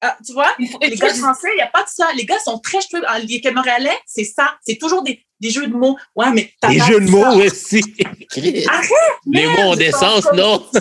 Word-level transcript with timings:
Ah, 0.00 0.16
tu 0.24 0.32
vois, 0.32 0.54
les 0.58 0.94
gars 0.94 1.12
français, 1.12 1.48
il 1.52 1.56
n'y 1.56 1.62
a 1.62 1.66
pas 1.66 1.82
de 1.82 1.88
ça. 1.88 2.06
Les 2.16 2.24
gars 2.24 2.38
sont 2.38 2.58
très 2.60 2.78
cheveux. 2.80 3.02
Les 3.26 3.50
Montréalais, 3.50 3.98
c'est 4.06 4.22
ça. 4.24 4.54
C'est 4.64 4.76
toujours 4.76 5.02
des, 5.02 5.24
des, 5.40 5.50
jeux 5.50 5.66
de 5.66 5.74
mots. 5.74 5.98
Ouais, 6.14 6.30
mais 6.30 6.52
Des 6.68 6.78
jeux 6.78 7.00
de 7.00 7.10
mots 7.10 7.26
aussi. 7.42 7.82
Arrête! 8.68 8.90
Les 9.26 9.46
mots 9.46 9.72
ont 9.72 9.76
des 9.76 9.90
sens, 9.90 10.24
non? 10.32 10.64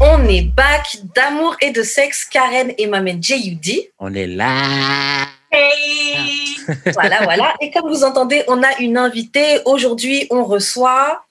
On 0.00 0.28
est 0.28 0.42
back 0.42 0.98
d'amour 1.14 1.56
et 1.62 1.70
de 1.70 1.82
sexe, 1.82 2.24
Karen 2.24 2.72
et 2.76 2.86
Mamen 2.86 3.22
J.U.D. 3.22 3.92
On 3.98 4.12
est 4.12 4.26
là. 4.26 5.26
Hey! 5.50 6.56
voilà, 6.92 7.22
voilà. 7.24 7.54
Et 7.60 7.70
comme 7.70 7.88
vous 7.88 8.04
entendez, 8.04 8.44
on 8.48 8.62
a 8.62 8.78
une 8.78 8.96
invitée. 8.96 9.60
Aujourd'hui, 9.64 10.26
on 10.30 10.44
reçoit. 10.44 11.24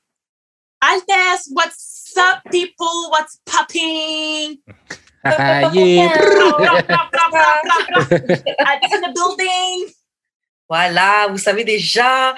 Altes, 0.81 1.49
what's 1.51 2.13
up, 2.17 2.39
people? 2.51 3.09
What's 3.11 3.39
popping? 3.45 4.59
Ah, 5.23 5.71
yeah. 5.73 6.11
In 8.91 9.01
the 9.01 9.13
building. 9.13 9.93
Voilà, 10.69 11.27
vous 11.29 11.37
savez 11.37 11.63
déjà. 11.63 12.31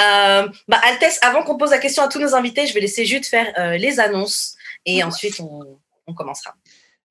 Euh, 0.00 0.48
bah, 0.68 0.80
Altesse, 0.84 1.18
avant 1.22 1.42
qu'on 1.42 1.56
pose 1.56 1.70
la 1.70 1.78
question 1.78 2.02
à 2.02 2.08
tous 2.08 2.18
nos 2.18 2.34
invités, 2.34 2.66
je 2.66 2.74
vais 2.74 2.80
laisser 2.80 3.04
juste 3.04 3.26
faire 3.26 3.52
euh, 3.58 3.76
les 3.76 4.00
annonces 4.00 4.56
et 4.86 5.04
ensuite 5.04 5.38
on, 5.40 5.78
on 6.06 6.14
commencera. 6.14 6.54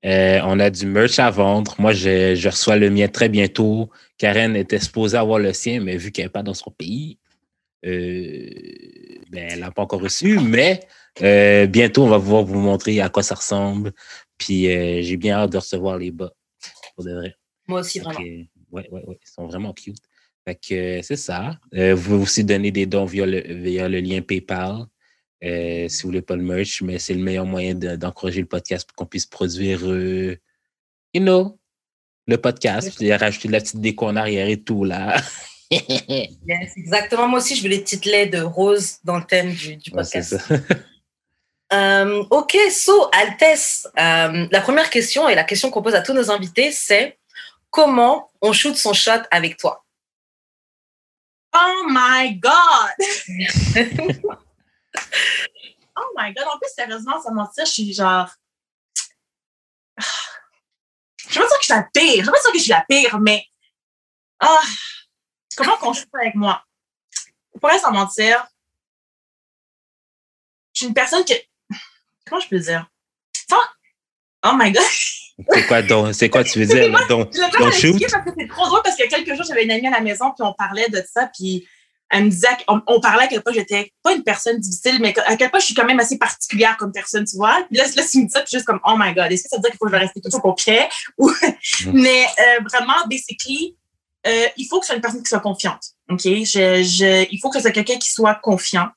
Euh, 0.06 0.42
on 0.44 0.60
a 0.60 0.70
du 0.70 0.86
merch 0.86 1.20
à 1.20 1.30
vendre. 1.30 1.76
Moi, 1.80 1.94
je, 1.94 2.36
je, 2.36 2.50
reçois 2.50 2.76
le 2.76 2.90
mien 2.90 3.08
très 3.08 3.30
bientôt. 3.30 3.90
Karen 4.18 4.56
était 4.56 4.80
supposée 4.80 5.18
avoir 5.18 5.40
le 5.40 5.54
sien, 5.54 5.80
mais 5.80 5.96
vu 5.98 6.12
qu'elle 6.12 6.26
n'est 6.26 6.30
pas 6.30 6.44
dans 6.44 6.54
son 6.54 6.72
pays, 6.72 7.18
euh, 7.86 8.50
ben, 9.30 9.48
elle 9.52 9.60
n'a 9.60 9.72
pas 9.72 9.84
encore 9.84 10.02
reçu. 10.02 10.40
Mais 10.40 10.82
euh, 11.22 11.68
bientôt, 11.68 12.04
on 12.04 12.10
va 12.10 12.20
pouvoir 12.20 12.44
vous 12.44 12.60
montrer 12.60 13.00
à 13.00 13.10
quoi 13.10 13.24
ça 13.24 13.36
ressemble. 13.36 13.94
Puis 14.38 14.64
j'ai 14.64 15.18
bien 15.18 15.38
hâte 15.38 15.52
de 15.52 15.58
recevoir 15.58 15.98
les 15.98 16.12
bas. 16.12 16.34
Pour 16.96 17.06
de 17.06 17.14
vrai. 17.14 17.36
Moi 17.68 17.80
aussi, 17.80 18.00
vraiment. 18.00 18.20
Oui, 18.20 18.50
ouais, 18.72 18.90
ouais, 18.92 19.04
ouais. 19.08 19.20
Ils 19.22 19.30
sont 19.30 19.48
vraiment 19.48 19.74
cute. 19.74 19.98
Fait 20.46 20.56
que 20.56 21.02
c'est 21.02 21.16
ça. 21.16 21.58
vous 21.72 22.02
pouvez 22.02 22.24
aussi 22.24 22.44
donner 22.44 22.72
des 22.72 22.86
dons 22.86 23.06
via 23.06 23.26
le, 23.26 23.40
via 23.40 23.88
le 23.88 24.02
lien 24.02 24.22
PayPal. 24.22 24.86
Euh, 25.44 25.90
si 25.90 26.04
vous 26.04 26.10
voulez 26.10 26.22
pas 26.22 26.36
le 26.36 26.44
merch, 26.44 26.82
mais 26.82 27.00
c'est 27.00 27.14
le 27.14 27.22
meilleur 27.22 27.46
moyen 27.46 27.76
d'encourager 27.76 28.40
le 28.40 28.48
podcast 28.48 28.88
pour 28.88 28.96
qu'on 28.96 29.06
puisse 29.06 29.26
produire, 29.26 29.86
euh, 29.86 30.38
you 31.14 31.22
know, 31.22 31.60
le 32.28 32.38
podcast. 32.38 32.96
Puis 32.98 33.14
rajouter 33.14 33.50
la 33.50 33.60
petite 33.60 33.82
déco 33.82 34.08
en 34.08 34.16
arrière 34.16 34.48
et 34.48 34.62
tout, 34.62 34.86
là. 34.86 35.22
yes, 35.70 36.78
exactement. 36.78 37.28
Moi 37.28 37.40
aussi, 37.40 37.56
je 37.56 37.64
veux 37.64 37.70
les 37.70 37.80
petites 37.80 38.06
de 38.06 38.42
rose 38.42 39.00
dans 39.04 39.18
le 39.18 39.26
thème 39.26 39.52
du, 39.54 39.76
du 39.76 39.92
podcast. 39.92 40.38
um, 41.72 42.26
ok, 42.32 42.58
so, 42.72 43.10
Altesse, 43.12 43.88
um, 43.98 44.48
la 44.50 44.62
première 44.62 44.90
question 44.90 45.28
et 45.28 45.36
la 45.36 45.44
question 45.44 45.72
qu'on 45.72 45.82
pose 45.82 45.96
à 45.96 46.02
tous 46.02 46.14
nos 46.14 46.32
invités, 46.32 46.72
c'est 46.72 47.18
comment 47.70 48.30
on 48.42 48.54
shoot 48.54 48.78
son 48.78 48.94
shot 48.94 49.24
avec 49.30 49.58
toi? 49.58 49.84
Oh 51.54 51.86
my 51.90 52.40
God! 52.40 54.24
oh 55.98 56.14
my 56.18 56.34
god, 56.34 56.48
en 56.48 56.58
plus, 56.58 56.70
sérieusement, 56.76 57.22
sans 57.22 57.34
mentir, 57.34 57.66
je 57.66 57.72
suis 57.72 57.94
genre. 57.94 58.30
Je 61.30 61.40
veux 61.40 61.46
pas 61.46 61.48
dire 61.48 61.58
que 61.58 61.62
je 61.62 61.66
suis 61.66 61.74
la 61.74 61.90
pire. 61.94 62.22
Je 62.22 62.26
veux 62.26 62.32
pas 62.32 62.42
dire 62.42 62.52
que 62.52 62.58
je 62.58 62.64
suis 62.64 62.72
la 62.72 62.86
pire, 62.88 63.20
mais. 63.20 63.46
Ah, 64.40 64.62
comment 65.56 65.78
qu'on 65.78 65.94
joue 65.94 66.06
avec 66.20 66.36
moi? 66.36 66.64
Pour 67.60 67.70
rien 67.70 67.80
sans 67.80 67.92
mentir, 67.92 68.46
je 70.74 70.80
suis 70.80 70.88
une 70.88 70.94
personne 70.94 71.24
que. 71.24 71.34
Comment 72.26 72.42
je 72.42 72.50
peux 72.50 72.60
dire? 72.60 72.88
Oh 74.46 74.52
my 74.56 74.72
god! 74.72 74.84
C'est 75.50 75.68
quoi, 75.68 75.82
donc, 75.82 76.14
c'est 76.14 76.30
quoi 76.30 76.44
tu 76.44 76.60
veux 76.60 76.66
dire? 76.66 76.92
Donc, 77.10 77.34
donc 77.34 77.74
shoot? 77.74 78.00
Parce 78.00 78.24
que 78.24 78.32
c'est 78.38 78.48
trop 78.48 78.66
drôle 78.66 78.82
parce 78.84 79.00
a 79.00 79.08
quelques 79.08 79.34
jours, 79.36 79.46
j'avais 79.48 79.64
une 79.64 79.72
amie 79.72 79.88
à 79.88 79.92
la 79.92 80.02
maison, 80.02 80.32
puis 80.32 80.46
on 80.46 80.54
parlait 80.54 80.90
de 80.90 81.04
ça, 81.12 81.28
puis 81.34 81.68
elle 82.14 82.26
me 82.26 82.30
disait, 82.30 82.48
on, 82.68 82.80
on 82.86 83.00
parlait 83.00 83.24
à 83.24 83.28
quel 83.28 83.42
point 83.42 83.54
j'étais 83.54 83.92
pas 84.04 84.14
une 84.14 84.24
personne 84.24 84.60
difficile, 84.60 85.00
mais 85.02 85.14
à 85.26 85.36
quel 85.36 85.50
point 85.50 85.60
je 85.60 85.66
suis 85.66 85.74
quand 85.74 85.86
même 85.86 86.00
assez 86.00 86.18
particulière 86.20 86.78
comme 86.78 86.92
personne, 86.92 87.26
tu 87.26 87.36
vois. 87.36 87.66
Puis 87.70 87.78
là, 87.78 87.86
là 87.86 88.04
tu 88.10 88.20
me 88.20 88.26
dis 88.26 88.32
ça, 88.32 88.42
puis 88.42 88.52
juste 88.52 88.66
comme, 88.66 88.80
oh 88.86 88.94
my 88.98 89.14
God, 89.16 89.32
est-ce 89.32 89.44
que 89.44 89.50
ça 89.50 89.58
veut 89.58 89.64
dire 89.64 89.72
qu'il 89.72 89.80
faut 89.80 89.86
que 89.88 89.92
je 89.92 89.98
reste 89.98 90.22
toujours 90.22 90.42
concret? 90.42 90.88
Ou, 91.18 91.30
mm. 91.30 91.92
mais 91.92 92.26
euh, 92.26 92.64
vraiment, 92.72 93.08
basically, 93.10 93.76
euh, 94.28 94.46
il 94.58 94.68
faut 94.68 94.80
que 94.80 94.86
ce 94.86 94.90
soit 94.90 94.96
une 94.96 95.02
personne 95.02 95.24
qui 95.24 95.30
soit 95.30 95.40
confiante. 95.40 95.84
OK? 96.10 96.22
Je, 96.22 96.84
je, 96.84 97.28
il 97.32 97.40
faut 97.42 97.50
que 97.50 97.56
ce 97.56 97.62
soit 97.64 97.72
quelqu'un 97.72 97.98
qui 97.98 98.12
soit 98.12 98.36
confiant. 98.36 98.90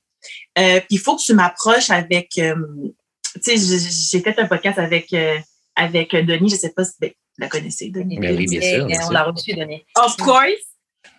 Euh, 0.58 0.80
puis 0.80 0.96
il 0.96 0.98
faut 0.98 1.16
que 1.16 1.22
tu 1.22 1.34
m'approches 1.34 1.90
avec, 1.90 2.36
euh, 2.38 2.54
tu 3.42 3.56
sais, 3.56 4.10
j'ai 4.12 4.20
fait 4.20 4.38
un 4.38 4.46
podcast 4.46 4.78
avec, 4.78 5.12
euh, 5.14 5.38
avec 5.74 6.14
Denis, 6.14 6.50
je 6.50 6.56
sais 6.56 6.70
pas 6.70 6.84
si 6.84 6.92
ben, 7.00 7.10
vous 7.10 7.42
la 7.42 7.48
connaissez, 7.48 7.88
Denis. 7.88 8.18
Ben 8.18 8.36
oui, 8.36 8.46
bien 8.46 8.60
sûr. 8.60 8.86
on 9.08 9.10
l'a 9.10 9.24
reçu, 9.24 9.54
Denis. 9.54 9.84
Of 9.96 10.16
course. 10.16 10.75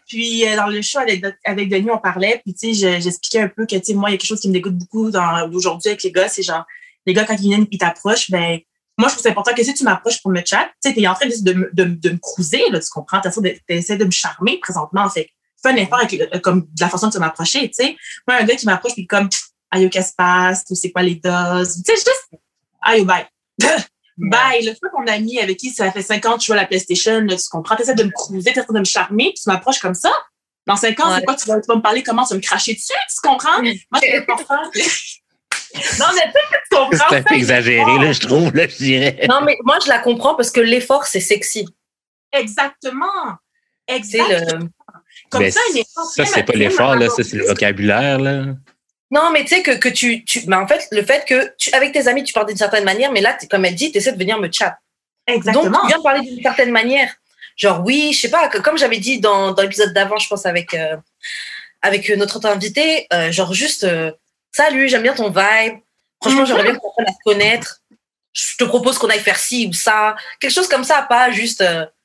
Puis 0.08 0.48
euh, 0.48 0.56
dans 0.56 0.68
le 0.68 0.82
show 0.82 1.00
avec, 1.00 1.24
avec 1.44 1.70
Denis, 1.70 1.92
on 1.92 1.98
parlait, 1.98 2.42
puis 2.44 2.54
tu 2.54 2.74
sais, 2.74 3.02
j'expliquais 3.02 3.42
un 3.42 3.50
peu 3.50 3.66
que 3.66 3.76
tu 3.76 3.84
sais, 3.84 3.94
moi, 3.94 4.10
il 4.10 4.14
y 4.14 4.16
a 4.16 4.18
quelque 4.18 4.28
chose 4.28 4.40
qui 4.40 4.48
me 4.48 4.54
dégoûte 4.54 4.76
beaucoup 4.76 5.10
aujourd'hui 5.54 5.90
avec 5.90 6.04
les 6.04 6.12
gars, 6.12 6.30
c'est 6.30 6.44
genre 6.44 6.66
les 7.06 7.14
gars 7.14 7.26
quand 7.26 7.36
ils 7.36 7.50
viennent, 7.50 7.68
ils 7.72 7.78
t'approchent, 7.78 8.32
ben 8.32 8.60
moi 8.98 9.10
je 9.10 9.14
trouve 9.14 9.24
c'est 9.24 9.30
important 9.30 9.54
que 9.54 9.64
si 9.64 9.74
tu 9.74 9.84
m'approches 9.84 10.22
pour 10.22 10.32
me 10.32 10.42
chat, 10.44 10.66
tu 10.82 10.90
sais, 10.90 10.96
t'es 10.96 11.08
en 11.08 11.14
train 11.14 11.28
de, 11.28 11.42
de, 11.42 11.70
de, 11.74 11.84
de 11.84 12.10
me 12.10 12.18
cruiser, 12.18 12.70
là, 12.70 12.80
tu 12.80 12.90
comprends, 12.90 13.22
t'essaies 13.22 13.98
de, 13.98 14.00
de 14.00 14.06
me 14.06 14.12
charmer 14.12 14.60
présentement, 14.60 15.10
fait 15.10 15.30
fais 15.62 15.70
un 15.70 15.76
effort 15.76 16.00
avec, 16.00 16.14
euh, 16.14 16.40
comme 16.40 16.62
de 16.62 16.82
la 16.82 16.90
façon 16.90 17.10
de 17.10 17.20
m'approcher, 17.20 17.68
tu 17.70 17.74
sais. 17.74 17.96
Moi 18.28 18.38
un 18.38 18.44
gars 18.44 18.56
qui 18.56 18.66
m'approche 18.66 18.94
puis 18.94 19.08
comme 19.08 19.30
aïe 19.72 19.90
qu'est-ce 19.90 20.08
qui 20.08 20.12
se 20.12 20.16
passe, 20.16 20.66
tu 20.66 20.76
sais 20.76 20.92
quoi 20.92 21.04
les 21.04 21.16
doses, 21.16 21.82
tu 21.84 21.94
sais 21.94 21.96
juste 21.96 22.42
aïe 22.82 23.06
bye. 23.06 23.26
Bye, 24.18 24.66
le 24.66 24.74
truc 24.74 24.92
qu'on 24.92 25.06
a 25.06 25.20
mis 25.20 25.40
avec 25.40 25.58
qui 25.58 25.70
ça 25.70 25.92
fait 25.92 26.02
5 26.02 26.26
ans 26.26 26.34
que 26.34 26.40
tu 26.40 26.48
joues 26.48 26.54
à 26.54 26.58
la 26.58 26.66
PlayStation, 26.66 27.20
là, 27.22 27.36
tu 27.36 27.48
comprends, 27.52 27.78
essaies 27.78 27.94
de 27.94 28.04
me 28.04 28.10
cruiser, 28.10 28.50
essaies 28.50 28.66
de 28.68 28.80
me 28.80 28.84
charmer, 28.84 29.26
puis 29.26 29.44
tu 29.44 29.50
m'approches 29.50 29.80
comme 29.80 29.94
ça. 29.94 30.12
Dans 30.66 30.76
5 30.76 31.00
ans, 31.00 31.16
c'est 31.16 31.24
quoi, 31.24 31.36
tu 31.36 31.48
vas, 31.48 31.62
tu 31.62 31.68
vas, 31.68 31.76
me 31.76 31.82
parler 31.82 32.04
comment, 32.04 32.24
tu 32.24 32.30
vas 32.32 32.38
me 32.38 32.42
cracher 32.42 32.74
dessus, 32.74 32.94
tu 33.10 33.28
comprends? 33.28 33.62
Moi, 33.62 34.02
c'est 34.02 34.18
important. 34.18 34.56
non, 36.00 36.06
mais 36.16 36.32
tu 36.34 36.76
comprends. 36.76 37.06
C'est 37.10 37.16
un 37.16 37.24
peu 37.24 37.36
exagéré, 37.36 38.00
là, 38.00 38.12
je 38.12 38.20
trouve, 38.20 38.56
là, 38.56 38.68
je 38.68 38.76
dirais. 38.76 39.20
Non, 39.30 39.42
mais 39.42 39.56
moi, 39.64 39.78
je 39.84 39.90
la 39.90 40.00
comprends 40.00 40.36
parce 40.36 40.50
que 40.50 40.62
l'effort, 40.62 41.06
c'est 41.06 41.20
sexy. 41.20 41.66
Exactement. 42.34 43.06
Exactement. 43.88 44.60
Le... 44.60 44.70
Comme 45.30 45.42
mais 45.42 45.52
ça, 45.52 45.60
un 45.72 45.76
effort. 45.76 46.06
Ça, 46.06 46.26
c'est 46.26 46.44
pas 46.44 46.54
l'effort, 46.54 46.96
là, 46.96 47.10
ça, 47.10 47.24
c'est 47.24 47.38
le 47.38 47.46
vocabulaire, 47.46 48.20
là. 48.20 48.46
Non, 49.10 49.32
mais 49.32 49.44
tu 49.44 49.50
sais 49.50 49.64
que, 49.64 49.72
que 49.72 49.90
tu, 49.90 50.26
tu 50.26 50.44
mais 50.48 50.58
en 50.58 50.68
fait, 50.68 50.88
le 50.92 51.04
fait 51.04 51.26
que 51.26 51.54
tu, 51.58 51.72
avec 51.74 51.94
tes 51.94 52.08
amis, 52.08 52.24
tu 52.24 52.34
parles 52.34 52.48
d'une 52.48 52.58
certaine 52.58 52.84
manière, 52.84 53.12
mais 53.12 53.22
là, 53.22 53.38
comme 53.50 53.64
elle 53.66 53.76
dit, 53.76 53.92
tu 53.92 54.00
essaies 54.00 54.12
de 54.12 54.18
venir 54.18 54.40
me 54.40 54.52
chat. 54.52 54.78
Exactement. 55.28 55.70
Donc, 55.70 55.82
tu 55.82 55.88
viens 55.88 56.02
parler 56.02 56.22
d'une 56.22 56.42
certaine 56.42 56.72
manière. 56.72 57.14
Genre, 57.56 57.82
oui, 57.86 58.12
je 58.14 58.22
sais 58.22 58.30
pas, 58.30 58.50
comme 58.50 58.78
j'avais 58.78 59.00
dit 59.00 59.20
dans, 59.20 59.52
dans 59.52 59.64
l'épisode 59.64 59.94
d'avant, 59.94 60.18
je 60.18 60.28
pense, 60.28 60.46
avec, 60.46 60.74
euh, 60.74 60.98
avec 61.82 62.10
notre 62.10 62.38
autre 62.38 62.48
invité, 62.48 63.08
euh, 63.14 63.32
genre 63.32 63.54
juste, 63.54 63.84
euh, 63.84 64.12
salut, 64.52 64.90
j'aime 64.90 65.04
bien 65.04 65.14
ton 65.14 65.30
vibe. 65.30 65.80
Franchement, 66.22 66.46
j'aimerais 66.46 66.64
bien 66.64 66.76
qu'on 66.76 66.90
apprenne 66.90 67.08
à 67.08 67.12
te 67.12 67.24
connaître. 67.24 67.82
Je 68.34 68.58
te 68.58 68.64
propose 68.66 68.98
qu'on 68.98 69.10
aille 69.10 69.20
faire 69.20 69.40
ci 69.40 69.68
ou 69.68 69.74
ça. 69.74 70.16
Quelque 70.40 70.52
chose 70.52 70.68
comme 70.68 70.84
ça, 70.84 71.02
pas 71.04 71.32
juste, 71.32 71.64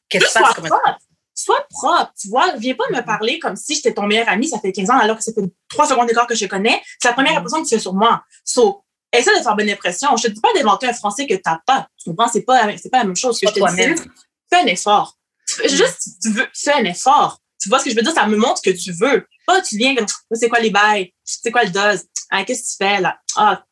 qui 0.08 0.20
se 0.20 0.32
passe 0.32 0.54
comme 0.54 0.68
ça 0.68 0.98
sois 1.34 1.66
propre, 1.70 2.12
tu 2.18 2.28
vois. 2.28 2.56
Viens 2.56 2.74
pas 2.74 2.84
me 2.90 3.00
parler 3.04 3.38
comme 3.38 3.56
si 3.56 3.74
j'étais 3.74 3.94
ton 3.94 4.06
meilleur 4.06 4.28
ami, 4.28 4.48
ça 4.48 4.58
fait 4.60 4.72
15 4.72 4.90
ans, 4.90 4.98
alors 4.98 5.16
que 5.16 5.22
ça 5.22 5.32
fait 5.32 5.42
trois 5.68 5.86
secondes 5.86 6.06
d'écart 6.06 6.26
que 6.26 6.34
je 6.34 6.46
connais. 6.46 6.80
C'est 7.00 7.08
la 7.08 7.14
première 7.14 7.36
impression 7.36 7.62
que 7.62 7.68
tu 7.68 7.74
fais 7.74 7.80
sur 7.80 7.94
moi. 7.94 8.22
So, 8.44 8.84
essaie 9.12 9.36
de 9.38 9.42
faire 9.42 9.56
bonne 9.56 9.70
impression. 9.70 10.16
Je 10.16 10.24
te 10.24 10.32
dis 10.32 10.40
pas 10.40 10.52
d'inventer 10.54 10.86
un 10.88 10.92
français 10.92 11.26
que 11.26 11.34
t'as 11.34 11.60
pas. 11.66 11.88
Tu 12.02 12.10
comprends? 12.10 12.28
C'est 12.28 12.42
pas, 12.42 12.76
c'est 12.76 12.90
pas 12.90 12.98
la 12.98 13.04
même 13.04 13.16
chose 13.16 13.38
que 13.40 13.48
je 13.48 13.52
te 13.52 13.58
dis. 13.58 14.02
Fais 14.50 14.60
un 14.60 14.66
effort. 14.66 15.16
Juste, 15.64 16.08
tu 16.22 16.30
veux, 16.30 16.46
fais 16.54 16.74
un 16.74 16.84
effort. 16.84 17.38
Tu 17.60 17.68
vois 17.68 17.78
ce 17.78 17.84
que 17.84 17.90
je 17.90 17.96
veux 17.96 18.02
dire? 18.02 18.12
Ça 18.12 18.26
me 18.26 18.36
montre 18.36 18.60
que 18.60 18.70
tu 18.70 18.92
veux. 18.92 19.26
Pas, 19.46 19.60
tu 19.62 19.76
viens 19.76 19.94
comme, 19.94 20.06
c'est 20.32 20.48
quoi 20.48 20.60
les 20.60 20.70
bails? 20.70 21.12
C'est 21.24 21.50
quoi 21.50 21.64
le 21.64 21.70
dose? 21.70 22.04
Ah, 22.30 22.44
qu'est-ce 22.44 22.62
que 22.62 22.84
tu 22.84 22.90
fais, 22.90 23.00
là? 23.00 23.18
Ah. 23.36 23.64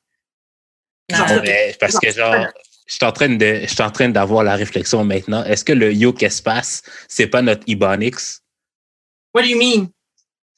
Genre, 1.10 1.26
parce 1.80 1.98
que 1.98 2.12
genre, 2.12 2.46
je 2.90 2.96
suis 2.96 3.04
en 3.04 3.12
train 3.12 3.28
de, 3.28 3.60
je 3.62 3.66
suis 3.68 3.82
en 3.82 3.90
train 3.90 4.08
d'avoir 4.08 4.42
la 4.42 4.56
réflexion 4.56 5.04
maintenant. 5.04 5.44
Est-ce 5.44 5.64
que 5.64 5.72
le 5.72 5.92
yo 5.92 6.12
qu'est-ce 6.12 6.42
passe, 6.42 6.82
c'est 7.06 7.28
pas 7.28 7.40
notre 7.40 7.62
Ebonics? 7.68 8.40
What 9.32 9.42
do 9.42 9.48
you 9.48 9.58
mean? 9.58 9.90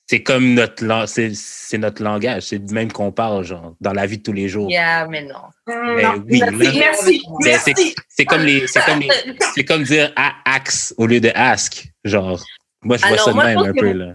C'est 0.06 0.22
comme 0.22 0.54
notre, 0.54 1.04
c'est, 1.06 1.78
notre 1.78 2.02
langage. 2.02 2.44
C'est 2.44 2.58
du 2.58 2.72
même 2.72 2.90
qu'on 2.90 3.12
parle, 3.12 3.44
genre, 3.44 3.74
dans 3.82 3.92
la 3.92 4.06
vie 4.06 4.16
de 4.16 4.22
tous 4.22 4.32
les 4.32 4.48
jours. 4.48 4.70
Yeah, 4.70 5.06
mais 5.08 5.24
non. 5.24 5.42
Mais 5.66 6.02
non. 6.02 6.24
oui, 6.26 6.40
merci, 6.40 6.64
là, 6.64 6.72
merci, 6.74 7.22
merci. 7.44 7.94
C'est, 8.08 8.24
comme 8.24 8.42
les, 8.42 8.66
c'est 8.66 8.84
comme 8.84 9.00
les, 9.00 9.08
c'est 9.54 9.64
comme 9.64 9.82
dire 9.84 10.12
axe 10.16 10.94
au 10.96 11.06
lieu 11.06 11.20
de 11.20 11.30
ask. 11.34 11.86
Genre, 12.02 12.42
moi, 12.82 12.96
je 12.96 13.02
vois 13.02 13.12
Alors, 13.12 13.24
ça 13.26 13.30
de 13.30 13.34
moi, 13.36 13.44
même 13.44 13.58
un 13.58 13.64
pense 13.64 13.72
peu, 13.74 13.92
que- 13.92 13.98
là. 13.98 14.14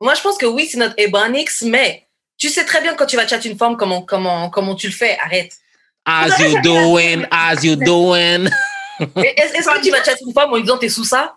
Moi, 0.00 0.14
je 0.14 0.20
pense 0.20 0.36
que 0.36 0.46
oui, 0.46 0.66
c'est 0.68 0.78
notre 0.78 0.94
Ebonix, 0.98 1.62
mais 1.62 2.08
tu 2.36 2.48
sais 2.48 2.64
très 2.64 2.82
bien 2.82 2.94
quand 2.94 3.06
tu 3.06 3.16
vas 3.16 3.26
chatter 3.26 3.48
une 3.48 3.56
femme 3.56 3.76
comment, 3.76 4.02
comment, 4.02 4.50
comment 4.50 4.74
tu 4.74 4.88
le 4.88 4.92
fais. 4.92 5.16
Arrête. 5.24 5.52
As 6.04 6.38
you 6.40 6.60
doing, 6.62 7.24
as 7.30 7.64
you 7.64 7.76
doing. 7.76 8.48
Est-ce 9.00 9.52
que 9.68 9.82
tu 9.82 9.90
vas 9.90 10.02
chatter 10.04 10.24
une 10.26 10.32
femme 10.32 10.52
en 10.52 10.60
disant 10.60 10.78
t'es 10.78 10.88
sous 10.88 11.04
ça? 11.04 11.36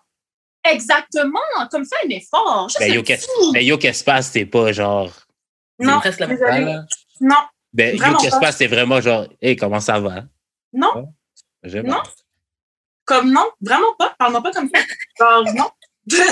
Exactement. 0.63 1.39
Comme 1.71 1.85
fais 1.85 2.06
un 2.06 2.09
effort. 2.09 2.69
Juste 2.69 2.79
Ben, 2.79 2.94
yo, 2.94 3.03
qu'est-ce 3.03 3.27
mais 3.53 3.63
yo, 3.63 3.77
qu'est-ce 3.77 4.03
passe, 4.03 4.31
c'est 4.31 4.45
pas 4.45 4.71
genre. 4.71 5.12
Non, 5.79 6.00
presque 6.00 6.19
la 6.19 6.27
même. 6.27 6.85
Non. 7.21 7.35
Ben, 7.73 7.97
Vraiment 7.97 8.17
qu'est-ce 8.17 8.25
qui 8.25 8.31
se 8.31 8.35
pas. 8.38 8.45
passe? 8.47 8.57
C'est 8.57 8.67
vraiment 8.67 9.01
genre, 9.01 9.27
hey, 9.41 9.56
comment 9.56 9.79
ça 9.79 10.00
va? 10.00 10.23
Non. 10.73 11.13
J'aime. 11.63 11.88
Non. 11.88 12.01
Comme 13.06 13.31
non, 13.31 13.45
vraiment 13.62 13.94
pas. 14.00 14.15
Parle-moi 14.17 14.41
pas 14.41 14.51
comme 14.51 14.69
ça. 14.73 14.81
Genre, 15.19 15.53
non. 15.53 15.69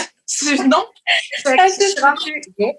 Non. 0.66 0.86
Je 1.46 1.54
Non, 2.60 2.74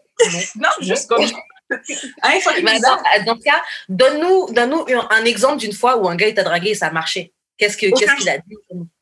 non, 0.57 0.69
juste 0.81 1.09
comme. 1.09 1.25
Hein, 1.71 2.39
Mais 2.63 2.75
bizarre. 2.75 3.03
attends, 3.13 3.25
dans 3.25 3.37
ce 3.37 3.45
cas, 3.45 3.63
donne-nous 3.89 4.53
donne 4.53 4.75
un, 5.11 5.25
exemple 5.25 5.59
d'une 5.59 5.73
fois 5.73 5.97
où 5.97 6.09
un 6.09 6.17
gars 6.17 6.33
t'a 6.33 6.43
dragué 6.43 6.71
et 6.71 6.75
ça 6.75 6.89
a 6.89 6.91
marché. 6.91 7.33
Qu'est-ce 7.57 7.77
qu'il 7.77 7.93
a 8.29 8.39
dit? 8.39 8.57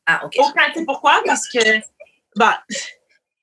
Ah, 0.05 0.25
ok. 0.25 0.35
Aucun. 0.37 0.85
Pourquoi? 0.85 1.21
Parce 1.25 1.47
que, 1.47 1.59
bah, 2.35 2.63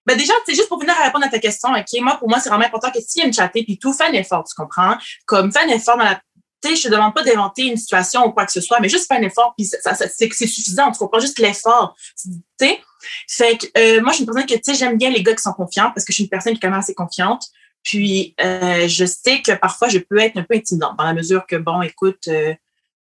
ben 0.06 0.16
déjà, 0.16 0.32
c'est 0.46 0.54
juste 0.54 0.68
pour 0.68 0.80
venir 0.80 0.94
à 0.98 1.04
répondre 1.04 1.24
à 1.24 1.28
ta 1.28 1.38
question, 1.38 1.70
OK? 1.70 2.00
Moi, 2.00 2.16
pour 2.16 2.28
moi, 2.28 2.40
c'est 2.40 2.48
vraiment 2.48 2.64
important 2.64 2.90
que 2.90 3.00
si 3.00 3.20
elle 3.20 3.28
me 3.28 3.32
chatter 3.32 3.62
puis 3.64 3.78
tout, 3.78 3.92
fais 3.92 4.04
un 4.04 4.12
effort, 4.12 4.44
tu 4.44 4.54
comprends? 4.54 4.96
Comme, 5.26 5.52
fais 5.52 5.60
un 5.60 5.68
effort 5.68 5.96
dans 5.96 6.04
la. 6.04 6.20
Tu 6.62 6.68
sais, 6.68 6.76
je 6.76 6.82
te 6.82 6.88
demande 6.88 7.14
pas 7.14 7.22
d'inventer 7.22 7.62
une 7.62 7.78
situation 7.78 8.26
ou 8.26 8.32
quoi 8.32 8.44
que 8.44 8.52
ce 8.52 8.60
soit, 8.60 8.80
mais 8.80 8.88
juste 8.90 9.06
fais 9.08 9.18
un 9.18 9.22
effort, 9.22 9.54
puis 9.56 9.66
ça, 9.66 9.94
ça- 9.94 10.08
c'est 10.08 10.28
c'est 10.32 10.46
suffisant, 10.46 10.92
tu 10.92 10.98
comprends? 10.98 11.18
Juste 11.18 11.38
l'effort, 11.38 11.94
tu 12.22 12.30
sais? 12.60 12.80
Fait 13.28 13.56
que, 13.56 13.66
euh, 13.78 14.02
moi, 14.02 14.10
je 14.12 14.16
suis 14.16 14.24
une 14.24 14.26
personne 14.26 14.46
que, 14.46 14.54
tu 14.54 14.60
sais, 14.64 14.74
j'aime 14.74 14.98
bien 14.98 15.08
les 15.08 15.22
gars 15.22 15.34
qui 15.34 15.42
sont 15.42 15.54
confiants 15.54 15.90
parce 15.94 16.04
que 16.04 16.12
je 16.12 16.16
suis 16.16 16.24
une 16.24 16.28
personne 16.30 16.52
qui 16.52 16.58
est 16.58 16.60
quand 16.60 16.68
même 16.70 16.78
assez 16.78 16.94
confiante. 16.94 17.46
Puis, 17.82 18.34
euh, 18.40 18.88
je 18.88 19.04
sais 19.04 19.42
que 19.42 19.52
parfois, 19.52 19.88
je 19.88 19.98
peux 19.98 20.18
être 20.18 20.36
un 20.36 20.42
peu 20.42 20.54
intimidante 20.54 20.96
dans 20.96 21.04
la 21.04 21.14
mesure 21.14 21.46
que, 21.46 21.56
bon, 21.56 21.82
écoute, 21.82 22.28
euh, 22.28 22.52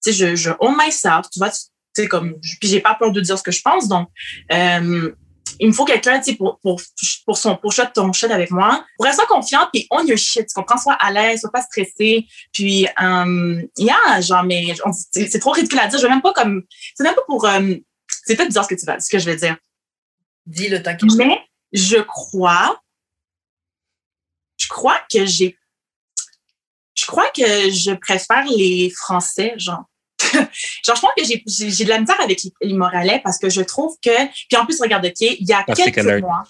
tu 0.02 0.12
sais, 0.12 0.12
je, 0.12 0.36
je 0.36 0.50
own 0.60 0.76
myself, 0.78 1.28
tu 1.32 1.38
vois, 1.38 1.50
tu 1.50 1.58
sais, 1.94 2.06
comme, 2.06 2.38
puis 2.60 2.68
j'ai 2.68 2.80
pas 2.80 2.94
peur 2.94 3.12
de 3.12 3.20
dire 3.20 3.38
ce 3.38 3.42
que 3.42 3.50
je 3.50 3.60
pense, 3.62 3.88
donc, 3.88 4.08
euh, 4.52 5.12
il 5.60 5.68
me 5.68 5.72
faut 5.72 5.84
quelqu'un, 5.84 6.18
tu 6.18 6.30
sais, 6.30 6.36
pour, 6.36 6.58
pour, 6.60 6.80
pour 7.24 7.36
son, 7.36 7.56
pour 7.56 7.72
shot 7.72 7.86
ton 7.94 8.12
shot 8.12 8.30
avec 8.30 8.50
moi. 8.50 8.84
Pour 8.96 9.06
rester 9.06 9.24
confiant, 9.26 9.68
puis 9.72 9.86
on 9.90 10.04
your 10.04 10.18
shit, 10.18 10.46
tu 10.46 10.54
comprends? 10.54 10.76
Sois 10.76 10.94
à 10.94 11.10
l'aise, 11.10 11.40
sois 11.40 11.50
pas 11.50 11.62
stressé. 11.62 12.26
Puis, 12.52 12.86
euh, 12.86 13.62
yeah, 13.76 14.20
genre, 14.20 14.44
mais 14.44 14.74
c'est 15.10 15.38
trop 15.40 15.50
ridicule 15.52 15.78
à 15.80 15.88
dire. 15.88 15.98
Je 15.98 16.04
veux 16.04 16.10
même 16.10 16.22
pas 16.22 16.32
comme, 16.32 16.62
c'est 16.94 17.02
même 17.02 17.14
pas 17.14 17.24
pour, 17.26 17.46
euh, 17.46 17.74
c'est 18.24 18.36
peut-être 18.36 18.48
bizarre 18.48 18.64
ce 18.64 18.74
que 18.74 18.78
tu 18.78 18.86
vas, 18.86 19.00
ce 19.00 19.10
que 19.10 19.18
je 19.18 19.24
vais 19.24 19.36
dire. 19.36 19.56
Dis-le, 20.46 20.82
t'inquiète. 20.82 21.10
Mais 21.16 21.40
je 21.72 21.96
crois, 21.96 22.80
je 24.58 24.68
crois 24.68 25.00
que 25.10 25.24
j'ai, 25.24 25.56
je 26.96 27.06
crois 27.06 27.30
que 27.30 27.70
je 27.70 27.92
préfère 27.94 28.44
les 28.46 28.90
Français, 28.96 29.54
genre. 29.56 29.84
genre, 30.34 30.96
je 30.96 31.00
pense 31.00 31.12
que 31.16 31.24
j'ai, 31.24 31.84
de 31.84 31.88
la 31.88 32.00
misère 32.00 32.20
avec 32.20 32.42
les, 32.42 32.52
les 32.62 32.74
Moralais 32.74 33.20
parce 33.22 33.38
que 33.38 33.48
je 33.48 33.62
trouve 33.62 33.96
que, 34.04 34.26
puis 34.48 34.56
en 34.58 34.66
plus, 34.66 34.80
regarde, 34.80 35.06
OK, 35.06 35.20
il 35.20 35.46
y 35.48 35.52
a 35.52 35.62
Toxic 35.62 35.84
quelques 35.86 35.98
alert. 35.98 36.20
mois. 36.20 36.42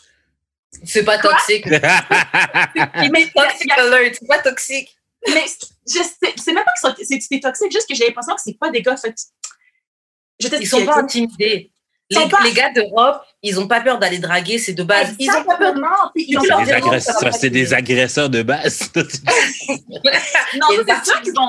C'est 0.84 1.05
pas 1.05 1.19
Quoi? 1.19 1.32
toxique. 1.32 1.66
Mais, 1.66 1.81
alert, 3.37 4.16
c'est 4.19 4.26
pas 4.26 4.38
toxique. 4.43 4.96
mais 5.26 5.44
je 5.87 6.02
sais, 6.02 6.34
c'est 6.37 6.52
même 6.52 6.64
pas 6.64 6.93
que 6.93 7.02
c'est 7.05 7.40
toxique, 7.40 7.72
juste 7.72 7.88
que 7.88 7.94
j'ai 7.94 8.06
l'impression 8.06 8.34
que 8.34 8.40
c'est 8.43 8.58
pas 8.58 8.70
des 8.70 8.82
gars, 8.82 8.96
fait. 8.96 9.14
Je 10.40 10.49
Ils 10.60 10.66
sont 10.66 10.84
pas 10.84 10.99
intimidés. 10.99 11.72
Les, 12.10 12.28
pas- 12.28 12.38
les 12.43 12.52
gars 12.52 12.70
d'Europe, 12.72 13.20
ils 13.43 13.60
ont 13.60 13.66
pas 13.69 13.81
peur 13.81 13.99
d'aller 13.99 14.19
draguer, 14.19 14.58
c'est 14.58 14.72
de 14.72 14.82
base. 14.82 15.14
Ils 15.19 15.31
ont 15.31 15.44
pas 15.44 15.56
peur 15.56 15.75
de 15.75 15.81
ont 15.81 16.40
C'est 16.43 16.49
pas 16.49 16.56
des 16.58 16.64
des 16.64 16.70
peur 16.72 16.81
de- 16.81 16.87
agresseurs, 16.87 17.34
c'est 17.34 17.50
des 17.50 17.75
agresseurs 17.75 18.31
de 18.31 18.43
base. 18.43 18.90
Non, 20.58 20.66
c'est 20.70 21.05
sûr 21.05 21.20
qu'ils 21.22 21.38
ont, 21.38 21.49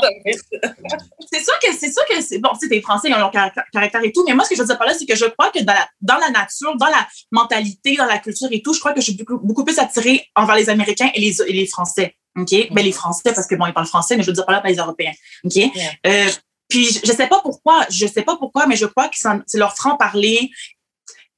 c'est 1.31 1.43
sûr 1.43 1.53
que 1.61 1.73
c'est 1.77 1.91
sûr 1.91 2.03
que 2.09 2.21
c'est 2.21 2.39
bon, 2.39 2.49
c'est 2.59 2.67
des 2.67 2.81
Français, 2.81 3.07
ils 3.09 3.13
ont 3.15 3.19
leur 3.19 3.31
caractère, 3.31 4.03
et 4.03 4.11
tout, 4.11 4.23
mais 4.27 4.33
moi 4.33 4.43
ce 4.43 4.49
que 4.49 4.55
je 4.55 4.61
veux 4.61 4.67
dire 4.67 4.77
par 4.77 4.87
là, 4.87 4.93
c'est 4.93 5.05
que 5.05 5.15
je 5.15 5.25
crois 5.25 5.51
que 5.51 5.59
dans 5.63 5.73
la, 5.73 5.87
dans 6.01 6.17
la 6.17 6.29
nature, 6.29 6.75
dans 6.77 6.87
la 6.87 7.07
mentalité, 7.31 7.95
dans 7.95 8.05
la 8.05 8.17
culture 8.17 8.49
et 8.51 8.61
tout, 8.61 8.73
je 8.73 8.79
crois 8.79 8.93
que 8.93 8.99
je 8.99 9.05
suis 9.05 9.15
beaucoup, 9.15 9.37
beaucoup 9.39 9.63
plus 9.63 9.79
attirée 9.79 10.25
envers 10.35 10.55
les 10.55 10.69
Américains 10.69 11.09
et 11.13 11.21
les, 11.21 11.41
et 11.41 11.53
les 11.53 11.65
Français. 11.67 12.15
OK? 12.37 12.53
Ben, 12.71 12.83
les 12.83 12.91
Français, 12.91 13.33
parce 13.33 13.47
que 13.47 13.55
bon, 13.55 13.65
ils 13.67 13.73
parlent 13.73 13.87
français, 13.87 14.15
mais 14.17 14.23
je 14.23 14.27
veux 14.27 14.33
dire 14.33 14.45
par 14.45 14.53
là, 14.55 14.61
pas 14.61 14.69
les 14.69 14.75
Européens. 14.75 15.11
OK? 15.43 15.57
Euh, 16.05 16.29
puis 16.69 16.85
je, 17.03 17.11
sais 17.11 17.27
pas 17.27 17.39
pourquoi, 17.41 17.85
je 17.89 18.05
sais 18.07 18.21
pas 18.21 18.37
pourquoi, 18.37 18.67
mais 18.67 18.75
je 18.75 18.85
crois 18.85 19.09
que 19.09 19.17
c'est 19.17 19.57
leur 19.57 19.75
franc-parler. 19.75 20.49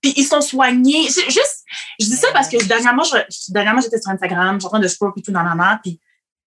Puis 0.02 0.14
ils 0.18 0.26
sont 0.26 0.42
soignés. 0.42 1.04
Juste, 1.04 1.64
je 2.00 2.06
dis 2.06 2.18
ça 2.18 2.28
parce 2.34 2.50
que 2.50 2.62
dernièrement, 2.66 3.04
je, 3.04 3.18
dernièrement 3.50 3.82
j'étais 3.82 4.02
sur 4.02 4.12
Instagram, 4.12 4.56
j'étais 4.56 4.66
en 4.66 4.70
train 4.70 4.80
de 4.80 4.88
scroll 4.88 5.14
puis 5.14 5.24
tout, 5.24 5.32
nan, 5.32 5.46
nan, 5.58 5.80
puis 5.82 6.00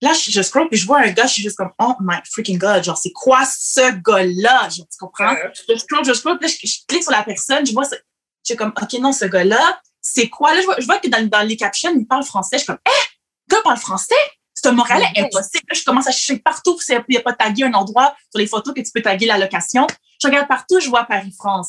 là, 0.03 0.13
je, 0.13 0.31
je 0.31 0.43
scroll 0.43 0.69
puis 0.69 0.79
je 0.79 0.87
vois 0.87 1.01
un 1.01 1.11
gars, 1.13 1.27
je 1.27 1.35
suis 1.35 1.43
juste 1.43 1.57
comme, 1.57 1.71
oh 1.79 1.95
my 2.01 2.17
freaking 2.31 2.59
god, 2.59 2.85
genre, 2.85 2.99
c'est 2.99 3.13
quoi 3.13 3.45
ce 3.47 3.93
gars-là? 4.03 4.69
Tu 4.71 4.83
comprends? 4.99 5.35
Je 5.69 5.77
scroll, 5.77 6.05
je 6.05 6.13
scroll, 6.13 6.39
puis 6.39 6.49
là, 6.49 6.55
je, 6.63 6.69
je 6.69 6.79
clique 6.87 7.03
sur 7.03 7.13
la 7.13 7.23
personne, 7.23 7.65
je 7.65 7.73
vois, 7.73 7.85
ça- 7.85 7.97
je 8.45 8.53
suis 8.53 8.57
comme, 8.57 8.73
ok, 8.77 8.93
non, 9.01 9.13
ce 9.13 9.25
gars-là, 9.25 9.81
c'est 10.03 10.29
quoi? 10.29 10.53
Là, 10.55 10.61
je 10.61 10.67
vois, 10.67 10.77
je 10.79 10.85
vois 10.85 10.99
que 10.99 11.09
dans, 11.09 11.27
dans 11.27 11.43
les 11.47 11.57
captions, 11.57 11.91
il 11.97 12.07
parle 12.07 12.25
français. 12.25 12.59
Je 12.59 12.65
suis 12.65 12.67
comme, 12.67 12.79
eh, 12.87 13.51
gars 13.51 13.63
parle 13.63 13.79
français? 13.79 14.15
C'est 14.65 14.71
un 14.71 14.73
Montréalais 14.73 15.11
Mhm. 15.15 15.25
impossible. 15.27 15.65
Là, 15.69 15.79
je 15.79 15.85
commence 15.85 16.07
à 16.07 16.11
chercher 16.11 16.39
partout, 16.39 16.79
il 16.89 17.03
n'y 17.11 17.17
a 17.19 17.21
pas 17.21 17.35
tagué 17.35 17.65
un 17.65 17.75
endroit 17.75 18.15
sur 18.31 18.39
les 18.39 18.47
photos 18.47 18.73
que 18.75 18.81
tu 18.81 18.91
peux 18.95 19.03
taguer 19.03 19.27
la 19.27 19.37
location. 19.37 19.87
Je 20.23 20.27
regarde 20.27 20.49
partout, 20.49 20.81
je 20.81 20.89
vois 20.89 21.05
Paris-France. 21.05 21.69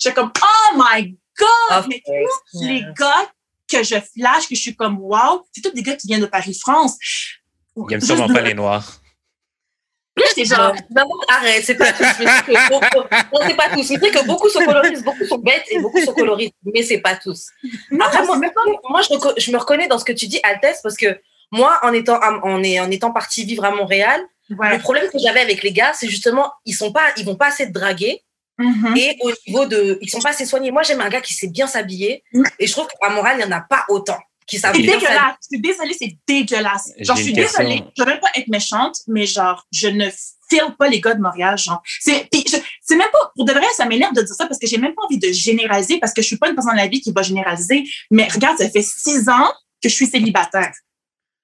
Je 0.00 0.06
suis 0.08 0.14
comme, 0.14 0.30
oh 0.40 0.76
my 0.76 1.18
god! 1.36 1.86
Mais 1.88 2.00
tous 2.06 2.62
les 2.62 2.84
gars 2.96 3.26
que 3.68 3.82
je 3.82 3.96
flash, 3.96 4.46
que 4.48 4.54
je 4.54 4.60
suis 4.60 4.76
comme, 4.76 4.96
wow, 5.00 5.44
c'est 5.52 5.60
tous 5.60 5.72
des 5.72 5.82
gars 5.82 5.96
qui 5.96 6.06
viennent 6.06 6.20
de 6.20 6.26
Paris-France. 6.26 6.96
Ils 7.76 7.94
aiment 7.94 8.00
sûrement 8.00 8.28
pas 8.28 8.42
les 8.42 8.54
noirs. 8.54 9.00
Là, 10.16 10.24
j'étais 10.28 10.44
genre, 10.44 10.72
Non, 10.96 11.02
arrête, 11.28 11.64
c'est 11.64 11.74
pas 11.74 11.92
tous. 11.92 12.04
Que 12.04 12.68
beaucoup- 12.70 13.08
non, 13.34 13.40
c'est 13.44 13.56
pas 13.56 13.70
tous. 13.70 13.82
C'est 13.82 13.96
vrai 13.96 14.10
que 14.12 14.24
beaucoup 14.24 14.48
sont 14.48 14.64
coloristes, 14.64 15.02
beaucoup 15.04 15.26
sont 15.26 15.38
bêtes 15.38 15.64
et 15.70 15.80
beaucoup 15.80 16.00
sont 16.00 16.14
coloristes, 16.14 16.54
mais 16.64 16.84
c'est 16.84 17.00
pas 17.00 17.16
tous. 17.16 17.48
non, 17.90 18.06
Après, 18.06 18.24
moi, 18.24 18.38
moi 18.88 19.02
je, 19.02 19.40
je 19.40 19.50
me 19.50 19.58
reconnais 19.58 19.88
dans 19.88 19.98
ce 19.98 20.04
que 20.04 20.12
tu 20.12 20.28
dis, 20.28 20.38
Altesse, 20.44 20.78
parce 20.82 20.96
que 20.96 21.20
moi, 21.52 21.78
en 21.82 21.92
étant, 21.92 22.18
en, 22.22 22.62
étant 22.62 23.12
partie 23.12 23.44
vivre 23.44 23.64
à 23.64 23.70
Montréal, 23.70 24.20
le 24.48 24.78
problème 24.78 25.08
que 25.12 25.18
j'avais 25.18 25.40
avec 25.40 25.62
les 25.62 25.72
gars, 25.72 25.92
c'est 25.94 26.08
justement, 26.08 26.52
ils 26.64 26.74
sont 26.74 26.92
pas, 26.92 27.04
ils 27.16 27.24
vont 27.24 27.36
pas 27.36 27.48
assez 27.48 27.66
te 27.66 27.72
draguer 27.72 28.22
Mhm. 28.58 28.96
et 28.96 29.16
au 29.20 29.30
niveau 29.46 29.66
de, 29.66 29.98
ils 30.00 30.08
sont 30.08 30.20
pas 30.20 30.30
assez 30.30 30.46
soignés. 30.46 30.70
Moi, 30.70 30.82
j'aime 30.82 31.02
un 31.02 31.10
gars 31.10 31.20
qui 31.20 31.34
sait 31.34 31.48
bien 31.48 31.66
s'habiller 31.66 32.22
Mm. 32.32 32.42
et 32.58 32.66
je 32.66 32.72
trouve 32.72 32.86
qu'à 32.86 33.10
Montréal, 33.10 33.36
il 33.38 33.42
y 33.42 33.44
en 33.46 33.52
a 33.54 33.60
pas 33.60 33.84
autant 33.90 34.16
qui 34.46 34.58
savent 34.58 34.74
C'est 34.74 34.80
bien 34.80 34.92
s'habiller. 34.92 35.08
dégueulasse. 35.10 35.34
Je 35.42 35.46
suis 35.48 35.60
désolée, 35.60 35.94
c'est 35.98 36.16
dégueulasse. 36.26 36.90
Genre, 37.00 37.16
je 37.16 37.22
suis 37.22 37.32
désolée. 37.34 37.82
Je 37.98 38.02
veux 38.02 38.08
même 38.08 38.20
pas 38.20 38.30
être 38.34 38.48
méchante, 38.48 38.96
mais 39.08 39.26
genre, 39.26 39.66
je 39.72 39.88
ne 39.88 40.08
file 40.48 40.74
pas 40.78 40.88
les 40.88 41.00
gars 41.02 41.12
de 41.14 41.20
Montréal, 41.20 41.58
genre. 41.58 41.82
C'est, 42.00 42.26
je- 42.32 42.56
c'est 42.80 42.96
même 42.96 43.10
pas, 43.12 43.30
pour 43.34 43.44
de 43.44 43.52
vrai, 43.52 43.66
ça 43.76 43.84
m'énerve 43.84 44.14
de 44.14 44.22
dire 44.22 44.34
ça 44.34 44.46
parce 44.46 44.58
que 44.58 44.66
j'ai 44.66 44.78
même 44.78 44.94
pas 44.94 45.02
envie 45.04 45.18
de 45.18 45.30
généraliser 45.32 45.98
parce 45.98 46.14
que 46.14 46.22
je 46.22 46.26
suis 46.28 46.36
pas 46.38 46.48
une 46.48 46.54
personne 46.54 46.76
dans 46.76 46.80
la 46.82 46.86
vie 46.88 47.00
qui 47.02 47.12
va 47.12 47.20
généraliser. 47.22 47.84
Mais 48.10 48.26
regarde, 48.28 48.56
ça 48.56 48.70
fait 48.70 48.80
six 48.82 49.28
ans 49.28 49.52
que 49.82 49.88
je 49.90 49.94
suis 49.94 50.06
célibataire. 50.06 50.72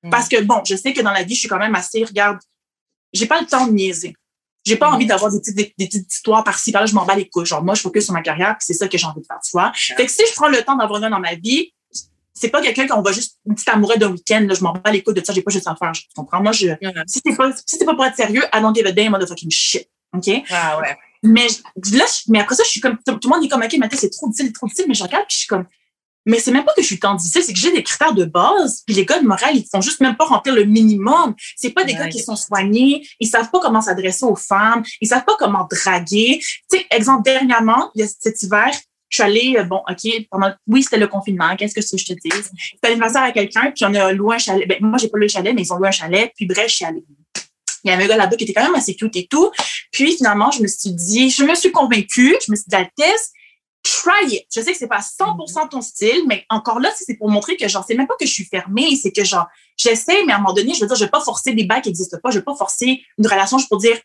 Mm. 0.02 0.10
Parce 0.10 0.28
que 0.28 0.40
bon, 0.42 0.60
je 0.64 0.74
sais 0.76 0.92
que 0.92 1.00
dans 1.00 1.12
la 1.12 1.22
vie, 1.22 1.34
je 1.34 1.40
suis 1.40 1.48
quand 1.48 1.58
même 1.58 1.74
assez, 1.74 2.04
regarde, 2.04 2.38
j'ai 3.12 3.26
pas 3.26 3.40
le 3.40 3.46
temps 3.46 3.66
de 3.66 3.72
niaiser. 3.72 4.14
J'ai 4.64 4.76
pas 4.76 4.90
Mm. 4.90 4.94
envie 4.94 5.06
d'avoir 5.06 5.30
des 5.32 5.38
petites, 5.40 5.56
des, 5.56 5.74
des 5.78 5.86
petites 5.86 6.12
histoires 6.12 6.44
par-ci, 6.44 6.70
par-là, 6.72 6.86
je 6.86 6.94
m'en 6.94 7.04
bats 7.04 7.14
les 7.16 7.28
couilles. 7.28 7.46
Genre, 7.46 7.62
moi, 7.64 7.74
je 7.74 7.82
focus 7.82 8.04
sur 8.04 8.12
ma 8.14 8.22
carrière, 8.22 8.56
puis 8.58 8.64
c'est 8.66 8.74
ça 8.74 8.88
que 8.88 8.96
j'ai 8.96 9.06
envie 9.06 9.20
de 9.20 9.26
faire, 9.26 9.40
tu 9.44 9.50
vois. 9.52 9.72
Fait 9.74 10.06
que 10.06 10.10
si 10.12 10.22
je 10.28 10.34
prends 10.34 10.48
le 10.48 10.62
temps 10.62 10.76
d'avoir 10.76 11.02
un 11.02 11.10
dans 11.10 11.18
ma 11.20 11.34
vie, 11.34 11.72
c'est 12.34 12.48
pas 12.48 12.62
quelqu'un 12.62 12.86
qu'on 12.86 13.02
va 13.02 13.12
juste 13.12 13.38
une 13.46 13.54
petite 13.54 13.68
amoureuse 13.68 13.98
d'un 13.98 14.10
week-end, 14.10 14.44
là, 14.48 14.54
je 14.54 14.62
m'en 14.62 14.72
bats 14.72 14.90
les 14.90 15.02
couilles 15.02 15.14
de 15.14 15.24
ça, 15.24 15.32
j'ai 15.32 15.42
pas 15.42 15.50
juste 15.52 15.66
à 15.68 15.76
faire, 15.76 15.92
tu 15.92 16.02
comprends? 16.16 16.42
Moi, 16.42 16.52
je, 16.52 16.68
si 17.06 17.20
c'est 17.24 17.36
pas, 17.36 17.52
si 17.52 17.76
c'est 17.78 17.84
pas 17.84 17.94
pour 17.94 18.04
être 18.06 18.16
sérieux, 18.16 18.42
I 18.52 18.60
don't 18.60 18.74
give 18.74 18.86
a 18.86 18.92
damn 18.92 19.10
motherfucking 19.12 19.50
shit. 19.50 19.88
OK? 20.16 20.28
Ah 20.50 20.78
ouais. 20.80 20.96
Mais 21.22 21.46
je- 21.48 21.96
là, 21.96 22.04
je- 22.06 22.30
mais 22.32 22.40
après 22.40 22.54
ça, 22.56 22.64
je 22.64 22.70
suis 22.70 22.80
comme, 22.80 22.98
tout 23.06 23.14
tout 23.18 23.28
le 23.28 23.34
monde 23.34 23.44
est 23.44 23.48
comme, 23.48 23.62
OK, 23.62 23.72
Mathieu, 23.78 23.98
c'est 23.98 24.10
trop 24.10 24.26
difficile, 24.28 24.46
c'est 24.48 24.52
trop 24.54 24.66
difficile, 24.66 24.86
mais 24.88 24.94
je 24.94 25.02
regarde, 25.04 25.24
puis 25.28 25.34
je 25.34 25.38
suis 25.40 25.46
comme, 25.48 25.66
mais 26.26 26.38
c'est 26.38 26.50
même 26.52 26.64
pas 26.64 26.72
que 26.74 26.82
je 26.82 26.86
suis 26.86 26.98
difficile, 27.18 27.42
c'est 27.42 27.52
que 27.52 27.58
j'ai 27.58 27.72
des 27.72 27.82
critères 27.82 28.14
de 28.14 28.24
base, 28.24 28.82
puis 28.86 28.94
les 28.94 29.04
gars 29.04 29.18
de 29.20 29.26
morale, 29.26 29.56
ils 29.56 29.66
font 29.70 29.80
juste 29.80 30.00
même 30.00 30.16
pas 30.16 30.24
remplir 30.24 30.54
le 30.54 30.64
minimum. 30.64 31.34
C'est 31.56 31.70
pas 31.70 31.84
des 31.84 31.92
Ouais. 31.94 31.98
gars 31.98 32.08
qui 32.08 32.22
sont 32.22 32.36
soignés, 32.36 33.06
ils 33.20 33.28
savent 33.28 33.50
pas 33.50 33.60
comment 33.60 33.80
s'adresser 33.80 34.24
aux 34.24 34.36
femmes, 34.36 34.82
ils 35.00 35.08
savent 35.08 35.24
pas 35.24 35.36
comment 35.38 35.66
draguer. 35.70 36.40
Tu 36.70 36.78
sais, 36.78 36.86
exemple, 36.90 37.22
dernièrement, 37.24 37.90
cet 38.20 38.42
hiver, 38.42 38.70
je 39.08 39.16
suis 39.16 39.22
allée, 39.22 39.56
euh, 39.58 39.64
bon, 39.64 39.82
OK, 39.88 40.26
pendant, 40.30 40.52
oui, 40.66 40.82
c'était 40.82 40.96
le 40.96 41.06
confinement, 41.06 41.54
qu'est-ce 41.56 41.74
que 41.74 41.80
je 41.82 42.04
te 42.04 42.12
dise? 42.14 42.50
C'était 42.72 42.88
l'anniversaire 42.88 43.22
à 43.22 43.32
quelqu'un, 43.32 43.70
puis 43.74 43.84
on 43.84 43.94
a 43.94 44.12
loué 44.12 44.36
un 44.36 44.38
chalet. 44.38 44.66
Ben, 44.66 44.78
moi, 44.80 44.96
j'ai 44.98 45.08
pas 45.08 45.18
loué 45.18 45.26
le 45.26 45.32
chalet, 45.32 45.54
mais 45.54 45.62
ils 45.62 45.72
ont 45.72 45.76
loué 45.76 45.88
un 45.88 45.92
chalet, 45.92 46.32
puis 46.34 46.46
bref, 46.46 46.68
je 46.68 46.76
suis 46.76 46.84
allée. 46.84 47.04
Il 47.84 47.90
y 47.90 47.94
avait 47.94 48.04
un 48.04 48.06
gars 48.08 48.16
là-bas 48.16 48.36
qui 48.36 48.44
était 48.44 48.52
quand 48.54 48.62
même 48.62 48.74
assez 48.76 48.94
cute 48.94 49.14
et 49.16 49.26
tout. 49.26 49.50
Puis 49.90 50.16
finalement, 50.16 50.50
je 50.52 50.62
me 50.62 50.68
suis 50.68 50.92
dit, 50.92 51.30
je 51.30 51.42
me 51.42 51.54
suis 51.54 51.72
convaincue, 51.72 52.36
je 52.46 52.52
me 52.52 52.56
suis 52.56 52.66
dit, 52.68 52.76
Altesse, 52.76 53.32
try 53.82 54.34
it. 54.34 54.46
Je 54.54 54.60
sais 54.60 54.72
que 54.72 54.78
c'est 54.78 54.88
pas 54.88 55.00
100% 55.00 55.68
ton 55.68 55.80
style, 55.80 56.24
mais 56.26 56.44
encore 56.48 56.80
là, 56.80 56.90
c'est 56.96 57.14
pour 57.14 57.30
montrer 57.30 57.56
que 57.56 57.68
genre, 57.68 57.84
c'est 57.86 57.94
même 57.94 58.06
pas 58.06 58.16
que 58.18 58.26
je 58.26 58.32
suis 58.32 58.44
fermée, 58.44 58.96
c'est 58.96 59.12
que 59.12 59.24
genre, 59.24 59.46
j'essaie, 59.76 60.24
mais 60.24 60.32
à 60.32 60.36
un 60.36 60.38
moment 60.38 60.54
donné, 60.54 60.74
je 60.74 60.80
veux 60.80 60.86
dire, 60.86 60.96
je 60.96 61.04
vais 61.04 61.10
pas 61.10 61.20
forcer 61.20 61.52
des 61.52 61.64
bails 61.64 61.82
qui 61.82 61.88
existent 61.88 62.18
pas, 62.22 62.30
je 62.30 62.38
vais 62.38 62.44
pas 62.44 62.54
forcer 62.54 63.02
une 63.18 63.26
relation 63.26 63.58
pour 63.68 63.78
dire, 63.78 63.98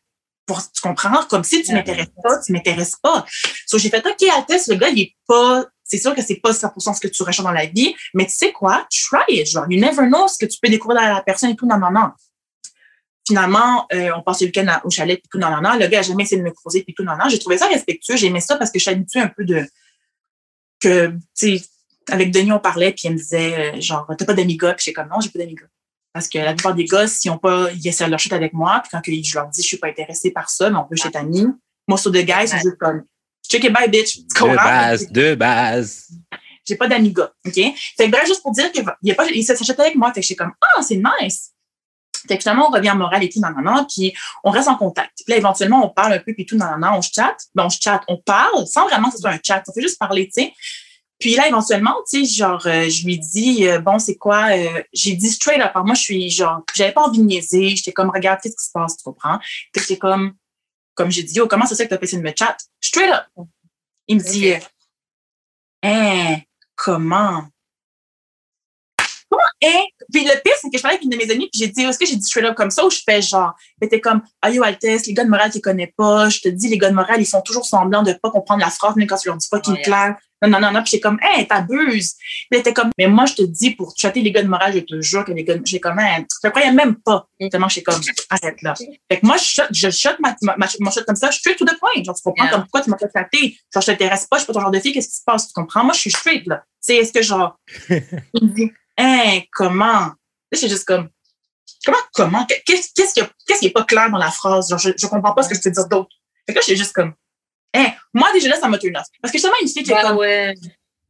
pour, 0.45 0.61
tu 0.71 0.81
comprends, 0.81 1.23
comme 1.25 1.43
si 1.43 1.61
tu 1.61 1.73
m'intéresses 1.73 2.07
pas, 2.23 2.39
tu 2.39 2.53
m'intéresses 2.53 2.95
pas. 2.95 3.25
So, 3.67 3.77
j'ai 3.77 3.89
fait, 3.89 4.05
OK, 4.05 4.23
Altesse, 4.33 4.67
le 4.67 4.75
gars, 4.75 4.89
il 4.89 5.01
est 5.01 5.15
pas, 5.27 5.65
c'est 5.83 5.97
sûr 5.97 6.15
que 6.15 6.21
c'est 6.21 6.35
pas 6.35 6.51
100% 6.51 6.95
ce 6.95 6.99
que 6.99 7.07
tu 7.07 7.21
recherches 7.23 7.43
dans 7.43 7.51
la 7.51 7.65
vie, 7.65 7.93
mais 8.13 8.25
tu 8.25 8.33
sais 8.33 8.51
quoi? 8.51 8.87
Try 8.89 9.23
it. 9.27 9.47
Genre, 9.47 9.65
you 9.69 9.79
never 9.79 10.07
know 10.07 10.27
ce 10.27 10.37
que 10.37 10.45
tu 10.45 10.57
peux 10.61 10.69
découvrir 10.69 11.01
dans 11.01 11.07
la 11.15 11.21
personne 11.21 11.49
et 11.49 11.55
tout, 11.55 11.67
non, 11.67 11.77
non, 11.77 11.91
non. 11.91 12.11
Finalement, 13.27 13.85
euh, 13.93 14.09
on 14.15 14.21
passe 14.21 14.39
le 14.39 14.47
week-end 14.47 14.79
au 14.85 14.89
chalet 14.89 15.19
puis 15.19 15.29
tout, 15.29 15.37
non, 15.37 15.51
non, 15.51 15.61
non. 15.61 15.77
Le 15.77 15.87
gars 15.87 15.99
a 15.99 16.01
jamais 16.01 16.23
essayé 16.23 16.41
de 16.41 16.45
me 16.45 16.51
creuser 16.51 16.83
puis 16.83 16.93
tout, 16.93 17.03
non, 17.03 17.17
non. 17.17 17.27
J'ai 17.27 17.39
trouvé 17.39 17.57
ça 17.57 17.67
respectueux. 17.67 18.15
J'ai 18.15 18.27
aimé 18.27 18.39
ça 18.39 18.55
parce 18.55 18.71
que 18.71 18.79
je 18.79 18.83
suis 18.83 18.91
habituée 18.91 19.19
un 19.19 19.27
peu 19.27 19.43
de, 19.43 19.65
que, 20.79 21.07
tu 21.37 21.57
sais, 21.57 21.61
avec 22.09 22.31
Denis, 22.31 22.53
on 22.53 22.59
parlait 22.59 22.93
puis 22.93 23.03
elle 23.07 23.13
me 23.13 23.17
disait, 23.17 23.75
euh, 23.75 23.81
genre, 23.81 24.07
t'as 24.17 24.25
pas 24.25 24.33
d'amis 24.33 24.55
gars? 24.55 24.73
Puis 24.73 24.85
j'ai 24.85 24.93
comme, 24.93 25.09
non, 25.09 25.19
j'ai 25.19 25.29
pas 25.29 25.39
d'amis 25.39 25.55
gars. 25.55 25.67
Parce 26.13 26.27
que 26.29 26.37
la 26.37 26.53
plupart 26.53 26.73
des 26.73 26.85
gars, 26.85 27.05
s'ils 27.05 27.31
ont 27.31 27.37
pas, 27.37 27.69
ils 27.73 27.87
essaient 27.87 28.07
leur 28.07 28.19
shit 28.19 28.33
avec 28.33 28.53
moi, 28.53 28.81
puis 28.81 28.89
quand 28.91 29.01
je 29.05 29.35
leur 29.35 29.47
dis, 29.49 29.61
je 29.61 29.67
suis 29.67 29.77
pas 29.77 29.87
intéressée 29.87 30.31
par 30.31 30.49
ça, 30.49 30.69
mais 30.69 30.77
on 30.77 30.85
peut 30.85 30.95
chez 30.95 31.15
amis. 31.15 31.47
Moi, 31.87 31.97
sur 31.97 32.11
de 32.11 32.21
guys, 32.21 32.47
c'est 32.47 32.59
juste 32.59 32.77
comme, 32.77 33.03
check 33.47 33.63
it 33.63 33.73
bye, 33.73 33.89
bitch. 33.89 34.19
De 34.19 34.55
base, 34.55 35.11
de 35.11 35.35
base. 35.35 36.07
J'ai 36.65 36.75
pas 36.75 36.87
d'amis 36.87 37.13
gars, 37.13 37.31
OK? 37.45 37.53
Fait 37.53 37.73
que 37.97 38.07
bref, 38.09 38.25
juste 38.25 38.41
pour 38.41 38.51
dire 38.51 38.71
qu'il 38.71 38.83
pas, 38.83 39.27
il 39.33 39.43
s'achète 39.43 39.79
avec 39.79 39.95
moi. 39.95 40.09
Fait 40.09 40.19
que 40.19 40.23
je 40.23 40.27
suis 40.27 40.35
comme, 40.35 40.53
ah, 40.61 40.81
c'est 40.81 41.01
nice. 41.21 41.51
Fait 42.27 42.37
que 42.37 42.43
finalement, 42.43 42.67
on 42.69 42.71
revient 42.71 42.91
en 42.91 42.95
morale 42.95 43.23
et 43.23 43.29
tout, 43.29 43.39
nan, 43.39 43.53
nan, 43.55 43.63
nan, 43.63 43.85
puis 43.87 44.13
on 44.43 44.51
reste 44.51 44.67
en 44.67 44.75
contact. 44.75 45.11
Puis 45.25 45.31
là, 45.31 45.37
éventuellement, 45.37 45.85
on 45.85 45.89
parle 45.89 46.13
un 46.13 46.19
peu, 46.19 46.33
puis 46.33 46.45
tout, 46.45 46.57
nan, 46.57 46.71
nan, 46.71 46.79
nan, 46.79 46.93
on 46.95 47.01
chatte. 47.01 47.45
Ben, 47.55 47.65
on 47.65 47.69
chatte, 47.69 48.03
on 48.07 48.17
parle, 48.17 48.67
sans 48.67 48.87
vraiment 48.87 49.09
que 49.09 49.15
ce 49.15 49.21
soit 49.21 49.31
un 49.31 49.39
chat. 49.43 49.63
On 49.67 49.73
fait 49.73 49.81
juste 49.81 49.99
parler, 49.99 50.25
tu 50.27 50.43
sais. 50.43 50.53
Puis 51.19 51.35
là, 51.35 51.47
éventuellement, 51.47 51.95
tu 52.07 52.25
sais, 52.25 52.31
genre, 52.31 52.61
euh, 52.67 52.89
je 52.89 53.05
lui 53.05 53.17
dis, 53.17 53.67
euh, 53.67 53.79
bon, 53.79 53.97
c'est 53.97 54.17
quoi? 54.17 54.55
euh, 54.55 54.83
j'ai 54.93 55.15
dit 55.15 55.29
straight 55.29 55.59
up. 55.59 55.71
Alors, 55.73 55.85
moi, 55.85 55.95
je 55.95 56.01
suis, 56.01 56.29
genre, 56.29 56.61
j'avais 56.75 56.91
pas 56.91 57.01
envie 57.01 57.19
de 57.19 57.23
niaiser. 57.23 57.69
J'étais 57.75 57.91
comme, 57.91 58.11
regarde, 58.11 58.39
qu'est-ce 58.41 58.55
qui 58.55 58.65
se 58.65 58.71
passe, 58.71 58.97
tu 58.97 59.03
comprends? 59.03 59.39
Que 59.73 59.81
j'étais 59.81 59.97
comme, 59.97 60.33
comme 60.93 61.09
j'ai 61.09 61.23
dit, 61.23 61.39
oh, 61.41 61.47
comment 61.47 61.65
ça 61.65 61.75
se 61.75 61.81
fait 61.81 61.89
que 61.89 61.95
t'as 61.95 62.01
essayé 62.01 62.21
de 62.21 62.27
me 62.27 62.33
chat? 62.37 62.57
Straight 62.81 63.11
up. 63.11 63.47
Il 64.07 64.17
me 64.17 64.21
dit, 64.21 64.53
hein, 65.81 66.37
comment? 66.75 67.47
Comment, 69.37 69.73
hein? 69.73 69.83
Puis 70.11 70.23
le 70.23 70.41
pire, 70.43 70.53
c'est 70.61 70.69
que 70.69 70.77
je 70.77 70.81
parlais 70.81 70.97
avec 70.97 71.03
une 71.03 71.09
de 71.11 71.17
mes 71.17 71.29
amies, 71.31 71.49
puis 71.51 71.59
j'ai 71.61 71.67
dit, 71.67 71.81
est-ce 71.83 71.99
que 71.99 72.05
j'ai 72.05 72.15
dit 72.15 72.23
straight 72.23 72.45
up 72.45 72.55
comme 72.55 72.71
ça 72.71 72.85
ou 72.85 72.89
je 72.89 72.99
fais 73.05 73.21
genre, 73.21 73.53
elle 73.81 73.87
était 73.87 74.01
comme, 74.01 74.21
ah 74.41 74.49
yo, 74.49 74.63
Altesse, 74.63 75.05
les 75.07 75.13
gars 75.13 75.23
de 75.25 75.29
morale, 75.29 75.49
tu 75.51 75.57
les 75.57 75.61
connais 75.61 75.93
pas. 75.97 76.29
Je 76.29 76.39
te 76.39 76.49
dis, 76.49 76.67
les 76.69 76.77
gars 76.77 76.89
de 76.89 76.95
morale, 76.95 77.21
ils 77.21 77.25
font 77.25 77.41
toujours 77.41 77.65
semblant 77.65 78.03
de 78.03 78.13
pas 78.13 78.31
comprendre 78.31 78.61
la 78.63 78.69
phrase, 78.69 78.95
même 78.95 79.07
quand 79.07 79.17
tu 79.17 79.27
leur 79.27 79.37
dis 79.37 79.47
pas 79.49 79.59
qu'il 79.59 79.73
Ouais. 79.73 79.79
est 79.79 79.83
clair. 79.83 80.15
Non, 80.43 80.49
non, 80.49 80.59
non, 80.59 80.71
non. 80.71 80.81
Puis 80.83 80.91
j'ai 80.91 80.99
comme, 80.99 81.17
hein, 81.23 81.43
t'abuses. 81.49 82.13
Puis 82.13 82.47
elle 82.51 82.59
était 82.59 82.73
comme, 82.73 82.91
mais 82.97 83.07
moi, 83.07 83.25
je 83.25 83.33
te 83.33 83.41
dis, 83.41 83.71
pour 83.71 83.93
chatter 83.97 84.21
les 84.21 84.31
gars 84.31 84.43
de 84.43 84.47
morale, 84.47 84.71
je 84.75 84.79
te 84.81 85.01
jure 85.01 85.25
que 85.25 85.31
les 85.31 85.43
gars, 85.43 85.55
de- 85.57 85.65
j'ai 85.65 85.79
comme, 85.79 85.97
hein, 85.97 86.23
je 86.43 86.49
croyais 86.49 86.71
même 86.71 86.95
pas. 86.97 87.27
Tellement, 87.49 87.67
j'ai 87.69 87.81
comme, 87.81 87.99
arrête 88.29 88.61
là. 88.61 88.75
Fait 89.11 89.19
que 89.19 89.25
moi, 89.25 89.37
je 89.37 89.43
shot, 89.43 89.63
je 89.71 89.89
shot 89.89 90.11
ma, 90.19 90.35
ma, 90.43 90.55
ma- 90.57 90.67
mon 90.79 90.91
shot 90.91 91.01
comme 91.07 91.15
ça, 91.15 91.31
straight 91.31 91.57
to 91.57 91.65
the 91.65 91.77
point. 91.79 92.03
Genre, 92.03 92.15
tu 92.15 92.21
comprends 92.21 92.43
Yeah. 92.45 92.51
comme 92.53 92.61
pourquoi 92.63 92.81
tu 92.81 92.89
m'as 92.91 92.97
pas 92.97 93.07
chaté. 93.13 93.57
Genre, 93.73 93.81
je 93.81 93.87
t'intéresse 93.87 94.27
pas, 94.27 94.37
je 94.37 94.43
suis 94.43 94.47
pas 94.47 94.53
ton 94.53 94.61
genre 94.61 94.71
de 94.71 94.79
fille, 94.79 94.93
qu'est-ce 94.93 95.07
qui 95.09 95.15
se 95.15 95.23
passe? 95.25 95.47
Tu 95.47 95.53
comprends? 95.53 95.83
Moi, 95.83 95.93
je 95.93 95.99
suis 96.01 96.11
straight, 96.11 96.45
là. 96.45 96.57
Tu 96.85 96.93
sais, 96.93 96.95
est-ce 96.97 97.11
que 97.11 97.23
genre, 97.23 97.57
hein, 98.97 99.39
comment? 99.53 100.11
Là, 100.51 100.53
c'est 100.53 100.69
juste 100.69 100.85
comme, 100.85 101.09
comment, 101.85 101.97
comment? 102.13 102.45
Qu'est-ce, 102.65 102.89
qu'est-ce 102.95 103.13
qui, 103.13 103.21
qu'est-ce 103.45 103.59
qui 103.59 103.67
est 103.67 103.71
pas 103.71 103.83
clair 103.83 104.09
dans 104.09 104.17
la 104.17 104.31
phrase? 104.31 104.69
Genre, 104.69 104.79
je, 104.79 104.91
je 104.97 105.07
comprends 105.07 105.33
pas 105.33 105.43
ce 105.43 105.49
que 105.49 105.55
je 105.55 105.61
peux 105.61 105.71
dire 105.71 105.87
d'autre. 105.87 106.09
Fait 106.45 106.53
que 106.53 106.59
là, 106.59 106.63
j'étais 106.65 106.77
juste 106.77 106.93
comme, 106.93 107.13
hein, 107.73 107.87
moi, 108.13 108.31
déjà 108.33 108.49
là, 108.49 108.59
ça 108.59 108.67
m'a 108.67 108.77
turn 108.77 108.95
off. 108.97 109.05
Parce 109.21 109.31
que 109.31 109.37
justement, 109.37 109.55
une 109.61 109.67
fille 109.67 109.83
qui 109.83 109.91
est 109.91 109.93
Bah 109.95 110.01
comme, 110.03 110.17
ouais. 110.17 110.53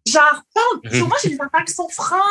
genre, 0.08 0.41
parle, 0.53 0.91
souvent, 1.00 1.15
j'ai 1.22 1.29
des 1.29 1.36
affaires 1.41 1.63
qui 1.65 1.74
sont 1.74 1.88
francs, 1.89 2.22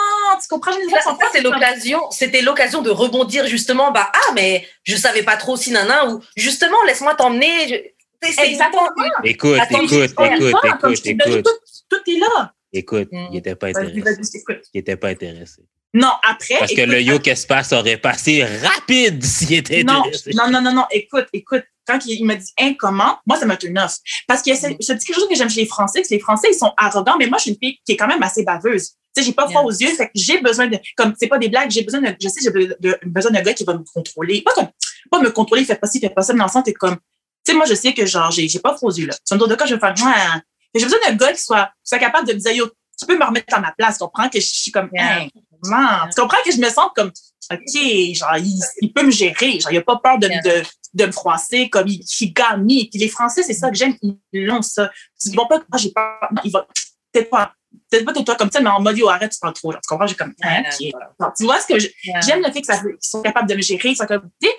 tu 0.42 0.48
comprends? 0.48 0.72
J'ai 0.72 0.86
des 0.86 0.94
affaires 0.94 1.12
qui 1.14 1.24
sont 1.26 1.28
c'est 1.32 1.40
l'occasion, 1.42 2.10
c'était 2.10 2.42
l'occasion 2.42 2.82
de 2.82 2.90
rebondir 2.90 3.46
justement, 3.46 3.92
bah, 3.92 4.10
ah, 4.12 4.32
mais 4.34 4.66
je 4.82 4.96
savais 4.96 5.22
pas 5.22 5.36
trop 5.36 5.56
si 5.56 5.70
nana, 5.70 6.06
ou 6.08 6.20
justement, 6.36 6.82
laisse-moi 6.86 7.14
t'emmener. 7.14 7.68
je- 7.68 7.96
Exactement. 8.42 8.88
Écoute, 9.22 9.58
Attends, 9.60 9.82
écoute, 9.82 9.90
Ouais, 9.92 10.06
écoute, 10.06 10.54
écoute, 10.64 11.06
écoute, 11.06 11.44
Tout, 11.44 11.96
tout 11.96 12.10
est 12.10 12.18
là. 12.18 12.52
Écoute. 12.76 13.08
Mm. 13.12 13.26
Il 13.32 13.38
était 13.38 13.54
pas 13.54 13.68
intéressé. 13.68 14.42
Il 14.74 14.78
était 14.80 14.96
pas 14.96 15.08
intéressé. 15.08 15.62
Non, 15.94 16.10
après. 16.28 16.56
Parce 16.58 16.72
que 16.72 16.80
écoute, 16.82 16.92
le 16.92 17.00
yo 17.00 17.18
qu'est-ce 17.18 17.40
qui 17.40 17.42
se 17.42 17.46
passe 17.46 17.72
aurait 17.72 17.96
passé 17.96 18.44
rapide 18.44 19.24
s'il 19.24 19.54
était 19.54 19.82
Non, 19.82 20.00
intéressé. 20.00 20.30
non, 20.34 20.50
non, 20.50 20.60
non, 20.60 20.72
non, 20.72 20.84
écoute, 20.90 21.26
écoute. 21.32 21.62
Quand 21.88 22.00
il, 22.04 22.18
il 22.18 22.24
m'a 22.24 22.34
dit, 22.34 22.50
hein, 22.60 22.74
comment? 22.76 23.18
Moi, 23.26 23.38
ça 23.38 23.46
m'a 23.46 23.56
turn 23.56 23.78
off. 23.78 23.98
Parce 24.26 24.42
que 24.42 24.52
c'est, 24.56 24.70
je 24.80 24.92
dis 24.92 25.04
quelque 25.04 25.14
chose 25.14 25.28
que 25.28 25.36
j'aime 25.36 25.48
chez 25.48 25.60
les 25.60 25.66
Français, 25.68 26.02
que 26.02 26.08
les 26.10 26.18
Français, 26.18 26.48
ils 26.50 26.58
sont 26.58 26.72
arrogants, 26.76 27.14
mais 27.16 27.28
moi, 27.28 27.38
je 27.38 27.42
suis 27.42 27.50
une 27.52 27.58
fille 27.58 27.78
qui 27.86 27.92
est 27.92 27.96
quand 27.96 28.08
même 28.08 28.20
assez 28.24 28.42
baveuse. 28.42 28.88
Tu 29.14 29.22
sais, 29.22 29.26
j'ai 29.28 29.32
pas 29.32 29.44
froid 29.48 29.60
Yeah. 29.62 29.66
aux 29.68 29.70
yeux, 29.70 29.94
fait 29.94 30.06
que 30.06 30.10
j'ai 30.16 30.40
besoin 30.40 30.66
de, 30.66 30.78
comme, 30.96 31.14
c'est 31.16 31.28
pas 31.28 31.38
des 31.38 31.48
blagues, 31.48 31.70
j'ai 31.70 31.82
besoin 31.84 32.00
de, 32.00 32.08
je 32.20 32.28
sais, 32.28 32.40
j'ai 32.42 32.50
de- 32.50 32.98
besoin 33.06 33.30
d'un 33.30 33.40
gars 33.40 33.54
qui 33.54 33.62
va 33.62 33.74
me 33.74 33.84
contrôler. 33.94 34.42
Pas 34.42 34.52
comme, 34.54 34.66
pas 35.12 35.20
me 35.20 35.30
contrôler, 35.30 35.64
fait 35.64 35.76
pas 35.76 35.86
ci, 35.86 36.00
fait 36.00 36.10
pas 36.10 36.22
ça, 36.22 36.32
mais 36.32 36.40
dans 36.40 36.46
le 36.46 36.50
sens, 36.50 36.64
t'es 36.64 36.72
comme, 36.72 36.96
tu 36.96 37.00
sais, 37.46 37.54
moi, 37.54 37.66
je 37.66 37.74
sais 37.74 37.94
que, 37.94 38.04
genre, 38.04 38.32
j'ai, 38.32 38.48
j'ai 38.48 38.58
pas 38.58 38.74
froid 38.74 38.90
aux 38.90 38.92
yeux, 38.96 39.06
là. 39.06 39.14
Sur 39.24 39.40
un 39.40 39.46
de 39.46 39.54
cas, 39.54 39.64
je 39.66 39.74
vais 39.74 39.80
faire, 39.80 39.94
que 40.76 40.88
J'ai 40.90 40.96
besoin 40.96 41.10
d'un 41.10 41.16
gars 41.16 41.32
qui 41.32 41.42
soit, 41.42 41.66
qui 41.84 41.88
soit 41.90 41.98
capable 41.98 42.26
de 42.28 42.34
me 42.34 42.38
dire, 42.38 42.52
yo, 42.52 42.66
tu 42.98 43.06
peux 43.06 43.18
me 43.18 43.24
remettre 43.24 43.54
à 43.54 43.60
ma 43.60 43.72
place, 43.72 43.98
tu 43.98 44.04
comprends? 44.04 44.28
Que 44.28 44.40
je 44.40 44.46
suis 44.46 44.70
comme, 44.72 44.88
Yeah. 44.92 45.22
hein? 45.22 46.08
Tu 46.14 46.20
comprends 46.20 46.42
que 46.44 46.52
je 46.52 46.58
me 46.58 46.68
sens 46.70 46.90
comme, 46.94 47.10
OK, 47.52 48.14
genre, 48.14 48.36
il, 48.38 48.58
il 48.80 48.92
peut 48.92 49.02
me 49.04 49.10
gérer. 49.10 49.60
Genre, 49.60 49.72
il 49.72 49.78
a 49.78 49.82
pas 49.82 49.96
peur 50.02 50.18
de, 50.18 50.28
de, 50.28 50.62
de 50.94 51.06
me 51.06 51.12
froisser 51.12 51.68
comme 51.68 51.86
il, 51.88 52.00
il 52.20 52.32
gagne. 52.32 52.66
Puis 52.66 52.98
les 52.98 53.08
Français, 53.08 53.42
c'est 53.42 53.54
ça 53.54 53.70
que 53.70 53.76
j'aime, 53.76 53.94
ils 54.02 54.44
l'ont, 54.46 54.62
ça. 54.62 54.90
Ils 55.24 55.36
vont 55.36 55.46
pas, 55.46 55.60
j'ai 55.76 55.90
pas, 55.92 56.18
non, 56.32 56.40
il 56.44 56.50
va, 56.50 56.66
peut-être 57.12 57.30
pas, 57.30 57.52
peut-être 57.90 58.04
pas 58.04 58.12
toi 58.12 58.34
comme 58.36 58.50
ça, 58.50 58.60
mais 58.60 58.70
en 58.70 58.80
mode, 58.80 58.96
yo, 58.98 59.08
arrête, 59.08 59.30
tu 59.32 59.38
parles 59.40 59.54
trop. 59.54 59.72
Genre, 59.72 59.80
tu 59.80 59.88
comprends? 59.88 60.06
J'ai 60.06 60.14
comme, 60.14 60.30
OK. 60.32 61.32
tu 61.36 61.44
vois 61.44 61.60
ce 61.60 61.66
que 61.66 61.74
Yeah. 62.04 62.20
j'aime 62.20 62.42
le 62.42 62.50
fait 62.50 62.62
qu'ils 62.62 62.96
sont 63.00 63.22
capables 63.22 63.48
de 63.48 63.54
me 63.54 63.62
gérer, 63.62 63.90
ils 63.90 63.96
sont 63.96 64.06
capables, 64.06 64.30
tu 64.42 64.48
sais. 64.48 64.54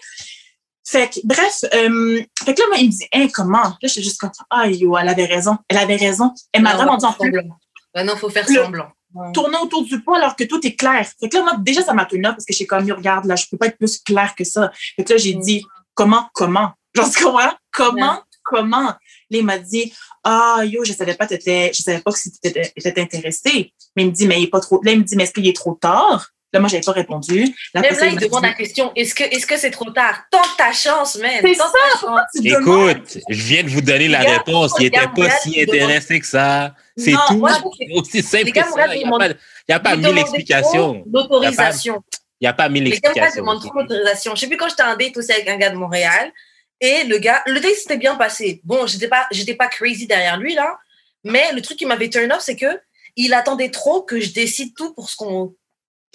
Fait 0.89 1.09
que, 1.13 1.19
bref, 1.25 1.65
euh, 1.73 2.21
fait 2.45 2.53
que 2.53 2.61
là, 2.61 2.67
moi, 2.69 2.77
il 2.79 2.87
me 2.87 2.91
dit, 2.91 3.05
hein, 3.13 3.27
comment? 3.33 3.61
Là, 3.63 3.75
je 3.83 3.87
suis 3.89 4.03
juste 4.03 4.19
comme, 4.19 4.31
ah, 4.49 4.67
yo, 4.67 4.95
elle 4.97 5.09
avait 5.09 5.25
raison. 5.25 5.57
Elle 5.67 5.77
avait 5.77 5.97
raison. 5.97 6.33
Elle 6.53 6.61
m'a 6.61 6.75
vraiment 6.75 6.95
dit 6.97 7.05
en 7.05 7.11
plus, 7.13 7.31
semblant. 7.31 7.57
Ouais, 7.95 8.03
non, 8.05 8.15
faut 8.15 8.29
faire 8.29 8.45
Le- 8.47 8.55
semblant. 8.63 8.89
Ouais. 9.13 9.31
tourner 9.31 9.57
autour 9.61 9.83
du 9.83 10.01
pot 10.03 10.13
alors 10.15 10.35
que 10.35 10.43
tout 10.43 10.65
est 10.67 10.75
clair. 10.75 11.05
Fait 11.19 11.29
que 11.29 11.37
là, 11.37 11.43
moi, 11.43 11.53
déjà, 11.59 11.81
ça 11.81 11.93
m'a 11.93 12.05
tenu 12.05 12.21
parce 12.23 12.45
que 12.45 12.53
j'ai 12.53 12.65
comme, 12.65 12.85
yo, 12.87 12.95
regarde, 12.95 13.25
là, 13.25 13.35
je 13.35 13.45
peux 13.49 13.57
pas 13.57 13.67
être 13.67 13.77
plus 13.77 13.99
clair 13.99 14.33
que 14.35 14.43
ça. 14.43 14.71
Fait 14.95 15.03
que 15.03 15.13
là, 15.13 15.17
j'ai 15.17 15.35
Mm. 15.35 15.41
dit, 15.41 15.65
comment, 15.93 16.29
comment? 16.33 16.71
Genre? 16.95 17.53
Comment, 17.71 18.13
Ouais. 18.13 18.19
comment? 18.43 18.81
Là, 18.83 18.97
il 19.31 19.43
m'a 19.45 19.57
dit, 19.57 19.93
ah, 20.23 20.61
yo, 20.65 20.83
je 20.85 20.93
savais 20.93 21.15
pas, 21.15 21.25
t'étais, 21.27 21.71
je 21.73 21.81
savais 21.81 21.99
pas 22.01 22.11
que 22.11 22.17
tu 22.19 22.29
étais, 22.43 22.71
étais 22.75 23.01
intéressé. 23.01 23.73
Mais 23.95 24.03
il 24.03 24.07
me 24.07 24.11
dit, 24.11 24.27
mais 24.27 24.39
il 24.39 24.45
est 24.45 24.49
pas 24.49 24.59
trop, 24.61 24.81
là, 24.83 24.91
il 24.91 24.99
me 24.99 25.03
dit, 25.03 25.15
mais 25.15 25.23
est-ce 25.23 25.33
qu'il 25.33 25.47
est 25.47 25.55
trop 25.55 25.73
tard? 25.73 26.29
Là, 26.53 26.61
moi, 26.61 26.69
j'avais 26.69 26.83
pas 26.83 26.93
répondu. 26.93 27.43
Là, 27.73 27.81
Même 27.81 27.93
là, 27.93 28.05
il 28.05 28.15
m'a 28.15 28.21
demande 28.21 28.43
dit, 28.43 28.47
la 28.47 28.53
question 28.53 28.91
est-ce 28.95 29.13
que 29.13 29.23
est-ce 29.23 29.45
que 29.45 29.57
c'est 29.57 29.71
trop 29.71 29.91
tard? 29.91 30.23
Tente 30.31 30.55
ta 30.57 30.71
chance, 30.71 31.17
man. 31.17 31.31
C'est 31.41 31.55
Tente 31.55 31.71
ça, 31.71 31.99
ta 31.99 32.07
chance. 32.07 32.21
Écoute, 32.41 33.17
je 33.29 33.43
viens 33.43 33.63
de 33.63 33.69
vous 33.69 33.81
donner 33.81 34.07
la 34.07 34.23
gars, 34.23 34.37
réponse. 34.37 34.71
Il 34.77 34.83
les 34.83 34.87
était 34.87 34.97
gars, 34.97 35.11
pas 35.13 35.29
si 35.41 35.61
intéressé 35.61 36.19
que 36.21 36.25
ça. 36.25 36.73
C'est 36.95 37.11
tout. 37.27 37.37
moi, 37.37 37.51
Aussi 37.95 38.23
simple 38.23 38.51
que 38.51 38.59
ça. 38.59 38.95
Il 38.95 38.99
n'y 38.99 39.03
a 39.03 39.17
pas, 39.17 39.27
il 39.27 39.35
y 39.69 39.73
a 39.73 39.79
pas 39.79 39.95
Vous 39.95 40.01
mille 40.01 40.17
explications. 40.17 41.03
L'autorisation. 41.11 42.01
Il 42.39 42.45
n'y 42.45 42.47
a 42.47 42.53
pas 42.53 42.69
mille 42.69 42.83
Les 42.85 42.91
gars, 42.91 43.09
Montréal 43.09 43.25
explications. 43.25 43.41
demandent 43.41 43.61
trop 43.61 43.83
d'autorisation. 43.83 44.35
Je 44.35 44.39
sais 44.39 44.47
plus 44.47 44.57
quand 44.57 44.69
j'étais 44.69 44.83
en 44.83 44.95
date 44.95 45.17
aussi 45.17 45.31
avec 45.31 45.49
un 45.49 45.57
gars 45.57 45.69
de 45.71 45.75
Montréal. 45.75 46.31
Et 46.79 47.03
le 47.03 47.17
gars, 47.17 47.41
le 47.45 47.59
date 47.59 47.73
s'était 47.73 47.97
bien 47.97 48.15
passé. 48.15 48.61
Bon, 48.63 48.85
j'étais 48.85 49.07
pas, 49.07 49.27
j'étais 49.31 49.55
pas 49.55 49.67
crazy 49.67 50.07
derrière 50.07 50.37
lui, 50.37 50.53
là. 50.53 50.77
Mais 51.23 51.51
le 51.51 51.61
truc 51.61 51.77
qui 51.77 51.85
m'avait 51.85 52.09
turn 52.09 52.31
off, 52.31 52.41
c'est 52.41 52.55
que 52.55 52.79
il 53.15 53.33
attendait 53.33 53.71
trop 53.71 54.03
que 54.03 54.19
je 54.19 54.31
décide 54.31 54.75
tout 54.75 54.93
pour 54.93 55.09
ce 55.09 55.15
qu'on. 55.17 55.55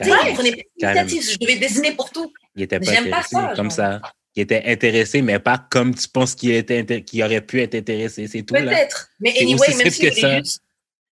Tu 0.02 0.08
Carrément. 0.10 0.28
il 0.30 0.34
prenait 0.34 0.52
pas 0.80 0.94
l'initiative. 0.94 1.30
Je 1.32 1.38
devais 1.38 1.56
décider 1.56 1.92
pour 1.92 2.10
tout. 2.10 2.32
Il 2.54 2.62
était 2.62 2.80
pas 2.80 2.92
J'aime 2.92 3.10
pas 3.10 3.18
intéressé 3.18 3.36
ça, 3.36 3.52
comme 3.56 3.70
genre. 3.70 3.72
ça. 3.72 4.00
Il 4.34 4.42
était 4.42 4.62
intéressé, 4.66 5.22
mais 5.22 5.38
pas 5.38 5.58
comme 5.70 5.94
tu 5.94 6.08
penses 6.08 6.34
qu'il 6.34 6.52
était 6.52 7.02
qu'il 7.02 7.22
aurait 7.22 7.42
pu 7.42 7.60
être 7.60 7.74
intéressé. 7.74 8.26
C'est 8.28 8.42
tout. 8.42 8.54
Peut-être. 8.54 9.08
Mais 9.20 9.34
anyway, 9.38 9.74
même 9.76 9.88
que 9.90 9.96
voulait 9.96 10.10
ça. 10.12 10.38
juste. 10.38 10.62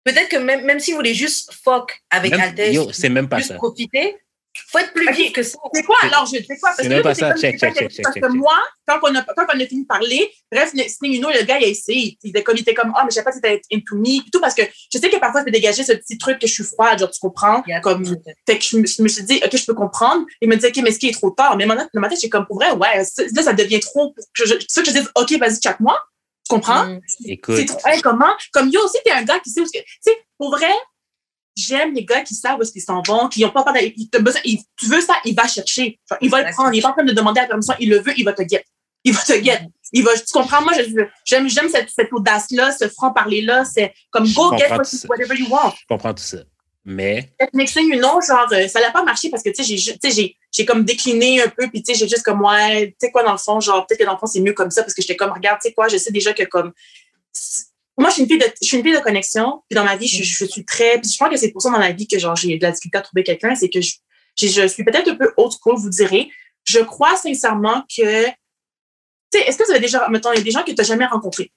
Peut-être 0.05 0.29
que 0.29 0.37
même, 0.37 0.65
même 0.65 0.79
s'il 0.79 0.95
voulait 0.95 1.13
juste 1.13 1.53
fuck 1.63 2.01
avec 2.09 2.33
Altesse, 2.33 2.77
c'est 2.93 3.09
même 3.09 3.27
pas 3.27 3.37
juste 3.37 3.49
ça. 3.49 3.55
profiter, 3.55 4.15
faut 4.71 4.79
être 4.79 4.93
plus 4.93 5.07
Ok. 5.07 5.15
vif 5.15 5.31
que 5.33 5.43
ça. 5.43 5.57
C'est 5.73 5.83
quoi 5.83 5.95
alors? 6.03 6.25
Je 6.25 6.31
sais 6.37 6.45
quoi? 6.45 6.57
Parce 6.63 6.77
C'est 6.77 6.83
que 6.83 6.87
même 6.89 6.97
là, 6.97 7.03
pas 7.03 7.13
c'est 7.15 7.21
ça. 7.21 7.31
comme- 7.31 7.41
Check, 7.41 7.59
c'est 7.59 7.65
check, 7.67 7.75
comme- 7.77 7.87
check, 7.89 8.03
Parce 8.03 8.13
check, 8.15 8.23
que 8.23 8.29
check. 8.29 8.37
moi, 8.37 8.57
quand 8.87 8.99
on, 9.03 9.15
a, 9.15 9.21
quand 9.23 9.45
on 9.53 9.59
a 9.59 9.65
fini 9.65 9.81
de 9.83 9.87
parler, 9.87 10.31
bref, 10.51 10.71
le- 10.73 10.83
Sting 10.87 11.13
Uno, 11.13 11.29
le 11.29 11.43
gars, 11.43 11.59
il 11.59 11.65
a 11.65 11.67
essayé. 11.67 12.17
Il 12.23 12.29
était 12.29 12.43
comme, 12.43 12.57
il 12.57 12.61
était 12.61 12.73
comme, 12.73 12.91
ah, 12.95 13.03
mais 13.03 13.09
je 13.11 13.15
sais 13.15 13.23
pas 13.23 13.31
si 13.31 13.41
t'es 13.41 13.61
into 13.73 13.95
me, 13.95 14.29
tout, 14.31 14.39
parce 14.41 14.55
que 14.55 14.63
je 14.93 14.97
sais 14.97 15.09
que 15.09 15.17
parfois, 15.17 15.41
je 15.41 15.45
peux 15.45 15.51
dégager 15.51 15.83
ce 15.83 15.93
petit 15.93 16.17
truc 16.17 16.39
que 16.39 16.47
je 16.47 16.53
suis 16.53 16.63
froide, 16.63 16.99
genre, 16.99 17.11
tu 17.11 17.19
comprends? 17.19 17.63
Comme, 17.83 18.05
fait 18.45 18.57
que 18.57 18.63
je 18.63 18.77
me, 18.77 18.85
je 18.87 19.01
me 19.01 19.07
suis 19.07 19.23
dit, 19.23 19.39
OK, 19.43 19.55
je 19.55 19.65
peux 19.65 19.73
comprendre. 19.75 20.25
Il 20.41 20.49
me 20.49 20.55
dit, 20.55 20.65
OK, 20.65 20.77
mais 20.83 20.89
est-ce 20.89 20.99
qu'il 20.99 21.09
est 21.09 21.13
trop 21.13 21.31
tard? 21.31 21.55
Mais 21.57 21.65
maintenant, 21.65 21.87
le 21.93 22.01
matin, 22.01 22.15
j'ai 22.21 22.29
comme, 22.29 22.45
pour 22.45 22.55
vrai, 22.57 22.71
ouais, 22.71 22.97
là, 22.97 23.41
ça 23.43 23.53
devient 23.53 23.79
trop. 23.79 24.13
pour 24.13 24.25
que 24.35 24.45
je, 24.45 24.55
tu 24.55 24.65
sais 24.67 24.81
que 24.83 24.89
je 24.89 24.99
dis, 24.99 25.07
OK, 25.15 25.31
vas-y, 25.39 25.59
chaque 25.63 25.79
moi. 25.79 25.99
Tu 26.49 26.55
comprends? 26.55 26.85
Mm. 26.87 26.99
C'est 27.05 27.29
Écoute, 27.29 27.65
trop, 27.67 27.79
hey, 27.87 28.01
comment? 28.01 28.33
Comme 28.53 28.69
yo 28.69 28.83
aussi, 28.83 28.97
t'es 29.05 29.11
un 29.11 29.23
gars 29.23 29.39
qui 29.39 29.51
sait 29.51 29.61
où, 29.61 29.65
ce 29.65 29.71
que- 29.71 29.83
tu 29.83 29.97
sais, 30.01 30.17
pour 30.37 30.49
vrai, 30.51 30.71
j'aime 31.55 31.93
les 31.93 32.05
gars 32.05 32.21
qui 32.21 32.35
savent 32.35 32.57
où 32.59 32.61
est-ce 32.61 32.71
qu'ils 32.71 32.81
s'en 32.81 33.01
vont, 33.01 33.27
qui 33.27 33.43
ont 33.45 33.49
pas 33.49 33.63
peur 33.63 33.73
d'aller, 33.73 33.93
tu 33.95 34.85
veux 34.87 35.01
ça, 35.01 35.15
il 35.25 35.35
va 35.35 35.47
chercher. 35.47 35.99
Genre, 36.09 36.17
il 36.21 36.29
va 36.29 36.41
le 36.43 36.51
prendre. 36.53 36.73
Il 36.73 36.79
est 36.79 36.81
pas 36.81 36.89
en 36.89 36.93
train 36.93 37.03
de 37.03 37.11
demander 37.13 37.41
la 37.41 37.47
permission, 37.47 37.73
il 37.79 37.89
le 37.89 37.99
veut, 37.99 38.13
il 38.17 38.23
va 38.25 38.33
te 38.33 38.43
get. 38.47 38.63
Il 39.03 39.13
va 39.13 39.21
te 39.21 39.33
get. 39.41 39.61
Il 39.93 40.03
va, 40.03 40.11
tu 40.13 40.23
comprends? 40.31 40.61
Moi, 40.61 40.73
j'aime, 41.25 41.49
j'aime 41.49 41.69
cette, 41.69 41.89
cette 41.89 42.11
audace-là, 42.13 42.71
ce 42.71 42.87
franc-parler-là, 42.89 43.65
c'est 43.65 43.93
comme 44.11 44.31
go 44.33 44.55
get 44.57 44.69
what 44.69 44.83
you- 44.91 44.99
whatever 45.09 45.35
you 45.35 45.47
want. 45.49 45.71
je 45.79 45.85
comprends 45.87 46.13
tout 46.13 46.23
ça. 46.23 46.37
Mais 46.85 47.31
Next 47.53 47.73
thing 47.75 47.91
you 47.93 47.99
know, 47.99 48.19
genre, 48.21 48.47
euh, 48.51 48.67
ça 48.67 48.79
n'a 48.79 48.91
pas 48.91 49.03
marché 49.03 49.29
parce 49.29 49.43
que, 49.43 49.49
tu 49.49 49.55
sais, 49.55 49.63
j'ai, 49.63 49.77
ju- 49.77 49.93
tu 49.93 50.09
sais, 50.09 50.11
j'ai, 50.15 50.35
j'ai 50.51 50.65
comme 50.65 50.83
décliné 50.85 51.41
un 51.41 51.47
peu, 51.49 51.67
puis 51.69 51.83
tu 51.83 51.93
sais, 51.93 51.99
j'ai 51.99 52.07
juste 52.07 52.23
comme, 52.23 52.41
ouais, 52.41 52.87
tu 52.91 52.95
sais 53.07 53.11
quoi, 53.11 53.23
dans 53.23 53.31
le 53.33 53.37
fond, 53.37 53.59
genre, 53.59 53.85
peut-être 53.85 53.99
que 53.99 54.05
dans 54.05 54.13
le 54.13 54.17
fond, 54.17 54.27
c'est 54.27 54.39
mieux 54.39 54.53
comme 54.53 54.71
ça 54.71 54.81
parce 54.83 54.93
que 54.93 55.01
j'étais 55.01 55.15
comme, 55.17 55.31
regarde, 55.31 55.59
tu 55.61 55.67
sais 55.69 55.73
quoi, 55.73 55.87
je 55.87 55.97
sais 55.97 56.11
déjà 56.11 56.33
que 56.33 56.43
comme, 56.43 56.71
moi, 57.99 58.09
je 58.09 58.15
suis 58.15 58.23
une 58.23 58.29
fille 58.29 58.37
de, 58.37 58.45
je 58.61 58.67
suis 58.67 58.77
une 58.77 58.83
fille 58.83 58.93
de 58.93 58.99
connexion, 58.99 59.63
puis 59.69 59.75
dans 59.75 59.83
ma 59.83 59.95
vie, 59.95 60.07
je, 60.07 60.23
je 60.23 60.45
suis 60.45 60.65
très, 60.65 60.99
puis 60.99 61.11
je 61.11 61.17
pense 61.17 61.29
que 61.29 61.37
c'est 61.37 61.51
pour 61.51 61.61
ça 61.61 61.69
dans 61.69 61.77
la 61.77 61.91
vie 61.91 62.07
que, 62.07 62.17
genre, 62.17 62.35
j'ai 62.35 62.57
de 62.57 62.63
la 62.63 62.71
difficulté 62.71 62.97
à 62.97 63.01
trouver 63.01 63.23
quelqu'un, 63.23 63.55
c'est 63.55 63.69
que 63.69 63.81
je, 63.81 63.95
je 64.37 64.67
suis 64.67 64.83
peut-être 64.83 65.09
un 65.09 65.15
peu 65.15 65.31
old 65.37 65.51
school, 65.51 65.77
vous 65.77 65.89
direz. 65.89 66.29
Je 66.63 66.79
crois 66.79 67.15
sincèrement 67.17 67.81
que, 67.81 68.25
tu 68.25 68.31
sais, 69.33 69.41
est-ce 69.41 69.57
que 69.57 69.65
vous 69.65 69.71
avez 69.71 69.79
déjà, 69.79 70.07
mettons, 70.09 70.31
il 70.33 70.37
y 70.37 70.41
a 70.41 70.43
des 70.43 70.51
gens 70.51 70.61
que 70.61 70.71
tu 70.71 70.75
n'as 70.75 70.83
jamais 70.83 71.05
rencontrés? 71.05 71.51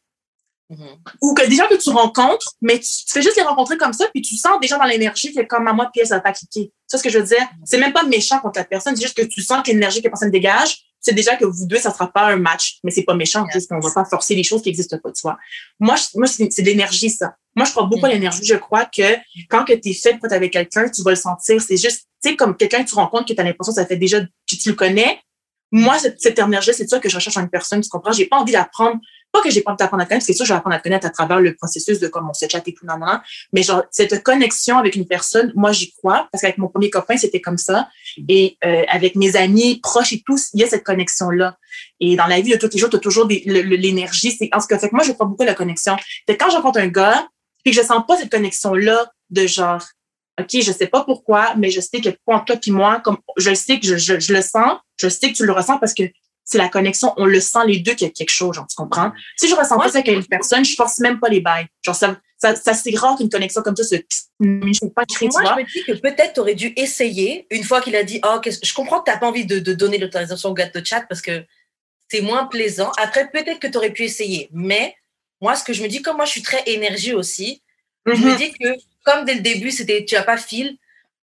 Mhm. 0.70 0.96
Ou 1.20 1.34
que 1.34 1.46
des 1.46 1.56
gens 1.56 1.68
que 1.68 1.76
tu 1.76 1.90
rencontres, 1.90 2.54
mais 2.60 2.78
tu, 2.78 2.88
tu 2.88 3.12
fais 3.12 3.22
juste 3.22 3.36
les 3.36 3.42
rencontrer 3.42 3.76
comme 3.76 3.92
ça, 3.92 4.08
puis 4.12 4.22
tu 4.22 4.36
sens 4.36 4.58
déjà 4.60 4.78
dans 4.78 4.84
l'énergie 4.84 5.34
que 5.34 5.42
comme 5.42 5.68
à 5.68 5.72
moi, 5.72 5.90
pièce, 5.92 6.08
ça 6.08 6.16
va 6.16 6.22
pas 6.22 6.32
cliquer. 6.32 6.72
C'est 6.86 6.98
ce 6.98 7.02
que 7.02 7.10
je 7.10 7.18
veux 7.18 7.26
dire? 7.26 7.46
C'est 7.64 7.78
même 7.78 7.92
pas 7.92 8.04
méchant 8.04 8.38
contre 8.40 8.58
la 8.58 8.64
personne, 8.64 8.96
c'est 8.96 9.02
juste 9.02 9.16
que 9.16 9.26
tu 9.26 9.42
sens 9.42 9.62
que 9.62 9.70
l'énergie 9.70 10.00
que 10.00 10.06
la 10.06 10.10
personne 10.10 10.30
dégage, 10.30 10.91
c'est 11.02 11.12
déjà 11.14 11.36
que 11.36 11.44
vous 11.44 11.66
deux, 11.66 11.78
ça 11.78 11.92
sera 11.92 12.10
pas 12.10 12.28
un 12.32 12.36
match. 12.36 12.78
Mais 12.84 12.90
c'est 12.90 13.02
pas 13.02 13.14
méchant, 13.14 13.44
juste 13.52 13.68
qu'on 13.68 13.80
va 13.80 13.90
pas 13.90 14.04
forcer 14.06 14.34
les 14.34 14.44
choses 14.44 14.62
qui 14.62 14.70
existent 14.70 14.96
pas, 14.98 15.12
tu 15.12 15.20
vois. 15.22 15.36
Moi, 15.80 15.96
je- 15.96 16.16
moi 16.18 16.26
c'est 16.26 16.46
de 16.46 16.66
l'énergie, 16.66 17.10
ça. 17.10 17.36
Moi, 17.54 17.66
je 17.66 17.72
crois 17.72 17.84
beaucoup 17.84 18.06
à 18.06 18.08
Mhm. 18.08 18.14
l'énergie. 18.14 18.44
Je 18.44 18.54
crois 18.54 18.86
que 18.86 19.02
quand 19.50 19.64
que 19.64 19.74
t'es 19.74 19.92
fait 19.92 20.16
pour 20.18 20.32
avec 20.32 20.52
quelqu'un, 20.54 20.88
tu 20.88 21.02
vas 21.02 21.10
le 21.10 21.16
sentir. 21.16 21.60
C'est 21.60 21.76
juste, 21.76 22.06
tu 22.22 22.30
sais, 22.30 22.36
comme 22.36 22.56
quelqu'un 22.56 22.82
que 22.84 22.88
tu 22.88 22.94
rencontres 22.94 23.26
que 23.26 23.34
tu 23.34 23.40
as 23.40 23.44
l'impression 23.44 23.72
que 23.74 23.80
ça 23.80 23.86
fait 23.86 23.96
déjà 23.98 24.20
que 24.22 24.26
tu 24.46 24.68
le 24.70 24.74
connais. 24.74 25.18
Moi, 25.70 25.98
cette, 25.98 26.20
cette 26.20 26.38
énergie, 26.38 26.72
c'est 26.74 26.88
ça 26.88 26.98
que 26.98 27.08
je 27.08 27.14
recherche 27.16 27.36
en 27.36 27.42
une 27.42 27.50
personne, 27.50 27.80
tu 27.80 27.88
comprends? 27.88 28.12
J'ai 28.12 28.26
pas 28.26 28.36
envie 28.38 28.52
d'apprendre, 28.52 29.00
pas 29.32 29.40
que 29.40 29.50
j'ai 29.50 29.62
pas 29.62 29.72
envie 29.72 29.78
d'apprendre 29.78 30.02
à 30.02 30.06
connaître, 30.06 30.26
c'est 30.26 30.34
sûr, 30.34 30.44
je 30.44 30.52
vais 30.52 30.58
apprendre 30.58 30.76
à 30.76 30.78
connaître 30.78 31.06
à 31.06 31.10
travers 31.10 31.40
le 31.40 31.54
processus 31.54 31.98
de 31.98 32.08
comme 32.08 32.28
on 32.28 32.34
se 32.34 32.46
chat 32.48 32.62
et 32.66 32.74
tout, 32.74 32.86
non, 32.86 32.98
non, 32.98 33.06
non. 33.06 33.20
Mais 33.52 33.62
genre, 33.62 33.82
cette 33.90 34.22
connexion 34.22 34.78
avec 34.78 34.94
une 34.94 35.06
personne, 35.06 35.52
moi, 35.56 35.72
j'y 35.72 35.92
crois, 35.92 36.28
parce 36.30 36.42
qu'avec 36.42 36.58
mon 36.58 36.68
premier 36.68 36.90
copain, 36.90 37.16
c'était 37.16 37.40
comme 37.40 37.56
ça. 37.56 37.88
Et 38.28 38.58
euh, 38.64 38.82
avec 38.88 39.16
mes 39.16 39.36
amis 39.36 39.80
proches 39.80 40.12
et 40.12 40.22
tous, 40.24 40.50
il 40.52 40.60
y 40.60 40.64
a 40.64 40.68
cette 40.68 40.84
connexion-là. 40.84 41.56
Et 42.00 42.16
dans 42.16 42.26
la 42.26 42.40
vie 42.40 42.52
de 42.52 42.56
tous 42.56 42.70
les 42.72 42.78
jours, 42.78 42.90
tu 42.90 42.96
as 42.96 43.00
toujours 43.00 43.26
l'énergie. 43.26 44.32
C'est 44.32 44.50
en 44.52 44.60
ce 44.60 44.66
que 44.66 44.76
fait 44.76 44.90
que 44.90 44.94
moi, 44.94 45.04
je 45.04 45.12
crois 45.12 45.26
beaucoup 45.26 45.42
à 45.42 45.46
la 45.46 45.54
connexion. 45.54 45.96
Que 46.28 46.34
quand 46.34 46.50
je 46.50 46.56
rencontre 46.56 46.80
un 46.80 46.88
gars, 46.88 47.26
puis 47.64 47.74
que 47.74 47.80
je 47.80 47.86
sens 47.86 48.02
pas 48.06 48.16
cette 48.16 48.30
connexion-là 48.30 49.10
de 49.30 49.46
genre, 49.46 49.82
OK, 50.40 50.48
je 50.52 50.72
sais 50.72 50.86
pas 50.86 51.04
pourquoi, 51.04 51.54
mais 51.56 51.70
je 51.70 51.80
sais 51.80 52.00
que 52.00 52.10
pour 52.24 52.44
toi 52.44 52.56
puis 52.56 52.70
moi, 52.70 53.00
comme 53.00 53.18
je 53.36 53.54
sais 53.54 53.78
que 53.78 53.86
je, 53.86 53.96
je, 53.96 54.18
je 54.18 54.32
le 54.32 54.42
sens, 54.42 54.78
je 54.96 55.08
sais 55.08 55.30
que 55.30 55.36
tu 55.36 55.46
le 55.46 55.52
ressens 55.52 55.78
parce 55.78 55.94
que 55.94 56.04
c'est 56.44 56.58
la 56.58 56.68
connexion, 56.68 57.12
on 57.16 57.26
le 57.26 57.40
sent 57.40 57.60
les 57.66 57.78
deux 57.78 57.94
qu'il 57.94 58.06
y 58.08 58.10
a 58.10 58.12
quelque 58.12 58.30
chose, 58.30 58.56
genre, 58.56 58.66
tu 58.66 58.74
comprends? 58.76 59.12
Si 59.36 59.48
je 59.48 59.54
ressens 59.54 59.78
pas 59.78 59.88
ça 59.88 59.98
avec 59.98 60.08
une 60.08 60.26
personne, 60.26 60.64
je 60.64 60.74
force 60.74 60.98
même 60.98 61.20
pas 61.20 61.28
les 61.28 61.40
bails. 61.40 61.66
Genre, 61.82 61.94
ça, 61.94 62.20
ça, 62.36 62.56
ça 62.56 62.74
c'est 62.74 62.96
rare 62.96 63.16
qu'une 63.16 63.28
connexion 63.30 63.62
comme 63.62 63.76
ça 63.76 63.84
se, 63.84 63.94
je 63.96 64.72
sais 64.72 64.90
pas 64.90 65.04
créer, 65.04 65.28
Moi, 65.32 65.42
je 65.44 65.60
me 65.62 65.66
dis 65.66 65.84
que 65.84 65.92
peut-être 66.00 66.34
tu 66.34 66.40
aurais 66.40 66.54
dû 66.56 66.72
essayer, 66.76 67.46
une 67.50 67.62
fois 67.62 67.80
qu'il 67.80 67.94
a 67.94 68.02
dit 68.02 68.20
Oh, 68.24 68.40
je 68.44 68.74
comprends 68.74 69.00
que 69.00 69.04
tu 69.04 69.12
n'as 69.12 69.18
pas 69.18 69.28
envie 69.28 69.46
de, 69.46 69.60
de 69.60 69.72
donner 69.72 69.98
l'autorisation 69.98 70.48
au 70.50 70.54
gars 70.54 70.68
de 70.68 70.84
chat 70.84 71.02
parce 71.08 71.22
que 71.22 71.44
c'est 72.10 72.20
moins 72.20 72.46
plaisant. 72.46 72.90
Après, 72.98 73.30
peut-être 73.30 73.60
que 73.60 73.68
tu 73.68 73.76
aurais 73.78 73.92
pu 73.92 74.02
essayer. 74.02 74.48
Mais 74.52 74.94
moi, 75.40 75.54
ce 75.54 75.64
que 75.64 75.72
je 75.72 75.82
me 75.82 75.88
dis, 75.88 76.02
comme 76.02 76.16
moi, 76.16 76.24
je 76.24 76.32
suis 76.32 76.42
très 76.42 76.62
énergie 76.66 77.14
aussi, 77.14 77.62
je 78.04 78.12
me 78.20 78.30
Mhm. 78.32 78.36
dis 78.36 78.52
que 78.52 78.68
comme 79.04 79.24
dès 79.24 79.34
le 79.34 79.40
début, 79.40 79.70
c'était 79.70 80.04
tu 80.04 80.14
n'as 80.16 80.22
pas 80.22 80.36
fil, 80.36 80.76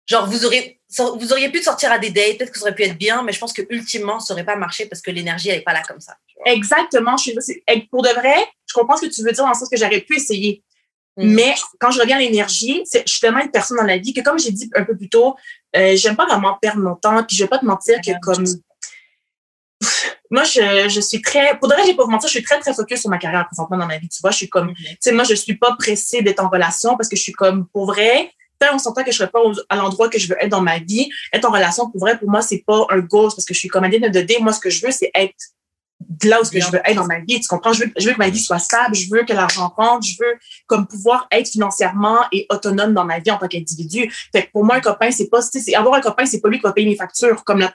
genre 0.07 0.27
vous 0.27 0.45
auriez, 0.47 0.78
vous 0.97 1.33
auriez 1.33 1.51
pu 1.51 1.63
sortir 1.63 1.93
à 1.93 1.99
des 1.99 2.11
dates, 2.11 2.39
peut-être 2.39 2.51
que 2.51 2.59
ça 2.59 2.65
aurait 2.65 2.75
pu 2.75 2.83
être 2.83 2.97
bien, 2.97 3.23
mais 3.23 3.33
je 3.33 3.39
pense 3.39 3.53
que 3.53 3.63
ultimement, 3.69 4.21
ça 4.21 4.33
n'aurait 4.33 4.47
pas 4.47 4.57
marché 4.57 4.87
parce 4.87 5.03
que 5.03 5.11
l'énergie, 5.11 5.51
elle 5.51 5.59
n'est 5.59 5.63
pas 5.63 5.75
là 5.75 5.83
comme 5.87 6.01
ça. 6.01 6.17
Exactement. 6.47 7.17
Je 7.17 7.33
suis, 7.41 7.65
pour 7.91 8.03
de 8.03 8.09
vrai, 8.09 8.37
je 8.67 8.75
comprends 8.75 8.97
ce 8.97 9.07
que 9.07 9.13
tu 9.13 9.23
veux 9.23 9.33
dire 9.33 9.45
dans 9.45 9.51
le 9.51 9.55
sens 9.55 9.69
que 9.69 9.77
j'aurais 9.77 10.01
pu 10.01 10.17
essayer. 10.17 10.63
Mm. 11.19 11.35
Mais 11.35 11.55
quand 11.79 11.91
je 11.91 12.01
reviens 12.01 12.17
à 12.17 12.21
l'énergie, 12.21 12.85
je 12.93 13.03
suis 13.05 13.21
tellement 13.21 13.41
une 13.41 13.51
personne 13.51 13.77
dans 13.77 13.85
la 13.85 13.99
vie 13.99 14.15
que, 14.15 14.23
comme 14.23 14.39
j'ai 14.39 14.51
dit 14.51 14.71
un 14.75 14.85
peu 14.85 14.97
plus 14.97 15.11
tôt, 15.11 15.37
euh, 15.77 15.95
j'aime 15.97 16.17
pas 16.17 16.27
vraiment 16.27 16.57
perdre 16.61 16.81
mon 16.81 16.95
temps. 16.95 17.23
Puis 17.25 17.37
je 17.37 17.45
vais 17.45 17.49
pas 17.49 17.59
te 17.59 17.67
mentir 17.67 18.01
que 18.01 18.13
comme 18.23 18.45
moi, 20.31 20.45
je, 20.45 20.89
je 20.89 21.01
suis 21.01 21.23
très, 21.23 21.59
pour 21.59 21.69
de 21.69 21.75
vrai, 21.75 21.85
j'ai 21.87 21.95
pas 21.95 22.05
vous 22.05 22.11
mentir, 22.11 22.29
je 22.29 22.35
suis 22.35 22.43
très 22.43 22.59
très 22.61 22.75
focus 22.75 23.01
sur 23.01 23.11
ma 23.11 23.19
carrière 23.19 23.47
présentement 23.47 23.79
dans 23.79 23.87
ma 23.87 23.99
vie. 23.99 24.09
Tu 24.09 24.21
vois, 24.21 24.31
je 24.31 24.37
suis 24.37 24.49
comme, 24.49 24.69
Mhm. 24.69 24.75
tu 24.77 24.97
sais, 25.01 25.13
moi, 25.13 25.25
je 25.25 25.35
suis 25.35 25.57
pas 25.57 25.75
pressée 25.77 26.23
d'être 26.23 26.41
en 26.41 26.49
relation 26.49 26.97
parce 26.97 27.09
que 27.09 27.17
je 27.17 27.23
suis 27.23 27.33
comme, 27.33 27.67
pour 27.69 27.87
vrai, 27.87 28.33
tant 28.59 28.75
on 28.75 28.79
s'entend 28.79 29.05
que 29.05 29.13
je 29.13 29.17
serais 29.19 29.31
pas 29.31 29.41
à 29.69 29.77
l'endroit 29.77 30.09
que 30.09 30.19
je 30.19 30.29
veux 30.29 30.37
être 30.41 30.51
dans 30.51 30.61
ma 30.61 30.79
vie, 30.79 31.09
être 31.33 31.45
en 31.45 31.51
relation, 31.53 31.91
pour 31.91 32.01
vrai, 32.01 32.19
pour 32.19 32.29
moi, 32.31 32.43
c'est 32.43 32.65
pas 32.67 32.87
un 32.91 32.99
goal 32.99 33.31
parce 33.35 33.45
que 33.45 33.55
je 33.55 33.59
suis 33.59 33.69
comme 33.69 33.85
of 33.85 33.91
the 33.91 34.19
day, 34.25 34.37
moi, 34.41 34.53
ce 34.53 34.61
que 34.61 34.71
je 34.71 34.85
veux, 34.85 34.93
c'est 34.93 35.11
être 35.15 35.35
de 36.01 36.29
là 36.29 36.41
où 36.41 36.45
ce 36.45 36.51
que 36.53 36.61
je 36.61 36.71
veux 36.71 36.81
être 36.85 36.95
dans 36.95 37.07
ma 37.07 37.19
vie. 37.21 37.41
Tu 37.41 37.49
comprends? 37.49 37.73
Je 37.73 37.85
veux, 37.85 37.93
je 37.97 38.07
veux 38.07 38.13
que 38.13 38.19
ma 38.19 38.29
vie 38.31 38.39
soit 38.39 38.61
stable, 38.61 38.95
je 38.95 39.11
veux 39.11 39.25
que 39.25 39.33
l'argent 39.33 39.69
rentre, 39.77 40.07
je 40.07 40.15
veux 40.21 40.39
comme 40.67 40.87
pouvoir 40.87 41.27
être 41.33 41.49
financièrement 41.49 42.19
et 42.31 42.47
autonome 42.51 42.95
dans 42.95 43.05
ma 43.05 43.19
vie 43.19 43.31
en 43.33 43.37
tant 43.37 43.49
qu'individu. 43.49 44.09
Fait 44.33 44.47
que 44.47 44.53
pour 44.53 44.65
moi, 44.65 44.77
un 44.77 44.81
copain, 44.81 45.11
c'est 45.11 45.29
pas, 45.29 45.43
tu 45.43 45.49
sais, 45.51 45.61
c'est- 45.61 45.75
avoir 45.75 45.95
un 45.97 46.01
copain, 46.01 46.25
c'est 46.25 46.41
pas 46.41 46.49
lui 46.49 46.59
qui 46.59 46.63
va 46.63 46.73
payer 46.73 46.89
mes 46.89 46.97
factures. 46.97 47.43
Comme 47.45 47.59
la- 47.59 47.75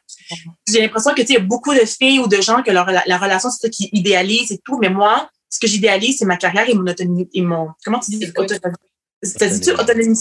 j'ai 0.68 0.80
l'impression 0.82 1.12
que, 1.12 1.22
tu 1.22 1.28
sais, 1.28 1.34
il 1.34 1.40
y 1.40 1.40
a 1.40 1.46
beaucoup 1.46 1.74
de 1.74 1.82
filles 1.86 2.20
ou 2.20 2.28
de 2.28 2.40
gens 2.42 2.64
que 2.64 2.72
leur, 2.72 2.86
la, 2.90 3.04
la 3.06 3.18
relation, 3.18 3.50
c'est 3.52 3.68
ça 3.68 3.70
qui 3.70 3.90
idéalise 3.92 4.52
et 4.54 4.60
tout. 4.64 4.78
Mais 4.80 4.90
moi, 4.90 5.30
ce 5.50 5.60
que 5.60 5.68
j'idéalise, 5.68 6.18
c'est 6.20 6.26
ma 6.26 6.38
carrière 6.38 6.68
et 6.70 6.74
mon 6.74 6.88
autonomie, 6.88 7.30
et 7.34 7.42
mon, 7.42 7.70
comment 7.84 8.00
tu 8.00 8.12
dis? 8.12 8.20
Écoute. 8.30 8.52
Auto- 8.54 8.76
Ça 9.22 9.50
se 9.50 9.54
dit-tu 9.56 9.72
autonomie? 9.82 10.18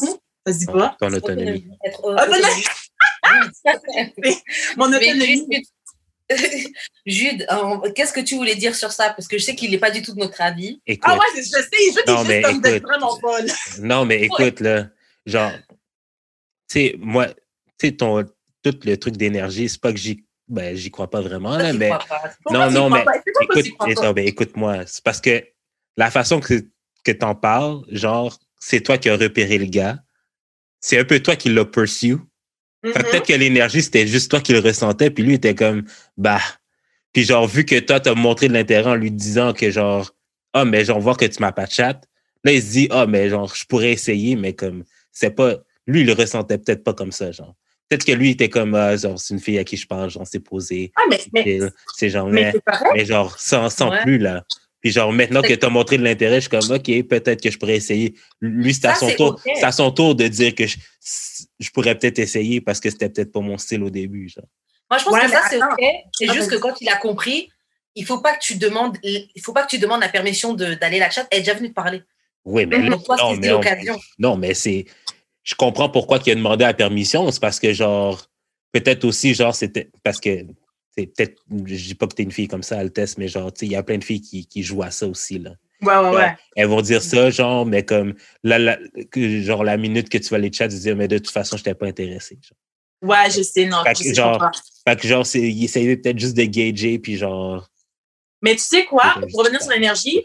Ça 0.47 0.53
se 0.53 0.59
dit 0.59 0.67
pas? 0.67 0.97
Ton 1.01 1.13
autonomie. 1.13 1.69
Être 1.85 2.05
Autonomie. 2.05 2.65
autonome. 3.25 3.55
Mon 4.77 4.89
Mais 4.89 4.97
autonomie. 4.97 5.47
Jude, 6.33 6.67
Jude, 7.05 7.47
euh, 7.51 7.91
qu'est-ce 7.95 8.13
que 8.13 8.21
tu 8.21 8.37
voulais 8.37 8.55
dire 8.55 8.75
sur 8.75 8.91
ça? 8.91 9.11
Parce 9.11 9.29
que 9.29 9.37
je 9.39 9.45
sais 9.45 9.55
qu'il 9.55 9.71
n'est 9.71 9.79
pas 9.79 9.91
du 9.91 10.01
tout 10.03 10.15
de 10.15 10.21
notre 10.21 10.41
avis. 10.41 10.81
Écoute, 10.87 11.05
Ah 11.07 11.15
ouais, 11.15 11.27
je 11.37 11.43
sais, 11.43 11.61
je 11.61 12.11
Non, 12.11 12.25
mais 12.25 12.37
juste 12.37 12.47
comme 12.47 12.61
d'être 12.63 12.77
écoute. 12.77 12.89
vraiment 12.89 13.19
folle. 13.21 13.47
non, 13.81 14.05
mais 14.07 14.23
écoute, 14.23 14.61
là, 14.61 14.89
genre, 15.27 15.53
tu 15.69 15.77
sais, 16.69 16.95
moi, 16.99 17.27
tu 17.29 17.89
sais, 17.89 17.93
ton, 17.93 18.25
tout 18.63 18.79
le 18.85 18.97
truc 18.97 19.17
d'énergie, 19.17 19.69
c'est 19.69 19.81
pas 19.81 19.93
que 19.93 19.99
j'y, 19.99 20.25
ben, 20.49 20.75
j'y 20.75 20.91
crois 20.91 21.11
pas 21.11 21.21
vraiment, 21.21 21.57
là, 21.57 21.73
mais, 21.73 21.91
Non, 22.51 22.71
non, 22.71 22.89
mais 22.89 23.05
ben, 23.05 24.27
écoute-moi, 24.27 24.87
c'est 24.87 25.05
parce 25.05 25.21
que 25.21 25.45
la 25.97 26.11
façon 26.11 26.41
que, 26.41 26.65
que 27.05 27.13
t'en 27.13 27.35
parles, 27.35 27.83
genre, 27.91 28.39
c'est 28.59 28.81
toi 28.81 28.97
qui 28.97 29.11
as 29.11 29.17
repéré 29.17 29.59
le 29.59 29.67
gars, 29.67 29.99
c'est 30.83 30.99
un 30.99 31.05
peu 31.05 31.21
toi 31.21 31.37
qui 31.37 31.49
l'as 31.49 31.65
pursue, 31.65 32.17
Mhm. 32.85 32.93
peut-être 32.93 33.27
que 33.27 33.33
l'énergie, 33.33 33.81
c'était 33.83 34.07
juste 34.07 34.31
toi 34.31 34.41
qui 34.41 34.53
le 34.53 34.59
ressentais, 34.59 35.09
puis 35.11 35.23
lui 35.23 35.35
était 35.35 35.55
comme, 35.55 35.85
bah. 36.19 36.41
Puis 37.13 37.25
genre, 37.25 37.47
vu 37.47 37.65
que 37.65 37.79
toi, 37.79 38.01
t'as 38.01 38.15
montré 38.15 38.49
de 38.49 38.53
l'intérêt 38.55 38.91
en 38.91 38.95
lui 38.97 39.11
disant 39.11 39.53
que 39.55 39.71
genre, 39.71 40.11
ah, 40.53 40.65
mais 40.65 40.85
genre, 40.85 40.99
voir 41.01 41.17
que 41.17 41.25
tu 41.25 41.41
m'as 41.41 41.53
pas 41.53 41.67
de 41.67 41.71
chat, 41.73 42.01
là, 42.45 42.53
il 42.53 42.61
se 42.63 42.71
dit, 42.73 42.89
ah, 42.91 43.07
mais 43.07 43.29
genre, 43.31 43.55
je 43.55 43.65
pourrais 43.67 43.93
essayer, 43.93 44.35
mais 44.35 44.53
comme, 44.55 44.83
c'est 45.13 45.31
pas, 45.31 45.57
lui, 45.87 46.01
il 46.01 46.07
le 46.07 46.13
ressentait 46.15 46.59
peut-être 46.59 46.83
pas 46.85 46.93
comme 46.95 47.13
ça, 47.13 47.31
genre. 47.33 47.55
Peut-être 47.89 48.05
que 48.07 48.13
lui, 48.13 48.29
il 48.29 48.33
était 48.33 48.49
comme, 48.49 48.75
ah, 48.75 48.97
genre, 48.97 49.19
c'est 49.21 49.35
une 49.35 49.41
fille 49.41 49.59
à 49.59 49.65
qui 49.65 49.77
je 49.77 49.87
parle, 49.87 50.11
genre, 50.11 50.27
c'est 50.27 50.41
posé. 50.41 50.91
Ah, 50.97 51.03
mais, 51.09 51.21
mais, 51.33 51.61
C'est 51.95 52.09
genre, 52.11 52.29
mais 52.29 52.53
genre, 53.05 53.39
sans, 53.39 53.69
sans 53.71 53.91
Ouais. 53.91 54.01
plus, 54.03 54.19
là. 54.19 54.45
Puis 54.83 54.91
genre, 54.91 55.13
maintenant 55.13 55.43
que 55.43 55.53
tu 55.55 55.65
as 55.65 55.69
montré 55.71 55.97
de 55.97 56.03
l'intérêt, 56.03 56.37
je 56.37 56.41
suis 56.41 56.51
comme, 56.51 56.71
OK, 56.71 57.09
peut-être 57.09 57.41
que 57.41 57.51
je 57.51 57.57
pourrais 57.57 57.77
essayer. 57.77 58.15
Lui, 58.41 58.75
c'est 58.75 58.87
à 58.89 58.95
son 58.97 59.11
tour. 59.15 59.41
C'est 59.55 59.65
à 59.65 59.71
son 59.73 59.91
tour 59.93 60.15
de 60.17 60.27
dire 60.29 60.55
que 60.55 60.67
je, 60.67 60.77
je 61.61 61.71
pourrais 61.71 61.97
peut-être 61.97 62.19
essayer 62.19 62.61
parce 62.61 62.81
que 62.81 62.91
c'était 62.91 63.09
peut-être 63.09 63.31
pas 63.33 63.41
mon 63.41 63.57
style 63.59 63.83
au 63.85 63.91
début. 63.91 64.29
Genre. 64.29 64.45
Moi, 64.91 64.99
je 64.99 65.05
pense 65.05 65.15
Ouais, 65.15 65.21
que 65.27 65.31
ça, 65.31 65.43
c'est. 65.49 65.57
OK. 65.63 65.95
C'est 66.13 66.27
Ah, 66.29 66.33
juste 66.35 66.51
que 66.51 66.57
quand 66.57 66.75
il 66.81 66.89
a 66.89 66.97
compris, 66.97 67.49
il 67.95 68.05
faut 68.05 68.19
pas 68.19 68.35
que 68.35 68.41
tu 68.43 68.57
demandes, 68.57 68.99
il 69.05 69.31
faut 69.41 69.53
pas 69.53 69.63
que 69.63 69.71
tu 69.71 69.79
demandes 69.79 70.01
la 70.01 70.09
permission 70.09 70.53
de- 70.53 70.75
d'aller 70.75 70.99
la 70.99 71.11
chat. 71.11 71.29
Elle 71.31 71.39
est 71.39 71.43
déjà 71.43 71.55
venue 71.55 71.69
te 71.69 71.75
parler. 71.75 72.03
Oui, 72.45 72.67
mais 72.67 72.79
là, 72.83 72.91
Donc, 72.91 73.05
toi, 73.05 73.17
non, 73.19 73.37
mais 73.37 73.51
on- 73.51 73.59
l'occasion? 73.59 74.01
non, 74.19 74.37
mais 74.37 74.53
c'est. 74.55 74.85
Je 75.45 75.55
comprends 75.55 75.89
pourquoi 75.89 76.19
il 76.27 76.33
a 76.33 76.35
demandé 76.35 76.65
la 76.65 76.75
permission. 76.75 77.31
C'est 77.31 77.41
parce 77.41 77.61
que, 77.61 77.73
genre, 77.73 78.27
peut-être 78.73 79.05
aussi, 79.05 79.33
genre, 79.33 79.55
c'était. 79.55 79.91
Parce 80.03 80.19
que, 80.21 80.45
peut-être. 80.97 81.43
Je 81.51 81.75
dis 81.75 81.95
pas 81.95 82.07
que 82.07 82.15
t'es 82.15 82.23
une 82.23 82.33
fille 82.33 82.49
comme 82.49 82.63
ça, 82.63 82.79
Altesse, 82.79 83.19
mais 83.19 83.29
genre, 83.29 83.53
tu 83.53 83.61
sais, 83.61 83.67
il 83.67 83.73
y 83.73 83.77
a 83.77 83.83
plein 83.83 83.99
de 83.99 84.05
filles 84.05 84.21
qui, 84.21 84.47
qui 84.47 84.63
jouent 84.63 84.83
à 84.83 84.91
ça 84.91 85.07
aussi, 85.07 85.39
là. 85.39 85.53
Ouais, 85.83 85.97
ouais, 85.97 86.11
ouais. 86.11 86.37
Elles 86.55 86.69
vont 86.69 86.81
dire 86.81 87.03
ça, 87.03 87.31
genre, 87.31 87.67
mais 87.67 87.85
comme, 87.85 88.15
la, 88.45 88.79
genre, 89.17 89.65
la 89.65 89.77
minute 89.77 90.09
que 90.09 90.19
tu 90.19 90.29
vas 90.29 90.39
les 90.39 90.53
chats, 90.53 90.69
tu 90.69 90.77
dire, 90.77 90.97
mais 90.97 91.09
de 91.09 91.19
toute 91.19 91.33
façon, 91.33 91.57
je 91.57 91.65
t'ai 91.65 91.75
pas 91.75 91.87
intéressé. 91.87 92.39
genre. 92.41 92.59
Ouais, 93.11 93.31
je 93.31 93.43
sais, 93.43 93.67
non. 93.67 93.83
Fait 93.83 93.95
que 93.95 94.05
je 94.05 94.15
genre-. 94.15 94.51
Fait 94.87 95.01
que, 95.01 95.09
genre, 95.09 95.27
c'est, 95.27 95.41
il 95.41 95.65
essayait 95.65 95.97
peut-être 95.97 96.19
juste 96.19 96.37
de 96.37 96.45
gager, 96.45 96.99
puis 96.99 97.17
genre. 97.17 97.69
Mais 98.43 98.53
tu 98.53 98.63
sais 98.63 98.85
quoi, 98.85 99.15
pour 99.31 99.41
revenir 99.41 99.61
sur 99.61 99.73
l'énergie, 99.73 100.25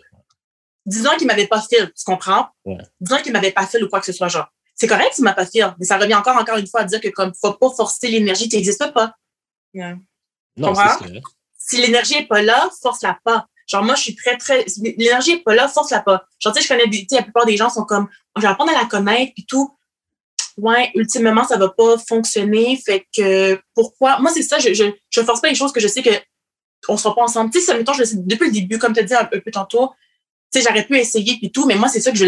disons 0.86 1.12
qu'il 1.18 1.28
m'avait 1.28 1.48
pas 1.48 1.62
fait, 1.62 1.86
tu 1.88 2.04
comprends? 2.06 2.48
Ouais. 2.66 2.78
Disons 3.00 3.18
qu'il 3.18 3.32
m'avait 3.34 3.52
pas 3.52 3.66
fait 3.66 3.82
ou 3.82 3.90
quoi 3.90 4.00
que 4.00 4.06
ce 4.06 4.14
soit, 4.14 4.28
genre. 4.28 4.48
C'est 4.76 4.88
correct 4.88 5.14
s'il 5.14 5.24
m'a 5.24 5.34
pas 5.34 5.48
fait, 5.48 5.62
mais 5.80 5.86
ça 5.86 5.98
revient 5.98 6.14
encore, 6.14 6.38
encore 6.38 6.58
une 6.58 6.68
fois 6.68 6.82
à 6.82 6.84
dire 6.84 7.02
que 7.02 7.10
comme, 7.10 7.34
faut 7.34 7.54
pas 7.54 7.72
forcer 7.72 8.10
l'énergie 8.10 8.48
qui 8.48 8.58
n'existe 8.58 8.94
pas. 8.94 9.16
Non, 10.58 10.74
c'est. 10.76 11.22
Si 11.58 11.78
l'énergie 11.78 12.16
est 12.16 12.28
pas 12.28 12.42
là, 12.42 12.70
force-la 12.82 13.20
pas. 13.24 13.48
Genre, 13.68 13.84
moi, 13.84 13.96
je 13.96 14.02
suis 14.02 14.16
très, 14.16 14.38
très, 14.38 14.68
si 14.68 14.82
l'énergie 14.82 15.32
est 15.32 15.44
pas 15.44 15.54
là, 15.54 15.68
force-la 15.68 16.02
pas. 16.02 16.24
Genre, 16.40 16.54
tu 16.54 16.62
sais, 16.62 16.68
je 16.68 16.74
connais 16.74 16.88
des, 16.88 17.00
tu 17.00 17.08
sais, 17.10 17.16
la 17.18 17.24
plupart 17.24 17.46
des 17.46 17.58
gens 17.58 17.70
sont 17.70 17.84
comme, 17.84 18.08
je 18.38 18.42
vais 18.42 18.48
apprendre 18.48 18.72
à 18.72 18.80
la 18.82 18.86
connaître, 18.86 19.34
puis 19.36 19.46
tout. 19.46 19.74
Ouais, 20.56 20.92
ultimement, 20.96 21.44
ça 21.44 21.58
va 21.58 21.70
pas 21.70 21.98
fonctionner. 21.98 22.82
Fait 22.84 23.06
que, 23.16 23.60
pourquoi? 23.76 24.20
Moi, 24.20 24.32
c'est 24.34 24.42
ça, 24.42 24.58
je, 24.58 24.74
je, 24.74 24.86
je 25.10 25.22
force 25.22 25.42
pas 25.42 25.50
les 25.50 25.56
choses 25.56 25.72
que 25.72 25.80
je 25.80 25.88
sais 25.88 26.02
que 26.02 26.10
on 26.88 26.98
sera 26.98 27.14
pas 27.14 27.24
ensemble. 27.24 27.52
Tu 27.52 27.60
sais, 27.60 27.66
ça, 27.66 27.78
mettons, 27.78 27.94
je 27.94 28.00
le 28.00 28.06
sais 28.06 28.16
depuis 28.18 28.48
le 28.48 28.54
début, 28.54 28.78
comme 28.80 28.94
tu 28.94 29.02
as 29.02 29.04
dit 29.04 29.14
un, 29.14 29.22
un 29.22 29.26
peu 29.26 29.52
tantôt, 29.52 29.92
tu 30.52 30.62
sais, 30.62 30.66
j'aurais 30.68 30.86
pu 30.86 30.98
essayer 30.98 31.38
puis 31.38 31.52
tout, 31.52 31.66
mais 31.66 31.76
moi, 31.76 31.90
c'est 31.90 32.00
ça 32.00 32.12
que 32.12 32.18
je 32.18 32.26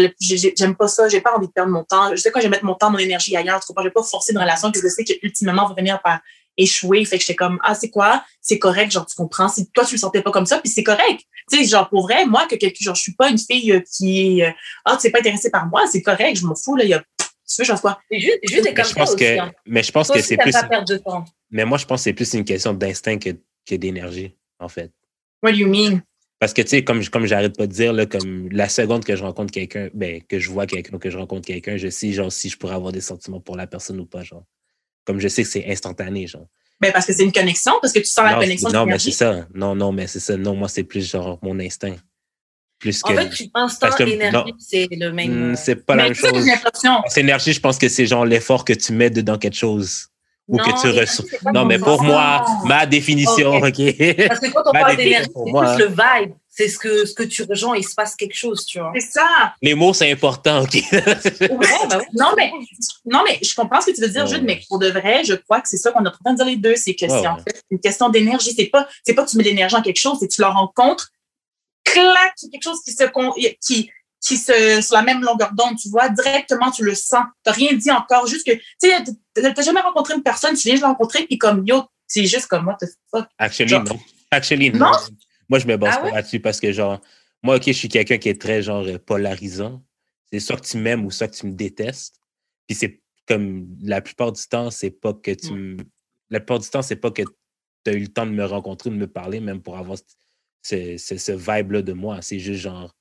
j'aime 0.56 0.76
pas 0.76 0.88
ça. 0.88 1.08
J'ai 1.08 1.22
pas 1.22 1.34
envie 1.34 1.46
de 1.46 1.52
perdre 1.52 1.72
mon 1.72 1.84
temps. 1.84 2.10
Je 2.10 2.16
sais 2.16 2.30
quoi, 2.30 2.40
je 2.40 2.46
vais 2.46 2.50
mettre 2.50 2.64
mon 2.64 2.74
temps, 2.74 2.90
mon 2.90 2.98
énergie 2.98 3.34
ailleurs. 3.34 3.60
Je 3.66 3.82
vais 3.82 3.90
pas 3.90 4.02
forcer 4.02 4.32
une 4.32 4.38
relation 4.38 4.70
que 4.70 4.80
je 4.80 4.88
sais 4.88 5.04
que 5.04 5.14
ultimement 5.22 5.66
va 5.66 5.74
venir 5.74 6.00
par 6.02 6.20
échouer. 6.56 7.04
Fait 7.04 7.16
que 7.18 7.22
j'étais 7.24 7.36
comme, 7.36 7.58
ah, 7.62 7.74
c'est 7.74 7.90
quoi? 7.90 8.24
C'est 8.40 8.58
correct, 8.58 8.90
genre, 8.92 9.06
tu 9.06 9.14
comprends. 9.16 9.48
Si 9.48 9.70
toi, 9.70 9.84
tu 9.84 9.94
le 9.94 9.98
sentais 10.00 10.22
pas 10.22 10.30
comme 10.30 10.46
ça, 10.46 10.58
puis 10.58 10.70
c'est 10.70 10.82
correct. 10.84 11.20
Tu 11.50 11.58
sais, 11.58 11.64
genre, 11.64 11.88
pour 11.88 12.02
vrai, 12.02 12.26
moi, 12.26 12.46
que 12.48 12.56
quelqu'un, 12.56 12.84
genre, 12.84 12.94
je 12.94 13.02
suis 13.02 13.14
pas 13.14 13.28
une 13.30 13.38
fille 13.38 13.72
euh, 13.72 13.80
qui 13.80 14.38
est, 14.40 14.46
euh, 14.46 14.52
ah, 14.84 14.96
tu 15.00 15.06
n'es 15.06 15.10
pas 15.10 15.18
intéressée 15.20 15.50
par 15.50 15.66
moi, 15.66 15.82
c'est 15.90 16.02
correct, 16.02 16.36
je 16.36 16.46
m'en 16.46 16.54
fous, 16.54 16.76
là, 16.76 16.84
il 16.84 16.90
y 16.90 16.94
a, 16.94 17.02
tu 17.18 17.56
veux, 17.58 17.64
je 17.64 17.72
fasse 17.72 17.80
quoi? 17.80 17.98
Jude 18.12 18.30
est 18.42 18.62
Mais 18.64 18.74
comme 18.74 18.84
je 18.84 18.90
ça 18.90 18.94
pense 18.94 19.08
aussi. 19.10 19.18
que, 19.24 19.38
hein. 19.40 19.52
mais 19.66 19.82
je 19.82 19.90
pense 19.90 20.06
Toi 20.06 20.16
que 20.16 20.22
c'est 20.22 20.36
plus. 20.36 20.52
pas 20.52 20.64
perdre 20.64 20.86
de 20.86 20.98
temps. 20.98 21.24
Mais 21.50 21.64
moi, 21.64 21.78
je 21.78 21.84
pense 21.86 22.00
que 22.00 22.04
c'est 22.04 22.12
plus 22.12 22.32
une 22.34 22.44
question 22.44 22.72
d'instinct 22.74 23.18
que, 23.18 23.30
que 23.68 23.74
d'énergie, 23.74 24.36
en 24.60 24.68
fait. 24.68 24.92
What 25.42 25.52
do 25.52 25.58
you 25.58 25.68
mean? 25.68 26.00
Parce 26.38 26.54
que, 26.54 26.62
tu 26.62 26.68
sais, 26.68 26.84
comme, 26.84 27.04
comme 27.08 27.26
j'arrête 27.26 27.56
pas 27.56 27.66
de 27.66 27.72
dire, 27.72 27.92
là, 27.92 28.06
comme 28.06 28.48
la 28.50 28.68
seconde 28.68 29.04
que 29.04 29.14
je 29.16 29.22
rencontre 29.22 29.52
quelqu'un, 29.52 29.90
ben, 29.92 30.22
que 30.22 30.38
je 30.38 30.48
vois 30.50 30.66
quelqu'un, 30.66 30.98
que 30.98 31.10
je 31.10 31.18
rencontre 31.18 31.46
quelqu'un, 31.46 31.76
je 31.76 31.88
sais, 31.88 32.12
genre, 32.12 32.30
si 32.32 32.48
je 32.48 32.56
pourrais 32.56 32.76
avoir 32.76 32.92
des 32.92 33.00
sentiments 33.00 33.40
pour 33.40 33.56
la 33.56 33.66
personne 33.66 33.98
ou 34.00 34.06
pas, 34.06 34.22
genre. 34.22 34.44
Comme 35.10 35.18
je 35.20 35.26
sais 35.26 35.42
que 35.42 35.48
c'est 35.48 35.66
instantané, 35.68 36.28
genre. 36.28 36.46
Ben, 36.80 36.92
parce 36.92 37.04
que 37.04 37.12
c'est 37.12 37.24
une 37.24 37.32
connexion, 37.32 37.72
parce 37.82 37.92
que 37.92 37.98
tu 37.98 38.04
sens 38.06 38.24
la 38.24 38.34
connexion. 38.34 38.70
non 38.70 38.86
mais 38.86 38.98
c'est 39.00 39.10
ça. 39.10 39.44
Non, 39.52 39.74
non, 39.74 39.90
mais 39.90 40.06
c'est 40.06 40.20
ça. 40.20 40.36
Non, 40.36 40.54
moi, 40.54 40.68
c'est 40.68 40.84
plus 40.84 41.10
genre 41.10 41.36
mon 41.42 41.58
instinct. 41.58 41.96
Plus 42.78 43.02
que. 43.02 43.12
En 43.12 43.16
fait, 43.16 43.28
tu- 43.30 43.50
instinct, 43.52 43.78
parce 43.88 43.96
que- 43.96 44.04
énergie, 44.04 44.36
non. 44.36 44.44
c'est 44.60 44.86
le 44.92 45.10
même. 45.10 45.30
Hmm, 45.32 45.50
euh, 45.50 45.54
c'est 45.56 45.74
pas 45.74 45.96
la 45.96 46.04
même 46.04 46.14
chose. 46.14 46.46
C'est 47.08 47.20
énergie, 47.22 47.52
je 47.52 47.60
pense 47.60 47.76
que 47.76 47.88
c'est 47.88 48.06
genre 48.06 48.24
l'effort 48.24 48.64
que 48.64 48.72
tu 48.72 48.92
mets 48.92 49.10
dedans 49.10 49.36
quelque 49.36 49.56
chose. 49.56 50.06
Ou 50.48 50.56
Non, 50.56 50.64
que 50.64 50.80
tu 50.80 50.88
reçois. 50.98 51.24
Non, 51.52 51.64
mais 51.64 51.78
pour 51.78 52.02
moi, 52.02 52.44
ma 52.64 52.86
définition, 52.86 53.56
Ok. 53.56 53.64
OK? 53.68 54.16
Parce 54.28 54.40
que 54.40 54.52
quand 54.52 54.62
on 54.66 54.72
Ma 54.72 54.80
parle 54.80 54.96
d'énergie, 54.96 55.28
c'est 55.34 55.42
plus 55.42 55.78
le 55.78 55.86
vibe. 55.88 56.32
C'est 56.60 56.68
ce 56.68 56.78
que, 56.78 57.06
ce 57.06 57.14
que 57.14 57.22
tu 57.22 57.42
rejoins, 57.44 57.74
il 57.78 57.82
se 57.88 57.94
passe 57.94 58.14
quelque 58.14 58.36
chose, 58.36 58.66
tu 58.66 58.78
vois. 58.80 58.92
C'est 58.94 59.12
ça. 59.12 59.54
Les 59.62 59.74
mots, 59.74 59.94
c'est 59.94 60.10
important, 60.12 60.62
OK? 60.62 60.74
Ouais, 60.92 61.08
bah 61.88 61.96
ouais. 61.98 62.06
Non, 62.12 62.34
mais, 62.36 62.52
non, 63.06 63.22
mais 63.26 63.38
je 63.42 63.54
comprends 63.54 63.80
ce 63.80 63.86
que 63.86 63.94
tu 63.96 64.02
veux 64.02 64.08
dire, 64.08 64.24
Ouais, 64.24 64.28
Jude, 64.28 64.42
mais 64.44 64.60
pour 64.68 64.78
de 64.78 64.88
vrai, 64.90 65.24
je 65.24 65.32
crois 65.34 65.62
que 65.62 65.68
c'est 65.68 65.78
ça 65.78 65.90
qu'on 65.90 66.04
est 66.04 66.08
en 66.08 66.12
train 66.12 66.32
de 66.32 66.36
dire 66.36 66.44
les 66.46 66.56
deux. 66.56 66.76
C'est 66.76 66.94
que 66.94 67.06
Ouais, 67.06 67.20
c'est 67.20 67.26
en 67.26 67.38
fait 67.38 67.62
une 67.70 67.80
question 67.80 68.10
d'énergie. 68.10 68.52
C'est 68.54 68.66
pas, 68.66 68.86
c'est 69.06 69.14
pas 69.14 69.24
que 69.24 69.30
tu 69.30 69.38
mets 69.38 69.42
de 69.44 69.48
l'énergie 69.48 69.74
en 69.76 69.80
quelque 69.82 69.98
chose, 70.00 70.18
c'est 70.20 70.28
que 70.28 70.34
tu 70.34 70.42
le 70.42 70.48
rencontres, 70.48 71.10
clac, 71.84 72.34
quelque 72.52 72.62
chose 72.62 72.80
qui 72.84 72.92
se, 72.92 73.04
con- 73.04 73.32
qui, 73.66 73.90
qui 74.20 74.36
se, 74.36 74.80
sur 74.82 74.96
la 74.96 75.02
même 75.02 75.22
longueur 75.22 75.52
d'onde, 75.54 75.76
tu 75.80 75.88
vois, 75.88 76.08
directement, 76.10 76.70
tu 76.70 76.84
le 76.84 76.94
sens. 76.94 77.24
T'as 77.42 77.52
rien 77.52 77.72
dit 77.72 77.90
encore, 77.90 78.26
juste 78.26 78.46
que, 78.46 78.52
tu 78.52 78.62
sais, 78.82 79.02
t'as 79.34 79.50
t'as 79.52 79.62
jamais 79.62 79.80
rencontré 79.80 80.14
une 80.14 80.22
personne, 80.22 80.54
tu 80.54 80.68
viens 80.68 80.76
de 80.76 80.82
la 80.82 80.88
rencontrer, 80.88 81.24
puis 81.24 81.38
comme, 81.38 81.66
yo, 81.66 81.84
c'est 82.06 82.26
juste 82.26 82.46
comme 82.48 82.64
moi, 82.64 82.76
the 82.80 82.86
fuck. 83.10 83.26
Actually, 83.38 83.70
Genre- 83.70 83.84
non. 83.84 83.98
Actually, 84.30 84.70
non. 84.70 84.92
Moi, 85.50 85.58
je 85.58 85.66
me 85.66 85.76
base 85.76 85.96
Ah 85.98 86.02
pas 86.02 86.10
là-dessus 86.12 86.40
parce 86.40 86.60
que, 86.60 86.72
genre, 86.72 87.00
moi, 87.42 87.56
OK, 87.56 87.64
je 87.66 87.72
suis 87.72 87.88
quelqu'un 87.88 88.18
qui 88.18 88.28
est 88.28 88.40
très, 88.40 88.62
genre, 88.62 88.86
euh, 88.86 88.98
polarisant. 88.98 89.84
C'est 90.32 90.40
soit 90.40 90.56
que 90.56 90.66
tu 90.66 90.78
m'aimes 90.78 91.04
ou 91.04 91.10
soit 91.10 91.28
que 91.28 91.36
tu 91.36 91.46
me 91.46 91.52
détestes. 91.52 92.20
Puis 92.66 92.76
c'est 92.76 93.02
comme, 93.26 93.66
la 93.82 94.00
plupart 94.00 94.32
du 94.32 94.42
temps, 94.44 94.70
c'est 94.70 94.90
pas 94.92 95.12
que 95.12 95.32
tu 95.32 95.52
me... 95.52 95.76
La 96.30 96.38
plupart 96.38 96.60
du 96.60 96.68
temps, 96.68 96.82
c'est 96.82 96.96
pas 96.96 97.10
que 97.10 97.22
tu 97.22 97.90
as 97.90 97.92
eu 97.92 98.02
le 98.02 98.08
temps 98.08 98.26
de 98.26 98.30
me 98.30 98.44
rencontrer, 98.44 98.90
de 98.90 98.94
me 98.94 99.08
parler, 99.08 99.40
même 99.40 99.60
pour 99.60 99.76
avoir 99.76 99.98
ce, 100.62 100.96
ce, 100.96 101.16
ce 101.18 101.32
vibe-là 101.32 101.82
de 101.82 101.92
moi. 101.92 102.22
C'est 102.22 102.38
juste, 102.38 102.60
genre, 102.60 102.94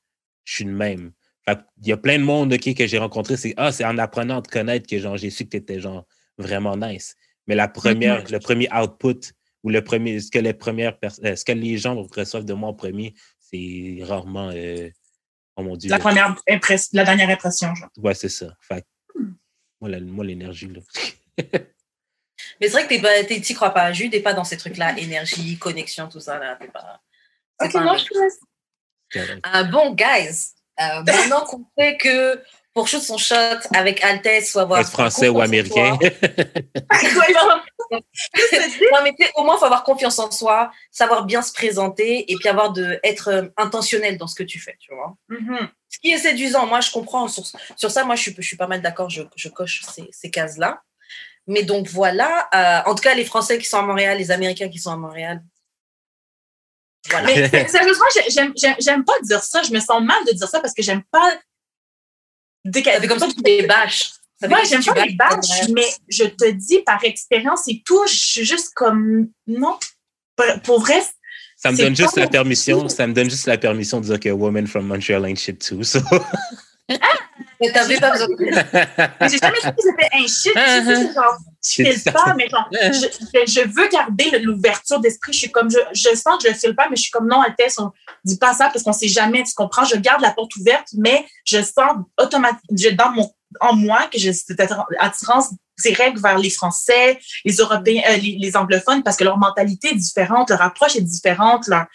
je 0.43 0.55
suis 0.55 0.63
le 0.65 0.73
même. 0.73 1.11
Fait 1.45 1.59
il 1.81 1.87
y 1.87 1.91
a 1.91 1.97
plein 1.97 2.17
de 2.17 2.23
monde, 2.23 2.53
OK, 2.53 2.73
que 2.73 2.87
j'ai 2.87 2.97
rencontré, 2.97 3.37
c'est, 3.37 3.53
ah, 3.57 3.71
c'est 3.71 3.85
en 3.85 3.97
apprenant 3.99 4.39
à 4.39 4.41
te 4.41 4.49
connaître 4.49 4.87
que, 4.87 4.97
genre, 4.97 5.17
j'ai 5.17 5.29
su 5.29 5.45
que 5.45 5.51
tu 5.51 5.57
étais, 5.57 5.79
genre, 5.79 6.07
vraiment 6.39 6.75
nice. 6.75 7.15
Mais 7.45 7.53
la 7.53 7.67
première, 7.67 8.23
le 8.31 8.39
premier 8.39 8.67
output 8.73 9.19
ou 9.63 9.69
le 9.69 9.83
premier, 9.83 10.19
ce 10.19 10.31
que 10.31 10.39
les 10.39 10.53
premières 10.53 10.97
euh, 11.03 11.35
ce 11.35 11.43
que 11.45 11.51
les 11.51 11.77
gens 11.77 12.01
reçoivent 12.15 12.45
de 12.45 12.53
moi 12.53 12.69
en 12.69 12.73
premier, 12.73 13.13
c'est 13.39 13.99
rarement, 14.03 14.51
euh, 14.53 14.89
oh 15.55 15.63
mon 15.63 15.75
Dieu, 15.75 15.89
La 15.89 15.99
première 15.99 16.35
impression, 16.49 16.89
la 16.93 17.03
dernière 17.05 17.29
impression, 17.29 17.73
genre. 17.75 17.89
ouais, 17.97 18.13
c'est 18.13 18.29
ça. 18.29 18.55
Fait 18.61 18.81
que, 19.13 19.21
moi, 19.81 19.89
moi, 20.01 20.25
l'énergie, 20.25 20.67
là. 20.67 20.81
Mais 22.61 22.67
c'est 22.67 22.83
vrai 22.83 22.87
que 22.87 23.25
t'es- 23.27 23.41
t'y 23.41 23.53
crois 23.53 23.71
pas. 23.71 23.91
Jude 23.93 24.11
n'est 24.13 24.19
pas 24.21 24.33
dans 24.33 24.43
ces 24.43 24.57
trucs-là. 24.57 24.97
Énergie, 24.99 25.57
connexion, 25.57 26.07
tout 26.09 26.19
ça. 26.19 26.37
Là, 26.39 26.57
t'es 26.59 26.67
pas. 26.67 27.01
c'est 27.59 27.67
Ok, 27.67 27.73
pas 27.73 27.91
mec. 27.93 27.99
je 27.99 28.05
te 28.05 28.19
laisse. 28.19 28.39
correct. 29.11 29.39
Ah, 29.43 29.63
bon, 29.63 29.93
guys, 29.93 30.53
euh, 30.81 31.03
maintenant 31.05 31.43
qu'on 31.45 31.65
sait 31.77 31.97
que 31.97 32.41
pour 32.73 32.87
shoot 32.87 33.01
son 33.01 33.17
shot 33.17 33.35
avec 33.75 34.03
Altesse, 34.03 34.51
faut 34.51 34.59
avoir. 34.59 34.79
Être 34.79 34.91
français 34.91 35.27
ou 35.29 35.41
américain. 35.41 35.97
non, 37.91 38.99
mais 39.03 39.13
au 39.35 39.43
moins, 39.43 39.55
il 39.55 39.59
faut 39.59 39.65
avoir 39.65 39.83
confiance 39.83 40.19
en 40.19 40.29
soi, 40.31 40.71
savoir 40.91 41.25
bien 41.25 41.41
se 41.41 41.51
présenter 41.51 42.31
et 42.31 42.35
puis 42.35 42.47
avoir 42.47 42.71
de, 42.71 42.99
être 43.03 43.29
euh, 43.29 43.47
intentionnel 43.57 44.17
dans 44.17 44.27
ce 44.27 44.35
que 44.35 44.43
tu 44.43 44.59
fais, 44.59 44.75
tu 44.79 44.93
vois. 44.93 45.15
mhm. 45.29 45.69
Ce 45.91 45.97
qui 45.99 46.11
est 46.11 46.19
séduisant, 46.19 46.67
moi, 46.67 46.81
je 46.81 46.91
comprends. 46.91 47.27
Sur, 47.27 47.43
sur 47.75 47.89
ça, 47.89 48.03
moi, 48.03 48.15
je 48.15 48.21
suis, 48.21 48.35
je 48.37 48.41
suis 48.45 48.57
pas 48.57 48.67
mal 48.67 48.81
d'accord, 48.81 49.09
je, 49.09 49.23
je 49.35 49.49
coche 49.49 49.81
ces, 49.91 50.07
ces 50.11 50.29
cases-là. 50.29 50.81
Mais 51.47 51.63
donc, 51.63 51.87
voilà. 51.87 52.47
euh, 52.53 52.89
en 52.89 52.93
tout 52.93 53.01
cas, 53.01 53.15
les 53.15 53.25
Français 53.25 53.57
qui 53.57 53.65
sont 53.65 53.79
à 53.79 53.81
Montréal, 53.81 54.19
les 54.19 54.29
Américains 54.29 54.69
qui 54.69 54.77
sont 54.77 54.91
à 54.91 54.97
Montréal. 54.97 55.41
Voilà. 57.09 57.25
Mais 57.27 57.47
sérieusement, 57.67 58.05
j'ai- 58.13 58.29
j'aime- 58.29 58.53
j'aime 58.55 58.75
j'aime 58.79 59.03
pas 59.03 59.19
dire 59.23 59.41
ça. 59.41 59.63
Je 59.63 59.71
me 59.71 59.79
sens 59.79 59.99
mal 60.03 60.23
de 60.25 60.33
dire 60.33 60.47
ça 60.47 60.59
parce 60.59 60.75
que 60.75 60.83
j'aime 60.83 61.01
pas. 61.11 61.33
Fait 62.73 63.07
comme 63.07 63.19
ça 63.19 63.27
que 63.27 63.33
tu 63.33 63.41
les 63.43 63.67
bâches. 63.67 64.11
Moi, 64.47 64.59
j'aime 64.63 64.83
pas 64.83 65.05
les 65.05 65.13
bâches 65.15 65.67
mais 65.73 65.87
je 66.07 66.23
te 66.23 66.49
dis 66.51 66.79
par 66.79 67.03
expérience 67.03 67.67
et 67.67 67.81
tout, 67.85 68.01
je 68.07 68.15
suis 68.15 68.45
juste 68.45 68.73
comme 68.73 69.29
non. 69.47 69.77
Pour, 70.63 70.79
vrai, 70.79 71.01
Ça 71.57 71.71
me 71.71 71.75
C'est 71.75 71.83
donne 71.83 71.95
juste 71.95 72.17
la 72.17 72.27
permission, 72.27 72.87
ça 72.87 73.05
me 73.05 73.13
donne 73.13 73.29
juste 73.29 73.47
la 73.47 73.57
permission 73.57 73.99
de 73.99 74.05
dire 74.05 74.19
que 74.19 74.29
woman 74.29 74.65
from 74.67 74.87
Montreal 74.87 75.25
ain't 75.25 75.37
shit 75.37 75.59
too. 75.59 75.83
So. 75.83 75.99
Mais 77.61 77.71
t'avais 77.71 77.97
pas 77.99 78.11
besoin 78.11 78.27
de 78.27 78.35
mais 79.21 79.29
j'ai 79.29 79.37
jamais 79.37 79.57
dit 79.61 79.69
que 79.69 79.81
c'était 79.81 80.09
un 80.13 80.27
shit. 80.27 80.53
Ah, 80.55 80.79
Je 80.81 81.13
genre, 81.13 81.37
file 81.61 82.13
pas, 82.13 82.33
mais 82.37 82.47
genre, 82.49 82.69
je, 82.71 82.89
je- 83.45 83.51
je 83.51 83.67
veux 83.67 83.87
garder 83.89 84.39
l'ouverture 84.39 84.99
d'esprit. 84.99 85.33
Je 85.33 85.39
suis 85.39 85.51
comme, 85.51 85.69
je, 85.69 85.77
je 85.93 86.15
sens 86.15 86.41
que 86.41 86.47
je 86.47 86.53
le 86.53 86.59
file 86.59 86.75
pas, 86.75 86.87
mais 86.89 86.95
je 86.95 87.01
suis 87.03 87.11
comme 87.11 87.27
non, 87.27 87.41
Altesse, 87.41 87.77
on 87.79 87.91
dit 88.23 88.37
pas 88.37 88.53
ça 88.53 88.69
parce 88.71 88.83
qu'on 88.83 88.93
sait 88.93 89.07
jamais, 89.09 89.43
tu 89.43 89.53
comprends? 89.53 89.83
Je 89.83 89.95
garde 89.97 90.21
la 90.21 90.31
porte 90.31 90.55
ouverte, 90.55 90.87
mais 90.97 91.25
je 91.45 91.61
sens 91.61 91.97
automatiquement, 92.17 92.95
dans 92.97 93.11
mon, 93.11 93.31
en 93.61 93.75
moi 93.75 94.07
que 94.11 94.17
j'ai 94.19 94.31
cette 94.33 94.61
attirance 94.99 95.49
directe 95.81 96.19
vers 96.19 96.37
les 96.37 96.49
Français, 96.49 97.19
les 97.45 97.53
Européens, 97.55 98.03
euh, 98.09 98.15
les, 98.17 98.37
les 98.39 98.55
anglophones, 98.57 99.03
parce 99.03 99.17
que 99.17 99.23
leur 99.23 99.37
mentalité 99.37 99.89
est 99.89 99.95
différente, 99.95 100.49
leur 100.49 100.61
approche 100.61 100.95
est 100.95 101.01
différente, 101.01 101.67
leur, 101.67 101.85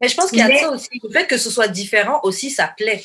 Mais 0.00 0.08
je 0.08 0.16
pense 0.16 0.30
qu'il 0.30 0.38
y 0.38 0.42
a 0.42 0.48
Mais- 0.48 0.58
ça 0.60 0.70
aussi. 0.70 0.88
Le 1.02 1.10
fait 1.10 1.26
que 1.26 1.38
ce 1.38 1.48
soit 1.50 1.68
différent 1.68 2.20
aussi, 2.24 2.50
ça 2.50 2.68
plaît. 2.76 3.02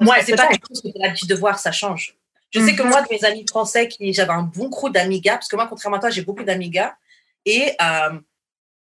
Ouais, 0.00 0.22
c'est 0.24 0.36
pas 0.36 0.46
quelque 0.48 0.66
chose 0.68 0.82
que 0.82 0.88
tu 0.88 0.94
as 1.02 1.06
l'habitude 1.06 1.28
de 1.28 1.34
voir, 1.34 1.58
ça 1.58 1.72
change. 1.72 2.16
Je 2.50 2.60
sais 2.60 2.74
que 2.76 2.82
moi, 2.82 3.02
de 3.02 3.08
mes 3.10 3.24
amis 3.24 3.44
français, 3.48 3.88
qui 3.88 4.12
j'avais 4.12 4.32
un 4.32 4.42
bon 4.42 4.70
crew 4.70 4.90
d'amigas, 4.90 5.34
parce 5.36 5.48
que 5.48 5.56
moi, 5.56 5.66
contrairement 5.68 5.96
à 5.98 6.00
toi, 6.00 6.10
j'ai 6.10 6.22
beaucoup 6.22 6.44
d'amigas. 6.44 6.94
Et 7.44 7.72
euh, 7.82 8.18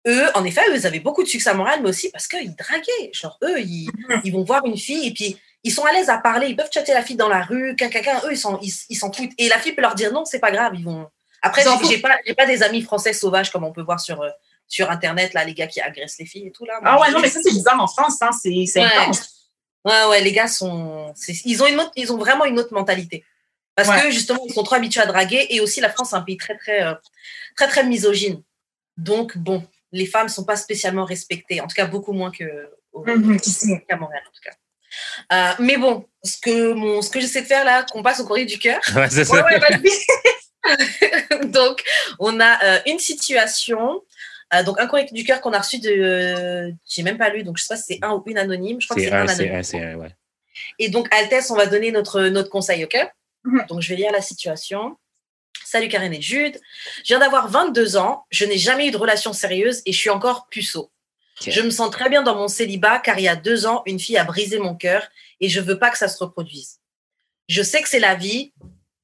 eux, 0.08 0.28
en 0.36 0.44
effet, 0.46 0.62
eux, 0.70 0.76
ils 0.76 0.86
avaient 0.88 1.00
beaucoup 1.00 1.24
de 1.24 1.28
succès 1.28 1.50
à 1.50 1.54
Montréal, 1.54 1.80
mais 1.82 1.90
aussi 1.90 2.10
parce 2.12 2.28
qu'ils 2.28 2.56
draguaient. 2.56 3.12
Genre, 3.14 3.38
eux, 3.44 3.60
ils, 3.60 3.90
Mhm. 4.10 4.22
ils 4.24 4.32
vont 4.34 4.44
voir 4.44 4.66
une 4.66 4.78
fille 4.78 5.08
et 5.08 5.12
puis 5.14 5.38
ils 5.64 5.72
sont 5.72 5.84
à 5.84 5.92
l'aise 5.92 6.10
à 6.10 6.18
parler. 6.20 6.48
Ils 6.48 6.56
peuvent 6.56 6.70
chatter 6.72 6.94
la 6.94 7.02
fille 7.02 7.16
dans 7.16 7.28
la 7.28 7.42
rue, 7.44 7.76
quelqu'un, 7.76 8.20
eux, 8.26 8.32
ils 8.32 8.38
s'en 8.38 8.60
ils, 8.62 8.98
foutent. 8.98 9.32
Et 9.38 9.50
la 9.50 9.58
fille 9.60 9.74
peut 9.74 9.82
leur 9.82 9.96
dire 9.96 10.12
non, 10.14 10.26
c'est 10.26 10.40
pas 10.40 10.52
grave. 10.52 10.74
Ils 10.76 10.86
vont. 10.86 11.08
Après, 11.42 11.64
j'ai 11.64 11.88
j'ai 11.90 11.98
pas, 12.00 12.18
j'ai 12.26 12.34
pas 12.34 12.46
des 12.46 12.62
amis 12.64 12.82
français 12.82 13.14
sauvages 13.14 13.52
comme 13.52 13.64
on 13.64 13.72
peut 13.74 13.82
voir 13.84 14.00
sur, 14.00 14.22
euh, 14.22 14.30
sur 14.68 14.90
Internet, 14.90 15.34
là, 15.34 15.44
les 15.44 15.54
gars 15.54 15.68
qui 15.68 15.80
agressent 15.82 16.18
les 16.20 16.26
filles 16.26 16.48
et 16.48 16.52
tout. 16.52 16.66
Là. 16.66 16.80
Ah 16.84 17.00
ouais, 17.00 17.08
j'ai- 17.08 17.14
non, 17.14 17.20
mais 17.20 17.30
ça, 17.30 17.40
c'est 17.44 17.52
bizarre 17.52 17.80
en 17.82 17.88
France, 17.88 18.22
hein, 18.22 18.32
c'est 18.32 18.66
c'est 18.68 18.80
Ouais. 18.82 18.96
intense. 18.98 19.45
Ouais, 19.86 20.06
ouais, 20.10 20.22
les 20.22 20.32
gars 20.32 20.48
sont. 20.48 21.14
Ils 21.46 21.62
ont, 21.64 21.68
une 21.68 21.80
autre, 21.80 21.92
ils 21.96 22.12
ont 22.12 22.18
vraiment 22.18 22.46
une 22.46 22.60
autre 22.60 22.74
mentalité. 22.74 23.24
Parce 23.76 23.88
Ouais. 23.90 24.02
que 24.02 24.12
justement, 24.12 24.40
ils 24.48 24.54
sont 24.54 24.64
trop 24.64 24.76
habitués 24.76 25.02
à 25.02 25.06
draguer. 25.06 25.48
Et 25.50 25.60
aussi, 25.62 25.80
la 25.82 25.90
France, 25.90 26.10
c'est 26.12 26.16
un 26.16 26.22
pays 26.22 26.38
très, 26.38 26.58
très, 26.58 26.84
euh, 26.84 26.94
très, 27.56 27.68
très 27.68 27.84
misogyne. 27.86 28.42
Donc, 28.98 29.38
bon, 29.38 29.64
les 29.92 30.06
femmes 30.06 30.28
ne 30.28 30.32
sont 30.32 30.46
pas 30.46 30.56
spécialement 30.56 31.06
respectées. 31.06 31.62
En 31.62 31.68
tout 31.68 31.76
cas, 31.76 31.86
beaucoup 31.86 32.14
moins 32.14 32.32
que 32.32 32.70
ici. 33.46 33.68
qu'à 33.88 33.98
Montréal, 33.98 34.24
en 34.28 34.32
tout 34.32 34.42
cas. 34.44 34.56
Euh, 35.34 35.54
mais 35.60 35.76
bon, 35.78 36.08
ce 36.24 36.38
que, 36.42 36.72
mon, 36.74 37.02
ce 37.02 37.10
que 37.10 37.20
j'essaie 37.20 37.42
de 37.42 37.48
faire 37.48 37.66
là, 37.66 37.84
qu'on 37.84 38.02
passe 38.02 38.22
au 38.22 38.26
courrier 38.26 38.46
du 38.46 38.58
cœur. 38.58 38.80
Ouais, 38.96 39.10
c'est 39.10 39.30
Ouais, 39.30 39.40
ça. 39.40 39.46
ouais, 39.46 39.60
vas-y. 39.60 41.46
donc, 41.52 41.84
on 42.20 42.40
a 42.40 42.64
euh, 42.64 42.80
une 42.88 43.00
situation. 43.00 44.02
Euh, 44.54 44.64
donc, 44.64 44.80
un 44.80 44.88
courrier 44.88 45.08
du 45.12 45.24
cœur 45.24 45.42
qu'on 45.42 45.54
a 45.54 45.60
reçu 45.60 45.80
de. 45.80 46.74
J'ai 46.88 47.04
même 47.04 47.18
pas 47.18 47.30
lu, 47.30 47.44
donc 47.44 47.58
je 47.58 47.64
sais 47.64 47.68
pas 47.74 47.78
si 47.78 47.84
c'est 47.96 48.00
un 48.04 48.14
ou 48.14 48.24
une 48.28 48.38
anonyme. 48.38 48.80
Je 48.80 48.88
crois 48.88 48.96
que 48.96 49.02
C'est 49.02 49.10
c'est 49.10 49.16
un 49.16 49.28
anonyme. 49.28 49.56
un, 49.56 49.64
c'est 49.64 49.84
un, 49.84 49.96
ouais. 49.96 50.10
Et 50.80 50.90
donc, 50.90 51.08
Altesse, 51.14 51.50
on 51.52 51.56
va 51.56 51.66
donner 51.66 51.92
notre, 51.92 52.22
notre 52.24 52.50
conseil, 52.50 52.84
OK? 52.84 52.96
Mhm. 53.44 53.66
Donc, 53.70 53.82
je 53.82 53.90
vais 53.90 53.96
lire 53.96 54.12
la 54.12 54.22
situation. 54.22 54.98
Salut 55.66 55.88
Karen 55.88 56.14
et 56.14 56.22
Jude. 56.22 56.60
Je 57.00 57.08
viens 57.08 57.20
d'avoir 57.20 57.50
22 57.50 57.98
ans. 57.98 58.26
Je 58.30 58.46
n'ai 58.46 58.58
jamais 58.58 58.88
eu 58.88 58.92
de 58.92 58.98
relation 58.98 59.34
sérieuse 59.34 59.82
et 59.86 59.92
je 59.92 59.98
suis 60.00 60.10
encore 60.10 60.48
puceau. 60.48 60.92
Je 61.46 61.62
me 61.62 61.70
sens 61.70 61.92
très 61.92 62.08
bien 62.10 62.22
dans 62.24 62.36
mon 62.36 62.48
célibat 62.48 63.00
car 63.00 63.20
il 63.20 63.24
y 63.24 63.28
a 63.28 63.36
deux 63.36 63.66
ans, 63.66 63.82
une 63.86 64.00
fille 64.00 64.18
a 64.18 64.24
brisé 64.24 64.58
mon 64.60 64.74
cœur 64.76 65.06
et 65.42 65.50
je 65.50 65.60
veux 65.60 65.78
pas 65.78 65.90
que 65.90 65.98
ça 65.98 66.08
se 66.08 66.24
reproduise. 66.24 66.80
Je 67.50 67.62
sais 67.62 67.82
que 67.82 67.90
c'est 67.90 68.00
la 68.00 68.16
vie, 68.16 68.54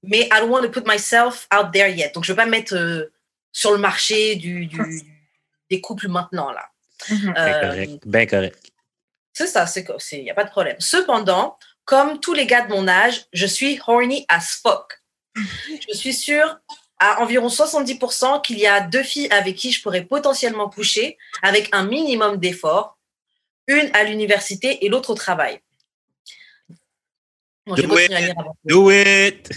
mais 0.03 0.21
I 0.31 0.39
don't 0.39 0.49
want 0.49 0.61
to 0.61 0.69
put 0.69 0.87
myself 0.87 1.47
out 1.53 1.73
there 1.73 1.89
yet. 1.93 2.11
Donc, 2.13 2.23
je 2.23 2.31
veux 2.31 2.35
pas 2.37 2.45
me 2.45 2.51
mettre 2.51 2.73
euh, 2.75 3.11
sur 3.51 3.71
le 3.73 3.79
marché 3.79 4.35
du, 4.37 4.65
du- 4.67 5.01
des 5.71 5.81
couples 5.81 6.09
maintenant, 6.09 6.51
là. 6.51 6.69
Mhm. 7.09 7.33
Bien 7.33 7.33
Euh, 7.37 7.61
correct. 7.61 8.03
Bien 8.05 8.25
correct. 8.27 8.71
c'est 9.33 9.47
ça, 9.47 9.65
c'est 9.65 9.85
il 10.11 10.23
n'y 10.23 10.29
a 10.29 10.35
pas 10.35 10.43
de 10.43 10.51
problème. 10.51 10.75
Cependant, 10.79 11.57
comme 11.85 12.19
tous 12.19 12.33
les 12.33 12.45
gars 12.45 12.61
de 12.61 12.69
mon 12.69 12.87
âge, 12.87 13.25
je 13.33 13.47
suis 13.47 13.79
horny 13.87 14.25
as 14.27 14.59
fuck. 14.61 15.01
Je 15.35 15.93
suis 15.95 16.13
sûre 16.13 16.59
à 16.99 17.21
environ 17.21 17.47
70% 17.47 18.41
qu'il 18.41 18.59
y 18.59 18.67
a 18.67 18.81
deux 18.81 19.01
filles 19.01 19.29
avec 19.31 19.55
qui 19.55 19.71
je 19.71 19.81
pourrais 19.81 20.03
potentiellement 20.03 20.69
coucher 20.69 21.17
avec 21.41 21.69
un 21.71 21.83
minimum 21.83 22.37
d'effort, 22.37 22.97
une 23.67 23.89
à 23.95 24.03
l'université 24.03 24.85
et 24.85 24.89
l'autre 24.89 25.11
au 25.11 25.15
travail. 25.15 25.59
Bon, 27.65 27.75
it. 27.75 28.11
avant. 28.37 28.55
Do 28.65 28.91
it! 28.91 29.49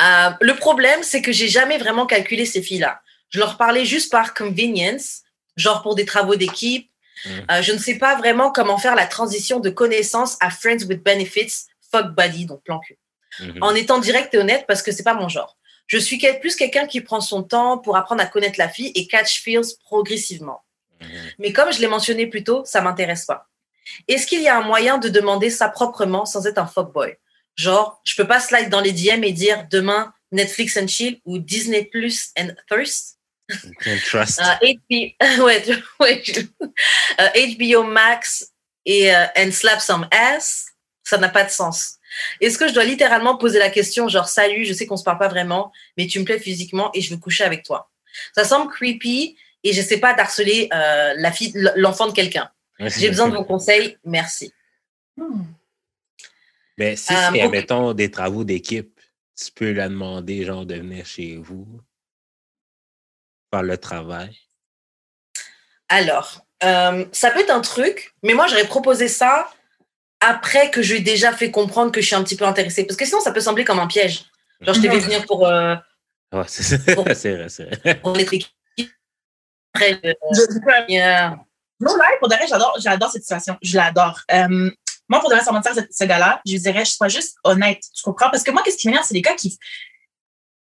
Euh, 0.00 0.30
le 0.40 0.54
problème, 0.54 1.02
c'est 1.02 1.22
que 1.22 1.32
j'ai 1.32 1.48
jamais 1.48 1.78
vraiment 1.78 2.06
calculé 2.06 2.46
ces 2.46 2.62
filles-là. 2.62 3.01
Je 3.32 3.38
leur 3.38 3.56
parlais 3.56 3.84
juste 3.84 4.10
par 4.10 4.34
convenience, 4.34 5.22
genre 5.56 5.82
pour 5.82 5.94
des 5.94 6.04
travaux 6.04 6.36
d'équipe. 6.36 6.88
Euh, 7.26 7.62
je 7.62 7.72
ne 7.72 7.78
sais 7.78 7.98
pas 7.98 8.16
vraiment 8.16 8.50
comment 8.50 8.78
faire 8.78 8.94
la 8.94 9.06
transition 9.06 9.60
de 9.60 9.70
connaissance 9.70 10.36
à 10.40 10.50
friends 10.50 10.84
with 10.88 11.02
benefits, 11.02 11.66
fuck 11.90 12.14
buddy, 12.16 12.46
donc 12.46 12.62
plan 12.62 12.80
cul. 12.80 12.98
Mhm. 13.40 13.58
En 13.62 13.74
étant 13.74 13.98
direct 13.98 14.34
et 14.34 14.38
honnête 14.38 14.64
parce 14.66 14.82
que 14.82 14.92
c'est 14.92 15.02
pas 15.02 15.14
mon 15.14 15.28
genre. 15.28 15.56
Je 15.86 15.98
suis 15.98 16.18
plus 16.40 16.56
quelqu'un 16.56 16.86
qui 16.86 17.00
prend 17.00 17.20
son 17.20 17.42
temps 17.42 17.78
pour 17.78 17.96
apprendre 17.96 18.22
à 18.22 18.26
connaître 18.26 18.58
la 18.58 18.68
fille 18.68 18.92
et 18.94 19.06
catch 19.06 19.42
feels 19.42 19.76
progressivement. 19.84 20.62
Mhm. 21.00 21.08
Mais 21.38 21.52
comme 21.52 21.72
je 21.72 21.80
l'ai 21.80 21.86
mentionné 21.86 22.26
plus 22.26 22.44
tôt, 22.44 22.64
ça 22.64 22.80
m'intéresse 22.80 23.24
pas. 23.24 23.48
Est-ce 24.08 24.26
qu'il 24.26 24.42
y 24.42 24.48
a 24.48 24.56
un 24.56 24.62
moyen 24.62 24.98
de 24.98 25.08
demander 25.08 25.50
ça 25.50 25.68
proprement 25.68 26.24
sans 26.24 26.46
être 26.46 26.58
un 26.58 26.66
fuckboy? 26.66 27.16
Genre, 27.56 28.00
je 28.04 28.14
peux 28.14 28.26
pas 28.26 28.40
slide 28.40 28.70
dans 28.70 28.80
les 28.80 28.92
DM 28.92 29.24
et 29.24 29.32
dire 29.32 29.66
demain 29.70 30.12
Netflix 30.30 30.76
and 30.76 30.88
chill 30.88 31.20
ou 31.24 31.38
Disney 31.38 31.84
Plus 31.84 32.30
and 32.38 32.48
thirst? 32.68 33.18
Can't 33.80 33.98
trust. 34.04 34.40
Euh, 34.40 34.72
HBO, 34.90 35.44
ouais, 35.44 35.64
ouais, 36.00 36.22
je- 36.24 36.40
euh, 37.20 37.56
HBO 37.56 37.82
Max 37.84 38.52
et 38.86 39.14
euh, 39.14 39.26
and 39.36 39.50
slap 39.52 39.80
some 39.80 40.06
ass, 40.10 40.66
ça 41.04 41.18
n'a 41.18 41.28
pas 41.28 41.44
de 41.44 41.50
sens. 41.50 41.96
Est-ce 42.40 42.58
que 42.58 42.68
je 42.68 42.74
dois 42.74 42.84
littéralement 42.84 43.36
poser 43.36 43.58
la 43.58 43.70
question 43.70 44.08
genre 44.08 44.28
salut, 44.28 44.64
je 44.64 44.72
sais 44.72 44.86
qu'on 44.86 44.96
se 44.96 45.04
parle 45.04 45.18
pas 45.18 45.28
vraiment, 45.28 45.72
mais 45.96 46.06
tu 46.06 46.18
me 46.20 46.24
plais 46.24 46.38
physiquement 46.38 46.90
et 46.94 47.00
je 47.00 47.10
veux 47.10 47.18
coucher 47.20 47.44
avec 47.44 47.62
toi? 47.64 47.90
Ça 48.34 48.44
semble 48.44 48.70
creepy 48.70 49.36
et 49.64 49.72
je 49.72 49.80
sais 49.80 49.98
pas 49.98 50.12
d'harceler 50.14 50.68
euh, 50.74 51.14
la 51.16 51.32
fille, 51.32 51.52
l'enfant 51.76 52.06
de 52.06 52.12
quelqu'un. 52.12 52.50
J'ai 52.78 53.08
besoin 53.08 53.28
de 53.28 53.36
vos 53.36 53.44
conseils, 53.44 53.96
merci. 54.04 54.52
Hmm. 55.16 55.44
Mais 56.78 56.96
si 56.96 57.12
Euh, 57.12 57.16
c'est, 57.32 57.38
ok. 57.38 57.44
admettons, 57.44 57.92
des 57.92 58.10
travaux 58.10 58.44
d'équipe, 58.44 58.98
tu 59.38 59.52
peux 59.52 59.72
la 59.72 59.88
demander, 59.88 60.44
genre, 60.44 60.66
de 60.66 60.74
venir 60.74 61.06
chez 61.06 61.36
vous, 61.36 61.66
faire 63.52 63.62
le 63.62 63.76
travail? 63.76 64.36
Alors, 65.88 66.46
euh, 66.64 67.04
ça 67.12 67.30
peut 67.30 67.40
être 67.40 67.50
un 67.50 67.60
truc, 67.60 68.14
mais 68.22 68.34
moi 68.34 68.46
j'aurais 68.46 68.66
proposé 68.66 69.08
ça 69.08 69.50
après 70.20 70.70
que 70.70 70.80
je 70.82 70.92
lui 70.92 71.00
ai 71.00 71.02
déjà 71.02 71.32
fait 71.32 71.50
comprendre 71.50 71.90
que 71.92 72.00
je 72.00 72.06
suis 72.06 72.14
un 72.14 72.22
petit 72.22 72.36
peu 72.36 72.44
intéressée, 72.44 72.84
parce 72.84 72.96
que 72.96 73.04
sinon 73.04 73.20
ça 73.20 73.32
peut 73.32 73.40
sembler 73.40 73.64
comme 73.64 73.80
un 73.80 73.86
piège. 73.86 74.24
Genre 74.60 74.74
je 74.74 74.80
t'ai 74.80 74.88
fait 74.90 74.98
venir 75.00 75.26
pour 75.26 75.46
euh, 75.46 75.74
Ouais, 76.32 76.44
c'est 76.46 76.76
vrai, 76.94 77.48
c'est 77.48 77.64
vrai. 77.64 77.94
pour 78.00 78.14
les 78.16 78.24
trucs. 78.24 78.46
Après, 79.74 80.00
euh, 80.04 80.14
Je-. 80.32 81.36
Non, 81.80 81.96
là, 81.96 82.04
pour 82.20 82.28
de 82.28 82.34
vrai, 82.36 82.46
j'adore, 82.48 82.76
j'adore 82.78 83.10
cette 83.10 83.22
situation. 83.22 83.58
Je 83.60 83.76
l'adore. 83.76 84.20
Euh, 84.30 84.70
moi, 85.08 85.20
pour 85.20 85.28
de 85.28 85.34
vrai, 85.34 85.44
sans 85.44 85.52
mentir, 85.52 85.74
ce, 85.74 85.80
ce 85.90 86.04
gars-là, 86.04 86.40
je 86.46 86.52
lui 86.52 86.60
dirais, 86.60 86.84
je 86.84 86.92
sois 86.92 87.08
juste 87.08 87.36
honnête. 87.44 87.82
Tu 87.94 88.02
comprends? 88.02 88.30
Parce 88.30 88.44
que 88.44 88.50
moi, 88.50 88.62
qu'est-ce 88.64 88.76
qui 88.78 88.86
m'énerve, 88.86 89.04
c'est 89.04 89.14
les 89.14 89.20
gars 89.20 89.34
qui, 89.34 89.58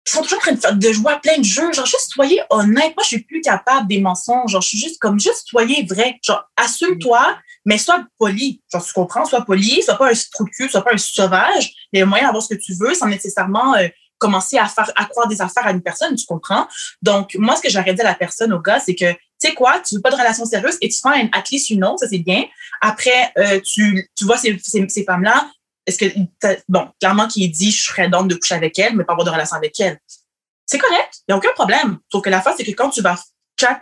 qui 0.04 0.12
sont 0.12 0.22
toujours 0.22 0.38
en 0.38 0.42
train 0.42 0.52
de, 0.52 0.60
faire- 0.60 0.76
de 0.76 0.92
jouer 0.92 1.14
plein 1.22 1.38
de 1.38 1.44
jeux. 1.44 1.72
Genre, 1.72 1.86
juste 1.86 2.10
soyez 2.12 2.42
honnête. 2.50 2.94
Moi, 2.96 3.02
je 3.02 3.08
suis 3.08 3.20
plus 3.24 3.40
capable 3.40 3.88
des 3.88 4.00
mensonges. 4.00 4.50
Genre, 4.52 4.60
je 4.60 4.68
suis 4.68 4.78
juste 4.78 4.98
comme, 5.00 5.18
juste 5.18 5.44
soyez 5.46 5.84
vrai. 5.88 6.18
Genre, 6.22 6.42
assume-toi, 6.56 7.38
mais 7.64 7.78
sois 7.78 8.04
poli. 8.18 8.60
Genre, 8.72 8.84
tu 8.84 8.92
comprends? 8.92 9.24
Sois 9.24 9.44
poli. 9.44 9.82
Sois 9.82 9.96
pas 9.96 10.10
un 10.10 10.44
cul, 10.56 10.68
sois 10.68 10.82
pas 10.84 10.92
un 10.92 10.98
sauvage. 10.98 11.72
Il 11.92 11.98
y 11.98 12.02
a 12.02 12.06
moyen 12.06 12.24
d'avoir 12.26 12.42
ce 12.42 12.54
que 12.54 12.60
tu 12.60 12.74
veux 12.74 12.94
sans 12.94 13.06
nécessairement 13.06 13.74
euh, 13.76 13.88
commencer 14.18 14.58
à 14.58 14.66
faire, 14.66 14.90
à 14.96 15.06
croire 15.06 15.26
des 15.28 15.40
affaires 15.40 15.66
à 15.66 15.70
une 15.70 15.82
personne. 15.82 16.14
Tu 16.16 16.26
comprends? 16.26 16.68
Donc, 17.02 17.34
moi, 17.36 17.56
ce 17.56 17.62
que 17.62 17.70
j'aurais 17.70 17.94
dit 17.94 18.00
à 18.00 18.04
la 18.04 18.14
personne, 18.14 18.52
au 18.52 18.60
gars, 18.60 18.80
c'est 18.80 18.94
que 18.94 19.10
tu 19.12 19.48
sais 19.50 19.54
quoi, 19.54 19.80
tu 19.80 19.96
veux 19.96 20.00
pas 20.00 20.10
de 20.10 20.16
relation 20.16 20.44
sérieuse 20.44 20.78
et 20.80 20.88
tu 20.88 20.98
fais 21.02 21.08
un 21.08 21.28
at 21.32 21.42
least 21.50 21.68
une 21.70 21.84
autre, 21.84 21.98
ça 22.00 22.08
c'est 22.08 22.18
bien. 22.18 22.44
Après, 22.80 23.32
euh, 23.36 23.60
tu, 23.60 24.08
tu 24.16 24.24
vois 24.24 24.38
ces, 24.38 24.58
ces 24.62 25.04
femmes-là, 25.04 25.50
est-ce 25.86 25.98
que, 25.98 26.58
bon, 26.68 26.88
clairement 27.00 27.28
qu'il 27.28 27.50
dit, 27.50 27.70
je 27.70 27.84
serais 27.84 28.08
donc 28.08 28.28
de 28.28 28.34
coucher 28.34 28.54
avec 28.54 28.78
elle, 28.78 28.96
mais 28.96 29.04
pas 29.04 29.12
avoir 29.12 29.26
de 29.26 29.30
relation 29.30 29.56
avec 29.56 29.78
elle. 29.80 29.98
C'est 30.66 30.78
correct, 30.78 31.10
il 31.20 31.32
n'y 31.32 31.34
a 31.34 31.36
aucun 31.36 31.52
problème. 31.54 31.98
Sauf 32.10 32.22
que 32.22 32.30
la 32.30 32.40
face, 32.40 32.56
c'est 32.56 32.64
que 32.64 32.70
quand 32.70 32.90
tu 32.90 33.02
vas, 33.02 33.18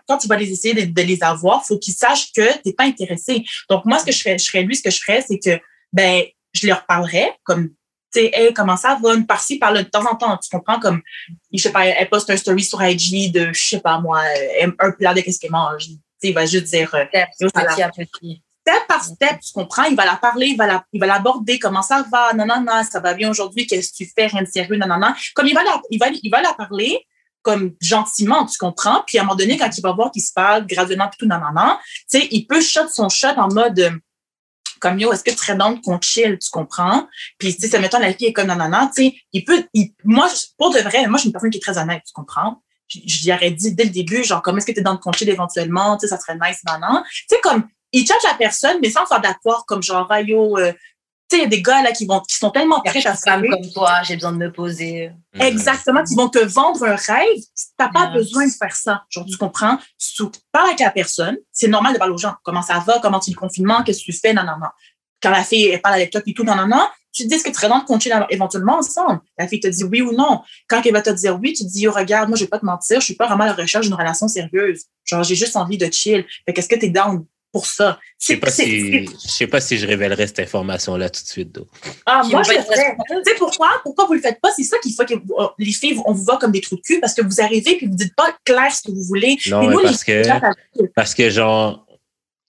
quand 0.09 0.19
tu 0.19 0.29
vas 0.29 0.37
les 0.37 0.51
essayer 0.51 0.75
de, 0.75 0.93
de 0.93 1.03
les 1.03 1.23
avoir, 1.23 1.65
faut 1.65 1.79
qu'ils 1.79 1.95
sachent 1.95 2.33
que 2.33 2.59
t'es 2.63 2.73
pas 2.73 2.85
intéressé. 2.85 3.45
Donc, 3.71 3.85
moi, 3.85 3.99
ce 3.99 4.05
que 4.05 4.13
je 4.13 4.21
ferais, 4.21 4.39
je 4.39 4.47
ferais 4.47 4.63
lui, 4.63 4.77
ce 4.77 4.83
que 4.83 4.91
je 4.91 5.01
ferais, 5.01 5.25
c'est 5.27 5.39
que, 5.39 5.61
ben, 5.93 6.25
je 6.53 6.67
leur 6.67 6.85
parlerais 6.87 7.33
comme, 7.45 7.69
tu 8.13 8.21
sais, 8.21 8.31
hey, 8.35 8.53
comment 8.53 8.77
ça 8.77 8.99
va, 9.03 9.15
une 9.15 9.27
par-ci, 9.27 9.59
par-là, 9.59 9.85
de 9.85 9.89
temps 9.89 10.05
en 10.11 10.17
temps, 10.17 10.37
tu 10.37 10.51
comprends, 10.51 10.79
comme, 10.81 11.01
je 11.53 11.63
sais 11.63 11.73
pas, 11.73 11.87
elle 11.87 12.09
poste 12.11 12.29
un 12.31 12.37
story 12.37 12.65
sur 12.65 12.83
IG 12.83 13.33
de, 13.33 13.53
je 13.53 13.69
sais 13.69 13.81
pas 13.81 14.01
moi, 14.01 14.23
un 14.61 14.91
plat 14.91 15.15
de 15.15 15.21
qu'est-ce 15.21 15.39
qu'elle 15.39 15.51
mange. 15.51 15.87
Tu 15.87 15.95
sais, 15.95 16.29
il 16.29 16.35
va 16.35 16.45
juste 16.45 16.67
dire, 16.67 16.95
euh, 16.95 17.05
Step, 18.65 18.87
par 18.87 19.03
step, 19.03 19.41
tu 19.41 19.53
comprends, 19.53 19.85
il 19.85 19.97
va 19.97 20.05
la 20.05 20.17
parler, 20.17 20.47
il 20.47 20.57
va 20.57 20.67
la, 20.69 20.85
il 20.93 21.01
va 21.01 21.07
l'aborder, 21.07 21.59
comment 21.59 21.83
ça 21.83 22.05
va, 22.13 22.33
non, 22.33 22.47
non, 22.47 22.61
non, 22.61 22.85
ça 22.89 23.01
va 23.01 23.13
bien 23.13 23.29
aujourd'hui, 23.29 23.67
qu'est-ce 23.67 23.91
que 23.91 23.97
tu 23.97 24.13
fais, 24.15 24.27
rien 24.27 24.43
de 24.43 24.47
sérieux, 24.47 24.77
non, 24.77 24.87
non, 24.87 24.99
non. 24.99 25.13
Comme 25.35 25.49
il 25.49 25.55
va 25.55 25.65
la, 25.65 25.81
il 25.91 25.99
va, 25.99 26.07
il 26.11 26.31
va 26.31 26.41
la 26.41 26.53
parler, 26.55 27.05
comme 27.43 27.75
gentiment, 27.81 28.47
tu 28.47 28.57
comprends, 28.57 29.03
puis 29.05 29.19
à 29.19 29.23
un 29.23 29.25
moment 29.25 29.35
donné, 29.35 29.59
quand 29.59 29.69
il 29.77 29.81
va 29.81 29.93
voir 29.93 30.13
qu'il 30.13 30.23
se 30.23 30.33
parle 30.33 30.65
graduellement, 30.67 31.09
puis 31.09 31.19
tout, 31.19 31.27
non, 31.27 31.41
non, 31.41 31.53
non, 31.55 31.77
tu 32.09 32.21
sais, 32.21 32.29
il 32.31 32.47
peut 32.47 32.61
shot 32.61 32.89
son 32.89 33.09
shot 33.09 33.35
en 33.37 33.53
mode, 33.53 33.81
euh, 33.81 33.91
comme 34.79 34.99
yo, 34.99 35.13
est-ce 35.13 35.25
que 35.25 35.31
tu 35.31 35.39
serais 35.39 35.59
qu'on 35.85 36.01
chill, 36.01 36.39
tu 36.39 36.51
comprends? 36.51 37.09
Puis, 37.39 37.57
tu 37.57 37.69
sais, 37.69 37.79
mettons 37.79 37.99
la 37.99 38.13
fille 38.15 38.29
est 38.29 38.33
comme 38.33 38.47
non, 38.47 38.57
non, 38.57 38.69
non, 38.69 38.89
tu 38.95 39.05
sais, 39.05 39.15
il 39.33 39.45
peut, 39.45 39.65
il, 39.75 39.93
moi, 40.05 40.29
pour 40.57 40.73
de 40.73 40.79
vrai, 40.79 41.07
moi, 41.09 41.19
je 41.19 41.23
suis 41.23 41.29
une 41.29 41.33
personne 41.33 41.51
qui 41.51 41.59
est 41.59 41.61
très 41.61 41.79
honnête, 41.79 42.03
tu 42.07 42.13
comprends? 42.13 42.63
Lui 42.95 43.33
aurais 43.33 43.51
dit 43.51 43.75
dès 43.75 43.85
le 43.85 43.91
début, 43.91 44.23
genre, 44.23 44.43
comme 44.43 44.59
est-ce 44.59 44.67
que 44.67 44.73
tu 44.73 44.81
es 44.81 44.83
dans 44.83 45.01
le 45.05 45.13
chill 45.13 45.29
éventuellement, 45.29 45.97
tu 45.97 46.07
sais, 46.07 46.09
ça 46.09 46.21
serait 46.21 46.39
nice, 46.41 46.61
non, 46.67 46.79
non. 46.79 47.03
Tu 47.13 47.25
sais, 47.29 47.41
comme, 47.43 47.67
il 47.93 48.07
charge 48.07 48.23
la 48.25 48.35
personne, 48.35 48.79
mais 48.83 48.91
sans 48.91 49.07
faire 49.07 49.21
d'accord, 49.21 49.65
comme 49.67 49.83
genre, 49.83 50.07
ah, 50.11 50.21
yo, 50.21 50.59
euh, 50.59 50.73
tu 51.29 51.39
sais, 51.39 51.43
il 51.43 51.45
y 51.45 51.47
a 51.47 51.49
des 51.49 51.63
gars, 51.63 51.83
là, 51.83 51.93
qui 51.93 52.05
vont, 52.05 52.21
qui 52.21 52.37
sont 52.37 52.51
tellement 52.51 52.83
Je 52.85 52.91
prêts 52.91 53.01
suis 53.01 53.09
à 53.09 53.13
une 53.13 53.17
femme 53.19 53.43
faire 53.43 53.51
comme 53.51 53.71
toi, 53.73 54.03
j'ai 54.03 54.17
besoin 54.17 54.33
de 54.33 54.39
me 54.39 54.53
poser. 54.53 55.13
Exactement, 55.39 56.03
qui 56.05 56.15
vont 56.15 56.29
te 56.29 56.39
vendre 56.39 56.85
un 56.85 56.97
rêve. 56.97 57.43
T'as 57.79 57.89
pas 57.89 58.07
besoin 58.09 58.47
de 58.47 58.53
faire 58.53 58.75
ça. 58.75 59.05
Genre, 59.09 59.25
tu 59.25 59.37
comprends? 59.37 59.79
Tu 59.99 60.25
parles 60.51 60.69
avec 60.69 60.81
la 60.81 60.91
personne. 60.91 61.37
C'est 61.53 61.69
normal 61.69 61.95
de 61.95 61.99
parler 61.99 62.15
aux 62.15 62.19
gens. 62.19 62.35
Comment 62.43 62.63
ça 62.63 62.81
va? 62.81 62.99
Comment 63.01 63.21
tu 63.21 63.31
le 63.31 63.37
confinement? 63.37 63.83
Qu'est-ce 63.83 64.01
que 64.01 64.13
tu 64.13 64.13
fais? 64.13 64.35
Non, 64.35 64.43
non, 64.45 64.59
non. 64.61 64.69
Quand 65.23 65.31
la 65.31 65.45
fille, 65.45 65.69
elle 65.69 65.81
parle 65.81 65.95
avec 65.95 66.11
toi 66.11 66.21
et 66.27 66.35
tout, 66.35 66.45
non, 66.45 66.55
non, 66.55 66.67
non. 66.67 66.87
Tu 67.15 67.25
te 67.25 67.29
dis, 67.29 67.35
est-ce 67.35 67.45
que 67.45 67.51
tu 67.51 67.55
serais 67.55 67.69
dans 67.69 67.79
de 67.79 67.85
continuer 67.85 68.17
éventuellement 68.31 68.79
ensemble? 68.79 69.21
La 69.39 69.47
fille 69.47 69.61
te 69.61 69.69
dit 69.69 69.85
oui 69.85 70.01
ou 70.01 70.13
non. 70.13 70.41
Quand 70.69 70.81
elle 70.85 70.93
va 70.93 71.03
te 71.03 71.11
dire 71.11 71.39
oui, 71.39 71.53
tu 71.53 71.65
te 71.65 71.71
dis, 71.71 71.87
oh, 71.87 71.93
regarde, 71.93 72.29
moi, 72.29 72.37
je 72.37 72.45
vais 72.45 72.49
pas 72.49 72.59
te 72.59 72.65
mentir, 72.65 73.01
je 73.01 73.05
suis 73.05 73.15
pas 73.15 73.27
vraiment 73.27 73.45
à 73.45 73.49
la 73.49 73.53
recherche 73.53 73.85
d'une 73.85 73.95
relation 73.95 74.29
sérieuse. 74.29 74.85
Genre, 75.05 75.23
j'ai 75.23 75.35
juste 75.35 75.57
envie 75.57 75.79
de 75.79 75.91
chill. 75.93 76.25
Fait 76.47 76.53
qu'est-ce 76.53 76.69
que 76.69 76.77
t'es 76.77 76.89
down? 76.89 77.25
Pour 77.53 77.67
ça? 77.67 78.01
Je 78.19 78.35
C'est- 78.35 78.51
si, 78.51 79.07
sais 79.19 79.47
pas 79.47 79.61
si 79.61 79.77
je 79.79 79.87
révélerais 79.87 80.27
cette 80.27 80.41
information-là 80.41 81.11
tout 81.11 81.23
de 81.23 81.29
suite, 81.29 81.53
though. 81.53 81.69
Ah, 82.07 82.23
Qui 82.25 82.31
moi, 82.33 82.43
je. 82.43 82.53
Tu 82.53 82.59
sais 83.25 83.35
pourquoi? 83.39 83.69
Pourquoi 83.83 84.07
vous 84.07 84.15
le 84.15 84.21
faites 84.21 84.41
pas? 84.41 84.51
C'est 84.57 84.63
ça 84.65 84.79
qu'il 84.79 84.93
faut 84.95 85.05
que 85.05 85.15
vous- 85.15 85.35
euh, 85.39 85.49
les 85.59 85.73
filles, 85.73 86.01
on 86.07 86.13
vous 86.13 86.25
voit 86.25 86.39
comme 86.39 86.53
des 86.53 86.61
trous 86.61 86.77
de 86.77 86.81
cul 86.81 86.99
parce 87.01 87.15
que 87.15 87.23
vous 87.23 87.41
arrivez 87.41 87.77
puis 87.77 87.87
vous 87.87 87.95
dites 87.95 88.15
pas 88.17 88.35
clair 88.45 88.73
ce 88.75 88.83
que 88.83 88.91
vous 88.91 89.03
voulez. 89.05 89.37
Non, 89.49 89.61
Mais 89.61 89.69
nous, 89.75 89.79
les 89.79 89.85
parce 89.85 90.05
que, 90.05 90.23
parce 90.95 91.15
que, 91.15 91.31
genre, 91.31 91.87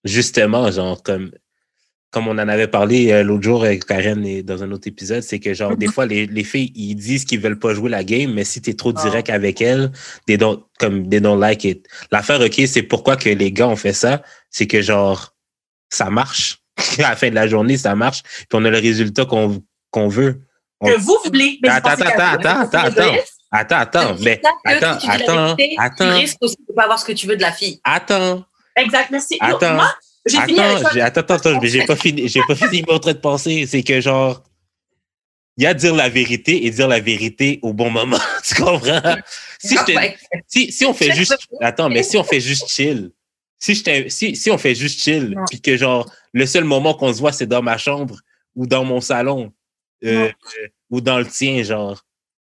justement, 0.03 0.71
genre, 0.71 1.01
comme, 1.03 1.31
comme 2.13 2.27
on 2.27 2.31
en 2.37 2.47
avait 2.47 2.67
parlé 2.67 3.11
euh, 3.11 3.23
l'autre 3.23 3.43
jour 3.43 3.63
avec 3.65 3.85
Karen 3.85 4.23
et 4.25 4.43
dans 4.43 4.63
un 4.63 4.71
autre 4.71 4.87
épisode, 4.87 5.21
c'est 5.23 5.39
que, 5.39 5.53
genre, 5.53 5.75
des 5.75 5.87
fois, 5.93 6.05
les, 6.05 6.27
les 6.27 6.43
filles, 6.43 6.71
ils 6.75 6.95
disent 6.95 7.25
qu'ils 7.25 7.39
veulent 7.41 7.59
pas 7.59 7.73
jouer 7.73 7.89
la 7.89 8.03
game, 8.03 8.31
mais 8.33 8.43
si 8.43 8.61
t'es 8.61 8.75
trop 8.75 8.93
Ah. 8.95 9.01
direct 9.01 9.29
avec 9.31 9.61
elles, 9.61 9.91
they 10.27 10.37
don't, 10.37 10.63
comme, 10.79 11.09
they 11.09 11.19
don't 11.19 11.39
like 11.39 11.63
it. 11.63 11.85
L'affaire, 12.11 12.39
OK, 12.39 12.61
c'est 12.67 12.83
pourquoi 12.83 13.17
que 13.17 13.29
les 13.29 13.51
gars 13.51 13.67
ont 13.67 13.75
fait 13.75 13.93
ça, 13.93 14.21
c'est 14.51 14.67
que, 14.67 14.81
genre, 14.81 15.33
ça 15.89 16.09
marche. 16.11 16.59
à 16.99 17.01
la 17.09 17.15
fin 17.15 17.29
de 17.29 17.35
la 17.35 17.47
journée, 17.47 17.77
ça 17.77 17.95
marche, 17.95 18.21
puis 18.23 18.47
on 18.53 18.63
a 18.65 18.69
le 18.69 18.79
résultat 18.79 19.25
qu'on 19.25 19.63
qu'on 19.91 20.07
veut. 20.07 20.41
On- 20.81 20.87
que 20.87 20.99
vous 20.99 21.17
voulez. 21.25 21.59
mais 21.61 21.69
Attends, 21.69 21.89
attends, 21.89 22.05
attends, 22.05 22.59
attends, 22.61 22.77
attends. 22.79 23.15
Attends, 23.51 23.75
attends, 23.77 24.15
mais 24.21 24.41
attends, 24.65 24.97
tu 24.97 25.07
attends, 25.09 25.55
attends. 25.77 25.95
Tu 26.13 26.19
risques 26.21 26.37
aussi 26.41 26.57
de 26.67 26.73
pas 26.73 26.83
avoir 26.83 26.97
ce 26.97 27.05
que 27.05 27.11
tu 27.11 27.27
veux 27.27 27.35
de 27.37 27.41
la 27.43 27.51
fille. 27.51 27.79
attends. 27.83 28.43
Exact, 28.75 29.09
merci. 29.11 29.37
Attends. 29.39 29.75
Moi, 29.75 29.93
j'ai 30.25 30.41
fini 30.41 30.59
avec 30.59 30.77
Attends, 30.85 30.99
attends, 30.99 31.19
attends, 31.35 31.49
attends, 31.51 31.61
mais 31.61 31.67
j'ai 31.67 31.85
pas 31.85 31.95
fini, 31.95 32.27
j'ai 32.27 32.41
pas 32.47 32.55
fini 32.55 32.83
mon 32.87 32.99
trait 32.99 33.13
de 33.13 33.19
pensée. 33.19 33.65
C'est 33.67 33.83
que 33.83 33.99
genre, 34.01 34.43
il 35.57 35.63
y 35.63 35.67
a 35.67 35.73
dire 35.73 35.93
la 35.95 36.09
vérité 36.09 36.65
et 36.65 36.71
dire 36.71 36.87
la 36.87 36.99
vérité 36.99 37.59
au 37.61 37.73
bon 37.73 37.89
moment. 37.89 38.17
tu 38.43 38.55
comprends? 38.55 39.15
Si, 39.59 39.75
je 39.77 39.83
te- 39.85 39.91
Ouais. 39.95 40.17
si, 40.47 40.71
si 40.71 40.85
on 40.85 40.93
fait 40.93 41.13
juste, 41.13 41.37
attends, 41.61 41.89
mais 41.89 42.03
si 42.03 42.17
on 42.17 42.23
fait 42.23 42.39
juste 42.41 42.67
chill, 42.69 43.11
si 43.59 43.75
je 43.75 44.09
si, 44.09 44.35
si 44.35 44.51
on 44.51 44.57
fait 44.57 44.75
juste 44.75 45.01
chill, 45.01 45.35
puis 45.49 45.61
que 45.61 45.77
genre, 45.77 46.11
le 46.33 46.45
seul 46.45 46.63
moment 46.63 46.93
qu'on 46.95 47.13
se 47.13 47.19
voit, 47.19 47.31
c'est 47.31 47.45
dans 47.47 47.61
ma 47.61 47.77
chambre 47.77 48.17
ou 48.55 48.65
dans 48.67 48.83
mon 48.83 48.99
salon, 49.01 49.53
euh, 50.03 50.31
ou 50.89 50.99
dans 51.01 51.17
le 51.19 51.25
tien, 51.25 51.63
genre. 51.63 52.03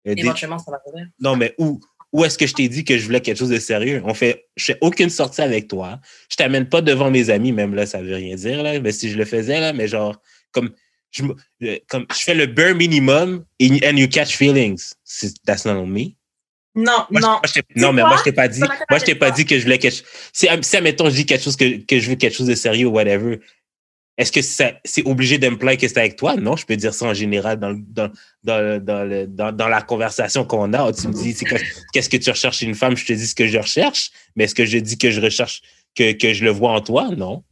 euh, 0.08 0.14
Éventuellement, 0.18 0.58
ça 0.58 0.72
va 0.72 0.80
revenir. 0.86 1.08
non, 1.20 1.36
mais 1.36 1.54
où, 1.58 1.80
où 2.13 2.23
est-ce 2.23 2.38
que 2.38 2.47
je 2.47 2.54
t'ai 2.54 2.69
dit 2.69 2.86
que 2.86 2.97
je 2.97 3.06
voulais 3.06 3.19
quelque 3.21 3.38
chose 3.39 3.49
de 3.49 3.60
sérieux? 3.60 4.02
On 4.06 4.13
fait, 4.13 4.45
je 4.56 4.65
fais 4.65 4.78
aucune 4.82 5.10
sortie 5.10 5.41
avec 5.41 5.67
toi. 5.67 5.99
Je 6.30 6.36
t'amène 6.38 6.69
pas 6.69 6.82
devant 6.82 7.10
mes 7.12 7.30
amis, 7.30 7.52
même 7.52 7.73
là, 7.76 7.86
ça 7.86 8.02
veut 8.02 8.15
rien 8.15 8.36
dire, 8.36 8.62
là. 8.63 8.80
Mais 8.80 8.91
si 8.91 9.10
je 9.10 9.17
le 9.17 9.26
faisais, 9.26 9.60
là, 9.60 9.73
mais 9.73 9.88
genre, 9.88 10.15
comme, 10.52 10.69
je, 11.12 11.23
euh, 11.63 11.78
comme, 11.89 12.06
je 12.12 12.19
fais 12.23 12.36
le 12.36 12.45
bare 12.45 12.76
minimum 12.76 13.43
and 13.62 13.78
and 13.84 13.97
you 13.97 14.08
catch 14.08 14.36
feelings. 14.38 14.93
That's 15.45 15.65
not 15.65 15.73
on 15.73 15.88
me. 15.88 16.15
Non, 16.76 17.06
Moi, 17.12 17.21
non. 17.21 17.28
moi, 17.30 17.41
je 17.45 17.54
t'ai- 17.54 17.62
non, 17.76 17.93
mais 17.93 18.02
moi, 18.02 18.17
je 18.17 18.23
t'ai 18.23 18.32
pas 18.32 18.47
dit, 18.47 18.60
moi, 18.60 18.97
je 18.99 19.04
t'ai 19.06 19.13
pas 19.15 19.30
dit 19.30 19.45
que 19.45 19.58
je 19.58 19.63
voulais 19.63 19.78
quelque 19.78 19.93
chose. 19.97 20.06
Si, 20.34 20.47
si, 20.62 20.78
admettons, 20.78 21.06
je 21.10 21.15
dis 21.15 21.26
quelque 21.26 21.43
chose 21.43 21.56
que, 21.56 21.84
que 21.86 21.99
je 21.99 22.10
veux 22.10 22.15
quelque 22.15 22.36
chose 22.36 22.47
de 22.47 22.56
sérieux 22.56 22.88
ou 22.88 22.91
whatever, 22.91 23.39
est-ce 24.17 24.32
que 24.32 24.41
c'est 24.41 25.06
obligé 25.06 25.38
de 25.39 25.49
me 25.49 25.56
que 25.76 25.88
c'est 25.88 25.97
avec 25.97 26.15
toi? 26.15 26.36
Non, 26.36 26.56
je 26.56 26.65
peux 26.65 26.76
dire 26.76 26.93
ça 26.93 27.08
en 27.08 27.13
général 27.13 27.60
dans, 27.60 27.73
dans, 27.73 28.12
dans, 28.43 28.84
dans, 28.84 29.04
le- 29.04 29.26
dans, 29.26 29.52
dans 29.52 29.67
la 29.67 29.82
conversation 29.82 30.45
qu'on 30.45 30.71
a. 30.73 30.93
Tu 30.93 31.08
me 31.08 31.13
dis, 31.13 31.36
qu'est-ce 31.93 32.10
que 32.10 32.17
tu 32.17 32.30
recherches 32.30 32.60
chez 32.60 32.67
une 32.67 32.76
femme? 32.76 32.95
Je 32.95 33.06
te 33.06 33.13
dis 33.13 33.28
ce 33.28 33.34
que 33.34 33.47
je 33.47 33.58
recherche. 33.58 34.12
Mais 34.36 34.43
est-ce 34.43 34.54
que 34.56 34.65
je 34.65 34.78
dis 34.78 34.97
que 34.97 35.10
je 35.10 35.19
recherche, 35.19 35.62
que, 35.95 36.12
que 36.13 36.34
je 36.34 36.43
le 36.43 36.52
vois 36.52 36.73
en 36.73 36.82
toi? 36.82 37.10
Non. 37.15 37.43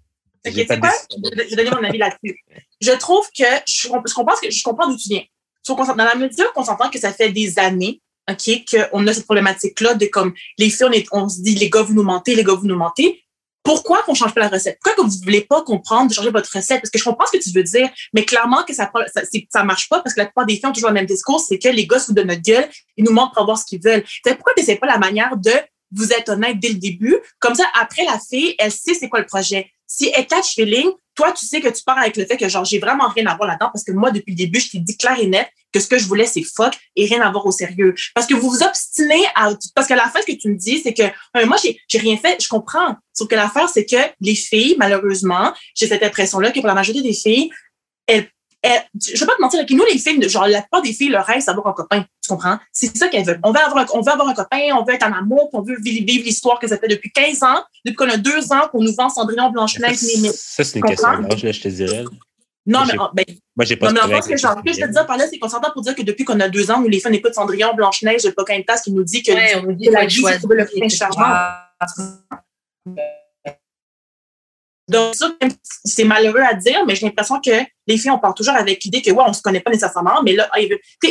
Ok, 0.45 0.53
quoi? 0.79 0.91
Je 1.09 1.55
vais 1.55 1.63
donner 1.63 1.71
mon 1.71 1.83
avis 1.87 1.97
là-dessus. 1.97 2.37
Je 2.79 2.91
trouve 2.91 3.25
que 3.37 3.43
je, 3.67 3.87
je 3.87 4.13
comprends, 4.13 4.35
je 4.47 4.63
comprends 4.63 4.89
d'où 4.89 4.97
tu 4.97 5.09
viens. 5.09 5.23
Dans 5.67 5.95
la 5.95 6.15
mesure 6.15 6.51
qu'on 6.53 6.63
s'entend 6.63 6.89
que 6.89 6.99
ça 6.99 7.11
fait 7.13 7.31
des 7.31 7.57
années, 7.59 8.01
OK, 8.29 8.65
qu'on 8.69 9.07
a 9.07 9.13
cette 9.13 9.25
problématique-là 9.25 9.95
de 9.95 10.05
comme 10.07 10.33
les 10.57 10.69
filles, 10.69 10.87
on, 10.87 10.91
est, 10.91 11.07
on 11.11 11.29
se 11.29 11.41
dit, 11.41 11.55
les 11.55 11.69
gars, 11.69 11.81
vous 11.81 11.93
nous 11.93 12.03
mentez, 12.03 12.35
les 12.35 12.43
gars, 12.43 12.53
vous 12.53 12.67
nous 12.67 12.77
mentez. 12.77 13.23
Pourquoi 13.63 14.01
qu'on 14.03 14.13
change 14.13 14.33
pas 14.33 14.41
la 14.41 14.47
recette? 14.47 14.79
Pourquoi 14.81 15.03
que 15.03 15.07
vous 15.07 15.17
voulez 15.23 15.41
pas 15.41 15.61
comprendre 15.61 16.09
de 16.09 16.13
changer 16.13 16.31
votre 16.31 16.49
recette? 16.53 16.81
Parce 16.81 16.89
que 16.89 16.97
je 16.97 17.03
comprends 17.03 17.25
ce 17.27 17.37
que 17.37 17.43
tu 17.43 17.51
veux 17.51 17.63
dire, 17.63 17.89
mais 18.13 18.25
clairement 18.25 18.63
que 18.63 18.73
ça, 18.73 18.91
ça, 19.13 19.21
ça 19.49 19.63
marche 19.63 19.87
pas 19.87 19.99
parce 19.99 20.15
que 20.15 20.19
la 20.19 20.25
plupart 20.25 20.45
des 20.45 20.55
filles 20.55 20.67
ont 20.67 20.71
toujours 20.71 20.89
le 20.89 20.95
même 20.95 21.05
discours, 21.05 21.39
c'est 21.39 21.59
que 21.59 21.69
les 21.69 21.87
se 21.91 22.05
foutent 22.05 22.15
de 22.15 22.23
notre 22.23 22.41
gueule, 22.41 22.67
ils 22.97 23.03
nous 23.03 23.11
montrent 23.11 23.33
pour 23.33 23.45
voir 23.45 23.57
ce 23.57 23.65
qu'ils 23.65 23.81
veulent. 23.81 24.03
C'est 24.25 24.35
pourquoi 24.35 24.53
tu 24.57 24.75
pas 24.77 24.87
la 24.87 24.97
manière 24.97 25.37
de 25.37 25.51
vous 25.91 26.11
être 26.13 26.29
honnête 26.29 26.59
dès 26.59 26.69
le 26.69 26.75
début? 26.75 27.17
Comme 27.39 27.55
ça, 27.55 27.65
après, 27.79 28.03
la 28.05 28.19
fille, 28.19 28.55
elle 28.57 28.71
sait 28.71 28.93
c'est 28.93 29.09
quoi 29.09 29.19
le 29.19 29.25
projet. 29.25 29.71
Si 29.85 30.11
elle 30.15 30.25
catch 30.25 30.55
feeling, 30.55 30.89
toi, 31.21 31.31
tu 31.33 31.45
sais 31.45 31.61
que 31.61 31.67
tu 31.67 31.83
pars 31.83 31.99
avec 31.99 32.17
le 32.17 32.25
fait 32.25 32.35
que 32.35 32.49
genre, 32.49 32.65
j'ai 32.65 32.79
vraiment 32.79 33.07
rien 33.09 33.27
à 33.27 33.35
voir 33.35 33.47
là-dedans 33.47 33.69
parce 33.71 33.83
que 33.83 33.91
moi, 33.91 34.09
depuis 34.09 34.31
le 34.31 34.37
début, 34.37 34.59
je 34.59 34.71
t'ai 34.71 34.79
dit 34.79 34.97
clair 34.97 35.19
et 35.19 35.27
net 35.27 35.47
que 35.71 35.79
ce 35.79 35.87
que 35.87 35.99
je 35.99 36.07
voulais, 36.07 36.25
c'est 36.25 36.41
fuck 36.41 36.73
et 36.95 37.05
rien 37.05 37.21
à 37.21 37.31
voir 37.31 37.45
au 37.45 37.51
sérieux. 37.51 37.93
Parce 38.15 38.25
que 38.25 38.33
vous 38.33 38.49
vous 38.49 38.63
obstinez 38.63 39.23
à, 39.35 39.51
parce 39.75 39.87
que 39.87 39.93
la 39.93 40.09
fin, 40.09 40.19
ce 40.21 40.25
que 40.25 40.35
tu 40.35 40.49
me 40.49 40.55
dis, 40.57 40.79
c'est 40.79 40.93
que, 40.93 41.03
moi, 41.45 41.57
j'ai, 41.61 41.79
j'ai 41.87 41.99
rien 41.99 42.17
fait, 42.17 42.41
je 42.41 42.47
comprends. 42.47 42.95
Sauf 43.13 43.27
que 43.27 43.35
l'affaire, 43.35 43.69
c'est 43.69 43.85
que 43.85 43.97
les 44.19 44.33
filles, 44.33 44.75
malheureusement, 44.79 45.53
j'ai 45.75 45.87
cette 45.87 46.01
impression-là 46.01 46.49
que 46.51 46.59
pour 46.59 46.67
la 46.67 46.73
majorité 46.73 47.07
des 47.07 47.13
filles, 47.13 47.51
elles, 48.07 48.27
elles- 48.61 48.83
je 48.99 49.19
vais 49.19 49.25
pas 49.25 49.35
te 49.35 49.41
mentir, 49.41 49.59
avec 49.59 49.71
nous, 49.71 49.83
les 49.91 49.97
filles, 49.97 50.29
genre, 50.29 50.47
la 50.47 50.61
plupart 50.61 50.81
des 50.81 50.93
filles, 50.93 51.09
leur 51.09 51.25
rêve, 51.25 51.39
c'est 51.39 51.47
d'avoir 51.47 51.67
un 51.67 51.73
copain. 51.73 52.05
Tu 52.23 52.29
comprends? 52.29 52.57
C'est 52.71 52.95
ça 52.95 53.07
qu'elles 53.07 53.25
veulent. 53.25 53.39
On 53.43 53.51
veut 53.51 53.59
avoir 53.59 53.83
un, 53.83 53.85
on 53.93 54.01
veut 54.01 54.11
avoir 54.11 54.27
un 54.29 54.33
copain, 54.33 54.59
on 54.79 54.83
veut 54.83 54.93
être 54.93 55.05
en 55.05 55.13
amour, 55.13 55.49
puis 55.49 55.59
on 55.59 55.61
veut 55.61 55.77
vivre 55.81 56.23
l'histoire 56.25 56.59
que 56.59 56.67
ça 56.67 56.77
fait 56.77 56.87
depuis 56.87 57.11
15 57.11 57.43
ans, 57.43 57.63
depuis 57.85 57.95
qu'on 57.95 58.09
a 58.09 58.17
deux 58.17 58.51
ans 58.53 58.67
qu'on 58.71 58.81
nous 58.83 58.93
vend 58.93 59.09
Cendrillon, 59.09 59.49
Blanche-Neige, 59.51 59.97
Ça, 60.33 60.63
c'est 60.63 60.79
une 60.79 60.85
question 60.85 61.21
d'âge, 61.21 61.43
là, 61.43 61.51
je 61.51 61.61
te 61.61 61.67
dirais. 61.67 62.03
Non, 62.67 62.81
mais, 62.85 62.93
ben, 63.25 63.35
Moi, 63.55 63.65
j'ai 63.65 63.75
pas 63.75 63.87
non, 63.87 63.93
mais 64.07 64.13
en 64.13 64.17
fait, 64.17 64.21
ce 64.21 64.29
que, 64.29 64.37
genre, 64.37 64.55
ce 64.55 64.63
que 64.63 64.71
je 64.77 64.81
veux 64.81 64.87
te 64.87 64.93
dire 64.93 65.07
par 65.07 65.17
là, 65.17 65.25
c'est 65.27 65.39
qu'on 65.39 65.49
s'entend 65.49 65.71
pour 65.71 65.81
dire 65.81 65.95
que 65.95 66.03
depuis 66.03 66.23
qu'on 66.25 66.39
a 66.39 66.47
deux 66.47 66.69
ans, 66.69 66.79
nous, 66.79 66.87
les 66.89 66.99
fans 66.99 67.11
écoutent 67.11 67.33
Cendrillon, 67.33 67.73
Blanche-Neige, 67.73 68.23
le 68.23 68.33
Pocahontas 68.33 68.81
qui 68.83 68.91
nous 68.91 69.03
dit 69.03 69.23
que 69.23 69.31
Ouais, 69.31 69.55
on 69.55 69.63
nous 69.63 69.73
dit 69.73 69.87
que 69.87 69.91
la 69.93 70.05
vie, 70.05 70.21
c'est 70.23 70.47
le 70.47 70.61
etc. 70.61 70.89
charmant. 70.95 71.35
Donc, 74.91 75.15
ça, 75.15 75.31
c'est 75.85 76.03
malheureux 76.03 76.41
à 76.41 76.53
dire, 76.53 76.85
mais 76.85 76.95
j'ai 76.95 77.05
l'impression 77.05 77.39
que 77.39 77.51
les 77.87 77.97
filles, 77.97 78.11
on 78.11 78.19
part 78.19 78.33
toujours 78.33 78.55
avec 78.55 78.83
l'idée 78.83 79.01
que, 79.01 79.09
ouais, 79.09 79.23
on 79.25 79.31
se 79.31 79.41
connaît 79.41 79.61
pas 79.61 79.71
nécessairement, 79.71 80.21
mais 80.21 80.33
là, 80.33 80.49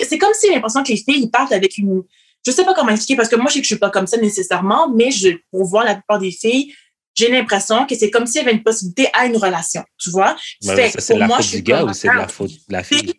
c'est 0.07 0.19
comme 0.19 0.35
si 0.35 0.49
j'ai 0.49 0.55
l'impression 0.55 0.83
que 0.83 0.89
les 0.89 0.99
filles, 0.99 1.23
ils 1.23 1.31
partent 1.31 1.53
avec 1.53 1.79
une, 1.79 2.03
je 2.47 2.51
sais 2.51 2.65
pas 2.65 2.75
comment 2.75 2.91
expliquer, 2.91 3.17
parce 3.17 3.31
que 3.31 3.37
moi, 3.37 3.47
je 3.49 3.55
sais 3.55 3.61
que 3.61 3.65
je 3.65 3.73
suis 3.73 3.79
pas 3.79 3.89
comme 3.89 4.07
ça 4.07 4.19
nécessairement, 4.19 4.91
mais 4.95 5.11
je, 5.11 5.31
pour 5.51 5.65
voir 5.65 5.85
la 5.85 5.95
plupart 5.95 6.19
des 6.19 6.31
filles, 6.31 6.75
j'ai 7.15 7.31
l'impression 7.31 7.87
que 7.87 7.95
c'est 7.95 8.11
comme 8.11 8.27
s'il 8.27 8.43
y 8.43 8.45
avait 8.45 8.53
une 8.53 8.63
possibilité 8.63 9.09
à 9.15 9.25
une 9.25 9.37
relation, 9.37 9.83
tu 9.99 10.11
vois? 10.11 10.37
Fait 10.63 10.91
ça, 10.91 11.01
c'est 11.01 11.15
pour 11.15 11.19
la 11.19 11.27
moi, 11.27 11.37
faute 11.37 11.47
je 11.47 11.51
suis 11.51 11.63
du 11.63 11.73
gars 11.73 11.85
ou 11.85 11.93
c'est 11.95 12.09
de 12.09 12.15
la 12.15 12.29
faute 12.29 12.51
de 12.51 12.73
la 12.73 12.83
fille? 12.83 13.15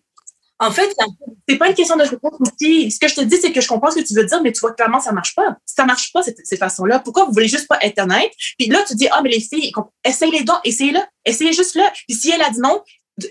En 0.61 0.69
fait, 0.69 0.95
c'est 1.49 1.57
pas 1.57 1.69
une 1.69 1.73
question 1.73 1.97
de 1.97 2.03
réponse 2.03 2.33
aussi. 2.39 2.91
Ce 2.91 2.99
que 2.99 3.07
je 3.07 3.15
te 3.15 3.21
dis, 3.21 3.37
c'est 3.37 3.51
que 3.51 3.61
je 3.61 3.67
comprends 3.67 3.89
ce 3.89 3.99
que 3.99 4.05
tu 4.05 4.13
veux 4.13 4.23
dire, 4.23 4.43
mais 4.43 4.51
tu 4.51 4.59
vois 4.59 4.73
clairement, 4.73 4.99
ça 4.99 5.11
marche 5.11 5.33
pas. 5.33 5.57
Ça 5.65 5.85
marche 5.85 6.13
pas, 6.13 6.21
cette, 6.21 6.37
cette 6.43 6.59
façon-là. 6.59 6.99
Pourquoi 6.99 7.25
vous 7.25 7.33
voulez 7.33 7.47
juste 7.47 7.67
pas 7.67 7.79
être 7.81 7.99
honnête? 7.99 8.31
Puis 8.59 8.67
là, 8.67 8.83
tu 8.87 8.93
dis, 8.93 9.07
ah, 9.11 9.21
mais 9.23 9.31
les 9.31 9.39
filles, 9.39 9.71
essayez-les 10.05 10.43
donc, 10.43 10.59
essayez-le. 10.63 10.99
Essayez 11.25 11.51
juste 11.51 11.73
là. 11.73 11.91
Puis 12.07 12.15
si 12.15 12.29
elle 12.29 12.43
a 12.43 12.51
dit 12.51 12.59
non, 12.59 12.83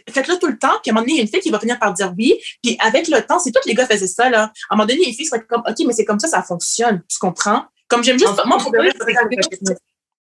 faites-le 0.08 0.40
tout 0.40 0.48
le 0.48 0.58
temps. 0.58 0.76
Puis 0.82 0.90
à 0.90 0.92
un 0.92 0.94
moment 0.94 1.02
donné, 1.02 1.12
il 1.12 1.16
y 1.18 1.20
a 1.20 1.22
une 1.22 1.28
fille 1.28 1.40
qui 1.40 1.50
va 1.50 1.60
finir 1.60 1.78
par 1.78 1.92
dire 1.94 2.12
oui. 2.18 2.34
Puis 2.64 2.76
avec 2.80 3.06
le 3.06 3.22
temps, 3.22 3.38
c'est 3.38 3.52
tous 3.52 3.66
les 3.66 3.74
gars 3.74 3.86
faisaient 3.86 4.08
ça, 4.08 4.28
là. 4.28 4.42
À 4.42 4.74
un 4.74 4.76
moment 4.76 4.86
donné, 4.86 5.04
les 5.06 5.12
filles 5.12 5.26
seraient 5.26 5.44
comme, 5.44 5.62
OK, 5.64 5.76
mais 5.86 5.92
c'est 5.92 6.04
comme 6.04 6.18
ça, 6.18 6.26
ça 6.26 6.42
fonctionne. 6.42 7.00
Tu 7.08 7.18
comprends? 7.20 7.64
Comme 7.86 8.02
j'aime 8.02 8.18
juste, 8.18 8.32
moi, 8.44 8.58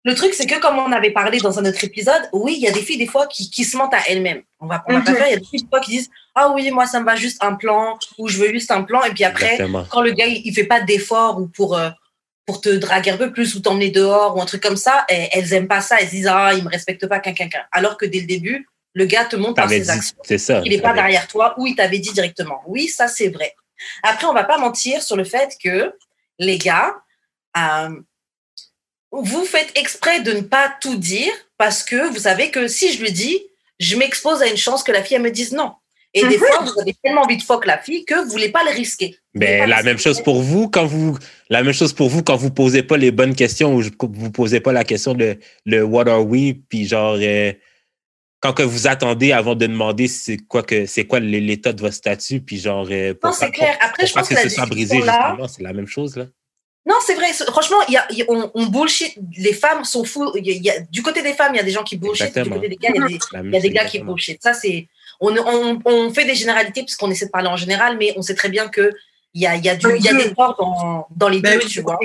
le 0.07 0.15
truc, 0.15 0.33
c'est 0.35 0.47
que- 0.47 0.61
comme 0.61 0.79
on 0.79 0.93
avait 0.93 1.11
parlé 1.11 1.39
dans 1.39 1.59
un 1.59 1.65
autre 1.67 1.83
épisode, 1.83 2.23
oui, 2.33 2.55
il 2.57 2.63
y 2.63 2.69
a 2.69 2.71
des 2.71 2.81
filles 2.81 2.97
des 2.97 3.09
fois 3.09 3.27
qui, 3.27 3.51
qui 3.51 3.65
se 3.65 3.77
mentent 3.77 3.93
à 3.93 3.99
elles-mêmes. 4.09 4.43
On 4.61 4.67
va, 4.67 4.85
on 4.89 4.95
va 4.95 5.01
pas 5.01 5.13
faire. 5.15 5.27
Il 5.27 5.33
y 5.33 5.35
a 5.35 5.39
des 5.39 5.45
filles 5.45 5.63
des 5.63 5.69
fois 5.69 5.81
qui 5.81 5.91
disent 5.91 6.09
ah 6.37 6.53
oui, 6.55 6.71
moi 6.71 6.87
ça 6.87 7.01
me 7.01 7.05
va 7.05 7.17
juste 7.17 7.43
un 7.43 7.55
plan 7.55 7.99
ou 8.17 8.29
je 8.29 8.39
veux 8.39 8.51
juste 8.51 8.71
un 8.71 8.83
plan 8.85 9.03
et 9.03 9.11
puis 9.11 9.25
après 9.25 9.55
Exactement. 9.55 9.85
quand 9.91 10.03
le 10.03 10.13
gars 10.13 10.27
il, 10.27 10.43
il 10.47 10.55
fait 10.55 10.65
pas 10.65 10.81
d'effort 10.81 11.41
ou 11.41 11.49
pour 11.49 11.77
euh, 11.77 11.91
pour 12.47 12.61
te 12.61 12.69
draguer 12.69 13.11
un 13.11 13.17
peu 13.17 13.33
plus 13.33 13.57
ou 13.57 13.61
t'emmener 13.61 13.91
dehors 13.91 14.37
ou 14.37 14.41
un 14.41 14.47
truc 14.47 14.63
comme 14.63 14.77
ça, 14.77 15.05
elles, 15.09 15.29
elles 15.33 15.53
aiment 15.55 15.67
pas 15.67 15.81
ça. 15.81 15.97
Elles 15.99 16.07
se 16.07 16.13
disent 16.13 16.29
ah 16.31 16.53
il 16.57 16.63
me 16.63 16.71
respecte 16.71 17.05
pas 17.09 17.19
qu'un 17.19 17.33
qu'un 17.35 17.49
qu'un. 17.49 17.65
Alors 17.73 17.97
que 17.97 18.07
dès 18.07 18.21
le 18.21 18.27
début, 18.27 18.69
le 18.95 19.05
gars 19.07 19.25
te 19.25 19.35
montre 19.35 19.55
par 19.55 19.69
ses 19.69 19.81
dit, 19.81 19.91
actions 19.91 20.17
c'est 20.23 20.39
ça. 20.39 20.63
il 20.65 20.71
n'est 20.71 20.81
pas 20.81 20.93
derrière 20.95 21.27
toi 21.27 21.55
ou 21.59 21.67
il 21.67 21.75
t'avait 21.75 21.99
dit 21.99 22.13
directement. 22.13 22.63
Oui, 22.69 22.87
ça 22.87 23.09
c'est 23.09 23.29
vrai. 23.29 23.53
Après, 24.05 24.27
on 24.27 24.33
va 24.33 24.45
pas 24.45 24.59
mentir 24.59 25.03
sur 25.03 25.17
le 25.17 25.25
fait 25.25 25.57
que 25.63 25.93
les 26.39 26.59
gars, 26.59 26.95
euh, 27.59 27.91
vous 29.23 29.45
faites 29.45 29.73
exprès 29.79 30.21
de 30.21 30.33
ne 30.33 30.41
pas 30.41 30.73
tout 30.81 30.97
dire 30.97 31.33
parce 31.59 31.83
que 31.83 32.09
vous 32.13 32.21
savez 32.21 32.51
que 32.51 32.69
si 32.69 32.93
je 32.93 33.03
lui 33.03 33.13
dis, 33.13 33.39
je 33.81 33.97
m'expose 33.97 34.43
à 34.43 34.47
une 34.47 34.57
chance 34.57 34.83
que 34.83 34.93
la 34.93 35.03
fille 35.03 35.17
elle 35.17 35.23
me 35.23 35.31
dise 35.31 35.53
non. 35.53 35.73
Et 36.15 36.23
des 36.23 36.39
Mhm. 36.39 36.45
fois, 36.45 36.61
vous 36.63 36.81
avez 36.81 36.95
tellement 37.05 37.23
envie 37.23 37.37
de 37.37 37.43
fuck 37.43 37.67
la 37.67 37.77
fille 37.77 38.07
que 38.07 38.15
vous 38.25 38.31
voulez 38.31 38.49
pas 38.49 38.65
le 38.65 38.71
risquer. 38.71 39.19
Pas 39.39 39.67
la 39.67 39.83
même 39.83 39.99
chose 39.99 40.23
pour 40.23 40.41
vous 40.41 40.71
quand 40.71 40.87
vous 40.87 41.19
la 41.51 41.63
même 41.63 41.75
chose 41.75 41.93
pour 41.93 42.09
vous 42.09 42.23
quand 42.23 42.37
vous 42.37 42.51
posez 42.51 42.83
pas 42.83 42.97
les 42.97 43.11
bonnes 43.11 43.35
questions 43.35 43.75
ou 43.75 43.83
je- 43.83 43.91
vous 44.01 44.31
posez 44.31 44.61
pas 44.61 44.73
la 44.73 44.83
question 44.85 45.13
de 45.13 45.37
le 45.67 45.83
what 45.85 46.09
are 46.09 46.25
we 46.27 46.55
puis 46.71 46.87
genre 46.87 47.19
euh, 47.21 47.53
quand 48.41 48.55
que 48.55 48.63
vous 48.63 48.87
attendez 48.87 49.33
avant 49.33 49.55
de 49.55 49.67
demander 49.67 50.09
c'est 50.09 50.39
quoi 50.39 50.63
que 50.63 50.87
c'est 50.87 51.05
quoi 51.05 51.21
l'état 51.21 51.75
de 51.75 51.81
votre 51.83 51.95
statut 51.95 52.41
puis 52.41 52.59
genre 52.61 52.89
euh, 52.91 53.13
pour 53.13 53.31
Non, 53.31 53.37
c'est 53.39 53.47
pas- 53.47 53.53
clair. 53.53 53.79
pour- 53.79 53.87
Après, 53.89 54.03
pour 54.05 54.09
je 54.09 54.15
pas 54.15 54.21
pense 54.21 54.29
que 54.31 54.35
que 54.37 54.41
ce 54.43 54.49
soit 54.49 54.67
brisé 54.67 54.97
justement 54.97 55.49
c'est 55.49 55.63
la 55.63 55.73
même 55.75 55.87
chose 55.89 56.17
là 56.17 56.27
Non, 56.87 56.95
c'est 57.05 57.15
vrai. 57.15 57.33
c'est- 57.33 57.45
Franchement, 57.47 57.79
il 57.89 57.95
y 57.95 57.97
a, 57.97 58.07
il 58.11 58.19
y 58.19 58.23
a- 58.23 58.27
on, 58.29 58.51
on 58.55 58.67
bullshit. 58.67 59.17
Les 59.37 59.53
femmes 59.53 59.85
sont 59.85 60.05
fous. 60.05 60.31
Il 60.37 60.47
y 60.47 60.51
a- 60.51 60.55
il 60.55 60.63
y 60.65 60.71
a- 60.71 60.81
du 60.81 61.03
côté 61.03 61.21
des 61.23 61.33
femmes, 61.35 61.53
il 61.55 61.57
y 61.59 61.61
a 61.61 61.65
des 61.65 61.71
gens 61.73 61.83
qui 61.83 61.97
bullshit. 61.97 62.27
Du 62.45 62.51
côté 62.57 62.69
des 62.69 62.77
gars, 62.77 62.91
il 62.95 63.01
y 63.01 63.03
a 63.05 63.07
des, 63.09 63.67
y 63.67 63.71
gars 63.71 63.85
qui 63.85 63.99
bullshit. 64.07 64.43
Ça, 64.43 64.55
c'est. 64.55 64.87
On, 65.21 65.35
on, 65.37 65.81
on 65.85 66.11
fait 66.13 66.25
des 66.25 66.35
généralités 66.35 66.83
puisqu'on 66.83 67.11
essaie 67.11 67.27
de 67.27 67.31
parler 67.31 67.49
en 67.49 67.57
général, 67.57 67.97
mais 67.99 68.13
on 68.17 68.23
sait 68.23 68.35
très 68.35 68.49
bien 68.51 68.69
que 68.69 68.93
il 69.35 69.43
y 69.43 69.47
a, 69.47 69.57
il 69.57 69.65
y 69.65 69.69
a, 69.69 69.75
du, 69.77 69.87
il 69.97 70.03
y 70.05 70.09
a 70.09 70.13
des 70.15 70.35
torts 70.35 70.57
dans, 70.59 71.07
dans 71.15 71.29
les 71.29 71.41
Ben 71.41 71.59
deux, 71.59 71.65
oui, 71.65 71.71
tu 71.71 71.81
vois. 71.83 71.99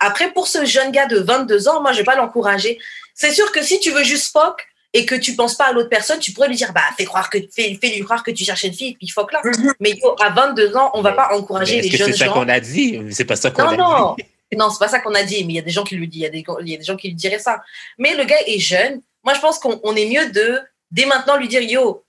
Après, 0.00 0.32
pour 0.32 0.48
ce 0.48 0.64
jeune 0.64 0.90
gars 0.90 1.06
de 1.06 1.18
22 1.18 1.68
ans, 1.68 1.80
moi, 1.82 1.92
je 1.92 1.98
vais 1.98 2.04
pas 2.04 2.16
l'encourager. 2.16 2.78
C'est 3.14 3.32
sûr 3.32 3.50
que 3.52 3.62
si 3.62 3.78
tu 3.80 3.90
veux 3.90 4.04
juste 4.04 4.32
fuck 4.32 4.66
et 4.92 5.04
que 5.04 5.14
tu 5.14 5.36
penses 5.36 5.54
pas 5.54 5.66
à 5.66 5.72
l'autre 5.72 5.88
personne, 5.88 6.18
tu 6.18 6.32
pourrais 6.32 6.48
lui 6.48 6.56
dire, 6.56 6.72
bah, 6.72 6.80
fais 6.96 7.04
croire 7.04 7.28
que, 7.28 7.38
fais, 7.54 7.78
fais 7.80 7.88
lui 7.90 8.00
croire 8.00 8.22
que 8.22 8.30
tu 8.30 8.44
cherches 8.44 8.64
une 8.64 8.72
fille, 8.72 8.94
puis 8.96 9.08
fuck 9.08 9.32
là. 9.32 9.40
Mhm. 9.44 9.74
Mais 9.80 9.90
yo, 9.92 10.16
à 10.20 10.30
22 10.30 10.76
ans, 10.76 10.90
on 10.94 11.02
va 11.02 11.12
pas 11.12 11.34
encourager 11.34 11.80
les 11.80 11.90
que 11.90 11.96
jeunes 11.96 12.12
c'est 12.12 12.18
ça 12.18 12.24
gens. 12.26 12.32
qu'on 12.32 12.48
a 12.48 12.60
dit 12.60 13.00
c'est 13.10 13.24
pas 13.24 13.36
ça 13.36 13.50
qu'on 13.50 13.62
a 13.64 13.76
Non, 13.76 14.14
dit? 14.16 14.24
Non, 14.56 14.66
non, 14.66 14.70
c'est 14.70 14.78
pas 14.78 14.88
ça 14.88 15.00
qu'on 15.00 15.14
a 15.14 15.22
dit, 15.22 15.44
mais 15.44 15.52
il 15.52 15.56
y 15.56 15.58
a 15.58 15.62
des 15.62 15.70
gens 15.70 15.84
qui 15.84 15.94
lui 15.96 16.08
disent, 16.08 16.20
il 16.20 16.24
y 16.24 16.26
a 16.26 16.30
des, 16.30 16.44
y 16.70 16.74
a 16.74 16.78
des 16.78 16.84
gens 16.84 16.96
qui 16.96 17.08
lui 17.08 17.14
diraient 17.14 17.38
ça. 17.38 17.62
Mais 17.98 18.14
le 18.14 18.24
gars 18.24 18.40
est 18.46 18.58
jeune. 18.58 19.02
Moi, 19.24 19.34
je 19.34 19.40
pense 19.40 19.58
qu'on 19.58 19.78
on 19.82 19.94
est 19.94 20.06
mieux 20.06 20.30
de, 20.30 20.58
dès 20.90 21.04
maintenant, 21.04 21.36
lui 21.36 21.48
dire, 21.48 21.60
yo, 21.60 22.04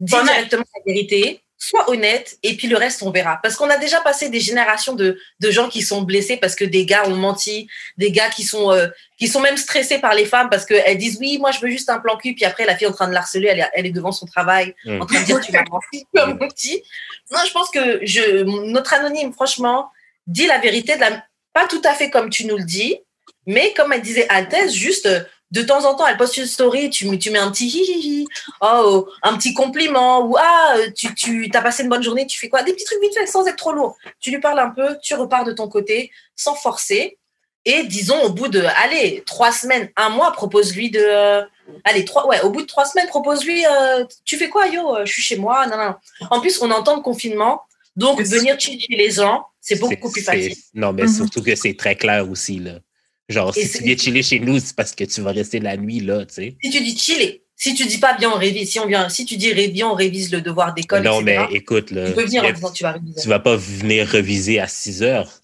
dis 0.00 0.12
directement 0.12 0.64
la 0.76 0.92
vérité, 0.92 1.40
sois 1.68 1.88
honnête, 1.90 2.36
et 2.42 2.56
puis 2.56 2.68
le 2.68 2.76
reste, 2.76 3.02
on 3.02 3.10
verra. 3.10 3.38
Parce 3.42 3.56
qu'on 3.56 3.70
a 3.70 3.76
déjà 3.76 4.00
passé 4.00 4.28
des 4.28 4.40
générations 4.40 4.94
de, 4.94 5.18
de 5.40 5.50
gens 5.50 5.68
qui 5.68 5.82
sont 5.82 6.02
blessés 6.02 6.36
parce 6.36 6.54
que 6.54 6.64
des 6.64 6.86
gars 6.86 7.06
ont 7.06 7.16
menti, 7.16 7.68
des 7.96 8.10
gars 8.10 8.28
qui 8.28 8.42
sont, 8.42 8.70
euh, 8.72 8.88
qui 9.18 9.28
sont 9.28 9.40
même 9.40 9.56
stressés 9.56 9.98
par 9.98 10.14
les 10.14 10.26
femmes 10.26 10.50
parce 10.50 10.66
qu'elles 10.66 10.98
disent, 10.98 11.18
oui, 11.20 11.38
moi, 11.38 11.50
je 11.50 11.60
veux 11.60 11.68
juste 11.68 11.90
un 11.90 11.98
plan 11.98 12.16
cul, 12.16 12.34
puis 12.34 12.44
après, 12.44 12.64
la 12.64 12.76
fille 12.76 12.86
est 12.86 12.90
en 12.90 12.94
train 12.94 13.08
de 13.08 13.14
l'harceler, 13.14 13.48
elle 13.48 13.60
est, 13.60 13.70
elle 13.74 13.86
est 13.86 13.92
devant 13.92 14.12
son 14.12 14.26
travail, 14.26 14.74
en 14.86 15.06
train 15.06 15.20
de 15.20 15.24
dire, 15.24 15.40
tu 15.40 15.52
vas 15.52 15.64
mentir, 15.70 16.02
tu 16.14 16.20
as 16.20 16.26
menti. 16.26 16.82
Non, 17.30 17.40
je 17.46 17.52
pense 17.52 17.70
que 17.70 18.00
je, 18.04 18.42
notre 18.42 18.94
anonyme, 18.94 19.32
franchement, 19.32 19.90
dit 20.26 20.46
la 20.46 20.58
vérité, 20.58 20.96
de 20.96 21.00
la, 21.00 21.24
pas 21.52 21.66
tout 21.66 21.82
à 21.84 21.94
fait 21.94 22.10
comme 22.10 22.30
tu 22.30 22.46
nous 22.46 22.56
le 22.56 22.64
dis, 22.64 23.00
mais 23.46 23.72
comme 23.74 23.92
elle 23.92 24.02
disait 24.02 24.26
Altesse, 24.28 24.74
juste 24.74 25.06
euh, 25.06 25.20
de 25.54 25.62
temps 25.62 25.84
en 25.84 25.94
temps, 25.94 26.06
elle 26.06 26.16
poste 26.16 26.36
une 26.36 26.46
story, 26.46 26.90
tu, 26.90 27.06
mets- 27.08 27.18
tu 27.18 27.30
mets 27.30 27.38
un 27.38 27.50
petit 27.50 27.68
hi, 27.68 27.80
hi, 27.82 27.98
hi, 28.20 28.26
oh, 28.60 29.06
un 29.22 29.36
petit 29.36 29.54
compliment, 29.54 30.20
ou 30.26 30.36
ah, 30.36 30.74
euh, 30.78 30.90
tu, 30.90 31.14
tu 31.14 31.48
as 31.54 31.62
passé 31.62 31.84
une 31.84 31.88
bonne 31.88 32.02
journée, 32.02 32.26
tu 32.26 32.38
fais 32.38 32.48
quoi? 32.48 32.62
Des 32.64 32.72
petits 32.72 32.84
trucs 32.84 33.00
vite 33.00 33.14
fait, 33.14 33.26
sans 33.26 33.46
être 33.46 33.56
trop 33.56 33.72
lourd. 33.72 33.96
Tu 34.20 34.30
lui 34.30 34.40
parles 34.40 34.58
un 34.58 34.70
peu, 34.70 34.96
tu 35.02 35.14
repars 35.14 35.44
de 35.44 35.52
ton 35.52 35.68
côté, 35.68 36.10
sans 36.34 36.54
forcer. 36.54 37.18
Et 37.64 37.84
disons, 37.84 38.20
au 38.24 38.30
bout 38.30 38.48
de, 38.48 38.62
allez, 38.84 39.22
trois 39.26 39.52
semaines, 39.52 39.88
un 39.96 40.08
mois, 40.10 40.32
propose-lui 40.32 40.90
de. 40.90 40.98
euh, 41.00 41.42
allez, 41.84 42.04
trois, 42.04 42.26
ouais, 42.26 42.40
au 42.42 42.50
bout 42.50 42.62
de 42.62 42.66
trois 42.66 42.84
semaines, 42.84 43.06
propose-lui, 43.08 43.64
euh, 43.64 44.04
tu 44.24 44.36
fais 44.36 44.48
quoi, 44.50 44.66
yo 44.66 44.96
Je 45.04 45.12
suis 45.12 45.22
chez 45.22 45.36
moi, 45.36 45.66
non, 45.68 45.76
non. 45.78 45.94
En 46.30 46.40
plus, 46.40 46.60
on 46.60 46.70
entend 46.70 46.96
le 46.96 47.00
confinement, 47.02 47.62
donc 47.96 48.20
venir 48.20 48.58
chez 48.60 48.76
les 48.90 49.10
gens, 49.12 49.46
c'est 49.60 49.78
beaucoup 49.80 50.10
plus 50.10 50.22
facile. 50.22 50.54
Non, 50.74 50.92
mais 50.92 51.04
Mhm. 51.04 51.14
surtout 51.14 51.42
que 51.42 51.54
c'est 51.54 51.74
très 51.74 51.94
clair 51.96 52.28
aussi, 52.28 52.58
là. 52.58 52.80
Genre, 53.28 53.52
Et 53.56 53.62
si 53.62 53.68
c'est- 53.68 53.78
tu 53.78 53.84
viens 53.84 53.96
chiller 53.96 54.22
chez 54.22 54.38
nous, 54.40 54.58
c'est 54.60 54.76
parce 54.76 54.94
que 54.94 55.04
tu 55.04 55.20
vas 55.22 55.32
rester 55.32 55.58
la 55.60 55.76
nuit, 55.76 56.00
là, 56.00 56.26
tu 56.26 56.34
sais. 56.34 56.56
Si 56.62 56.70
tu 56.70 56.82
dis 56.82 56.96
chiller, 56.98 57.42
si 57.56 57.74
tu 57.74 57.86
dis 57.86 57.98
pas 57.98 58.14
bien 58.14 58.30
on 58.30 58.34
révise, 58.38 58.70
si 58.70 58.78
on 58.80 58.86
vient, 58.86 59.08
si 59.08 59.24
tu 59.24 59.36
dis 59.38 59.52
viens 59.52 59.88
on 59.88 59.94
révise 59.94 60.30
le 60.30 60.40
devoir 60.42 60.74
d'école, 60.74 61.02
Non, 61.02 61.22
mais 61.22 61.38
écoute, 61.50 61.90
là, 61.90 62.08
tu 62.08 62.14
peux 62.14 62.24
venir 62.24 62.44
en 62.44 62.52
disant 62.52 62.70
tu 62.70 62.82
vas 62.82 62.92
réviser. 62.92 63.20
tu 63.22 63.28
vas 63.28 63.38
pas 63.40 63.56
venir 63.56 64.10
reviser 64.10 64.60
à 64.60 64.68
6 64.68 65.02
heures. 65.02 65.40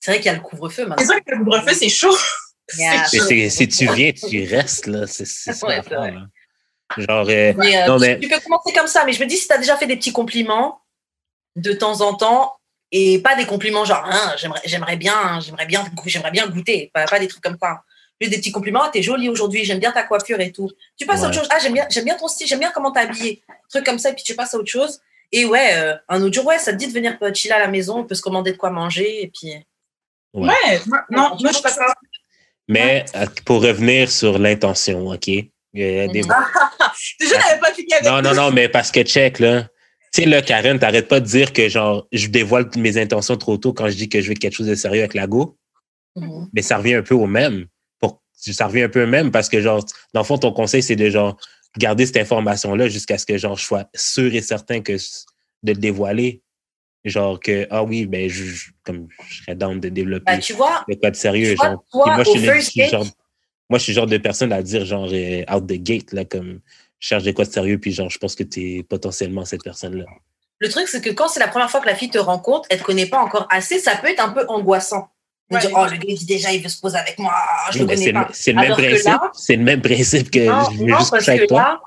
C'est 0.00 0.12
vrai 0.12 0.18
qu'il 0.20 0.26
y 0.26 0.30
a 0.30 0.34
le 0.34 0.40
couvre-feu 0.40 0.82
C'est 0.82 0.88
maintenant. 0.88 1.06
sûr 1.06 1.24
que 1.24 1.30
le 1.34 1.44
couvre-feu, 1.44 1.74
c'est 1.74 1.88
chaud. 1.88 2.16
Yeah. 2.78 3.04
C'est- 3.06 3.50
si 3.50 3.68
tu 3.68 3.92
viens, 3.92 4.12
tu 4.12 4.44
restes, 4.44 4.86
là. 4.86 5.06
C'est 5.06 5.26
c'est 5.26 5.52
ça 5.52 5.66
Ouais, 5.66 5.80
c'est 5.86 5.94
vrai. 5.94 6.12
là. 6.12 6.26
Genre, 6.96 7.28
euh, 7.28 7.52
Mais, 7.58 7.76
euh, 7.82 7.86
Non, 7.86 7.96
tu- 7.98 8.02
mais- 8.02 8.20
Tu 8.20 8.28
peux 8.28 8.38
commencer 8.40 8.72
comme 8.72 8.86
ça, 8.86 9.04
mais 9.04 9.12
je 9.12 9.20
me 9.20 9.26
dis 9.26 9.36
si 9.36 9.46
tu 9.48 9.52
as 9.52 9.58
déjà 9.58 9.76
fait 9.76 9.86
des 9.86 9.96
petits 9.96 10.12
compliments 10.12 10.80
de 11.56 11.72
temps 11.74 12.00
en 12.00 12.14
temps 12.14 12.54
et 12.92 13.18
pas 13.18 13.34
des 13.34 13.46
compliments 13.46 13.84
genre 13.84 14.04
Hein, 14.08 14.34
j'aimerais 14.36 14.60
j'aimerais 14.64 14.96
bien, 14.96 15.40
j'aimerais 15.40 15.66
bien, 15.66 15.84
j'aimerais 16.06 16.30
bien 16.30 16.46
goûter, 16.46 16.90
pas, 16.94 17.06
pas 17.06 17.18
des 17.18 17.26
trucs 17.28 17.42
comme 17.42 17.56
ça. 17.60 17.82
Juste 18.20 18.30
des 18.34 18.38
petits 18.38 18.52
compliments. 18.52 18.82
Ah, 18.84 18.90
t'es 18.92 19.02
jolie 19.02 19.28
aujourd'hui, 19.28 19.64
j'aime 19.64 19.80
bien 19.80 19.90
ta 19.90 20.04
coiffure 20.04 20.38
et 20.40 20.52
tout. 20.52 20.70
Tu 20.96 21.06
passes 21.06 21.22
à 21.24 21.28
autre 21.28 21.34
chose. 21.40 21.48
Ah, 21.50 21.58
j'aime 21.60 21.72
bien, 21.72 21.86
j'aime 21.90 22.04
bien 22.04 22.16
ton 22.16 22.28
style, 22.28 22.46
j'aime 22.46 22.60
bien 22.60 22.70
comment 22.72 22.92
t'es 22.92 23.00
habillé. 23.00 23.42
Truc 23.68 23.84
comme 23.84 23.98
ça, 23.98 24.10
et 24.10 24.14
puis 24.14 24.22
tu 24.22 24.36
passes 24.36 24.54
à 24.54 24.58
autre 24.58 24.70
chose. 24.70 25.00
Et 25.32 25.44
ouais, 25.44 25.70
euh, 25.74 25.94
un 26.08 26.22
autre 26.22 26.34
jour, 26.34 26.44
ouais, 26.46 26.58
ça 26.58 26.72
te 26.72 26.76
dit 26.76 26.86
de 26.86 26.92
venir 26.92 27.16
euh, 27.22 27.32
chiller 27.34 27.54
à 27.54 27.58
la 27.58 27.66
maison, 27.68 27.98
on 28.00 28.04
peut 28.04 28.14
se 28.14 28.22
commander 28.22 28.52
de 28.52 28.56
quoi 28.58 28.70
manger, 28.70 29.22
et 29.22 29.28
puis. 29.34 29.54
Ouais. 30.34 30.80
Non, 31.10 31.30
moi, 31.40 31.48
je 31.48 31.52
suis 31.54 31.62
pas 31.62 31.70
ça. 31.70 31.86
Mais 32.68 33.04
euh, 33.16 33.26
pour 33.44 33.62
revenir 33.62 34.10
sur 34.10 34.38
l'intention, 34.38 35.08
OK? 35.08 35.24
Des- 35.26 35.50
Mhm. 35.74 36.22
Je 37.20 37.34
n'avais 37.34 37.60
pas 37.60 37.72
fini 37.72 37.92
avec 37.94 38.04
Non, 38.04 38.20
non, 38.22 38.34
non, 38.34 38.50
mais 38.50 38.68
parce 38.68 38.90
que 38.92 39.02
check, 39.02 39.38
là. 39.38 39.66
Tu 40.14 40.22
sais, 40.22 40.28
là, 40.28 40.42
Karen, 40.42 40.78
t'arrêtes 40.78 41.08
pas 41.08 41.20
de 41.20 41.26
dire 41.26 41.52
que, 41.54 41.68
genre, 41.70 42.06
je 42.12 42.26
dévoile 42.28 42.68
mes 42.76 42.98
intentions 42.98 43.36
trop 43.36 43.56
tôt 43.56 43.72
quand 43.72 43.88
je 43.88 43.96
dis 43.96 44.08
que 44.10 44.20
je 44.20 44.28
veux 44.28 44.34
quelque 44.34 44.54
chose 44.54 44.66
de 44.66 44.74
sérieux 44.74 45.00
avec 45.00 45.14
la 45.14 45.26
go. 45.26 45.56
Mhm. 46.16 46.48
Mais 46.52 46.60
ça 46.60 46.76
revient 46.76 46.94
un 46.94 47.02
peu 47.02 47.14
au 47.14 47.26
même. 47.26 47.66
Pour, 47.98 48.22
ça 48.34 48.66
revient 48.66 48.82
un 48.82 48.88
peu 48.90 49.04
au 49.04 49.06
même 49.06 49.30
parce 49.30 49.48
que, 49.48 49.60
genre, 49.62 49.82
dans 50.12 50.20
le 50.20 50.26
fond, 50.26 50.36
ton 50.36 50.52
conseil, 50.52 50.82
c'est 50.82 50.96
de, 50.96 51.08
genre, 51.08 51.38
garder 51.78 52.04
cette 52.04 52.18
information-là 52.18 52.88
jusqu'à 52.88 53.16
ce 53.16 53.24
que, 53.24 53.38
genre, 53.38 53.56
je 53.56 53.64
sois 53.64 53.88
sûr 53.94 54.34
et 54.34 54.42
certain 54.42 54.80
que 54.82 54.92
de 55.62 55.72
le 55.72 55.78
dévoiler. 55.78 56.42
Genre 57.04 57.40
que, 57.40 57.66
ah 57.70 57.82
oui, 57.82 58.04
ben, 58.06 58.28
je, 58.28 58.44
je- 58.44 58.70
comme, 58.84 59.08
je 59.26 59.42
serais 59.42 59.56
down 59.56 59.80
de 59.80 59.88
développer 59.88 60.24
Bah, 60.34 60.38
tu 60.38 60.52
vois, 60.52 60.84
le 60.86 60.94
code 60.94 61.16
sérieux. 61.16 61.50
tu 61.52 61.56
vois, 61.56 61.68
genre. 61.70 61.84
toi, 61.90 62.04
Puis 62.04 62.14
moi, 62.14 62.24
je 62.24 62.30
suis 62.30 62.40
le- 62.46 62.54
je 62.60 62.60
suis 62.60 62.84
genre, 62.84 63.06
moi, 63.70 63.78
je 63.78 63.82
suis 63.84 63.92
le 63.92 63.96
genre 63.96 64.06
de 64.06 64.18
personne 64.18 64.52
à 64.52 64.62
dire, 64.62 64.84
genre, 64.84 65.08
euh, 65.10 65.42
out 65.52 65.66
the 65.66 65.72
gate, 65.82 66.12
là, 66.12 66.24
comme, 66.26 66.60
cherche 67.02 67.24
des 67.24 67.34
quoi 67.34 67.44
de 67.44 67.50
sérieux, 67.52 67.78
puis 67.78 67.92
genre, 67.92 68.08
je 68.10 68.18
pense 68.18 68.34
que 68.34 68.42
tu 68.44 68.78
es 68.78 68.82
potentiellement 68.82 69.44
cette 69.44 69.62
personne-là. 69.62 70.04
le 70.58 70.68
truc, 70.68 70.86
c'est 70.88 71.00
que 71.00 71.10
quand 71.10 71.28
c'est 71.28 71.40
la 71.40 71.48
première 71.48 71.70
fois 71.70 71.80
que 71.80 71.86
la 71.86 71.94
fille 71.96 72.08
te 72.10 72.18
rencontre, 72.18 72.66
elle 72.70 72.78
te 72.78 72.84
connaît 72.84 73.06
pas 73.06 73.18
encore 73.18 73.46
assez, 73.50 73.78
ça 73.80 73.96
peut 73.96 74.08
être 74.08 74.20
un 74.24 74.30
peu 74.30 74.44
angoissant. 74.48 75.08
De 75.50 75.56
Ouais. 75.56 75.60
dire, 75.60 75.70
oh, 75.76 75.84
le 75.84 75.96
gars, 75.96 76.14
dit 76.14 76.24
déjà, 76.24 76.52
il 76.52 76.62
veut 76.62 76.68
se 76.68 76.80
poser 76.80 76.96
avec 76.96 77.18
moi, 77.18 77.34
je 77.72 77.80
le 77.80 77.84
connais 77.86 77.96
c'est 77.96 78.12
le, 78.12 78.20
pas. 78.22 78.28
c'est 78.32 78.52
le 78.52 78.60
même 78.60 78.72
principe. 78.72 79.20
C'est 79.34 79.56
le 79.56 79.62
même 79.64 79.82
principe 79.82 80.30
que 80.30 80.38
Non, 80.48 80.70
je 80.70 80.78
veux 80.78 80.86
non, 80.86 80.98
juste 80.98 81.10
parce 81.10 81.28
avec 81.28 81.42
que 81.42 81.46
toi. 81.48 81.60
là, 81.60 81.80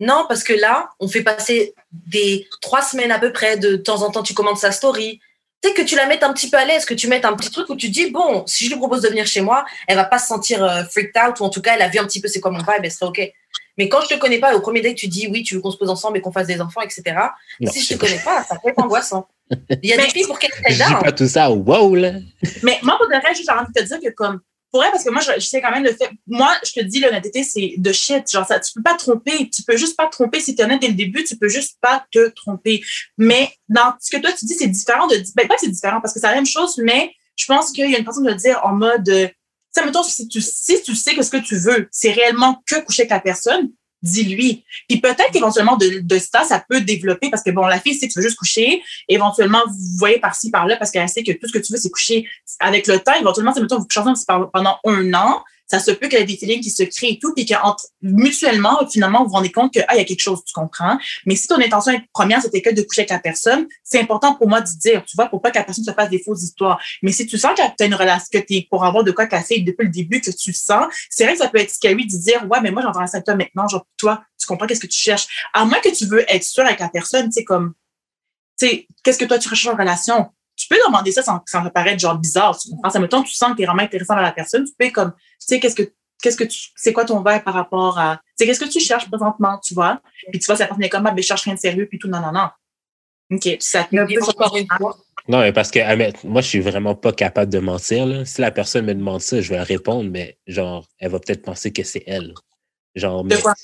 non, 0.00 0.24
parce 0.28 0.42
que 0.44 0.52
là, 0.52 0.90
on 1.00 1.08
fait 1.08 1.22
passer 1.22 1.74
des 1.92 2.46
trois 2.60 2.82
semaines 2.82 3.12
à 3.12 3.18
peu 3.18 3.32
près. 3.32 3.56
De 3.56 3.76
temps 3.76 4.02
en 4.02 4.10
temps, 4.10 4.22
tu 4.24 4.34
commandes 4.34 4.58
sa 4.58 4.72
story. 4.72 5.20
Tu 5.62 5.68
sais, 5.70 5.74
que 5.74 5.82
tu 5.82 5.94
la 5.96 6.06
mettes 6.06 6.22
un 6.22 6.32
petit 6.32 6.50
peu 6.50 6.56
à 6.56 6.64
l'aise, 6.64 6.84
que 6.84 6.94
tu 6.94 7.08
mettes 7.08 7.24
un 7.24 7.34
petit 7.34 7.50
truc 7.50 7.68
où 7.70 7.76
tu 7.76 7.88
dis, 7.88 8.10
bon, 8.10 8.44
si 8.46 8.64
je 8.66 8.70
lui 8.70 8.76
propose 8.78 9.02
de 9.02 9.08
venir 9.08 9.26
chez 9.26 9.40
moi, 9.40 9.64
elle 9.86 9.96
va 9.96 10.04
pas 10.04 10.18
se 10.18 10.26
sentir 10.26 10.62
euh, 10.62 10.82
freaked 10.84 11.16
out, 11.16 11.40
ou 11.40 11.44
en 11.44 11.48
tout 11.50 11.62
cas, 11.62 11.74
elle 11.76 11.82
a 11.82 11.88
vu 11.88 11.98
un 11.98 12.04
petit 12.04 12.20
peu 12.20 12.28
c'est 12.28 12.40
quoi 12.40 12.50
mon 12.50 12.58
vibe, 12.58 12.82
elle 12.84 12.92
serait 12.92 13.06
OK. 13.06 13.32
Mais 13.78 13.88
quand 13.88 14.00
je 14.02 14.08
te 14.14 14.18
connais 14.18 14.38
pas, 14.40 14.54
au 14.54 14.60
premier 14.60 14.80
date, 14.80 14.96
tu 14.96 15.06
dis, 15.08 15.28
oui, 15.28 15.42
tu 15.42 15.54
veux 15.54 15.60
qu'on 15.60 15.70
se 15.70 15.76
pose 15.78 15.88
ensemble 15.90 16.18
et 16.18 16.20
qu'on 16.20 16.32
fasse 16.32 16.48
des 16.48 16.60
enfants, 16.60 16.80
etc. 16.82 17.02
Non, 17.60 17.70
si 17.70 17.80
je 17.82 17.94
te 17.94 17.98
connais 17.98 18.18
pas, 18.24 18.42
ça 18.44 18.56
peut 18.56 18.68
être 18.70 18.78
angoissant. 18.82 19.28
Il 19.82 19.88
y 19.88 19.92
a 19.92 19.96
Mais- 19.96 20.04
des 20.04 20.10
filles 20.10 20.26
pour 20.26 20.38
qui 20.38 20.48
Je 20.68 20.74
c'est 20.74 20.84
dis 20.84 20.94
pas 21.00 21.12
tout 21.12 21.28
ça, 21.28 21.50
wow, 21.50 21.94
là. 21.94 22.12
Mais 22.62 22.78
moi, 22.82 22.96
pour 22.98 23.06
de 23.06 23.12
vrai, 23.14 23.32
j'ai 23.34 23.50
envie 23.50 23.72
de 23.74 23.80
te 23.80 23.86
dire 23.86 23.98
que 24.02 24.10
comme, 24.14 24.40
pour 24.70 24.80
vrai, 24.80 24.90
parce 24.90 25.02
que 25.04 25.10
moi, 25.10 25.22
je, 25.22 25.32
je 25.40 25.46
sais 25.46 25.62
quand 25.62 25.70
même 25.70 25.84
le 25.84 25.94
fait, 25.94 26.10
moi, 26.26 26.52
je 26.66 26.72
te 26.72 26.80
dis, 26.84 27.00
l'honnêteté, 27.00 27.42
c'est 27.42 27.74
de 27.78 27.90
shit. 27.92 28.30
Genre, 28.30 28.46
ça, 28.46 28.60
tu 28.60 28.70
peux 28.74 28.82
pas 28.82 28.94
te 28.94 29.04
tromper. 29.04 29.48
Tu 29.48 29.62
peux 29.62 29.76
juste 29.78 29.96
pas 29.96 30.06
te 30.06 30.10
tromper. 30.12 30.40
Si 30.40 30.54
t'es 30.54 30.64
honnête 30.64 30.80
dès 30.82 30.88
le 30.88 30.94
début, 30.94 31.24
tu 31.24 31.36
peux 31.38 31.48
juste 31.48 31.78
pas 31.80 32.04
te 32.12 32.28
tromper. 32.28 32.82
Mais 33.16 33.50
dans 33.70 33.94
ce 34.00 34.10
que 34.14 34.20
toi, 34.20 34.30
tu 34.38 34.44
dis, 34.44 34.54
c'est 34.54 34.66
différent 34.66 35.06
de, 35.06 35.16
ben, 35.36 35.48
pas 35.48 35.54
que 35.54 35.60
c'est 35.62 35.70
différent 35.70 36.00
parce 36.02 36.12
que 36.12 36.20
c'est 36.20 36.26
la 36.26 36.34
même 36.34 36.44
chose, 36.46 36.76
mais 36.82 37.12
je 37.36 37.46
pense 37.46 37.70
qu'il 37.70 37.88
y 37.90 37.94
a 37.94 37.98
une 37.98 38.04
façon 38.04 38.20
de 38.20 38.28
le 38.28 38.34
dire 38.34 38.60
en 38.64 38.74
mode, 38.74 39.08
euh, 39.08 39.28
si 40.04 40.28
tu, 40.28 40.40
sais 40.40 41.14
que 41.14 41.22
ce 41.22 41.30
que 41.30 41.36
tu 41.36 41.56
veux, 41.56 41.88
c'est 41.90 42.10
réellement 42.10 42.62
que 42.66 42.80
coucher 42.84 43.02
avec 43.02 43.10
la 43.10 43.20
personne, 43.20 43.70
dis-lui. 44.02 44.64
Puis 44.88 45.00
peut-être 45.00 45.30
qu'éventuellement, 45.32 45.76
de, 45.76 46.18
ça, 46.18 46.44
ça 46.44 46.64
peut 46.68 46.80
développer 46.80 47.30
parce 47.30 47.42
que 47.42 47.50
bon, 47.50 47.66
la 47.66 47.80
fille 47.80 47.94
sait 47.94 48.08
que 48.08 48.12
tu 48.12 48.18
veux 48.18 48.24
juste 48.24 48.38
coucher. 48.38 48.82
Éventuellement, 49.08 49.62
vous 49.66 49.98
voyez 49.98 50.18
par-ci, 50.18 50.50
par-là 50.50 50.76
parce 50.76 50.90
qu'elle 50.90 51.08
sait 51.08 51.24
que 51.24 51.32
tout 51.32 51.48
ce 51.48 51.52
que 51.52 51.58
tu 51.58 51.72
veux, 51.72 51.78
c'est 51.78 51.90
coucher. 51.90 52.26
Avec 52.60 52.86
le 52.86 52.98
temps, 52.98 53.14
éventuellement, 53.14 53.52
c'est 53.52 53.60
mettons, 53.60 53.78
vous 53.78 53.86
couchez 53.86 54.00
ensemble 54.00 54.50
pendant 54.52 54.78
un 54.84 55.14
an. 55.14 55.42
Ça 55.68 55.78
se 55.78 55.90
peut 55.90 56.08
qu'il 56.08 56.18
y 56.18 56.22
ait 56.22 56.24
des 56.24 56.36
feelings 56.36 56.60
qui 56.60 56.70
se 56.70 56.82
créent 56.82 57.12
et 57.12 57.18
tout, 57.18 57.32
puis 57.34 57.44
qu'entre 57.46 57.84
mutuellement, 58.02 58.78
finalement, 58.90 59.22
vous 59.22 59.28
vous 59.28 59.34
rendez 59.34 59.52
compte 59.52 59.72
que, 59.72 59.80
ah, 59.86 59.94
il 59.94 59.98
y 59.98 60.00
a 60.00 60.04
quelque 60.04 60.22
chose, 60.22 60.42
tu 60.44 60.52
comprends. 60.52 60.98
Mais 61.26 61.36
si 61.36 61.46
ton 61.46 61.60
intention 61.60 62.00
première, 62.12 62.40
c'était 62.40 62.62
que 62.62 62.70
de 62.74 62.82
coucher 62.82 63.02
avec 63.02 63.10
la 63.10 63.18
personne, 63.18 63.66
c'est 63.84 64.00
important 64.00 64.34
pour 64.34 64.48
moi 64.48 64.60
de 64.60 64.68
dire, 64.78 65.04
tu 65.04 65.14
vois, 65.16 65.26
pour 65.26 65.42
pas 65.42 65.50
que 65.50 65.58
la 65.58 65.64
personne 65.64 65.84
se 65.84 65.92
fasse 65.92 66.10
des 66.10 66.22
fausses 66.22 66.42
histoires. 66.42 66.80
Mais 67.02 67.12
si 67.12 67.26
tu 67.26 67.38
sens 67.38 67.52
que 67.52 67.62
tu 67.76 67.82
as 67.82 67.86
une 67.86 67.94
relation, 67.94 68.26
que 68.32 68.38
t'es 68.38 68.66
pour 68.70 68.84
avoir 68.84 69.04
de 69.04 69.10
quoi 69.10 69.26
casser 69.26 69.60
depuis 69.60 69.84
le 69.84 69.90
début, 69.90 70.20
que 70.20 70.30
tu 70.30 70.52
sens, 70.52 70.86
c'est 71.10 71.24
vrai 71.24 71.34
que 71.34 71.38
ça 71.38 71.48
peut 71.48 71.58
être 71.58 71.70
scary 71.70 72.06
de 72.06 72.16
dire, 72.16 72.46
ouais, 72.50 72.60
mais 72.62 72.70
moi, 72.70 72.82
j'entends 72.82 73.00
avec 73.00 73.24
toi 73.24 73.34
maintenant, 73.34 73.68
genre, 73.68 73.86
toi, 73.96 74.22
tu 74.38 74.46
comprends 74.46 74.66
qu'est-ce 74.66 74.80
que 74.80 74.86
tu 74.86 74.98
cherches. 74.98 75.26
À 75.52 75.64
moins 75.64 75.80
que 75.80 75.94
tu 75.94 76.06
veux 76.06 76.24
être 76.30 76.44
sûr 76.44 76.64
avec 76.64 76.80
la 76.80 76.88
personne, 76.88 77.26
tu 77.26 77.32
sais, 77.32 77.44
comme, 77.44 77.74
tu 78.58 78.66
sais, 78.66 78.86
qu'est-ce 79.02 79.18
que 79.18 79.24
toi, 79.24 79.38
tu 79.38 79.48
recherches 79.48 79.74
en 79.74 79.78
relation? 79.78 80.30
Tu 80.58 80.66
peux 80.68 80.76
demander 80.86 81.12
ça 81.12 81.22
sans, 81.22 81.40
sans 81.46 81.70
paraître 81.70 82.00
genre 82.00 82.18
bizarre. 82.18 82.58
Tu 82.58 82.68
comprends? 82.70 82.90
Ça, 82.90 82.98
mettons, 82.98 83.22
tu 83.22 83.32
sens 83.32 83.52
que 83.52 83.56
tu 83.56 83.62
es 83.62 83.66
vraiment 83.66 83.82
intéressant 83.82 84.16
dans 84.16 84.22
la 84.22 84.32
personne. 84.32 84.64
Tu 84.64 84.72
peux 84.76 84.90
comme, 84.90 85.12
tu 85.12 85.20
sais, 85.38 85.60
qu'est-ce 85.60 85.76
que, 85.76 85.92
qu'est-ce 86.20 86.36
que 86.36 86.44
tu, 86.44 86.70
c'est 86.74 86.92
quoi 86.92 87.04
ton 87.04 87.22
verre 87.22 87.44
par 87.44 87.54
rapport 87.54 87.98
à, 87.98 88.16
tu 88.16 88.22
sais, 88.38 88.46
qu'est-ce 88.46 88.60
que 88.60 88.68
tu 88.68 88.80
cherches 88.80 89.08
présentement, 89.08 89.58
tu 89.62 89.74
vois? 89.74 90.02
Puis 90.30 90.40
tu 90.40 90.46
vois, 90.46 90.56
ça 90.56 90.66
personne 90.66 90.82
est 90.82 90.88
comme, 90.88 91.06
ah, 91.06 91.12
ben, 91.12 91.22
je 91.22 91.26
cherche 91.26 91.44
rien 91.44 91.54
de 91.54 91.60
sérieux, 91.60 91.86
puis 91.86 91.98
tout, 91.98 92.08
non, 92.08 92.20
non, 92.20 92.32
non. 92.32 92.48
OK, 93.30 93.56
ça 93.60 93.84
te 93.84 94.30
encore 94.30 94.56
une 94.56 94.66
fois, 94.76 94.96
Non, 95.28 95.40
mais 95.40 95.52
parce 95.52 95.70
que 95.70 95.78
admette, 95.78 96.24
moi, 96.24 96.40
je 96.40 96.48
suis 96.48 96.60
vraiment 96.60 96.94
pas 96.94 97.12
capable 97.12 97.52
de 97.52 97.58
mentir. 97.58 98.06
Là. 98.06 98.24
Si 98.24 98.40
la 98.40 98.50
personne 98.50 98.86
me 98.86 98.94
demande 98.94 99.20
ça, 99.20 99.40
je 99.40 99.50
vais 99.50 99.62
répondre, 99.62 100.10
mais 100.10 100.38
genre, 100.46 100.88
elle 100.98 101.10
va 101.10 101.20
peut-être 101.20 101.42
penser 101.42 101.72
que 101.72 101.82
c'est 101.82 102.02
elle. 102.06 102.34
Genre, 102.94 103.22
De 103.24 103.34
mais, 103.34 103.40
quoi? 103.40 103.54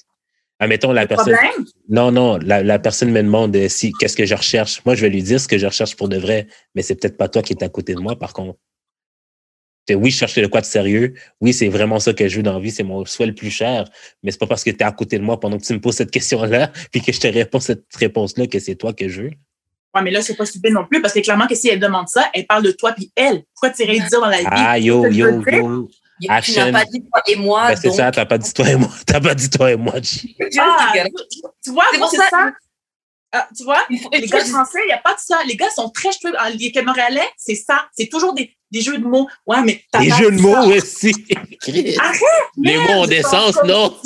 Admettons, 0.59 0.92
la 0.92 1.07
personne. 1.07 1.34
problème? 1.34 1.66
Non, 1.88 2.12
non, 2.12 2.38
la, 2.38 2.62
la 2.62 2.78
personne 2.78 3.11
me 3.11 3.22
demande 3.22 3.55
euh, 3.57 3.68
si 3.68 3.92
qu'est-ce 3.92 4.16
que 4.16 4.26
je 4.26 4.34
recherche? 4.34 4.82
Moi, 4.84 4.94
je 4.94 5.02
vais 5.02 5.11
lui 5.11 5.22
dire 5.22 5.40
ce 5.40 5.48
que 5.48 5.59
je 5.59 5.66
recherche 5.66 5.96
pour 5.96 6.09
de 6.09 6.16
vrai, 6.16 6.46
mais 6.74 6.82
c'est 6.82 6.94
peut-être 6.94 7.16
pas 7.16 7.28
toi 7.28 7.42
qui 7.42 7.52
es 7.52 7.64
à 7.64 7.68
côté 7.68 7.94
de 7.94 8.00
moi, 8.00 8.18
par 8.18 8.32
contre. 8.32 8.59
Oui, 9.90 10.11
je 10.11 10.16
cherche 10.16 10.38
de 10.38 10.46
quoi 10.46 10.62
de 10.62 10.66
sérieux. 10.66 11.12
Oui, 11.42 11.52
c'est 11.52 11.68
vraiment 11.68 12.00
ça 12.00 12.14
que 12.14 12.26
je 12.26 12.36
veux 12.36 12.42
dans 12.42 12.55
la 12.55 12.61
vie, 12.61 12.70
c'est 12.70 12.82
mon 12.82 13.05
souhait 13.05 13.26
le 13.26 13.34
plus 13.34 13.50
cher. 13.50 13.84
Mais 14.22 14.30
c'est 14.30 14.38
pas 14.38 14.46
parce 14.46 14.64
que 14.64 14.70
tu 14.70 14.78
es 14.78 14.82
à 14.82 14.92
côté 14.92 15.18
de 15.18 15.22
moi 15.22 15.38
pendant 15.38 15.59
que 15.59 15.64
tu 15.64 15.74
me 15.74 15.80
poses 15.80 15.96
cette 15.96 16.11
question-là, 16.11 16.72
puis 16.90 17.02
que 17.02 17.12
je 17.12 17.20
te 17.20 17.26
réponds 17.26 17.61
cette 17.61 17.84
réponse-là 17.94 18.46
que 18.46 18.59
c'est 18.59 18.76
toi 18.76 18.94
que 18.94 19.09
je 19.09 19.22
veux. 19.22 19.30
Ouais, 19.94 20.02
mais 20.02 20.11
là, 20.11 20.22
c'est 20.22 20.34
pas 20.34 20.46
stupide 20.46 20.72
non 20.72 20.86
plus, 20.86 21.00
parce 21.00 21.14
que 21.14 21.20
clairement 21.20 21.46
que 21.46 21.55
si 21.55 21.68
elle 21.68 21.78
demande 21.78 22.09
ça, 22.09 22.28
elle 22.32 22.46
parle 22.46 22.64
de 22.64 22.72
toi 22.72 22.92
puis 22.92 23.12
elle. 23.14 23.44
Pourquoi 23.55 23.70
tu 23.70 23.82
irais 23.82 24.09
dire 24.09 24.20
dans 24.20 24.28
la 24.28 24.38
vie? 24.38 24.46
Ah, 24.46 24.78
yo, 24.78 25.07
yo, 25.09 25.40
yo. 25.42 25.88
Tu 26.20 26.28
n'as 26.58 26.72
pas 26.72 26.84
dit 26.84 27.02
toi 27.02 27.22
et 27.26 27.36
moi, 27.36 27.68
Ben, 27.68 27.76
c'est 27.76 27.88
donc. 27.88 27.96
ça, 27.96 28.10
t'as 28.10 28.24
pas 28.26 28.38
dit 28.38 28.52
toi 28.52 28.68
et 28.70 28.76
moi. 28.76 28.88
T'as 29.06 29.20
pas 29.20 29.34
dit 29.34 29.50
toi 29.50 29.70
et 29.72 29.76
moi. 29.76 29.94
Ah, 29.96 30.00
tu 31.62 31.70
vois, 31.70 31.84
C'est 31.92 32.00
c'est 32.10 32.16
ça- 32.16 32.28
ça. 32.30 32.52
Ah, 33.36 33.48
tu 33.56 33.64
vois, 33.64 33.80
faut- 34.00 34.10
les 34.12 34.26
gars 34.28 34.44
français, 34.44 34.78
il 34.84 34.86
n'y 34.86 34.92
a 34.92 34.98
pas 34.98 35.14
de 35.14 35.18
ça. 35.18 35.40
Les 35.44 35.56
gars 35.56 35.68
sont 35.70 35.90
très 35.90 36.10
cheveux. 36.12 36.32
Les 36.56 36.82
Montréalais, 36.82 37.28
c'est 37.36 37.56
ça. 37.56 37.86
C'est 37.92 38.06
toujours 38.06 38.32
des, 38.32 38.54
des 38.70 38.80
jeux 38.80 38.96
de 38.98 39.04
mots. 39.04 39.28
Ouais, 39.44 39.60
mais 39.62 39.82
pas 39.90 40.02
jeux 40.02 40.30
de 40.30 40.40
mots 40.40 40.56
aussi. 40.72 41.12
Arrête, 41.98 42.20
Les 42.56 42.78
mots 42.78 42.92
ont 43.02 43.06
des 43.06 43.22
sens, 43.22 43.56
non? 43.64 43.98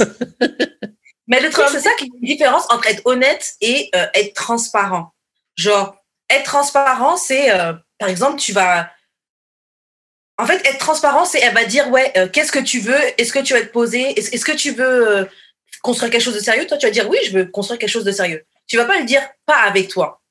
Mais 1.26 1.40
le 1.42 1.50
truc, 1.50 1.66
c'est 1.70 1.80
ça 1.80 1.90
qu'il 1.98 2.06
y 2.06 2.10
a 2.10 2.14
une 2.22 2.26
différence 2.26 2.64
entre 2.70 2.86
être 2.88 3.02
honnête 3.04 3.52
et 3.60 3.90
euh, 3.94 4.06
être 4.14 4.32
transparent. 4.32 5.12
Genre, 5.56 5.94
être 6.30 6.44
transparent, 6.44 7.18
c'est, 7.18 7.50
euh, 7.50 7.74
par 7.98 8.08
exemple, 8.08 8.38
tu 8.38 8.52
vas. 8.54 8.88
En 10.38 10.46
fait, 10.46 10.64
être 10.66 10.78
transparent, 10.78 11.24
c'est 11.24 11.40
elle 11.40 11.52
va 11.54 11.64
dire, 11.64 11.88
ouais, 11.90 12.12
euh, 12.16 12.28
qu'est-ce 12.28 12.52
que 12.52 12.58
tu 12.60 12.78
veux? 12.80 13.00
Est-ce 13.20 13.32
que 13.32 13.40
tu 13.40 13.54
vas 13.54 13.60
te 13.60 13.66
poser? 13.72 14.16
Est-ce 14.18 14.44
que 14.44 14.52
tu 14.52 14.70
veux 14.72 15.08
euh, 15.18 15.24
construire 15.82 16.10
quelque 16.12 16.22
chose 16.22 16.34
de 16.34 16.40
sérieux? 16.40 16.66
Toi, 16.66 16.76
tu 16.78 16.86
vas 16.86 16.92
dire, 16.92 17.08
oui, 17.10 17.18
je 17.26 17.32
veux 17.32 17.44
construire 17.46 17.78
quelque 17.78 17.90
chose 17.90 18.04
de 18.04 18.12
sérieux. 18.12 18.44
Tu 18.68 18.76
vas 18.76 18.84
pas 18.84 18.98
le 18.98 19.04
dire, 19.04 19.22
pas 19.46 19.56
avec 19.62 19.88
toi. 19.88 20.22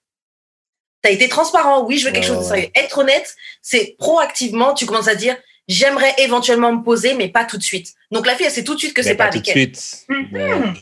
Tu 1.04 1.10
as 1.10 1.12
été 1.12 1.28
transparent, 1.28 1.84
oui, 1.86 1.98
je 1.98 2.06
veux 2.08 2.12
quelque 2.14 2.24
Ouais, 2.24 2.28
chose 2.30 2.38
de 2.38 2.44
ouais. 2.52 2.56
sérieux. 2.62 2.72
Être 2.76 2.98
honnête, 3.00 3.36
c'est 3.62 3.96
proactivement, 4.00 4.74
tu 4.74 4.86
commences 4.86 5.10
à 5.10 5.16
dire, 5.16 5.36
j'aimerais 5.68 6.14
éventuellement 6.20 6.72
me 6.72 6.84
poser, 6.84 7.14
mais 7.14 7.28
pas 7.28 7.44
tout 7.44 7.58
de 7.58 7.64
suite. 7.64 7.94
Donc 8.12 8.26
la 8.26 8.36
fille, 8.36 8.46
elle 8.46 8.52
sait 8.52 8.64
tout 8.64 8.76
de 8.76 8.80
suite 8.80 8.94
que 8.94 9.04
c'est 9.04 9.16
pas, 9.16 9.26
pas 9.26 9.32
tout 9.32 9.38
avec 9.40 9.46
de 9.56 9.60
elle. 9.60 9.76
suite. 9.76 10.06
Mhm. 10.08 10.36
Ouais. 10.64 10.74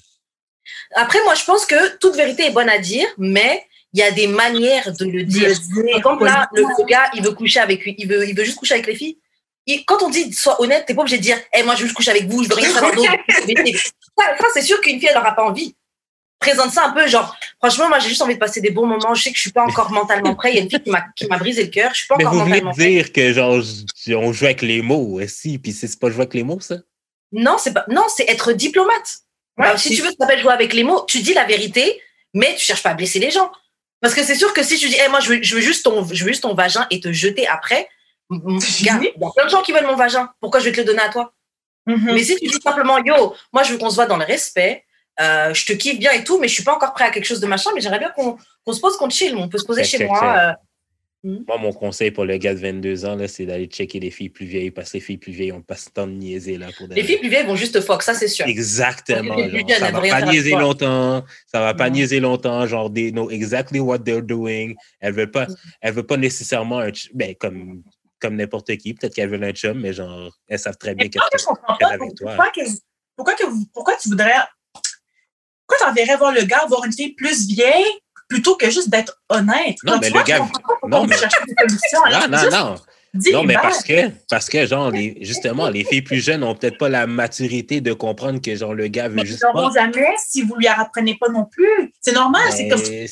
Après, 0.96 1.22
moi, 1.24 1.34
je 1.34 1.44
pense 1.44 1.66
que 1.66 1.98
toute 1.98 2.16
vérité 2.16 2.46
est 2.46 2.52
bonne 2.52 2.70
à 2.70 2.78
dire, 2.78 3.08
mais 3.18 3.66
il 3.96 4.00
y 4.00 4.04
a 4.04 4.12
des 4.12 4.28
manières 4.28 4.92
de 4.92 5.06
le 5.06 5.24
dire. 5.24 5.50
Par 5.74 5.96
exemple, 5.98 6.26
là, 6.26 6.50
le, 6.54 6.64
le 6.64 6.86
gars, 6.86 7.10
il 7.14 7.24
veut 7.24 7.32
coucher 7.32 7.62
avec 7.62 7.86
lui, 7.86 7.96
il 7.98 8.10
veut, 8.10 8.28
il 8.28 8.36
veut 8.36 8.44
juste 8.44 8.58
coucher 8.58 8.74
avec 8.74 8.88
les 8.88 8.96
filles. 8.96 9.18
Il- 9.66 9.86
quand 9.86 10.04
on 10.04 10.10
dit 10.10 10.34
sois 10.34 10.62
honnête, 10.62 10.84
t'es 10.86 10.94
pas 10.94 11.02
obligé 11.02 11.18
de 11.18 11.22
dire, 11.24 11.38
Eh, 11.58 11.64
moi, 11.64 11.76
je 11.76 11.80
veux 11.80 11.86
juste 11.86 11.96
coucher 11.96 12.12
avec 12.12 12.28
vous, 12.28 12.44
je 12.44 12.50
veux 12.50 12.56
rien 12.56 12.70
savoir 12.74 12.94
d'autre. 12.94 13.10
ça, 14.18 14.38
ça, 14.38 14.46
c'est 14.54 14.62
sûr 14.64 14.82
qu'une 14.82 15.00
fille, 15.00 15.08
elle 15.10 15.16
n'aura 15.16 15.32
pas 15.34 15.46
envie. 15.46 15.76
Présente 16.40 16.72
ça 16.72 16.88
un 16.88 16.92
peu, 16.92 17.08
genre, 17.08 17.34
franchement, 17.60 17.88
moi, 17.88 18.00
j'ai 18.00 18.10
juste 18.10 18.22
envie 18.22 18.34
de 18.34 18.40
passer 18.40 18.60
des 18.60 18.70
bons 18.70 18.86
moments. 18.86 19.14
Je 19.16 19.24
sais 19.24 19.32
que 19.32 19.38
je 19.38 19.42
suis 19.42 19.52
pas 19.54 19.64
encore 19.64 19.92
mentalement 19.92 20.36
prêt. 20.36 20.52
Il 20.52 20.56
y 20.56 20.60
a 20.60 20.64
une 20.64 20.70
fille 20.70 20.84
qui 21.16 21.28
m'a, 21.28 21.38
brisé 21.38 21.64
le 21.64 21.70
cœur. 21.70 21.92
Je 21.94 22.00
suis 22.00 22.08
pas 22.08 22.16
Mais 22.18 22.26
encore 22.26 22.40
vous 22.40 22.46
venez 22.46 22.62
mentalement 22.62 22.72
de 22.72 22.76
prêt. 22.76 22.90
dire 22.90 23.14
que 23.14 23.34
genre 23.34 24.22
on 24.22 24.34
joue 24.34 24.46
avec 24.46 24.62
les 24.62 24.82
mots 24.82 25.22
aussi, 25.22 25.58
puis 25.58 25.72
c'est 25.72 25.98
pas 25.98 26.10
jouer 26.10 26.24
avec 26.24 26.34
les 26.34 26.44
mots, 26.44 26.60
ça? 26.60 26.76
Non, 27.32 27.56
c'est 27.58 27.74
pas, 27.74 27.86
non, 27.90 28.04
c'est 28.14 28.30
être 28.30 28.52
diplomate. 28.52 29.20
Ouais, 29.58 29.68
Alors, 29.68 29.80
si 29.80 29.96
tu 29.96 30.02
veux, 30.02 30.10
ça 30.10 30.16
s'appelle 30.20 30.42
jouer 30.42 30.52
avec 30.52 30.74
les 30.74 30.84
mots. 30.84 31.06
Tu 31.08 31.20
dis 31.22 31.34
la 31.34 31.46
vérité, 31.46 32.02
mais 32.34 32.54
tu 32.56 32.66
cherches 32.66 32.84
pas 32.84 32.90
à 32.90 32.94
blesser 32.96 33.20
les 33.20 33.32
gens. 33.32 33.50
Parce 34.02 34.14
que 34.14 34.24
c'est 34.24 34.36
sûr 34.36 34.54
que 34.54 34.64
si 34.64 34.78
tu 34.78 34.88
dis, 34.88 34.98
Eh, 35.04 35.10
moi, 35.10 35.20
je 35.20 35.30
veux, 35.30 35.42
je 35.42 35.56
veux 35.56 35.62
juste 35.62 35.84
ton, 35.84 36.06
je 36.06 36.24
veux 36.24 36.30
juste 36.30 36.44
ton 36.44 36.54
vagin 36.54 36.86
et 36.92 37.00
te 37.00 37.12
jeter 37.12 37.48
après, 37.48 37.88
il 38.30 38.86
y 38.86 38.90
a 38.90 38.98
plein 38.98 39.46
de 39.46 39.50
gens 39.50 39.62
qui 39.62 39.72
veulent 39.72 39.86
mon 39.86 39.96
vagin. 39.96 40.30
Pourquoi 40.40 40.60
je 40.60 40.66
vais 40.66 40.72
te 40.72 40.78
le 40.78 40.86
donner 40.86 41.02
à 41.02 41.10
toi? 41.10 41.34
Mhm. 41.86 42.14
Mais 42.14 42.24
si 42.24 42.36
tu 42.38 42.48
dis 42.48 42.60
simplement, 42.64 42.98
yo, 43.04 43.36
moi, 43.54 43.64
je 43.64 43.74
veux 43.74 43.78
qu'on 43.78 43.90
se 43.90 43.96
voit 43.96 44.08
dans 44.08 44.18
le 44.18 44.26
respect, 44.26 44.84
euh, 45.20 45.54
je 45.54 45.66
te 45.66 45.74
kiffe 45.74 46.00
bien 46.00 46.12
et 46.12 46.24
tout, 46.24 46.40
mais 46.40 46.48
je 46.48 46.54
suis 46.54 46.64
pas 46.64 46.74
encore 46.74 46.94
prêt 46.94 47.06
à 47.06 47.10
quelque 47.12 47.26
chose 47.26 47.40
de 47.40 47.48
machin, 47.48 47.72
mais 47.74 47.82
j'aimerais 47.82 48.00
bien 48.00 48.10
qu'on 48.10 48.74
se 48.74 48.80
pose, 48.80 48.98
qu'on 48.98 49.10
chill, 49.10 49.36
on 49.36 49.48
peut 49.48 49.58
se 49.58 49.66
poser 49.66 49.84
chez 49.84 50.06
moi. 50.06 50.20
check. 50.20 50.58
Euh, 51.26 51.40
Moi, 51.48 51.58
mon 51.58 51.74
conseil 51.74 52.12
pour 52.12 52.26
le 52.26 52.38
gars 52.38 52.54
de 52.54 52.60
22 52.60 53.06
ans, 53.06 53.18
c'est 53.28 53.46
d'aller 53.46 53.66
checker 53.66 54.00
les 54.00 54.12
filles 54.12 54.30
plus 54.30 54.46
vieilles 54.46 54.72
parce 54.72 54.92
que 54.92 54.98
les 54.98 55.02
filles 55.02 55.18
plus 55.18 55.32
vieilles 55.32 55.52
ont 55.52 55.62
pas 55.62 55.76
ce 55.76 55.90
temps 55.90 56.06
de 56.08 56.12
niaiser. 56.14 56.58
Là, 56.58 56.68
pour 56.78 56.88
Les 56.90 57.04
filles 57.04 57.18
plus 57.18 57.30
vieilles 57.30 57.46
vont 57.46 57.56
juste 57.56 57.80
fuck, 57.82 58.04
ça 58.04 58.14
c'est 58.14 58.28
sûr. 58.28 58.46
Exactement. 58.48 59.38
Genre, 59.38 59.50
jeunes, 59.50 59.68
ça 59.80 59.92
va 59.92 60.02
pas 60.02 60.22
niaiser 60.22 60.52
longtemps. 60.52 61.26
Ça 61.48 61.60
va 61.62 61.74
pas 61.74 61.90
Non. 61.90 61.96
niaiser 61.96 62.20
longtemps. 62.20 62.66
Genre, 62.68 62.92
they 62.94 63.12
know 63.12 63.30
exactly 63.30 63.80
what 63.80 64.00
they're 64.00 64.22
doing. 64.22 64.76
Elle 65.00 65.14
veut 65.14 65.30
pas, 65.32 65.46
Mm. 65.48 65.56
elle 65.82 65.94
veut 65.94 66.06
pas 66.06 66.18
nécessairement 66.18 66.80
un 66.80 66.92
ben, 67.14 67.34
comme, 67.36 67.82
comme 68.20 68.36
n'importe 68.36 68.76
qui. 68.78 68.94
Peut-être 68.94 69.14
qu'elle 69.16 69.30
veut 69.30 69.42
un 69.44 69.52
chum, 69.52 69.80
mais 69.80 69.94
genre, 69.94 70.32
elles 70.48 70.60
savent 70.60 70.78
très 70.78 70.96
bien 70.96 71.06
Mais 71.06 71.10
qu'est-ce 71.10 71.22
moi, 71.24 71.30
que 71.32 71.40
je 71.40 71.46
comprends 71.46 71.76
qu'elle 71.78 71.88
pas? 71.88 71.94
avec 72.04 72.16
toi. 72.16 72.36
Pourquoi, 72.36 72.52
que, 72.52 72.70
pourquoi, 73.16 73.34
que, 73.36 73.46
vous- 73.46 73.66
pourquoi 73.74 73.96
tu 74.02 74.10
voudrais. 74.10 74.34
Pourquoi 75.68 75.88
t'enverrais 75.88 76.18
voir 76.18 76.32
le 76.32 76.44
gars 76.44 76.66
voir 76.68 76.86
une 76.86 76.94
fille 76.94 77.14
plus 77.16 77.48
vieille 77.48 77.86
plutôt 78.28 78.56
que 78.56 78.70
juste 78.70 78.90
d'être 78.90 79.22
honnête? 79.30 79.78
Non, 79.84 79.94
Quand 79.94 80.00
mais 80.02 80.08
tu 80.08 80.14
le 80.14 80.20
vois, 80.20 80.24
gars- 80.24 80.40
non, 80.88 80.98
on 81.00 81.06
mais- 81.08 81.18
cherche 81.18 81.34
des 81.48 81.54
solutions. 81.60 82.00
Non, 82.00 82.06
Alors, 82.16 82.30
non, 82.30 82.38
juste 82.40 82.52
non. 82.52 82.76
dis 83.14 83.32
Non, 83.32 83.44
mais 83.44 83.54
bases. 83.54 83.64
parce 83.64 83.84
que, 83.84 83.94
parce 84.30 84.50
que, 84.50 84.66
genre, 84.66 84.92
les, 84.92 85.18
justement, 85.22 85.70
les 85.70 85.84
filles 85.84 86.02
plus 86.02 86.20
jeunes 86.24 86.44
ont 86.44 86.54
peut-être 86.56 86.78
pas 86.78 86.90
la 86.90 87.08
maturité 87.08 87.82
de 87.82 87.94
comprendre 87.94 88.42
que, 88.42 88.56
genre, 88.56 88.74
le 88.74 88.88
gars 88.88 89.08
veut 89.08 89.16
Mais 89.16 89.22
ils 89.22 89.28
juste 89.28 89.44
n'auront 89.44 89.70
pas. 89.72 89.80
jamais 89.82 90.08
si 90.28 90.42
vous 90.42 90.56
lui 90.56 90.68
apprenez 90.68 91.16
pas 91.20 91.30
non 91.30 91.46
plus. 91.46 91.94
C'est 92.02 92.14
normal. 92.14 92.42
C'est 92.52 92.68
comme 92.68 92.82
Mais 92.90 93.06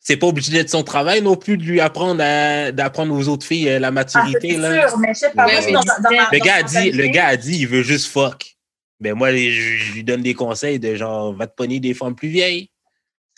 c'est 0.00 0.16
pas 0.18 0.26
obligé 0.26 0.52
d'être 0.52 0.68
son 0.70 0.82
travail 0.82 1.22
non 1.22 1.34
plus 1.36 1.56
de 1.56 1.62
lui 1.62 1.80
apprendre 1.80 2.22
à- 2.22 2.72
d'apprendre 2.72 3.14
aux 3.14 3.28
autres 3.28 3.46
filles 3.46 3.68
euh, 3.70 3.78
la 3.78 3.88
Ah, 3.88 3.90
maturité, 3.90 4.50
c'est 4.50 4.56
là. 4.58 4.88
sûr, 4.88 4.98
mais 4.98 5.08
je 5.14 5.18
sais 5.20 5.30
pas. 5.30 5.46
Ouais, 5.46 5.60
mais 5.64 5.72
dans, 5.72 5.80
dans, 5.80 6.10
Le 6.32 6.38
gars 6.40 6.54
a 6.56 6.62
dit, 6.62 6.74
le 6.76 6.82
mentalité, 6.90 7.10
gars 7.10 7.26
a 7.28 7.36
dit, 7.36 7.56
il 7.60 7.68
veut 7.68 7.82
juste 7.82 8.08
fuck. 8.08 8.56
Ben 9.00 9.14
moi, 9.14 9.32
je, 9.32 9.50
je 9.50 9.92
lui 9.92 10.04
donne 10.04 10.20
des 10.22 10.34
conseils 10.34 10.78
de 10.78 10.94
genre, 10.94 11.34
va 11.34 11.46
te 11.46 11.54
pogner 11.54 11.80
des 11.80 11.94
femmes 11.94 12.14
plus 12.14 12.28
vieilles. 12.28 12.68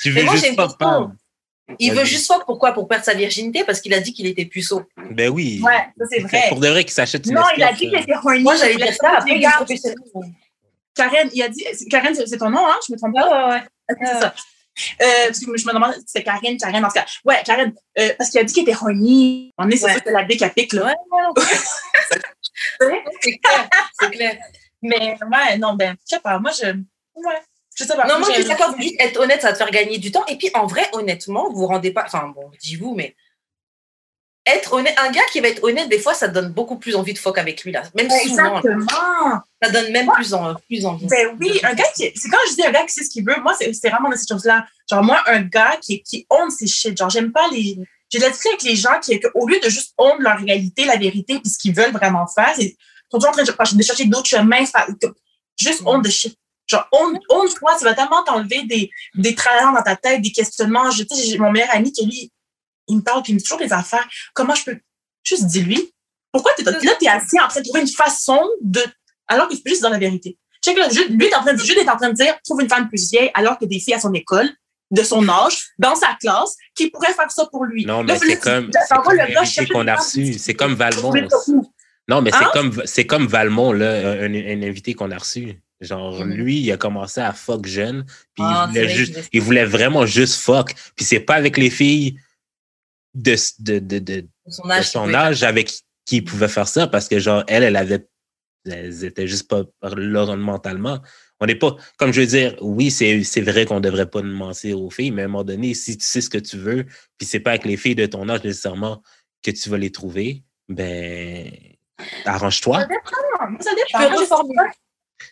Tu 0.01 0.11
veux 0.11 0.17
Mais 0.17 0.23
moi, 0.25 0.35
j'ai 0.37 0.49
juste 0.49 0.59
une 0.61 0.77
parle. 0.79 1.11
Il 1.81 1.93
veut 1.95 2.05
juste 2.05 2.27
fuck 2.29 2.45
pourquoi? 2.47 2.73
Pour 2.73 2.87
perdre 2.87 3.05
sa 3.05 3.15
virginité? 3.15 3.65
Parce 3.65 3.81
qu'il 3.81 3.93
a 3.93 3.99
dit 4.01 4.13
qu'il 4.13 4.27
était 4.27 4.45
puceau. 4.45 4.85
Ben 5.11 5.29
oui. 5.31 5.61
Ouais, 5.65 5.89
ça 5.99 6.05
c'est 6.11 6.21
vrai. 6.21 6.45
Pour 6.49 6.61
de 6.61 6.69
vrai 6.69 6.85
qu'il 6.85 6.93
s'achète 6.93 7.27
une 7.27 7.35
Non, 7.35 7.43
il 7.57 7.63
a 7.63 7.73
dit 7.73 7.79
qu'il 7.81 7.91
là. 7.91 8.01
était 8.01 8.15
horny. 8.15 8.41
Moi, 8.43 8.55
dire 8.57 8.77
dit 8.77 8.95
ça. 8.95 9.17
Après, 9.19 9.41
professionnel. 9.57 9.99
Karen, 10.95 11.29
il 11.35 11.43
a 11.43 11.49
dit. 11.49 11.65
Karen, 11.91 12.15
c'est 12.15 12.27
c'est 12.27 12.39
ton 12.39 12.51
nom, 12.51 12.67
hein? 12.67 12.77
Je 12.87 12.93
me 12.93 12.99
trompe 12.99 13.15
pas? 13.15 13.29
Ouais, 13.29 13.45
ouais, 13.45 13.61
ouais. 13.61 13.63
Ok, 13.91 13.99
c'est 14.01 14.21
ça. 14.21 14.35
Euh, 15.03 15.27
parce 15.27 15.41
que 15.41 15.57
je 15.57 15.67
me 15.67 15.73
demande 15.73 15.95
si 15.95 16.03
c'était 16.07 16.23
Karen, 16.23 16.57
Karen, 16.57 16.85
en 16.85 16.89
tout 16.89 16.95
cas. 16.95 17.07
Ouais, 17.25 17.43
Karen, 17.45 17.73
euh, 17.99 18.13
parce 18.17 18.31
qu'il 18.31 18.41
a 18.41 18.45
dit 18.45 18.53
qu'il 18.55 18.63
était 18.63 18.77
horny. 18.77 19.53
On 19.59 19.69
est, 19.71 19.77
c'est 19.77 19.87
Ouais. 19.87 19.93
sûr 19.95 20.05
que 20.05 20.11
la 20.11 20.23
dick 20.25 20.43
à 20.43 20.51
pique, 20.51 20.73
là. 20.75 20.85
Ouais, 20.85 20.95
ouais, 21.11 21.43
ouais. 22.87 23.03
C'est 23.23 23.39
clair. 23.39 23.69
C'est 24.01 24.11
clair. 24.11 24.37
Mais 24.83 25.19
ouais, 25.21 25.59
non, 25.59 25.75
ben, 25.75 25.97
je 26.09 26.15
sais 26.17 26.21
pas. 26.21 26.39
Moi, 26.39 26.53
je. 26.53 26.67
Ouais. 26.69 27.43
Je 27.77 27.85
sais 27.85 27.95
pas. 27.95 28.07
Non, 28.07 28.19
moi, 28.19 28.29
je 28.31 28.41
suis 28.41 28.49
d'accord. 28.49 28.75
Juste 28.81 28.97
être 28.99 29.21
honnête, 29.21 29.43
ça 29.43 29.49
va 29.49 29.53
te 29.53 29.59
faire 29.59 29.71
gagner 29.71 29.99
du 29.99 30.11
temps. 30.11 30.25
Et 30.27 30.37
puis, 30.37 30.51
en 30.55 30.67
vrai, 30.67 30.89
honnêtement, 30.93 31.51
vous 31.51 31.59
vous 31.59 31.67
rendez 31.67 31.91
pas. 31.91 32.05
Enfin, 32.07 32.33
bon, 32.35 32.51
je 32.55 32.59
dis 32.59 32.77
vous, 32.77 32.95
mais. 32.95 33.15
Être 34.49 34.75
honnête, 34.75 34.95
un 34.99 35.11
gars 35.11 35.25
qui 35.33 35.41
va 35.41 35.49
être 35.49 35.63
honnête, 35.65 35.89
des 35.89 35.99
fois, 35.99 36.15
ça 36.15 36.29
donne 36.29 36.53
beaucoup 36.53 36.79
plus 36.79 36.95
envie 36.95 37.13
de 37.13 37.19
fuck 37.19 37.37
avec 37.37 37.65
lui, 37.65 37.73
là. 37.73 37.83
Même 37.97 38.09
souvent, 38.09 38.43
là. 38.43 38.59
Exactement. 38.59 39.41
ça 39.61 39.71
donne 39.71 39.91
même 39.91 40.07
plus, 40.15 40.33
en, 40.35 40.55
plus 40.55 40.87
envie. 40.87 41.07
Ben 41.07 41.37
oui, 41.41 41.59
un 41.65 41.75
gars 41.75 41.89
qui. 41.97 42.13
C'est 42.15 42.29
quand 42.29 42.39
je 42.49 42.55
dis 42.55 42.65
un 42.65 42.71
gars 42.71 42.85
qui 42.85 42.93
sait 42.93 43.03
ce 43.03 43.11
qu'il 43.11 43.27
veut, 43.27 43.41
moi, 43.43 43.55
c'est 43.59 43.73
c'est 43.73 43.91
vraiment 43.91 44.09
de 44.09 44.15
ces 44.15 44.27
choses-là. 44.29 44.65
Genre, 44.89 45.03
moi, 45.03 45.21
un 45.27 45.43
gars 45.43 45.77
qui, 45.83 46.01
qui 46.03 46.27
honte 46.31 46.53
ses 46.53 46.69
shit. 46.69 46.97
Genre, 46.97 47.11
j'aime 47.11 47.33
pas 47.33 47.49
les. 47.51 47.77
J'ai 48.09 48.19
de 48.19 48.23
la 48.23 48.31
difficulté 48.31 48.51
avec 48.51 48.63
les 48.63 48.77
gens 48.77 49.01
qui, 49.03 49.21
au 49.35 49.49
lieu 49.49 49.59
de 49.59 49.69
juste 49.69 49.93
honte 49.99 50.21
leur 50.21 50.39
réalité, 50.39 50.85
la 50.85 50.97
vérité, 50.97 51.41
puis 51.41 51.51
ce 51.51 51.59
qu'ils 51.59 51.75
veulent 51.75 51.93
vraiment 51.93 52.29
faire, 52.29 52.55
ils 52.57 52.77
sont 53.11 53.19
toujours 53.19 53.31
en 53.31 53.33
train 53.33 53.43
de, 53.43 53.83
chercher 53.83 54.05
d'autres 54.05 54.29
chemins. 54.29 54.65
juste 55.59 55.83
honte 55.85 56.05
de 56.05 56.09
shit. 56.09 56.39
Genre, 56.67 56.89
honte, 56.93 57.21
honte-toi, 57.31 57.77
ça 57.79 57.85
va 57.85 57.95
tellement 57.95 58.25
t'enlever 58.25 58.65
des, 58.65 58.91
des 59.15 59.35
dans 59.35 59.83
ta 59.85 59.97
tête, 59.97 60.21
des 60.23 60.33
questionnements. 60.33 60.91
Je, 60.91 61.05
j'ai 61.25 61.39
mon 61.39 61.53
meilleur 61.53 61.71
ami 61.73 61.93
qui, 61.93 62.05
lui, 62.05 62.33
il 62.89 62.97
me 62.97 63.03
parle, 63.03 63.23
puis 63.23 63.33
il 63.33 63.35
me 63.35 63.39
dit 63.39 63.45
toujours 63.45 63.59
des 63.61 63.73
affaires. 63.73 64.07
Comment 64.35 64.55
je 64.55 64.65
peux. 64.65 64.79
Juste 65.25 65.47
dis-lui. 65.47 65.93
Pourquoi 66.33 66.53
t'es 66.57 66.63
là, 66.65 66.73
t'es 66.99 67.09
assis 67.09 67.41
en 67.41 67.49
train 67.49 67.61
de 67.61 67.65
trouver 67.65 67.81
une 67.83 67.89
façon 67.89 68.41
de. 68.61 68.81
Alors 69.29 69.49
que 69.49 69.55
tu 69.55 69.63
peux 69.63 69.71
juste 69.71 69.83
dire 69.83 69.91
la 69.91 69.99
vérité. 69.99 70.39
Check 70.65 70.77
là, 70.77 70.89
juste- 70.89 71.09
lui, 71.11 71.27
est 71.27 71.35
en 71.35 71.41
train 71.43 71.55
de, 71.55 71.61
est 71.63 71.89
en 71.89 71.97
train 71.97 72.09
de 72.11 72.15
dire, 72.15 72.37
trouve 72.45 72.61
une 72.61 72.69
femme 72.69 72.89
plus 72.89 73.11
vieille, 73.11 73.31
alors 73.35 73.59
que 73.59 73.65
des 73.65 73.79
filles 73.79 73.95
à 73.95 74.01
son 74.01 74.13
école, 74.15 74.49
de 74.91 75.03
son 75.03 75.29
âge, 75.29 75.69
dans 75.79 75.95
sa 75.95 76.15
classe, 76.21 76.55
qui 76.75 76.91
pourrait 76.91 77.13
faire 77.13 77.31
ça 77.31 77.47
pour 77.47 77.65
lui. 77.65 77.87
Non, 77.87 78.03
mais 78.05 78.19
c'est 78.19 78.39
comme, 78.39 78.71
c'est 78.73 78.95
comme 78.97 79.67
qu'on 79.73 79.87
a 79.89 79.97
reçu. 79.97 80.33
C'est 80.35 80.55
comme 80.55 80.75
Valmont. 80.75 81.13
Non, 82.09 82.23
mais 82.23 82.33
Hein? 82.35 82.39
c'est 82.41 82.51
comme, 82.53 82.83
c'est 82.85 83.07
comme 83.07 83.27
Valmont, 83.27 83.73
là, 83.73 83.91
un, 84.23 84.33
un 84.35 84.63
invité 84.63 84.95
qu'on 84.95 85.11
a 85.11 85.19
reçu. 85.19 85.61
Genre, 85.81 86.25
Mhm. 86.25 86.33
lui, 86.35 86.59
il 86.61 86.73
a 86.73 86.77
commencé 86.79 87.21
à 87.21 87.33
fuck 87.35 87.67
jeune, 87.67 88.05
puis 88.35 88.45
Ah, 88.47 88.67
il, 88.71 88.75
c'est 88.75 88.81
voulait 88.83 88.95
juste, 88.95 89.29
il 89.33 89.41
voulait 89.43 89.65
vraiment 89.67 90.07
juste 90.07 90.37
fuck. 90.41 90.75
Puis 90.97 91.05
c'est 91.05 91.21
pas 91.21 91.35
avec 91.35 91.59
les 91.59 91.69
filles 91.71 92.19
de, 93.15 93.35
de, 93.61 93.79
de, 93.79 93.99
de, 93.99 94.21
De 94.23 94.29
son 94.51 94.71
âge. 94.71 95.37
son 95.37 95.43
avec 95.47 95.69
qui 96.07 96.17
il 96.17 96.25
pouvait 96.25 96.49
faire 96.49 96.69
ça, 96.69 96.87
parce 96.87 97.09
que, 97.09 97.19
genre, 97.19 97.45
elle, 97.49 97.63
elle 97.63 97.77
avait, 97.77 98.07
elles 98.65 99.05
étaient 99.05 99.27
juste 99.29 99.49
pas 99.49 99.65
là 99.83 100.35
mentalement. 100.37 101.01
On 101.41 101.47
n'est 101.47 101.55
pas, 101.55 101.77
comme 101.99 102.13
je 102.13 102.23
veux 102.23 102.27
dire, 102.27 102.57
oui, 102.63 102.91
c'est 102.91 103.23
c'est 103.23 103.43
vrai 103.43 103.67
qu'on 103.67 103.81
devrait 103.81 104.09
pas 104.09 104.23
mentir 104.23 104.81
aux 104.81 104.89
filles, 104.89 105.11
mais 105.11 105.23
à 105.23 105.25
un 105.27 105.29
moment 105.29 105.45
donné, 105.45 105.75
si 105.75 105.99
tu 105.99 106.05
sais 106.07 106.23
ce 106.23 106.31
que 106.31 106.39
tu 106.39 106.57
veux, 106.57 106.85
puis 107.19 107.27
c'est 107.27 107.41
pas 107.41 107.51
avec 107.51 107.67
les 107.67 107.77
filles 107.77 107.95
de 107.95 108.07
ton 108.07 108.27
âge 108.31 108.43
nécessairement 108.45 109.03
que 109.43 109.51
tu 109.51 109.69
vas 109.69 109.77
les 109.77 109.93
trouver, 109.93 110.43
ben, 110.71 111.51
arrange-toi. 112.25 112.81
Ça 112.81 112.87
dépend. 112.87 113.61
Ça 113.61 113.71
Je 113.91 114.23
dépend. 114.23 114.55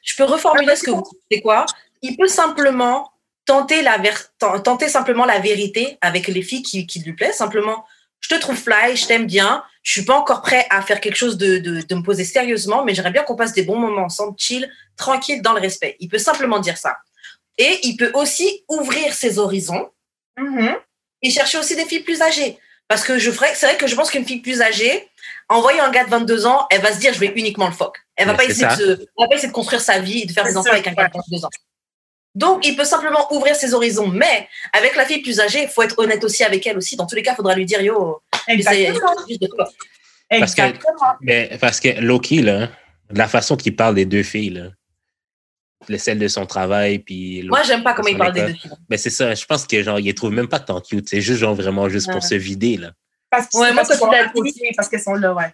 Je- 0.03 0.15
peux 0.17 0.25
reformuler 0.25 0.77
ce 0.77 0.83
que 0.85 0.91
vous 0.91 1.03
dites. 1.03 1.21
C'est 1.31 1.41
quoi 1.41 1.67
Il 2.03 2.17
peut 2.17 2.29
simplement 2.29 3.11
tenter, 3.47 3.83
la 3.83 3.99
tenter 4.39 4.89
simplement 4.89 5.25
la 5.25 5.39
vérité 5.39 5.99
avec 6.01 6.29
les 6.29 6.43
filles 6.43 6.63
qui, 6.63 6.87
qui 6.87 7.01
lui 7.01 7.13
plaisent. 7.13 7.37
Simplement, 7.37 7.85
je 8.21 8.29
te 8.31 8.35
trouve 8.37 8.57
fly, 8.57 8.97
je 8.97 9.07
t'aime 9.07 9.27
bien. 9.27 9.63
Je 9.83 9.93
suis 9.93 10.05
pas 10.05 10.15
encore 10.17 10.41
prêt 10.41 10.67
à 10.71 10.81
faire 10.81 10.99
quelque 11.01 11.17
chose 11.17 11.37
de, 11.37 11.59
de, 11.59 11.83
de 11.83 11.95
me 11.95 12.03
poser 12.03 12.25
sérieusement, 12.25 12.85
mais 12.85 12.95
j'aimerais 12.95 13.11
bien 13.13 13.23
qu'on 13.23 13.37
passe 13.37 13.53
des 13.53 13.63
bons 13.65 13.79
moments 13.79 14.05
ensemble, 14.05 14.35
chill, 14.39 14.71
tranquille, 14.97 15.43
dans 15.43 15.53
le 15.53 15.61
respect. 15.61 15.97
Il 16.01 16.09
peut 16.09 16.19
simplement 16.19 16.59
dire 16.59 16.79
ça. 16.79 16.97
Et 17.59 17.81
il 17.83 17.97
peut 17.97 18.11
aussi 18.15 18.65
ouvrir 18.69 19.13
ses 19.15 19.39
horizons 19.39 19.91
Mhm. 20.39 20.75
et 21.23 21.31
chercher 21.31 21.59
aussi 21.59 21.77
des 21.77 21.85
filles 21.85 22.01
plus 22.01 22.23
âgées. 22.23 22.59
Parce 22.89 23.05
que 23.05 23.19
je 23.19 23.31
ferais, 23.31 23.55
c'est 23.55 23.67
vrai 23.67 23.77
que 23.77 23.87
je 23.87 23.95
pense 23.95 24.11
qu'une 24.11 24.25
fille 24.27 24.41
plus 24.41 24.61
âgée, 24.63 25.09
en 25.49 25.61
voyant 25.61 25.85
un 25.85 25.91
gars 25.91 26.05
de 26.05 26.11
22 26.11 26.47
ans, 26.47 26.67
elle 26.71 26.81
va 26.81 26.93
se 26.93 26.99
dire, 26.99 27.13
je 27.13 27.21
vais 27.21 27.33
uniquement 27.37 27.67
le 27.67 27.73
fuck. 27.73 27.97
Elle 28.17 28.27
va, 28.27 28.33
Mais 28.33 28.39
pas 28.39 28.45
essayer 28.45 28.67
de, 28.67 28.71
ça. 28.71 28.77
se, 28.77 28.83
elle 28.83 29.07
va 29.19 29.29
pas 29.29 29.35
essayer 29.35 29.49
de 29.49 29.53
construire 29.53 29.83
sa 29.83 29.99
vie 29.99 30.23
et 30.23 30.27
de 30.27 30.33
faire 30.33 30.45
des 30.45 30.57
enfants 30.57 30.71
avec 30.71 30.87
un 30.87 30.93
gars 30.93 31.09
de 31.09 31.13
22 31.31 31.45
ans. 31.45 31.51
Donc, 32.35 32.67
il 32.67 32.75
peut 32.75 32.85
simplement 32.85 33.33
ouvrir 33.33 33.55
ses 33.55 33.75
horizons. 33.75 34.09
Mais 34.09 34.49
avec 34.73 34.97
la 34.97 35.05
fille 35.05 35.23
plus 35.23 35.41
âgée, 35.41 35.63
il 35.63 35.69
faut 35.69 35.83
être 35.83 35.99
honnête 35.99 36.25
aussi 36.25 36.43
avec 36.43 36.67
elle 36.67 36.77
aussi. 36.77 36.97
Dans 36.97 37.07
tous 37.07 37.15
les 37.15 37.23
cas, 37.23 37.33
il 37.33 37.37
faudra 37.37 37.55
lui 37.55 37.65
dire, 37.65 37.81
yo, 37.81 38.21
Exactement. 38.49 39.01
Parce 40.29 40.55
que-. 40.55 40.63
Mais 41.21 41.57
parce 41.61 41.81
que 41.81 42.01
Loki, 42.01 42.43
là, 42.43 42.71
la 43.11 43.29
façon 43.29 43.57
qu'il 43.57 43.77
parle 43.77 43.95
des 43.95 44.07
deux 44.07 44.23
filles, 44.23 44.51
là, 44.51 45.99
celle 45.99 46.19
de 46.19 46.29
son 46.29 46.47
travail, 46.47 46.99
puis 46.99 47.43
Moi, 47.45 47.63
j'aime 47.63 47.83
pas 47.83 47.93
comment 47.95 48.09
il 48.09 48.17
parle 48.17 48.33
des 48.33 48.47
deux 48.47 48.55
filles. 48.55 48.71
Ben 48.89 48.99
c'est 48.99 49.11
ça, 49.11 49.35
je 49.35 49.45
pense 49.45 49.67
que 49.67 49.83
genre, 49.83 49.99
il 49.99 50.07
les 50.07 50.15
trouve 50.15 50.33
même 50.33 50.49
pas 50.49 50.61
tant 50.61 50.81
cute. 50.81 51.09
C'est 51.09 51.21
juste 51.21 51.41
genre 51.41 51.55
vraiment 51.55 51.89
juste 51.89 52.11
pour 52.11 52.23
se 52.23 52.35
vider, 52.35 52.79
là. 52.79 52.93
Parce 53.37 53.49
que 53.49 53.57
Ouais, 53.59 53.73
moi, 53.73 53.83
parce 53.85 53.99
quand 53.99 54.07
sont 54.07 54.13
il 54.13 54.19
a 54.19 54.73
parce 54.77 54.89
qu'elles 54.89 55.01
sont 55.01 55.15
là, 55.15 55.35
ouais. 55.35 55.53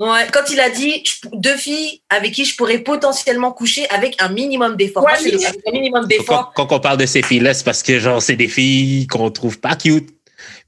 Ouais, 0.00 0.26
quand 0.32 0.48
il 0.50 0.58
a 0.60 0.70
dit 0.70 1.02
je- 1.04 1.28
deux 1.34 1.56
filles 1.56 2.02
avec 2.08 2.32
qui 2.32 2.46
je 2.46 2.56
pourrais 2.56 2.78
potentiellement 2.78 3.52
coucher 3.52 3.86
avec 3.90 4.20
un 4.22 4.30
minimum 4.30 4.74
d'effort. 4.76 5.04
Ouais, 5.04 5.12
un 5.12 5.72
minimum 5.72 6.02
Quand, 6.02 6.08
d'effort. 6.08 6.52
quand 6.54 6.72
on 6.72 6.80
parle 6.80 6.96
de 6.96 7.04
ces 7.06 7.22
filles-là, 7.22 7.52
c'est 7.52 7.64
parce 7.64 7.82
que 7.82 7.98
genre, 7.98 8.22
c'est 8.22 8.36
des 8.36 8.48
filles 8.48 9.06
qu'on 9.08 9.30
trouve 9.30 9.60
pas 9.60 9.76
cute. 9.76 10.08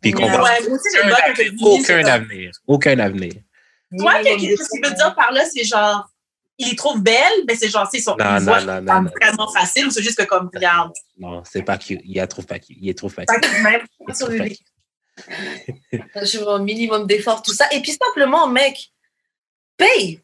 Puis 0.02 0.12
qu'on 0.12 0.24
Ouais, 0.24 0.58
j'ai 0.60 0.68
aucun, 1.62 2.02
que 2.02 2.08
avenir, 2.08 2.50
tu 2.52 2.60
aucun 2.66 2.98
avenir. 2.98 3.32
Toi, 3.98 4.14
qu'est- 4.22 4.36
qu'est-ce 4.36 4.68
qu'il 4.68 4.84
veut 4.86 4.94
dire 4.94 5.14
par 5.14 5.32
là, 5.32 5.44
c'est 5.50 5.64
genre, 5.64 6.10
il 6.58 6.68
les 6.68 6.76
trouve 6.76 7.00
belles, 7.00 7.16
mais 7.48 7.54
c'est 7.54 7.68
genre, 7.70 7.88
c'est 7.90 8.00
son 8.00 8.16
Non, 8.18 8.36
ils 8.38 8.44
non, 8.44 8.60
non, 8.66 8.82
non, 8.82 9.02
non. 9.02 9.10
vraiment 9.20 9.50
facile 9.50 9.86
ou 9.86 9.90
c'est 9.90 10.02
juste 10.02 10.18
que 10.18 10.24
comme, 10.24 10.50
regarde, 10.54 10.92
Non, 11.18 11.42
c'est 11.50 11.62
pas 11.62 11.78
cute. 11.78 12.00
Il 12.04 12.16
la 12.16 12.26
trouve 12.26 12.44
pas 12.44 12.58
cute. 12.58 12.76
Il 12.78 12.86
les 12.86 12.94
trouve 12.94 13.14
pas 13.14 13.24
cute. 13.24 13.40
que 13.40 13.62
même 13.62 13.80
sur 14.14 14.26
trouve 14.26 14.38
Je 16.22 16.38
veux 16.38 16.48
un 16.48 16.58
minimum 16.60 17.06
d'effort, 17.06 17.42
tout 17.42 17.52
ça. 17.54 17.66
Et 17.72 17.80
puis 17.80 17.92
simplement, 17.92 18.46
mec, 18.48 18.92
paye, 19.76 20.20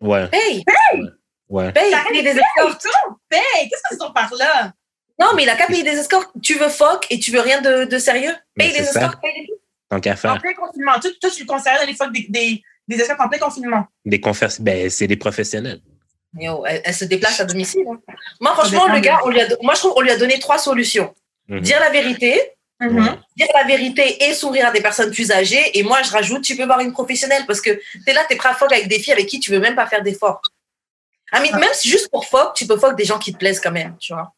Ouais, 0.00 0.28
paye, 0.28 0.62
ouais. 1.48 1.72
paye, 1.72 1.90
T'arrêtes 1.90 2.12
paye 2.12 2.22
de 2.22 2.32
des 2.32 2.38
escortes. 2.40 2.82
tout, 2.82 3.16
paye. 3.28 3.40
Qu'est-ce 3.70 3.88
qu'ils 3.88 3.98
sont 3.98 4.12
par 4.12 4.32
là? 4.34 4.72
Non, 5.18 5.28
mais 5.34 5.44
il 5.44 5.48
a 5.48 5.56
qu'à 5.56 5.66
payer 5.66 5.82
des 5.82 5.96
escortes. 5.98 6.30
Tu 6.42 6.54
veux 6.58 6.68
fuck 6.68 7.06
et 7.10 7.18
tu 7.18 7.30
veux 7.30 7.40
rien 7.40 7.60
de, 7.60 7.84
de 7.84 7.98
sérieux? 7.98 8.34
Paye 8.56 8.72
des 8.72 8.80
escortes, 8.80 9.20
paye. 9.22 9.48
Tant 9.88 10.00
qu'à 10.00 10.12
En 10.12 10.16
faire. 10.16 10.38
plein 10.40 10.54
confinement. 10.54 10.98
Toi, 11.00 11.10
toi, 11.20 11.30
tu 11.30 11.42
le 11.44 11.46
conseillerais 11.46 11.82
à 11.82 11.86
l'époque 11.86 12.12
des, 12.12 12.26
des, 12.28 12.62
des 12.88 13.00
escortes 13.00 13.20
en 13.20 13.28
plein 13.28 13.38
confinement. 13.38 13.86
Des 14.04 14.18
confers- 14.18 14.60
ben, 14.60 14.90
c'est 14.90 15.06
des 15.06 15.16
professionnels. 15.16 15.80
Yo, 16.36 16.64
elle, 16.66 16.82
elle 16.84 16.94
se 16.94 17.04
déplace 17.04 17.38
à 17.40 17.44
domicile. 17.44 17.84
hein. 17.88 18.00
Moi, 18.40 18.52
franchement, 18.54 18.88
le 18.88 18.98
gars, 19.00 19.20
on 19.24 19.28
lui 19.30 19.40
a, 19.40 19.46
moi, 19.62 19.74
je 19.74 19.78
trouve 19.80 19.94
qu'on 19.94 20.00
lui 20.00 20.10
a 20.10 20.16
donné 20.16 20.38
trois 20.40 20.58
solutions. 20.58 21.14
Mhm. 21.48 21.60
Dire 21.60 21.78
la 21.80 21.90
vérité, 21.90 22.40
Mhm. 22.90 23.16
Dire 23.36 23.48
la 23.54 23.64
vérité 23.64 24.24
et 24.24 24.34
sourire 24.34 24.68
à 24.68 24.70
des 24.70 24.80
personnes 24.80 25.10
plus 25.10 25.30
âgées. 25.30 25.78
Et 25.78 25.82
moi, 25.82 26.02
je 26.02 26.10
rajoute, 26.10 26.42
tu 26.42 26.56
peux 26.56 26.64
voir 26.64 26.80
une 26.80 26.92
professionnelle 26.92 27.44
parce 27.46 27.60
que 27.60 27.70
t'es 28.04 28.12
là, 28.12 28.24
t'es 28.28 28.36
prêt 28.36 28.50
à 28.50 28.54
fuck 28.54 28.72
avec 28.72 28.88
des 28.88 28.98
filles 28.98 29.12
avec 29.12 29.26
qui 29.26 29.40
tu 29.40 29.50
veux 29.50 29.60
même 29.60 29.74
pas 29.74 29.86
faire 29.86 30.02
d'efforts. 30.02 30.40
Ah, 31.32 31.40
mais 31.40 31.50
Ah. 31.52 31.58
même 31.58 31.70
si 31.72 31.88
juste 31.88 32.10
pour 32.10 32.26
fuck, 32.26 32.54
tu 32.54 32.66
peux 32.66 32.78
fuck 32.78 32.96
des 32.96 33.04
gens 33.04 33.18
qui 33.18 33.32
te 33.32 33.38
plaisent 33.38 33.60
quand 33.60 33.72
même, 33.72 33.96
tu 33.98 34.12
vois. 34.12 34.32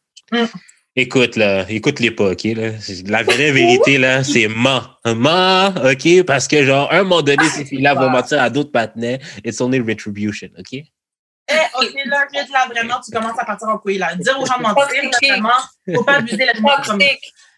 Écoute, 0.99 1.35
là, 1.35 1.63
écoute-les 1.69 2.09
pas, 2.09 2.31
OK? 2.31 2.43
Là. 2.43 2.71
La 3.05 3.21
vraie 3.21 3.51
vérité, 3.51 3.99
là, 3.99 4.23
c'est 4.23 4.47
ment. 4.47 4.81
Ment, 5.05 5.67
OK? 5.83 6.23
Parce 6.25 6.47
que, 6.47 6.63
genre, 6.65 6.91
à 6.91 6.95
un 6.97 7.03
moment 7.03 7.21
donné, 7.21 7.47
ces 7.49 7.65
filles-là 7.65 7.93
vont 7.93 8.09
mentir 8.09 8.41
à 8.41 8.49
d'autres 8.49 8.71
partenaires. 8.71 9.19
It's 9.45 9.61
only 9.61 9.79
retribution, 9.79 10.49
OK? 10.57 10.73
Eh, 10.73 11.53
ok, 11.75 11.93
là, 12.05 12.25
là, 12.33 12.67
vraiment, 12.67 12.95
tu 13.05 13.11
commences 13.15 13.37
à 13.39 13.45
partir 13.45 13.69
en 13.69 13.77
couille, 13.77 13.99
là. 13.99 14.15
Dire 14.15 14.39
aux 14.39 14.45
gens 14.45 14.57
de 14.57 14.63
mentir, 14.63 15.03
là, 15.03 15.09
vraiment, 15.21 15.49
faut 15.95 16.03
pas 16.03 16.15
abuser 16.15 16.45
la 16.45 16.53
comme. 16.53 16.99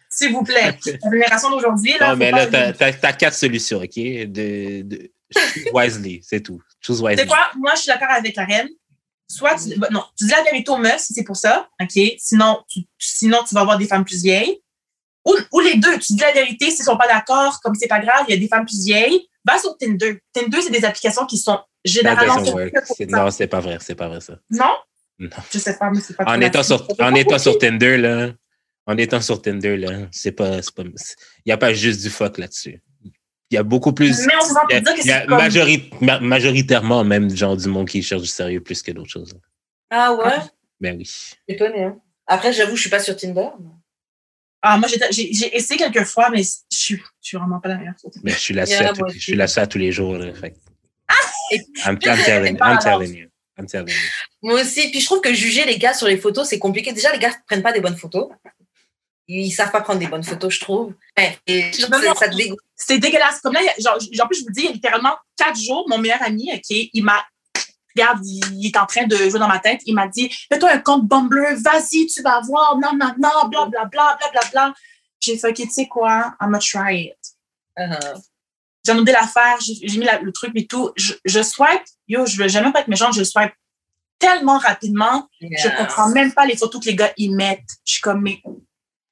S'il 0.10 0.32
vous 0.34 0.43
plaît. 0.43 0.78
La 1.03 1.12
génération 1.12 1.49
d'aujourd'hui, 1.51 1.93
là. 1.99 2.12
Non, 2.12 2.18
mais 2.18 2.32
là, 2.32 2.47
t'as, 2.47 2.74
t'as, 2.74 2.91
t'as 2.93 3.14
quatre 3.14 3.36
solutions, 3.36 3.78
OK? 3.78 3.95
De, 3.95 5.12
wisely, 5.74 6.22
c'est 6.24 6.41
tout. 6.41 6.60
Choose 6.82 6.99
Tu 6.99 7.05
wisely. 7.05 7.22
sais 7.22 7.28
quoi? 7.28 7.51
Moi, 7.57 7.74
je 7.76 7.82
suis 7.82 7.88
d'accord 7.88 8.10
avec 8.10 8.34
Karen. 8.34 8.68
Soit 9.28 9.55
tu, 9.55 9.78
bah, 9.78 9.89
non, 9.91 10.03
tu 10.18 10.26
dis 10.26 10.32
la 10.32 10.41
vérité 10.41 10.72
au 10.72 10.78
meufs 10.78 11.01
si 11.01 11.14
c'est 11.14 11.24
pour 11.24 11.36
ça, 11.36 11.70
OK? 11.80 12.01
Sinon 12.18 12.64
tu, 12.68 12.80
sinon, 12.97 13.38
tu 13.47 13.53
vas 13.53 13.62
avoir 13.62 13.78
des 13.78 13.86
femmes 13.86 14.03
plus 14.03 14.24
vieilles. 14.24 14.60
Ou, 15.26 15.36
ou 15.51 15.60
les 15.60 15.76
deux, 15.76 15.99
tu 15.99 16.14
dis 16.14 16.22
la 16.22 16.32
vérité, 16.32 16.72
s'ils 16.72 16.84
sont 16.86 16.97
pas 16.97 17.07
d'accord, 17.07 17.60
comme 17.62 17.76
c'est 17.76 17.88
pas 17.88 17.99
grave, 17.99 18.26
il 18.28 18.34
y 18.34 18.38
a 18.38 18.39
des 18.39 18.47
femmes 18.47 18.66
plus 18.66 18.84
vieilles, 18.84 19.28
va 19.45 19.60
sur 19.60 19.78
Tinder. 19.78 20.20
Tinder, 20.34 20.62
c'est 20.62 20.72
des 20.72 20.84
applications 20.84 21.28
qui 21.28 21.38
sont 21.38 21.60
généralement 21.86 22.43
C'est-. 22.86 23.05
Non, 23.05 23.30
c'est 23.30 23.47
pas 23.47 23.60
vrai, 23.60 23.78
c'est 23.82 23.93
pas 23.95 24.07
vrai, 24.07 24.22
ça. 24.22 24.39
Non? 24.49 24.74
Non. 25.20 25.30
Je 25.51 25.60
sais 25.60 25.78
pas, 25.78 25.91
mais 25.91 25.99
c'est 25.99 26.16
pas 26.16 26.24
En 26.26 26.39
étant, 26.41 26.64
sur, 26.64 26.88
en 26.99 27.14
étant 27.14 27.38
sur 27.38 27.57
Tinder, 27.60 27.97
là, 27.97 28.32
en 28.92 28.98
étant 28.98 29.22
sur 29.22 29.42
Tinder, 29.42 29.78
là, 29.78 30.08
c'est 30.12 30.32
pas, 30.32 30.62
c'est 30.64 30.74
pas, 30.74 30.84
il 30.84 30.92
n'y 31.46 31.52
a 31.52 31.58
pas 31.58 31.74
juste 31.74 32.02
du 32.02 32.10
fuck 32.10 32.38
là-dessus. 32.40 32.82
Il 33.52 33.56
y 33.56 33.58
a 33.58 33.64
beaucoup 33.64 33.94
plus. 33.94 34.26
Mais 34.26 34.34
on 34.44 34.54
va 34.54 34.62
Il 34.70 34.74
y 34.74 34.78
a, 34.78 34.82
dire 34.82 34.96
que 34.96 35.02
il 35.02 35.08
y 35.08 35.12
a 35.12 35.22
c'est 35.22 35.28
comme... 35.28 35.38
majori- 35.40 35.90
ma- 36.02 36.20
majoritairement 36.20 37.04
même 37.04 37.30
genre 37.36 37.56
du 37.58 37.68
monde 37.68 37.88
qui 37.88 38.02
cherche 38.04 38.22
du 38.24 38.28
sérieux 38.28 38.62
plus 38.62 38.82
que 38.82 38.92
d'autres 38.92 39.10
choses. 39.10 39.34
Ah 39.90 40.14
ouais? 40.14 40.38
Ben 40.80 40.96
oui. 40.98 41.10
Étonné, 41.48 41.84
hein. 41.84 42.00
Après, 42.28 42.52
j'avoue, 42.54 42.76
je 42.76 42.82
suis 42.82 42.90
pas 42.90 43.00
sur 43.00 43.16
Tinder. 43.16 43.48
Ah, 44.62 44.78
moi, 44.78 44.88
j'ai- 45.12 45.56
essayé 45.56 45.78
quelques 45.78 46.06
fois, 46.06 46.30
mais 46.32 46.44
je 46.44 46.50
suis, 46.78 46.96
je 46.96 47.02
suis 47.22 47.38
vraiment 47.38 47.60
pas 47.60 47.70
la 47.70 47.78
meilleure. 47.78 47.94
Ben, 48.24 48.34
je 48.34 48.40
suis 48.40 48.54
là 48.54 48.66
Il 48.66 48.72
y 48.74 48.76
en 48.78 48.80
a 48.80 48.92
dessus 48.92 49.00
moi 49.02 49.10
je 49.14 49.20
suis 49.20 49.36
là-dessus 49.36 49.60
à 49.60 49.68
tous 49.68 49.78
les 49.78 49.92
jours. 49.92 50.14
Là, 50.18 50.34
fait. 50.34 50.56
Et- 51.52 51.58
I'm, 51.86 51.98
I'm 52.04 52.18
telling, 52.26 52.58
I'm 52.62 52.78
telling 52.80 53.16
you. 53.16 53.28
I'm 53.58 53.66
telling 53.68 53.90
you. 53.90 53.96
Moi 54.44 54.62
aussi. 54.62 54.90
Puis 54.92 55.00
je 55.00 55.06
trouve 55.06 55.22
que 55.22 55.34
juger 55.34 55.66
les 55.66 55.78
gars 55.78 55.94
sur 55.94 56.08
les 56.08 56.18
photos, 56.18 56.48
c'est 56.48 56.60
compliqué. 56.60 56.92
Déjà, 56.94 57.12
les 57.14 57.20
gars 57.20 57.32
prennent 57.48 57.64
pas 57.64 57.72
des 57.72 57.82
bonnes 57.82 57.98
photos. 57.98 58.28
Ils 59.32 59.52
savent 59.52 59.72
pas 59.72 59.82
prendre 59.82 60.00
des 60.00 60.08
bonnes 60.08 60.24
photos, 60.24 60.52
je 60.56 60.60
trouve. 60.60 60.94
Ouais. 61.18 61.38
Et 61.46 61.72
je 61.72 61.82
trouve 61.84 61.92
Non, 61.92 62.00
que 62.02 62.06
non. 62.08 62.16
ça 62.16 62.28
te 62.30 62.36
dégoûte. 62.36 62.60
C'était 62.76 62.98
dégueulasse. 62.98 63.40
Comme 63.42 63.54
là, 63.54 63.60
genre, 63.78 63.96
en 63.96 64.28
plus, 64.28 64.40
je 64.40 64.44
vous 64.46 64.52
dis, 64.52 64.62
il 64.62 64.66
y 64.66 64.70
a 64.70 64.72
littéralement 64.72 65.16
quatre 65.38 65.60
jours, 65.60 65.86
mon 65.88 66.00
meilleur 66.00 66.22
ami, 66.24 66.50
OK, 66.54 66.64
il 66.70 67.04
m'a. 67.04 67.24
Regarde, 67.96 68.20
il, 68.26 68.66
est 68.68 68.78
en 68.78 68.86
train 68.86 69.06
de 69.08 69.16
jouer 69.16 69.40
dans 69.40 69.48
ma 69.48 69.60
tête. 69.60 69.82
Il 69.86 69.94
m'a 69.96 70.08
dit 70.08 70.30
Fais-toi 70.52 70.72
un 70.72 70.80
compte 70.80 71.08
Bumble, 71.08 71.56
vas-y, 71.62 72.08
tu 72.08 72.22
vas 72.22 72.40
voir, 72.42 72.78
non, 72.78 72.92
non, 72.94 73.14
non, 73.20 73.48
bla, 73.50 73.66
bla, 73.66 73.86
bla, 73.86 73.86
bla, 73.86 74.18
bla, 74.32 74.42
bla. 74.52 74.74
J'ai 75.20 75.38
fait, 75.38 75.50
OK, 75.50 75.56
tu 75.56 75.70
sais 75.70 75.88
quoi, 75.88 76.34
I'm 76.42 76.48
gonna 76.52 76.60
try 76.60 77.08
it. 77.12 77.18
Uh-huh. 77.78 78.22
J'ai 78.86 78.94
demandé 78.94 79.12
l'affaire, 79.12 79.58
j'ai 79.60 79.98
mis 80.00 80.06
la- 80.06 80.20
le 80.22 80.32
truc 80.32 80.52
et 80.56 80.66
tout. 80.66 80.92
Je, 80.96 81.14
je 81.26 81.42
swipe, 81.44 81.84
yo, 82.08 82.26
je 82.26 82.38
veux 82.38 82.48
jamais 82.48 82.72
pas 82.72 82.80
être 82.82 82.88
méchante, 82.88 83.14
je 83.16 83.24
swipe 83.24 83.52
tellement 84.18 84.58
rapidement, 84.58 85.28
je 85.42 85.48
Yeah. 85.48 85.72
comprends 85.72 86.10
même 86.10 86.32
pas 86.34 86.46
les 86.46 86.56
photos 86.58 86.82
que 86.82 86.90
les 86.90 86.96
gars 86.96 87.12
y 87.18 87.30
mettent. 87.30 87.68
Je 87.86 87.94
suis 87.94 88.02
comme, 88.02 88.22
mais. 88.22 88.42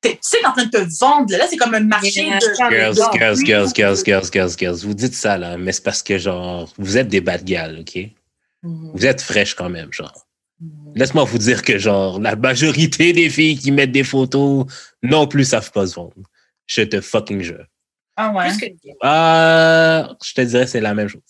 T'es- 0.02 0.12
Tu 0.14 0.18
sais, 0.22 0.38
t'es 0.40 0.46
en 0.46 0.52
train 0.54 0.66
de 0.66 0.70
te 0.70 1.00
vendre, 1.00 1.36
là, 1.38 1.46
c'est 1.50 1.58
comme 1.58 1.74
un 1.74 1.80
marché 1.82 2.24
Yeah. 2.26 2.40
de. 2.40 2.46
Girls, 2.76 2.96
girls, 3.14 3.46
girls, 3.46 3.74
girls, 3.76 4.04
girls, 4.06 4.32
girls, 4.32 4.58
girls. 4.58 4.78
Vous 4.86 4.94
dites 4.94 5.14
ça, 5.14 5.38
là, 5.38 5.58
mais 5.58 5.72
c'est 5.72 5.84
parce 5.84 6.04
que, 6.04 6.18
genre, 6.18 6.72
vous 6.78 6.98
êtes 6.98 7.08
des 7.08 7.22
bad 7.22 7.44
gals, 7.44 7.80
OK? 7.80 7.96
Mhm. 8.64 8.92
Vous 8.94 9.06
êtes 9.06 9.22
fraîches 9.22 9.54
quand 9.56 9.70
même, 9.70 9.92
genre. 9.94 10.26
Mhm. 10.60 10.94
Laisse-moi 10.96 11.24
vous 11.26 11.38
dire 11.38 11.62
que, 11.62 11.78
genre, 11.78 12.20
la 12.20 12.36
majorité 12.36 13.14
des 13.14 13.30
filles 13.30 13.58
qui 13.58 13.72
mettent 13.72 13.92
des 13.92 14.04
photos 14.04 14.66
non 15.04 15.28
plus 15.28 15.46
savent 15.46 15.72
pas 15.72 15.86
se 15.88 15.96
vendre. 15.96 16.14
Je 16.66 16.82
te 16.82 17.00
fucking 17.02 17.42
jure. 17.42 17.66
Ah 18.16 18.32
ouais? 18.34 18.50
Que- 18.60 18.90
Ah, 19.02 20.16
je 20.24 20.34
te 20.34 20.42
dirais 20.42 20.66
c'est 20.68 20.82
la 20.82 20.94
même 20.96 21.08
chose. 21.08 21.22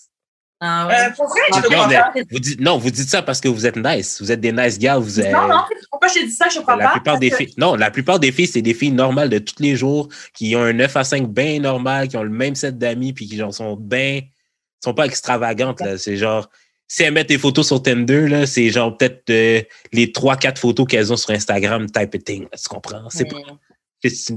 Ah 0.60 0.88
ouais. 0.88 0.93
Euh, 0.95 1.10
pour 1.16 1.28
vrai, 1.28 1.39
je 1.53 1.58
Ah, 1.58 1.62
te 1.62 1.72
Non, 1.72 1.88
pas. 1.88 2.14
vous 2.32 2.39
dites, 2.39 2.60
non, 2.60 2.78
vous 2.80 2.89
dites 2.89 3.10
ça 3.10 3.22
parce 3.22 3.39
que 3.39 3.47
vous 3.47 3.66
êtes 3.68 3.76
nice. 3.78 4.20
Vous 4.22 4.32
êtes 4.32 4.39
des 4.41 4.51
nice 4.51 4.80
gars. 4.80 4.97
Vous 4.97 5.20
êtes, 5.20 5.32
Non, 5.32 5.47
non, 5.47 5.62
pourquoi 5.91 6.08
je 6.08 6.16
te 6.22 6.26
dis 6.26 6.32
ça, 6.32 6.47
je 6.49 6.60
crois 6.62 6.76
la 6.76 6.86
pas. 6.86 6.91
plupart 6.93 7.20
des 7.20 7.30
que- 7.30 7.36
filles, 7.38 7.53
non, 7.58 7.76
la 7.76 7.91
plupart 7.91 8.20
des 8.20 8.32
filles, 8.32 8.47
c'est 8.47 8.64
des 8.64 8.74
filles 8.74 8.91
normales 8.91 9.30
de 9.30 9.38
tous 9.38 9.55
les 9.62 9.76
jours 9.76 10.10
qui 10.34 10.55
ont 10.55 10.64
un 10.64 10.74
9 10.74 10.95
à 10.97 11.03
5 11.03 11.28
bien 11.30 11.60
normal, 11.60 12.08
qui 12.08 12.18
ont 12.18 12.24
le 12.24 12.30
même 12.32 12.55
set 12.55 12.78
d'amis, 12.78 13.14
puis 13.14 13.28
qui 13.28 13.38
genre, 13.38 13.53
sont 13.53 13.76
bien, 13.76 14.22
sont 14.84 14.93
pas 14.95 15.05
extravagantes, 15.05 15.80
là. 15.82 15.97
C'est 15.99 16.18
genre, 16.18 16.49
si 16.88 17.03
elles 17.03 17.14
mettent 17.14 17.30
des 17.30 17.38
photos 17.38 17.68
sur 17.68 17.84
Tinder, 17.84 18.28
là, 18.28 18.47
c'est 18.47 18.70
genre 18.72 18.97
peut-être 18.97 19.30
euh, 19.30 19.62
les 19.93 20.08
3-4 20.12 20.58
photos 20.58 20.88
qu'elles 20.88 21.14
ont 21.14 21.18
sur 21.18 21.32
Instagram, 21.32 21.86
type 21.86 22.16
of 22.16 22.24
thing. 22.24 22.43
là, 22.43 22.58
tu 22.58 22.68
comprends? 22.68 23.08
C'est 23.12 23.26
pas- 23.26 23.38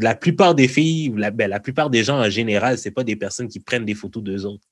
la 0.03 0.15
plupart 0.15 0.55
des 0.55 0.69
filles, 0.69 1.11
ou 1.11 1.17
la, 1.17 1.31
ben, 1.31 1.49
la 1.49 1.61
plupart 1.61 1.89
des 1.91 2.03
gens 2.05 2.19
en 2.19 2.29
général, 2.29 2.77
c'est 2.79 2.91
pas 2.91 3.05
des 3.05 3.17
personnes 3.17 3.49
qui 3.49 3.61
prennent 3.61 3.85
des 3.87 3.95
photos 3.95 4.23
d'eux 4.23 4.45
autres. 4.45 4.65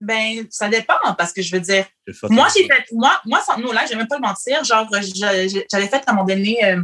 Ben, 0.00 0.46
ça 0.50 0.68
dépend, 0.68 0.94
parce 1.16 1.32
que 1.32 1.40
je 1.40 1.50
veux 1.54 1.60
dire, 1.60 1.86
moi, 2.24 2.48
j'ai 2.54 2.66
fait, 2.66 2.84
moi, 2.92 3.18
moi, 3.24 3.40
sans 3.40 3.58
nous, 3.58 3.72
là, 3.72 3.82
je 3.84 3.90
vais 3.90 3.96
même 3.96 4.08
pas 4.08 4.16
le 4.16 4.26
mentir, 4.26 4.62
genre, 4.62 4.86
j'avais 4.92 5.88
fait 5.88 6.02
à 6.06 6.10
un 6.10 6.12
moment 6.12 6.26
donné 6.26 6.62
euh, 6.64 6.82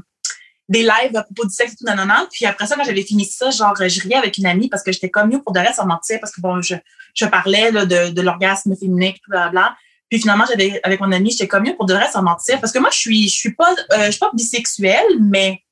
des 0.69 0.83
lives 0.83 1.15
à 1.15 1.23
propos 1.23 1.45
du 1.45 1.53
sexe 1.53 1.75
et 1.75 1.77
tout, 1.77 1.85
nanana, 1.85 2.27
puis 2.33 2.47
après 2.47 2.67
ça, 2.67 2.75
quand 2.75 2.85
j'avais 2.85 3.03
fini 3.03 3.27
ça, 3.27 3.51
genre, 3.51 3.77
je 3.77 4.01
riais 4.01 4.15
avec 4.15 4.39
une 4.39 4.47
amie 4.47 4.71
parce 4.71 4.83
que 4.83 4.93
j'étais 4.93 5.11
comme 5.11 5.29
mieux 5.29 5.43
pour 5.43 5.53
de 5.53 5.61
reste 5.61 5.75
sans 5.75 5.87
mentir, 5.87 6.21
parce 6.21 6.33
que 6.33 6.41
bon, 6.41 6.63
je, 6.63 6.75
je 7.15 7.27
parlais, 7.27 7.71
là, 7.71 7.85
de, 7.85 8.11
de 8.11 8.23
l'orgasme 8.23 8.75
féminin, 8.77 9.09
et 9.09 9.13
tout, 9.13 9.29
blablabla. 9.29 9.77
Puis 10.09 10.21
finalement, 10.21 10.45
j'avais, 10.49 10.81
avec 10.83 11.01
mon 11.01 11.13
amie, 11.13 11.31
j'étais 11.31 11.49
comme 11.49 11.65
mieux 11.65 11.77
pour 11.77 11.87
de 11.87 11.95
reste 11.95 12.13
sans 12.13 12.23
mentir, 12.23 12.61
parce 12.61 12.73
que 12.73 12.79
moi, 12.79 12.91
je 12.91 12.99
suis, 12.99 13.29
je 13.29 13.37
suis 13.37 13.55
pas, 13.55 13.75
euh, 13.93 14.07
je 14.07 14.11
suis 14.13 14.21
pas 14.21 14.31
bisexuelle, 14.33 15.19
mais 15.21 15.63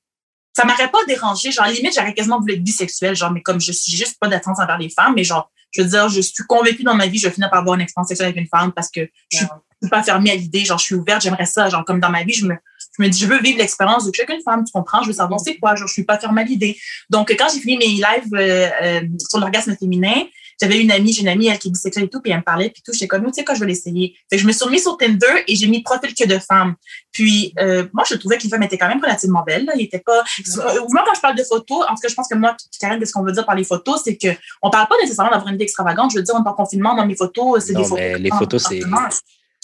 ça 0.55 0.67
m'aurait 0.67 0.91
pas 0.91 1.03
dérangé. 1.07 1.53
Genre, 1.53 1.67
limite, 1.67 1.95
j'aurais 1.95 2.13
quasiment 2.13 2.39
voulu 2.39 2.55
être 2.55 2.65
bisexuelle, 2.65 3.17
genre, 3.17 3.31
mais 3.31 3.43
comme 3.43 3.61
je 3.61 3.73
suis 3.73 3.97
juste 3.97 4.19
pas 4.21 4.29
d'attention 4.29 4.63
envers 4.63 4.79
les 4.79 4.91
femmes, 4.91 5.15
mais 5.15 5.25
genre, 5.25 5.51
je 5.71 5.83
veux 5.83 5.89
dire, 5.89 6.09
je 6.09 6.21
suis 6.21 6.45
convaincue 6.45 6.83
dans 6.83 6.95
ma 6.95 7.07
vie, 7.07 7.19
je 7.19 7.27
vais 7.29 7.33
finir 7.33 7.51
par 7.51 7.61
avoir 7.61 7.75
une 7.75 7.83
expérience 7.83 8.09
sexuelle 8.09 8.29
avec 8.29 8.41
une 8.41 8.49
femme 8.49 8.73
parce 8.73 8.91
que 8.91 9.09
je 9.31 9.39
suis 9.39 9.47
pas 9.91 10.03
fermée 10.03 10.31
à 10.31 10.35
l'idée, 10.35 10.65
genre, 10.65 10.79
je 10.79 10.85
suis 10.85 10.95
ouverte, 10.95 11.23
j'aimerais 11.23 11.47
ça, 11.47 11.69
genre, 11.69 11.85
comme 11.85 12.01
dans 12.01 12.11
ma 12.11 12.23
vie, 12.23 12.35
je 12.35 12.47
me, 12.47 12.55
je 12.99 13.03
me 13.03 13.09
dis, 13.09 13.19
je 13.19 13.27
veux 13.27 13.41
vivre 13.41 13.59
l'expérience 13.59 14.05
de 14.05 14.15
chacune 14.15 14.41
femme, 14.45 14.65
tu 14.65 14.73
comprends, 14.73 15.03
je 15.03 15.09
veux 15.09 15.15
savoir 15.15 15.41
c'est 15.41 15.57
quoi, 15.57 15.75
genre, 15.75 15.89
je 15.89 15.93
suis 15.93 16.05
pas 16.05 16.19
fermée 16.19 16.43
à 16.43 16.45
l'idée. 16.45 16.77
Donc, 17.09 17.35
quand 17.39 17.47
j'ai 17.53 17.61
fini 17.61 17.79
mes 17.79 17.87
lives 17.87 18.35
euh, 18.35 18.69
euh, 18.83 19.01
sur 19.29 19.39
l'orgasme 19.39 19.77
féminin, 19.77 20.25
j'avais 20.61 20.81
une 20.81 20.91
amie, 20.93 21.13
j'ai 21.13 21.23
une 21.23 21.29
amie, 21.29 21.47
elle 21.49 21.59
qui 21.59 21.69
est 21.69 21.71
bisexuelle 21.71 22.05
et 22.05 22.09
tout, 22.09 22.21
puis 22.21 22.31
elle 22.33 22.39
me 22.39 22.43
parlait, 22.43 22.71
puis 22.71 22.83
tout, 22.85 22.93
j'étais 22.93 23.09
comme, 23.09 23.25
tu 23.27 23.33
sais 23.33 23.45
quoi, 23.45 23.55
je 23.55 23.61
vais 23.61 23.67
l'essayer. 23.67 24.15
Fait 24.29 24.37
que 24.37 24.43
je 24.43 24.47
me 24.47 24.53
suis 24.53 24.65
remise 24.65 24.83
sur 24.83 24.97
Tinder 24.97 25.43
et 25.49 25.57
j'ai 25.57 25.67
mis 25.69 25.83
profil 25.83 26.15
que 26.15 26.27
de 26.27 26.39
femmes. 26.39 26.75
Puis, 27.13 27.53
euh, 27.59 27.87
moi, 27.93 28.05
je 28.09 28.15
trouvais 28.17 28.37
que 28.39 28.43
les 28.45 28.49
femmes 28.51 28.63
étaient 28.63 28.79
quand 28.79 28.89
même 28.89 29.01
relativement 29.03 29.43
belles, 29.43 29.65
là. 29.65 29.73
Ils 29.77 29.83
étaient 29.85 29.99
pas, 30.05 30.21
euh, 30.21 30.81
moi, 30.91 31.03
quand 31.07 31.15
je 31.15 31.21
parle 31.21 31.37
de 31.37 31.45
photos, 31.45 31.85
en 31.89 31.95
tout 31.95 32.01
cas, 32.03 32.09
je 32.09 32.15
pense 32.15 32.29
que 32.29 32.35
moi, 32.35 32.57
Karen, 32.81 33.05
ce 33.05 33.13
qu'on 33.13 33.23
veut 33.23 33.33
dire 33.33 33.47
par 33.47 33.55
les 33.55 33.65
photos, 33.65 34.01
c'est 34.05 34.17
que 34.17 34.29
on 34.63 34.71
parle 34.71 34.87
pas 34.89 34.97
nécessairement 35.03 35.31
d'avoir 35.31 35.49
une 35.49 35.55
idée 35.55 35.65
extravagante. 35.65 36.11
Je 36.13 36.19
veux 36.19 36.23
dire, 36.23 36.35
on 36.35 36.45
est 36.45 36.49
en 36.49 36.53
confinement, 36.55 36.95
dans 36.95 37.07
mes 37.07 37.17
photos, 37.17 37.65
c'est 37.65 37.73
des 37.73 37.83
photos. 37.85 37.99
mais 37.99 38.19
les 38.19 38.31
photos, 38.31 38.63
c'est- 38.69 38.81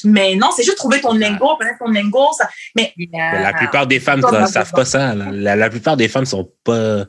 Mais 0.04 0.36
non, 0.36 0.48
c'est 0.54 0.62
juste 0.62 0.76
trouver 0.76 1.00
ton 1.00 1.14
lingo, 1.14 1.56
connaître 1.56 1.78
ton 1.78 1.90
lingo. 1.90 2.28
Ça... 2.38 2.48
Mais 2.76 2.92
Mais 2.96 3.08
la 3.42 3.52
plupart 3.54 3.86
des 3.86 3.98
femmes 4.00 4.20
ne 4.20 4.46
savent 4.46 4.70
pas 4.72 4.84
ça. 4.84 5.14
là. 5.14 5.26
La, 5.32 5.56
la 5.56 5.70
plupart 5.70 5.96
des 5.96 6.08
femmes 6.08 6.26
sont 6.26 6.50
pas, 6.64 7.06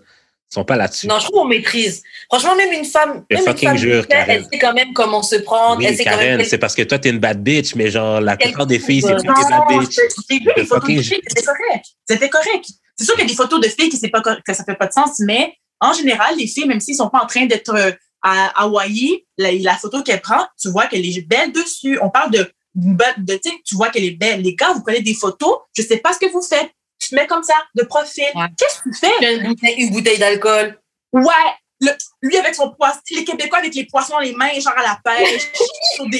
sont 0.50 0.64
pas 0.64 0.76
là-dessus. 0.76 1.08
Non, 1.08 1.20
je 1.20 1.26
trouve 1.26 1.42
qu'on 1.42 1.48
maîtrise. 1.48 2.04
Franchement, 2.30 2.56
même 2.56 2.72
une 2.72 2.86
femme, 2.86 3.26
même 3.30 3.44
une 3.46 3.58
femme 3.58 3.78
jure, 3.78 4.04
fait, 4.06 4.26
elle 4.28 4.44
sait 4.44 4.60
quand 4.60 4.74
même 4.74 4.94
comment 4.94 5.22
se 5.22 5.36
prendre. 5.36 5.84
elle 5.84 5.98
quand 5.98 6.04
Karen, 6.04 6.38
même 6.38 6.46
c'est 6.46 6.58
parce 6.58 6.76
que 6.76 6.84
toi, 6.84 7.00
t'es 7.00 7.10
une 7.10 7.20
bad 7.20 7.44
bitch, 7.44 7.76
mais 7.76 7.90
genre, 7.92 8.22
la 8.22 8.38
plupart 8.38 8.66
des 8.66 8.80
filles, 8.80 9.02
c'est 9.02 9.14
plus 9.14 9.22
des 9.24 9.28
bad 9.28 9.68
bitch. 9.68 9.96
j'ai 10.30 10.40
vu 10.40 10.52
les 10.56 10.64
Je 10.64 10.68
photos 10.68 10.90
de 10.96 11.02
filles, 11.02 11.22
c'était 11.28 11.44
correct. 11.44 11.86
C'était 12.08 12.30
correct. 12.30 12.66
C'est 12.96 13.06
sûr 13.06 13.16
qu'il 13.16 13.24
y 13.24 13.28
a 13.28 13.30
des 13.30 13.36
photos 13.36 13.60
de 13.60 13.68
filles 13.68 13.90
qui 13.90 13.98
c'est 13.98 14.10
pas 14.10 14.22
que 14.22 14.54
ça 14.54 14.64
fait 14.64 14.76
pas 14.76 14.88
de 14.88 14.94
sens, 14.94 15.20
mais 15.20 15.54
en 15.80 15.94
général, 15.94 16.36
les 16.38 16.48
filles, 16.48 16.66
même 16.68 16.80
s'ils 16.80 16.96
sont 16.96 17.10
pas 17.10 17.22
en 17.24 17.28
train 17.28 17.46
d'être 17.46 17.76
euh, 17.76 17.92
à 18.24 18.64
Hawaï, 18.64 19.26
la, 19.38 19.52
la 19.52 19.76
photo 19.76 20.02
qu'elle 20.02 20.22
prend, 20.22 20.46
tu 20.60 20.70
vois 20.70 20.88
qu'elle 20.88 21.06
est 21.06 21.28
belle 21.28 21.52
dessus. 21.52 22.00
On 22.02 22.10
parle 22.10 22.32
de, 22.32 22.52
de, 22.76 22.96
de 23.18 23.40
tu 23.64 23.76
vois 23.76 23.90
qu'elle 23.90 24.06
est 24.06 24.18
belle. 24.18 24.42
Les 24.42 24.56
gars, 24.56 24.74
vous 24.74 24.82
prenez 24.82 25.02
des 25.02 25.14
photos, 25.14 25.60
je 25.76 25.84
sais 25.84 25.98
pas 25.98 26.14
ce 26.14 26.20
que 26.20 26.32
vous 26.32 26.42
faites. 26.42 26.72
Tu 27.08 27.16
te 27.16 27.16
mets 27.16 27.28
comme 27.28 27.44
ça, 27.44 27.54
de 27.74 27.84
profil. 27.84 28.26
Ouais. 28.36 28.46
Qu'est-ce 28.58 28.80
que 28.82 28.90
tu 28.90 29.00
fais? 29.00 29.36
une 29.36 29.48
bouteille, 29.48 29.76
une 29.78 29.92
bouteille 29.92 30.18
d'alcool. 30.18 30.78
Ouais, 31.14 31.34
le- 31.80 31.92
lui 32.22 32.36
avec 32.38 32.54
son 32.54 32.72
poisson, 32.72 33.00
les 33.12 33.24
Québécois 33.24 33.60
avec 33.60 33.74
les 33.74 33.86
poissons 33.86 34.14
dans 34.14 34.20
les 34.20 34.34
mains, 34.34 34.52
genre 34.60 34.74
à 34.78 34.84
la 34.84 35.00
pêche, 35.04 35.50
sur 35.96 36.06
des, 36.10 36.20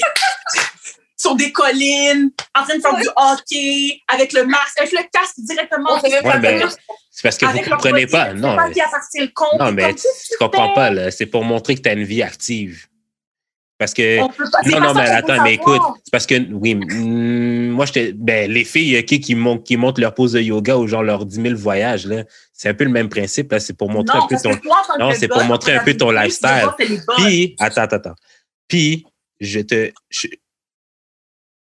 sur 1.16 1.34
des 1.34 1.52
collines, 1.52 2.30
en 2.58 2.64
train 2.64 2.76
de 2.76 2.80
faire 2.80 2.96
du 2.96 3.08
hockey, 3.16 4.00
avec 4.08 4.32
le 4.32 4.44
masque, 4.44 4.78
avec 4.78 4.92
le 4.92 5.02
casque 5.12 5.34
directement. 5.38 5.94
Ouais, 5.96 6.00
c'est 7.10 7.22
parce 7.22 7.36
que 7.36 7.44
vous 7.46 7.52
leur 7.70 7.78
comprenez 7.78 8.06
pas. 8.06 8.32
Non, 8.34 8.56
pas 8.56 8.68
mais, 8.68 8.74
non, 9.58 9.72
mais 9.72 9.82
comme, 9.82 9.94
tu, 9.96 10.06
tu 10.30 10.38
comprends 10.38 10.72
pas, 10.74 10.90
là. 10.90 11.10
C'est 11.10 11.26
pour 11.26 11.44
montrer 11.44 11.74
que 11.74 11.80
tu 11.82 11.88
as 11.88 11.92
une 11.94 12.04
vie 12.04 12.22
active. 12.22 12.86
Parce 13.78 13.94
que. 13.94 14.20
On 14.20 14.28
peut 14.28 14.44
pas- 14.50 14.58
c'est 14.64 14.70
Non, 14.70 14.80
non, 14.80 14.94
mais 14.94 15.02
attends, 15.08 15.42
mais 15.44 15.54
écoute, 15.54 15.80
c'est 16.04 16.10
parce 16.10 16.26
que, 16.26 16.34
oui, 16.52 16.74
mm, 16.74 17.70
moi, 17.70 17.86
j'étais, 17.86 18.12
ben, 18.12 18.50
les 18.50 18.64
filles, 18.64 18.98
OK, 18.98 19.20
qui 19.20 19.34
montent, 19.36 19.64
qui 19.64 19.76
montent 19.76 19.98
leur 20.00 20.14
pose 20.14 20.32
de 20.32 20.40
yoga 20.40 20.76
ou 20.76 20.88
genre 20.88 21.04
leurs 21.04 21.24
10 21.24 21.40
000 21.42 21.54
voyages, 21.56 22.04
là, 22.06 22.24
c'est 22.52 22.68
un 22.68 22.74
peu 22.74 22.82
le 22.84 22.90
même 22.90 23.08
principe, 23.08 23.52
là. 23.52 23.60
C'est 23.60 23.74
pour 23.76 23.88
montrer 23.88 24.18
Non, 24.18 24.24
un 24.24 24.26
peu 24.26 24.36
ton, 24.42 24.56
toi, 24.56 24.82
non, 24.98 25.12
c'est 25.14 25.28
pour 25.28 25.44
montrer 25.44 25.74
un 25.76 25.84
peu 25.84 25.94
ton 25.96 26.10
lifestyle. 26.10 26.66
Puis, 27.18 27.54
attends, 27.60 27.82
attends, 27.82 27.96
attends. 27.96 28.14
Puis, 28.66 29.06
je 29.40 29.60
te. 29.60 29.92
je- 30.10 30.26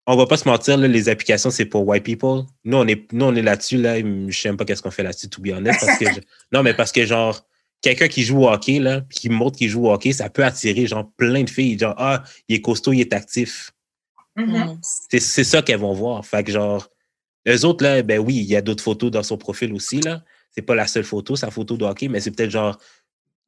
on 0.10 0.16
va 0.16 0.26
pas 0.26 0.38
se 0.38 0.48
mentir, 0.48 0.78
là, 0.78 0.88
les 0.88 1.10
applications, 1.10 1.50
c'est 1.52 1.66
pour 1.66 1.86
white 1.86 2.04
people. 2.06 2.44
Nous, 2.64 2.78
on 2.78 2.88
est, 2.88 3.12
nous, 3.12 3.26
on 3.26 3.36
est 3.36 3.42
là-dessus, 3.42 3.76
là. 3.78 3.98
Je 4.00 4.32
sais 4.32 4.48
même 4.48 4.56
pas 4.56 4.64
qu'est-ce 4.64 4.82
qu'on 4.82 4.92
fait 4.92 5.04
là-dessus, 5.04 5.28
to 5.28 5.42
be 5.42 5.50
honest. 5.50 5.86
Parce 5.86 6.00
que 6.00 6.06
je- 6.06 6.22
non, 6.54 6.64
mais 6.64 6.74
parce 6.74 6.94
que, 6.94 7.06
genre, 7.06 7.46
quelqu'un 7.82 8.08
qui 8.08 8.24
joue 8.24 8.44
au 8.44 8.50
hockey, 8.50 8.80
là, 8.80 9.02
puis 9.02 9.18
qui 9.20 9.30
montre 9.30 9.58
qu'il 9.58 9.70
joue 9.70 9.88
au 9.88 9.92
hockey, 9.92 10.12
ça 10.14 10.30
peut 10.30 10.44
attirer, 10.44 10.88
genre, 10.88 11.10
plein 11.18 11.44
de 11.44 11.50
filles. 11.50 11.78
Genre, 11.78 11.96
ah, 11.98 12.24
il 12.48 12.56
est 12.56 12.62
costaud, 12.62 12.94
il 12.94 13.02
est 13.02 13.14
actif. 13.14 13.72
Mhm. 14.36 14.46
Mm. 14.58 14.80
C'est, 14.82 15.20
c'est 15.20 15.44
ça 15.44 15.62
qu'elles 15.62 15.80
vont 15.80 15.94
voir. 15.94 16.26
Fait 16.26 16.44
que, 16.44 16.52
genre, 16.52 16.90
eux 17.48 17.66
autres, 17.66 17.84
là, 17.84 18.02
ben 18.04 18.20
oui, 18.20 18.36
il 18.36 18.46
y 18.46 18.56
a 18.56 18.62
d'autres 18.62 18.84
photos 18.84 19.12
dans 19.12 19.24
son 19.24 19.38
profil 19.38 19.74
aussi, 19.74 20.02
là. 20.02 20.24
C'est 20.52 20.62
pas 20.64 20.76
la 20.76 20.88
seule 20.88 21.04
photo, 21.04 21.36
sa 21.36 21.52
photo 21.52 21.78
de 21.78 21.86
hockey, 21.86 22.08
mais 22.08 22.20
c'est 22.20 22.32
peut-être, 22.32 22.50
genre, 22.52 22.78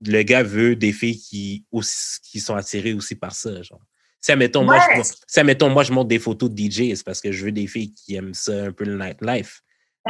le 0.05 0.21
gars 0.23 0.43
veut 0.43 0.75
des 0.75 0.93
filles 0.93 1.19
qui, 1.19 1.65
aussi, 1.71 2.19
qui 2.23 2.39
sont 2.39 2.55
attirées 2.55 2.93
aussi 2.93 3.15
par 3.15 3.33
ça, 3.33 3.61
genre. 3.61 3.81
Si, 4.21 4.31
admettons, 4.31 4.63
moi, 4.63 4.75
Ouais. 4.75 5.03
je, 5.03 5.11
si, 5.27 5.39
admettons, 5.39 5.69
moi, 5.69 5.83
je 5.83 5.91
montre 5.93 6.09
des 6.09 6.19
photos 6.19 6.49
de 6.51 6.57
DJ, 6.57 6.95
c'est 6.95 7.05
parce 7.05 7.21
que 7.21 7.31
je 7.31 7.45
veux 7.45 7.51
des 7.51 7.67
filles 7.67 7.93
qui 7.93 8.15
aiment 8.15 8.33
ça 8.33 8.65
un 8.65 8.71
peu 8.71 8.83
le 8.83 8.97
nightlife. 8.97 9.61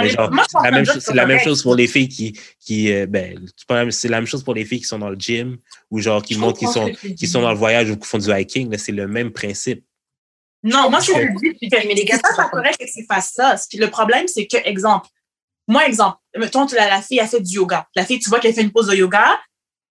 Mais 0.04 0.10
genre, 0.10 0.30
la 0.64 0.72
même 0.72 0.86
chose- 0.86 1.04
c'est 1.04 1.14
la 1.14 1.26
même 1.26 1.40
chose 1.40 1.64
pour 1.64 1.76
les 1.76 1.88
filles 1.88 2.10
qui, 2.10 2.40
qui 2.60 2.92
euh, 2.94 3.06
ben, 3.08 3.40
c'est 3.92 4.08
la 4.08 4.18
même- 4.18 4.28
chose 4.28 4.44
pour 4.44 4.54
les 4.54 4.66
filles 4.66 4.80
qui 4.80 4.86
sont 4.88 5.00
dans 5.00 5.10
le 5.10 5.16
gym 5.18 5.58
ou 5.92 6.00
genre 6.00 6.22
qui 6.22 6.36
montrent 6.38 6.60
qu'ils 6.60 6.68
sont, 6.70 6.86
qui 7.16 7.28
sont 7.28 7.42
dans 7.42 7.52
le 7.52 7.58
voyage 7.58 7.90
ou 7.90 7.98
qui 7.98 8.08
font 8.08 8.18
du 8.18 8.32
hiking. 8.32 8.72
là, 8.72 8.78
C'est 8.78 8.92
le 8.92 9.08
même 9.08 9.32
principe. 9.32 9.84
Non, 10.64 10.90
moi, 10.90 11.00
je 11.00 11.12
te 11.14 11.40
dis, 11.40 11.58
c'est 11.62 11.70
que 11.70 11.88
Mais 11.88 11.94
les 11.94 12.04
gars, 12.06 12.16
c'est 12.16 12.22
pas 12.22 12.30
c'est 12.32 12.36
pas 12.36 12.44
pas 12.44 12.50
correct 12.50 12.78
que 12.80 12.86
tu 12.86 13.06
fasses 13.06 13.32
ça. 13.34 13.56
Puis 13.70 13.78
Le 13.78 13.90
problème, 13.90 14.28
c'est 14.28 14.46
que, 14.46 14.58
exemple, 14.66 15.08
moi, 15.68 15.86
exemple, 15.88 16.18
mettons, 16.38 16.66
tu- 16.66 16.76
la, 16.76 16.90
la 16.90 17.02
fille 17.02 17.20
a 17.20 17.28
fait 17.28 17.40
du 17.42 17.56
yoga. 17.56 17.88
La 17.96 18.06
fille, 18.06 18.20
tu 18.20 18.30
vois 18.30 18.40
qu'elle 18.40 18.54
fait 18.54 18.62
une 18.64 18.72
pause 18.72 18.88
de 18.88 18.96
yoga. 18.96 19.40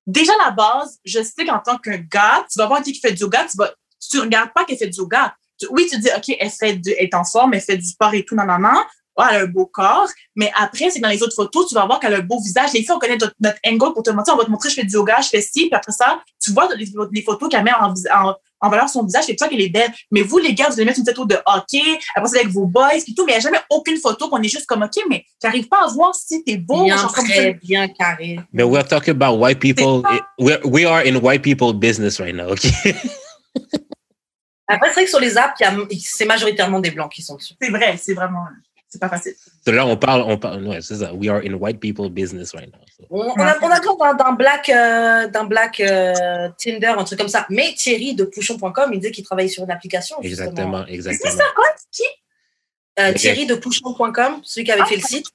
Déjà, 0.06 0.32
à 0.42 0.46
la 0.46 0.50
base, 0.50 0.98
je 1.04 1.22
sais 1.22 1.44
qu'en 1.46 1.58
tant 1.60 1.78
qu'un 1.78 1.98
gars, 1.98 2.44
tu 2.50 2.58
vas 2.58 2.66
voir 2.66 2.78
une 2.80 2.84
fille 2.84 2.94
qui 2.94 3.00
fait 3.00 3.12
du 3.12 3.20
yoga, 3.22 3.46
tu 3.50 3.56
vas, 3.56 3.72
tu 4.10 4.18
regardes 4.20 4.52
pas 4.54 4.64
qu'elle 4.64 4.78
fait 4.78 4.88
du 4.88 4.98
yoga. 4.98 5.34
Tu- 5.60 5.66
oui, 5.70 5.86
tu 5.90 5.98
dis, 5.98 6.08
OK, 6.16 6.34
elle 6.38 6.50
fait 6.50 6.74
du, 6.76 6.90
elle 6.98 7.04
est 7.06 7.14
en 7.14 7.24
forme, 7.24 7.54
elle 7.54 7.60
fait 7.60 7.76
du 7.76 7.84
sport 7.86 8.12
et 8.14 8.24
tout, 8.24 8.34
non, 8.34 8.44
non, 8.44 8.58
non. 8.58 8.84
Ouais, 9.18 9.24
elle 9.30 9.36
a 9.36 9.40
un 9.40 9.46
beau 9.46 9.66
corps. 9.66 10.08
Mais 10.36 10.50
après, 10.54 10.90
c'est 10.90 11.00
dans 11.00 11.08
les 11.08 11.22
autres 11.22 11.34
photos, 11.34 11.68
tu 11.68 11.74
vas 11.74 11.84
voir 11.86 11.98
qu'elle 12.00 12.14
a 12.14 12.18
un 12.18 12.22
beau 12.22 12.40
visage. 12.40 12.72
Les 12.72 12.80
filles, 12.80 12.92
on 12.92 12.98
connaît 13.00 13.16
notre, 13.16 13.34
notre 13.40 13.58
angle 13.66 13.92
pour 13.92 14.02
te 14.04 14.10
montrer. 14.10 14.32
On 14.32 14.36
va 14.36 14.44
te 14.44 14.50
montrer, 14.50 14.70
je 14.70 14.76
fais 14.76 14.84
du 14.84 14.94
yoga, 14.94 15.16
je 15.20 15.28
fais 15.28 15.40
ci. 15.40 15.66
Puis 15.66 15.74
après 15.74 15.92
ça, 15.92 16.20
tu 16.40 16.52
vois 16.52 16.68
les, 16.76 16.88
les 17.12 17.22
photos 17.22 17.48
qu'elle 17.48 17.64
met 17.64 17.72
en, 17.74 17.92
vis- 17.92 18.06
en, 18.14 18.34
en 18.60 18.70
valeur 18.70 18.88
son 18.88 19.04
visage, 19.04 19.24
c'est 19.26 19.34
pour 19.34 19.40
ça 19.44 19.48
qu'elle 19.48 19.60
est 19.60 19.68
belle. 19.68 19.90
Mais 20.12 20.22
vous, 20.22 20.38
les 20.38 20.54
gars, 20.54 20.66
vous 20.68 20.74
allez 20.74 20.84
mettre 20.84 20.98
une 21.00 21.04
photo 21.06 21.24
de 21.24 21.36
hockey, 21.46 21.98
après 22.14 22.28
ça 22.30 22.36
avec 22.40 22.48
vos 22.52 22.66
boys, 22.66 22.90
puis 23.04 23.14
tout, 23.14 23.24
mais 23.26 23.32
il 23.32 23.34
n'y 23.34 23.38
a 23.38 23.40
jamais 23.40 23.60
aucune 23.70 23.96
photo 23.98 24.28
qu'on 24.28 24.40
est 24.42 24.48
juste 24.48 24.66
comme, 24.66 24.82
OK, 24.82 25.02
mais 25.10 25.24
j'arrive 25.42 25.68
pas 25.68 25.84
à 25.84 25.88
voir 25.88 26.14
si 26.14 26.42
t'es 26.44 26.56
beau. 26.56 26.84
Bien 26.84 26.96
genre 26.96 27.12
comme 27.12 27.26
ça. 27.26 27.52
bien 27.62 27.88
carré. 27.88 28.38
Mais 28.52 28.62
we're 28.62 28.86
talking 28.86 29.14
about 29.20 29.36
white 29.38 29.58
people. 29.60 30.02
pas- 30.02 30.20
We're, 30.38 30.60
we 30.64 30.84
are 30.86 31.02
in 31.06 31.16
white 31.16 31.42
people 31.42 31.72
business 31.72 32.20
right 32.20 32.34
now, 32.34 32.52
OK? 32.52 32.66
Après, 34.70 34.88
c'est 34.88 34.94
vrai 34.94 35.04
que 35.04 35.10
sur 35.10 35.20
les 35.20 35.36
apps, 35.38 35.58
c'est 36.00 36.26
majoritairement 36.26 36.80
des 36.80 36.90
blancs 36.90 37.10
qui 37.10 37.22
sont 37.22 37.36
dessus. 37.36 37.54
C'est 37.60 37.70
vrai, 37.70 37.96
c'est 37.96 38.12
vraiment, 38.12 38.44
c'est 38.88 38.98
pas 39.00 39.08
facile. 39.08 39.34
So 39.64 39.72
là, 39.72 39.84
on 39.86 39.96
parle, 39.96 40.22
on 40.22 40.38
parle, 40.38 40.66
ouais, 40.66 40.80
c'est 40.80 40.96
ça. 40.96 41.12
We 41.12 41.28
are 41.28 41.40
in 41.44 41.54
white 41.54 41.78
people 41.80 42.08
business 42.10 42.54
right 42.54 42.72
now. 42.72 42.80
So. 42.96 43.04
On, 43.10 43.20
on 43.28 43.40
a, 43.40 43.56
on 43.62 43.70
a 43.70 43.80
d'un- 43.80 44.14
d'un 44.14 44.32
black, 44.32 44.68
euh, 44.70 45.28
black 45.44 45.78
euh, 45.80 46.48
Tinder, 46.58 46.94
un 46.98 47.04
truc 47.04 47.18
comme 47.18 47.28
ça. 47.28 47.46
Mais 47.50 47.74
Thierry 47.76 48.14
de 48.14 48.24
Pouchon.com, 48.24 48.90
il 48.92 49.00
disait 49.00 49.12
qu'il 49.12 49.24
travaillait 49.24 49.48
sur 49.50 49.64
une 49.64 49.70
application. 49.70 50.16
justement. 50.22 50.46
Exactement, 50.48 50.84
C'est 50.86 50.94
exactement. 50.94 51.36
ça, 51.36 51.44
quoi? 51.54 51.66
Qui? 51.92 52.02
Euh. 53.00 53.12
Thierry 53.12 53.46
de 53.46 53.54
Pouchon.com, 53.56 54.40
celui 54.42 54.64
qui 54.64 54.72
avait 54.72 54.84
fait 54.86 54.96
le 54.96 55.02
site. 55.02 55.26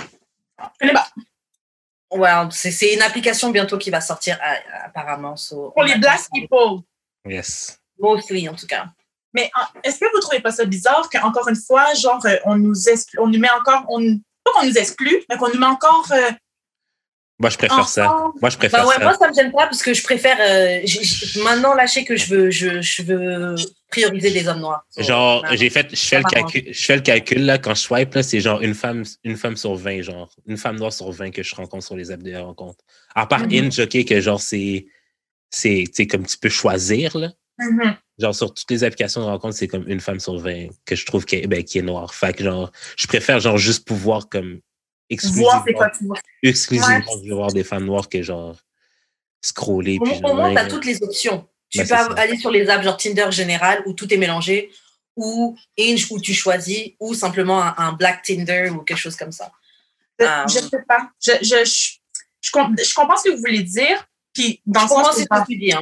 Je 0.00 0.06
connais 0.80 0.92
pas. 0.92 1.08
Ouais, 2.10 2.30
c'est 2.50 2.70
c'est 2.70 2.92
une 2.94 3.02
application 3.02 3.50
bientôt 3.50 3.78
qui 3.78 3.90
va 3.90 4.00
sortir 4.00 4.38
euh, 4.42 4.54
apparemment. 4.84 5.36
so- 5.36 5.70
Pour 5.70 5.82
les 5.84 5.96
black 5.96 6.20
people. 6.32 6.80
Yes. 7.26 7.78
Mostly, 7.98 8.48
en 8.48 8.54
tout 8.54 8.66
cas. 8.66 8.86
Mais 9.34 9.50
est-ce 9.84 9.98
que 9.98 10.04
vous 10.14 10.20
trouvez 10.20 10.40
pas 10.40 10.52
ça 10.52 10.64
bizarre 10.64 11.08
qu'encore 11.10 11.48
une 11.48 11.56
fois, 11.56 11.92
genre, 11.94 12.24
euh, 12.26 12.36
on 12.44 12.56
nous 12.56 12.88
exclut, 12.88 13.18
on 13.18 13.28
nous 13.28 13.38
met 13.38 13.50
encore, 13.50 13.84
on, 13.88 14.18
pas 14.44 14.52
qu'on 14.54 14.66
nous 14.66 14.76
exclut, 14.76 15.22
mais 15.28 15.36
qu'on 15.36 15.48
nous 15.48 15.58
met 15.58 15.66
encore 15.66 16.06
euh, 16.12 16.30
Moi, 17.38 17.50
je 17.50 17.56
préfère 17.56 17.88
ça. 17.88 18.14
Moi, 18.40 18.50
je 18.50 18.58
préfère 18.58 18.82
Bah 18.82 18.88
ouais, 18.88 18.96
ça. 18.96 19.02
moi, 19.02 19.14
ça 19.14 19.28
me 19.28 19.34
gêne 19.34 19.52
pas 19.52 19.66
parce 19.66 19.82
que 19.82 19.94
je 19.94 20.02
préfère 20.02 20.36
euh, 20.40 20.80
maintenant 21.44 21.74
lâcher 21.74 22.04
que 22.04 22.16
je 22.16 22.26
veux, 22.26 22.50
je, 22.50 22.82
je 22.82 23.02
veux 23.02 23.54
prioriser 23.92 24.30
des 24.30 24.48
hommes 24.48 24.60
noirs. 24.60 24.84
Genre, 24.98 25.44
j'ai 25.52 25.70
fait, 25.70 25.88
je 25.90 25.96
fais 25.96 26.18
le 26.18 26.24
calcul, 26.24 26.64
je 26.70 26.84
fais 26.84 26.96
le 26.96 27.02
calcul, 27.02 27.44
là, 27.44 27.58
quand 27.58 27.74
je 27.74 27.80
swipe, 27.80 28.14
là, 28.14 28.22
c'est 28.22 28.40
genre 28.40 28.60
une 28.60 28.74
femme, 28.74 29.04
une 29.24 29.36
femme 29.36 29.56
sur 29.56 29.74
20, 29.74 30.02
genre, 30.02 30.30
une 30.46 30.56
femme 30.56 30.76
noire 30.76 30.92
sur 30.92 31.10
20 31.10 31.30
que 31.30 31.42
je 31.42 31.54
rencontre 31.54 31.84
sur 31.84 31.96
les 31.96 32.10
apps 32.10 32.22
de 32.22 32.34
rencontre. 32.36 32.84
À 33.14 33.26
part. 33.26 33.42
Inch, 33.50 33.78
OK, 33.78 34.04
que 34.04 34.20
genre, 34.20 34.40
c'est, 34.40 34.86
c'est, 35.50 35.84
tu 35.86 35.92
sais, 35.94 36.06
comme 36.06 36.26
tu 36.26 36.36
peux 36.38 36.48
choisir, 36.48 37.16
là. 37.16 37.30
Mhm. 37.58 37.96
Genre, 38.22 38.34
sur 38.34 38.54
toutes 38.54 38.70
les 38.70 38.84
applications 38.84 39.20
de 39.20 39.26
rencontre, 39.26 39.54
c'est 39.56 39.68
comme 39.68 39.86
une 39.88 40.00
femme 40.00 40.20
sur 40.20 40.38
20 40.38 40.68
que 40.86 40.94
je 40.96 41.04
trouve 41.04 41.24
qui 41.24 41.36
est, 41.36 41.46
ben, 41.46 41.62
qui 41.64 41.78
est 41.78 41.82
noire. 41.82 42.14
Fait 42.14 42.32
que, 42.32 42.44
genre, 42.44 42.70
je 42.96 43.06
préfère, 43.06 43.40
genre, 43.40 43.58
juste 43.58 43.84
pouvoir, 43.86 44.28
comme, 44.28 44.60
exclusivement, 45.10 45.50
Voir 45.50 45.64
c'est 45.66 45.72
quoi 45.74 45.90
tu 45.90 46.06
vois. 46.06 46.16
exclusivement, 46.42 46.96
Ouais. 46.96 47.20
je 47.24 47.28
veux 47.28 47.34
voir 47.34 47.52
des 47.52 47.64
femmes 47.64 47.84
noires 47.84 48.08
que, 48.08 48.22
genre, 48.22 48.56
scroller. 49.40 49.98
Au, 50.00 50.04
puis 50.04 50.20
au 50.22 50.34
moins, 50.34 50.52
tu 50.52 50.58
as 50.58 50.62
ouais, 50.64 50.68
toutes 50.68 50.84
les 50.84 51.02
options. 51.02 51.46
Tu 51.68 51.78
Ben, 51.78 51.84
peux 51.84 51.88
c'est 51.88 52.02
ça. 52.02 52.12
aller 52.16 52.36
sur 52.38 52.50
les 52.50 52.68
apps 52.68 52.84
genre 52.84 52.96
Tinder 52.96 53.26
général 53.30 53.82
où 53.86 53.92
tout 53.94 54.12
est 54.12 54.16
mélangé, 54.18 54.70
ou 55.16 55.56
Inge 55.78 56.06
où 56.10 56.20
tu 56.20 56.32
choisis, 56.34 56.92
ou 57.00 57.14
simplement 57.14 57.62
un, 57.62 57.74
un 57.76 57.92
Black 57.92 58.22
Tinder 58.22 58.70
ou 58.70 58.78
quelque 58.82 58.98
chose 58.98 59.16
comme 59.16 59.32
ça. 59.32 59.50
Je, 60.18 60.24
Ah. 60.26 60.44
je 60.48 60.58
sais 60.58 60.82
pas. 60.86 61.10
Je, 61.20 61.32
je, 61.42 61.64
je, 61.64 61.90
je, 62.40 62.50
com- 62.50 62.74
je 62.78 62.94
comprends 62.94 63.16
ce 63.16 63.24
que 63.24 63.30
vous 63.34 63.38
voulez 63.40 63.62
dire. 63.62 64.06
Puis, 64.32 64.60
dans 64.64 64.80
Je 64.80 64.84
le 64.84 64.88
sens 64.90 65.16
où- 65.16 65.20
ce 65.20 65.24
que 65.24 65.46
tu 65.46 65.56
dis. 65.58 65.72
Hein. 65.72 65.80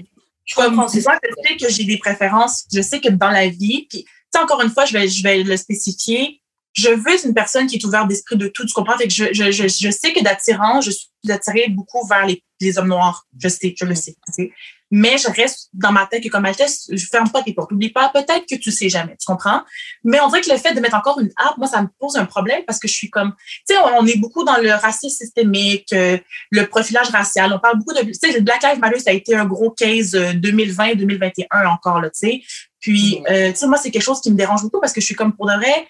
Je 0.50 0.56
comme 0.56 0.74
comprends, 0.74 0.88
c'est 0.88 1.04
moi, 1.06 1.16
je 1.22 1.48
sais 1.48 1.56
que 1.56 1.72
j'ai 1.72 1.84
des 1.84 1.98
préférences. 1.98 2.64
Je 2.74 2.80
sais 2.80 3.00
que 3.00 3.08
dans 3.08 3.30
la 3.30 3.48
vie, 3.48 3.86
puis, 3.88 4.04
encore 4.36 4.60
une 4.62 4.70
fois, 4.70 4.84
je 4.84 4.92
vais, 4.92 5.08
je 5.08 5.22
vais 5.22 5.42
le 5.44 5.56
spécifier. 5.56 6.39
Je 6.72 6.90
veux 6.90 7.26
une 7.26 7.34
personne 7.34 7.66
qui 7.66 7.76
est 7.76 7.84
ouverte 7.84 8.08
d'esprit 8.08 8.36
de 8.36 8.48
tout. 8.48 8.64
Tu 8.64 8.72
comprends? 8.72 8.96
Fait 8.96 9.08
que 9.08 9.12
je, 9.12 9.24
je, 9.32 9.50
je, 9.50 9.68
je 9.68 9.90
sais 9.90 10.12
que 10.12 10.22
d'attirance, 10.22 10.84
je 10.84 10.90
suis 10.90 11.08
attirée 11.28 11.68
beaucoup 11.68 12.06
vers 12.06 12.26
les, 12.26 12.42
les 12.60 12.78
hommes 12.78 12.88
noirs. 12.88 13.26
Je 13.38 13.48
sais, 13.48 13.74
je 13.76 13.84
le 13.84 13.94
sais. 13.94 14.16
tu 14.26 14.32
sais. 14.32 14.52
Mais 14.92 15.18
je 15.18 15.28
reste 15.28 15.68
dans 15.72 15.92
ma 15.92 16.06
tête 16.06 16.22
que 16.22 16.28
comme 16.28 16.44
Altesse, 16.44 16.88
je 16.90 17.06
ferme 17.06 17.30
pas 17.30 17.42
tes 17.42 17.52
portes. 17.52 17.70
N'oublie 17.70 17.90
pas, 17.90 18.10
peut-être 18.12 18.44
que 18.48 18.56
tu 18.56 18.72
sais 18.72 18.88
jamais. 18.88 19.16
Tu 19.20 19.24
comprends? 19.24 19.62
Mais 20.02 20.20
on 20.20 20.28
dirait 20.28 20.40
que 20.40 20.50
le 20.50 20.56
fait 20.56 20.74
de 20.74 20.80
mettre 20.80 20.96
encore 20.96 21.20
une 21.20 21.30
app, 21.36 21.56
moi, 21.58 21.68
ça 21.68 21.80
me 21.80 21.86
pose 22.00 22.16
un 22.16 22.24
problème 22.24 22.62
parce 22.66 22.80
que 22.80 22.88
je 22.88 22.94
suis 22.94 23.08
comme, 23.08 23.32
tu 23.68 23.74
sais, 23.74 23.78
on, 23.78 24.00
on 24.00 24.06
est 24.06 24.18
beaucoup 24.18 24.42
dans 24.42 24.56
le 24.56 24.72
racisme 24.72 25.16
systémique, 25.16 25.92
euh, 25.92 26.18
le 26.50 26.66
profilage 26.66 27.08
racial. 27.10 27.52
On 27.52 27.60
parle 27.60 27.78
beaucoup 27.78 27.94
de, 27.94 28.00
tu 28.04 28.14
sais, 28.14 28.32
le 28.32 28.40
Black 28.40 28.64
Lives 28.64 28.80
Matter, 28.80 28.98
ça 28.98 29.10
a 29.10 29.14
été 29.14 29.36
un 29.36 29.44
gros 29.44 29.70
case 29.70 30.14
2020-2021 30.14 31.66
encore, 31.68 32.00
là, 32.00 32.10
tu 32.10 32.18
sais? 32.26 32.42
Puis, 32.80 33.22
euh, 33.30 33.50
tu 33.52 33.58
sais, 33.58 33.66
moi, 33.68 33.78
c'est 33.78 33.92
quelque 33.92 34.02
chose 34.02 34.20
qui 34.20 34.32
me 34.32 34.36
dérange 34.36 34.62
beaucoup 34.62 34.80
parce 34.80 34.92
que 34.92 35.00
je 35.00 35.06
suis 35.06 35.14
comme, 35.14 35.36
pour 35.36 35.46
de 35.46 35.54
vrai, 35.54 35.86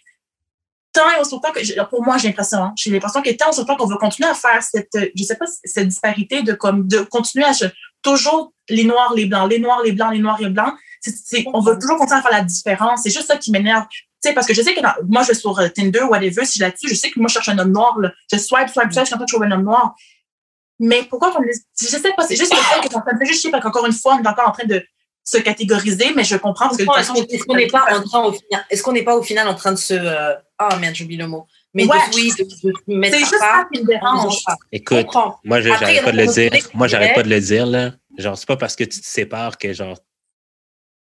tant 0.92 1.08
et 1.16 1.20
aussi 1.20 1.32
longtemps 1.32 1.52
que, 1.52 1.62
je- 1.64 1.74
pour 1.88 2.02
moi, 2.04 2.18
j'ai 2.18 2.28
l'impression, 2.28 2.58
hein, 2.58 2.72
j'ai 2.76 2.90
l'impression 2.90 3.22
que 3.22 3.30
tant 3.30 3.46
et 3.46 3.48
aussi 3.50 3.60
longtemps 3.60 3.76
qu'on 3.76 3.86
veut 3.86 3.96
continuer 3.96 4.28
à 4.28 4.34
faire 4.34 4.62
cette, 4.62 4.94
euh, 4.96 5.08
je 5.14 5.22
sais 5.24 5.36
pas, 5.36 5.46
cette 5.64 5.88
disparité 5.88 6.42
de 6.42 6.52
comme, 6.52 6.86
de 6.88 6.98
continuer 7.00 7.44
à, 7.44 7.52
se- 7.52 7.66
toujours 8.02 8.52
les 8.68 8.84
noirs, 8.84 9.12
les 9.14 9.26
blancs, 9.26 9.48
les 9.50 9.58
noirs, 9.58 9.82
les 9.82 9.92
blancs, 9.92 10.12
les 10.12 10.18
noirs 10.20 10.40
et 10.40 10.44
les 10.44 10.50
blancs, 10.50 10.74
c'est, 11.00 11.14
c'est- 11.16 11.44
on 11.52 11.60
veut 11.60 11.78
toujours 11.78 11.96
continuer 11.98 12.18
à 12.18 12.22
faire 12.22 12.32
la 12.32 12.42
différence. 12.44 13.02
C'est 13.02 13.10
juste 13.10 13.26
ça 13.26 13.36
qui 13.36 13.50
m'énerve. 13.50 13.86
Tu 13.90 14.28
sais, 14.28 14.34
parce 14.34 14.46
que 14.46 14.52
je 14.54 14.60
sais 14.62 14.74
que 14.74 14.80
dans- 14.80 14.94
moi, 15.08 15.22
je 15.22 15.28
vais 15.28 15.34
sur 15.34 15.58
euh, 15.58 15.68
Tinder, 15.68 16.02
whatever, 16.02 16.44
si 16.44 16.58
je 16.58 16.64
là-dessus, 16.64 16.88
je 16.88 16.94
sais 16.94 17.10
que 17.10 17.18
moi, 17.18 17.28
je 17.28 17.34
cherche 17.34 17.48
un 17.48 17.58
homme 17.58 17.72
noir, 17.72 17.98
là. 17.98 18.10
Je 18.32 18.36
swipe, 18.38 18.68
swipe, 18.68 18.92
swipe, 18.92 19.00
je 19.00 19.04
suis 19.06 19.14
en 19.14 19.16
train 19.18 19.24
de 19.24 19.30
trouver 19.30 19.46
un 19.46 19.52
homme 19.52 19.64
noir. 19.64 19.94
Mais 20.78 21.02
pourquoi 21.04 21.32
laisse- 21.44 21.64
je 21.78 21.86
sais 21.86 22.12
pas, 22.16 22.26
c'est 22.26 22.36
juste 22.36 22.52
le 22.54 22.58
fait 22.60 22.86
que 22.88 22.92
ça 22.92 23.02
me 23.12 23.18
fait 23.18 23.26
juste 23.26 23.42
chier 23.42 23.50
parce 23.50 23.62
qu'encore 23.62 23.86
une 23.86 23.92
fois, 23.92 24.14
on 24.18 24.22
est 24.22 24.26
encore 24.28 24.48
en 24.48 24.52
train 24.52 24.66
de 24.66 24.82
se 25.30 25.38
catégoriser, 25.38 26.12
mais 26.14 26.24
je 26.24 26.36
comprends 26.36 26.66
parce 26.66 26.76
que 26.78 26.82
de 26.82 26.86
toute 26.86 26.96
Est-ce 26.98 27.08
façon, 27.08 27.22
qu'on- 27.24 27.28
est-ce 27.34 27.44
qu'on 27.44 27.56
n'est 27.56 27.66
pas 27.68 27.84
en 27.96 28.02
train 28.02 28.24
au 28.24 28.32
final, 28.32 28.66
est-ce 28.70 28.82
qu'on 28.82 28.92
n'est 28.92 29.02
pas 29.04 29.16
au 29.16 29.22
final 29.22 29.46
en 29.48 29.54
train 29.54 29.72
de 29.72 29.78
se, 29.78 29.94
euh, 29.94 30.34
ah 30.58 30.76
merde, 30.80 30.94
j'oublie 30.94 31.16
le 31.16 31.26
mot, 31.28 31.46
mais 31.74 31.84
Ouais. 31.86 31.96
de, 32.10 32.16
oui, 32.16 32.32
de, 32.38 32.44
de 32.92 32.98
mettre 32.98 33.14
c'est 33.14 33.20
juste 33.20 33.38
ça 33.38 33.66
qui 33.72 33.80
me 33.82 33.86
dérange. 33.86 34.34
Écoute, 34.72 35.06
moi, 35.44 35.58
Après, 35.58 35.62
j'arrête 35.62 36.04
pas 36.04 36.12
de 36.12 36.16
le 36.16 36.26
dire. 36.26 36.50
Moi, 36.74 36.88
j'arrête 36.88 37.08
c'est 37.10 37.14
pas 37.14 37.22
de 37.22 37.28
le 37.30 37.40
dire, 37.40 37.66
là. 37.66 37.92
Genre, 38.18 38.36
c'est 38.36 38.46
pas 38.48 38.56
parce 38.56 38.74
que 38.76 38.84
tu 38.84 39.00
te 39.00 39.06
sépares 39.06 39.56
que, 39.56 39.72
genre, 39.72 39.96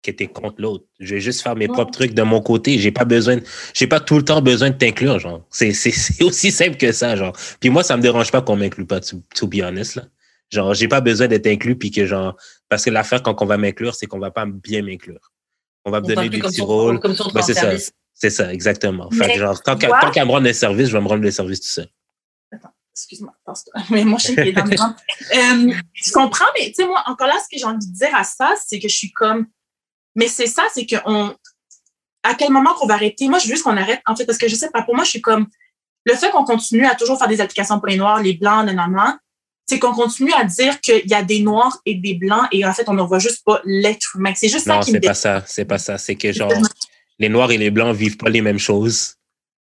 que 0.01 0.11
t'es 0.11 0.27
contre 0.27 0.55
l'autre. 0.61 0.85
Je 0.99 1.15
vais 1.15 1.21
juste 1.21 1.41
faire 1.41 1.55
mes 1.55 1.67
Non. 1.67 1.73
propres 1.73 1.91
trucs 1.91 2.13
de 2.13 2.23
mon 2.23 2.41
côté. 2.41 2.77
J'ai 2.77 2.91
pas 2.91 3.05
besoin, 3.05 3.37
j'ai 3.73 3.87
pas 3.87 3.99
tout 3.99 4.17
le 4.17 4.23
temps 4.25 4.41
besoin 4.41 4.69
de 4.69 4.77
t'inclure, 4.77 5.19
genre. 5.19 5.45
C'est, 5.49 5.73
c'est, 5.73 5.91
c'est 5.91 6.23
aussi 6.23 6.51
simple 6.51 6.77
que 6.77 6.91
ça, 6.91 7.15
genre. 7.15 7.33
Puis 7.59 7.69
moi, 7.69 7.83
ça 7.83 7.95
me 7.97 8.01
dérange 8.01 8.31
pas 8.31 8.41
qu'on 8.41 8.55
m'inclue 8.55 8.85
pas, 8.85 8.99
to, 8.99 9.17
to 9.35 9.47
be 9.47 9.61
honest, 9.61 9.95
là. 9.95 10.03
Genre, 10.49 10.73
j'ai 10.75 10.87
pas 10.87 11.01
besoin 11.01 11.27
d'être 11.27 11.47
inclus 11.47 11.75
puis 11.77 11.89
que, 11.89 12.05
genre, 12.05 12.35
parce 12.73 12.85
que 12.85 12.89
l'affaire 12.89 13.21
quand 13.21 13.39
on 13.39 13.45
va 13.45 13.55
m'inclure, 13.57 13.93
c'est 13.93 14.07
qu'on 14.07 14.17
va 14.17 14.31
pas 14.31 14.47
bien 14.47 14.81
m'inclure. 14.81 15.31
On 15.85 15.91
va 15.91 16.01
me 16.01 16.05
On 16.05 16.07
donner 16.15 16.27
des 16.27 16.39
petits 16.39 16.61
rôles. 16.61 16.99
Ben, 16.99 17.43
c'est 17.43 17.53
ça. 17.53 17.71
C'est 18.15 18.31
ça, 18.31 18.51
exactement. 18.51 19.11
Fait 19.11 19.27
Mais 19.27 19.33
que, 19.35 19.39
genre, 19.41 19.61
tant 19.61 19.75
tu 19.75 19.81
qu'à, 19.81 19.87
vois- 19.89 19.99
tant 19.99 20.09
qu'à 20.09 20.25
me 20.25 20.31
rendre 20.31 20.47
le 20.47 20.53
service, 20.53 20.87
je 20.87 20.93
vais 20.93 21.03
me 21.03 21.07
rendre 21.07 21.21
le 21.21 21.29
service 21.29 21.61
tout 21.61 21.67
seul. 21.67 21.87
excuse-moi, 22.91 23.31
passe-toi. 23.45 23.79
mais 23.91 24.03
moi, 24.03 24.17
je 24.17 24.25
sais 24.25 24.33
qu'il 24.33 24.47
est 24.47 24.53
dans. 24.53 24.65
Euh, 24.65 25.73
je 25.93 26.11
comprends, 26.13 26.47
mais 26.57 26.65
tu 26.69 26.73
sais, 26.81 26.87
moi, 26.87 27.03
encore 27.05 27.27
là, 27.27 27.35
ce 27.37 27.47
que 27.47 27.59
j'ai 27.59 27.65
envie 27.65 27.85
de 27.85 27.93
dire 27.93 28.15
à 28.15 28.23
ça, 28.23 28.55
c'est 28.65 28.79
que 28.79 28.87
je 28.87 28.95
suis 28.95 29.11
comme, 29.11 29.45
mais 30.15 30.27
c'est 30.27 30.47
ça, 30.47 30.63
c'est 30.73 30.87
que 30.87 30.95
on, 31.05 31.35
à 32.23 32.33
quel 32.33 32.51
moment 32.51 32.73
qu'on 32.73 32.87
va 32.87 32.95
arrêter? 32.95 33.27
Moi, 33.27 33.37
je 33.37 33.45
veux 33.45 33.51
juste 33.51 33.63
qu'on 33.63 33.77
arrête, 33.77 34.01
en 34.07 34.15
fait, 34.15 34.25
parce 34.25 34.39
que 34.39 34.47
je 34.47 34.55
sais 34.55 34.71
pas, 34.71 34.81
pour 34.81 34.95
moi, 34.95 35.03
je 35.03 35.11
suis 35.11 35.21
comme, 35.21 35.45
le 36.05 36.15
fait 36.15 36.31
qu'on 36.31 36.43
continue 36.43 36.87
à 36.87 36.95
toujours 36.95 37.19
faire 37.19 37.27
des 37.27 37.39
applications 37.39 37.77
pour 37.77 37.87
les 37.87 37.97
noirs, 37.97 38.19
les 38.19 38.33
blancs, 38.33 38.65
nanana, 38.65 39.19
c'est 39.65 39.79
qu'on 39.79 39.93
continue 39.93 40.33
à 40.33 40.43
dire 40.43 40.79
qu'il 40.81 41.07
y 41.07 41.13
a 41.13 41.23
des 41.23 41.39
noirs 41.39 41.79
et 41.85 41.95
des 41.95 42.15
blancs 42.15 42.47
et 42.51 42.65
en 42.65 42.73
fait, 42.73 42.87
on 42.87 42.93
ne 42.93 43.01
voit 43.01 43.19
juste 43.19 43.43
pas 43.45 43.61
l'être 43.63 44.15
humain. 44.15 44.33
C'est 44.35 44.49
juste 44.49 44.65
ça 44.65 44.75
Non, 44.75 44.79
qui 44.81 44.91
me 44.91 44.97
c'est 44.97 45.07
pas 45.07 45.13
ça. 45.13 45.43
C'est 45.47 45.65
pas 45.65 45.77
ça. 45.77 45.97
C'est 45.97 46.15
que, 46.15 46.31
genre, 46.31 46.51
les 47.19 47.29
Noirs 47.29 47.51
et 47.51 47.57
les 47.57 47.71
Blancs 47.71 47.95
vivent 47.95 48.17
pas 48.17 48.29
les 48.29 48.41
mêmes 48.41 48.59
choses. 48.59 49.15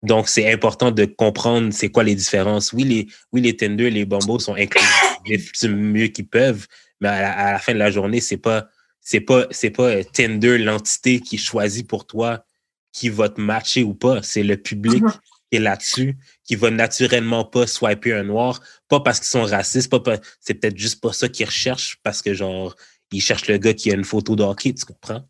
Donc, 0.02 0.28
c'est 0.28 0.52
important 0.52 0.92
de 0.92 1.04
comprendre 1.04 1.72
c'est 1.72 1.88
quoi 1.88 2.04
les 2.04 2.14
différences. 2.14 2.72
Oui, 2.72 2.84
les, 2.84 3.06
oui, 3.32 3.40
les 3.40 3.56
Tinder, 3.56 3.90
les 3.90 4.04
bambos 4.04 4.38
sont 4.38 4.54
inclusifs 4.54 5.52
du 5.60 5.68
mieux 5.68 6.06
qu'ils 6.06 6.28
peuvent, 6.28 6.66
mais 7.00 7.08
à 7.08 7.52
la, 7.52 7.58
fin 7.58 7.72
de 7.72 7.78
la 7.78 7.90
journée, 7.90 8.20
c'est 8.20 8.36
pas, 8.36 8.68
c'est 9.00 9.20
pas, 9.20 9.46
c'est 9.50 9.70
pas 9.70 9.88
euh, 9.88 10.04
Tinder, 10.12 10.58
l'entité 10.58 11.20
qui 11.20 11.36
choisit 11.36 11.86
pour 11.88 12.06
toi 12.06 12.44
qui 12.92 13.08
va 13.08 13.28
te 13.28 13.40
matcher 13.40 13.82
ou 13.82 13.94
pas. 13.94 14.22
C'est 14.22 14.44
le 14.44 14.56
public 14.56 15.02
mm-hmm. 15.02 15.18
qui 15.50 15.56
est 15.56 15.60
là-dessus, 15.60 16.16
qui 16.48 16.56
va 16.56 16.70
naturellement 16.70 17.44
pas 17.44 17.66
swiper 17.66 18.14
un 18.14 18.22
noir, 18.22 18.60
pas 18.88 19.00
parce 19.00 19.20
qu'ils 19.20 19.28
sont 19.28 19.44
racistes, 19.44 19.90
pas, 19.90 20.16
c'est 20.40 20.54
peut-être 20.54 20.78
juste 20.78 21.02
pas 21.02 21.12
ça 21.12 21.28
qu'ils 21.28 21.44
recherchent, 21.44 21.98
parce 22.02 22.22
que 22.22 22.32
genre, 22.32 22.74
ils 23.12 23.20
cherchent 23.20 23.48
le 23.48 23.58
gars 23.58 23.74
qui 23.74 23.90
a 23.92 23.94
une 23.94 24.04
photo 24.04 24.34
de 24.34 24.42
hockey, 24.42 24.72
tu 24.72 24.86
comprends? 24.86 25.22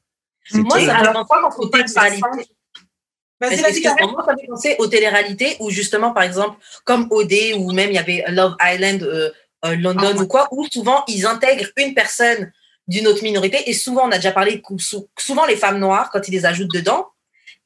Moi, 0.53 0.81
ça 0.87 0.99
me 1.01 1.27
pas 1.27 1.41
quand 1.43 1.51
on 1.59 1.69
télé-réalité. 1.69 2.47
Vas-y, 3.41 3.61
vas-y, 3.61 3.83
Moi, 3.83 4.25
ça 4.25 4.37
fait 4.37 4.47
penser 4.47 4.77
aux 4.79 4.87
téléréalités 4.87 5.57
où, 5.59 5.71
justement, 5.71 6.13
par 6.13 6.23
exemple, 6.23 6.57
comme 6.85 7.09
OD 7.11 7.33
ou 7.57 7.73
même 7.73 7.91
il 7.91 7.95
y 7.95 7.99
avait 7.99 8.25
Love 8.29 8.55
Island, 8.63 9.03
euh, 9.03 9.31
euh, 9.65 9.77
London 9.77 10.15
ah, 10.17 10.23
ou 10.23 10.27
quoi, 10.29 10.49
où 10.53 10.67
souvent 10.71 11.03
ils 11.09 11.27
intègrent 11.27 11.69
une 11.77 11.95
personne 11.95 12.53
d'une 12.87 13.09
autre 13.09 13.25
minorité. 13.25 13.69
Et 13.69 13.75
souvent, 13.75 14.07
on 14.07 14.13
a 14.13 14.17
déjà 14.17 14.33
parlé, 14.33 14.63
souvent 15.19 15.47
les 15.47 15.57
femmes 15.57 15.79
noires, 15.79 16.11
quand 16.13 16.27
ils 16.29 16.33
les 16.33 16.47
ajoutent 16.47 16.73
dedans, 16.73 17.09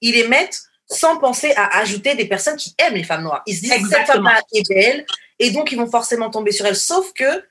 ils 0.01 0.15
les 0.15 0.27
mettent 0.27 0.63
sans 0.93 1.19
penser 1.19 1.53
à 1.57 1.79
ajouter 1.79 2.15
des 2.15 2.27
personnes 2.27 2.57
qui 2.57 2.75
aiment 2.79 2.95
les 2.95 3.05
femmes 3.05 3.23
noires. 3.23 3.43
Ils 3.47 3.57
se 3.57 3.63
disent 3.63 3.89
cette 3.91 4.07
femme-là 4.07 4.41
est 4.55 4.69
belle, 4.69 5.07
et 5.39 5.51
donc 5.51 5.73
ils 5.73 5.79
vont 5.79 5.91
forcément 5.91 6.31
tomber 6.31 6.53
sur 6.53 6.67
elle. 6.67 6.77
Sauf 6.77 7.13
que, 7.13 7.45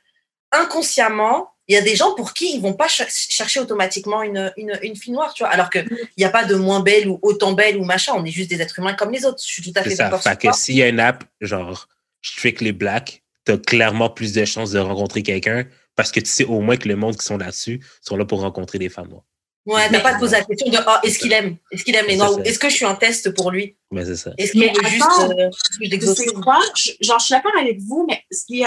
inconsciemment, 0.52 1.52
il 1.68 1.76
y 1.76 1.78
a 1.78 1.82
des 1.82 1.96
gens 1.96 2.16
pour 2.16 2.34
qui 2.34 2.54
ils 2.56 2.62
vont 2.62 2.74
pas 2.74 2.88
chercher 2.88 3.60
automatiquement 3.60 4.24
une, 4.24 4.52
une, 4.58 4.78
une, 4.82 4.96
fille 4.96 5.14
noire, 5.14 5.34
tu 5.34 5.44
vois. 5.44 5.52
Alors 5.52 5.70
qu'il 5.70 5.88
n'y 6.18 6.26
a 6.26 6.30
pas 6.30 6.44
de 6.44 6.56
moins 6.56 6.82
belle 6.82 7.08
ou 7.08 7.20
autant 7.22 7.54
belle 7.54 7.78
ou 7.78 7.86
machin, 7.86 8.14
on 8.16 8.26
est 8.26 8.32
juste 8.32 8.50
des 8.50 8.62
êtres 8.62 8.78
humains 8.80 8.94
comme 8.94 9.12
les 9.12 9.26
autres. 9.26 9.42
Je 9.42 9.52
suis 9.52 9.64
tout 9.64 9.72
à 9.76 9.84
fait 9.84 9.96
d'accord. 9.96 10.22
Fait 10.22 10.38
que 10.38 10.52
s'il 10.54 10.76
y 10.76 10.84
a 10.84 10.90
une 10.90 11.00
app, 11.00 11.24
genre 11.40 11.88
Strictly 12.22 12.74
Black, 12.74 13.24
tu 13.46 13.54
as 13.54 13.58
clairement 13.58 14.10
plus 14.10 14.34
de 14.34 14.44
chances 14.44 14.72
de 14.72 14.80
rencontrer 14.80 15.24
quelqu'un 15.24 15.66
parce 15.96 16.12
que 16.12 16.20
tu 16.20 16.30
sais 16.30 16.44
au 16.44 16.60
moins 16.62 16.78
que 16.78 16.88
le 16.88 16.96
monde 16.96 17.16
qui 17.16 17.26
sont 17.26 17.38
là-dessus 17.38 17.80
sont 18.02 18.18
là 18.18 18.26
pour 18.26 18.42
rencontrer 18.42 18.78
des 18.78 18.90
femmes 18.90 19.10
noires. 19.10 19.24
Ouais, 19.68 19.90
t'as 19.92 20.00
pas 20.00 20.16
de 20.16 20.20
poser 20.20 20.38
la 20.38 20.44
question 20.44 20.72
de 20.72 20.78
oh, 20.88 20.92
est-ce 21.04 21.20
qu'il 21.20 21.32
aime 21.34 21.58
Est-ce 21.72 21.84
qu'il 21.84 21.96
aime 21.96 22.08
les 22.08 22.16
noirs 22.16 22.40
Est-ce 22.44 22.58
que 22.58 22.68
je 22.70 22.76
suis 22.76 22.86
un 22.86 22.96
test 22.96 23.32
pour 23.36 23.52
lui? 23.52 23.78
Mais 23.92 24.04
c'est 24.06 24.16
ça. 24.16 24.32
Est-ce 24.38 24.54
qu'il 24.54 24.64
veut 24.64 24.90
juste 24.90 26.28
euh, 26.36 26.42
quoi 26.42 26.60
Genre, 27.00 27.20
je 27.20 27.26
suis 27.26 27.34
d'accord 27.34 27.52
avec 27.60 27.80
vous, 27.80 28.06
mais 28.08 28.24
ce 28.32 28.46
qui, 28.46 28.64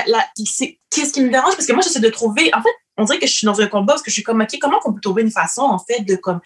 qu'est-ce 0.90 1.12
qui 1.12 1.20
me 1.20 1.30
dérange? 1.30 1.54
Parce 1.54 1.66
que 1.66 1.72
moi, 1.72 1.82
j'essaie 1.82 2.00
de 2.00 2.10
trouver. 2.10 2.50
En 2.54 2.62
fait, 2.62 2.68
on 2.96 3.04
dirait 3.04 3.18
que 3.18 3.26
je 3.26 3.32
suis 3.32 3.44
dans 3.44 3.60
un 3.60 3.66
combat 3.66 3.94
parce 3.94 4.02
que 4.02 4.10
je 4.10 4.14
suis 4.14 4.22
comme, 4.22 4.40
OK, 4.40 4.56
comment 4.60 4.78
on 4.84 4.92
peut 4.92 5.00
trouver 5.00 5.22
une 5.22 5.32
façon, 5.32 5.62
en 5.62 5.80
fait, 5.80 6.02
de 6.02 6.14
comme 6.14 6.40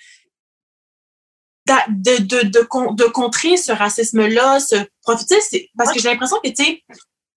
de, 1.89 2.23
de, 2.23 2.47
de, 2.47 2.95
de, 2.95 3.05
contrer 3.05 3.59
ce 3.59 3.73
racisme-là, 3.73 4.61
ce 4.61 4.77
profiter, 5.03 5.37
parce 5.77 5.93
que 5.93 6.01
j'ai 6.01 6.09
l'impression 6.09 6.39
que, 6.43 6.49
tu 6.49 6.65
sais, 6.65 6.83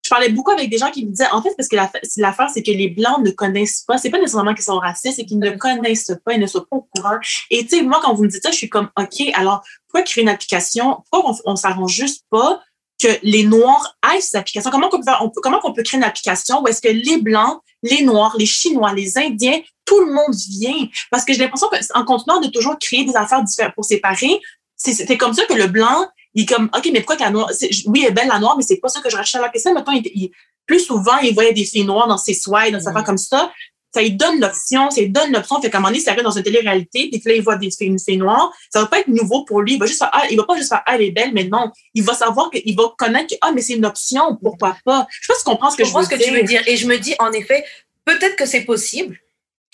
je 0.09 0.15
parlais 0.15 0.31
beaucoup 0.31 0.53
avec 0.53 0.71
des 0.71 0.79
gens 0.79 0.91
qui 0.91 1.05
me 1.05 1.11
disaient, 1.11 1.31
en 1.33 1.43
fait, 1.43 1.55
parce 1.55 1.69
que 1.69 1.77
l'affaire, 1.77 2.49
c'est 2.49 2.63
que 2.63 2.71
les 2.71 2.89
Blancs 2.89 3.19
ne 3.23 3.31
connaissent 3.31 3.85
pas, 3.87 3.99
c'est 3.99 4.09
pas 4.09 4.19
nécessairement 4.19 4.55
qu'ils 4.55 4.65
sont 4.65 4.79
racistes, 4.79 5.17
c'est 5.17 5.27
qu'ils 5.27 5.39
ne 5.39 5.51
connaissent 5.51 6.13
pas, 6.25 6.33
ils 6.33 6.41
ne 6.41 6.47
sont 6.47 6.61
pas 6.61 6.77
au 6.77 6.89
courant. 6.95 7.19
Et 7.51 7.67
tu 7.67 7.77
sais, 7.77 7.83
moi, 7.83 8.01
quand 8.03 8.15
vous 8.15 8.23
me 8.23 8.29
dites 8.29 8.43
ça, 8.43 8.51
je 8.51 8.57
suis 8.57 8.71
comme, 8.71 8.89
OK, 8.99 9.21
alors, 9.35 9.63
pourquoi 9.87 10.01
créer 10.03 10.23
une 10.23 10.31
application? 10.31 11.03
Pourquoi 11.11 11.31
on, 11.31 11.53
on 11.53 11.57
s'arrange 11.57 11.93
juste 11.93 12.25
pas 12.31 12.63
que 12.99 13.09
les 13.23 13.45
Noirs 13.45 13.99
aillent 14.01 14.23
cette 14.23 14.37
application? 14.37 14.71
Comment 14.71 14.89
on 15.21 15.29
peut, 15.29 15.41
comment 15.43 15.61
peut 15.75 15.83
créer 15.83 15.99
une 15.99 16.05
application 16.05 16.63
où 16.63 16.69
est-ce 16.69 16.81
que 16.81 16.89
les 16.89 17.19
Blancs, 17.19 17.61
les 17.83 18.03
Noirs, 18.03 18.35
les 18.39 18.47
Chinois, 18.47 18.95
les 18.95 19.19
Indiens, 19.19 19.61
tout 19.85 20.01
le 20.01 20.15
monde 20.15 20.35
vient? 20.49 20.89
Parce 21.11 21.27
que 21.27 21.35
j'ai 21.35 21.41
l'impression 21.41 21.69
qu'en 21.69 22.05
continuant 22.07 22.41
de 22.41 22.49
toujours 22.49 22.79
créer 22.79 23.05
des 23.05 23.15
affaires 23.15 23.45
différentes 23.45 23.75
pour 23.75 23.85
séparer, 23.85 24.41
c'est 24.75 25.19
comme 25.19 25.35
ça 25.35 25.45
que 25.45 25.55
le 25.55 25.67
Blanc, 25.67 26.07
il 26.39 26.43
est 26.43 26.47
comme, 26.47 26.71
OK, 26.73 26.89
mais 26.93 27.01
pourquoi 27.01 27.17
la 27.17 27.33
noire, 27.33 27.51
oui, 27.87 28.03
elle 28.05 28.11
est 28.11 28.13
belle 28.13 28.29
la 28.29 28.39
noire, 28.39 28.57
mais 28.57 28.63
c'est 28.63 28.77
pas 28.77 28.89
ça 28.89 29.01
que 29.01 29.11
je 29.11 29.17
recherche. 29.17 29.35
Alors 29.35 29.51
que 29.51 29.59
ça, 29.59 29.73
maintenant, 29.73 29.93
il, 29.93 30.31
plus 30.67 30.79
souvent, 30.79 31.17
il 31.19 31.35
voyait 31.35 31.53
des 31.53 31.65
filles 31.65 31.85
noires 31.85 32.07
dans 32.07 32.17
ses 32.17 32.33
swides, 32.33 32.75
dans 32.75 32.81
sa 32.81 32.93
mm. 32.93 33.03
comme 33.03 33.19
ça. 33.19 33.51
Ça 33.93 34.03
lui 34.03 34.13
donne 34.13 34.39
l'option, 34.39 34.89
ça 34.89 35.01
lui 35.01 35.09
donne 35.09 35.33
l'option. 35.33 35.61
Fait 35.61 35.69
qu'à 35.69 35.79
un 35.79 35.81
moment 35.81 35.91
donné, 35.91 36.01
ça 36.01 36.13
arrive 36.13 36.23
dans 36.23 36.31
une 36.31 36.45
télé-réalité, 36.45 37.09
puis 37.11 37.21
là, 37.25 37.33
il 37.33 37.43
voit 37.43 37.57
des 37.57 37.73
filles, 37.73 37.89
une 37.89 37.99
fille 37.99 38.19
noire. 38.19 38.53
Ça 38.73 38.83
va 38.83 38.87
pas 38.87 39.01
être 39.01 39.09
nouveau 39.09 39.45
pour 39.47 39.63
lui. 39.63 39.75
Il 39.75 39.81
va 39.81 39.87
juste 39.87 39.99
faire, 39.99 40.11
ah, 40.13 40.23
il 40.31 40.37
va 40.37 40.45
pas 40.45 40.57
juste 40.57 40.69
faire, 40.69 40.83
ah, 40.87 40.95
elle 40.95 41.03
est 41.03 41.11
belle, 41.11 41.33
mais 41.33 41.43
non. 41.43 41.73
Il 41.95 42.05
va 42.05 42.15
savoir 42.15 42.51
qu'il 42.51 42.77
va 42.77 42.85
connaître 42.97 43.35
que, 43.35 43.39
ah, 43.41 43.51
mais 43.53 43.61
c'est 43.61 43.73
une 43.73 43.87
option, 43.87 44.39
pourquoi 44.41 44.77
pas? 44.85 45.09
Je 45.11 45.27
sais 45.27 45.33
pas 45.33 45.39
si 45.39 45.45
tu 45.45 45.51
comprends 45.51 45.71
ce 45.73 45.77
que 45.77 45.85
je, 45.85 45.91
je 45.91 45.97
veux 45.97 46.05
ce 46.05 46.09
que 46.09 46.23
tu 46.23 46.31
veux 46.31 46.45
dire. 46.45 46.63
Et 46.69 46.77
je 46.77 46.87
me 46.87 46.99
dis, 46.99 47.17
en 47.19 47.33
effet, 47.33 47.65
peut-être 48.05 48.37
que 48.37 48.47
c'est 48.47 48.63
possible. 48.63 49.19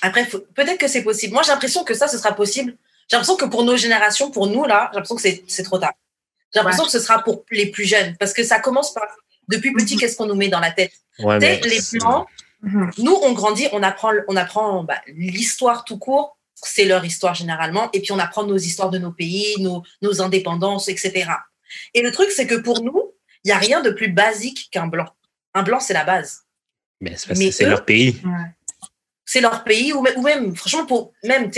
Après, 0.00 0.26
peut-être 0.54 0.78
que 0.78 0.88
c'est 0.88 1.02
possible. 1.02 1.34
Moi, 1.34 1.42
j'ai 1.42 1.52
l'impression 1.52 1.84
que 1.84 1.92
ça, 1.92 2.08
ce 2.08 2.16
sera 2.16 2.32
possible. 2.32 2.74
J'ai 3.10 3.16
l'impression 3.16 3.36
que 3.36 3.44
pour 3.44 3.64
nos 3.64 3.76
générations, 3.76 4.30
pour 4.30 4.46
nous, 4.46 4.64
là, 4.64 4.88
j'ai 4.92 4.96
l'impression 4.96 5.16
que 5.16 5.42
c'est 5.46 5.62
trop 5.62 5.78
tard. 5.78 5.92
J'ai 6.54 6.60
l'impression 6.60 6.84
que 6.84 6.90
ce 6.90 7.00
sera 7.00 7.22
pour 7.22 7.44
les 7.50 7.66
plus 7.66 7.84
jeunes 7.84 8.16
parce 8.18 8.32
que 8.32 8.44
ça 8.44 8.60
commence 8.60 8.94
par 8.94 9.04
depuis 9.48 9.72
petit, 9.72 9.96
qu'est-ce 9.96 10.16
qu'on 10.16 10.26
nous 10.26 10.36
met 10.36 10.48
dans 10.48 10.60
la 10.60 10.70
tête? 10.70 10.92
Les 11.18 11.98
plans, 11.98 12.26
mhm. 12.62 12.90
nous, 12.98 13.18
on 13.22 13.32
grandit, 13.32 13.68
on 13.72 13.82
apprend, 13.82 14.12
on 14.28 14.36
apprend 14.36 14.84
bah, 14.84 15.00
l'histoire 15.08 15.84
tout 15.84 15.98
court, 15.98 16.38
c'est 16.54 16.84
leur 16.84 17.04
histoire 17.04 17.34
généralement, 17.34 17.90
et 17.92 18.00
puis 18.00 18.12
on 18.12 18.18
apprend 18.18 18.44
nos 18.44 18.56
histoires 18.56 18.90
de 18.90 18.98
nos 18.98 19.12
pays, 19.12 19.54
nos, 19.60 19.82
nos 20.00 20.22
indépendances, 20.22 20.88
etc. 20.88 21.26
Et 21.92 22.02
le 22.02 22.12
truc, 22.12 22.30
c'est 22.30 22.46
que 22.46 22.54
pour 22.54 22.82
nous, 22.82 23.12
il 23.44 23.48
n'y 23.48 23.52
a 23.52 23.58
rien 23.58 23.82
de 23.82 23.90
plus 23.90 24.08
basique 24.08 24.68
qu'un 24.70 24.86
blanc. 24.86 25.08
Un 25.52 25.62
blanc, 25.62 25.80
c'est 25.80 25.92
la 25.92 26.04
base. 26.04 26.42
Mais 27.00 27.16
c'est 27.16 27.66
leur 27.66 27.84
pays. 27.84 28.22
C'est 29.26 29.40
leur 29.40 29.64
pays, 29.64 29.92
ou 29.92 30.00
même, 30.02 30.14
ou 30.16 30.22
même 30.22 30.56
franchement, 30.56 30.86
pour, 30.86 31.12
même, 31.24 31.50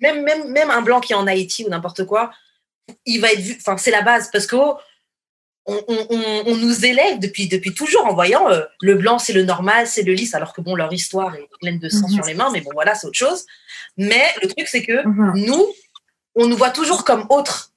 même, 0.00 0.22
même, 0.22 0.48
même 0.48 0.70
un 0.70 0.82
blanc 0.82 1.00
qui 1.00 1.12
est 1.12 1.16
en 1.16 1.26
Haïti 1.26 1.64
ou 1.64 1.68
n'importe 1.68 2.04
quoi, 2.04 2.32
il 3.06 3.20
va 3.20 3.32
être 3.32 3.40
vu. 3.40 3.56
Enfin, 3.58 3.76
c'est 3.76 3.90
la 3.90 4.02
base 4.02 4.30
parce 4.32 4.46
que 4.46 4.56
on, 5.66 6.56
nous 6.56 6.84
élève 6.84 7.20
depuis, 7.20 7.48
depuis 7.48 7.72
toujours 7.72 8.06
en 8.06 8.14
voyant 8.14 8.50
euh, 8.50 8.62
le 8.80 8.96
blanc, 8.96 9.18
c'est 9.18 9.32
le 9.32 9.44
normal, 9.44 9.86
c'est 9.86 10.02
le 10.02 10.12
lisse, 10.12 10.34
alors 10.34 10.52
que 10.52 10.60
bon, 10.60 10.74
leur 10.74 10.92
histoire 10.92 11.34
est 11.36 11.48
pleine 11.60 11.78
de 11.78 11.88
sang 11.88 12.08
mhm. 12.08 12.14
sur 12.14 12.24
les 12.24 12.34
mains, 12.34 12.50
mais 12.52 12.60
bon, 12.60 12.70
voilà, 12.74 12.94
c'est 12.94 13.06
autre 13.06 13.18
chose. 13.18 13.46
Mais 13.96 14.24
le 14.42 14.48
truc, 14.48 14.66
c'est 14.66 14.82
que 14.82 15.06
mhm. 15.06 15.44
nous, 15.46 15.66
on 16.34 16.48
nous 16.48 16.56
voit 16.56 16.70
toujours 16.70 17.04
comme 17.04 17.26
autres. 17.28 17.70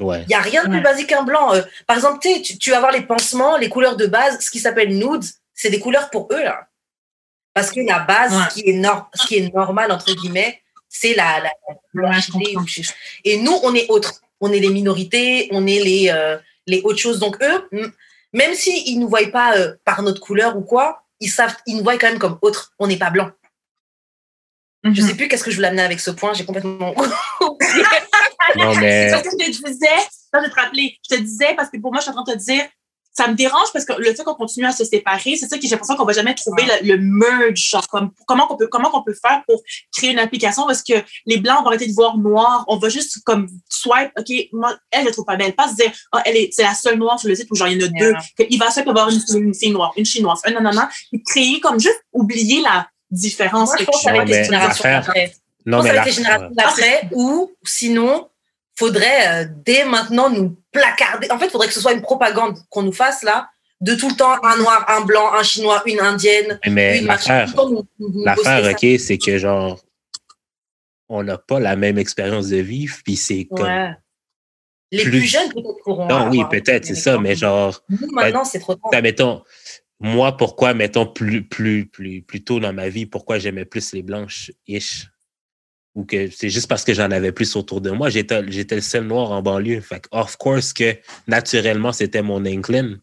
Il 0.00 0.06
ouais. 0.06 0.24
n'y 0.26 0.34
a 0.34 0.40
rien 0.40 0.64
de 0.64 0.70
plus 0.70 0.80
basique 0.80 1.08
qu'un 1.08 1.22
blanc. 1.22 1.54
Euh. 1.54 1.62
par 1.86 1.96
exemple, 1.96 2.18
tu, 2.20 2.58
tu 2.58 2.70
vas 2.70 2.80
voir 2.80 2.92
les 2.92 3.02
pansements, 3.02 3.56
les 3.56 3.68
couleurs 3.68 3.96
de 3.96 4.06
base, 4.06 4.40
ce 4.40 4.50
qui 4.50 4.58
s'appelle 4.58 4.96
nude, 4.96 5.24
c'est 5.54 5.70
des 5.70 5.80
couleurs 5.80 6.10
pour 6.10 6.28
eux, 6.32 6.42
là. 6.42 6.68
Parce 7.52 7.70
que 7.70 7.80
la 7.80 8.00
base, 8.00 8.32
qui, 8.54 8.60
est 8.60 8.82
ce 9.14 9.26
qui 9.26 9.36
est 9.36 9.54
normal, 9.54 9.90
entre 9.92 10.14
guillemets, 10.14 10.62
c'est 10.90 11.14
la, 11.14 11.40
la, 11.94 12.20
Et 13.24 13.38
nous, 13.38 13.56
on 13.62 13.74
est 13.74 13.88
autres. 13.88 14.20
On 14.40 14.52
est 14.52 14.58
les 14.58 14.70
minorités, 14.70 15.48
on 15.52 15.66
est 15.66 15.82
les, 15.82 16.10
euh, 16.10 16.36
les 16.66 16.82
autres 16.82 16.98
choses. 16.98 17.20
Donc 17.20 17.40
eux, 17.42 17.68
même 18.32 18.54
s'ils 18.54 18.96
ne 18.96 19.02
nous 19.02 19.08
voient 19.08 19.30
pas 19.30 19.56
euh, 19.56 19.76
par 19.84 20.02
notre 20.02 20.20
couleur 20.20 20.56
ou 20.56 20.62
quoi, 20.62 21.04
ils 21.20 21.30
savent, 21.30 21.56
ils 21.66 21.76
nous 21.76 21.84
voient 21.84 21.96
quand 21.96 22.08
même 22.08 22.18
comme 22.18 22.38
autres. 22.42 22.74
On 22.78 22.88
n'est 22.88 22.96
pas 22.96 23.10
blanc. 23.10 23.30
Je 24.82 24.90
ne 24.90 24.94
Je 24.94 25.02
sais 25.02 25.14
plus 25.14 25.28
qu'est-ce 25.28 25.44
que 25.44 25.50
je 25.50 25.56
voulais 25.56 25.68
amener 25.68 25.82
avec 25.82 26.00
ce 26.00 26.10
point. 26.10 26.32
J'ai 26.32 26.44
complètement 26.44 26.94
non, 28.56 28.74
mais... 28.80 29.10
ce 29.10 29.22
que 29.22 29.30
je 29.30 29.60
te 29.60 29.68
disais, 29.68 29.86
je 30.34 30.48
te 30.48 30.54
rappeler, 30.54 30.98
je 31.08 31.16
te 31.16 31.20
disais, 31.20 31.54
parce 31.54 31.70
que 31.70 31.78
pour 31.78 31.92
moi, 31.92 32.00
je 32.00 32.04
suis 32.04 32.10
en 32.10 32.24
train 32.24 32.34
de 32.34 32.38
te 32.38 32.44
dire, 32.44 32.64
ça 33.12 33.28
me 33.28 33.34
dérange 33.34 33.68
parce 33.72 33.84
que 33.84 33.92
le 33.98 34.14
fait 34.14 34.22
qu'on 34.22 34.34
continue 34.34 34.66
à 34.66 34.72
se 34.72 34.84
séparer, 34.84 35.36
c'est 35.36 35.48
ça 35.48 35.56
que 35.56 35.62
j'ai 35.62 35.70
l'impression 35.70 35.96
qu'on 35.96 36.04
va 36.04 36.12
jamais 36.12 36.34
trouver 36.34 36.64
le, 36.82 36.96
merge, 36.96 37.58
genre 37.58 37.86
comme 37.88 38.10
comment 38.26 38.46
qu'on 38.46 38.56
peut 38.56 38.68
comment 38.68 38.90
qu'on 38.90 39.02
peut 39.02 39.14
faire 39.14 39.42
pour 39.46 39.62
créer 39.92 40.10
une 40.10 40.18
application 40.18 40.66
parce 40.66 40.82
que 40.82 40.94
les 41.26 41.38
blancs 41.38 41.62
vont 41.62 41.68
arrêter 41.68 41.88
de 41.88 41.92
voir 41.92 42.16
noir, 42.16 42.64
on 42.68 42.78
va 42.78 42.88
juste 42.88 43.22
comme 43.24 43.48
swipe, 43.68 44.12
ok, 44.18 44.32
moi 44.52 44.76
elle 44.90 45.02
je 45.02 45.06
la 45.06 45.12
trouve 45.12 45.24
pas 45.24 45.36
belle, 45.36 45.54
pas 45.54 45.68
se 45.68 45.74
dire 45.74 45.90
oh, 46.14 46.18
elle 46.24 46.36
est 46.36 46.50
c'est 46.52 46.62
la 46.62 46.74
seule 46.74 46.98
noire 46.98 47.18
sur 47.18 47.28
le 47.28 47.34
site 47.34 47.50
ou 47.50 47.56
genre 47.56 47.68
il 47.68 47.80
y 47.80 47.84
en 47.84 47.86
a 47.86 47.90
deux, 47.90 48.14
il 48.48 48.58
va 48.58 48.70
se 48.70 48.80
avoir 48.80 49.10
une, 49.10 49.20
une, 49.36 49.54
fille 49.54 49.70
noire, 49.70 49.92
une 49.96 50.06
chinoise, 50.06 50.40
un 50.44 50.52
non 50.52 50.62
non 50.62 50.72
non, 50.72 50.86
et 51.12 51.22
créer 51.22 51.60
comme 51.60 51.80
juste 51.80 52.02
oublier 52.12 52.62
la 52.62 52.88
différence. 53.10 53.70
Moi, 53.70 53.78
je 53.80 53.84
pense 53.84 54.06
avec 54.06 54.28
les 54.28 54.44
générations 54.44 54.88
d'après. 54.88 55.34
Non, 55.66 55.82
mais 55.82 55.90
avec 55.90 56.06
les 56.06 56.12
générations 56.12 56.50
d'après 56.52 57.08
ou 57.12 57.52
sinon 57.64 58.29
faudrait 58.80 59.28
euh, 59.28 59.48
dès 59.64 59.84
maintenant 59.84 60.30
nous 60.30 60.56
placarder. 60.72 61.30
En 61.30 61.38
fait, 61.38 61.46
il 61.46 61.50
faudrait 61.50 61.68
que 61.68 61.74
ce 61.74 61.80
soit 61.80 61.92
une 61.92 62.02
propagande 62.02 62.56
qu'on 62.70 62.82
nous 62.82 62.92
fasse 62.92 63.22
là, 63.22 63.50
de 63.82 63.94
tout 63.94 64.08
le 64.08 64.16
temps 64.16 64.42
un 64.42 64.56
noir, 64.56 64.84
un 64.88 65.02
blanc, 65.02 65.32
un 65.34 65.42
chinois, 65.42 65.82
une 65.86 66.00
indienne. 66.00 66.58
Mais 66.66 67.02
l'affaire, 67.02 67.50
ok, 67.54 68.86
c'est 68.98 69.18
que 69.18 69.38
genre, 69.38 69.78
on 71.08 71.22
n'a 71.22 71.36
pas 71.36 71.60
la 71.60 71.76
même 71.76 71.98
expérience 71.98 72.48
de 72.48 72.56
vivre, 72.56 72.96
puis 73.04 73.16
c'est 73.16 73.44
comme. 73.44 73.94
Les 74.92 75.04
plus, 75.04 75.20
jeunes 75.20 75.52
peut-être 75.52 75.84
pourront. 75.84 76.08
Non, 76.08 76.28
oui, 76.30 76.42
peut-être, 76.50 76.84
c'est 76.84 76.96
ça, 76.96 77.16
mais 77.16 77.36
genre. 77.36 77.80
Nous, 77.88 78.10
maintenant, 78.10 78.44
c'est 78.44 78.58
trop 78.58 78.74
tard. 78.74 78.90
Ben, 78.90 79.02
mettons, 79.02 79.44
moi, 80.00 80.36
pourquoi, 80.36 80.74
mettons, 80.74 81.06
plus, 81.06 81.46
plus, 81.46 81.86
plus, 81.86 82.22
plus 82.22 82.42
tôt 82.42 82.58
dans 82.58 82.72
ma 82.72 82.88
vie, 82.88 83.06
pourquoi 83.06 83.38
j'aimais 83.38 83.64
plus 83.64 83.92
les 83.92 84.02
blanches 84.02 84.50
ish 84.66 85.06
ou 85.94 86.04
que 86.04 86.30
c'est 86.30 86.50
juste 86.50 86.68
parce 86.68 86.84
que 86.84 86.94
j'en 86.94 87.10
avais 87.10 87.32
plus 87.32 87.56
autour 87.56 87.80
de 87.80 87.90
moi. 87.90 88.10
J'étais, 88.10 88.42
j'étais 88.50 88.76
le 88.76 88.80
seul 88.80 89.04
noir 89.04 89.32
en 89.32 89.42
banlieue. 89.42 89.80
Fait 89.80 90.02
of 90.12 90.36
course 90.36 90.72
que 90.72 90.96
naturellement, 91.26 91.92
c'était 91.92 92.22
mon 92.22 92.44
incline. 92.44 93.00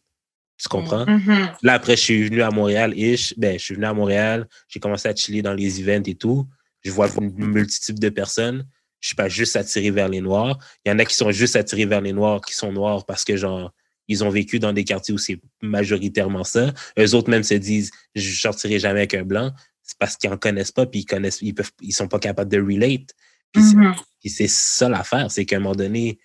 Tu 0.57 0.69
comprends? 0.69 1.05
Mm-hmm. 1.05 1.49
Là, 1.61 1.73
après, 1.73 1.95
je 1.95 2.01
suis 2.01 2.23
venu 2.23 2.41
à 2.41 2.49
Montréal, 2.49 2.97
ish. 2.97 3.33
Ben, 3.37 3.59
je 3.59 3.63
suis 3.63 3.75
venu 3.75 3.85
à 3.85 3.93
Montréal. 3.93 4.47
J'ai 4.67 4.79
commencé 4.79 5.07
à 5.07 5.15
chiller 5.15 5.41
dans 5.41 5.53
les 5.53 5.81
events 5.81 6.07
et 6.07 6.15
tout. 6.15 6.47
Je 6.83 6.91
vois 6.91 7.09
une 7.19 7.31
multitude 7.35 7.99
de 7.99 8.09
personnes. 8.09 8.65
je 8.99 9.09
suis 9.09 9.15
pas 9.15 9.29
juste 9.29 9.55
attiré 9.55 9.91
vers 9.91 10.09
les 10.09 10.21
Noirs. 10.21 10.57
Il 10.85 10.89
y 10.89 10.91
en 10.91 10.99
a 10.99 11.05
qui 11.05 11.15
sont 11.15 11.31
juste 11.31 11.55
attirés 11.55 11.85
vers 11.85 12.01
les 12.01 12.13
Noirs, 12.13 12.41
qui 12.41 12.55
sont 12.55 12.71
Noirs 12.71 13.05
parce 13.05 13.23
que, 13.23 13.35
genre, 13.37 13.71
ils 14.07 14.23
ont 14.23 14.29
vécu 14.29 14.57
dans 14.57 14.73
des 14.73 14.83
quartiers 14.83 15.13
où 15.13 15.17
c'est 15.17 15.39
majoritairement 15.61 16.43
ça. 16.43 16.73
Eux 16.97 17.13
autres 17.13 17.29
même 17.29 17.43
se 17.43 17.55
disent, 17.55 17.91
je 18.15 18.39
sortirai 18.39 18.79
jamais 18.79 19.01
avec 19.01 19.13
un 19.13 19.23
blanc. 19.23 19.51
C'est 19.87 19.97
parce 19.97 20.17
qu'ils 20.17 20.29
en 20.29 20.37
connaissent 20.37 20.73
pas, 20.73 20.85
puis 20.85 20.99
ils 20.99 21.05
connaissent, 21.05 21.39
ils 21.41 21.55
peuvent, 21.55 21.71
ils 21.81 21.93
sont 21.93 22.07
pas 22.09 22.19
capables 22.19 22.51
de 22.51 22.59
relate. 22.61 23.15
Puis 23.53 23.63
c'est- 23.63 23.75
Mhm. 23.77 23.95
c'est 24.25 24.47
ça 24.49 24.89
l'affaire, 24.89 25.31
c'est 25.31 25.45
qu'à 25.45 25.55
un 25.55 25.59
moment 25.59 25.75
donné, 25.75 26.19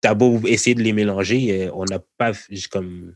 t'as 0.00 0.14
beau 0.14 0.40
essayer 0.46 0.74
de 0.74 0.82
les 0.82 0.94
mélanger, 0.94 1.64
euh, 1.66 1.70
on 1.74 1.84
n'a 1.84 2.00
pas 2.16 2.32
comme. 2.72 3.14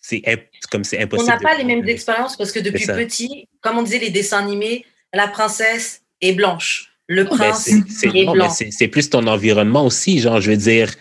C'est 0.00 0.22
comme 0.70 0.84
c'est 0.84 0.98
On 0.98 1.02
impossible. 1.04 1.30
n'a 1.30 1.38
de 1.38 1.42
pas 1.42 1.56
les 1.56 1.64
mêmes 1.64 1.88
expériences 1.88 2.36
parce 2.36 2.52
que 2.52 2.60
depuis 2.60 2.84
petit, 2.86 3.48
comme 3.62 3.78
on 3.78 3.82
disait 3.82 3.98
les 3.98 4.10
dessins 4.10 4.44
animés, 4.44 4.84
la 5.14 5.28
princesse 5.28 6.02
est 6.20 6.34
blanche, 6.34 6.92
le 7.06 7.24
prince 7.24 7.68
est 7.68 7.72
non, 8.06 8.12
mais 8.12 8.24
blanc. 8.34 8.50
c'est- 8.50 8.70
c'est 8.70 8.88
plus 8.88 9.08
ton 9.08 9.26
environnement 9.26 9.86
aussi, 9.86 10.18
genre, 10.20 10.42
je 10.42 10.50
veux 10.50 10.56
dire. 10.58 10.94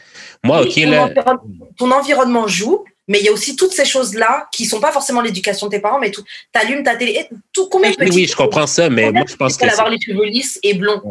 Moi, 0.45 0.61
Oui, 0.61 0.67
OK, 0.69 0.83
ton, 0.85 0.89
là. 0.91 1.03
environnement, 1.03 1.67
ton 1.77 1.91
environnement 1.91 2.47
joue, 2.47 2.85
mais 3.07 3.19
il 3.19 3.25
y 3.25 3.29
a 3.29 3.31
aussi 3.31 3.55
toutes 3.55 3.73
ces 3.73 3.85
choses-là 3.85 4.47
qui 4.51 4.65
sont 4.65 4.79
pas 4.79 4.91
forcément 4.91 5.21
l'éducation 5.21 5.67
de 5.67 5.71
tes 5.71 5.79
parents, 5.79 5.99
mais 5.99 6.11
tout. 6.11 6.23
T'allumes 6.51 6.83
ta 6.83 6.95
télé, 6.95 7.27
tout 7.51 7.67
combien 7.69 7.91
de 7.91 7.95
Oui, 8.13 8.27
je 8.27 8.35
comprends 8.35 8.67
ça, 8.67 8.89
mais 8.89 9.11
moi, 9.11 9.25
je 9.27 9.35
pense 9.35 9.57
que. 9.57 9.65
avoir 9.65 9.89
les 9.89 9.99
cheveux 9.99 10.25
lisses 10.25 10.59
et 10.63 10.73
blonds? 10.73 11.01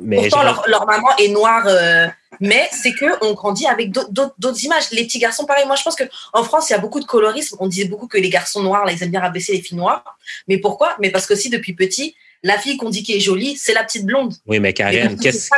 Mais 0.00 0.16
Pourtant, 0.16 0.42
leur, 0.42 0.64
leur 0.68 0.86
maman 0.86 1.08
est 1.18 1.28
noire, 1.28 1.64
euh, 1.66 2.06
mais 2.40 2.66
c'est 2.72 2.92
que 2.94 3.04
on 3.24 3.34
grandit 3.34 3.66
avec 3.66 3.90
d'autres- 3.90 4.64
images. 4.64 4.90
Les 4.90 5.04
petits 5.04 5.18
garçons, 5.18 5.44
pareil. 5.44 5.66
Moi, 5.66 5.76
je 5.76 5.82
pense 5.82 5.96
que 5.96 6.04
en 6.32 6.42
France, 6.44 6.70
il 6.70 6.72
y 6.72 6.76
a 6.76 6.78
beaucoup 6.78 6.98
de 6.98 7.04
colorisme. 7.04 7.56
On 7.60 7.66
disait 7.66 7.84
beaucoup 7.84 8.08
que 8.08 8.16
les 8.18 8.30
garçons 8.30 8.62
noirs, 8.62 8.84
là, 8.86 8.92
ils 8.92 9.02
aiment 9.02 9.10
bien 9.10 9.20
rabaisser 9.20 9.52
les 9.52 9.60
filles 9.60 9.76
noires. 9.76 10.16
Mais 10.48 10.56
pourquoi? 10.58 10.96
Mais 10.98 11.10
parce 11.10 11.26
que 11.26 11.34
aussi, 11.34 11.50
depuis 11.50 11.74
petit, 11.74 12.16
la 12.42 12.58
fille 12.58 12.76
qu'on 12.76 12.90
dit 12.90 13.02
qui 13.02 13.14
est 13.14 13.20
jolie, 13.20 13.56
c'est 13.56 13.72
la 13.74 13.84
petite 13.84 14.04
blonde. 14.04 14.34
Oui, 14.46 14.58
mais 14.60 14.72
Karen, 14.72 15.16
qu'est-ce. 15.18 15.48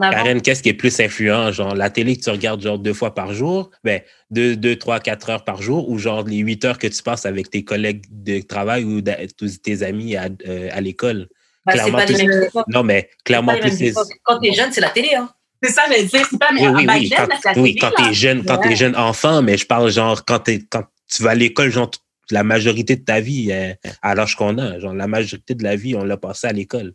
Karen, 0.00 0.42
qu'est-ce 0.42 0.62
qui 0.62 0.68
est 0.68 0.74
plus 0.74 0.98
influent? 1.00 1.52
Genre, 1.52 1.74
la 1.74 1.90
télé 1.90 2.16
que 2.16 2.22
tu 2.24 2.30
regardes 2.30 2.60
genre 2.62 2.78
deux 2.78 2.92
fois 2.92 3.14
par 3.14 3.32
jour, 3.32 3.70
ben, 3.82 4.00
deux, 4.30 4.54
deux, 4.56 4.76
trois, 4.76 5.00
quatre 5.00 5.30
heures 5.30 5.44
par 5.44 5.62
jour, 5.62 5.88
ou 5.88 5.98
genre 5.98 6.22
les 6.24 6.38
huit 6.38 6.64
heures 6.64 6.78
que 6.78 6.86
tu 6.86 7.02
passes 7.02 7.26
avec 7.26 7.50
tes 7.50 7.64
collègues 7.64 8.04
de 8.10 8.40
travail 8.40 8.84
ou 8.84 9.00
tous 9.38 9.60
tes 9.62 9.82
amis 9.82 10.16
à, 10.16 10.28
euh, 10.46 10.68
à 10.72 10.80
l'école? 10.80 11.28
C'est 11.66 11.72
clairement, 11.74 11.98
pas 11.98 12.04
les 12.04 12.26
mêmes. 12.26 12.48
Non, 12.68 12.82
mais 12.82 13.08
clairement, 13.24 13.52
pas 13.58 13.66
les 13.66 13.84
mêmes. 13.86 13.94
Quand 14.22 14.38
t'es 14.38 14.52
jeune, 14.52 14.70
c'est 14.70 14.82
la 14.82 14.90
télé. 14.90 15.14
Hein. 15.14 15.30
C'est 15.62 15.72
ça, 15.72 15.82
je 15.88 16.02
dire. 16.04 16.26
C'est 16.30 16.38
pas, 16.38 16.50
mais 16.52 16.68
Oui, 16.68 16.86
oui, 16.86 17.10
Quand, 17.16 17.52
oui, 17.56 17.74
quand 17.76 17.90
t'es 17.96 18.12
jeune, 18.12 18.44
quand 18.44 18.58
t'es 18.58 18.76
jeune 18.76 18.94
enfant, 18.96 19.40
mais 19.40 19.56
je 19.56 19.64
parle 19.66 19.90
genre 19.90 20.22
quand, 20.26 20.40
t'es- 20.40 20.62
quand 20.68 20.84
tu 21.10 21.22
vas 21.22 21.30
à 21.30 21.34
l'école, 21.34 21.70
genre 21.70 21.90
la 22.30 22.42
majorité 22.44 22.96
de 22.96 23.04
ta 23.04 23.20
vie, 23.20 23.50
euh, 23.52 23.72
à 24.02 24.14
l'âge 24.14 24.34
qu'on 24.36 24.58
a, 24.58 24.78
genre 24.78 24.94
la 24.94 25.06
majorité 25.06 25.54
de 25.54 25.62
la 25.62 25.76
vie, 25.76 25.94
on 25.94 26.04
l'a 26.04 26.16
passé 26.16 26.46
à 26.46 26.52
l'école. 26.52 26.92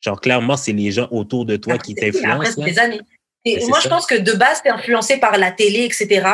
Genre 0.00 0.20
clairement, 0.20 0.56
c'est 0.56 0.72
les 0.72 0.92
gens 0.92 1.08
autour 1.10 1.44
de 1.44 1.56
toi 1.56 1.76
qui 1.78 1.92
Après, 1.92 2.06
c'est- 2.06 2.12
t'influencent. 2.20 2.36
Après, 2.40 2.50
c'est 2.52 2.60
là. 2.60 2.66
des 2.66 2.78
années. 2.78 3.00
Et 3.44 3.54
Mais 3.56 3.60
c'est 3.60 3.66
moi, 3.68 3.78
ça. 3.78 3.84
je 3.84 3.88
pense 3.88 4.06
que 4.06 4.14
de 4.14 4.32
base, 4.32 4.62
t'es 4.62 4.68
influencé 4.70 5.16
par 5.18 5.36
la 5.38 5.50
télé, 5.50 5.80
etc. 5.84 6.26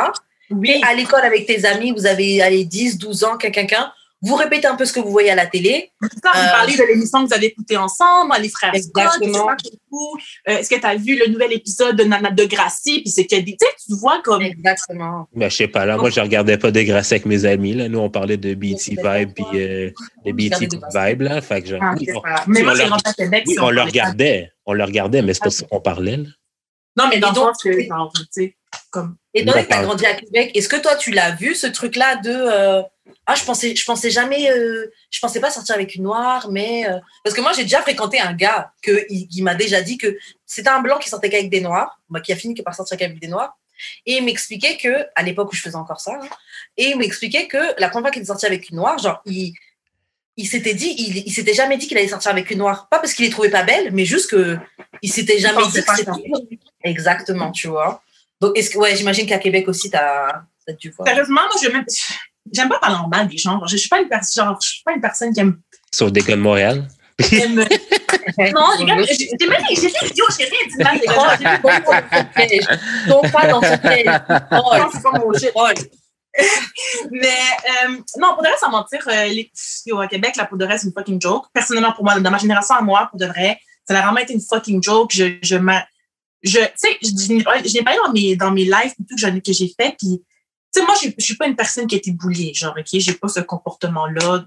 Oui. 0.49 0.79
à 0.87 0.93
l'école 0.93 1.21
avec 1.25 1.45
tes 1.45 1.65
amis, 1.65 1.91
vous 1.91 2.05
avez 2.05 2.41
allez, 2.41 2.63
10, 2.63 2.97
12 2.97 3.25
ans, 3.25 3.35
quelqu'un, 3.37 3.65
quelqu'un, 3.65 3.91
vous 4.21 4.35
répétez 4.35 4.65
un 4.67 4.75
peu 4.75 4.83
ce 4.85 4.93
que 4.93 4.99
vous 4.99 5.11
voyez 5.11 5.29
à 5.29 5.35
la 5.35 5.45
télé. 5.45 5.91
Vous 6.01 6.07
Euh, 6.07 6.19
parlez 6.51 6.75
de 6.75 6.83
l'émission 6.83 7.21
que 7.23 7.27
vous 7.29 7.33
avez 7.33 7.47
écoutée 7.47 7.77
ensemble, 7.77 8.33
les 8.41 8.49
frères 8.49 8.73
Scott, 8.75 9.03
Exactement. 9.21 9.55
coup. 9.91 10.17
Euh, 10.49 10.57
Est-ce 10.57 10.69
que 10.69 10.79
tu 10.79 10.85
as 10.85 10.95
vu 10.95 11.17
le 11.17 11.27
nouvel 11.31 11.53
épisode 11.53 11.95
de 11.95 12.03
Nana 12.03 12.31
de 12.31 12.43
Gracie? 12.45 13.01
Puis 13.01 13.09
c'est 13.11 13.25
que, 13.27 13.35
tu 13.35 13.51
sais, 13.51 13.67
tu 13.87 13.95
vois 13.99 14.21
comme. 14.23 14.41
Exactement. 14.41 15.27
Ben, 15.35 15.49
je 15.49 15.55
sais 15.55 15.67
pas, 15.67 15.85
là, 15.85 15.97
moi, 15.97 16.09
je 16.09 16.19
regardais 16.19 16.57
pas 16.57 16.71
de 16.71 16.81
grâce 16.81 17.11
avec 17.11 17.25
mes 17.25 17.45
amis, 17.45 17.73
là. 17.73 17.87
Nous, 17.87 17.99
on 17.99 18.09
parlait 18.09 18.37
de 18.37 18.53
BT 18.55 18.95
Ouais, 19.03 19.25
Vibe, 19.25 19.33
puis 19.35 19.45
euh, 19.53 19.89
de 20.25 20.31
Vous 20.31 20.33
BT 20.33 20.67
de 20.67 20.77
Vibe, 21.09 21.21
là. 21.21 21.41
Fait 21.41 21.61
que 21.61 21.67
genre, 21.69 21.79
Ah, 21.81 21.93
on, 21.95 22.23
Mais 22.47 22.61
on 22.61 22.63
moi, 22.65 22.73
j'ai 22.75 22.79
leur- 22.83 22.89
rentré 22.91 23.09
à 23.11 23.13
Québec. 23.13 23.43
oui, 23.47 23.53
si 23.53 23.59
on 23.59 23.69
le 23.69 23.81
regardait. 23.81 24.51
On 24.65 24.73
le 24.73 24.83
regardait, 24.83 25.21
mais 25.21 25.33
c'est 25.33 25.39
pas 25.41 25.47
Ah, 25.47 25.51
ça 25.51 25.65
qu'on 25.69 25.79
parlait, 25.79 26.17
là. 26.17 26.23
Non, 26.97 27.07
mais 27.09 27.19
dans 27.19 27.31
Et 27.31 27.35
donc, 27.35 27.53
que, 27.63 27.83
genre, 27.85 28.11
tu 28.13 28.25
sais, 28.31 28.55
comme. 28.89 29.15
As 29.37 29.83
grandi 29.83 30.05
à 30.07 30.15
Québec, 30.15 30.51
est-ce 30.55 30.67
que 30.67 30.77
toi, 30.77 30.95
tu 30.95 31.11
l'as 31.11 31.31
vu, 31.35 31.53
ce 31.53 31.67
truc-là 31.67 32.15
de. 32.17 32.81
Ah, 33.25 33.35
je 33.35 33.43
pensais, 33.43 33.75
je 33.75 33.85
pensais 33.85 34.09
jamais. 34.09 34.49
euh, 34.51 34.91
je 35.11 35.19
pensais 35.19 35.39
pas 35.39 35.49
sortir 35.51 35.75
avec 35.75 35.95
une 35.95 36.03
noire, 36.03 36.49
mais. 36.49 36.87
euh, 36.89 36.97
parce 37.23 37.35
que 37.35 37.41
moi, 37.41 37.53
j'ai 37.53 37.63
déjà 37.63 37.81
fréquenté 37.81 38.19
un 38.19 38.33
gars 38.33 38.71
que, 38.81 39.05
il, 39.09 39.27
il 39.31 39.43
m'a 39.43 39.55
déjà 39.55 39.81
dit 39.81 39.97
que 39.97 40.17
c'était 40.45 40.69
un 40.69 40.81
blanc 40.81 40.97
qui 40.99 41.09
sortait 41.09 41.29
qu'avec 41.29 41.49
des 41.49 41.61
noirs, 41.61 41.99
bah, 42.09 42.21
qui 42.21 42.31
a 42.31 42.35
fini 42.35 42.53
que 42.55 42.61
par 42.61 42.75
sortir 42.75 42.97
qu'avec 42.97 43.19
des 43.19 43.27
noirs. 43.27 43.57
Et 44.05 44.17
il 44.17 44.23
m'expliquait 44.25 44.77
que, 44.77 45.05
à 45.15 45.23
l'époque 45.23 45.51
où 45.51 45.55
je 45.55 45.61
faisais 45.61 45.75
encore 45.75 45.99
ça, 45.99 46.13
hein, 46.21 46.27
et 46.77 46.89
il 46.89 46.97
m'expliquait 46.97 47.47
que 47.47 47.79
la 47.79 47.89
première 47.89 48.05
fois 48.07 48.11
qu'il 48.11 48.21
est 48.23 48.25
sorti 48.25 48.45
avec 48.45 48.69
une 48.69 48.77
noire, 48.77 48.97
genre, 48.97 49.21
il. 49.25 49.53
Il 50.39 50.47
s'était 50.47 50.75
dit, 50.75 50.93
il, 50.99 51.23
il 51.25 51.33
s'était 51.33 51.55
jamais 51.55 51.77
dit 51.77 51.87
qu'il 51.87 51.97
allait 51.97 52.07
sortir 52.07 52.29
avec 52.29 52.51
une 52.51 52.59
noire. 52.59 52.87
Pas 52.91 52.99
parce 52.99 53.15
qu'il 53.15 53.25
les 53.25 53.31
trouvait 53.31 53.49
pas 53.49 53.63
belles, 53.63 53.89
mais 53.91 54.05
juste 54.05 54.29
que 54.29 54.55
il 55.01 55.11
s'était 55.11 55.39
jamais 55.39 55.63
dit 55.65 55.81
que 55.81 55.95
c'était. 55.95 56.11
Exactement, 56.83 57.51
tu 57.51 57.67
vois. 57.69 58.03
Donc, 58.39 58.55
est-ce 58.55 58.69
que, 58.69 58.77
ouais, 58.77 58.95
j'imagine 58.95 59.25
qu'à 59.25 59.39
Québec 59.39 59.67
aussi, 59.67 59.89
t'as 59.89 60.43
as 60.67 60.73
dû 60.73 60.91
voir. 60.91 61.07
Sérieusement, 61.07 61.41
moi, 61.41 61.59
je. 61.59 61.69
J'aime 62.53 62.69
pas 62.69 62.79
parler 62.79 62.95
en 62.97 63.07
mal 63.07 63.27
des 63.27 63.37
gens. 63.37 63.59
Je 63.67 63.77
suis 63.77 63.89
pas 63.89 63.99
une 64.01 64.07
personne, 64.09 64.55
je 64.61 64.67
suis 64.67 64.83
pas 64.83 64.93
une 64.93 65.01
personne 65.01 65.33
qui 65.33 65.39
aime. 65.39 65.59
Sauf 65.93 66.11
des 66.11 66.21
gars 66.21 66.35
de 66.35 66.41
Montréal. 66.41 66.87
aime- 67.31 67.55
non, 68.53 68.67
les 68.79 68.85
gars, 68.85 68.97
j'ai 69.03 69.15
j'ai 69.39 69.47
même 69.47 69.61
j'ai 69.69 69.75
dit 69.87 69.93
idiot, 70.11 70.25
j'ai 70.37 70.45
rien 70.45 70.67
dit 70.69 70.83
mal, 70.83 70.95
les 70.97 71.07
Oh, 71.09 71.43
gars. 71.43 71.59
pas. 71.59 72.01
Donc, 73.07 73.31
pas 73.31 73.47
dans 73.47 73.61
son 73.61 73.77
piège. 73.77 74.05
Oh, 74.51 74.77
Non, 74.77 74.89
c'est 74.91 75.01
pas 75.03 75.11
mon 75.19 75.33
shit. 75.33 75.51
Mais 77.11 77.27
euh, 77.87 77.97
non, 78.19 78.33
pour 78.33 78.43
de 78.43 78.47
vrai, 78.47 78.57
sans 78.59 78.69
mentir, 78.69 78.99
euh, 79.07 79.25
les, 79.27 79.51
à 79.99 80.07
Québec, 80.07 80.35
là, 80.35 80.45
pour 80.45 80.57
de 80.57 80.65
vrai, 80.65 80.77
c'est 80.77 80.87
une 80.87 80.93
fucking 80.93 81.19
joke. 81.21 81.45
Personnellement, 81.53 81.93
pour 81.93 82.03
moi, 82.03 82.19
dans 82.19 82.31
ma 82.31 82.37
génération 82.37 82.75
à 82.75 82.81
moi, 82.81 83.07
pour 83.09 83.19
de 83.19 83.25
vrai, 83.25 83.59
ça 83.87 83.97
a 83.97 84.01
vraiment 84.03 84.19
été 84.19 84.33
une 84.33 84.41
fucking 84.41 84.83
joke. 84.83 85.11
Je, 85.13 85.37
je, 85.41 85.57
je, 86.43 86.59
tu 86.59 86.65
sais, 86.75 86.97
je, 87.01 87.07
je, 87.09 87.69
je 87.69 87.73
l'ai 87.73 87.83
parlé 87.83 87.99
dans 88.05 88.11
mes, 88.13 88.35
dans 88.35 88.51
mes 88.51 88.65
lives 88.65 88.93
et 88.99 89.03
tout 89.09 89.15
que, 89.15 89.19
j'en 89.21 89.33
ai- 89.35 89.41
que 89.41 89.51
j'ai 89.53 89.73
fait. 89.79 89.95
Puis, 89.97 90.21
sais, 90.71 90.81
moi, 90.85 90.95
je, 91.01 91.09
je 91.17 91.23
suis 91.23 91.35
pas 91.35 91.47
une 91.47 91.55
personne 91.55 91.87
qui 91.87 91.95
a 91.95 91.97
été 91.97 92.11
bouliée. 92.11 92.53
Genre, 92.53 92.75
OK, 92.77 92.87
j'ai 92.91 93.13
pas 93.13 93.27
ce 93.27 93.39
comportement-là 93.39 94.45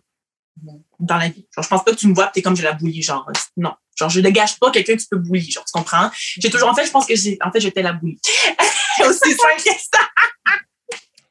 dans 0.98 1.16
la 1.16 1.28
vie. 1.28 1.46
Genre, 1.54 1.64
je 1.64 1.68
pense 1.68 1.84
pas 1.84 1.92
que 1.92 1.96
tu 1.96 2.08
me 2.08 2.14
vois, 2.14 2.28
t'es 2.28 2.42
comme 2.42 2.56
je 2.56 2.62
la 2.62 2.72
boulie, 2.72 3.02
genre, 3.02 3.26
euh, 3.28 3.32
non. 3.56 3.72
Genre, 3.96 4.08
je 4.08 4.20
dégage 4.20 4.58
pas 4.58 4.70
quelqu'un 4.70 4.96
que 4.96 5.02
tu 5.02 5.08
peux 5.10 5.18
boulier, 5.18 5.50
genre, 5.50 5.64
tu 5.64 5.72
comprends? 5.72 6.10
J'ai 6.14 6.50
toujours, 6.50 6.68
en 6.68 6.74
fait, 6.74 6.86
je 6.86 6.90
pense 6.90 7.06
que 7.06 7.14
j'ai, 7.14 7.38
en 7.42 7.50
fait, 7.50 7.60
j'étais 7.60 7.82
la 7.82 7.92
boulie. 7.92 8.20
Aussi 9.06 9.30
simple 9.34 9.62
que 9.64 9.70
ça. 9.70 10.00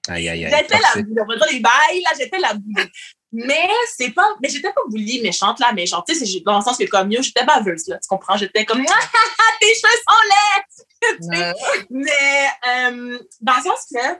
Aïe, 0.08 0.28
aïe, 0.30 0.46
aïe. 0.46 0.56
J'étais 0.58 0.80
la 0.80 1.02
boulie. 1.02 1.16
On 1.22 1.26
va 1.26 1.36
dire 1.36 1.48
les 1.52 1.60
bails, 1.60 2.02
là, 2.04 2.12
j'étais 2.18 2.40
la 2.40 2.54
boulie. 2.54 2.90
Mais 3.32 3.70
c'est 3.96 4.10
pas, 4.10 4.28
mais 4.42 4.50
j'étais 4.50 4.74
pas 4.74 4.82
boulie 4.88 5.22
méchante, 5.22 5.60
là, 5.60 5.72
méchante. 5.72 6.06
Tu 6.08 6.16
sais, 6.16 6.40
dans 6.44 6.58
le 6.58 6.64
sens 6.64 6.78
que 6.78 6.86
comme 6.86 7.10
mieux, 7.10 7.22
j'étais 7.22 7.46
baveuse, 7.46 7.88
là. 7.88 7.98
Tu 7.98 8.08
comprends? 8.08 8.38
J'étais 8.38 8.66
comme, 8.66 8.84
ah, 8.90 9.00
tes 9.62 9.68
cheveux 9.68 10.02
sont 10.08 10.24
laids! 10.30 11.54
Mais, 11.92 12.48
euh, 12.68 13.20
dans 13.42 13.56
le 13.56 13.62
sens 13.62 13.86
que, 13.94 14.20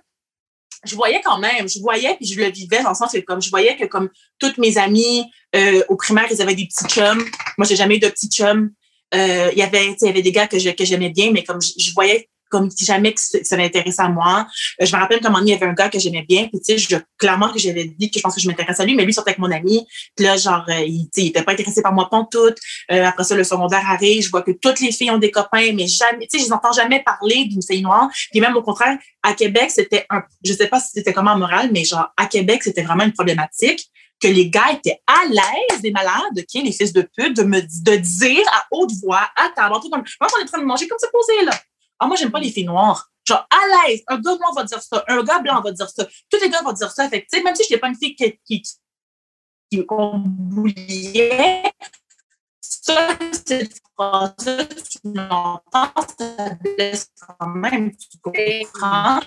je 0.86 0.96
voyais 0.96 1.22
quand 1.24 1.38
même, 1.40 1.68
je 1.68 1.80
voyais, 1.80 2.16
puis 2.16 2.26
je 2.26 2.40
le 2.40 2.50
vivais 2.50 2.82
dans 2.84 2.90
le 2.90 2.96
sens 2.96 3.16
comme, 3.28 3.42
je 3.42 3.50
voyais 3.50 3.76
que 3.76 3.86
comme 3.86 4.10
toutes 4.40 4.58
mes 4.58 4.78
amies, 4.78 5.26
euh, 5.56 5.84
au 5.90 5.96
primaire, 5.96 6.28
ils 6.32 6.42
avaient 6.42 6.56
des 6.56 6.68
petits 6.68 6.86
chums. 6.88 7.24
Moi, 7.58 7.68
j'ai 7.68 7.76
jamais 7.76 7.98
eu 7.98 8.00
de 8.00 8.08
petits 8.08 8.30
chums. 8.30 8.72
Euh, 9.14 9.50
il 9.52 9.58
y 9.58 9.64
avait, 9.64 9.88
il 10.00 10.06
y 10.06 10.10
avait 10.10 10.22
des 10.22 10.32
gars 10.32 10.48
que 10.48 10.60
je- 10.60 10.70
que 10.70 10.86
j'aimais 10.86 11.10
bien, 11.10 11.32
mais 11.32 11.44
comme 11.44 11.60
je 11.62 11.92
voyais 11.94 12.30
comme 12.50 12.70
si 12.70 12.86
jamais 12.86 13.14
que 13.14 13.20
ça 13.20 13.58
m'intéressait 13.58 14.02
à 14.02 14.10
moi. 14.10 14.48
Euh, 14.82 14.86
je 14.86 14.96
me 14.96 15.00
rappelle 15.00 15.20
qu'à 15.20 15.28
un 15.28 15.32
moment 15.32 15.44
il 15.46 15.50
y 15.50 15.54
avait 15.54 15.66
un 15.66 15.74
gars 15.74 15.90
que 15.90 16.00
j'aimais 16.00 16.26
bien, 16.28 16.48
puis 16.48 16.60
tu 16.60 16.78
sais, 16.78 16.78
je, 16.78 16.98
clairement 17.18 17.52
que 17.52 17.60
j'avais 17.60 17.86
dit 17.86 18.10
que 18.10 18.20
je 18.20 18.22
pense 18.22 18.36
que 18.36 18.42
je 18.42 18.48
m'intéressais 18.48 18.84
à 18.84 18.86
lui, 18.86 18.96
mais 18.96 19.06
lui 19.06 19.14
sortait 19.14 19.32
avec 19.32 19.40
mon 19.40 19.52
ami. 19.52 19.86
Puis 20.16 20.26
là, 20.26 20.38
genre, 20.38 20.66
euh, 20.70 20.82
il, 20.86 21.08
il 21.16 21.28
était 21.28 21.44
pas 21.44 21.54
intéressé 21.54 21.82
par 21.82 21.94
moi 21.94 22.10
pantoute. 22.10 22.58
Euh, 22.92 23.06
après 23.06 23.24
ça, 23.24 23.36
le 23.36 23.44
secondaire 23.44 23.84
arrive, 23.88 24.24
je 24.24 24.30
vois 24.30 24.42
que 24.42 24.52
toutes 24.52 24.80
les 24.80 24.92
filles 24.92 25.12
ont 25.12 25.18
des 25.18 25.32
copains, 25.32 25.72
mais 25.74 25.88
jamais, 25.88 26.28
tu 26.28 26.38
sais, 26.38 26.40
je 26.40 26.46
les 26.46 26.54
entends 26.54 26.74
jamais 26.74 27.04
parler 27.04 27.46
d'une 27.46 27.64
fille 27.64 27.82
noire. 27.82 28.10
Puis 28.32 28.42
même 28.42 28.56
au 28.56 28.64
contraire, 28.64 28.98
à 29.24 29.34
Québec, 29.34 29.72
c'était 29.72 30.06
un, 30.10 30.24
je 30.44 30.54
sais 30.54 30.68
pas 30.68 30.80
si 30.80 30.90
c'était 30.94 31.14
comment 31.14 31.32
en 31.32 31.38
morale, 31.38 31.70
mais 31.72 31.84
genre, 31.84 32.10
à 32.18 32.26
Québec, 32.26 32.64
c'était 32.64 32.84
vraiment 32.84 33.04
une 33.04 33.14
problématique 33.14 33.90
que 34.20 34.28
les 34.28 34.50
gars 34.50 34.72
étaient 34.74 35.02
à 35.08 35.26
l'aise 35.28 35.82
des 35.82 35.92
malades, 35.92 36.38
OK, 36.38 36.62
les 36.62 36.72
fils 36.72 36.92
de 36.94 37.02
pute, 37.02 37.38
de 37.38 37.44
me 37.44 37.62
de 37.62 37.96
dire 37.96 38.46
à 38.52 38.66
haute 38.72 38.92
voix, 39.02 39.30
en 39.38 39.80
tout 39.80 39.90
comme, 39.90 40.04
moi, 40.20 40.30
on 40.36 40.40
est 40.40 40.44
en 40.44 40.48
train 40.48 40.60
de 40.60 40.66
manger 40.66 40.88
comme 40.88 40.98
c'est 41.00 41.12
posé, 41.12 41.46
là. 41.46 41.52
Ah, 42.00 42.08
moi, 42.08 42.16
j'aime 42.16 42.32
pas 42.32 42.40
les 42.40 42.52
filles 42.52 42.66
noires. 42.66 43.12
Genre, 43.26 43.48
à 43.50 43.88
l'aise. 43.88 44.02
Un 44.08 44.20
gars 44.20 44.36
noir 44.36 44.54
va 44.56 44.64
dire 44.64 44.82
ça. 44.82 45.04
Un 45.08 45.24
gars 45.24 45.40
blanc 45.40 45.62
va 45.62 45.72
dire 45.72 45.90
ça. 45.90 46.06
Tous 46.30 46.40
les 46.42 46.50
gars 46.50 46.62
vont 46.62 46.74
dire 46.74 46.92
ça. 46.92 47.10
Fait 47.10 47.26
même 47.44 47.56
si 47.56 47.64
je 47.64 47.74
n'étais 47.74 47.78
pas 47.80 47.90
une 47.90 47.96
fille 47.96 48.16
qui, 48.16 48.40
qui, 48.46 48.62
qui, 49.70 49.86
ça, 52.70 53.10
cette 53.32 53.80
phrase-là, 53.96 54.66
tu 54.66 55.00
l'entends, 55.04 55.92
ça 56.18 56.56
blesse 56.64 57.12
quand 57.20 57.48
même. 57.48 57.96
Tu 57.96 58.18
comprends? 58.22 59.20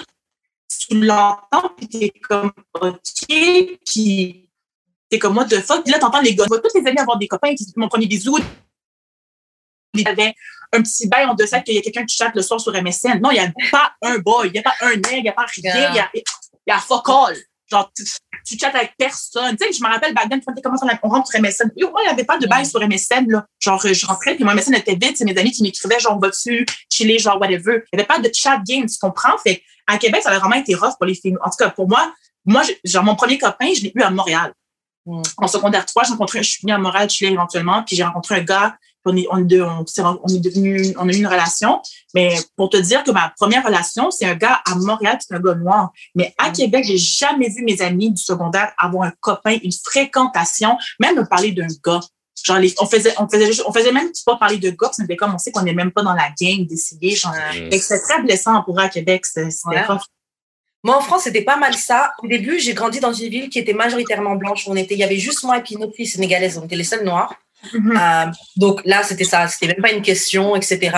Tu 0.68 1.00
l'entends, 1.00 1.68
puis 1.76 1.88
t'es 1.88 2.10
comme, 2.10 2.52
OK, 2.80 3.26
puis 3.84 4.50
t'es 5.08 5.18
comme, 5.18 5.36
what 5.36 5.46
the 5.46 5.60
fuck? 5.60 5.82
Puis 5.82 5.92
là, 5.92 5.98
t'entends 5.98 6.20
les 6.20 6.34
gars. 6.34 6.46
Moi, 6.48 6.60
tous 6.60 6.78
les 6.78 6.86
amis 6.86 6.98
avoir 6.98 7.18
des 7.18 7.28
copains 7.28 7.54
qui 7.54 7.66
mon 7.76 7.88
premier 7.88 8.06
bisou, 8.06 8.38
il 9.94 10.08
avait 10.08 10.34
un 10.72 10.82
petit 10.82 11.06
bail 11.08 11.26
en 11.26 11.34
deçà 11.34 11.60
qu'il 11.60 11.74
y 11.74 11.78
a 11.78 11.82
quelqu'un 11.82 12.04
qui 12.04 12.16
chatte 12.16 12.34
le 12.34 12.42
soir 12.42 12.60
sur 12.60 12.72
MSN. 12.72 13.20
Non, 13.22 13.30
il 13.30 13.34
n'y 13.34 13.40
a 13.40 13.52
pas 13.70 13.92
un 14.02 14.18
boy, 14.18 14.48
il 14.48 14.52
n'y 14.52 14.58
a 14.58 14.62
pas 14.62 14.74
un 14.80 14.94
nègre, 14.94 15.08
il 15.12 15.22
n'y 15.22 15.28
a 15.28 15.32
pas 15.32 15.46
rien, 15.46 15.90
il 15.90 15.96
y 15.96 15.98
a, 15.98 16.10
il 16.14 16.22
y 16.66 16.70
a 16.70 16.78
fuck 16.78 17.08
all. 17.08 17.36
Genre, 17.70 17.90
tu- 17.96 18.04
tu 18.44 18.58
chattes 18.58 18.74
avec 18.74 18.94
personne. 18.98 19.56
Tu 19.56 19.66
sais, 19.66 19.72
je 19.72 19.82
me 19.82 19.88
rappelle, 19.88 20.12
back 20.12 20.28
then, 20.28 20.40
comment 20.62 20.76
on, 21.02 21.08
rentre 21.08 21.30
sur 21.30 21.40
MSN. 21.40 21.70
Moi, 21.80 22.00
il 22.02 22.06
n'y 22.06 22.12
avait 22.12 22.24
pas 22.24 22.38
de 22.38 22.46
bail 22.46 22.66
sur 22.66 22.80
MSN, 22.80 23.26
là. 23.28 23.46
Genre, 23.60 23.80
je 23.80 24.06
rentrais, 24.06 24.34
puis 24.34 24.44
mon 24.44 24.52
MSN 24.54 24.74
était 24.74 24.94
vide. 24.94 25.16
C'est 25.16 25.24
mes 25.24 25.36
amis 25.38 25.52
qui 25.52 25.62
m'écrivaient, 25.62 25.98
genre, 25.98 26.18
va 26.20 26.28
dessus, 26.28 26.66
chiller, 26.90 27.18
genre, 27.18 27.40
whatever. 27.40 27.82
Il 27.92 27.96
n'y 27.96 28.00
avait 28.00 28.06
pas 28.06 28.18
de 28.18 28.30
chat 28.34 28.58
game, 28.66 28.86
tu 28.86 28.98
comprends? 29.00 29.38
Fait 29.38 29.62
à 29.86 29.96
Québec, 29.98 30.22
ça 30.22 30.30
a 30.30 30.38
vraiment 30.38 30.56
été 30.56 30.74
rough 30.74 30.96
pour 30.98 31.06
les 31.06 31.14
filles. 31.14 31.36
En 31.42 31.50
tout 31.50 31.56
cas, 31.58 31.70
pour 31.70 31.88
moi, 31.88 32.12
moi, 32.44 32.62
genre, 32.84 33.04
mon 33.04 33.14
premier 33.14 33.38
copain, 33.38 33.72
je 33.74 33.82
l'ai 33.82 33.92
eu 33.94 34.02
à 34.02 34.10
Montréal. 34.10 34.52
Mm. 35.06 35.22
En 35.38 35.48
secondaire 35.48 35.86
3, 35.86 36.04
j'ai 36.04 36.10
rencontré, 36.10 36.42
je 36.42 36.50
suis 36.50 36.60
venue 36.62 36.72
à 36.72 36.78
Montréal, 36.78 37.08
je 37.08 37.14
suis 37.14 37.26
éventuellement, 37.26 37.82
puis 37.82 37.96
j'ai 37.96 38.04
rencontré 38.04 38.36
un 38.36 38.42
gars, 38.42 38.76
on 39.04 39.16
est, 39.16 39.26
on, 39.30 39.38
est, 39.38 39.60
on, 39.60 40.28
est 40.28 40.38
devenu, 40.38 40.94
on 40.98 41.08
a 41.08 41.12
eu 41.12 41.16
une 41.16 41.26
relation. 41.26 41.80
Mais 42.14 42.34
pour 42.56 42.70
te 42.70 42.76
dire 42.76 43.02
que 43.04 43.10
ma 43.10 43.32
première 43.36 43.64
relation, 43.64 44.10
c'est 44.10 44.26
un 44.26 44.34
gars 44.34 44.60
à 44.64 44.74
Montréal, 44.74 45.18
c'est 45.20 45.34
un 45.34 45.40
gars 45.40 45.54
noir. 45.54 45.92
Mais 46.14 46.34
à 46.38 46.50
mm. 46.50 46.52
Québec, 46.52 46.84
j'ai 46.86 46.98
jamais 46.98 47.48
vu 47.48 47.62
mes 47.64 47.80
amis 47.82 48.10
du 48.10 48.22
secondaire 48.22 48.72
avoir 48.78 49.08
un 49.08 49.12
copain, 49.20 49.58
une 49.62 49.72
fréquentation, 49.72 50.76
même 51.00 51.16
me 51.16 51.24
parler 51.24 51.52
d'un 51.52 51.66
gars. 51.84 52.00
Genre, 52.44 52.58
on 52.80 52.86
faisait, 52.86 53.14
on 53.18 53.28
faisait, 53.28 53.62
on 53.66 53.72
faisait 53.72 53.92
même 53.92 54.10
pas 54.26 54.36
parler 54.36 54.56
de 54.56 54.70
gars, 54.70 54.90
c'était 54.92 55.16
comme 55.16 55.34
on 55.34 55.38
sait 55.38 55.52
qu'on 55.52 55.62
n'est 55.62 55.74
même 55.74 55.92
pas 55.92 56.02
dans 56.02 56.14
la 56.14 56.30
game 56.40 56.64
d'essayer. 56.66 57.14
Genre, 57.14 57.32
mm. 57.32 57.72
c'est 57.72 58.00
très 58.00 58.22
blessant 58.22 58.62
pour 58.62 58.78
à 58.80 58.88
Québec. 58.88 59.26
C'était 59.26 59.48
moi, 60.84 60.96
en 60.96 61.00
France, 61.00 61.22
c'était 61.24 61.42
pas 61.42 61.56
mal 61.56 61.74
ça. 61.74 62.12
Au 62.22 62.26
début, 62.26 62.58
j'ai 62.58 62.74
grandi 62.74 62.98
dans 62.98 63.12
une 63.12 63.28
ville 63.28 63.48
qui 63.48 63.60
était 63.60 63.72
majoritairement 63.72 64.34
blanche. 64.34 64.66
On 64.66 64.74
était, 64.74 64.94
il 64.94 64.98
y 64.98 65.04
avait 65.04 65.18
juste 65.18 65.44
moi 65.44 65.58
et 65.58 65.62
puis 65.62 65.76
une 65.76 65.84
autre 65.84 65.94
fille 65.94 66.08
sénégalaise. 66.08 66.58
On 66.58 66.64
était 66.64 66.74
les 66.74 66.84
seuls 66.84 67.04
noirs. 67.04 67.32
Mhm. 67.72 67.96
Euh, 67.96 68.26
donc 68.56 68.82
là, 68.84 69.02
c'était 69.02 69.24
ça. 69.24 69.48
C'était 69.48 69.68
même 69.68 69.82
pas 69.82 69.92
une 69.92 70.02
question, 70.02 70.56
etc. 70.56 70.96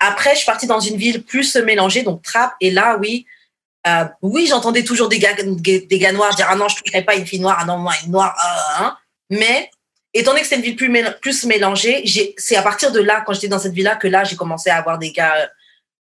Après, 0.00 0.30
je 0.30 0.38
suis 0.38 0.46
partie 0.46 0.66
dans 0.66 0.80
une 0.80 0.96
ville 0.96 1.22
plus 1.22 1.56
mélangée, 1.56 2.02
donc 2.02 2.22
trap. 2.22 2.54
Et 2.60 2.70
là, 2.70 2.96
oui, 3.00 3.26
euh, 3.86 4.04
oui, 4.20 4.46
j'entendais 4.48 4.84
toujours 4.84 5.08
des 5.08 5.18
gars, 5.18 5.34
des 5.34 5.98
gars 5.98 6.12
noirs 6.12 6.34
dire 6.34 6.46
ah 6.48 6.56
non, 6.56 6.68
je 6.68 6.76
toucherai 6.76 7.02
pas 7.02 7.14
une 7.14 7.26
fille 7.26 7.40
noire, 7.40 7.58
ah 7.60 7.64
non, 7.64 7.78
moi 7.78 7.92
une 8.04 8.12
noire. 8.12 8.34
Euh, 8.38 8.84
hein. 8.84 8.96
Mais 9.30 9.70
étant 10.14 10.32
donné 10.32 10.42
que 10.42 10.48
c'est 10.48 10.56
une 10.56 10.62
ville 10.62 10.76
plus, 10.76 10.92
plus 11.20 11.44
mélangée, 11.44 12.04
c'est 12.36 12.56
à 12.56 12.62
partir 12.62 12.92
de 12.92 13.00
là, 13.00 13.22
quand 13.24 13.32
j'étais 13.32 13.48
dans 13.48 13.58
cette 13.58 13.72
ville-là, 13.72 13.96
que 13.96 14.08
là, 14.08 14.24
j'ai 14.24 14.36
commencé 14.36 14.70
à 14.70 14.76
avoir 14.76 14.98
des 14.98 15.12
gars 15.12 15.48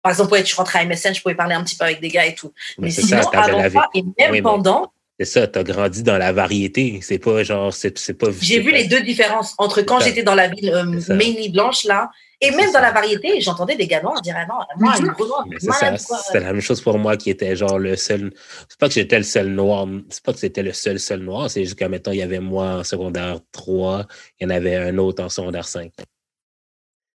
par 0.03 0.13
exemple, 0.13 0.33
ouais, 0.33 0.45
je 0.45 0.55
rentrais 0.55 0.79
à 0.79 0.85
MSN, 0.85 1.15
je 1.15 1.21
pouvais 1.21 1.35
parler 1.35 1.55
un 1.55 1.65
petit 1.65 1.77
peu 1.77 1.85
avec 1.85 2.01
des 2.01 2.09
gars 2.09 2.25
et 2.25 2.35
tout. 2.35 2.53
Mais, 2.79 2.91
sinon, 2.91 3.23
ça, 3.23 3.43
avant 3.43 3.69
ça, 3.69 3.89
et 3.95 4.03
même 4.19 4.43
pendant. 4.43 4.93
C'est 5.21 5.27
ça, 5.27 5.47
tu 5.49 5.59
as 5.59 5.65
grandi 5.65 6.05
dans 6.05 6.17
la 6.17 6.33
variété. 6.33 7.01
C'est 7.03 7.19
pas 7.19 7.43
genre, 7.43 7.75
c'est 7.75 8.15
pas. 8.15 8.29
J'ai 8.41 8.61
vu 8.61 8.71
les 8.71 8.87
deux 8.87 9.01
différences 9.01 9.55
entre 9.59 9.83
quand 9.83 9.99
j'étais 9.99 10.23
dans 10.23 10.37
la 10.37 10.47
ville 10.47 10.71
euh, 10.71 10.85
mainly 11.13 11.49
blanche, 11.49 11.85
là, 11.85 12.11
et 12.41 12.53
même 12.53 12.71
dans 12.71 12.81
la 12.81 12.93
variété, 12.93 13.41
j'entendais 13.41 13.75
des 13.75 13.89
gars 13.89 14.01
noirs 14.01 14.23
dire 14.23 14.37
ah 14.39 14.47
non, 14.47 14.61
moi, 14.79 14.95
une 14.97 15.99
C'est 15.99 16.39
la 16.39 16.53
même 16.53 16.61
chose 16.61 16.81
pour 16.81 16.97
moi 17.01 17.17
qui 17.17 17.31
était 17.31 17.57
genre 17.57 17.81
le 17.81 17.97
seul. 17.97 18.33
C'est 18.69 18.79
pas 18.79 18.87
que 18.87 18.95
j'étais 18.95 19.19
le 19.19 19.25
seul 19.25 19.49
noir, 19.49 19.89
c'est 20.09 20.23
pas 20.23 20.33
que 20.33 20.39
c'était 20.39 20.63
le 20.63 20.73
seul 20.73 21.01
seul 21.01 21.21
noir, 21.21 21.51
c'est 21.51 21.65
juste 21.65 21.77
qu'à 21.77 21.89
maintenant, 21.89 22.13
il 22.13 22.19
y 22.19 22.23
avait 22.23 22.39
moi 22.39 22.77
en 22.77 22.85
secondaire 22.85 23.41
3, 23.51 24.07
il 24.39 24.45
y 24.45 24.47
en 24.47 24.51
avait 24.51 24.77
un 24.77 24.99
autre 24.99 25.25
en 25.25 25.29
secondaire 25.29 25.67
5. 25.67 25.91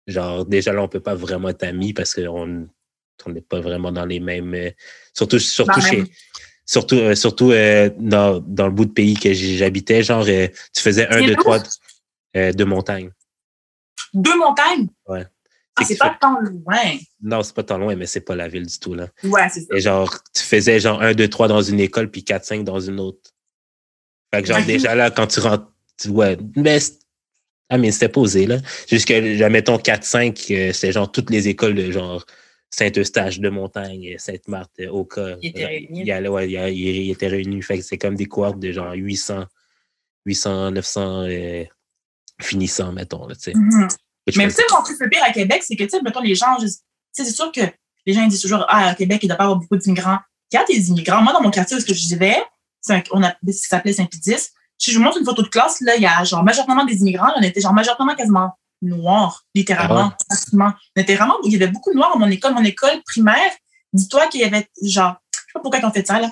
Genre, 0.07 0.47
déjà 0.47 0.73
là, 0.73 0.83
on 0.83 0.89
peut 0.89 1.01
pas 1.01 1.15
vraiment 1.15 1.51
être 1.51 1.65
amis 1.65 1.93
parce 1.93 2.15
qu'on 2.15 2.67
on 3.27 3.31
n'est 3.31 3.43
pas 3.43 3.61
vraiment 3.61 3.93
dans 3.93 4.07
les 4.07 4.21
mêmes. 4.21 4.55
Euh, 4.55 4.71
surtout 5.13 5.39
surtout 5.39 5.81
chez. 5.83 6.05
Surtout, 6.71 6.95
euh, 6.95 7.16
surtout 7.16 7.51
euh, 7.51 7.91
dans, 7.99 8.39
dans, 8.47 8.66
le 8.66 8.73
bout 8.73 8.85
de 8.85 8.93
pays 8.93 9.14
que 9.14 9.33
j'habitais, 9.33 10.05
genre, 10.05 10.25
tu 10.25 10.81
faisais 10.81 11.09
un, 11.09 11.27
deux, 11.27 11.35
trois 11.35 11.59
de 12.33 12.64
montagne. 12.64 13.11
Deux 14.14 14.39
montagnes? 14.39 14.87
Ouais. 15.09 15.27
Ah, 15.75 15.83
c'est 15.85 15.97
pas 15.97 16.16
tant 16.21 16.39
loin. 16.39 16.99
Non, 17.21 17.43
c'est 17.43 17.57
pas 17.57 17.64
tant 17.64 17.77
loin, 17.77 17.97
mais 17.97 18.07
c'est 18.07 18.21
pas 18.21 18.37
la 18.37 18.47
ville 18.47 18.66
du 18.66 18.79
tout, 18.79 18.95
là. 18.95 19.09
Ouais, 19.25 19.49
c'est 19.53 19.62
ça. 19.62 19.75
Et 19.75 19.81
genre, 19.81 20.14
tu 20.33 20.45
faisais 20.45 20.79
genre 20.79 21.03
un, 21.03 21.12
deux, 21.12 21.27
trois 21.27 21.49
dans 21.49 21.61
une 21.61 21.81
école, 21.81 22.09
puis 22.09 22.23
quatre, 22.23 22.45
cinq 22.45 22.62
dans 22.62 22.79
une 22.79 23.01
autre. 23.01 23.33
Fait 24.33 24.41
que 24.41 24.47
genre, 24.47 24.64
déjà 24.64 24.95
là, 24.95 25.11
quand 25.11 25.27
tu 25.27 25.41
rentres, 25.41 25.66
ouais, 26.09 26.39
mais 26.55 26.79
ah, 27.68 27.79
mais 27.79 27.91
c'était 27.91 28.09
posé, 28.09 28.47
là. 28.47 28.59
Jusque, 28.89 29.11
mettons, 29.11 29.77
4-5, 29.77 30.73
c'est 30.73 30.93
genre 30.93 31.11
toutes 31.11 31.31
les 31.31 31.49
écoles 31.49 31.75
de 31.75 31.91
genre 31.91 32.25
Saint-Eustache 32.71 33.41
de 33.41 33.49
Montagne, 33.49 34.14
Sainte-Marthe, 34.18 34.81
Oka. 34.89 35.37
Ils 35.43 35.49
étaient 35.49 35.66
réunis. 35.66 36.03
Il, 36.03 37.11
était 37.11 37.27
réunis. 37.27 37.62
Fait 37.62 37.79
que 37.79 37.85
c'est 37.85 37.99
comme 37.99 38.14
des 38.14 38.27
cohortes 38.27 38.61
de 38.61 38.71
genre 38.71 38.93
800, 38.93 39.45
800, 40.27 40.71
900 40.71 41.27
finissants, 42.41 42.93
mettons. 42.93 43.27
Là, 43.27 43.35
mm-hmm. 43.35 43.97
Mais 44.37 44.49
tu 44.49 44.55
sais, 44.55 44.62
mon 44.71 44.83
plus 44.83 45.09
pire 45.09 45.25
à 45.25 45.33
Québec, 45.33 45.62
c'est 45.64 45.77
que, 45.77 45.83
tu 45.83 45.91
sais, 45.91 46.03
mettons, 46.03 46.21
les 46.21 46.35
gens, 46.35 46.57
c'est 47.12 47.25
sûr 47.25 47.51
que 47.51 47.62
les 48.07 48.12
gens 48.12 48.27
disent 48.27 48.41
toujours, 48.41 48.64
ah, 48.68 48.91
à 48.91 48.95
Québec, 48.95 49.21
il 49.23 49.29
doit 49.29 49.37
pas 49.37 49.45
avoir 49.45 49.59
beaucoup 49.59 49.77
d'immigrants. 49.77 50.18
Il 50.53 50.57
y 50.57 50.59
a 50.59 50.64
des 50.64 50.91
immigrants. 50.91 51.23
Moi, 51.23 51.33
dans 51.33 51.43
mon 51.43 51.51
quartier 51.51 51.77
où 51.77 51.81
je 51.81 51.93
vivais, 51.93 52.43
on 53.12 53.23
a, 53.23 53.31
ça 53.31 53.68
s'appelait 53.68 53.93
Saint-Pédis. 53.93 54.51
Si 54.79 54.91
je 54.91 54.97
vous 54.97 55.05
montre 55.05 55.18
une 55.18 55.25
photo 55.25 55.43
de 55.43 55.49
classe, 55.49 55.81
là, 55.81 55.97
il 55.97 56.03
y 56.03 56.07
a 56.07 56.25
genre 56.25 56.43
majoritairement 56.43 56.85
des 56.85 56.97
immigrants. 56.99 57.31
On 57.37 57.43
était 57.43 57.61
genre 57.61 57.75
majoritairement 57.75 58.14
quasiment 58.14 58.51
noirs, 58.83 59.45
littéralement, 59.55 60.12
ah 60.31 60.76
était 60.97 61.14
vraiment, 61.14 61.35
il 61.45 61.53
y 61.53 61.57
avait 61.57 61.68
beaucoup 61.68 61.91
de 61.91 61.97
noirs 61.97 62.12
dans 62.12 62.18
mon 62.18 62.31
école. 62.31 62.55
Mon 62.55 62.64
école 62.64 63.03
primaire, 63.05 63.51
dis-toi 63.93 64.28
qu'il 64.28 64.41
y 64.41 64.45
avait 64.45 64.68
genre, 64.83 65.16
je 65.35 65.39
sais 65.39 65.53
pas 65.55 65.61
pourquoi 65.61 65.81
on 65.85 65.93
fait 65.93 66.07
ça, 66.07 66.20
là. 66.20 66.31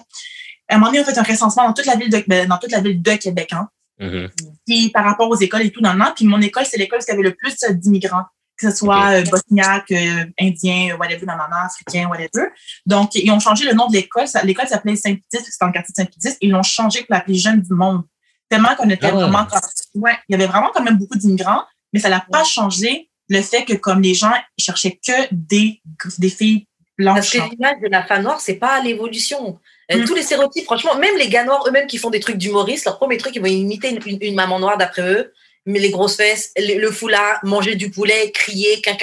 À 0.70 0.74
un 0.74 0.78
moment 0.78 0.90
donné, 0.90 1.00
on 1.00 1.04
fait 1.04 1.18
un 1.18 1.22
recensement 1.22 1.66
dans 1.66 1.72
toute 1.72 1.86
la 1.86 1.96
ville 1.96 2.10
de, 2.10 2.22
ben, 2.26 2.46
dans 2.46 2.58
toute 2.58 2.72
la 2.72 2.80
ville 2.80 3.00
de 3.00 3.12
Québec, 3.12 3.52
hein. 3.52 3.68
Mm-hmm. 4.00 4.30
Puis 4.66 4.90
par 4.90 5.04
rapport 5.04 5.28
aux 5.28 5.36
écoles 5.36 5.62
et 5.62 5.72
tout, 5.72 5.80
dans 5.80 5.92
le 5.92 6.14
Puis 6.14 6.24
mon 6.24 6.40
école, 6.40 6.64
c'est 6.64 6.76
l'école 6.76 7.00
qui 7.00 7.10
avait 7.10 7.22
le 7.22 7.34
plus 7.34 7.56
d'immigrants 7.70 8.26
que 8.58 8.70
ce 8.70 8.76
soit 8.76 9.12
euh, 9.12 9.24
bosniaque, 9.24 9.92
euh, 9.92 10.24
indien, 10.40 10.96
whatever, 10.98 11.24
dans 11.24 11.38
africain, 11.64 12.08
whatever. 12.08 12.48
Donc, 12.84 13.14
ils 13.14 13.30
ont 13.30 13.38
changé 13.38 13.64
le 13.64 13.72
nom 13.72 13.86
de 13.86 13.94
l'école. 13.94 14.26
L'école 14.42 14.66
s'appelait 14.66 14.96
Saint-Pédis, 14.96 15.22
c'était 15.30 15.50
dans 15.60 15.68
le 15.68 15.72
quartier 15.72 15.92
de 15.92 16.02
Saint-Pédis. 16.02 16.36
Ils 16.40 16.50
l'ont 16.50 16.62
changé 16.62 17.04
pour 17.04 17.14
l'appeler 17.14 17.38
Jeunes 17.38 17.62
du 17.62 17.72
Monde. 17.72 18.02
Tellement 18.48 18.74
qu'on 18.76 18.90
était 18.90 19.06
ah 19.06 19.12
vraiment... 19.12 19.46
Ouais, 19.94 20.16
il 20.28 20.32
y 20.32 20.34
avait 20.34 20.46
vraiment 20.46 20.70
quand 20.74 20.82
même 20.82 20.98
beaucoup 20.98 21.16
d'immigrants, 21.16 21.62
mais 21.92 22.00
ça 22.00 22.08
n'a 22.08 22.24
pas 22.30 22.44
changé 22.44 23.08
le 23.28 23.42
fait 23.42 23.64
que 23.64 23.74
comme 23.74 24.02
les 24.02 24.14
gens 24.14 24.32
cherchaient 24.58 24.98
que 25.04 25.28
des, 25.30 25.82
des 26.18 26.30
filles 26.30 26.66
blanches. 26.96 27.16
Parce 27.16 27.30
que 27.30 27.50
l'image 27.50 27.80
de 27.82 27.88
la 27.88 28.04
femme 28.04 28.22
noire, 28.22 28.40
c'est 28.40 28.54
pas 28.54 28.80
l'évolution. 28.80 29.58
Euh, 29.92 29.98
mm. 29.98 30.04
Tous 30.04 30.14
les 30.14 30.22
stéréotypes, 30.22 30.64
franchement, 30.64 30.96
même 30.96 31.16
les 31.16 31.28
gars 31.28 31.44
noirs 31.44 31.64
eux-mêmes 31.66 31.86
qui 31.86 31.98
font 31.98 32.10
des 32.10 32.20
trucs 32.20 32.36
d'humoristes, 32.36 32.84
leur 32.84 32.96
premier 32.98 33.16
truc, 33.16 33.34
ils 33.36 33.40
vont 33.40 33.46
imiter 33.46 33.98
une, 34.20 34.34
maman 34.34 34.58
noire 34.58 34.78
d'après 34.78 35.02
eux, 35.02 35.32
mais 35.66 35.78
les 35.78 35.90
grosses 35.90 36.16
fesses, 36.16 36.52
le, 36.56 36.90
foulard, 36.90 37.38
manger 37.42 37.74
du 37.74 37.90
poulet, 37.90 38.30
crier, 38.32 38.80
quin, 38.80 38.96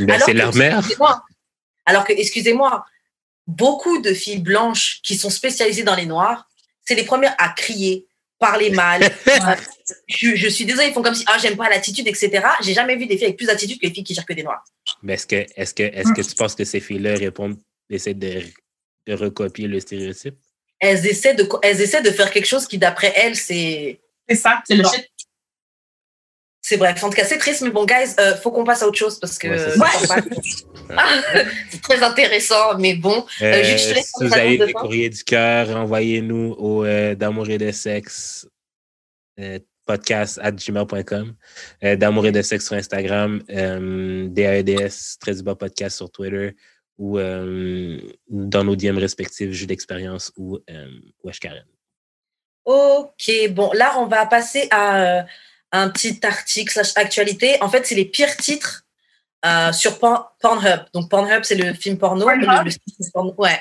ben, 0.00 0.20
c'est 0.24 0.32
leur 0.32 0.54
mère. 0.54 0.82
Alors 1.86 2.04
que, 2.04 2.12
excusez-moi, 2.12 2.84
beaucoup 3.46 4.00
de 4.00 4.12
filles 4.12 4.42
blanches 4.42 5.00
qui 5.02 5.16
sont 5.16 5.30
spécialisées 5.30 5.84
dans 5.84 5.94
les 5.94 6.06
noirs, 6.06 6.48
c'est 6.84 6.94
les 6.94 7.04
premières 7.04 7.34
à 7.38 7.50
crier, 7.50 8.07
parler 8.38 8.70
mal. 8.70 9.02
je, 10.08 10.48
suis 10.48 10.64
désolée, 10.64 10.88
ils 10.88 10.92
font 10.92 11.02
comme 11.02 11.14
si, 11.14 11.24
ah, 11.26 11.38
j'aime 11.40 11.56
pas 11.56 11.68
l'attitude, 11.68 12.06
etc. 12.06 12.44
J'ai 12.62 12.74
jamais 12.74 12.96
vu 12.96 13.06
des 13.06 13.16
filles 13.16 13.26
avec 13.26 13.36
plus 13.36 13.46
d'attitude 13.46 13.80
que 13.80 13.86
les 13.86 13.92
filles 13.92 14.04
qui 14.04 14.14
gèrent 14.14 14.26
que 14.26 14.32
des 14.32 14.42
noirs. 14.42 14.64
Mais 15.02 15.14
est-ce 15.14 15.26
que, 15.26 15.46
est-ce 15.56 15.74
que, 15.74 15.82
est-ce 15.82 16.12
que 16.12 16.22
tu 16.22 16.34
penses 16.34 16.54
que 16.54 16.64
ces 16.64 16.80
filles-là 16.80 17.14
répondent, 17.14 17.58
essaient 17.90 18.14
de, 18.14 18.42
de, 19.06 19.14
recopier 19.14 19.66
le 19.66 19.80
stéréotype? 19.80 20.36
Elles 20.80 21.06
essaient 21.06 21.34
de, 21.34 21.48
elles 21.62 21.80
essaient 21.80 22.02
de 22.02 22.10
faire 22.10 22.30
quelque 22.30 22.46
chose 22.46 22.66
qui, 22.66 22.78
d'après 22.78 23.12
elles, 23.16 23.36
c'est. 23.36 24.00
C'est 24.28 24.36
ça, 24.36 24.62
c'est 24.66 24.74
le 24.74 24.84
shit. 24.84 25.08
C'est 26.68 26.76
bref. 26.76 27.02
En 27.02 27.08
tout 27.08 27.16
cas, 27.16 27.24
c'est 27.24 27.38
triste, 27.38 27.62
mais 27.62 27.70
bon, 27.70 27.86
guys, 27.86 28.12
euh, 28.20 28.36
faut 28.36 28.50
qu'on 28.50 28.62
passe 28.62 28.82
à 28.82 28.86
autre 28.86 28.98
chose 28.98 29.18
parce 29.18 29.38
que 29.38 29.48
c'est 31.70 31.80
très 31.80 32.02
intéressant, 32.02 32.76
mais 32.78 32.94
bon. 32.94 33.24
Euh, 33.40 33.54
euh 33.54 33.78
si 33.78 33.94
vous 34.20 34.34
avez 34.34 34.58
des 34.58 34.74
courriers 34.74 35.08
du 35.08 35.24
cœur, 35.24 35.74
envoyez-nous 35.74 36.56
au 36.58 36.84
euh, 36.84 37.14
d'amour 37.14 37.48
et 37.48 37.56
de 37.56 37.72
sexe 37.72 38.46
podcast 39.86 40.38
at 40.42 40.52
gmail.com, 40.52 41.34
d'amour 41.96 42.26
et 42.26 42.32
de 42.32 42.42
sexe 42.42 42.66
sur 42.66 42.76
Instagram, 42.76 43.42
DAEDS, 43.48 45.16
très 45.18 45.42
bas 45.42 45.54
podcast 45.54 45.96
sur 45.96 46.10
Twitter 46.10 46.54
ou 46.98 47.18
dans 47.18 48.64
nos 48.64 48.76
DM 48.76 48.98
respectifs, 48.98 49.52
jeux 49.52 49.64
d'expérience 49.64 50.30
ou 50.36 50.58
Wesh 51.24 51.40
Karen. 51.40 51.64
Ok, 52.66 53.30
bon, 53.52 53.72
là, 53.72 53.94
on 53.96 54.04
va 54.04 54.26
passer 54.26 54.68
à 54.70 55.24
un 55.72 55.90
petit 55.90 56.20
article 56.22 56.72
slash 56.72 56.92
actualité. 56.96 57.62
En 57.62 57.68
fait, 57.68 57.86
c'est 57.86 57.94
les 57.94 58.04
pires 58.04 58.36
titres 58.36 58.84
euh, 59.44 59.72
sur 59.72 59.98
Pornhub. 59.98 60.80
Donc 60.92 61.08
Pornhub, 61.10 61.44
c'est 61.44 61.54
le 61.54 61.74
film 61.74 61.98
porno, 61.98 62.28
le, 62.28 62.70
site 62.70 62.82
ouais, 63.36 63.60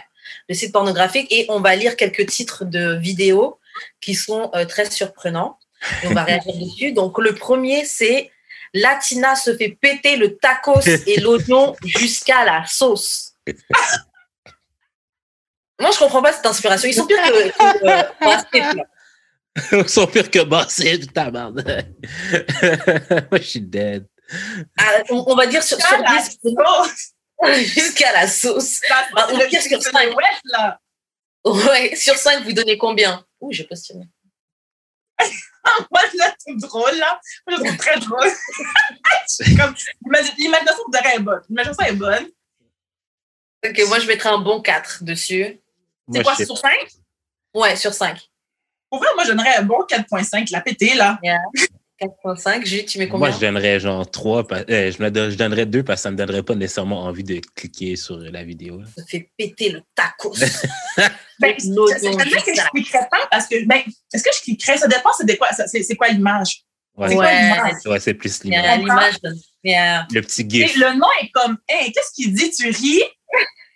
le, 0.50 0.56
site 0.56 0.72
pornographique, 0.72 1.28
et 1.32 1.46
on 1.50 1.60
va 1.60 1.76
lire 1.76 1.96
quelques 1.96 2.26
titres 2.28 2.66
de 2.66 2.96
vidéos 2.96 3.60
qui 4.02 4.16
sont 4.16 4.50
euh, 4.56 4.66
très 4.66 4.90
surprenants. 4.90 5.60
Et 6.04 6.08
on 6.08 6.14
va 6.14 6.24
réagir 6.26 6.54
dessus. 6.58 6.94
Donc 6.94 7.20
le 7.20 7.36
premier, 7.36 7.86
c'est 7.86 8.32
Latina 8.74 9.36
se 9.36 9.56
fait 9.56 9.70
péter 9.70 10.18
le 10.18 10.38
tacos 10.38 10.82
et 11.06 11.20
l'oignon 11.20 11.76
jusqu'à 11.86 12.44
la 12.44 12.66
sauce. 12.66 13.34
Moi, 15.80 15.92
je 15.92 16.00
comprends 16.00 16.24
pas 16.24 16.34
cette 16.34 16.46
inspiration. 16.46 16.90
Ils 16.90 16.94
sont 16.94 17.06
pires 17.06 17.22
que, 17.22 17.50
que, 17.50 18.58
Ils 18.58 18.84
sont 19.88 20.08
pires 20.08 20.30
que 20.30 20.44
Bossé, 20.44 21.00
ta 21.08 21.32
merde. 21.32 21.64
Moi, 23.32 23.40
je 23.40 23.44
suis 23.44 23.62
dead. 23.62 24.08
Ah, 24.78 25.04
on, 25.10 25.36
va 25.36 25.48
dire 25.48 25.64
sur, 25.64 25.78
sur 25.80 25.98
10. 25.98 26.40
Jusqu'à 27.74 28.12
la 28.14 28.28
sauce. 28.28 28.82
Bah, 29.14 29.28
on 29.32 29.38
va 29.38 29.48
dire 29.48 29.62
sur 29.62 29.82
5. 29.82 29.94
là. 30.46 30.80
Ouais, 31.46 31.96
sur 31.96 32.16
5, 32.16 32.44
vous 32.44 32.54
donnez 32.54 32.78
combien? 32.78 33.26
Ouh, 33.40 33.52
j'ai 33.52 33.66
questionné. 33.66 34.06
Moi, 35.92 36.02
là, 36.16 36.36
c'est 36.38 36.58
drôle, 36.58 36.96
là. 36.98 37.20
Moi, 37.48 37.58
je 37.58 37.64
trouve 37.64 37.78
très 37.78 38.00
drôle. 38.00 38.20
comme, 39.58 39.76
l'imagination 40.38 40.84
de 40.90 41.16
est 41.16 41.20
bonne. 41.20 41.42
L'imagination 41.50 41.86
est 41.86 41.94
bonne. 41.94 42.28
Ok, 43.66 43.82
moi, 43.88 44.00
je 44.00 44.08
mettrais 44.08 44.30
un 44.30 44.38
bon 44.38 44.62
4 44.62 45.04
dessus. 45.04 45.60
C'est 46.14 46.24
quoi, 46.24 46.36
sur 46.36 46.58
5? 46.58 46.72
Ouais, 47.54 47.76
sur 47.76 47.94
5. 47.94 48.30
Pour 48.90 49.00
vrai, 49.00 49.10
moi, 49.16 49.24
je 49.26 49.32
donnerais 49.32 49.58
un 49.58 49.64
bon 49.64 49.80
4.5, 49.90 50.52
la 50.52 50.62
pété, 50.62 50.94
là. 50.96 51.20
Yeah. 51.24 51.40
4.5. 52.00 52.66
Jules, 52.66 52.86
tu 52.86 53.00
mets 53.00 53.08
combien? 53.08 53.28
Moi, 53.28 53.36
je 53.36 53.42
donnerais 53.42 53.80
genre 53.80 54.10
3. 54.10 54.46
Euh, 54.70 54.92
je, 54.92 55.36
donnerais 55.36 55.66
2 55.66 55.84
parce 55.84 56.00
que 56.00 56.04
ça 56.04 56.10
ne 56.10 56.14
me 56.14 56.18
donnerait 56.18 56.44
pas 56.44 56.56
nécessairement 56.56 57.04
envie 57.04 57.24
de 57.24 57.42
cliquer 57.56 57.96
sur 57.96 58.18
la 58.18 58.44
vidéo. 58.44 58.82
Ça 58.96 59.04
fait 59.08 59.32
péter 59.38 59.70
le 59.70 59.82
tacos. 59.96 60.34
ben, 61.40 61.56
C'est-à-dire 61.58 62.44
que 62.44 62.56
je 62.56 62.70
cliquerais 62.70 63.08
pas 63.10 63.28
parce 63.32 63.48
que, 63.48 63.66
ben, 63.66 63.82
est-ce 64.14 64.24
que 64.24 64.30
je 64.36 64.42
cliquerais? 64.42 64.78
Ça 64.78 64.88
dépend, 64.88 65.10
c'est 65.18 65.38
quoi, 65.38 65.50
c'est 65.52 65.96
quoi 65.96 66.10
l'image? 66.10 66.64
Ouais, 66.96 67.16
ouais 67.16 68.00
c'est 68.00 68.16
plus 68.16 68.44
l'image. 68.44 69.18
Le 69.64 70.22
petit 70.22 70.48
gif. 70.48 70.76
le 70.78 70.98
nom 70.98 71.08
est 71.22 71.30
comme, 71.30 71.58
hey, 71.68 71.92
qu'est-ce 71.92 72.14
qu'il 72.14 72.34
dit? 72.34 72.52
Tu 72.52 72.70
ris? 72.70 73.04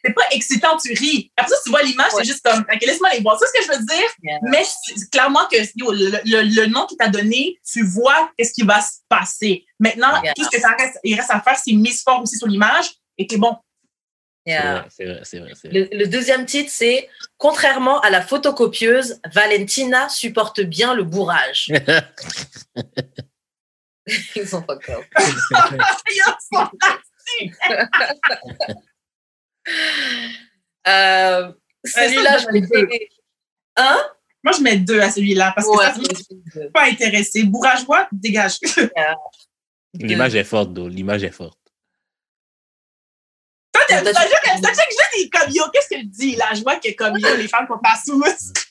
C'est 0.04 0.14
pas 0.14 0.24
excitant, 0.32 0.78
tu 0.78 0.94
ris. 0.94 1.32
Après 1.38 1.50
ça, 1.50 1.56
tu 1.64 1.70
vois 1.70 1.84
l'image, 1.84 2.12
c'est 2.16 2.24
juste 2.24 2.44
comme, 2.44 2.60
OK, 2.60 2.82
laisse-moi 2.82 3.12
les 3.14 3.22
voir. 3.22 3.40
C'est 3.40 3.46
ce 3.48 3.54
que 3.54 3.74
je 3.74 3.80
veux 3.80 3.86
dire? 3.86 4.40
Mais 4.44 4.64
clairement 5.12 5.48
que 5.52 5.58
le, 5.58 6.66
nom 6.68 6.86
qu'il 6.86 6.98
t'a 6.98 7.08
donné, 7.08 7.58
tu 7.70 7.86
vois 7.86 8.32
qu'est-ce 8.38 8.54
qui 8.54 8.64
va 8.64 8.82
se 8.82 9.00
passer. 9.10 9.66
Maintenant, 9.80 10.22
tout 10.36 10.44
ce 10.44 10.50
que 10.50 10.60
ça 10.60 10.76
reste, 10.78 11.00
il 11.04 11.16
reste 11.16 11.32
à 11.32 11.42
faire, 11.42 11.58
c'est 11.58 11.74
mise 11.74 12.04
fort 12.04 12.22
aussi 12.22 12.38
sur 12.38 12.48
l'image 12.48 12.92
et 13.18 13.28
que 13.28 13.36
bon. 13.36 13.58
C'est 14.46 14.58
vrai, 14.58 14.86
c'est 14.90 15.06
vrai, 15.06 15.22
c'est 15.24 15.40
vrai. 15.40 15.54
Le, 15.92 15.98
le, 15.98 16.08
deuxième 16.08 16.48
titre, 16.48 16.72
c'est 16.74 17.08
Contrairement 17.38 18.02
à 18.02 18.10
la 18.10 18.22
photocopieuse, 18.22 19.22
Valentina 19.32 20.10
supporte 20.10 20.62
bien 20.62 20.96
le 20.96 21.04
bourrage. 21.04 21.72
Ils 24.36 24.48
sont 24.48 24.64
pas. 24.64 24.78
Ils 26.10 26.24
sont 26.54 26.68
euh, 30.88 31.52
celui-là, 31.84 32.38
je 32.40 32.52
mets 32.52 32.62
deux. 32.62 32.90
Hein? 33.78 33.98
Moi, 34.44 34.54
je 34.58 34.64
mets 34.64 34.78
deux 34.78 35.00
à 35.00 35.12
celui-là 35.12 35.54
parce 35.56 35.68
que 35.68 35.78
ça, 35.78 35.94
je 35.94 36.68
pas 36.70 36.86
intéressé. 36.86 37.44
Bourrageois, 37.44 38.08
dégage. 38.12 38.58
L'image 39.94 40.36
est 40.36 40.44
forte, 40.44 40.74
d'eau. 40.74 40.88
L'image 40.88 41.24
est 41.24 41.32
forte. 41.32 41.58
Toi, 43.72 43.82
t'as 43.88 44.02
déjà 44.02 44.20
dit 45.16 45.30
comme 45.30 45.50
yo, 45.52 45.64
qu'est-ce 45.74 45.90
qu'elle 45.90 46.10
dit 46.10 46.36
là? 46.36 46.54
Je 46.54 46.62
vois 46.62 46.78
que 46.78 46.94
comme 46.96 47.18
yo, 47.18 47.36
les 47.38 47.48
femmes 47.48 47.68
sont 47.68 47.80
pas 47.80 47.98
sous. 48.04 48.22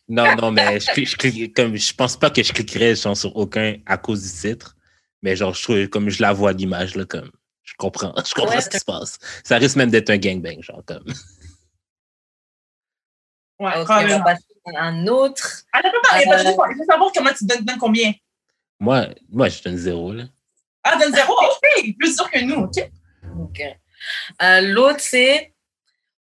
Non, 0.09 0.35
non, 0.37 0.51
mais 0.51 0.81
je, 0.81 1.05
je, 1.05 1.47
comme, 1.53 1.77
je 1.77 1.95
pense 1.95 2.17
pas 2.17 2.31
que 2.31 2.43
je 2.43 2.53
cliquerais 2.53 2.97
genre, 2.97 3.17
sur 3.17 3.35
aucun 3.37 3.77
à 3.87 3.97
cause 3.97 4.23
du 4.23 4.31
titre. 4.31 4.77
Mais 5.23 5.37
genre, 5.37 5.55
je 5.55 5.63
trouve, 5.63 5.89
comme 5.89 6.11
je 6.11 6.21
la 6.21 6.33
vois 6.33 6.53
l'image, 6.53 6.97
là, 6.97 7.05
comme. 7.05 7.31
Je 7.71 7.75
comprends, 7.77 8.13
je 8.27 8.35
comprends 8.35 8.61
ce 8.61 8.69
qui 8.69 8.79
se 8.79 8.85
passe. 8.85 9.19
Ça 9.45 9.57
risque 9.57 9.77
même 9.77 9.91
d'être 9.91 10.11
un 10.11 10.19
gangbang, 10.19 10.61
genre 10.61 10.83
comme. 10.85 11.05
Ouais, 13.59 13.77
okay, 13.77 14.15
on 14.15 14.19
va 14.19 14.21
passer 14.21 14.45
à 14.75 14.85
un 14.85 15.07
autre. 15.07 15.63
Ah, 15.73 15.81
non, 15.83 15.91
non, 15.93 16.01
euh... 16.15 16.73
je 16.73 16.79
veux 16.79 16.85
savoir 16.85 17.11
comment 17.15 17.33
tu 17.33 17.45
donnes, 17.45 17.65
donnes 17.65 17.79
combien. 17.79 18.13
Moi, 18.79 19.09
moi, 19.29 19.49
je 19.49 19.63
donne 19.63 19.77
zéro, 19.77 20.13
là. 20.13 20.25
Ah, 20.83 20.97
donne 20.97 21.15
zéro? 21.15 21.35
OK, 21.43 21.97
plus 21.99 22.17
sûr 22.17 22.31
que 22.31 22.41
nous, 22.41 22.63
OK. 22.63 22.91
OK. 23.39 23.63
Euh, 24.43 24.61
L'autre, 24.63 25.01
c'est 25.01 25.53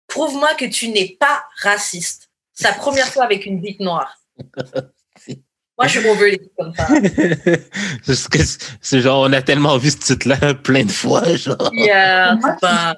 Prouve-moi 0.07 0.53
que 0.55 0.65
tu 0.65 0.89
n'es 0.89 1.17
pas 1.19 1.43
raciste. 1.61 2.29
Sa 2.53 2.71
première 2.73 3.07
fois 3.07 3.23
avec 3.23 3.45
une 3.45 3.59
bite 3.59 3.79
noire. 3.79 4.17
Moi, 5.77 5.87
je 5.87 5.99
suis 5.99 6.07
over 6.07 6.31
les 6.31 6.41
comme 6.57 6.73
ça. 6.73 6.87
c'est 8.81 9.01
genre, 9.01 9.23
on 9.27 9.33
a 9.33 9.41
tellement 9.41 9.77
vu 9.77 9.89
ce 9.89 9.97
titre-là 9.97 10.53
plein 10.63 10.85
de 10.85 10.91
fois. 10.91 11.35
Genre. 11.35 11.69
Yeah, 11.73 12.37
c'est 12.41 12.59
pas. 12.61 12.95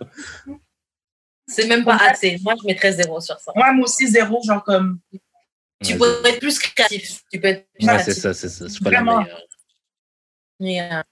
C'est 1.47 1.67
même 1.67 1.83
pas 1.83 1.95
assez. 1.95 2.37
Moi, 2.43 2.53
je 2.61 2.67
mettrais 2.67 2.93
zéro 2.93 3.19
sur 3.19 3.39
ça. 3.39 3.51
Moi, 3.55 3.73
moi 3.73 3.85
aussi, 3.85 4.07
zéro, 4.07 4.41
genre 4.45 4.63
comme. 4.63 4.99
Tu 5.83 5.93
ouais, 5.93 5.99
peux 5.99 6.27
être 6.27 6.39
plus 6.39 6.59
créatif. 6.59 7.21
Tu 7.31 7.39
peux 7.39 7.47
être 7.47 7.67
plus 7.73 7.87
ouais, 7.87 8.03
c'est 8.03 8.13
ça, 8.13 8.33
c'est 8.33 8.49
ça. 8.49 8.67
C'est 8.69 8.83
pas 8.83 8.89
Vraiment. 8.89 9.21
la 9.21 9.27
Yeah. 10.59 11.03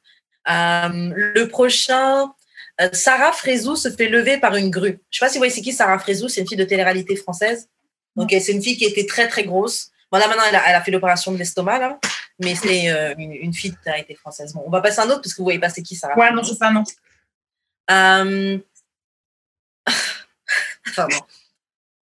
Um, 0.47 1.13
le 1.15 1.47
prochain, 1.47 2.33
euh, 2.81 2.89
Sarah 2.93 3.31
Frézou 3.31 3.75
se 3.75 3.89
fait 3.89 4.09
lever 4.09 4.39
par 4.39 4.55
une 4.55 4.71
grue. 4.71 4.99
Je 5.09 5.19
sais 5.19 5.25
pas 5.25 5.29
si 5.29 5.37
vous 5.37 5.41
voyez 5.41 5.53
c'est 5.53 5.61
qui 5.61 5.71
Sarah 5.71 5.99
Frézou, 5.99 6.29
c'est 6.29 6.41
une 6.41 6.47
fille 6.47 6.57
de 6.57 6.63
télé-réalité 6.63 7.15
française. 7.15 7.69
Donc, 8.15 8.29
c'est 8.31 8.51
une 8.51 8.63
fille 8.63 8.77
qui 8.77 8.85
était 8.85 9.05
très, 9.05 9.27
très 9.27 9.43
grosse. 9.43 9.91
Voilà, 10.15 10.29
maintenant, 10.29 10.45
elle 10.47 10.55
a, 10.55 10.69
elle 10.69 10.75
a 10.75 10.81
fait 10.81 10.91
l'opération 10.91 11.33
de 11.33 11.37
l'estomac, 11.37 11.77
là. 11.77 11.99
Mais 12.39 12.55
c'est 12.55 12.89
euh, 12.89 13.13
une, 13.17 13.33
une, 13.33 13.53
fille 13.53 13.71
de 13.71 13.75
télé-réalité 13.75 14.15
française. 14.15 14.53
Bon, 14.53 14.63
on 14.65 14.69
va 14.69 14.79
passer 14.79 15.01
à 15.01 15.03
un 15.03 15.09
autre 15.09 15.21
parce 15.21 15.33
que 15.33 15.39
vous 15.39 15.43
voyez 15.43 15.59
pas 15.59 15.67
c'est 15.67 15.81
qui 15.81 15.97
Sarah. 15.97 16.17
Ouais, 16.17 16.31
non, 16.31 16.41
c'est 16.41 16.55
ça, 16.55 16.71
non. 16.71 16.85
Enfin 20.87 21.07
bon. 21.09 21.19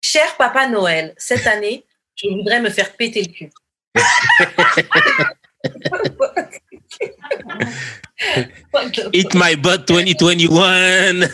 Cher 0.00 0.36
Papa 0.36 0.68
Noël, 0.68 1.12
cette 1.16 1.48
année, 1.48 1.84
je 2.14 2.28
voudrais 2.28 2.60
me 2.60 2.70
faire 2.70 2.92
péter 2.92 3.22
le 3.22 3.32
cul. 3.32 3.50
Eat 9.12 9.34
my 9.34 9.56
butt 9.56 9.88
2021. 9.88 11.26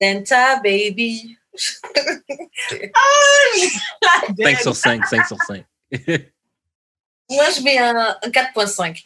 Santa 0.00 0.60
baby. 0.62 1.36
5 4.38 4.60
sur 4.60 4.76
5, 4.76 5.06
5 5.06 5.26
sur 5.26 5.36
5. 5.42 5.64
Moi, 7.30 7.44
je 7.56 7.62
mets 7.62 7.78
un, 7.78 8.16
un 8.22 8.28
4.5. 8.28 9.04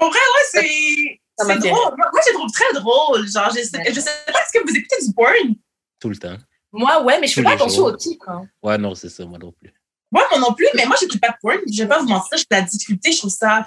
En 0.00 0.08
vrai, 0.08 0.18
ouais, 0.18 0.44
c'est. 0.50 1.20
C'est 1.40 1.58
drôle. 1.58 1.96
Moi, 1.96 2.20
je 2.26 2.32
trouve 2.32 2.50
très 2.50 2.72
drôle. 2.74 3.28
Genre, 3.28 3.50
je 3.50 3.62
sais, 3.62 3.92
je 3.92 4.00
sais 4.00 4.10
pas, 4.26 4.40
est-ce 4.40 4.58
que 4.58 4.64
vous 4.64 4.76
écoutez 4.76 5.06
du 5.06 5.12
porn? 5.14 5.54
Tout 6.00 6.08
le 6.08 6.16
temps. 6.16 6.36
Moi, 6.72 7.02
ouais, 7.04 7.20
mais 7.20 7.28
je 7.28 7.34
fais 7.34 7.42
pas 7.42 7.52
attention 7.52 7.84
au 7.84 7.96
titre. 7.96 8.28
Hein. 8.28 8.48
Ouais, 8.62 8.76
non, 8.76 8.94
c'est 8.94 9.08
ça, 9.08 9.24
moi 9.24 9.38
non 9.38 9.52
plus. 9.52 9.72
Ouais, 10.10 10.22
moi 10.30 10.40
non 10.40 10.52
plus, 10.52 10.66
mais 10.74 10.84
moi, 10.84 10.96
j'écoute 11.00 11.20
pas 11.20 11.28
de 11.28 11.36
porn. 11.40 11.58
Je 11.70 11.82
vais 11.82 11.88
pas 11.88 12.00
vous 12.00 12.08
mentir, 12.08 12.36
j'ai 12.36 12.44
de 12.44 12.46
la 12.50 12.62
difficulté, 12.62 13.12
je 13.12 13.18
trouve 13.18 13.30
ça. 13.30 13.64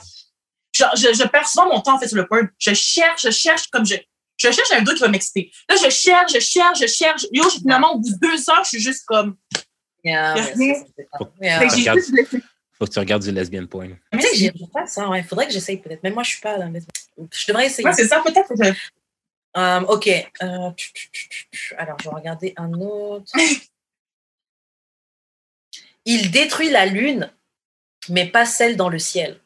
Genre, 0.75 0.95
je, 0.95 1.13
je 1.13 1.27
perds 1.27 1.47
souvent 1.47 1.67
mon 1.67 1.81
temps, 1.81 1.95
en 1.95 1.99
fait, 1.99 2.07
sur 2.07 2.17
le 2.17 2.27
porn. 2.27 2.49
Je 2.59 2.73
cherche, 2.73 3.23
je 3.23 3.31
cherche 3.31 3.67
comme 3.67 3.85
je. 3.85 3.95
Je 4.41 4.51
cherche 4.51 4.71
un 4.71 4.81
gars 4.81 4.93
qui 4.93 5.01
va 5.01 5.07
m'exciter. 5.07 5.51
Là, 5.69 5.75
je 5.75 5.89
cherche, 5.89 6.33
je 6.33 6.39
cherche, 6.39 6.79
je 6.79 6.87
cherche. 6.87 7.27
Yo, 7.31 7.47
finalement, 7.49 7.93
au 7.93 7.99
bout 7.99 8.09
de 8.09 8.17
deux 8.19 8.49
heures, 8.49 8.63
je 8.63 8.69
suis 8.69 8.79
juste 8.79 9.05
comme. 9.05 9.37
Yeah, 10.03 10.33
ouais, 10.33 10.75
faut, 11.15 11.29
yeah. 11.39 11.59
faut, 11.59 11.75
regardes, 11.75 11.99
faut, 11.99 12.85
que 12.85 12.91
tu 12.91 12.99
regardes 12.99 13.21
du 13.21 13.31
lesbian 13.31 13.67
porn. 13.67 13.95
Tu 14.13 14.21
sais, 14.21 14.51
pas 14.73 14.87
ça. 14.87 15.03
Il 15.05 15.09
ouais. 15.09 15.21
faudrait 15.21 15.45
que 15.45 15.53
j'essaye 15.53 15.77
peut-être. 15.77 16.01
Même 16.01 16.15
moi, 16.15 16.23
je 16.23 16.31
suis 16.31 16.41
pas 16.41 16.57
dans 16.57 16.69
le. 16.69 16.79
Je 17.31 17.47
devrais 17.47 17.67
essayer. 17.67 17.87
Ouais, 17.87 17.93
c'est 17.93 18.07
ça, 18.07 18.19
peut-être. 18.25 18.47
Que 18.47 18.73
um, 19.53 19.85
OK. 19.87 20.07
Euh, 20.07 20.71
alors, 21.77 21.97
je 21.99 22.09
vais 22.09 22.15
regarder 22.15 22.53
un 22.57 22.73
autre. 22.73 23.31
Il 26.05 26.31
détruit 26.31 26.71
la 26.71 26.87
lune, 26.87 27.31
mais 28.09 28.25
pas 28.25 28.47
celle 28.47 28.75
dans 28.75 28.89
le 28.89 28.97
ciel. 28.97 29.39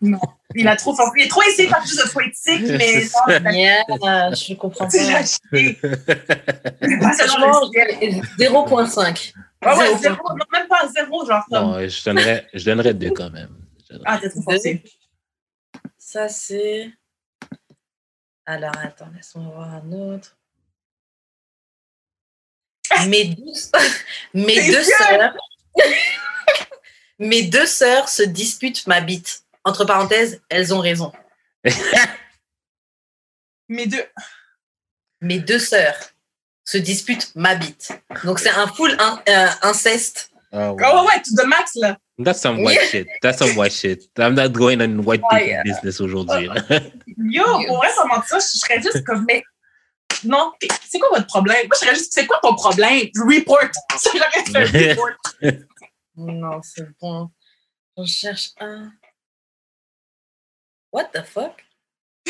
non, 0.00 0.18
il 0.54 0.68
a 0.68 0.76
trop 0.76 0.94
il 1.16 1.22
est 1.24 1.28
trop 1.28 1.42
essayé 1.42 1.68
par 1.68 1.80
plus 1.80 1.96
de 1.96 2.08
poétique, 2.10 2.62
mais 2.66 3.04
non, 3.40 3.50
yeah, 3.50 4.34
je 4.34 4.54
comprends 4.54 4.86
pas. 4.86 4.90
Franchement, 7.16 7.70
0.5. 7.70 9.32
Ah 9.62 9.76
ouais, 9.76 9.96
0, 9.98 10.16
non, 10.16 10.44
même 10.52 10.68
pas 10.68 10.88
0, 10.88 11.26
genre. 11.26 11.44
Non, 11.50 11.78
je 11.86 12.04
donnerais, 12.04 12.46
je 12.54 12.64
donnerais 12.64 12.94
2 12.94 13.10
quand 13.10 13.30
même. 13.30 13.56
Ah, 14.04 14.18
t'es 14.18 14.30
trop 14.30 14.42
forcé. 14.42 14.82
Ça, 15.98 16.28
c'est. 16.28 16.90
Alors, 18.46 18.76
attends, 18.78 19.10
laisse-moi 19.14 19.52
voir 19.54 19.74
un 19.74 19.92
autre. 19.92 20.36
Mes 23.06 23.26
deux, 23.26 23.52
mes 24.34 24.66
deux 24.66 24.82
sœurs. 24.82 25.34
Mes 27.20 27.42
deux 27.42 27.66
sœurs 27.66 28.08
se 28.08 28.22
disputent 28.22 28.86
ma 28.86 29.02
bite. 29.02 29.44
Entre 29.64 29.84
parenthèses, 29.84 30.40
elles 30.48 30.72
ont 30.74 30.80
raison. 30.80 31.12
Mes 33.68 33.86
deux. 33.86 34.04
Mes 35.20 35.38
deux 35.38 35.58
sœurs 35.58 35.96
se 36.64 36.78
disputent 36.78 37.32
ma 37.34 37.54
bite. 37.54 37.92
Donc 38.24 38.38
c'est 38.38 38.50
un 38.50 38.66
full 38.66 38.96
in, 38.98 39.22
euh, 39.28 39.48
inceste. 39.62 40.30
Oh, 40.52 40.56
wow. 40.56 40.76
oh, 40.80 41.06
ouais, 41.06 41.20
to 41.22 41.34
the 41.36 41.46
max 41.46 41.74
là. 41.76 41.96
That's 42.18 42.40
some 42.40 42.62
white 42.62 42.80
shit. 42.90 43.06
That's 43.22 43.38
some 43.38 43.56
white 43.56 43.72
shit. 43.72 44.08
I'm 44.18 44.34
not 44.34 44.52
going 44.52 44.80
on 44.82 45.04
white 45.04 45.22
people 45.30 45.38
oh, 45.40 45.46
yeah. 45.46 45.62
business 45.62 46.00
aujourd'hui. 46.00 46.48
Yo, 47.06 47.44
pour 47.66 47.76
vrai, 47.78 47.88
ça 47.94 48.04
mentir, 48.04 48.40
je 48.40 48.58
serais 48.58 48.82
juste 48.82 49.04
comme, 49.04 49.24
mais 49.26 49.42
non, 50.24 50.52
c'est 50.88 50.98
quoi 50.98 51.08
votre 51.10 51.26
problème? 51.26 51.66
Moi, 51.66 51.76
je 51.80 51.86
serais 51.86 51.94
juste, 51.94 52.12
c'est 52.12 52.26
quoi 52.26 52.38
ton 52.42 52.54
problème? 52.54 53.08
Report. 53.16 53.70
Fait 54.70 54.92
report. 54.92 55.16
Non, 56.16 56.60
c'est 56.62 56.86
bon. 57.00 57.30
On 57.96 58.04
cherche 58.04 58.50
un. 58.60 58.92
What 60.92 61.10
the 61.14 61.22
fuck? 61.24 61.64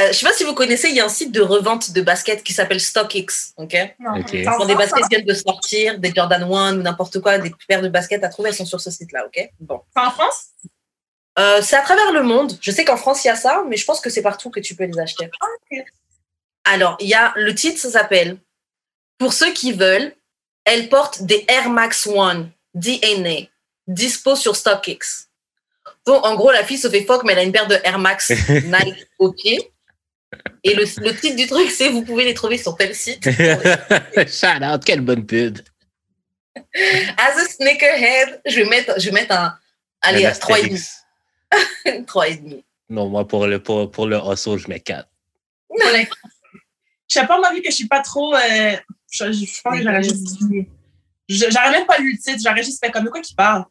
euh, 0.00 0.08
je 0.08 0.12
sais 0.12 0.26
pas 0.26 0.32
si 0.32 0.44
vous 0.44 0.54
connaissez, 0.54 0.88
il 0.88 0.96
y 0.96 1.00
a 1.00 1.04
un 1.04 1.10
site 1.10 1.32
de 1.32 1.40
revente 1.40 1.92
de 1.92 2.00
baskets 2.00 2.42
qui 2.42 2.52
s'appelle 2.52 2.80
StockX. 2.80 3.54
Ok? 3.56 3.76
Non. 3.98 4.20
Ok. 4.20 4.34
En 4.46 4.58
Quand 4.58 4.66
des 4.66 4.74
baskets 4.74 5.08
viennent 5.10 5.26
de 5.26 5.34
sortir, 5.34 5.98
des 5.98 6.12
Jordan 6.14 6.42
1 6.42 6.78
ou 6.78 6.82
n'importe 6.82 7.20
quoi, 7.20 7.38
des 7.38 7.52
paires 7.68 7.82
de 7.82 7.88
baskets 7.88 8.24
à 8.24 8.28
trouver, 8.28 8.50
elles 8.50 8.56
sont 8.56 8.66
sur 8.66 8.80
ce 8.80 8.90
site-là. 8.90 9.26
Ok? 9.26 9.50
Bon. 9.60 9.82
c'est 9.94 10.02
en 10.02 10.10
France? 10.10 10.46
Euh, 11.38 11.62
c'est 11.62 11.76
à 11.76 11.82
travers 11.82 12.12
le 12.12 12.22
monde. 12.22 12.58
Je 12.60 12.70
sais 12.70 12.84
qu'en 12.84 12.96
France, 12.96 13.24
il 13.24 13.28
y 13.28 13.30
a 13.30 13.36
ça, 13.36 13.64
mais 13.68 13.76
je 13.76 13.84
pense 13.84 14.00
que 14.00 14.10
c'est 14.10 14.22
partout 14.22 14.50
que 14.50 14.60
tu 14.60 14.74
peux 14.74 14.84
les 14.84 14.98
acheter. 14.98 15.30
ok. 15.70 15.84
Alors, 16.64 16.96
il 17.00 17.08
y 17.08 17.14
a 17.14 17.32
le 17.36 17.54
titre, 17.54 17.80
ça 17.80 17.90
s'appelle 17.90 18.38
Pour 19.18 19.32
ceux 19.32 19.52
qui 19.52 19.72
veulent, 19.72 20.14
elle 20.64 20.88
porte 20.88 21.22
des 21.22 21.44
Air 21.48 21.70
Max 21.70 22.06
One 22.06 22.50
DNA, 22.74 23.48
dispo 23.86 24.36
sur 24.36 24.56
StockX. 24.56 25.28
Donc, 26.06 26.24
en 26.26 26.34
gros, 26.34 26.50
la 26.50 26.64
fille 26.64 26.78
se 26.78 26.88
fait 26.90 27.04
fuck, 27.04 27.22
mais 27.24 27.32
elle 27.32 27.38
a 27.38 27.42
une 27.44 27.52
paire 27.52 27.66
de 27.68 27.76
Air 27.84 27.98
Max 27.98 28.30
Nike 28.48 29.06
au 29.18 29.32
pied. 29.32 29.70
Et 30.64 30.74
le, 30.74 30.84
le 31.02 31.14
titre 31.14 31.36
du 31.36 31.46
truc, 31.46 31.70
c'est 31.70 31.88
Vous 31.90 32.02
pouvez 32.02 32.24
les 32.24 32.34
trouver 32.34 32.56
sur 32.58 32.76
tel 32.76 32.94
site. 32.94 33.24
Shout 34.28 34.62
out, 34.64 34.84
quelle 34.84 35.00
bonne 35.02 35.26
pub. 35.26 35.58
As 37.16 37.36
a 37.38 37.44
sneakerhead, 37.48 38.40
je 38.46 38.56
vais 38.56 38.64
mettre, 38.68 38.98
je 39.00 39.06
vais 39.06 39.12
mettre 39.12 39.34
un. 39.34 39.56
Allez, 40.00 40.26
Un 40.26 40.30
3,5. 40.30 40.32
Astérix. 40.32 41.04
3,5. 41.84 42.62
Non, 42.88 43.08
moi, 43.08 43.26
pour 43.26 43.46
le, 43.46 43.62
pour, 43.62 43.90
pour 43.90 44.06
le 44.06 44.16
hustle, 44.18 44.58
je 44.58 44.68
mets 44.68 44.80
4. 44.80 45.06
Je 45.78 46.06
sais 47.08 47.26
pas, 47.26 47.38
moi, 47.38 47.52
vu 47.52 47.62
que 47.62 47.70
je 47.70 47.74
suis 47.74 47.88
pas 47.88 48.00
trop. 48.00 48.34
euh, 48.34 48.76
je, 49.10 49.32
je, 49.32 49.44
je 49.44 49.60
pense 49.62 49.76
que 49.78 49.82
j'aurais 49.82 50.02
juste 50.02 50.38
J'aurais 51.28 51.70
même 51.70 51.86
pas 51.86 51.98
lu 51.98 52.12
le 52.12 52.18
titre, 52.18 52.40
j'aurais 52.44 52.62
juste 52.62 52.84
fait 52.84 52.90
comme 52.90 53.04
de 53.04 53.10
quoi 53.10 53.20
qui 53.20 53.34
parle? 53.34 53.64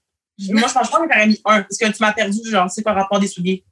Moi, 0.49 0.67
je 0.67 0.73
pense, 0.73 0.89
que 0.89 0.95
j'aurais 0.97 1.27
mis 1.27 1.39
un, 1.45 1.61
parce 1.61 1.77
que 1.77 1.85
tu 1.85 1.97
m'as 2.01 2.13
perdu, 2.13 2.39
genre, 2.49 2.69
c'est 2.69 2.85
le 2.85 2.91
rapport 2.91 3.19
des 3.19 3.27
souliers? 3.27 3.63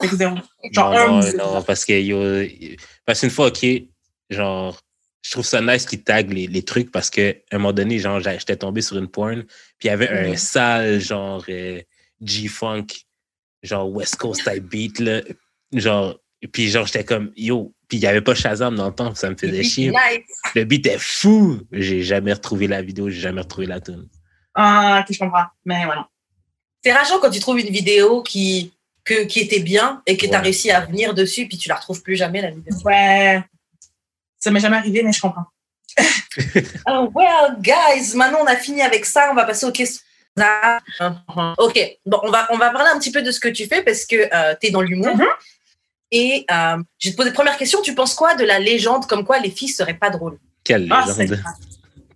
Fait 0.00 0.08
que 0.08 0.16
zéro. 0.16 0.36
Genre, 0.72 0.90
non, 0.92 0.96
un 0.98 1.06
non, 1.08 1.18
ou 1.18 1.22
zéro. 1.22 1.54
non, 1.54 1.62
parce 1.62 1.84
que 1.84 1.92
yo, 2.00 2.78
parce 3.04 3.20
qu'une 3.20 3.30
fois, 3.30 3.48
OK, 3.48 3.64
genre, 4.30 4.80
je 5.22 5.30
trouve 5.30 5.44
ça 5.46 5.60
nice 5.60 5.86
qu'ils 5.86 6.02
taguent 6.02 6.32
les, 6.32 6.46
les 6.46 6.62
trucs 6.62 6.90
parce 6.90 7.08
qu'à 7.10 7.32
un 7.52 7.58
moment 7.58 7.72
donné, 7.72 7.98
genre, 7.98 8.20
j'étais 8.20 8.56
tombé 8.56 8.82
sur 8.82 8.98
une 8.98 9.08
porn, 9.08 9.42
puis 9.78 9.84
il 9.84 9.86
y 9.88 9.90
avait 9.90 10.08
un 10.08 10.30
Mhm. 10.30 10.36
sale, 10.36 11.00
genre, 11.00 11.44
euh, 11.48 11.80
G-Funk, 12.22 12.86
genre 13.62 13.90
West 13.90 14.16
Coast 14.16 14.42
type 14.44 14.64
beat, 14.68 14.98
là. 15.00 15.22
Genre, 15.72 16.18
puis 16.52 16.68
genre, 16.68 16.86
j'étais 16.86 17.04
comme, 17.04 17.32
yo, 17.36 17.72
puis 17.88 17.98
il 17.98 18.00
n'y 18.00 18.06
avait 18.06 18.20
pas 18.20 18.34
Shazam 18.34 18.74
dans 18.74 18.88
le 18.88 18.94
temps, 18.94 19.14
ça 19.14 19.30
me 19.30 19.36
faisait 19.36 19.62
chier. 19.62 19.90
Nice. 19.90 20.26
Le 20.54 20.64
beat 20.64 20.86
est 20.86 20.98
fou. 20.98 21.60
J'ai 21.72 22.02
jamais 22.02 22.32
retrouvé 22.32 22.66
la 22.66 22.82
vidéo, 22.82 23.08
j'ai 23.08 23.20
jamais 23.20 23.40
retrouvé 23.40 23.66
la 23.66 23.80
tune. 23.80 24.06
Ah, 24.54 25.00
ok, 25.02 25.12
je 25.14 25.18
comprends. 25.18 25.46
Mais 25.64 25.84
voilà. 25.84 26.08
C'est 26.82 26.92
rageant 26.92 27.18
quand 27.20 27.30
tu 27.30 27.40
trouves 27.40 27.58
une 27.60 27.70
vidéo 27.70 28.22
qui, 28.22 28.72
que, 29.04 29.24
qui 29.24 29.40
était 29.40 29.60
bien 29.60 30.02
et 30.06 30.16
que 30.16 30.26
tu 30.26 30.32
as 30.34 30.38
Ouais. 30.38 30.44
réussi 30.44 30.70
à 30.70 30.80
venir 30.80 31.14
dessus, 31.14 31.46
puis 31.48 31.56
tu 31.58 31.68
la 31.68 31.76
retrouves 31.76 32.02
plus 32.02 32.16
jamais, 32.16 32.40
la 32.42 32.50
vidéo. 32.50 32.74
Ouais. 32.84 33.42
Ça 34.38 34.50
m'est 34.50 34.60
jamais 34.60 34.76
arrivé, 34.76 35.02
mais 35.02 35.12
je 35.12 35.20
comprends. 35.20 35.46
Oh, 36.88 37.08
well, 37.14 37.56
guys, 37.60 38.14
maintenant 38.16 38.40
on 38.42 38.46
a 38.46 38.56
fini 38.56 38.82
avec 38.82 39.04
ça. 39.06 39.28
On 39.30 39.34
va 39.34 39.44
passer 39.44 39.66
aux 39.66 39.72
questions. 39.72 40.02
Ah, 40.40 40.80
Ok, 41.58 41.78
bon, 42.04 42.18
on 42.24 42.30
va, 42.30 42.48
on 42.50 42.58
va 42.58 42.70
parler 42.70 42.90
un 42.92 42.98
petit 42.98 43.12
peu 43.12 43.22
de 43.22 43.30
ce 43.30 43.38
que 43.38 43.48
tu 43.48 43.66
fais 43.66 43.82
parce 43.82 44.04
que 44.04 44.16
tu 44.60 44.66
es 44.66 44.70
dans 44.70 44.80
l'humour. 44.82 45.16
Mhm. 45.16 45.24
Et 46.10 46.44
euh, 46.50 46.76
je 46.98 47.08
vais 47.08 47.12
te 47.12 47.16
poser 47.16 47.32
première 47.32 47.56
question. 47.56 47.80
Tu 47.82 47.94
penses 47.94 48.14
quoi 48.14 48.34
de 48.34 48.44
la 48.44 48.58
légende 48.58 49.06
comme 49.06 49.24
quoi 49.24 49.38
les 49.38 49.50
filles 49.50 49.68
seraient 49.68 49.94
pas 49.94 50.10
drôles? 50.10 50.38
Quelle 50.64 50.88
Ah, 50.92 51.04
légende. 51.16 51.40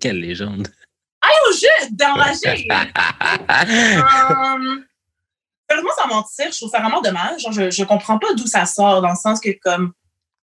Quelle 0.01 0.21
légende. 0.21 0.69
Oh, 1.31 1.53
je 1.53 1.95
d'enragé! 1.95 2.69
Euh, 3.71 4.77
Sérieusement, 5.71 5.93
sans 5.99 6.09
mentir, 6.09 6.47
je 6.51 6.57
trouve 6.57 6.71
ça 6.71 6.81
vraiment 6.81 7.03
dommage. 7.03 7.43
Genre, 7.43 7.53
je, 7.53 7.71
je 7.71 7.85
comprends 7.85 8.19
pas 8.19 8.33
d'où 8.35 8.47
ça 8.47 8.65
sort, 8.65 9.03
dans 9.03 9.11
le 9.11 9.17
sens 9.17 9.39
que, 9.39 9.51
comme, 9.63 9.93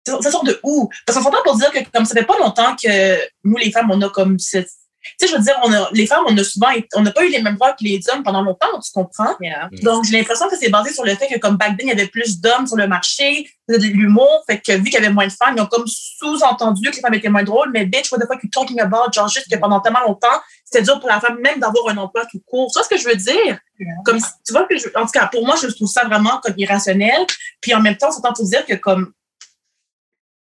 ça 0.06 0.22
ça 0.22 0.32
sort 0.32 0.44
de 0.44 0.60
où? 0.64 0.90
Parce 1.06 1.18
qu'on 1.18 1.24
s'entend 1.24 1.42
pour 1.44 1.58
dire 1.58 1.72
que, 1.72 1.80
comme 1.92 2.06
ça 2.06 2.14
fait 2.14 2.26
pas 2.26 2.38
longtemps 2.38 2.76
que 2.76 3.20
nous, 3.44 3.58
les 3.58 3.72
femmes, 3.72 3.90
on 3.92 4.02
a 4.02 4.10
comme 4.10 4.38
cette. 4.38 4.70
Tu 5.20 5.26
sais, 5.26 5.32
je 5.32 5.38
veux 5.38 5.44
dire, 5.44 5.56
on 5.64 5.72
a, 5.72 5.90
les 5.94 6.06
femmes, 6.06 6.26
on 6.28 6.38
a 6.38 6.44
souvent, 6.44 6.70
été- 6.72 6.88
on 6.96 7.02
n'a 7.02 7.12
pas 7.12 7.24
eu 7.24 7.30
les 7.30 7.42
mêmes 7.42 7.56
droits 7.56 7.72
que 7.72 7.84
les 7.84 8.02
hommes 8.12 8.24
pendant 8.24 8.42
longtemps, 8.42 8.80
tu 8.84 8.92
comprends? 8.92 9.36
Yeah. 9.40 9.70
Donc, 9.84 10.04
j'ai 10.04 10.18
l'impression 10.18 10.50
que 10.50 10.58
c'est 10.58 10.70
basé 10.70 10.92
sur 10.92 11.06
le 11.06 11.16
fait 11.16 11.28
que, 11.28 11.40
comme 11.40 11.56
back 11.56 11.78
then, 11.78 11.88
il 11.88 11.90
y 11.90 11.92
avait 11.92 12.08
plus 12.08 12.42
d'hommes 12.42 12.68
sur 12.68 12.76
le 12.76 12.88
marché, 12.88 13.50
de 13.70 13.78
l'humour, 13.78 14.44
fait 14.50 14.60
que 14.60 14.74
vu 14.74 14.86
qu'il 14.86 14.94
y 14.94 14.98
avait 14.98 15.10
moins 15.10 15.28
de 15.28 15.32
femmes, 15.32 15.54
ils 15.56 15.62
ont 15.62 15.66
comme 15.68 15.86
sous-entendu 15.88 16.90
que 16.90 16.96
les 16.96 17.02
femmes 17.02 17.14
étaient 17.14 17.30
moins 17.30 17.44
drôles, 17.44 17.70
mais 17.72 17.86
bitch, 17.86 18.12
what 18.12 18.18
the 18.20 18.28
fuck 18.28 18.44
you 18.44 18.50
talking 18.50 18.80
about? 18.82 19.12
Genre, 19.14 19.30
juste 19.30 19.50
que 19.50 19.58
pendant 19.58 19.80
tellement 19.80 20.02
longtemps, 20.02 20.42
c'était 20.66 20.84
dur 20.84 21.00
pour 21.00 21.08
la 21.08 21.22
femme 21.22 21.40
même 21.40 21.60
d'avoir 21.60 21.88
un 21.90 21.98
emploi 21.98 22.26
tout 22.26 22.42
court. 22.46 22.70
Tu 22.72 22.78
vois 22.80 22.84
ce 22.84 22.90
que 22.90 22.98
je 22.98 23.08
veux 23.08 23.16
dire? 23.16 23.60
Comme, 24.04 24.20
si- 24.20 24.26
tu 24.46 24.52
vois 24.52 24.66
que 24.66 24.78
je, 24.78 24.88
en 24.96 25.06
tout 25.06 25.12
cas, 25.12 25.28
pour 25.28 25.46
moi, 25.46 25.56
je 25.62 25.68
trouve 25.68 25.88
ça 25.88 26.04
vraiment 26.06 26.40
comme 26.44 26.56
irrationnel. 26.58 27.26
Puis 27.62 27.74
en 27.74 27.80
même 27.82 27.96
temps, 27.96 28.08
on 28.10 28.12
s'entend 28.12 28.34
pour 28.34 28.46
dire 28.46 28.66
que, 28.66 28.74
comme, 28.74 29.14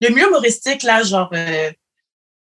le 0.02 0.10
mieux 0.10 0.27
humoristique, 0.27 0.82
là, 0.82 1.02
genre, 1.02 1.31
euh, 1.32 1.70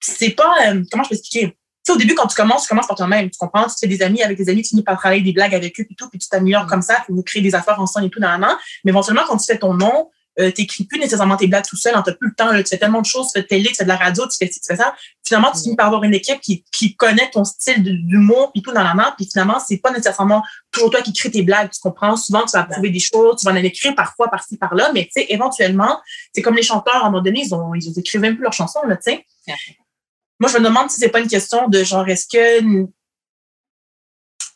c'est 0.01 0.31
pas, 0.31 0.53
euh, 0.67 0.83
comment 0.91 1.05
je 1.05 1.11
peux 1.11 1.15
expliquer? 1.15 1.57
Sais, 1.85 1.93
au 1.93 1.97
début, 1.97 2.15
quand 2.15 2.27
tu 2.27 2.35
commences, 2.35 2.63
tu 2.63 2.69
commences 2.69 2.87
par 2.87 2.97
toi-même. 2.97 3.31
Tu 3.31 3.39
comprends? 3.39 3.67
Tu 3.67 3.75
fais 3.79 3.87
des 3.87 4.03
amis 4.03 4.23
avec 4.23 4.39
des 4.39 4.49
amis, 4.49 4.63
tu 4.63 4.71
finis 4.71 4.83
par 4.83 4.99
travailler 4.99 5.23
des 5.23 5.33
blagues 5.33 5.55
avec 5.55 5.79
eux, 5.79 5.85
puis 5.85 5.95
tout, 5.95 6.09
puis 6.09 6.19
tu 6.19 6.29
t'améliores 6.29 6.67
comme 6.67 6.83
ça, 6.83 6.95
puis 7.05 7.13
vous 7.13 7.23
créez 7.23 7.43
des 7.43 7.55
affaires 7.55 7.79
ensemble 7.79 8.07
et 8.07 8.11
tout, 8.11 8.21
dans 8.21 8.31
la 8.31 8.39
main. 8.39 8.59
Mais 8.85 8.91
éventuellement, 8.91 9.23
quand 9.29 9.37
tu 9.37 9.45
fais 9.45 9.59
ton 9.59 9.75
nom, 9.75 10.11
euh, 10.41 10.51
t'écris 10.51 10.85
plus 10.85 10.99
nécessairement 10.99 11.37
tes 11.37 11.47
blagues 11.47 11.65
tout 11.65 11.77
seul, 11.77 11.93
t'as 11.93 12.13
plus 12.13 12.29
le 12.29 12.35
temps, 12.35 12.51
là, 12.51 12.63
tu 12.63 12.69
fais 12.69 12.79
tellement 12.79 13.01
de 13.01 13.07
choses, 13.07 13.27
tu 13.29 13.39
fais 13.39 13.43
de 13.43 13.47
télé, 13.47 13.69
tu 13.69 13.77
fais 13.77 13.85
de 13.85 13.89
la 13.89 13.97
radio, 13.97 14.27
tu 14.27 14.37
fais 14.37 14.51
ci, 14.51 14.59
tu 14.61 14.67
fais 14.67 14.77
ça. 14.77 14.95
Finalement, 15.25 15.53
tu 15.53 15.61
finis 15.61 15.77
par 15.77 15.87
avoir 15.87 16.03
une 16.03 16.15
équipe 16.15 16.41
qui, 16.41 16.65
qui 16.73 16.97
connaît 16.97 17.31
ton 17.31 17.45
style 17.45 17.83
d'humour, 17.83 18.51
puis 18.53 18.63
tout 18.63 18.73
dans 18.73 18.83
la 18.83 18.95
main, 18.95 19.15
puis 19.17 19.29
finalement, 19.31 19.61
c'est 19.61 19.77
pas 19.77 19.93
nécessairement 19.93 20.43
toujours 20.73 20.91
toi 20.91 21.03
qui 21.03 21.13
crée 21.13 21.31
tes 21.31 21.43
blagues, 21.43 21.71
tu 21.71 21.81
comprends? 21.81 22.17
Souvent, 22.17 22.45
tu 22.47 22.57
vas 22.57 22.65
trouver 22.65 22.91
des 22.91 22.99
choses, 22.99 23.37
tu 23.39 23.45
vas 23.45 23.53
en 23.53 23.57
écrire 23.57 23.95
parfois 23.95 24.29
par-ci, 24.29 24.57
par-là, 24.57 24.91
mais 24.93 25.05
tu 25.05 25.21
sais, 25.21 25.27
éventuellement, 25.29 26.01
c'est 26.35 26.43
comme 26.43 26.57
les 26.57 26.63
chanteurs, 26.63 26.97
à 26.97 27.07
un 27.07 27.11
moment 27.11 27.23
donné, 27.23 27.43
ils 27.45 27.55
ont, 27.55 27.75
ils 27.75 27.97
écrivent 27.97 28.23
même 28.23 28.35
plus 28.35 28.43
leurs 28.43 28.53
chansons, 28.53 28.83
là, 28.89 28.97
tu 28.97 29.13
sais. 29.13 29.27
Moi, 30.41 30.51
je 30.51 30.59
me 30.59 30.65
demande 30.65 30.91
si 30.91 31.01
c'est 31.01 31.09
pas 31.09 31.21
une 31.21 31.29
question 31.29 31.69
de 31.69 31.85
genre, 31.85 32.09
est-ce 32.09 32.27
que 32.27 32.87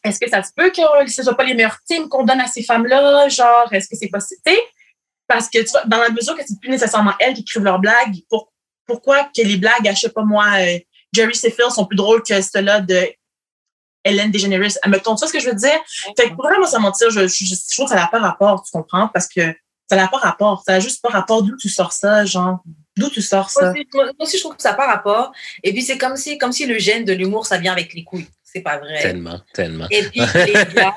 est-ce 0.05 0.21
que 0.21 0.29
ça 0.29 0.43
se 0.43 0.53
peut 0.55 0.71
que 0.71 1.11
ce 1.11 1.23
soit 1.23 1.37
pas 1.37 1.45
les 1.45 1.55
meilleurs 1.55 1.79
teams 1.87 2.09
qu'on 2.09 2.25
donne 2.25 2.41
à 2.41 2.47
ces 2.47 2.63
femmes-là? 2.63 3.29
Genre, 3.29 3.73
est-ce 3.73 3.89
que 3.89 3.97
c'est 3.97 4.09
possible? 4.09 4.41
Parce 5.27 5.49
que 5.49 5.59
tu 5.59 5.71
vois, 5.71 5.85
dans 5.85 5.99
la 5.99 6.11
mesure 6.11 6.37
que 6.37 6.43
c'est 6.47 6.59
plus 6.61 6.71
nécessairement 6.71 7.13
elles 7.21 7.35
qui 7.35 7.43
écrivent 7.43 7.65
leurs 7.65 7.79
blagues, 7.79 8.23
pour, 8.31 8.53
pourquoi 8.87 9.25
que 9.25 9.43
les 9.43 9.57
blagues, 9.57 9.87
à, 9.87 9.93
je 9.93 10.01
sais 10.01 10.09
pas 10.09 10.25
moi, 10.25 10.47
euh, 10.59 10.79
Jerry 11.13 11.35
Seinfeld 11.35 11.71
sont 11.71 11.85
plus 11.85 11.97
drôles 11.97 12.23
que 12.23 12.41
ceux-là 12.41 12.81
de 12.81 13.09
Hélène 14.05 14.31
DeGeneres? 14.31 14.79
Admettons, 14.83 15.15
tu 15.15 15.21
vois 15.21 15.29
ce 15.29 15.33
que 15.33 15.41
je 15.41 15.51
veux 15.51 15.57
dire? 15.57 15.79
Fait 16.17 16.31
que 16.31 16.35
pour 16.35 16.45
vraiment 16.45 16.67
sans 16.67 16.81
mentir, 16.81 17.11
je, 17.11 17.27
je, 17.27 17.45
je 17.45 17.75
trouve 17.75 17.87
que 17.87 17.91
ça 17.91 17.97
n'a 17.97 18.07
pas 18.07 18.21
rapport, 18.21 18.63
tu 18.63 18.71
comprends? 18.73 19.09
Parce 19.09 19.29
que 19.29 19.55
ça 19.89 19.97
n'a 19.97 20.09
pas 20.09 20.19
rapport. 20.19 20.63
Ça 20.65 20.73
n'a 20.73 20.81
juste 20.81 21.03
pas 21.03 21.09
rapport 21.09 21.43
d'où 21.43 21.57
tu 21.57 21.69
sors 21.69 21.93
ça, 21.93 22.25
genre. 22.25 22.63
D'où 22.99 23.09
tu 23.11 23.23
sors 23.23 23.51
Moi 23.57 23.62
ça? 23.65 23.70
aussi, 23.70 23.87
moi 23.95 24.05
aussi, 24.19 24.37
je 24.37 24.43
trouve 24.43 24.57
que 24.57 24.62
ça 24.62 24.70
n'a 24.73 24.77
pas 24.77 24.87
rapport. 24.87 25.33
Et 25.62 25.73
puis, 25.73 25.83
c'est 25.83 25.97
comme 25.99 26.16
si, 26.16 26.37
comme 26.39 26.53
si 26.53 26.66
le 26.66 26.79
gène 26.79 27.05
de 27.05 27.12
l'humour, 27.12 27.47
ça 27.47 27.59
vient 27.59 27.73
avec 27.73 27.95
les 27.95 28.05
couilles. 28.05 28.27
C'est 28.43 28.61
pas 28.62 28.79
vrai. 28.79 29.01
Tellement, 29.01 29.41
tellement. 29.55 29.87
Et 29.91 30.03
puis, 30.05 30.20
les 30.35 30.53
gars, 30.75 30.95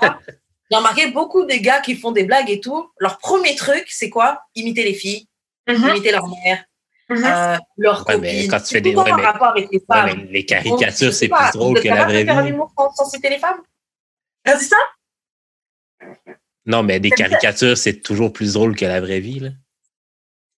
j'ai 0.69 0.77
remarqué 0.77 1.11
beaucoup 1.11 1.45
de 1.45 1.53
gars 1.55 1.79
qui 1.81 1.95
font 1.95 2.11
des 2.11 2.23
blagues 2.23 2.49
et 2.49 2.59
tout. 2.59 2.89
Leur 2.99 3.17
premier 3.19 3.55
truc, 3.55 3.85
c'est 3.89 4.09
quoi? 4.09 4.41
Imiter 4.55 4.83
les 4.83 4.93
filles, 4.93 5.27
Mhm, 5.67 5.89
imiter 5.89 6.11
leur 6.11 6.27
mère, 6.27 6.63
mhm. 7.09 7.23
euh, 7.25 7.57
leur 7.77 8.07
Ouais, 8.07 8.17
mais 8.17 8.47
quand 8.47 8.59
tu 8.61 8.73
fais 8.73 8.81
des- 8.81 8.95
ouais, 8.95 9.03
mais- 9.15 9.21
rapport 9.21 9.49
avec 9.49 9.67
les 9.71 9.81
femmes. 9.85 10.27
les 10.31 10.45
caricatures, 10.45 11.13
c'est 11.13 11.27
plus 11.29 11.51
drôle 11.53 11.79
que 11.81 11.87
la 11.87 12.05
vraie 12.05 12.23
de 12.23 12.29
faire 12.31 12.41
vie. 12.43 12.49
l'humour 12.49 12.71
sans, 12.95 13.05
citer 13.09 13.29
les 13.29 13.37
femmes? 13.39 13.61
T'as 14.43 14.57
dit 14.57 14.65
ça? 14.65 14.77
Non, 16.65 16.83
mais 16.83 16.99
des 16.99 17.09
caricatures, 17.11 17.77
c'est 17.77 18.01
toujours 18.01 18.31
plus 18.31 18.53
drôle 18.53 18.75
que 18.75 18.85
la 18.85 19.01
vraie 19.01 19.19
vie. 19.19 19.39
Là. 19.39 19.49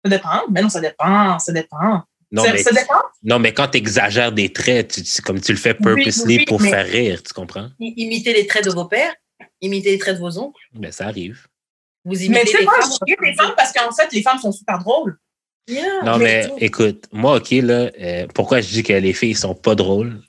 Ça 0.03 0.09
dépend. 0.09 0.41
Mais 0.51 0.61
non, 0.61 0.69
ça 0.69 0.81
dépend. 0.81 1.39
Ça 1.39 1.51
dépend. 1.51 2.03
Non, 2.31 2.43
ça, 2.43 2.51
mais, 2.53 2.63
ça 2.63 2.71
dépend. 2.71 2.95
non, 3.23 3.37
mais 3.39 3.53
quand 3.53 3.67
tu 3.67 3.77
exagères 3.77 4.31
des 4.31 4.51
traits, 4.51 4.93
tu- 4.95 5.03
tu- 5.03 5.21
comme 5.21 5.39
tu 5.39 5.51
le 5.51 5.57
fais 5.57 5.75
purposely 5.75 6.37
oui, 6.39 6.45
pour 6.45 6.59
mais- 6.59 6.69
faire 6.71 6.85
rire, 6.87 7.21
tu 7.21 7.31
comprends? 7.31 7.69
Imiter 7.79 8.33
les 8.33 8.47
traits 8.47 8.65
de 8.65 8.71
vos 8.71 8.85
pères, 8.85 9.13
imiter 9.61 9.91
les 9.91 9.97
traits 9.99 10.15
de 10.15 10.19
vos 10.19 10.37
oncles. 10.39 10.59
Mais 10.73 10.91
ça 10.91 11.05
arrive. 11.07 11.45
Vous 12.05 12.13
Mais 12.17 12.25
imitez 12.25 12.45
tu 12.45 12.57
sais 12.57 12.63
femmes. 12.65 12.73
je 13.07 13.15
les 13.23 13.33
femmes 13.35 13.53
parce 13.55 13.71
qu'en 13.71 13.91
fait, 13.91 14.11
les 14.11 14.23
femmes 14.23 14.39
sont 14.39 14.51
super 14.51 14.79
drôles. 14.79 15.17
Yeah, 15.69 16.01
Non, 16.03 16.17
mais 16.17 16.23
mais 16.41 16.47
tout. 16.49 16.55
écoute, 16.59 17.05
moi, 17.13 17.37
OK, 17.37 17.51
là, 17.51 17.89
euh, 18.01 18.27
pourquoi 18.33 18.59
je 18.61 18.67
dis 18.69 18.83
que 18.83 18.91
les 18.93 19.13
filles 19.13 19.35
sont 19.35 19.53
pas 19.55 19.75
drôles? 19.75 20.19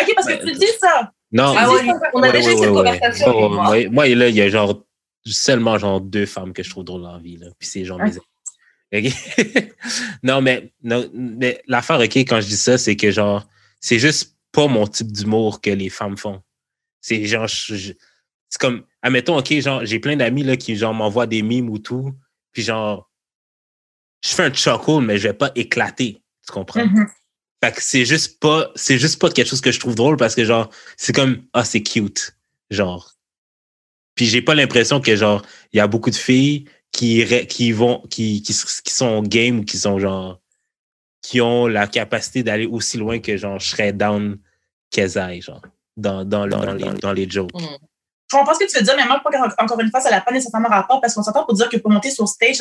OK, 0.00 0.12
parce 0.14 0.26
que 0.26 0.32
Ben, 0.44 0.46
tu 0.52 0.58
dis 0.58 0.66
ça. 0.80 1.12
Non, 1.30 1.54
Ah 1.56 1.66
dis 1.68 1.74
ouais, 1.74 1.86
ça. 1.92 2.00
on 2.14 2.22
a 2.22 2.26
Ouais, 2.26 2.32
déjà 2.32 2.50
eu 2.50 2.54
ouais, 2.54 2.58
cette 2.60 2.70
ouais, 2.70 2.74
conversation. 2.74 3.48
moi. 3.50 3.64
moi, 3.64 3.88
moi, 3.90 4.08
là, 4.08 4.28
il 4.28 4.34
y 4.34 4.40
a 4.40 4.48
genre 4.48 4.82
seulement 5.26 5.78
genre 5.78 6.00
deux 6.00 6.26
femmes 6.26 6.52
que 6.54 6.62
je 6.62 6.70
trouve 6.70 6.84
drôles 6.84 7.02
dans 7.02 7.12
la 7.12 7.18
vie. 7.20 7.36
Là. 7.36 7.48
Puis 7.58 7.68
c'est 7.68 7.84
genre 7.84 7.98
mes 7.98 8.10
amis. 8.10 8.18
Non, 10.22 10.40
mais, 10.40 10.72
non, 10.82 11.08
mais 11.14 11.62
l'affaire, 11.66 12.00
OK, 12.00 12.16
quand 12.16 12.40
je 12.40 12.46
dis 12.46 12.56
ça, 12.56 12.78
c'est 12.78 12.96
que 12.96 13.10
genre, 13.10 13.48
c'est 13.80 13.98
juste 13.98 14.36
pas 14.52 14.66
mon 14.66 14.86
type 14.86 15.12
d'humour 15.12 15.60
que 15.60 15.70
les 15.70 15.88
femmes 15.88 16.16
font. 16.16 16.42
C'est 17.00 17.24
genre, 17.24 17.48
c'est 17.48 17.96
comme, 18.58 18.84
admettons, 19.02 19.38
OK, 19.38 19.52
genre, 19.60 19.84
j'ai 19.84 20.00
plein 20.00 20.16
d'amis 20.16 20.42
là 20.42 20.56
qui 20.56 20.76
genre 20.76 20.92
m'envoient 20.92 21.26
des 21.26 21.42
mimes 21.42 21.70
ou 21.70 21.78
tout. 21.78 22.12
Puis 22.52 22.62
genre, 22.62 23.10
je 24.24 24.30
fais 24.30 24.44
un 24.44 24.52
chuckle, 24.52 25.00
mais 25.00 25.18
je 25.18 25.28
vais 25.28 25.34
pas 25.34 25.52
éclater. 25.54 26.22
Tu 26.46 26.52
comprends? 26.52 26.84
Mhm. 26.84 27.06
Fait 27.62 27.72
que 27.72 27.82
c'est 27.82 28.04
juste 28.04 28.40
pas, 28.40 28.70
c'est 28.74 28.98
juste 28.98 29.20
pas 29.20 29.30
quelque 29.30 29.48
chose 29.48 29.60
que 29.60 29.70
je 29.70 29.78
trouve 29.78 29.94
drôle 29.94 30.16
parce 30.16 30.34
que 30.34 30.44
genre, 30.44 30.70
c'est 30.96 31.14
comme, 31.14 31.42
ah, 31.52 31.64
c'est 31.64 31.82
cute. 31.82 32.36
Genre. 32.70 33.14
Puis 34.14 34.26
j'ai 34.26 34.42
pas 34.42 34.54
l'impression 34.54 35.00
que 35.00 35.14
genre, 35.16 35.42
il 35.72 35.78
y 35.78 35.80
a 35.80 35.86
beaucoup 35.86 36.10
de 36.10 36.16
filles 36.16 36.66
qui, 36.92 37.24
qui 37.46 37.72
vont, 37.72 38.02
qui, 38.10 38.42
qui, 38.42 38.52
qui 38.52 38.92
sont 38.92 39.22
game 39.22 39.60
ou 39.60 39.64
qui 39.64 39.78
sont 39.78 39.98
genre, 39.98 40.40
qui 41.22 41.40
ont 41.40 41.66
la 41.66 41.86
capacité 41.86 42.42
d'aller 42.42 42.66
aussi 42.66 42.98
loin 42.98 43.18
que 43.18 43.36
genre, 43.36 43.58
je 43.58 43.68
serais 43.68 43.92
down 43.92 44.38
qu'elles 44.90 45.10
genre, 45.42 45.62
dans, 45.96 46.24
dans, 46.24 46.46
dans, 46.46 46.72
les, 46.72 46.84
dans 47.00 47.12
les 47.12 47.28
jokes. 47.28 47.52
Mm. 47.54 47.66
Je 48.30 48.36
comprends 48.36 48.54
ce 48.54 48.60
que 48.60 48.70
tu 48.70 48.78
veux 48.78 48.84
dire, 48.84 48.94
mais 48.96 49.06
moi, 49.06 49.20
encore 49.58 49.80
une 49.80 49.90
fois, 49.90 50.00
ça 50.00 50.10
n'a 50.10 50.20
pas 50.20 50.32
nécessairement 50.32 50.68
rapport 50.68 51.00
parce 51.00 51.14
qu'on 51.14 51.22
s'entend 51.22 51.44
pour 51.44 51.54
dire 51.54 51.68
que 51.68 51.76
pour 51.78 51.90
monter 51.90 52.10
sur 52.10 52.28
stage, 52.28 52.58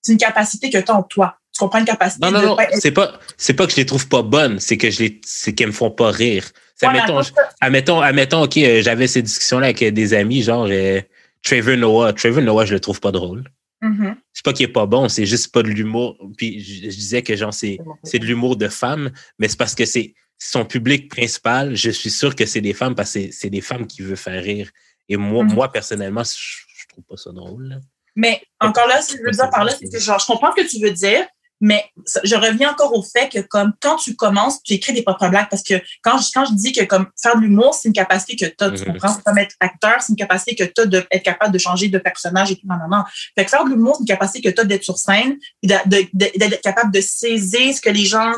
c'est 0.00 0.12
une 0.12 0.18
capacité 0.18 0.68
que 0.68 0.78
tu 0.78 0.90
as 0.90 0.96
en 0.96 1.04
toi. 1.04 1.36
Tu 1.54 1.60
comprends 1.60 1.78
une 1.78 1.84
capacité 1.84 2.26
Non, 2.26 2.32
non, 2.32 2.42
non. 2.42 2.56
C'est 2.72 2.90
pas, 2.90 3.12
c'est 3.36 3.54
pas 3.54 3.66
que 3.66 3.72
je 3.72 3.76
les 3.76 3.86
trouve 3.86 4.08
pas 4.08 4.22
bonnes, 4.22 4.58
c'est 4.58 4.76
que 4.76 4.90
je 4.90 5.00
les, 5.00 5.20
c'est 5.24 5.54
qu'elles 5.54 5.68
me 5.68 5.72
font 5.72 5.90
pas 5.92 6.10
rire. 6.10 6.44
admettons, 6.80 7.20
admettons, 7.60 8.00
admettons, 8.00 8.42
OK, 8.42 8.56
euh, 8.56 8.82
j'avais 8.82 9.06
ces 9.06 9.22
discussions-là 9.22 9.66
avec 9.66 9.84
des 9.84 10.14
amis, 10.14 10.42
genre 10.42 10.66
euh, 10.68 11.00
Trevor 11.44 11.76
Noah. 11.76 12.12
Trevor 12.14 12.42
Noah, 12.42 12.64
je 12.64 12.74
le 12.74 12.80
trouve 12.80 12.98
pas 12.98 13.12
drôle. 13.12 13.44
Mm-hmm. 13.82 14.16
C'est 14.32 14.44
pas 14.44 14.52
qu'il 14.52 14.64
est 14.64 14.72
pas 14.72 14.86
bon, 14.86 15.08
c'est 15.08 15.26
juste 15.26 15.52
pas 15.52 15.62
de 15.62 15.68
l'humour. 15.68 16.16
Puis 16.36 16.60
je, 16.60 16.88
disais 16.88 17.22
que 17.22 17.34
genre 17.36 17.52
c'est, 17.52 17.78
c'est 18.04 18.18
de 18.18 18.24
l'humour 18.24 18.56
de 18.56 18.68
femme, 18.68 19.10
mais 19.38 19.48
c'est 19.48 19.58
parce 19.58 19.74
que 19.74 19.84
c'est 19.84 20.14
son 20.38 20.64
public 20.64 21.10
principal. 21.10 21.74
Je 21.74 21.90
suis 21.90 22.10
sûr 22.10 22.34
que 22.34 22.46
c'est 22.46 22.60
des 22.60 22.74
femmes 22.74 22.94
parce 22.94 23.12
que 23.14 23.30
c'est 23.32 23.50
des 23.50 23.60
femmes 23.60 23.86
qui 23.86 24.02
veulent 24.02 24.16
faire 24.16 24.42
rire. 24.42 24.70
Et 25.08 25.16
moi, 25.16 25.44
mm-hmm. 25.44 25.54
moi 25.54 25.72
personnellement, 25.72 26.22
je, 26.22 26.30
je, 26.32 26.86
trouve 26.88 27.04
pas 27.04 27.16
ça 27.16 27.32
drôle. 27.32 27.80
Mais 28.14 28.40
encore 28.60 28.86
là, 28.86 29.02
ce 29.02 29.14
que 29.14 29.18
je 29.18 29.24
veux 29.24 29.30
dire 29.30 29.50
par 29.50 29.64
là, 29.64 29.72
c'est 29.76 29.90
que 29.90 29.98
genre, 29.98 30.18
je 30.18 30.26
comprends 30.26 30.52
ce 30.56 30.62
que 30.62 30.68
tu 30.68 30.80
veux 30.80 30.92
dire, 30.92 31.26
mais 31.62 31.84
je 32.24 32.34
reviens 32.34 32.72
encore 32.72 32.92
au 32.92 33.04
fait 33.04 33.28
que 33.28 33.38
comme 33.38 33.72
quand 33.80 33.94
tu 33.94 34.16
commences, 34.16 34.60
tu 34.64 34.72
écris 34.72 34.92
des 34.92 35.02
propres 35.02 35.28
blagues 35.28 35.46
parce 35.48 35.62
que 35.62 35.74
quand 36.02 36.18
je, 36.18 36.28
quand 36.34 36.44
je 36.44 36.54
dis 36.54 36.72
que 36.72 36.82
comme 36.82 37.06
faire 37.16 37.36
de 37.36 37.40
l'humour, 37.40 37.72
c'est 37.72 37.86
une 37.86 37.94
capacité 37.94 38.34
que 38.34 38.46
tu 38.46 38.64
as, 38.64 38.70
tu 38.72 38.80
mhm. 38.80 38.94
comprends, 38.94 39.14
c'est 39.14 39.22
comme 39.22 39.38
être 39.38 39.54
acteur, 39.60 40.02
c'est 40.02 40.08
une 40.08 40.16
capacité 40.16 40.56
que 40.56 40.64
tu 40.64 40.80
as 40.80 40.86
d'être 40.86 41.22
capable 41.22 41.52
de 41.52 41.58
changer 41.58 41.88
de 41.88 41.98
personnage 41.98 42.50
et 42.50 42.56
tout, 42.56 42.66
non, 42.66 42.74
non, 42.78 42.88
non. 42.88 43.04
Fait 43.38 43.44
que 43.44 43.50
faire 43.50 43.64
de 43.64 43.70
l'humour, 43.70 43.94
c'est 43.94 44.00
une 44.00 44.06
capacité 44.06 44.50
que 44.50 44.52
tu 44.52 44.60
as 44.60 44.64
d'être 44.64 44.82
sur 44.82 44.98
scène, 44.98 45.38
d'être 45.62 46.60
capable 46.62 46.92
de 46.92 47.00
saisir 47.00 47.72
ce 47.72 47.80
que 47.80 47.90
les 47.90 48.06
gens, 48.06 48.32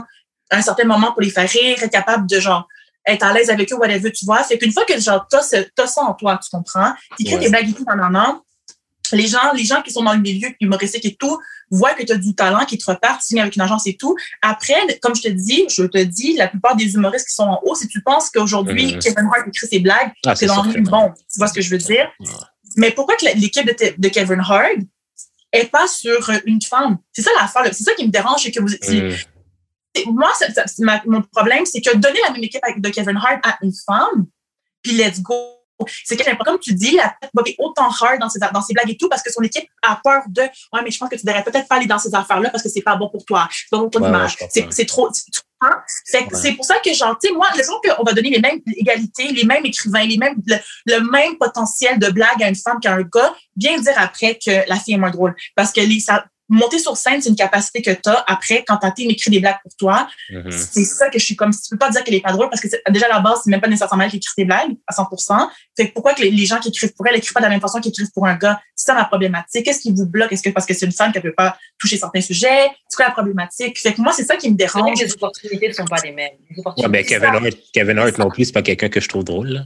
à 0.51 0.59
un 0.59 0.63
certain 0.63 0.85
moment, 0.85 1.13
pour 1.13 1.23
les 1.23 1.31
faire 1.31 1.49
rire, 1.49 1.83
être 1.83 1.91
capable 1.91 2.29
de 2.29 2.39
genre 2.39 2.69
être 3.07 3.23
à 3.23 3.33
l'aise 3.33 3.49
avec 3.49 3.73
eux, 3.73 3.77
whatever, 3.77 4.13
tu 4.13 4.27
vois? 4.27 4.43
C'est 4.43 4.59
qu'une 4.59 4.73
fois 4.73 4.85
que 4.85 5.01
genre, 5.01 5.27
t'as, 5.31 5.41
as 5.41 5.87
ça 5.87 6.03
en 6.03 6.13
toi, 6.13 6.39
tu 6.43 6.51
comprends, 6.51 6.93
tu 7.17 7.27
écris 7.27 7.39
des 7.39 7.49
blagues 7.49 7.71
et 7.71 7.73
tout, 7.73 7.87
non, 7.89 7.97
non, 7.97 8.11
non, 8.11 8.43
les 9.13 9.27
gens, 9.27 9.53
les 9.55 9.65
gens 9.65 9.83
qui 9.83 9.91
sont 9.91 10.03
dans 10.03 10.15
le 10.15 10.21
milieu 10.21 10.49
humoristique 10.61 11.05
et 11.05 11.15
tout, 11.15 11.39
voient 11.71 11.95
que 11.95 12.03
tu 12.03 12.13
as 12.13 12.17
du 12.17 12.35
talent, 12.35 12.65
qui 12.65 12.79
te 12.79 12.91
repartent, 12.91 13.23
signent 13.23 13.43
avec 13.43 13.57
une 13.57 13.63
agence 13.63 13.87
et 13.87 13.97
tout. 13.97 14.17
Après, 14.43 14.75
comme 15.03 15.15
je 15.15 15.23
te 15.23 15.29
dis, 15.29 15.65
je 15.69 15.85
te 15.85 16.03
dis, 16.03 16.35
la 16.37 16.49
plupart 16.49 16.77
des 16.77 16.95
humoristes 16.95 17.29
qui 17.29 17.35
sont 17.35 17.45
en 17.45 17.61
haut, 17.65 17.75
si 17.75 17.89
tu 17.89 18.03
penses 18.03 18.31
qu'aujourd'hui, 18.31 18.97
mmh. 18.97 18.99
Kevin 18.99 19.27
Hart 19.27 19.49
écrit 19.49 19.67
ses 19.67 19.79
blagues, 19.81 20.13
ah, 20.27 20.35
c'est 20.35 20.47
dans 20.47 20.63
le 20.63 20.81
bon. 20.83 21.13
Tu 21.33 21.39
vois 21.39 21.49
ce 21.49 21.55
que 21.55 21.61
je 21.61 21.71
veux 21.71 21.79
dire? 21.79 22.11
Mais 22.77 22.91
pourquoi 22.91 23.17
que 23.17 23.25
l'équipe 23.39 23.67
de, 23.67 24.09
Kevin 24.09 24.41
Hart 24.41 24.79
est 25.53 25.71
pas 25.71 25.87
sur 25.87 26.31
une 26.47 26.61
femme? 26.63 26.99
C'est 27.13 27.23
ça 27.23 27.31
l'affaire. 27.39 27.73
C'est 27.73 27.85
ça 27.85 27.95
qui 27.95 28.07
me 28.07 28.11
dérange, 28.11 28.43
c'est 28.43 28.51
que 28.51 28.61
vous... 28.61 28.69
Mmh. 28.69 29.15
Moi, 30.07 30.33
mon 31.07 31.23
problème, 31.23 31.65
c'est 31.67 31.81
que 31.81 31.97
donner 31.97 32.19
la 32.27 32.33
même 32.33 32.43
équipe 32.43 32.63
de 32.79 32.89
Kevin 32.89 33.17
Hart 33.17 33.39
à 33.45 33.59
une 33.63 33.73
femme, 33.87 34.27
puis 34.83 34.93
let's 34.97 35.23
go, 35.23 35.54
c'est 36.05 36.17
que, 36.17 36.45
comme 36.45 36.59
tu 36.59 36.75
dis, 36.75 36.97
la 36.97 37.15
tête 37.21 37.31
va 37.35 37.43
autant 37.59 37.89
hard 37.89 38.21
dans 38.21 38.29
ses, 38.29 38.39
dans 38.39 38.63
ses 38.63 38.75
blagues 38.75 38.91
et 38.91 38.97
tout 38.97 39.09
parce 39.09 39.23
que 39.23 39.33
son 39.33 39.43
équipe 39.43 39.69
a 39.83 40.01
peur 40.03 40.23
de 40.29 40.43
Ouais, 40.73 40.81
mais 40.83 40.91
je 40.91 40.99
pense 40.99 41.09
que 41.09 41.17
tu 41.17 41.27
devrais 41.27 41.45
peut-être 41.45 41.69
pas 41.69 41.77
aller 41.77 41.87
dans 41.87 41.99
ces 41.99 42.15
affaires-là 42.15 42.51
parce 42.51 42.63
que 42.63 42.69
c'est 42.69 42.83
pas 42.83 42.97
bon 42.97 43.09
pour 43.09 43.25
toi. 43.25 43.49
C'est 43.51 43.71
pas 43.71 43.79
bon 43.79 43.91
pour 43.91 44.01
ton 44.01 44.09
image. 44.09 44.37
C'est 44.51 44.87
trop. 44.87 45.11
C'est 46.05 46.53
pour 46.53 46.65
ça 46.65 46.77
que, 46.85 46.93
genre, 46.93 47.17
tu 47.19 47.29
sais, 47.29 47.35
moi, 47.35 47.47
le 47.57 47.63
jour 47.63 47.81
qu'on 47.83 48.03
va 48.03 48.13
donner 48.13 48.31
les 48.31 48.41
mêmes 48.41 48.61
égalités, 48.77 49.29
les 49.29 49.45
mêmes 49.45 49.65
écrivains, 49.65 50.05
les 50.05 50.19
mêmes, 50.19 50.37
le, 50.47 51.11
même 51.11 51.37
potentiel 51.39 51.99
de 51.99 52.11
blague 52.11 52.43
à 52.43 52.49
une 52.49 52.57
femme 52.57 52.79
qu'à 52.81 52.95
un 52.95 53.03
gars, 53.03 53.35
bien 53.57 53.79
dire 53.79 53.95
après 53.97 54.39
que 54.39 54.69
la 54.69 54.77
fille 54.77 54.95
est 54.95 54.99
moins 54.99 55.11
drôle. 55.11 55.35
Parce 55.55 55.73
que 55.73 55.81
les, 55.81 56.01
ça, 56.01 56.27
monter 56.49 56.79
sur 56.79 56.97
scène, 56.97 57.21
c'est 57.21 57.29
une 57.29 57.37
capacité 57.37 57.83
que 57.83 57.91
tu 57.91 58.09
as. 58.09 58.25
Après, 58.27 58.65
quand 58.67 58.79
tu 58.79 59.03
écrit 59.03 59.31
des 59.31 59.41
blagues 59.41 59.59
pour 59.63 59.75
toi, 59.77 60.09
mm-hmm. 60.31 60.51
c'est 60.51 60.85
ça 60.85 61.09
que 61.09 61.19
je 61.19 61.25
suis 61.25 61.37
comme, 61.37 61.51
tu 61.53 61.71
peux 61.71 61.79
pas 61.79 61.91
dire 61.91 62.05
qu'elle 62.05 62.15
est 62.15 62.21
pas 62.21 62.33
drôle 62.33 62.51
parce 62.51 62.61
que 62.61 62.69
déjà 62.91 63.07
à 63.07 63.15
la 63.15 63.21
base, 63.21 63.41
c'est 63.45 63.51
même 63.51 63.61
pas 63.61 63.69
nécessairement 63.69 64.05
elle 64.05 64.11
qui 64.11 64.17
écrit 64.19 64.33
des 64.39 64.45
blagues 64.45 64.77
à 64.87 64.95
100%. 64.95 65.49
Fait 65.77 65.89
que 65.89 65.95
pourquoi 65.95 66.15
que 66.15 66.23
les, 66.23 66.47
gens 66.47 66.59
qui 66.59 66.69
écrivent 66.69 66.95
pour 66.95 67.07
elle 67.07 67.17
écrivent 67.17 67.33
pas 67.33 67.41
de 67.41 67.45
la 67.45 67.51
même 67.51 67.61
façon 67.61 67.81
qu'ils 67.81 67.91
écrivent 67.91 68.13
pour 68.13 68.27
un 68.27 68.37
gars? 68.37 68.61
C'est 68.75 68.87
ça 68.87 68.95
ma 68.95 69.05
problématique. 69.05 69.65
Qu'est-ce 69.65 69.81
qui 69.81 69.93
vous 69.93 70.07
bloque? 70.07 70.33
Est-ce 70.33 70.43
que 70.43 70.51
parce 70.51 70.67
que 70.67 70.75
c'est 70.75 70.87
une 70.87 70.93
femme 70.93 71.13
qui 71.13 71.21
peut 71.21 71.33
pas 71.33 71.57
toucher 71.79 71.97
certains 71.97 72.21
sujets? 72.21 72.69
C'est 72.89 72.97
quoi 72.97 73.07
la 73.07 73.13
problématique? 73.13 73.79
Fait 73.79 73.95
que 73.95 74.01
moi, 74.01 74.13
c'est 74.13 74.25
ça 74.25 74.37
qui 74.37 74.51
me 74.51 74.57
dérange. 74.57 75.01
Les 75.01 75.13
opportunités 75.13 75.69
ne 75.69 75.73
sont 75.73 75.85
pas 75.85 76.01
les 76.05 76.13
mêmes. 76.13 76.33
Ouais, 76.57 76.89
ben, 76.89 77.05
Kevin 77.05 77.29
Hart, 77.29 77.57
Kevin 77.73 77.99
Hart 77.99 78.19
non 78.19 78.29
plus, 78.29 78.47
c'est 78.47 78.53
pas 78.53 78.63
quelqu'un 78.63 78.89
que 78.89 79.01
je 79.01 79.09
trouve 79.09 79.25
drôle, 79.25 79.49
là. 79.49 79.61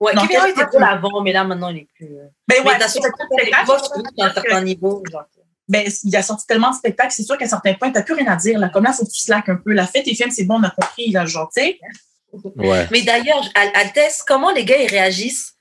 Ouais, 0.00 0.12
Kevin 0.14 0.36
Hart 0.36 0.48
était 0.48 0.66
drôle 0.66 0.84
avant, 0.84 1.22
mais 1.22 1.32
là, 1.32 1.44
maintenant, 1.44 1.68
il 1.70 1.78
est 1.78 1.88
plus. 1.94 2.06
Euh, 2.06 2.26
ben 2.48 2.58
ouais, 2.64 2.78
mais 2.78 4.24
un 4.24 4.32
certain 4.32 4.62
niveau, 4.62 5.02
genre 5.10 5.24
ben, 5.70 5.88
il 6.02 6.16
a 6.16 6.22
sorti 6.22 6.46
tellement 6.48 6.70
de 6.70 6.74
spectacles, 6.74 7.12
c'est 7.12 7.22
sûr 7.22 7.38
qu'à 7.38 7.46
certains 7.46 7.74
points, 7.74 7.92
t'as 7.92 8.02
plus 8.02 8.14
rien 8.14 8.26
à 8.26 8.34
dire. 8.34 8.58
Là. 8.58 8.70
Comme 8.70 8.82
là, 8.82 8.92
faut 8.92 9.04
que 9.04 9.10
tu 9.10 9.20
slack 9.20 9.48
un 9.48 9.54
peu. 9.54 9.72
La 9.72 9.86
fête 9.86 10.08
et 10.08 10.16
films, 10.16 10.32
c'est 10.32 10.42
bon, 10.42 10.56
on 10.58 10.64
a 10.64 10.70
compris, 10.70 11.12
là, 11.12 11.24
genre, 11.26 11.48
tu 11.54 11.62
sais. 11.62 11.78
Ouais. 12.56 12.88
Mais 12.90 13.02
d'ailleurs, 13.02 13.48
Altesse, 13.54 14.24
comment 14.26 14.50
les 14.50 14.64
gars, 14.64 14.82
ils 14.82 14.90
réagissent 14.90 15.54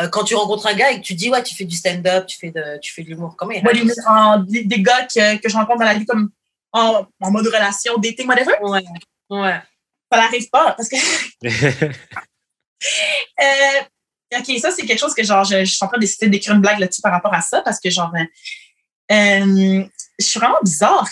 euh, 0.00 0.06
quand 0.08 0.22
tu 0.22 0.36
rencontres 0.36 0.68
un 0.68 0.74
gars 0.74 0.92
et 0.92 1.00
que 1.00 1.04
tu 1.04 1.14
dis, 1.14 1.30
ouais, 1.30 1.42
tu 1.42 1.56
fais 1.56 1.64
du 1.64 1.74
stand-up, 1.74 2.26
tu 2.26 2.38
fais 2.38 2.52
de, 2.52 2.78
tu 2.80 2.92
fais 2.94 3.02
de 3.02 3.08
l'humour. 3.08 3.34
Comment 3.36 3.50
ils 3.50 3.66
réagissent? 3.66 3.98
des, 4.46 4.62
des, 4.62 4.82
gars 4.82 5.04
que, 5.04 5.38
que 5.38 5.48
je 5.48 5.56
rencontre 5.56 5.80
dans 5.80 5.84
la 5.84 5.94
vie 5.94 6.06
comme 6.06 6.30
en, 6.72 7.04
en 7.20 7.30
mode 7.32 7.46
relation, 7.46 7.98
dating, 7.98 8.28
whatever. 8.28 8.54
Ouais. 8.62 8.84
Ouais. 9.30 9.60
Ça 10.12 10.18
n'arrive 10.18 10.48
pas 10.48 10.74
parce 10.74 10.88
que. 10.88 10.96
euh, 13.42 13.80
OK, 14.38 14.58
ça, 14.60 14.70
c'est 14.70 14.86
quelque 14.86 15.00
chose 15.00 15.14
que, 15.14 15.24
genre, 15.24 15.42
je, 15.42 15.64
je 15.64 15.72
suis 15.72 15.84
en 15.84 15.88
train 15.88 15.98
d'essayer 15.98 16.30
d'écrire 16.30 16.54
une 16.54 16.60
blague 16.60 16.78
là-dessus 16.78 17.02
par 17.02 17.10
rapport 17.10 17.34
à 17.34 17.40
ça 17.40 17.62
parce 17.62 17.80
que, 17.80 17.90
genre, 17.90 18.12
euh, 19.12 19.84
je 20.18 20.24
suis 20.24 20.40
vraiment 20.40 20.58
bizarre. 20.62 21.08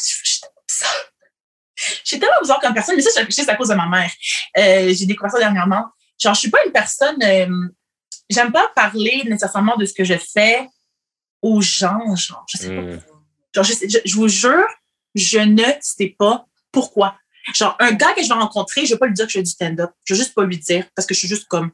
Je 1.77 2.01
suis 2.05 2.19
tellement 2.19 2.41
bizarre 2.41 2.61
comme 2.61 2.73
personne, 2.75 2.97
mais 2.97 3.03
ça, 3.03 3.23
c'est 3.29 3.49
à 3.49 3.57
cause 3.57 3.69
de 3.69 3.75
ma 3.75 3.87
mère. 3.87 4.11
Euh, 4.57 4.95
j'ai 4.95 5.07
découvert 5.07 5.31
ça 5.31 5.39
dernièrement. 5.39 5.87
Genre, 6.19 6.35
je 6.35 6.41
suis 6.41 6.51
pas 6.51 6.65
une 6.65 6.73
personne. 6.73 7.23
Euh, 7.23 7.69
j'aime 8.31 8.53
pas 8.53 8.71
parler 8.75 9.23
nécessairement 9.27 9.77
de 9.77 9.85
ce 9.85 9.93
que 9.93 10.05
je 10.05 10.15
fais 10.15 10.67
aux 11.43 11.61
gens. 11.61 12.15
Genre, 12.17 12.45
je 12.49 12.59
sais 12.59 12.75
pas. 12.75 12.83
Hmm. 12.83 13.01
Genre, 13.55 13.65
je, 13.65 14.15
vous 14.15 14.29
jure, 14.29 14.67
je 15.15 15.39
ne 15.39 15.65
sais 15.81 16.15
pas 16.19 16.47
pourquoi. 16.73 17.17
Genre, 17.53 17.77
un 17.79 17.93
gars 17.93 18.15
que 18.15 18.23
je 18.23 18.29
vais 18.29 18.35
rencontrer, 18.35 18.87
je 18.87 18.95
vais 18.95 18.99
pas 18.99 19.07
lui 19.07 19.15
dire 19.15 19.27
que 19.27 19.33
je 19.33 19.39
fais 19.39 19.43
du 19.43 19.51
stand-up. 19.51 19.91
Je 20.05 20.15
vais 20.15 20.19
juste 20.19 20.35
pas 20.35 20.45
lui 20.45 20.59
dire 20.59 20.87
parce 20.95 21.07
que 21.07 21.15
je 21.15 21.19
suis 21.19 21.29
juste 21.29 21.47
comme 21.49 21.71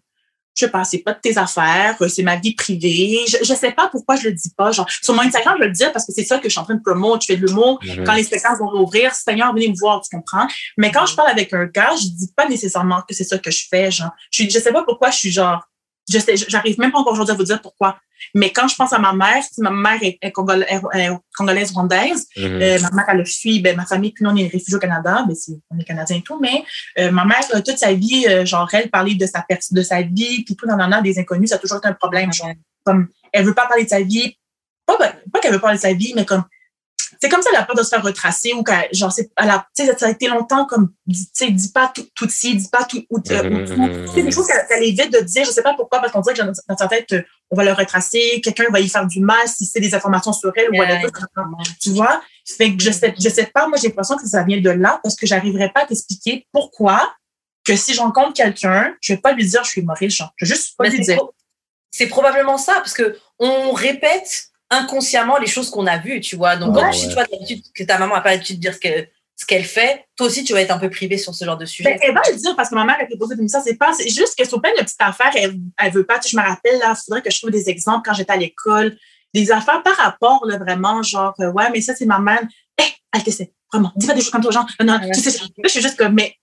je 0.55 0.67
sais 0.67 0.71
pas, 0.71 0.85
c'est 0.85 0.99
pas 0.99 1.13
de 1.13 1.21
tes 1.21 1.39
affaires, 1.39 1.97
euh, 2.01 2.09
c'est 2.09 2.23
ma 2.23 2.37
vie 2.37 2.55
privée. 2.55 3.21
Je, 3.29 3.39
je 3.43 3.55
sais 3.55 3.73
pas 3.73 3.89
pourquoi 3.89 4.17
je 4.17 4.29
le 4.29 4.33
dis 4.33 4.53
pas. 4.57 4.73
Genre, 4.73 4.89
sur 5.03 5.15
mon 5.15 5.23
Instagram, 5.23 5.55
je 5.57 5.63
vais 5.63 5.69
le 5.69 5.75
dire 5.75 5.93
parce 5.93 6.07
que 6.07 6.13
c'est 6.13 6.25
ça 6.25 6.39
que 6.39 6.45
je 6.45 6.51
suis 6.51 6.61
en 6.61 6.65
train 6.65 6.75
de 6.75 6.83
promouvoir. 6.83 7.21
Je 7.21 7.27
fais 7.27 7.37
de 7.37 7.47
l'humour. 7.47 7.81
Quand 8.05 8.15
les 8.15 8.25
spectacles 8.25 8.59
vont 8.59 8.69
rouvrir, 8.69 9.15
Seigneur, 9.15 9.53
venez 9.55 9.69
me 9.69 9.79
voir, 9.79 10.01
tu 10.03 10.15
comprends? 10.15 10.47
Mais 10.77 10.91
quand 10.91 11.07
je 11.07 11.15
parle 11.15 11.31
avec 11.31 11.53
un 11.53 11.67
gars, 11.67 11.93
je 11.97 12.09
dis 12.09 12.33
pas 12.37 12.49
nécessairement 12.49 13.03
que 13.09 13.15
c'est 13.15 13.25
ça 13.25 13.39
que 13.39 13.51
je 13.51 13.65
fais. 13.71 13.91
Genre, 13.91 14.11
je, 14.31 14.45
je 14.45 14.59
sais 14.59 14.73
pas 14.73 14.83
pourquoi 14.83 15.11
je 15.11 15.17
suis 15.17 15.31
genre, 15.31 15.63
je 16.11 16.19
sais, 16.19 16.35
j'arrive 16.37 16.79
même 16.79 16.91
pas 16.91 16.99
encore 16.99 17.13
aujourd'hui 17.13 17.35
à 17.35 17.37
vous 17.37 17.45
dire 17.45 17.61
pourquoi. 17.61 17.99
Mais 18.35 18.51
quand 18.51 18.69
je 18.69 18.77
pense 18.77 18.93
à 18.93 18.99
ma 18.99 19.13
mère, 19.13 19.43
si 19.43 19.61
ma 19.61 19.71
mère 19.71 19.99
est, 20.03 20.19
congolaise, 20.33 21.73
rwandaise, 21.73 22.27
mhm. 22.37 22.45
euh, 22.45 22.79
ma 22.81 22.91
mère, 22.91 23.05
elle 23.09 23.21
a 23.21 23.25
fui, 23.25 23.61
ben, 23.61 23.77
ma 23.77 23.87
famille, 23.87 24.13
puis 24.13 24.25
nous, 24.25 24.31
on 24.31 24.37
est 24.37 24.49
réfugiés 24.49 24.75
au 24.75 24.79
Canada, 24.79 25.25
ben, 25.27 25.35
on 25.71 25.79
est 25.79 25.85
Canadiens 25.85 26.17
et 26.17 26.23
tout, 26.23 26.39
mais 26.41 26.65
euh, 26.99 27.11
ma 27.11 27.25
mère, 27.25 27.41
toute 27.65 27.79
sa 27.79 27.93
vie, 27.93 28.27
euh, 28.29 28.45
genre, 28.45 28.69
elle 28.73 28.91
parlait 28.91 29.15
de 29.15 29.27
sa, 29.27 29.45
de 29.71 29.83
sa 29.83 30.03
vie, 30.03 30.45
puis 30.45 30.57
tout 30.57 30.69
en 30.69 30.79
a 30.79 31.01
des 31.01 31.19
inconnus, 31.19 31.51
ça 31.51 31.57
a 31.57 31.59
toujours 31.59 31.79
été 31.79 31.89
un 31.89 31.95
problème. 31.95 32.33
Genre, 32.33 32.51
comme, 32.85 33.09
elle 33.33 33.45
veut 33.45 33.55
pas 33.55 33.67
parler 33.67 33.85
de 33.85 33.89
sa 33.89 34.01
vie, 34.01 34.37
pas, 34.87 34.97
pas 34.97 35.41
qu'elle 35.41 35.53
veut 35.53 35.61
parler 35.61 35.77
de 35.77 35.83
sa 35.83 35.93
vie, 35.93 36.13
mais 36.15 36.25
comme, 36.25 36.45
c'est 37.21 37.29
comme 37.29 37.43
ça, 37.43 37.51
la 37.53 37.65
peur 37.65 37.77
de 37.77 37.83
se 37.83 37.89
faire 37.89 38.03
retracer 38.03 38.53
ou 38.53 38.63
qu'elle, 38.63 38.89
genre, 38.93 39.13
c'est, 39.13 39.31
elle 39.37 39.51
a, 39.51 39.67
ça 39.75 40.07
a 40.07 40.11
été 40.11 40.29
longtemps 40.29 40.67
comme, 40.67 40.93
tu 41.09 41.19
sais, 41.33 41.51
dis 41.51 41.71
pas 41.71 41.91
tout, 41.95 42.07
tout 42.15 42.29
ci, 42.29 42.57
dis 42.57 42.69
pas 42.69 42.85
tout, 42.85 43.03
ou, 43.11 43.21
tout. 43.21 43.35
C'est 44.15 44.23
des 44.23 44.31
choses 44.31 44.47
qu'elle 44.47 44.85
évite 44.85 45.13
de 45.13 45.21
dire, 45.21 45.45
je 45.45 45.51
sais 45.51 45.63
pas 45.63 45.75
pourquoi, 45.75 46.01
parce 46.01 46.13
qu'on 46.13 46.21
dirait 46.21 46.37
que 46.37 46.43
dans 46.43 46.77
sa 46.77 46.89
tête, 46.89 47.15
on 47.51 47.57
va 47.57 47.65
le 47.65 47.73
retracer, 47.73 48.41
quelqu'un 48.43 48.67
va 48.71 48.81
y 48.81 48.89
faire 48.89 49.07
du 49.07 49.21
mal 49.21 49.47
si 49.49 49.67
c'est 49.67 49.81
des 49.81 49.95
informations 49.95 50.33
sur 50.33 50.53
elle 50.57 50.71
ou 50.71 50.79
whatever. 50.79 51.09
Tu 51.81 51.91
vois? 51.91 52.21
Fait 52.45 52.75
que 52.75 52.83
je 52.83 52.91
sais, 52.91 53.15
je 53.19 53.29
sais 53.29 53.47
pas, 53.47 53.67
moi, 53.69 53.79
j'ai 53.81 53.89
l'impression 53.89 54.17
que 54.17 54.27
ça 54.27 54.43
vient 54.43 54.61
de 54.61 54.71
là 54.71 55.01
parce 55.03 55.17
que 55.17 55.27
j'arriverai 55.27 55.71
pas 55.73 55.83
à 55.83 55.87
t'expliquer 55.87 56.47
pourquoi 56.53 57.13
que 57.65 57.77
si 57.77 57.95
je 57.95 58.01
rencontre 58.01 58.33
quelqu'un, 58.35 58.95
je 59.01 59.13
vais 59.13 59.21
pas 59.21 59.33
lui 59.33 59.47
dire 59.47 59.63
je 59.65 59.71
suis 59.71 59.83
Maurice 59.83 60.15
Jean. 60.15 60.31
Je 60.37 60.45
vais 60.45 60.55
juste 60.55 60.77
pas 60.77 60.89
lui 60.89 61.01
dire. 61.01 61.19
C'est 61.91 62.07
probablement 62.07 62.57
ça, 62.57 62.75
parce 62.75 62.95
que 62.95 63.19
on 63.39 63.73
répète 63.73 64.50
inconsciemment 64.71 65.39
les 65.39 65.47
choses 65.47 65.71
qu'on 65.71 65.87
a 65.87 65.99
vues, 65.99 66.21
tu 66.21 66.37
vois. 66.37 66.57
Donc, 66.57 66.75
quand 66.75 66.91
tu 66.91 67.09
vois 67.11 67.27
que 67.75 67.85
ta 67.85 67.99
maman 67.99 68.15
n'a 68.15 68.21
pas 68.21 68.31
l'habitude 68.31 68.57
de 68.57 68.61
dire 68.61 68.75
ce 68.75 68.79
qu'elle 68.79 69.11
ce 69.41 69.47
qu'elle 69.47 69.65
fait, 69.65 70.05
toi 70.17 70.27
aussi, 70.27 70.45
tu 70.45 70.53
vas 70.53 70.61
être 70.61 70.71
un 70.71 70.79
peu 70.79 70.91
privé 70.91 71.17
sur 71.17 71.35
ce 71.35 71.47
genre 71.47 71.57
de 71.57 71.65
sujet. 71.65 71.95
Ben, 71.95 71.99
elle 72.03 72.13
va 72.13 72.21
le 72.31 72.37
dire 72.37 72.55
parce 72.55 72.69
que 72.69 72.75
ma 72.75 72.85
mère, 72.85 72.97
elle 73.01 73.19
posé 73.19 73.37
des 73.37 73.49
ça. 73.49 73.63
C'est 73.63 73.77
pas, 73.77 73.95
c'est 73.95 74.11
juste 74.11 74.39
que 74.39 74.47
sur 74.47 74.61
plein 74.61 74.73
de 74.73 74.83
petites 74.83 75.01
affaires, 75.01 75.33
elle, 75.35 75.57
elle 75.79 75.93
veut 75.93 76.05
pas. 76.05 76.21
je 76.21 76.37
me 76.37 76.43
rappelle, 76.43 76.79
là, 76.79 76.95
il 76.95 77.03
faudrait 77.03 77.23
que 77.23 77.31
je 77.31 77.39
trouve 77.39 77.51
des 77.51 77.71
exemples 77.71 78.03
quand 78.05 78.13
j'étais 78.13 78.35
à 78.35 78.37
l'école. 78.37 78.99
Des 79.33 79.51
affaires 79.51 79.83
par 79.83 79.97
rapport, 79.97 80.45
là, 80.45 80.59
vraiment, 80.59 81.03
genre, 81.03 81.33
euh, 81.41 81.51
ouais, 81.53 81.71
mais 81.71 81.81
ça, 81.81 81.95
c'est 81.95 82.05
ma 82.05 82.19
mère. 82.19 82.43
Hé, 82.79 82.83
hey, 82.83 82.93
elle 83.15 83.23
te 83.23 83.31
sait, 83.31 83.55
vraiment. 83.73 83.93
Dis 83.97 84.07
pas 84.07 84.13
des 84.13 84.21
choses 84.21 84.31
comme 84.31 84.43
toi, 84.43 84.51
genre, 84.51 84.67
non, 84.81 84.99
non, 84.99 85.11
tu 85.11 85.21
sais, 85.21 85.31
là, 85.39 85.47
je 85.65 85.69
suis 85.71 85.81
juste 85.81 85.97
comme, 85.97 86.13
mais 86.13 86.37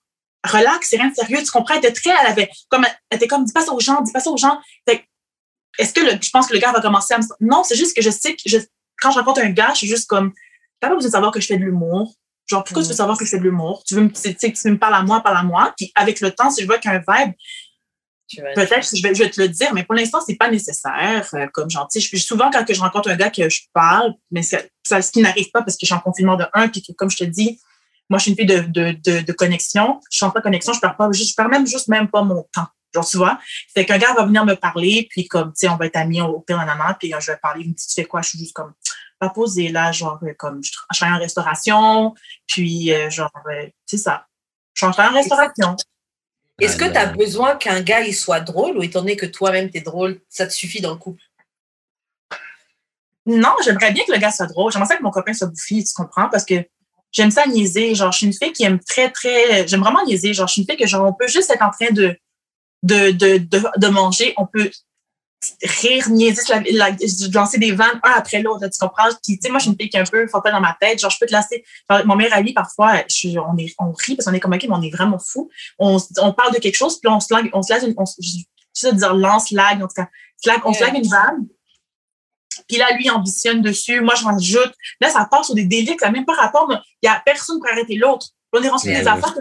relax, 0.44 0.90
c'est 0.90 0.98
rien 0.98 1.10
de 1.10 1.14
sérieux, 1.14 1.44
tu 1.44 1.52
comprends? 1.52 1.76
Elle 1.76 1.86
était 1.86 1.92
très, 1.92 2.10
elle 2.20 2.32
avait, 2.32 2.50
comme, 2.70 2.84
elle 3.12 3.18
était 3.18 3.28
comme, 3.28 3.46
dis 3.46 3.54
pas 3.54 3.62
ça 3.62 3.74
aux 3.74 3.80
gens, 3.80 4.02
dis 4.02 4.12
pas 4.12 4.22
ça 4.22 4.32
aux 4.32 4.38
gens. 4.38 4.60
Est-ce 5.78 5.94
que 5.94 6.02
le, 6.02 6.12
je 6.22 6.30
pense 6.30 6.48
que 6.48 6.54
le 6.54 6.60
gars 6.60 6.72
va 6.72 6.82
commencer 6.82 7.14
à 7.14 7.18
me. 7.20 7.24
Non, 7.40 7.64
c'est 7.64 7.76
juste 7.76 7.96
que 7.96 8.02
je 8.02 8.10
sais 8.10 8.36
que 8.36 8.42
je, 8.46 8.58
quand 9.02 9.12
je 9.12 9.20
rencontre 9.20 9.42
un 9.42 9.50
gars, 9.50 9.70
je 9.72 9.80
suis 9.80 9.88
juste 9.88 10.08
comme, 10.08 10.34
t'as 10.80 10.90
pas 10.90 10.96
besoin 10.96 11.10
de 11.10 11.12
savoir 11.12 11.32
que 11.32 11.40
je 11.40 11.48
fais 11.48 11.58
de 11.58 11.64
l'humour. 11.64 12.14
Genre, 12.48 12.64
pourquoi 12.64 12.82
tu 12.82 12.90
veux 12.90 12.96
savoir 12.96 13.18
que 13.18 13.26
je 13.26 13.30
fais 13.30 13.40
de 13.40 13.44
l'humour? 13.44 13.84
Tu 13.86 13.94
veux 13.96 14.02
me, 14.02 14.10
tu 14.10 14.22
sais, 14.22 14.34
tu 14.34 14.70
me 14.70 14.78
parles 14.78 14.96
à 14.96 15.04
moi, 15.04 15.22
parle 15.22 15.38
à 15.38 15.44
moi. 15.44 15.74
Puis 15.78 15.92
avec 15.96 16.22
le 16.22 16.32
temps, 16.32 16.50
si 16.50 16.62
je 16.62 16.66
vois 16.66 16.78
qu'il 16.78 16.90
y 16.90 16.94
a 16.94 16.98
un 16.98 17.26
vibe, 17.26 17.34
peut-être 18.56 18.96
je 18.96 19.04
vais, 19.04 19.14
je 19.14 19.24
vais 19.24 19.30
te 19.30 19.42
le 19.42 19.50
dire, 19.50 19.74
mais 19.74 19.84
pour 19.84 19.96
l'instant, 19.96 20.20
c'est 20.26 20.36
pas 20.36 20.50
nécessaire. 20.50 21.28
Euh, 21.34 21.48
comme 21.54 21.68
tu 21.68 21.78
sais, 21.90 22.18
souvent 22.18 22.50
quand 22.50 22.66
que 22.66 22.74
je 22.74 22.80
rencontre 22.80 23.10
un 23.10 23.16
gars 23.16 23.30
que 23.30 23.50
je 23.50 23.62
parle, 23.74 24.14
mais 24.32 24.44
ça, 24.44 24.60
ça 24.86 25.02
ce 25.02 25.12
qui 25.12 25.22
n'arrive 25.22 25.52
pas 25.52 25.62
parce 25.62 25.76
que 25.76 25.82
je 25.82 25.88
suis 25.88 25.96
en 25.96 26.00
confinement 26.00 26.36
de 26.36 26.46
un, 26.54 26.70
puis 26.70 26.82
que, 26.82 26.94
comme 26.94 27.10
je 27.10 27.18
te 27.18 27.24
dis, 27.26 27.60
moi, 28.10 28.20
je 28.20 28.24
suis 28.24 28.32
une 28.32 28.38
fille 28.38 28.46
de, 28.46 28.60
de, 28.60 28.98
de, 29.04 29.26
de 29.26 29.34
connexion. 29.34 30.00
Je 30.10 30.18
suis 30.18 30.26
en 30.26 30.32
pas 30.32 30.42
connexion, 30.42 30.72
je 30.72 30.80
perds 30.80 30.96
pas, 30.96 31.10
je 31.12 31.34
perds 31.36 31.50
même 31.50 31.68
juste 31.68 31.90
même 31.90 32.08
pas 32.08 32.22
mon 32.22 32.44
temps. 32.54 32.68
Genre, 32.94 33.08
tu 33.08 33.18
vois, 33.18 33.40
c'est 33.76 33.86
qu'un 33.86 33.98
gars 33.98 34.14
va 34.14 34.26
venir 34.26 34.46
me 34.46 34.56
parler, 34.56 35.08
puis 35.10 35.28
comme, 35.28 35.50
tu 35.50 35.60
sais, 35.60 35.70
on 35.70 35.76
va 35.76 35.86
être 35.86 35.98
amis 35.98 36.22
au 36.22 36.40
pire, 36.40 36.58
nanana, 36.58 36.96
puis 37.00 37.14
je 37.20 37.32
vais 37.32 37.38
parler, 37.38 37.64
il 37.64 37.70
me 37.70 37.74
dit, 37.74 37.86
tu 37.86 37.94
fais 37.94 38.06
quoi? 38.06 38.22
Je 38.22 38.30
suis 38.30 38.40
juste 38.40 38.54
comme, 38.54 38.74
pas 39.20 39.30
posée, 39.30 39.70
là, 39.70 39.92
genre, 39.92 40.20
euh, 40.24 40.34
comme, 40.38 40.64
je, 40.64 40.72
je 40.72 40.98
travaille 40.98 41.18
en 41.18 41.20
restauration, 41.20 42.14
puis, 42.48 42.94
euh, 42.94 43.10
genre, 43.10 43.32
euh, 43.48 43.68
c'est 43.86 43.98
ça. 43.98 44.28
Je 44.74 44.86
travaille 44.86 45.12
en 45.12 45.16
restauration. 45.16 45.76
Est-ce 46.60 46.78
que 46.78 46.86
tu 46.86 46.98
as 46.98 47.08
besoin 47.08 47.56
qu'un 47.56 47.82
gars, 47.82 48.02
il 48.02 48.16
soit 48.16 48.40
drôle, 48.40 48.78
ou 48.78 48.84
étant 48.84 49.02
donné 49.02 49.16
que 49.16 49.26
toi-même, 49.26 49.70
tu 49.70 49.78
es 49.78 49.82
drôle, 49.82 50.20
ça 50.30 50.48
te 50.48 50.54
suffit 50.54 50.82
dans 50.82 50.92
le 50.92 50.98
couple? 50.98 51.22
Non, 53.28 53.54
j'aimerais 53.64 53.92
bien 53.92 54.06
que 54.06 54.14
le 54.14 54.20
gars 54.20 54.32
soit 54.32 54.48
drôle. 54.48 54.72
J'aimerais 54.72 54.88
ça 54.88 54.96
que 54.96 55.04
mon 55.04 55.12
copain 55.12 55.34
soit 55.34 55.48
bouffi, 55.48 55.84
tu 55.84 55.94
comprends? 55.94 56.30
Parce 56.30 56.46
que 56.46 56.66
j'aime 57.12 57.30
ça 57.30 57.46
niaiser. 57.46 57.94
Genre, 57.94 58.12
je 58.12 58.20
suis 58.20 58.28
une 58.28 58.34
fille 58.34 58.54
qui 58.54 58.64
aime 58.64 58.80
très, 58.80 59.12
très. 59.12 59.68
J'aime 59.68 59.82
vraiment 59.82 60.04
niaiser. 60.06 60.34
Genre, 60.34 60.48
je 60.48 60.54
suis 60.54 60.62
une 60.62 60.68
fille 60.68 60.78
que, 60.78 60.88
genre, 60.88 61.06
on 61.06 61.14
peut 61.14 61.28
juste 61.28 61.52
être 61.52 61.62
en 61.62 61.70
train 61.70 61.92
de, 61.92 62.18
de, 62.84 63.12
de, 63.12 63.38
de, 63.38 63.64
de 63.78 63.88
manger. 63.88 64.34
On 64.38 64.46
peut 64.46 64.70
rire, 65.64 66.10
niaiser, 66.10 66.42
la, 66.72 66.90
lancer 67.34 67.58
des 67.58 67.72
vannes 67.72 68.00
un 68.04 68.12
après 68.12 68.42
l'autre. 68.42 68.68
Tu 68.68 68.80
comprends? 68.80 69.10
Puis, 69.24 69.38
tu 69.38 69.40
sais, 69.42 69.50
moi, 69.50 69.60
je 69.60 69.64
suis 69.64 69.72
une 69.72 69.78
fille 69.78 69.90
qui 69.90 69.98
est 69.98 70.00
un 70.00 70.04
peu 70.04 70.26
pas 70.28 70.52
dans 70.52 70.60
ma 70.60 70.76
tête. 70.80 71.00
Genre, 71.00 71.12
je 71.12 71.18
peux 71.20 71.28
te 71.28 71.34
lancer. 71.34 71.64
Genre, 71.90 72.06
mon 72.06 72.16
meilleur 72.16 72.34
ami, 72.34 72.54
parfois, 72.54 73.04
je 73.08 73.16
suis, 73.16 73.40
on, 73.40 73.56
est, 73.58 73.74
on 73.80 73.92
rit 73.92 74.16
parce 74.16 74.26
qu'on 74.26 74.34
est 74.34 74.40
comme, 74.40 74.54
OK, 74.54 74.64
mais 74.64 74.76
on 74.76 74.82
est 74.82 74.94
vraiment 74.94 75.20
fou. 75.20 75.50
On, 75.78 75.98
on 76.22 76.34
parle 76.34 76.54
de 76.54 76.60
quelque 76.60 76.76
chose, 76.76 77.00
puis 77.00 77.10
on 77.10 77.20
se 77.20 77.34
lag, 77.34 77.50
on 77.54 77.62
se 77.62 77.74
lance, 77.74 77.84
on, 77.98 78.06
je 78.76 78.90
dire 78.96 79.14
lance, 79.14 79.52
lag, 79.52 79.78
en 79.82 79.88
tout 79.88 79.96
cas. 79.96 80.08
Slag, 80.38 80.62
on 80.66 80.74
se 80.74 80.82
lag 80.82 80.96
une 80.96 81.08
vanne. 81.08 81.48
Puis 82.68 82.78
là, 82.78 82.92
lui, 82.96 83.06
il 83.06 83.12
ambitionne 83.12 83.62
dessus. 83.62 84.02
Moi, 84.02 84.16
je 84.16 84.26
rajoute. 84.26 84.74
Là, 85.00 85.10
ça 85.10 85.28
part 85.30 85.46
sur 85.46 85.56
des 85.56 85.66
délits 85.66 85.96
qui 85.98 86.06
n'ont 86.06 86.12
même 86.12 86.26
pas 86.26 86.34
rapport. 86.34 86.68
Il 86.70 87.08
n'y 87.08 87.10
a 87.10 87.22
personne 87.24 87.60
pour 87.60 87.70
arrêter 87.70 87.96
l'autre. 87.96 88.28
On 88.54 88.62
est 88.62 88.70
rendu 88.70 88.88
des 88.88 89.08
affaires. 89.08 89.36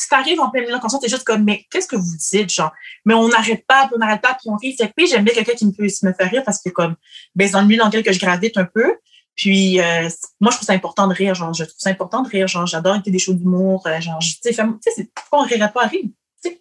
Si 0.00 0.08
t'arrives 0.08 0.38
en 0.38 0.48
pleine 0.48 0.66
conscience, 0.78 1.02
t'es 1.02 1.08
juste 1.08 1.24
comme, 1.24 1.42
mais 1.42 1.66
qu'est-ce 1.70 1.88
que 1.88 1.96
vous 1.96 2.16
dites, 2.16 2.50
genre? 2.50 2.72
Mais 3.04 3.14
on 3.14 3.26
n'arrête 3.26 3.66
pas, 3.66 3.86
puis 3.86 3.96
on 3.96 3.98
n'arrête 3.98 4.22
pas, 4.22 4.34
puis 4.34 4.48
on 4.48 4.56
rit. 4.56 4.76
Puis 4.96 5.08
j'aime 5.08 5.24
bien 5.24 5.34
quelqu'un 5.34 5.54
qui 5.54 5.66
me 5.66 5.72
peut 5.72 5.82
me 5.82 6.12
faire 6.12 6.30
rire 6.30 6.42
parce 6.44 6.62
que 6.62 6.70
comme, 6.70 6.94
ben, 7.34 7.50
dans 7.50 7.60
le 7.62 7.66
milieu 7.66 7.80
dans 7.80 7.86
lequel 7.86 8.04
que 8.04 8.12
je 8.12 8.20
gravite 8.20 8.56
un 8.56 8.64
peu. 8.64 8.96
Puis 9.34 9.80
euh, 9.80 10.08
moi, 10.40 10.52
je 10.52 10.56
trouve 10.56 10.66
ça 10.66 10.72
important 10.72 11.08
de 11.08 11.14
rire. 11.14 11.34
Genre, 11.34 11.52
je 11.52 11.64
trouve 11.64 11.78
ça 11.78 11.90
important 11.90 12.22
de 12.22 12.28
rire. 12.28 12.46
Genre, 12.46 12.64
j'adore 12.64 12.94
écouter 12.94 13.10
des 13.10 13.18
shows 13.18 13.34
d'humour. 13.34 13.84
Euh, 13.88 14.00
genre, 14.00 14.20
tu 14.20 14.52
sais, 14.52 15.10
pourquoi 15.14 15.40
on 15.40 15.42
rirait 15.42 15.72
pas 15.72 15.84
à 15.84 15.86
rire? 15.88 16.04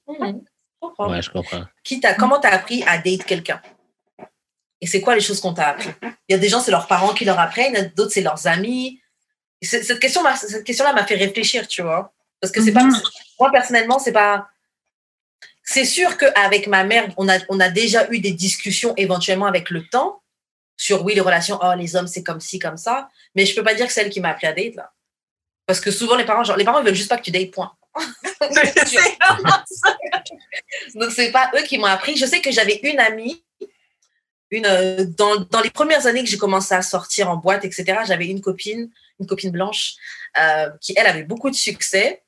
Mmh. 0.08 0.40
Ouais, 1.00 1.22
je 1.22 1.30
comprends. 1.30 1.64
Qui 1.84 2.00
t'a, 2.00 2.16
comment 2.16 2.40
t'as 2.40 2.50
appris 2.50 2.84
à 2.88 2.98
date 2.98 3.24
quelqu'un? 3.24 3.62
Et 4.82 4.88
c'est 4.88 5.02
quoi 5.02 5.14
les 5.14 5.22
choses 5.22 5.40
qu'on 5.40 5.54
t'a 5.54 5.70
appris? 5.70 5.90
Il 6.28 6.34
y 6.34 6.36
a 6.36 6.38
des 6.40 6.50
gens, 6.50 6.60
c'est 6.60 6.72
leurs 6.72 6.88
parents 6.88 7.14
qui 7.14 7.26
leur 7.26 7.40
apprennent, 7.40 7.92
d'autres, 7.96 8.14
c'est 8.14 8.22
leurs 8.22 8.48
amis. 8.48 9.00
cette 9.62 10.00
question, 10.00 10.22
cette 10.36 10.64
question-là 10.64 10.94
m'a 10.94 11.06
fait 11.06 11.16
réfléchir, 11.16 11.68
tu 11.68 11.82
vois. 11.82 12.14
Parce 12.42 12.52
que 12.52 12.62
c'est 12.62 12.72
pas, 12.72 12.84
mhm. 12.84 13.02
moi 13.40 13.52
personnellement, 13.52 14.00
c'est 14.00 14.12
pas. 14.12 14.48
C'est 15.64 15.86
sûr 15.86 16.18
qu'avec 16.18 16.68
ma 16.68 16.84
mère, 16.86 17.10
on 17.18 17.28
a, 17.28 17.40
on 17.50 17.60
a 17.60 17.70
déjà 17.70 18.10
eu 18.12 18.20
des 18.20 18.32
discussions 18.32 18.94
éventuellement 18.96 19.48
avec 19.48 19.70
le 19.70 19.86
temps 19.88 20.22
sur 20.78 21.04
oui, 21.04 21.14
les 21.16 21.22
relations, 21.22 21.60
oh, 21.62 21.74
les 21.76 21.96
hommes, 21.96 22.08
c'est 22.08 22.24
comme 22.24 22.40
ci, 22.40 22.60
comme 22.60 22.78
ça. 22.78 23.10
Mais 23.36 23.46
je 23.46 23.54
peux 23.56 23.64
pas 23.64 23.74
dire 23.74 23.88
que 23.88 23.92
c'est 23.92 24.02
elle 24.02 24.10
qui 24.10 24.22
m'a 24.22 24.30
appris 24.30 24.48
à 24.48 24.54
date, 24.54 24.76
là. 24.76 24.94
Parce 25.66 25.82
que 25.82 25.92
souvent, 25.92 26.16
les 26.16 26.24
parents, 26.24 26.46
genre, 26.46 26.56
les 26.56 26.64
parents, 26.64 26.80
ils 26.80 26.86
veulent 26.86 26.96
juste 26.96 27.10
pas 27.10 27.18
que 27.18 27.24
tu 27.24 27.32
dates, 27.32 27.52
point. 27.52 27.74
Donc, 30.96 31.12
c'est 31.12 31.32
pas 31.32 31.52
eux 31.58 31.64
qui 31.64 31.78
m'ont 31.78 31.88
appris. 31.88 32.16
Je 32.16 32.26
sais 32.26 32.40
que 32.40 32.52
j'avais 32.52 32.80
une 32.84 33.00
amie 33.00 33.44
une, 34.52 34.66
euh, 34.66 35.06
dans, 35.06 35.38
dans, 35.52 35.62
les 35.62 35.70
premières 35.70 36.08
années 36.08 36.24
que 36.24 36.30
j'ai 36.30 36.38
commencé 36.38 36.74
à 36.74 36.82
sortir 36.82 37.30
en 37.30 37.38
boîte, 37.38 37.66
etc., 37.66 38.00
j'avais 38.06 38.28
une 38.28 38.42
copine, 38.42 38.90
une 39.20 39.28
copine 39.28 39.52
blanche, 39.52 39.96
euh, 40.38 40.70
qui, 40.80 40.94
elle, 40.96 41.08
avait 41.08 41.24
beaucoup 41.24 41.50
de 41.50 41.56
succès. 41.56 42.24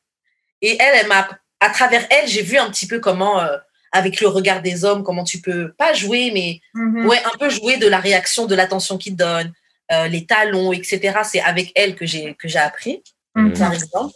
Et 0.62 0.78
elle, 0.80 1.02
elle 1.02 1.08
m'a, 1.08 1.28
à 1.60 1.70
travers 1.70 2.06
elle, 2.10 2.28
j'ai 2.28 2.42
vu 2.42 2.58
un 2.58 2.70
petit 2.70 2.88
peu 2.88 3.00
comment, 3.00 3.42
euh, 3.42 3.58
avec 3.92 4.22
le 4.22 4.28
regard 4.28 4.62
des 4.62 4.86
hommes, 4.86 5.04
comment 5.04 5.24
tu 5.24 5.42
peux, 5.42 5.72
pas 5.74 5.94
jouer, 5.94 6.32
mais 6.34 6.62
mm-hmm. 6.76 7.08
ouais, 7.08 7.22
un 7.26 7.38
peu 7.38 7.50
jouer 7.50 7.78
de 7.78 7.88
la 7.88 8.00
réaction, 8.00 8.46
de 8.46 8.56
l'attention 8.56 8.98
qu'ils 8.98 9.16
donnent, 9.16 9.54
euh, 9.92 10.08
les 10.08 10.26
talons, 10.26 10.72
etc. 10.74 11.20
C'est 11.24 11.42
avec 11.42 11.72
elle 11.76 11.96
que 11.96 12.06
j'ai, 12.06 12.36
que 12.36 12.48
j'ai 12.48 12.60
appris, 12.60 13.04
mm-hmm. 13.36 13.58
par 13.58 13.74
exemple. 13.74 14.14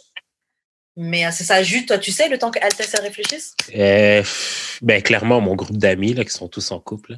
Mais 0.96 1.28
c'est 1.32 1.44
ça, 1.44 1.62
juste, 1.62 1.88
toi, 1.88 1.98
tu 1.98 2.12
sais 2.12 2.28
le 2.28 2.38
temps 2.38 2.52
qu'elle 2.52 2.72
se 2.72 3.00
réfléchisse? 3.00 3.54
ben, 4.80 5.02
clairement, 5.02 5.40
mon 5.40 5.56
groupe 5.56 5.76
d'amis, 5.76 6.14
là, 6.14 6.24
qui 6.24 6.30
sont 6.30 6.48
tous 6.48 6.70
en 6.70 6.78
couple, 6.78 7.16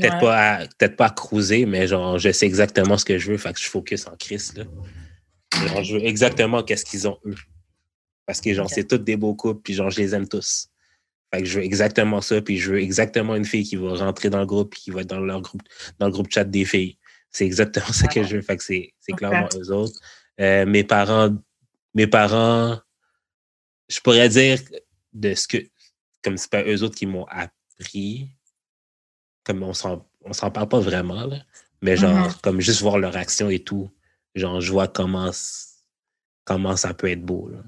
Peut-être 0.00 0.18
pas, 0.18 0.54
à, 0.54 0.66
peut 0.66 0.88
pas 0.88 1.06
à 1.06 1.10
cruiser, 1.10 1.66
mais 1.66 1.86
genre, 1.86 2.18
je 2.18 2.30
sais 2.32 2.46
exactement 2.46 2.96
ce 2.96 3.04
que 3.04 3.18
je 3.18 3.32
veux, 3.32 3.38
fait 3.38 3.52
que 3.52 3.60
je 3.60 3.68
focus 3.68 4.06
en 4.06 4.16
Christ. 4.16 4.56
Là. 4.56 4.64
Genre, 5.66 5.84
je 5.84 5.96
veux 5.96 6.04
exactement 6.06 6.62
qu'est-ce 6.62 6.84
qu'ils 6.84 7.08
ont 7.08 7.18
eux. 7.26 7.34
Parce 8.30 8.40
que 8.40 8.54
genre, 8.54 8.70
c'est 8.70 8.86
tous 8.86 8.98
des 8.98 9.16
beaux 9.16 9.34
couples, 9.34 9.60
puis 9.60 9.74
genre, 9.74 9.90
je 9.90 10.00
les 10.00 10.14
aime 10.14 10.28
tous. 10.28 10.68
Fait 11.34 11.40
que 11.40 11.48
je 11.48 11.58
veux 11.58 11.64
exactement 11.64 12.20
ça, 12.20 12.40
puis 12.40 12.58
je 12.58 12.70
veux 12.70 12.78
exactement 12.78 13.34
une 13.34 13.44
fille 13.44 13.64
qui 13.64 13.74
va 13.74 13.92
rentrer 13.94 14.30
dans 14.30 14.38
le 14.38 14.46
groupe, 14.46 14.70
puis 14.70 14.82
qui 14.82 14.90
va 14.92 15.00
être 15.00 15.08
dans 15.08 15.18
leur 15.18 15.40
groupe, 15.40 15.62
dans 15.98 16.06
le 16.06 16.12
groupe 16.12 16.30
chat 16.30 16.44
des 16.44 16.64
filles. 16.64 16.96
C'est 17.32 17.44
exactement 17.44 17.92
ça 17.92 18.06
que 18.06 18.22
je 18.22 18.36
veux. 18.36 18.42
Fait 18.42 18.56
que 18.56 18.62
c'est, 18.62 18.92
clairement 19.16 19.48
eux 19.56 19.72
autres. 19.72 19.98
Euh, 20.40 20.64
mes 20.64 20.84
parents, 20.84 21.36
mes 21.92 22.06
parents, 22.06 22.78
je 23.88 23.98
pourrais 23.98 24.28
dire 24.28 24.60
de 25.12 25.34
ce 25.34 25.48
que, 25.48 25.58
comme 26.22 26.36
c'est 26.36 26.52
pas 26.52 26.62
eux 26.62 26.84
autres 26.84 26.94
qui 26.94 27.06
m'ont 27.06 27.26
appris, 27.26 28.28
comme 29.42 29.64
on 29.64 29.74
s'en, 29.74 30.08
on 30.22 30.32
s'en 30.32 30.52
parle 30.52 30.68
pas 30.68 30.78
vraiment, 30.78 31.26
là, 31.26 31.38
mais 31.82 31.96
genre, 31.96 32.28
mm-hmm. 32.28 32.40
comme 32.42 32.60
juste 32.60 32.80
voir 32.80 32.96
leur 32.96 33.16
action 33.16 33.50
et 33.50 33.58
tout, 33.58 33.90
genre, 34.36 34.60
je 34.60 34.70
vois 34.70 34.86
comment, 34.86 35.32
comment 36.44 36.76
ça 36.76 36.94
peut 36.94 37.10
être 37.10 37.24
beau, 37.24 37.48
là. 37.48 37.58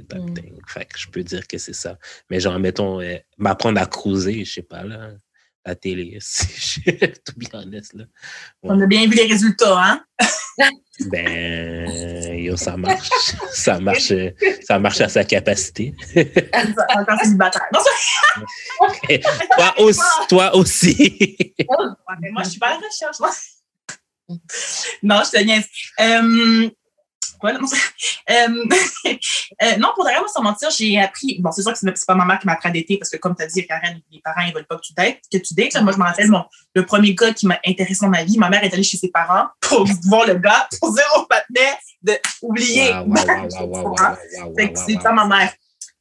Mm. 0.00 0.34
Fait 0.66 0.84
que 0.84 0.98
je 0.98 1.08
peux 1.08 1.22
dire 1.22 1.46
que 1.46 1.58
c'est 1.58 1.74
ça. 1.74 1.98
Mais 2.30 2.40
genre, 2.40 2.58
mettons, 2.58 3.00
euh, 3.00 3.16
m'apprendre 3.36 3.80
à 3.80 3.86
cruiser, 3.86 4.44
je 4.44 4.52
sais 4.52 4.62
pas, 4.62 4.84
là, 4.84 5.12
la 5.68 5.74
télé, 5.74 6.18
tout 7.24 7.34
bien 7.36 7.50
honnête, 7.52 7.92
là. 7.92 8.04
On 8.62 8.80
a 8.80 8.86
bien 8.86 9.06
vu 9.06 9.14
les 9.14 9.26
résultats, 9.26 9.78
hein? 9.78 10.04
ben, 11.10 12.38
yo, 12.38 12.56
ça 12.56 12.76
marche. 12.76 13.10
ça 13.52 13.78
marche, 13.78 14.12
ça 14.62 14.78
marche 14.78 15.00
à 15.00 15.08
sa 15.08 15.24
capacité. 15.24 15.94
Encore 16.94 17.18
célibataire. 17.22 17.62
toi 19.56 19.80
aussi. 19.80 20.00
Toi 20.28 20.56
aussi. 20.56 21.54
mais 22.20 22.30
moi, 22.30 22.42
je 22.44 22.50
suis 22.50 22.58
pas 22.58 22.68
à 22.68 22.70
la 22.70 22.76
recherche. 22.78 23.18
non, 25.02 25.22
je 25.24 25.30
te 25.38 25.44
niaise. 25.44 25.66
Euh, 26.00 26.70
Euh, 28.30 28.46
euh, 29.06 29.76
non, 29.78 29.88
pour 29.94 30.04
derrière, 30.04 30.28
sans 30.28 30.42
mentir, 30.42 30.68
j'ai 30.68 31.00
appris. 31.00 31.38
Bon, 31.40 31.50
c'est 31.50 31.62
sûr 31.62 31.72
que 31.72 31.78
c'est 31.78 32.06
pas 32.06 32.14
ma 32.14 32.26
mère 32.26 32.38
qui 32.38 32.46
m'a 32.46 32.52
appris 32.52 32.68
à 32.68 32.72
dater 32.72 32.98
parce 32.98 33.08
que, 33.10 33.16
comme 33.16 33.34
tu 33.34 33.42
as 33.42 33.46
dit, 33.46 33.66
Karen, 33.66 33.98
les 34.10 34.20
parents, 34.20 34.42
ils 34.46 34.52
veulent 34.52 34.66
pas 34.66 34.76
que 34.76 34.82
tu 34.82 34.92
dates. 34.92 35.20
Que 35.32 35.38
tu 35.38 35.54
dates. 35.54 35.82
Moi, 35.82 35.92
je 35.92 35.98
me 35.98 36.02
rappelle, 36.02 36.28
mon, 36.28 36.44
le 36.74 36.84
premier 36.84 37.14
gars 37.14 37.32
qui 37.32 37.46
m'a 37.46 37.58
intéressé 37.66 38.04
dans 38.04 38.10
ma 38.10 38.24
vie, 38.24 38.36
ma 38.36 38.50
mère 38.50 38.62
est 38.62 38.74
allée 38.74 38.82
chez 38.82 38.98
ses 38.98 39.08
parents 39.08 39.46
pour 39.62 39.86
voir 40.04 40.26
le 40.26 40.34
gars, 40.34 40.68
pour 40.78 40.92
dire 40.92 41.06
au 41.16 41.24
patinet 41.24 41.78
de 42.02 42.18
oublier. 42.42 42.92
c'est 44.74 45.00
ça, 45.00 45.10
ma 45.12 45.26
mère. 45.26 45.50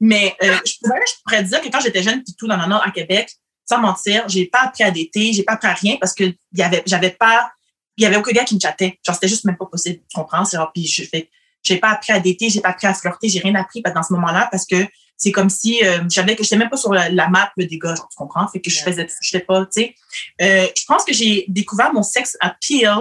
Mais 0.02 0.36
euh, 0.44 0.58
je, 0.66 0.74
pourrais, 0.82 1.00
je 1.08 1.14
pourrais 1.24 1.44
dire 1.44 1.62
que 1.62 1.70
quand 1.70 1.80
j'étais 1.80 2.04
jeune, 2.04 2.22
puis 2.24 2.36
tout 2.38 2.48
dans 2.48 2.58
le 2.58 2.68
nord 2.68 2.84
à 2.86 2.92
Québec, 2.92 3.32
sans 3.68 3.80
mentir, 3.80 4.24
j'ai 4.28 4.46
pas 4.46 4.64
appris 4.64 4.84
à 4.84 4.92
dater, 4.92 5.34
j'ai 5.34 5.44
pas 5.44 5.54
appris 5.54 5.68
à 5.68 5.74
rien 5.74 5.98
parce 6.00 6.14
que 6.14 6.26
j'avais 6.54 7.12
pas 7.12 7.52
il 7.98 8.04
y 8.04 8.06
avait 8.06 8.18
aucun 8.18 8.32
gars 8.32 8.44
qui 8.44 8.56
me 8.56 8.60
chattait. 8.60 9.00
Genre, 9.06 9.16
c'était 9.16 9.28
juste 9.28 9.46
même 9.46 9.58
pas 9.58 9.66
possible. 9.66 10.00
Tu 10.10 10.16
comprends? 10.16 10.44
Genre, 10.44 10.72
puis 10.74 10.86
je 10.86 11.04
fais, 11.04 11.30
j'ai 11.64 11.78
pas 11.78 11.90
appris 11.90 12.14
à 12.14 12.20
dater, 12.20 12.50
j'ai 12.50 12.62
pas 12.62 12.70
appris 12.70 12.88
à 12.88 12.94
flirter, 12.94 13.28
j'ai 13.28 13.40
rien 13.40 13.56
appris 13.56 13.82
dans 13.82 14.04
ce 14.04 14.14
moment-là 14.14 14.48
parce 14.52 14.66
que 14.66 14.76
c'est 15.18 15.32
comme 15.32 15.50
si 15.50 15.84
euh, 15.84 16.04
j'avais 16.10 16.36
que 16.36 16.44
j'étais 16.44 16.58
même 16.58 16.70
pas 16.70 16.78
sur 16.78 16.94
la, 16.94 17.30
map 17.30 17.52
des 17.58 17.80
gars, 17.80 17.96
genre, 17.96 18.08
tu 18.08 18.16
comprends? 18.18 18.48
Fait 18.48 18.62
que 18.62 18.70
je 18.70 18.80
faisais, 18.80 19.08
je 19.22 19.38
pas, 19.40 19.66
tu 19.66 19.82
sais. 19.82 19.96
Euh, 20.42 20.68
je 20.78 20.84
pense 20.86 21.04
que 21.04 21.14
j'ai 21.14 21.46
découvert 21.48 21.92
mon 21.92 22.04
sexe 22.04 22.38
appeal. 22.40 22.98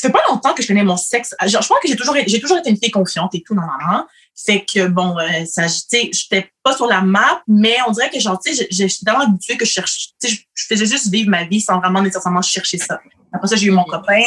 Ça 0.00 0.08
fait 0.08 0.12
pas 0.12 0.22
longtemps 0.28 0.54
que 0.54 0.62
je 0.62 0.68
connais 0.68 0.84
mon 0.84 0.96
sexe. 0.96 1.34
Genre, 1.46 1.60
je 1.60 1.66
pense 1.66 1.78
que 1.82 1.88
j'ai 1.88 1.96
toujours, 1.96 2.14
j'ai 2.24 2.40
toujours 2.40 2.58
été 2.58 2.70
une 2.70 2.76
fille 2.76 2.92
confiante 2.92 3.34
et 3.34 3.42
tout, 3.42 3.54
non, 3.54 3.62
non, 3.62 3.92
non. 3.92 4.06
Fait 4.36 4.64
que, 4.64 4.86
bon, 4.86 5.18
euh, 5.18 5.44
ça, 5.44 5.66
tu 5.66 5.72
sais, 5.88 6.10
j'étais 6.12 6.52
pas 6.62 6.76
sur 6.76 6.86
la 6.86 7.00
map, 7.00 7.42
mais 7.48 7.76
on 7.88 7.90
dirait 7.90 8.08
que, 8.08 8.20
genre, 8.20 8.38
tu 8.38 8.54
sais, 8.54 8.68
j'étais 8.70 9.04
tellement 9.04 9.24
habituée 9.24 9.56
que 9.56 9.64
je 9.64 9.72
cherche, 9.72 10.10
tu 10.20 10.28
sais, 10.28 10.38
je 10.54 10.66
faisais 10.68 10.86
juste 10.86 11.10
vivre 11.10 11.28
ma 11.28 11.44
vie 11.44 11.60
sans 11.60 11.80
vraiment 11.80 12.00
nécessairement 12.00 12.42
chercher 12.42 12.78
ça. 12.78 13.00
Après 13.32 13.48
ça, 13.48 13.56
j'ai 13.56 13.66
eu 13.66 13.72
mon 13.72 13.82
copain, 13.82 14.22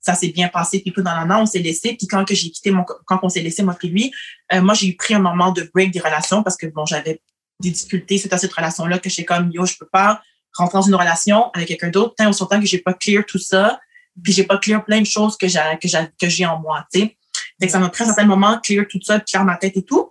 ça 0.00 0.14
s'est 0.14 0.28
bien 0.28 0.46
passé, 0.46 0.78
puis 0.78 0.92
tout 0.92 1.02
dans 1.02 1.12
la 1.12 1.40
on 1.40 1.46
s'est 1.46 1.58
laissé. 1.58 1.94
Puis 1.94 2.06
quand 2.06 2.24
que 2.24 2.34
j'ai 2.36 2.50
quitté 2.50 2.70
mon, 2.70 2.84
quand 2.84 3.18
on 3.24 3.28
s'est 3.28 3.42
laissé, 3.42 3.64
moi 3.64 3.74
puis 3.74 3.88
lui, 3.88 4.12
euh, 4.52 4.62
moi, 4.62 4.74
j'ai 4.74 4.86
eu 4.86 4.96
pris 4.96 5.14
un 5.14 5.18
moment 5.18 5.50
de 5.50 5.68
break 5.74 5.90
des 5.90 6.00
relations 6.00 6.44
parce 6.44 6.56
que, 6.56 6.66
bon, 6.66 6.86
j'avais 6.86 7.20
des 7.60 7.70
difficultés 7.70 8.18
suite 8.18 8.32
à 8.32 8.38
cette 8.38 8.52
relation-là 8.52 9.00
que 9.00 9.10
j'étais 9.10 9.24
comme, 9.24 9.50
yo, 9.50 9.66
je 9.66 9.76
peux 9.76 9.88
pas 9.90 10.22
rentrer 10.52 10.78
dans 10.78 10.86
une 10.86 10.94
relation 10.94 11.50
avec 11.52 11.68
quelqu'un 11.68 11.88
d'autre 11.88 12.14
tant 12.16 12.28
on 12.28 12.32
s'entend 12.32 12.60
que 12.60 12.66
j'ai 12.66 12.78
pas 12.78 12.94
clear 12.94 13.24
tout 13.26 13.38
ça. 13.38 13.80
Puis 14.22 14.32
j'ai 14.32 14.44
pas 14.44 14.58
clear 14.58 14.84
plein 14.84 15.00
de 15.00 15.06
choses 15.06 15.36
que 15.36 15.48
j'ai 15.48 15.60
que 15.80 15.88
j'ai 15.88 16.06
que 16.20 16.28
j'ai 16.28 16.46
en 16.46 16.58
moi, 16.58 16.86
tu 16.92 17.00
sais. 17.00 17.16
Fait 17.60 17.66
que 17.66 17.72
ça 17.72 17.78
m'a 17.78 17.88
pris 17.88 18.04
un 18.04 18.06
certain 18.06 18.24
moment 18.24 18.60
clear 18.62 18.84
tout 18.88 19.00
ça, 19.02 19.20
clear 19.20 19.44
ma 19.44 19.56
tête 19.56 19.76
et 19.76 19.84
tout. 19.84 20.10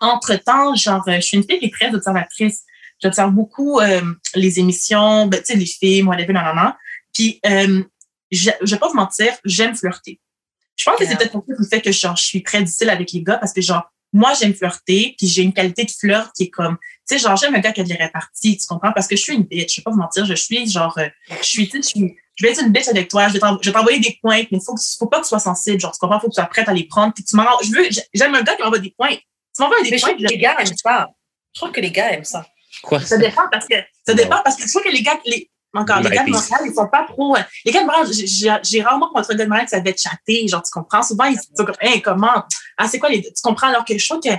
Entre-temps, 0.00 0.74
genre, 0.74 1.02
euh, 1.08 1.16
je 1.16 1.20
suis 1.20 1.36
une 1.36 1.44
fille 1.44 1.58
qui 1.58 1.66
est 1.66 1.72
très 1.72 1.94
observatrice. 1.94 2.64
J'observe 3.02 3.32
beaucoup 3.32 3.80
euh, 3.80 4.00
les 4.34 4.58
émissions, 4.58 5.26
ben, 5.26 5.40
tu 5.40 5.46
sais, 5.46 5.54
les 5.56 5.66
films, 5.66 6.08
whatever, 6.08 6.32
nanana. 6.32 6.76
Puis, 7.14 7.40
euh, 7.46 7.82
je, 8.30 8.50
je 8.62 8.74
vais 8.74 8.78
pas 8.78 8.88
vous 8.88 8.94
mentir, 8.94 9.32
j'aime 9.44 9.74
flirter. 9.74 10.20
Je 10.76 10.84
pense 10.84 10.98
que 10.98 11.06
c'est 11.06 11.16
peut-être 11.16 11.32
pour 11.32 11.44
ça 11.46 11.54
le 11.56 11.66
fait 11.66 11.80
que 11.80 11.92
genre, 11.92 12.16
je 12.16 12.24
suis 12.24 12.42
très 12.42 12.62
difficile 12.62 12.90
avec 12.90 13.12
les 13.12 13.22
gars 13.22 13.36
parce 13.36 13.52
que 13.52 13.60
genre, 13.60 13.92
moi, 14.12 14.34
j'aime 14.38 14.54
flirter, 14.54 15.14
puis 15.16 15.26
j'ai 15.26 15.42
une 15.42 15.52
qualité 15.52 15.84
de 15.84 15.90
flirt 15.90 16.32
qui 16.34 16.44
est 16.44 16.50
comme, 16.50 16.76
tu 16.76 17.16
sais, 17.16 17.18
genre, 17.18 17.36
j'aime 17.36 17.54
un 17.54 17.60
gars 17.60 17.72
qui 17.72 17.80
a 17.80 17.84
des 17.84 17.94
réparties, 17.94 18.58
tu 18.58 18.66
comprends? 18.66 18.92
Parce 18.92 19.06
que 19.06 19.16
je 19.16 19.22
suis 19.22 19.34
une 19.34 19.44
bitch, 19.44 19.74
je 19.74 19.80
vais 19.80 19.84
pas 19.84 19.90
vous 19.90 19.98
mentir, 19.98 20.26
je 20.26 20.34
suis 20.34 20.70
genre, 20.70 20.96
euh, 20.98 21.08
je 21.28 21.44
suis, 21.44 21.68
tu 21.68 21.82
sais, 21.82 21.94
je 21.94 22.00
suis, 22.00 22.16
je 22.36 22.46
vais 22.46 22.52
être 22.52 22.62
une 22.62 22.70
bitch 22.72 22.88
avec 22.88 23.08
toi, 23.08 23.28
je 23.28 23.34
vais 23.34 23.38
t'en- 23.38 23.58
je 23.60 23.68
vais 23.68 23.72
t'envoyer 23.72 23.98
des 24.00 24.18
pointes, 24.22 24.46
mais 24.50 24.58
faut 24.64 24.74
que, 24.74 24.80
tu- 24.80 24.96
faut 24.98 25.06
pas 25.06 25.18
que 25.18 25.24
tu 25.24 25.28
sois 25.28 25.38
sensible, 25.38 25.78
genre, 25.80 25.92
tu 25.92 25.98
comprends? 25.98 26.18
Faut 26.20 26.28
que 26.28 26.32
tu 26.32 26.40
sois 26.40 26.46
prête 26.46 26.68
à 26.68 26.72
les 26.72 26.84
prendre, 26.84 27.12
puis 27.14 27.24
tu 27.24 27.36
m'en, 27.36 27.44
je 27.62 27.70
veux, 27.70 27.84
j'aime 28.14 28.34
un 28.34 28.42
gars 28.42 28.54
qui 28.56 28.62
m'envoie 28.62 28.78
des 28.78 28.94
pointes. 28.96 29.18
Tu 29.54 29.60
m'envoies 29.62 29.82
des 29.82 29.90
Mais 29.90 29.98
je 29.98 30.02
trouve 30.02 30.14
pointes, 30.16 30.26
que 30.28 30.32
les 30.32 30.38
gars 30.38 30.56
aiment 30.58 30.66
ça. 30.76 31.08
Je 31.54 31.60
trouve 31.60 31.72
que 31.72 31.80
les 31.80 31.90
gars 31.90 32.12
aiment 32.12 32.24
ça. 32.24 32.46
Quoi? 32.82 33.00
ça 33.00 33.18
dépend 33.18 33.42
parce 33.52 33.66
que 33.68 33.74
ça 34.06 34.14
dépend 34.14 34.40
parce 34.42 34.56
que 34.56 34.62
je 34.62 34.68
trouve 34.68 34.82
que 34.82 34.88
les 34.88 35.02
gars 35.02 35.20
les 35.26 35.50
encore 35.74 36.00
les 36.00 36.08
gars 36.10 36.24
de. 36.24 36.30
Montréal 36.30 36.60
ils 36.64 36.74
sont 36.74 36.88
pas 36.88 37.04
trop 37.06 37.36
euh, 37.36 37.40
les 37.66 37.70
gars 37.72 37.82
de 37.82 37.86
Montréal 37.86 38.60
j'ai- 38.64 38.82
rarement 38.82 39.06
rencontré 39.08 39.34
un 39.34 39.36
gars 39.36 39.44
de 39.44 39.48
Montréal 39.50 39.66
qui 39.66 39.70
savait 39.76 39.94
chatter 39.96 40.48
genre 40.48 40.62
tu 40.62 40.70
comprends? 40.70 41.02
Souvent 41.02 41.24
ils 41.26 41.36
sont 41.36 41.64
comme 41.66 41.74
hey 41.80 42.00
comment? 42.02 42.42
Ah 42.78 42.88
c'est 42.88 42.98
quoi 42.98 43.10
les 43.10 43.22
tu 43.22 43.30
comprends? 43.42 43.68
Alors 43.68 43.84
que 43.84 43.96
je 43.96 44.08
trouve 44.08 44.20
que 44.22 44.30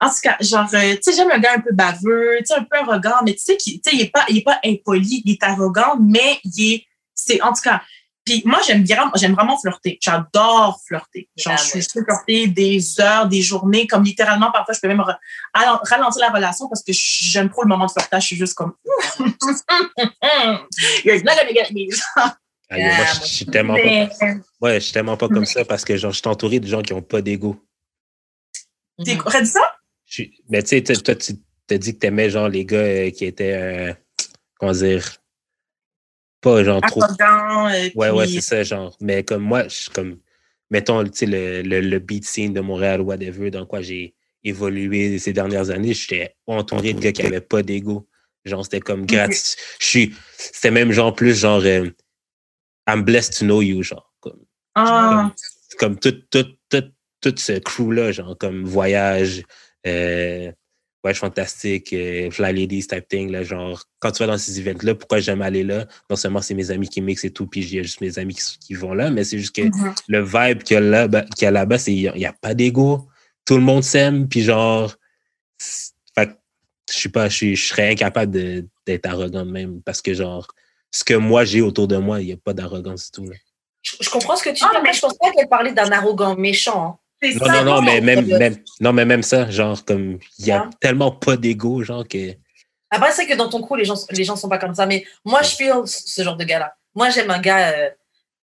en 0.00 0.08
tout 0.10 0.20
cas 0.22 0.36
genre 0.40 0.68
euh, 0.74 0.94
tu 0.96 1.00
sais 1.02 1.16
j'aime 1.16 1.30
un 1.30 1.38
gars 1.38 1.54
un 1.56 1.60
peu 1.60 1.72
baveux 1.72 2.36
tu 2.40 2.44
sais 2.46 2.54
un 2.54 2.64
peu 2.64 2.76
arrogant 2.78 3.22
mais 3.24 3.32
tu 3.32 3.40
sais 3.40 3.56
qui 3.56 3.80
tu 3.80 3.90
sais 3.90 3.96
il 3.96 4.02
est 4.02 4.10
pas 4.10 4.24
il 4.28 4.36
est 4.38 4.42
pas 4.42 4.60
impoli 4.64 5.22
il 5.24 5.32
est 5.32 5.42
arrogant 5.42 5.96
mais 5.98 6.38
il 6.44 6.74
est 6.74 6.86
c'est 7.14 7.40
en 7.42 7.52
tout 7.52 7.62
cas 7.62 7.82
puis 8.24 8.40
moi 8.44 8.60
j'aime 8.64 8.84
bien 8.84 9.10
j'aime 9.16 9.32
vraiment 9.34 9.58
flirter 9.58 9.98
j'adore 10.00 10.80
flirter 10.86 11.28
genre 11.36 11.54
Ah, 11.58 11.62
je 11.62 11.80
suis 11.80 11.98
ouais. 11.98 12.04
flirter 12.04 12.46
des 12.46 13.00
heures 13.00 13.26
des 13.28 13.42
journées 13.42 13.86
comme 13.88 14.04
littéralement 14.04 14.50
parfois 14.52 14.74
je 14.74 14.80
peux 14.80 14.88
même 14.88 15.00
ra- 15.00 15.18
ralen- 15.54 15.80
ralentir 15.82 16.20
la 16.20 16.30
relation 16.30 16.68
parce 16.68 16.82
que 16.84 16.92
j'aime 16.92 17.50
trop 17.50 17.62
le 17.62 17.68
moment 17.68 17.86
de 17.86 17.90
flirtage 17.90 18.22
je 18.22 18.26
suis 18.28 18.36
juste 18.36 18.54
comme 18.54 18.74
You're 21.04 21.22
not 21.24 21.34
gonna 21.36 21.52
get 21.52 21.72
me. 21.72 21.88
Ah, 22.74 22.78
moi, 22.78 23.04
je 23.04 23.26
suis 23.26 23.46
tellement 23.46 23.74
pas, 23.74 23.80
ouais, 24.62 24.74
je 24.74 24.84
suis 24.84 24.92
tellement 24.92 25.16
pas 25.18 25.28
comme 25.28 25.44
ça 25.44 25.64
parce 25.64 25.84
que 25.84 25.96
genre, 25.96 26.12
je 26.12 26.18
suis 26.18 26.28
entouré 26.28 26.58
de 26.58 26.66
gens 26.66 26.80
qui 26.80 26.94
ont 26.94 27.02
pas 27.02 27.20
d'ego. 27.20 27.62
t'es 29.04 29.18
aurais 29.20 29.42
dit 29.42 29.48
ça? 29.50 29.60
Je 30.06 30.14
suis- 30.14 30.42
Mais 30.48 30.62
tu 30.62 30.68
sais, 30.70 30.82
toi, 30.82 30.96
toi, 30.96 31.14
tu 31.14 31.34
t'as 31.66 31.76
dit 31.78 31.94
que 31.94 31.98
t'aimais 31.98 32.30
genre 32.30 32.48
les 32.48 32.64
gars 32.64 32.78
euh, 32.78 33.10
qui 33.10 33.24
étaient, 33.26 33.52
euh, 33.52 33.94
comment 34.58 34.72
dire, 34.72 35.16
pas 36.42 36.62
genre 36.64 36.80
trop. 36.82 37.02
Euh, 37.02 37.88
Ouais, 37.94 38.10
ouais, 38.10 38.26
c'est 38.26 38.40
ça, 38.42 38.62
genre. 38.62 38.94
Mais 39.00 39.22
comme 39.24 39.42
moi, 39.42 39.64
je 39.64 39.74
suis 39.74 39.90
comme, 39.90 40.18
mettons, 40.70 41.02
tu 41.04 41.10
sais, 41.14 41.26
le, 41.26 41.62
le, 41.62 41.80
le 41.80 41.98
beat 41.98 42.26
scene 42.26 42.52
de 42.52 42.60
Montréal, 42.60 43.00
whatever, 43.00 43.50
dans 43.50 43.64
quoi 43.64 43.80
j'ai 43.80 44.14
évolué 44.44 45.18
ces 45.18 45.32
dernières 45.32 45.70
années, 45.70 45.94
j'étais 45.94 46.34
entouré 46.46 46.92
de 46.92 47.00
gars 47.00 47.12
qui 47.12 47.22
avaient 47.22 47.40
pas 47.40 47.62
d'ego. 47.62 48.06
Genre, 48.44 48.64
c'était 48.64 48.80
comme 48.80 49.06
gratis. 49.06 49.56
Je 49.80 49.86
suis, 49.86 50.14
c'était 50.36 50.72
même 50.72 50.90
genre 50.92 51.14
plus 51.14 51.38
genre, 51.38 51.62
euh, 51.64 51.88
I'm 52.88 53.02
blessed 53.04 53.38
to 53.38 53.44
know 53.44 53.62
you, 53.62 53.82
genre. 53.82 54.12
Comme, 54.20 54.40
Ah, 54.74 55.32
comme 55.78 55.98
tout, 55.98 56.12
tout, 56.28 56.46
tout, 56.68 56.84
tout 57.20 57.34
ce 57.36 57.58
crew-là, 57.60 58.10
genre 58.10 58.36
comme 58.36 58.64
voyage, 58.64 59.44
euh, 59.86 60.50
voyage 61.02 61.18
fantastique, 61.18 61.92
euh, 61.92 62.30
Fly 62.30 62.52
Ladies 62.52 62.86
type 62.86 63.08
thing, 63.08 63.30
là, 63.30 63.42
genre, 63.42 63.82
quand 63.98 64.12
tu 64.12 64.22
vas 64.22 64.28
dans 64.28 64.38
ces 64.38 64.60
events-là, 64.60 64.94
pourquoi 64.94 65.18
j'aime 65.18 65.42
aller 65.42 65.64
là? 65.64 65.86
Non 66.08 66.16
seulement 66.16 66.40
c'est 66.40 66.54
mes 66.54 66.70
amis 66.70 66.88
qui 66.88 67.00
mixent 67.00 67.24
et 67.24 67.30
tout, 67.32 67.46
puis 67.46 67.60
il 67.60 67.74
y 67.74 67.78
a 67.80 67.82
juste 67.82 68.00
mes 68.00 68.18
amis 68.18 68.34
qui, 68.34 68.58
qui 68.58 68.74
vont 68.74 68.94
là, 68.94 69.10
mais 69.10 69.24
c'est 69.24 69.38
juste 69.38 69.54
que 69.54 69.62
mhm. 69.62 69.94
le 70.08 70.22
vibe 70.22 70.62
qu'il 70.62 70.74
y 70.74 70.78
a 70.78 70.80
là, 70.80 71.08
ben, 71.08 71.24
qu'il 71.36 71.44
y 71.44 71.48
a 71.48 71.50
là-bas, 71.50 71.78
c'est, 71.78 71.92
il 71.92 72.12
n'y 72.14 72.26
a, 72.26 72.32
pas 72.32 72.54
d'ego. 72.54 73.08
Tout 73.44 73.54
le 73.56 73.62
monde 73.62 73.82
s'aime, 73.82 74.28
puis 74.28 74.42
genre, 74.42 74.94
fait 76.14 76.30
je 76.90 76.96
suis 76.96 77.08
pas, 77.08 77.28
je, 77.28 77.36
suis- 77.36 77.56
je 77.56 77.64
serais 77.68 77.90
incapable 77.90 78.32
de- 78.32 78.68
d'être 78.86 79.06
arrogant 79.06 79.44
même, 79.44 79.82
parce 79.82 80.02
que 80.02 80.14
genre, 80.14 80.46
ce 80.90 81.02
que 81.04 81.14
moi 81.14 81.44
j'ai 81.44 81.62
autour 81.62 81.88
de 81.88 81.96
moi, 81.96 82.20
il 82.20 82.26
n'y 82.26 82.32
a 82.32 82.36
pas 82.36 82.52
d'arrogance 82.54 83.06
du 83.06 83.10
tout, 83.10 83.28
là. 83.28 83.36
Je, 83.82 83.96
je 84.00 84.10
comprends 84.10 84.36
ce 84.36 84.44
que 84.44 84.50
tu 84.50 84.56
dis, 84.56 84.62
Ah, 84.64 84.70
mais 84.74 84.82
mais- 84.82 84.92
je 84.92 85.00
pense 85.00 85.18
pas 85.18 85.32
qu'elle 85.32 85.48
parlait 85.48 85.72
d'un 85.72 85.90
arrogant 85.90 86.36
méchant. 86.36 86.86
hein. 86.86 86.98
C'est 87.22 87.34
Non, 87.34 87.46
ça, 87.46 87.62
non, 87.62 87.74
non, 87.76 87.82
mais 87.82 88.00
même, 88.00 88.26
même, 88.26 88.56
non, 88.80 88.92
mais 88.92 89.04
même 89.04 89.22
ça, 89.22 89.48
genre, 89.50 89.84
comme, 89.84 90.18
il 90.38 90.46
y 90.46 90.50
a 90.50 90.62
Hein? 90.62 90.70
tellement 90.80 91.12
pas 91.12 91.36
d'ego, 91.36 91.82
genre, 91.84 92.06
que. 92.06 92.34
Après, 92.90 93.12
c'est 93.12 93.26
que 93.26 93.34
dans 93.34 93.48
ton 93.48 93.62
crew, 93.62 93.76
les 93.76 93.84
gens, 93.84 93.94
les 94.10 94.24
gens 94.24 94.36
sont 94.36 94.48
pas 94.48 94.58
comme 94.58 94.74
ça. 94.74 94.86
Mais 94.86 95.04
moi, 95.24 95.40
je 95.42 95.54
feel 95.54 95.74
ce 95.86 96.22
genre 96.22 96.36
de 96.36 96.44
gars-là. 96.44 96.74
Moi, 96.94 97.10
j'aime 97.10 97.30
un 97.30 97.38
gars. 97.38 97.70
euh, 97.70 97.90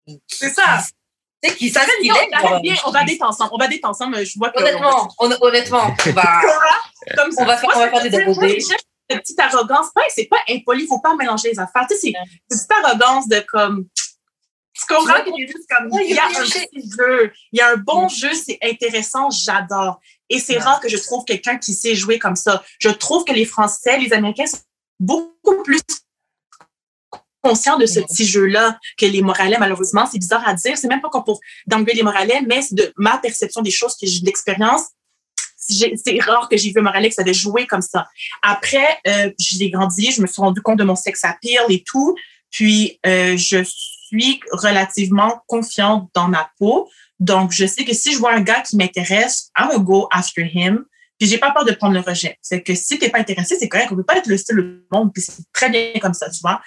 qui- 0.07 0.21
C'est 0.29 0.51
ça. 0.51 0.81
qui- 0.83 0.93
Tu 1.41 1.51
sais, 1.51 1.57
qui 1.57 1.71
va 1.71 1.81
ce 1.83 1.87
qu'il 2.01 2.63
bien, 2.63 2.75
on 2.85 2.91
va 2.91 3.05
date 3.05 3.23
ensemble. 3.23 3.51
On 3.53 3.59
va 3.59 3.69
date 3.69 3.85
ensemble. 3.85 4.25
Je 4.27 4.39
vois 4.39 4.51
que. 4.51 4.59
Honnêtement, 4.61 5.09
hon- 5.19 5.37
honnêtement, 5.41 5.95
on 6.07 6.11
va. 6.13 6.41
Comme 7.17 7.31
ça. 7.33 7.43
On 7.43 7.47
va 7.47 7.57
faire- 7.57 7.71
Moi, 7.71 7.73
on 7.77 7.81
va 7.81 7.91
faire 7.91 8.03
des 8.03 8.11
j'aime 8.11 8.33
Cette 9.11 9.21
petite 9.21 9.41
arrogance, 9.41 9.87
c'est 10.11 10.27
pas 10.27 10.37
impoli, 10.51 10.87
faut 10.87 10.99
pas 11.01 11.15
mélanger 11.17 11.51
les 11.53 11.59
affaires. 11.59 11.87
Tu 11.89 11.97
sais, 11.97 12.13
c'est 12.13 12.13
c'est 12.51 12.59
cette 12.59 12.71
arrogance 12.85 13.27
de 13.29 13.41
comme. 13.51 13.87
Tu 14.79 14.87
comprends 14.87 15.15
Tu 15.25 15.31
que 15.31 15.37
c'est 15.37 15.47
juste 15.47 15.69
comme. 15.69 15.91
Il 16.01 16.15
y 16.15 16.19
a 16.19 16.27
un 16.27 16.45
jeu. 16.45 16.61
petit 16.73 16.91
jeu. 16.97 17.33
Il 17.53 17.59
y 17.59 17.61
a 17.61 17.71
un 17.71 17.77
bon 17.77 18.09
jeu, 18.09 18.33
c'est 18.33 18.59
intéressant, 18.63 19.29
j'adore. 19.31 20.01
Et 20.31 20.39
c'est 20.39 20.59
rare 20.59 20.81
que 20.81 20.89
je 20.89 20.97
trouve 20.97 21.25
quelqu'un 21.25 21.59
qui 21.59 21.75
sait 21.75 21.95
jouer 21.95 22.19
comme 22.19 22.37
ça. 22.37 22.63
Je 22.79 22.91
trouve 22.91 23.25
que 23.25 23.33
les 23.33 23.45
Français, 23.45 23.99
les 23.99 24.13
Américains 24.13 24.47
sont 24.47 24.59
beaucoup 25.01 25.63
plus 25.63 25.81
conscients 27.43 27.79
de 27.79 27.87
ce 27.87 28.01
petit 28.01 28.27
jeu-là 28.27 28.79
que 28.99 29.07
les 29.07 29.23
Moralais, 29.23 29.57
malheureusement. 29.59 30.07
C'est 30.07 30.19
bizarre 30.19 30.47
à 30.47 30.55
dire. 30.55 30.77
C'est 30.77 30.89
même 30.89 31.01
pas 31.01 31.09
pour 31.11 31.41
d'enlever 31.67 31.95
les 31.95 32.03
Moralais, 32.03 32.43
mais 32.47 32.63
c'est 32.63 32.75
de 32.75 32.93
ma 32.97 33.19
perception 33.19 33.63
des 33.63 33.71
choses 33.71 33.97
que 34.01 34.07
j'ai 34.07 34.21
de 34.21 34.27
l'expérience. 34.27 34.83
C'est 35.57 36.21
rare 36.21 36.49
que 36.49 36.57
j'ai 36.57 36.71
vu 36.71 36.79
un 36.79 36.83
Moralais 36.83 37.09
qui 37.09 37.15
savait 37.15 37.35
jouer 37.35 37.67
comme 37.67 37.83
ça. 37.83 38.07
Après, 38.43 38.99
euh, 39.07 39.31
j'ai 39.39 39.71
grandi, 39.71 40.13
je 40.13 40.23
me 40.23 40.27
suis 40.27 40.41
rendu 40.41 40.63
compte 40.63 40.79
de 40.79 40.85
mon 40.85 40.95
sex 40.95 41.25
appeal 41.25 41.63
et 41.69 41.83
tout. 41.85 42.17
Puis, 42.51 42.99
euh, 43.07 43.37
je 43.37 43.65
suis 43.65 43.98
relativement 44.53 45.43
confiante 45.47 46.11
dans 46.15 46.29
ma 46.29 46.51
peau. 46.59 46.89
Donc, 47.21 47.53
je 47.53 47.67
sais 47.67 47.85
que 47.85 47.95
si 47.95 48.13
je 48.13 48.19
vois 48.19 48.33
un 48.33 48.41
gars 48.41 48.61
qui 48.61 48.77
m'intéresse, 48.77 49.51
I'm 49.59 49.69
gonna 49.69 49.85
go 49.85 50.09
after 50.11 50.43
him. 50.43 50.85
Puis, 51.19 51.29
j'ai 51.29 51.39
pas 51.39 51.51
peur 51.51 51.65
de 51.65 51.73
prendre 51.73 51.95
le 51.95 52.01
rejet. 52.01 52.39
C'est 52.41 52.63
que 52.63 52.75
si 52.75 52.99
t'es 52.99 53.11
pas 53.11 53.19
intéressé, 53.19 53.57
c'est 53.59 53.69
correct. 53.69 53.89
On 53.91 53.97
peut 53.97 54.05
pas 54.05 54.19
être 54.19 54.29
le 54.29 54.37
style 54.37 54.57
du 54.57 54.83
monde. 54.93 55.13
Puis, 55.13 55.23
c'est 55.23 55.43
très 55.53 55.69
bien 55.69 55.93
comme 56.01 56.15
ça, 56.15 56.31
tu 56.31 56.41
vois. 56.41 56.61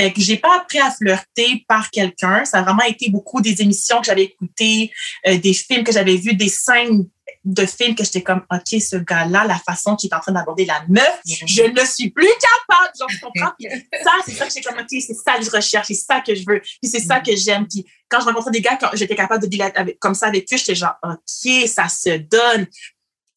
Fait 0.00 0.14
que 0.14 0.20
j'ai 0.22 0.38
pas 0.38 0.56
appris 0.56 0.78
à 0.78 0.90
flirter 0.90 1.62
par 1.68 1.90
quelqu'un. 1.90 2.46
Ça 2.46 2.60
a 2.60 2.62
vraiment 2.62 2.84
été 2.84 3.10
beaucoup 3.10 3.42
des 3.42 3.60
émissions 3.60 3.98
que 4.00 4.06
j'avais 4.06 4.24
écoutées, 4.24 4.90
euh, 5.26 5.36
des 5.36 5.52
films 5.52 5.84
que 5.84 5.92
j'avais 5.92 6.16
vus, 6.16 6.34
des 6.34 6.48
scènes 6.48 7.06
de 7.44 7.66
films 7.66 7.94
que 7.94 8.02
j'étais 8.02 8.22
comme, 8.22 8.42
OK, 8.50 8.80
ce 8.80 8.96
gars-là, 8.96 9.44
la 9.44 9.58
façon 9.58 9.96
qu'il 9.96 10.08
est 10.10 10.14
en 10.14 10.20
train 10.20 10.32
d'aborder 10.32 10.64
la 10.64 10.82
meuf, 10.88 11.20
je 11.26 11.64
ne 11.64 11.84
suis 11.84 12.08
plus 12.10 12.24
capable. 12.26 12.92
Genre, 12.98 13.08
tu 13.10 13.20
comprends? 13.20 13.52
Puis 13.58 13.68
ça, 14.02 14.10
c'est 14.24 14.32
ça 14.32 14.46
que 14.46 14.52
j'ai 14.54 14.62
comme, 14.62 14.78
OK, 14.78 14.88
c'est 14.88 15.14
ça 15.14 15.36
que 15.36 15.44
je 15.44 15.50
recherche, 15.50 15.88
c'est 15.88 15.94
ça 15.94 16.22
que 16.22 16.34
je 16.34 16.44
veux, 16.46 16.60
puis 16.60 16.90
c'est 16.90 17.00
ça 17.00 17.20
que 17.20 17.36
j'aime. 17.36 17.66
Puis 17.68 17.84
quand 18.08 18.20
je 18.20 18.24
rencontrais 18.24 18.52
des 18.52 18.62
gars, 18.62 18.78
quand 18.80 18.88
j'étais 18.94 19.14
capable 19.14 19.42
de 19.42 19.48
dealer 19.48 19.70
avec, 19.74 19.98
comme 19.98 20.14
ça 20.14 20.28
avec 20.28 20.50
eux, 20.50 20.56
j'étais 20.56 20.74
genre, 20.74 20.96
OK, 21.02 21.68
ça 21.68 21.88
se 21.88 22.16
donne. 22.16 22.66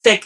Fait 0.01 0.19
que, 0.19 0.25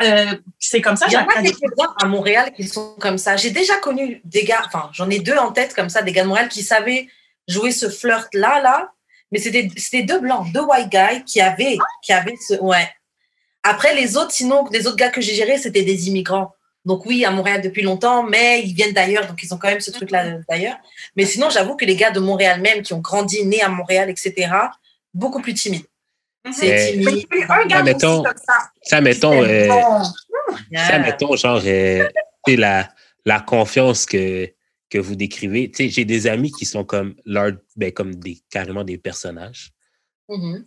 euh, 0.00 0.34
c'est 0.58 0.80
comme 0.80 0.96
ça, 0.96 1.06
Il 1.08 1.12
y 1.12 1.16
a 1.16 1.22
à 1.22 1.42
quelques-uns 1.42 1.94
à 2.02 2.06
Montréal 2.06 2.52
qui 2.56 2.66
sont 2.66 2.96
comme 2.98 3.18
ça. 3.18 3.36
J'ai 3.36 3.50
déjà 3.50 3.76
connu 3.76 4.20
des 4.24 4.44
gars, 4.44 4.62
enfin, 4.66 4.90
j'en 4.92 5.10
ai 5.10 5.18
deux 5.18 5.36
en 5.36 5.52
tête 5.52 5.74
comme 5.74 5.90
ça, 5.90 6.02
des 6.02 6.12
gars 6.12 6.22
de 6.22 6.28
Montréal 6.28 6.48
qui 6.48 6.62
savaient 6.62 7.08
jouer 7.46 7.72
ce 7.72 7.88
flirt-là, 7.88 8.60
là. 8.62 8.92
Mais 9.30 9.38
c'était 9.38 9.68
c'était 9.76 10.02
deux 10.02 10.20
blancs, 10.20 10.50
deux 10.52 10.62
white 10.62 10.90
guys 10.90 11.24
qui 11.24 11.40
avaient, 11.40 11.78
qui 12.02 12.12
avaient 12.12 12.36
ce. 12.48 12.54
Ouais. 12.54 12.88
Après, 13.62 13.94
les 13.94 14.16
autres, 14.16 14.32
sinon, 14.32 14.66
les 14.72 14.86
autres 14.86 14.96
gars 14.96 15.10
que 15.10 15.20
j'ai 15.20 15.34
gérés, 15.34 15.58
c'était 15.58 15.84
des 15.84 16.08
immigrants. 16.08 16.52
Donc, 16.84 17.06
oui, 17.06 17.24
à 17.24 17.30
Montréal 17.30 17.62
depuis 17.62 17.82
longtemps, 17.82 18.24
mais 18.24 18.62
ils 18.62 18.74
viennent 18.74 18.92
d'ailleurs, 18.92 19.26
donc 19.26 19.40
ils 19.42 19.54
ont 19.54 19.58
quand 19.58 19.68
même 19.68 19.80
ce 19.80 19.92
truc-là 19.92 20.38
d'ailleurs. 20.48 20.76
Mais 21.16 21.24
sinon, 21.24 21.48
j'avoue 21.48 21.76
que 21.76 21.84
les 21.84 21.94
gars 21.94 22.10
de 22.10 22.18
Montréal 22.18 22.60
même, 22.60 22.82
qui 22.82 22.92
ont 22.92 22.98
grandi, 22.98 23.44
nés 23.46 23.62
à 23.62 23.68
Montréal, 23.68 24.10
etc., 24.10 24.50
beaucoup 25.14 25.40
plus 25.40 25.54
timides. 25.54 25.86
C'est 26.50 26.92
timide. 26.92 27.26
Mais 27.30 27.42
un 27.44 27.66
gars 27.66 27.76
Ah, 27.78 27.82
mettons, 27.82 28.22
comme 28.22 28.32
ça. 28.36 28.70
Ça, 28.82 29.00
mettons, 29.00 29.42
c'est 29.44 29.70
euh, 29.70 29.74
bon. 29.74 30.04
ça, 30.04 30.12
Yeah. 30.70 30.98
mettons, 30.98 31.36
genre, 31.36 31.62
euh, 31.64 32.08
la, 32.48 32.88
la 33.24 33.40
confiance 33.40 34.04
que, 34.06 34.50
que 34.90 34.98
vous 34.98 35.14
décrivez. 35.14 35.70
Tu 35.70 35.84
sais, 35.84 35.88
j'ai 35.90 36.04
des 36.04 36.26
amis 36.26 36.50
qui 36.50 36.64
sont 36.66 36.84
comme, 36.84 37.14
leur, 37.24 37.52
ben, 37.76 37.92
comme 37.92 38.14
des, 38.16 38.38
carrément 38.50 38.82
des 38.84 38.98
personnages. 38.98 39.70
Mhm. 40.28 40.66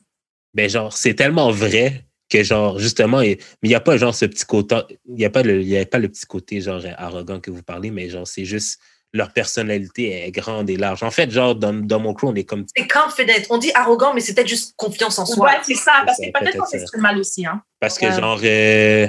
Ben, 0.53 0.69
genre, 0.69 0.93
c'est 0.95 1.13
tellement 1.15 1.51
vrai 1.51 2.05
que, 2.29 2.41
genre, 2.43 2.79
justement, 2.79 3.21
il- 3.21 3.37
mais 3.61 3.67
il 3.67 3.69
n'y 3.69 3.75
a 3.75 3.81
pas, 3.81 3.97
genre, 3.97 4.15
ce 4.15 4.25
petit 4.25 4.45
côté, 4.45 4.77
il 5.05 5.15
n'y 5.15 5.25
a, 5.25 5.29
pas 5.29 5.43
le- 5.43 5.61
il 5.61 5.67
y 5.67 5.77
a 5.77 5.85
pas 5.85 5.99
le 5.99 6.07
petit 6.07 6.25
côté, 6.25 6.61
genre, 6.61 6.81
arrogant 6.97 7.39
que 7.41 7.51
vous 7.51 7.63
parlez, 7.63 7.91
mais, 7.91 8.09
genre, 8.09 8.25
c'est 8.27 8.45
juste, 8.45 8.79
leur 9.15 9.31
personnalité 9.31 10.25
est 10.27 10.31
grande 10.31 10.69
et 10.69 10.75
large. 10.75 11.01
En 11.01 11.09
fait, 11.09 11.31
genre, 11.31 11.55
dans, 11.55 11.73
dans 11.73 11.99
mon 12.01 12.13
crew, 12.13 12.25
on 12.27 12.35
est 12.35 12.43
comme, 12.43 12.65
C'est 12.75 12.85
confident. 12.91 13.31
On 13.49 13.57
dit 13.57 13.71
arrogant, 13.73 14.13
mais 14.13 14.19
c'est 14.19 14.33
peut-être 14.35 14.49
juste 14.49 14.73
confiance 14.75 15.17
en 15.19 15.25
soi. 15.25 15.45
Ouais, 15.51 15.57
c'est 15.63 15.73
ça, 15.75 16.03
parce 16.05 16.17
que 16.19 16.31
peut-être 16.37 16.57
qu'on 16.57 16.65
s'exprime 16.65 17.01
mal 17.01 17.17
aussi, 17.17 17.45
hein. 17.45 17.63
parce 17.79 17.97
que, 17.97 18.05
Ouais. 18.07 18.19
genre, 18.19 18.39
euh, 18.43 19.07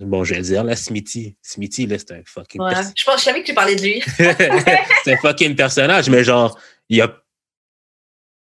bon, 0.00 0.24
je 0.24 0.34
vais 0.34 0.40
le 0.40 0.44
dire, 0.46 0.62
là, 0.62 0.76
Smithy. 0.76 1.36
Smithy, 1.42 1.86
là, 1.86 1.96
c'est 1.98 2.12
un 2.12 2.20
fucking 2.26 2.60
Ouais. 2.60 2.72
Je, 2.94 3.04
pense, 3.04 3.20
je 3.20 3.24
savais 3.24 3.40
que 3.40 3.46
tu 3.46 3.54
parlais 3.54 3.76
de 3.76 3.82
lui. 3.82 4.02
c'est 5.04 5.12
un 5.14 5.16
fucking 5.22 5.56
personnage, 5.56 6.10
mais 6.10 6.22
genre, 6.22 6.58
il 6.88 6.98
y 6.98 7.00
a. 7.00 7.16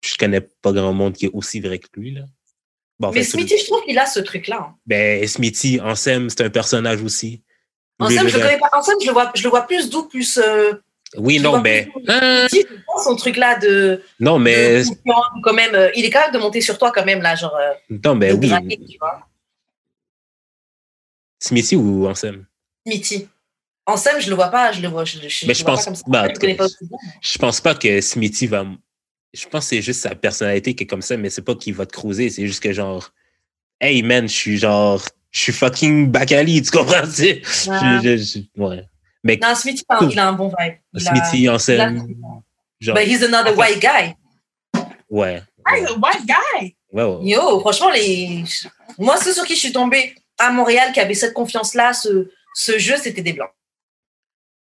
Je 0.04 0.14
connais 0.16 0.40
pas 0.40 0.72
grand 0.72 0.92
monde 0.94 1.12
qui 1.14 1.26
est 1.26 1.30
aussi 1.32 1.60
vrai 1.60 1.78
que 1.78 1.86
lui, 1.96 2.12
là. 2.12 2.22
Bon, 2.98 3.08
en 3.08 3.12
Mais 3.12 3.22
fait, 3.22 3.32
tout- 3.32 3.38
Smithy, 3.38 3.58
je 3.58 3.66
trouve 3.66 3.84
qu'il 3.84 3.98
a 3.98 4.06
ce 4.06 4.20
truc-là. 4.20 4.66
hein. 4.70 4.74
Ben, 4.86 5.26
Smithy, 5.28 5.80
Ansem, 5.80 6.30
c'est 6.30 6.40
un 6.42 6.50
personnage 6.50 7.02
aussi. 7.02 7.42
En 7.98 8.08
le 8.24 8.28
je 8.28 8.36
je 9.02 9.06
le 9.06 9.12
vois, 9.12 9.30
je 9.34 9.42
le 9.42 9.48
vois 9.50 9.62
plus 9.62 9.88
doux, 9.90 10.04
plus. 10.08 10.38
euh, 10.38 10.72
Oui, 11.16 11.38
non, 11.40 11.60
mais. 11.60 11.88
pense 12.86 13.04
son 13.04 13.16
truc-là 13.16 13.58
de. 13.58 14.02
non, 14.20 14.38
mais. 14.38 14.82
de 14.84 15.40
quand 15.42 15.52
même, 15.54 15.74
euh, 15.74 15.90
il 15.94 16.04
est 16.04 16.10
capable 16.10 16.34
de 16.34 16.38
monter 16.40 16.60
sur 16.60 16.78
toi 16.78 16.90
quand 16.92 17.04
même, 17.04 17.22
là, 17.22 17.34
genre. 17.36 17.54
euh, 17.56 17.72
Non, 18.04 18.16
de 18.34 18.38
oui. 18.38 18.48
draguer, 18.48 18.78
tu 18.90 18.98
vois. 18.98 19.20
Smithy 21.40 21.76
ou 21.76 22.06
Ansem? 22.08 22.46
Smithy. 22.86 23.28
Scène, 23.96 24.20
je 24.20 24.28
le 24.30 24.36
vois 24.36 24.48
pas, 24.48 24.70
je 24.72 24.80
le 24.80 24.88
vois, 24.88 25.04
je, 25.04 25.18
je, 25.28 25.46
Mais 25.46 25.54
je 25.54 25.64
pense- 25.64 25.84
pas 25.86 25.92
bah, 26.06 26.28
je 26.28 26.56
pas 26.56 26.68
pense 27.38 27.60
pas 27.60 27.74
que 27.74 28.00
Smithy 28.00 28.46
va. 28.46 28.64
Je 29.34 29.46
pense 29.48 29.64
que 29.64 29.68
c'est 29.70 29.82
juste 29.82 30.00
sa 30.02 30.14
personnalité 30.14 30.74
qui 30.74 30.84
est 30.84 30.86
comme 30.86 31.02
ça, 31.02 31.16
mais 31.16 31.30
c'est 31.30 31.42
pas 31.42 31.54
qu'il 31.56 31.74
va 31.74 31.84
te 31.86 31.92
cruiser. 31.92 32.30
C'est 32.30 32.46
juste 32.46 32.62
que 32.62 32.72
genre. 32.72 33.10
Hey 33.80 34.02
man, 34.02 34.28
je 34.28 34.32
suis 34.34 34.58
genre. 34.58 35.02
Je 35.32 35.40
suis 35.40 35.52
fucking 35.52 36.10
Bakali, 36.10 36.62
tu 36.62 36.70
comprends? 36.70 37.02
tu 37.02 37.10
sais? 37.12 37.42
Ouais. 37.68 37.78
Je- 38.02 38.16
je- 38.18 38.40
je- 38.56 38.62
ouais. 38.62 38.84
Mais 39.24 39.38
Non, 39.42 39.54
Smithy, 39.54 39.84
il 39.90 39.94
a- 39.94 40.08
il 40.12 40.18
a 40.18 40.28
un 40.28 40.32
bon 40.32 40.48
vibe. 40.58 40.74
Il 40.94 41.08
a- 41.08 41.10
Smithy, 41.14 41.42
il 41.42 41.48
a- 41.48 41.54
Ansem. 41.54 42.06
Genre. 42.80 42.94
But 42.96 43.06
he's 43.06 43.22
another 43.22 43.56
white 43.56 43.80
guy. 43.80 44.14
Ouais. 45.08 45.42
Ouais, 45.66 45.84
the 45.84 45.90
white 45.96 46.26
guy! 46.26 46.76
ouais, 46.92 47.04
ouais. 47.04 47.18
Yo, 47.30 47.60
franchement, 47.60 47.90
les... 47.90 48.42
moi, 48.98 49.16
ceux 49.18 49.32
sur 49.32 49.44
qui 49.44 49.54
je 49.54 49.60
suis 49.60 49.72
tombée 49.72 50.14
à 50.38 50.50
Montréal 50.50 50.92
qui 50.92 50.98
avaient 51.00 51.14
cette 51.14 51.32
confiance-là, 51.34 51.92
ce, 51.92 52.28
ce 52.54 52.78
jeu, 52.78 52.96
c'était 52.96 53.22
des 53.22 53.32
blancs. 53.32 53.50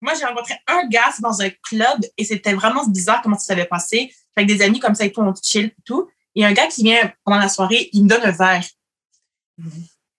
Moi, 0.01 0.13
j'ai 0.15 0.25
rencontré 0.25 0.55
un 0.69 0.87
gars 0.89 1.13
dans 1.21 1.43
un 1.43 1.51
club 1.69 1.99
et 2.17 2.25
c'était 2.25 2.53
vraiment 2.53 2.87
bizarre 2.87 3.21
comment 3.23 3.37
ça 3.39 3.47
s'avait 3.47 3.65
passé. 3.65 4.13
Avec 4.37 4.47
des 4.49 4.63
amis 4.63 4.79
comme 4.79 4.95
ça 4.95 5.05
et 5.05 5.11
tout, 5.11 5.23
on 5.23 5.35
chill 5.43 5.65
et 5.67 5.75
tout. 5.85 6.09
Et 6.37 6.45
un 6.45 6.53
gars 6.53 6.67
qui 6.69 6.85
vient 6.85 7.13
pendant 7.25 7.39
la 7.39 7.49
soirée, 7.49 7.89
il 7.93 8.05
me 8.05 8.09
donne 8.09 8.23
un 8.23 8.31
verre. 8.31 8.63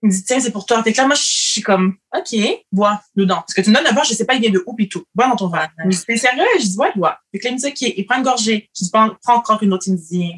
Il 0.04 0.10
me 0.10 0.12
dit, 0.12 0.24
tiens, 0.24 0.40
c'est 0.40 0.52
pour 0.52 0.66
toi. 0.66 0.84
Fait 0.84 0.94
que 0.94 0.98
là, 0.98 1.08
moi, 1.08 1.16
je 1.16 1.24
suis 1.24 1.62
comme, 1.62 1.96
OK, 2.16 2.40
bois 2.72 3.02
dedans. 3.16 3.38
Parce 3.38 3.54
que 3.56 3.62
tu 3.62 3.70
me 3.72 3.76
donnes 3.76 3.88
un 3.88 3.94
verre, 3.94 4.04
je 4.04 4.14
sais 4.14 4.26
pas, 4.26 4.36
il 4.36 4.42
vient 4.42 4.52
de 4.52 4.64
où 4.66 4.76
et 4.78 4.88
tout. 4.88 5.04
Bois 5.16 5.28
dans 5.28 5.36
ton 5.36 5.48
verre. 5.48 5.70
Il 5.80 5.88
me 5.88 5.92
dit, 5.92 6.06
t'es 6.06 6.18
sérieux? 6.18 6.44
Je 6.60 6.66
dis, 6.66 6.78
ouais, 6.78 6.92
bois. 6.96 7.20
Fait 7.32 7.40
que 7.40 7.46
là, 7.46 7.50
il 7.52 7.54
me 7.56 7.60
dit, 7.60 7.68
OK, 7.68 7.94
il 7.98 8.06
prend 8.06 8.18
une 8.18 8.24
gorgée. 8.24 8.70
Je 8.78 8.84
dis, 8.86 8.92
prends, 8.92 9.10
prends 9.24 9.36
encore 9.38 9.62
une 9.64 9.74
autre. 9.74 9.86
Il 9.88 9.94
me 9.94 9.98
dit, 9.98 10.34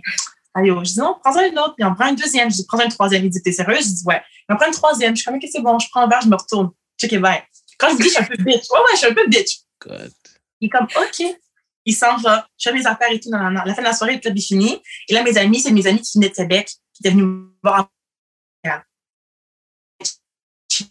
allez, 0.54 0.72
oh. 0.72 0.80
je 0.84 0.92
dis, 0.92 1.00
non, 1.00 1.18
prends-en 1.22 1.42
une 1.42 1.60
autre. 1.60 1.76
Puis 1.76 1.86
on 1.86 1.94
prend 1.94 2.08
une 2.08 2.16
deuxième. 2.16 2.50
Je 2.50 2.56
dis, 2.56 2.66
prends 2.66 2.80
une 2.80 2.90
troisième. 2.90 3.26
Il 3.26 3.30
dit, 3.30 3.42
t'es 3.42 3.52
sérieux? 3.52 3.78
Je 3.82 3.88
dis, 3.88 4.04
ouais. 4.06 4.22
Il 4.48 4.54
en 4.54 4.56
prend 4.56 4.68
une 4.68 4.74
troisième. 4.74 5.16
Je 5.16 5.22
suis 5.22 5.26
comme, 5.26 5.36
OK, 5.36 5.50
c'est 5.52 5.62
bon. 5.62 5.78
Je 5.78 5.90
prends 5.90 6.02
un 6.02 6.08
verre, 6.08 6.22
je 6.22 6.30
me 6.30 6.36
retourne. 6.36 6.72
Check 6.98 7.12
it 7.12 7.20
bye. 7.20 7.44
Quand 7.78 7.90
je 7.90 7.98
dis, 7.98 8.04
je 8.04 8.10
suis 8.10 8.20
un 8.20 8.26
peu 8.26 8.38
bitch. 8.38 8.64
Ouais, 8.72 8.80
ouais, 8.80 8.92
je 8.94 8.98
suis 8.98 9.08
un 9.08 9.14
peu 9.14 9.28
bitch. 9.28 9.60
God. 9.82 10.12
Il 10.62 10.68
est 10.68 10.70
comme, 10.70 10.86
OK. 10.86 11.38
Il 11.86 11.94
s'en 11.94 12.16
va. 12.18 12.48
Je 12.58 12.70
fais 12.70 12.76
mes 12.76 12.86
affaires 12.86 13.12
et 13.12 13.20
tout. 13.20 13.30
Non, 13.30 13.40
non, 13.40 13.52
non. 13.52 13.62
La 13.66 13.74
fin 13.74 13.82
de 13.82 13.88
la 13.88 13.94
soirée, 13.94 14.14
le 14.14 14.20
club 14.20 14.38
est 14.38 14.42
fini. 14.42 14.82
Et 15.10 15.14
là, 15.14 15.22
mes 15.24 15.38
amis, 15.38 15.60
c'est 15.60 15.72
mes 15.72 15.86
amis 15.86 16.02
qui 16.02 16.18
venaient 16.18 16.30
de 16.30 16.36
Québec, 16.36 16.70
qui 16.94 17.02
étaient 17.02 17.12
venus 17.12 17.26
me 17.26 17.54
voir 17.62 17.80
à 17.82 17.90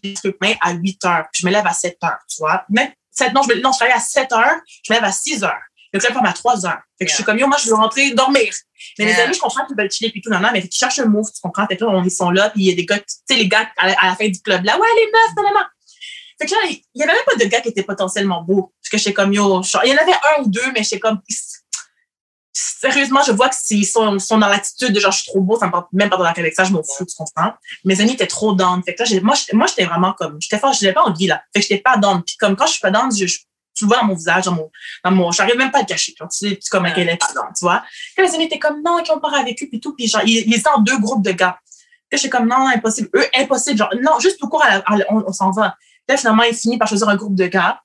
Je 0.03 0.55
à 0.61 0.71
8 0.73 1.05
heures. 1.05 1.25
puis 1.31 1.41
Je 1.41 1.45
me 1.47 1.51
lève 1.51 1.65
à 1.67 1.73
7 1.73 1.97
heures, 2.03 2.19
tu 2.29 2.37
vois. 2.39 2.63
Même, 2.69 2.89
7, 3.11 3.33
non, 3.33 3.41
je, 3.43 3.49
me, 3.49 3.61
non, 3.61 3.71
je 3.71 3.77
travaille 3.77 3.95
à 3.95 3.99
7 3.99 4.31
heures. 4.31 4.59
Je 4.83 4.91
me 4.93 4.97
lève 4.97 5.05
à 5.05 5.11
6 5.11 5.43
heures. 5.43 5.53
Le 5.91 5.99
club 5.99 6.13
ferme 6.13 6.25
à 6.27 6.33
3 6.33 6.65
heures. 6.67 6.81
Fait 6.99 7.05
que 7.05 7.09
je 7.11 7.15
suis 7.15 7.23
comme, 7.23 7.39
yo, 7.39 7.47
moi, 7.47 7.57
je 7.61 7.67
veux 7.67 7.75
rentrer 7.75 8.11
dormir. 8.11 8.53
Mais 8.99 9.05
mes 9.05 9.11
Yeah. 9.11 9.23
amis, 9.23 9.33
je 9.33 9.39
comprends 9.39 9.65
qu'ils 9.65 9.75
veulent 9.75 9.89
chiller 9.91 10.11
puis 10.11 10.21
tout, 10.21 10.29
non, 10.29 10.39
non, 10.39 10.49
mais 10.53 10.59
ils 10.59 10.71
cherchent 10.71 10.99
un 10.99 11.05
move, 11.05 11.25
tu 11.33 11.41
comprends? 11.41 11.65
Fait 11.67 11.77
que 11.77 11.83
là, 11.83 11.89
on, 11.91 12.03
ils 12.03 12.11
sont 12.11 12.29
là, 12.29 12.49
puis 12.51 12.61
il 12.63 12.69
y 12.69 12.71
a 12.71 12.75
des 12.75 12.85
gars, 12.85 12.99
tu 12.99 13.05
sais, 13.27 13.35
les 13.35 13.47
gars, 13.47 13.67
à 13.77 13.87
la, 13.87 13.93
à 13.99 14.05
la 14.07 14.15
fin 14.15 14.27
du 14.27 14.39
club, 14.41 14.63
là, 14.63 14.77
ouais, 14.79 14.87
les 14.97 15.05
meufs, 15.11 15.35
non, 15.37 15.43
non, 15.43 15.59
non. 15.59 15.65
Fait 16.39 16.45
que 16.45 16.51
là, 16.51 16.57
il 16.69 16.81
y 16.95 17.03
avait 17.03 17.11
même 17.11 17.21
pas 17.25 17.35
de 17.35 17.45
gars 17.49 17.59
qui 17.61 17.69
étaient 17.69 17.83
potentiellement 17.83 18.41
beaux. 18.43 18.71
Parce 18.81 18.89
que 18.91 18.97
j'étais 18.97 19.13
comme, 19.13 19.33
yo, 19.33 19.61
je- 19.63 19.77
il 19.85 19.89
y 19.89 19.93
en 19.93 19.97
avait 19.97 20.13
un 20.13 20.43
ou 20.43 20.47
deux, 20.47 20.71
mais 20.73 20.83
j'étais 20.83 20.99
comme, 20.99 21.19
sérieusement, 22.79 23.21
je 23.25 23.31
vois 23.31 23.49
que 23.49 23.55
s'ils 23.55 23.85
sont, 23.85 24.17
sont 24.19 24.37
dans 24.37 24.47
l'attitude 24.47 24.91
de 24.93 24.99
genre, 24.99 25.11
je 25.11 25.21
suis 25.21 25.31
trop 25.31 25.41
beau, 25.41 25.57
ça 25.59 25.65
me 25.67 25.71
porte 25.71 25.87
même 25.93 26.09
pas 26.09 26.17
dans 26.17 26.23
la 26.23 26.33
ça, 26.53 26.63
je 26.63 26.71
m'en 26.71 26.81
fous, 26.83 27.05
tu 27.05 27.15
comprends? 27.17 27.53
Mes 27.85 27.99
amis 28.01 28.13
étaient 28.13 28.27
trop 28.27 28.53
down. 28.53 28.81
Fait 28.83 28.95
que 28.95 28.99
là, 29.03 29.05
j'ai- 29.05 29.21
moi, 29.21 29.35
j'étais- 29.35 29.55
moi, 29.55 29.67
j'étais 29.67 29.85
vraiment 29.85 30.13
comme, 30.13 30.37
j'étais 30.41 30.57
fort, 30.57 30.73
j'avais 30.73 30.93
pas 30.93 31.03
envie, 31.03 31.27
là. 31.27 31.41
Fait 31.53 31.61
que 31.61 31.67
j'étais 31.67 31.81
pas 31.81 31.97
down. 31.97 32.21
Puis 32.23 32.35
comme 32.37 32.55
quand 32.55 32.65
je 32.65 32.71
suis 32.73 32.81
pas 32.81 32.91
down, 32.91 33.09
je, 33.15 33.25
je- 33.27 33.39
tu 33.75 33.85
vois 33.85 33.97
dans 33.99 34.05
mon 34.07 34.15
visage, 34.15 34.45
dans 34.45 34.51
mon, 34.53 34.69
dans 35.05 35.11
mon, 35.11 35.31
j'arrive 35.31 35.55
même 35.55 35.71
pas 35.71 35.77
à 35.79 35.81
le 35.81 35.87
cacher, 35.87 36.13
genre, 36.17 36.27
tu 36.29 36.49
sais, 36.49 36.55
tu 36.57 36.69
comme, 36.69 36.91
qu'elle 36.93 37.07
est 37.09 37.17
pas 37.17 37.31
down, 37.33 37.45
tu 37.57 37.63
vois? 37.63 37.83
Puis 38.15 38.25
mes 38.25 38.35
amis 38.35 38.45
étaient 38.45 38.59
comme, 38.59 38.81
non, 38.83 39.01
qu'on 39.07 39.19
part 39.19 39.35
avec 39.35 39.61
eux, 39.63 39.67
puis 39.69 39.79
tout, 39.79 39.95
puis 39.95 40.07
genre, 40.07 40.21
ils, 40.25 40.47
ils 40.47 40.55
étaient 40.55 40.69
en 40.69 40.79
deux 40.79 40.97
groupes 40.99 41.23
de 41.23 41.31
gars. 41.31 41.57
Puis 42.09 42.19
j'étais 42.19 42.29
comme, 42.29 42.47
non, 42.47 42.67
impossible. 42.67 43.09
Eux, 43.15 43.25
impossible, 43.37 43.77
genre, 43.77 43.89
non, 44.01 44.19
juste 44.19 44.39
tout 44.39 44.49
court, 44.49 44.63
à 44.63 44.69
la- 44.79 44.83
à 44.85 44.97
la- 44.97 45.05
on, 45.13 45.23
on 45.27 45.31
s'en 45.31 45.51
va. 45.51 45.75
Là, 46.07 46.17
finalement, 46.17 46.43
il 46.43 46.55
finit 46.55 46.77
par 46.77 46.87
choisir 46.87 47.07
un 47.07 47.15
groupe 47.15 47.35
de 47.35 47.45
gars 47.47 47.81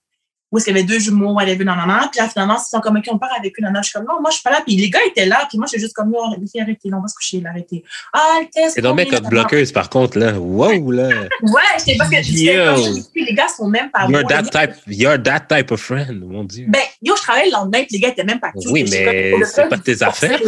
où 0.53 0.59
est-ce 0.59 0.67
qu'il 0.67 0.77
y 0.77 0.79
avait 0.79 0.87
deux 0.87 1.01
jumeaux, 1.01 1.33
whatever, 1.33 1.65
non, 1.65 1.75
non, 1.75 1.87
non. 1.87 2.09
Puis 2.13 2.21
là, 2.21 2.29
finalement, 2.29 2.57
ils 2.57 2.71
sont 2.71 2.81
comme, 2.81 2.97
OK, 2.97 3.05
on 3.11 3.19
part 3.19 3.33
avec 3.37 3.59
eux, 3.59 3.63
non, 3.63 3.73
non. 3.73 3.83
Je 3.83 3.89
suis 3.89 3.93
comme, 3.95 4.07
non, 4.07 4.21
moi, 4.21 4.31
je 4.31 4.35
suis 4.35 4.43
pas 4.43 4.51
là. 4.51 4.63
Puis 4.65 4.77
les 4.77 4.89
gars 4.89 5.01
étaient 5.07 5.27
là. 5.27 5.47
Puis 5.49 5.59
moi, 5.59 5.67
je 5.67 5.71
suis 5.71 5.81
juste 5.81 5.95
comme, 5.95 6.11
non, 6.11 6.31
les 6.31 6.47
filles, 6.47 6.61
arrêtez, 6.61 6.91
là, 6.91 6.99
on 6.99 7.03
va 7.03 7.09
se 7.09 7.15
coucher, 7.15 7.41
là, 7.41 7.51
arrêtez. 7.51 7.83
Ah, 8.13 8.39
le 8.41 8.47
test. 8.49 8.75
C'est 8.77 8.81
donc 8.81 8.97
bien 8.97 9.07
comme 9.07 9.29
bloqueuse, 9.29 9.73
par 9.73 9.91
contre, 9.91 10.19
là. 10.19 10.39
Wow, 10.39 10.93
là. 10.93 11.09
Ouais, 11.43 11.63
j'étais 11.79 11.97
parce 11.99 12.11
que 12.11 12.17
comme, 12.17 13.03
les 13.15 13.35
gars 13.35 13.49
sont 13.49 13.69
même 13.69 13.91
pas 13.91 14.07
You're 14.09 14.27
that 14.29 14.43
type, 14.45 14.77
you're 14.87 15.23
that 15.23 15.41
type 15.41 15.73
of 15.73 15.81
friend, 15.81 16.21
mon 16.21 16.45
Dieu. 16.45 16.67
Ben, 16.69 16.83
yo, 17.03 17.17
je 17.17 17.23
travaillais 17.23 17.47
le 17.47 17.53
lendemain, 17.53 17.83
puis 17.85 17.97
les 17.97 18.01
gars 18.01 18.09
étaient 18.11 18.25
même 18.25 18.39
pas 18.39 18.53
cute. 18.53 18.71
Oui, 18.71 18.85
mais 18.89 19.33
c'est 19.45 19.69
pas 19.69 19.79
tes 19.79 20.03
affaires. 20.03 20.41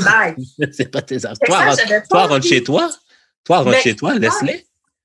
C'est 0.73 0.91
pas 0.91 1.03
tes 1.03 1.25
affaires. 1.25 1.37
Toi, 2.09 2.27
rentre, 2.27 2.47
chez 2.47 2.63
toi. 2.63 2.89
Toi, 3.45 3.59
rentre 3.59 3.71
Ben, 3.73 3.81
chez 3.81 3.97
toi, 3.97 4.15
laisse-les. 4.15 4.65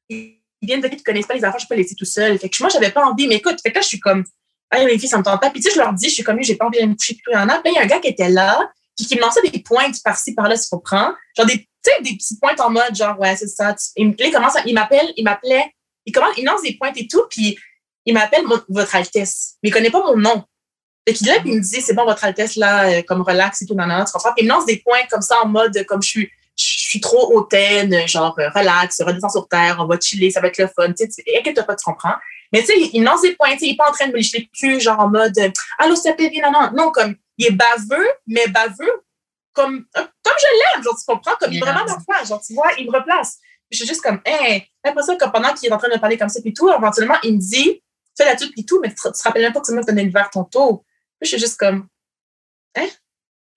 ils 0.10 0.38
viennent 0.62 0.82
de 0.82 0.88
dire 0.88 0.98
qu'ils 0.98 1.04
connaissent 1.04 1.26
pas 1.26 1.34
les 1.34 1.44
affaires, 1.44 1.60
je 1.60 1.68
peux 1.68 1.76
les 1.76 1.84
laisser 1.84 1.96
tout 1.96 2.06
seul. 2.06 2.38
Fait 2.38 2.50
que 2.50 2.58
moi, 2.62 2.70
j'avais 2.70 2.92
pas 2.92 3.04
envie. 3.04 3.28
Mais 3.28 3.36
écoute, 3.36 3.58
fait 3.64 3.72
que 3.72 3.76
là, 3.76 3.82
je 3.82 3.88
suis 3.88 4.00
comme, 4.00 4.24
hey, 4.72 4.86
les 4.88 4.98
filles, 5.00 5.10
ça 5.10 5.18
me 5.18 5.24
tente 5.24 5.42
pas. 5.42 5.50
Puis 5.50 5.62
tu 5.62 5.70
sais, 5.70 5.76
je 5.76 5.80
leur 5.80 5.94
dis, 5.94 6.10
je 6.10 6.14
suis 6.16 6.24
comme, 6.24 6.42
j'ai 6.42 6.56
pas 6.56 6.66
envie 6.66 6.78
d'aller 6.78 6.90
me 6.92 6.96
coucher, 6.96 7.16
puis 7.16 7.34
y 7.34 7.38
en 7.38 7.50
a. 7.50 7.60
Puis 7.60 7.72
là, 7.72 7.72
il 7.72 7.76
y 7.76 7.78
a 7.80 7.82
un 7.84 7.88
gars 7.88 8.00
qui 8.00 8.08
était 8.08 8.30
là, 8.30 8.70
puis 8.98 9.06
qui 9.06 9.16
me 9.16 9.22
lançait 9.22 9.42
des 9.48 9.60
pointes 9.60 9.96
par-ci, 10.04 10.34
par-là, 10.34 10.56
faut 10.70 10.80
prendre. 10.80 11.16
Genre 11.38 11.46
des, 11.46 11.58
tu 11.84 12.04
des 12.04 12.16
petites 12.16 12.40
pointes 12.40 12.60
en 12.60 12.70
mode, 12.70 12.96
genre, 12.96 13.20
ouais, 13.20 13.36
c'est 13.36 13.48
ça. 13.48 13.74
Tu- 13.74 13.88
Il, 13.96 14.16
il 14.18 14.32
commence 14.32 14.56
à, 14.56 14.62
il 14.66 14.74
m'appelle, 14.74 15.12
il 15.18 15.24
m'appelait, 15.24 15.74
il 16.06 16.12
commence, 16.14 16.38
il 16.38 16.46
lance 16.46 16.62
des 16.62 16.76
pointes 16.78 16.98
et 16.98 17.08
tout, 17.08 17.24
puis 17.30 17.58
il 18.06 18.14
m'appelle 18.14 18.44
votre 18.70 18.96
Altesse. 18.96 19.56
Mais 19.64 19.70
il 19.70 19.72
connaît 19.72 19.90
pas 19.92 20.04
mon 20.04 20.18
nom. 20.18 20.44
Fait 21.08 21.14
qu'il 21.16 21.28
là, 21.28 21.40
puis 21.40 21.50
il 21.52 21.58
me 21.58 21.62
dit, 21.62 21.82
c'est 21.82 21.94
bon, 21.96 22.06
votre 22.06 22.24
Altesse, 22.24 22.56
là, 22.56 22.90
euh, 22.90 23.02
comme 23.02 23.22
relax 23.22 23.62
et 23.64 23.66
tout, 23.66 23.74
non, 23.74 23.86
tu 24.06 24.12
comprends? 24.12 24.34
Puis 24.34 24.44
il 24.44 24.48
me 24.48 24.50
lance 24.54 24.66
des 24.66 24.78
points 24.78 25.00
comme 25.10 25.22
ça 25.22 25.42
en 25.44 25.48
mode, 25.48 25.84
comme 25.88 26.02
je 26.04 26.08
suis, 26.10 26.30
je 26.60 26.64
suis 26.64 27.00
trop 27.02 27.34
hautaine, 27.36 28.08
genre, 28.08 28.36
euh, 28.38 28.50
relax, 28.54 29.02
redescends 29.02 29.30
sur 29.30 29.48
terre, 29.48 29.78
on 29.80 29.86
va 29.88 30.00
chiller, 30.00 30.30
ça 30.30 30.42
va 30.42 30.48
être 30.50 30.60
le 30.60 30.68
fun, 30.68 30.94
tu 30.94 31.06
sais, 31.06 31.08
tu- 31.08 31.24
inquiète-toi 31.40 31.64
pas, 31.64 31.76
tu 31.76 31.84
comprends? 31.84 32.14
Mais 32.52 32.60
tu 32.62 32.68
sais, 32.68 32.74
il, 32.78 33.04
points, 33.38 33.54
tu 33.54 33.60
sais, 33.60 33.66
il 33.68 33.74
est 33.74 33.78
pas 33.78 33.90
en 33.90 33.94
train 33.94 34.08
de 34.08 34.12
me 34.12 34.18
lécher 34.18 34.40
le 34.40 34.58
cul, 34.58 34.80
genre 34.80 35.00
en 35.00 35.10
mode, 35.10 35.38
euh, 35.38 35.50
allô, 35.78 35.96
s'il 35.96 36.12
te 36.12 36.18
plaît, 36.18 36.32
non, 36.44 36.52
non, 36.52 36.72
non, 36.74 36.92
comme, 36.92 37.16
il 37.38 37.48
est 37.48 37.52
baveux, 37.52 38.08
mais 38.28 38.48
baveux, 38.48 39.04
comme, 39.54 39.86
euh, 39.98 40.08
comme 40.24 40.34
je 40.38 40.76
l'aime, 40.76 40.84
genre, 40.84 40.98
tu 40.98 41.06
comprends? 41.06 41.36
Comme, 41.40 41.54
il 41.54 41.58
est 41.58 41.62
vraiment 41.62 41.86
ma 41.86 41.98
place, 42.08 42.28
genre, 42.28 42.42
tu 42.42 42.54
vois, 42.54 42.72
il 42.78 42.90
me 42.90 42.98
replace. 42.98 43.38
Puis 43.70 43.78
je 43.78 43.84
suis 43.84 43.88
juste 43.88 44.02
comme, 44.02 44.22
hein, 44.28 44.60
après 44.84 45.04
ça, 45.04 45.16
comme 45.16 45.32
pendant 45.32 45.54
qu'il 45.54 45.70
est 45.70 45.74
en 45.74 45.78
train 45.78 45.88
de 45.88 45.94
me 45.94 46.00
parler 46.00 46.18
comme 46.18 46.30
ça, 46.30 46.42
puis 46.42 46.54
tout, 46.54 46.70
éventuellement, 46.70 47.16
il 47.24 47.36
me 47.36 47.40
dit, 47.40 47.82
fais 48.18 48.26
la 48.26 48.36
toute, 48.36 48.52
puis 48.52 48.66
tout, 48.66 48.80
mais 48.82 48.90
tu 48.90 48.96
te, 48.96 49.24
rappelles 49.24 49.44
même 49.44 49.54
pas 49.54 49.62
que 49.62 49.68
c'est 49.68 49.74
moi 49.74 49.84
qui 49.84 49.92
le 49.94 50.12
verre 50.12 50.30
tantôt. 50.30 50.84
Puis 51.20 51.30
je 51.30 51.38
suis 51.38 51.40
juste 51.40 51.58
comme, 51.58 51.88
hein? 52.76 52.88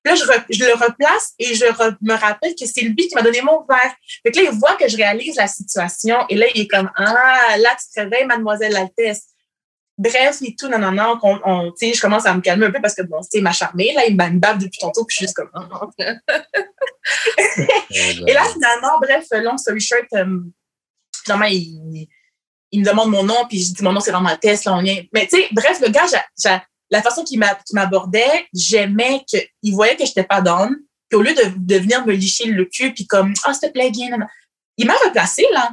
Puis 0.05 0.13
là, 0.13 0.15
je, 0.17 0.25
re- 0.25 0.45
je 0.51 0.65
le 0.65 0.75
replace 0.75 1.33
et 1.39 1.55
je 1.55 1.65
re- 1.65 1.97
me 2.03 2.15
rappelle 2.15 2.55
que 2.55 2.67
c'est 2.67 2.83
lui 2.83 2.95
qui 2.95 3.15
m'a 3.15 3.23
donné 3.23 3.41
mon 3.41 3.65
verre. 3.65 3.95
Fait 4.23 4.31
que 4.31 4.39
là, 4.39 4.51
il 4.53 4.59
voit 4.59 4.75
que 4.77 4.87
je 4.87 4.97
réalise 4.99 5.37
la 5.37 5.47
situation 5.47 6.27
et 6.29 6.37
là, 6.37 6.47
il 6.55 6.61
est 6.63 6.69
comme, 6.69 6.91
ah, 6.97 7.57
là, 7.59 7.71
tu 7.81 7.87
te 7.95 8.01
réveilles, 8.01 8.27
mademoiselle 8.27 8.73
l'Altesse. 8.73 9.23
Bref, 9.97 10.39
et 10.43 10.57
tout, 10.59 10.69
non, 10.69 10.79
non, 10.79 10.91
non, 10.91 11.19
on, 11.23 11.73
je 11.81 12.01
commence 12.01 12.27
à 12.27 12.35
me 12.35 12.41
calmer 12.41 12.67
un 12.67 12.71
peu 12.73 12.81
parce 12.83 12.95
que, 12.95 13.03
bon, 13.03 13.21
il 13.33 13.43
m'a 13.43 13.53
charmé, 13.53 13.93
là, 13.95 14.05
il 14.07 14.17
m'a 14.17 14.29
me 14.29 14.41
bave 14.41 14.59
depuis 14.59 14.79
tantôt, 14.81 15.05
puis 15.05 15.15
je 15.15 15.17
suis 15.19 15.25
juste 15.27 15.37
comme, 15.37 15.51
oh. 15.55 15.89
Et 18.27 18.33
là, 18.33 18.43
finalement, 18.53 18.99
bref, 19.01 19.27
long 19.33 19.57
story 19.57 19.81
short, 19.81 20.05
euh, 20.15 20.41
finalement, 21.25 21.47
il, 21.47 22.09
il 22.73 22.81
me 22.81 22.85
demande 22.85 23.11
mon 23.11 23.23
nom, 23.23 23.47
puis 23.49 23.63
je 23.63 23.73
dis 23.73 23.83
mon 23.85 23.93
nom, 23.93 24.01
c'est 24.01 24.13
dans 24.13 24.21
ma 24.21 24.37
test, 24.37 24.65
là, 24.65 24.75
on 24.75 24.83
vient. 24.83 25.01
Mais 25.13 25.27
tu 25.27 25.37
sais, 25.41 25.49
bref, 25.53 25.81
le 25.81 25.89
gars, 25.91 26.07
j'a- 26.11 26.27
j'a- 26.43 26.65
la 26.95 27.03
façon 27.03 27.25
qu'il 27.25 27.39
m'a- 27.39 27.55
qu'il 27.67 27.75
m'abordait, 27.75 28.47
j'aimais 28.55 29.25
qu'il 29.27 29.75
voyait 29.75 29.97
que 29.97 30.07
j'étais 30.07 30.25
pas 30.25 30.41
down, 30.41 30.71
puis 31.09 31.19
au 31.19 31.23
lieu 31.23 31.35
de, 31.35 31.45
de 31.57 31.77
venir 31.79 32.07
me 32.07 32.13
licher 32.13 32.47
le 32.47 32.65
cul, 32.65 32.93
puis 32.95 33.07
comme, 33.07 33.35
ah, 33.45 33.53
s'il 33.53 33.69
te 33.69 33.73
plaît, 33.73 33.91
viens, 33.93 34.17
il 34.77 34.87
m'a 34.87 34.95
replacé, 35.05 35.45
là, 35.53 35.71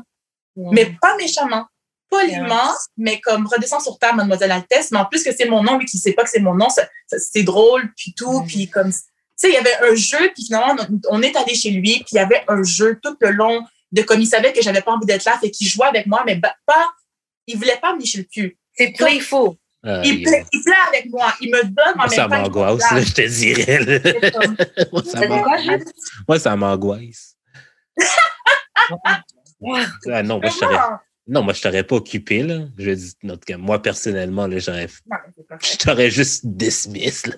mais 0.73 0.85
pas 1.02 1.15
méchamment. 1.18 1.65
Poliment, 2.10 2.73
mais 2.98 3.22
comme 3.22 3.48
redescend 3.48 3.81
sur 3.81 3.98
terre, 3.98 4.14
mademoiselle 4.14 4.52
Altesse, 4.52 4.91
mais 4.91 4.99
en 4.99 5.06
plus 5.06 5.23
que 5.23 5.31
c'est 5.34 5.45
mon 5.45 5.64
nom, 5.64 5.77
lui 5.77 5.85
qui 5.85 5.98
sait 5.98 6.11
pas 6.11 6.23
que 6.26 6.30
c'est 6.30 6.41
mon 6.41 6.53
nom, 6.53 6.68
c'est 7.07 7.43
drôle, 7.43 7.89
puis 7.95 8.14
tout, 8.14 8.43
puis 8.45 8.68
comme, 8.69 8.91
tu 8.91 8.99
sais, 9.38 9.48
il 9.49 9.53
y 9.53 9.57
avait 9.57 9.77
un 9.89 9.95
jeu, 9.95 10.30
puis 10.34 10.43
finalement, 10.43 10.76
on, 10.89 11.18
on 11.18 11.22
est 11.22 11.34
allé 11.38 11.56
chez 11.56 11.72
lui, 11.72 11.93
puis 11.99 12.11
il 12.11 12.15
y 12.15 12.19
avait 12.19 12.43
un 12.49 12.64
jeu 12.64 12.99
tout 13.02 13.15
le 13.22 13.31
long 13.31 13.65
de 13.93 14.02
comme 14.02 14.19
il 14.19 14.27
savait 14.27 14.52
que 14.52 14.61
j'avais 14.61 14.81
pas 14.81 14.91
envie 14.91 15.06
d'être 15.06 15.23
là, 15.23 15.38
fait 15.39 15.52
qu'il 15.52 15.68
jouait 15.68 15.88
avec 15.88 16.06
moi, 16.06 16.23
mais 16.26 16.39
pas, 16.65 16.85
il 17.48 17.57
voulait 17.57 17.80
pas 17.81 17.93
me 17.95 17.99
licher 17.99 18.18
le 18.19 18.23
cul. 18.26 18.57
C'est 18.76 18.91
playful. 18.91 19.52
Il, 19.83 20.21
plaît, 20.23 20.45
il 20.51 20.63
plaît 20.63 20.73
avec 20.89 21.09
moi, 21.09 21.33
il 21.41 21.49
me 21.51 21.63
donne 21.63 21.93
en 21.95 21.97
Moi, 21.97 22.09
ça 22.09 22.27
même 22.27 22.29
temps. 22.29 22.37
me 22.37 22.41
m'angoisse, 22.43 22.91
là, 22.91 23.01
je 23.01 23.13
te 23.13 23.27
dirais. 23.27 24.87
Moi, 24.91 25.03
ça 25.03 25.27
m'angoisse. 25.27 25.63
Jules? 25.63 25.83
Moi, 26.27 26.39
ça 26.39 26.55
m'angoisse. 26.55 27.35
Ah 30.11 30.23
non, 30.23 30.39
moi, 30.39 30.49
je. 30.49 30.57
Vraiment. 30.65 30.97
Non, 31.27 31.43
moi, 31.43 31.53
je 31.53 31.61
t'aurais 31.61 31.83
pas 31.83 31.95
occupé, 31.95 32.43
là. 32.43 32.65
Je 32.77 32.91
dis, 32.91 33.13
en 33.25 33.29
tout 33.33 33.39
cas, 33.45 33.57
moi, 33.57 33.81
personnellement, 33.81 34.47
là, 34.47 34.57
j'aurais, 34.59 34.87
Non, 35.09 35.17
je 35.61 35.77
t'aurais 35.77 36.09
juste 36.09 36.45
dismiss, 36.45 37.27
là. 37.27 37.35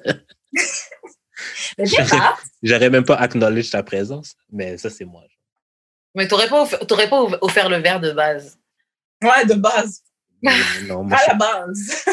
Mais. 1.77 1.85
J'aurais 2.61 2.89
même 2.89 3.03
pas 3.03 3.15
acknowledge 3.15 3.69
ta 3.71 3.83
présence, 3.83 4.35
mais 4.51 4.77
ça, 4.77 4.89
c'est 4.89 5.03
moi. 5.05 5.23
Mais 6.15 6.27
t'aurais 6.27 6.47
pas, 6.47 6.61
off- 6.63 6.87
t'aurais 6.87 7.09
pas 7.09 7.21
off- 7.21 7.37
offert 7.41 7.69
le 7.69 7.77
verre 7.77 7.99
de 7.99 8.11
base. 8.11 8.57
Ouais, 9.21 9.45
de 9.45 9.55
base. 9.55 10.01
Non, 10.87 11.03
moi, 11.03 11.17
À 11.17 11.27
la 11.29 11.33
base. 11.35 12.05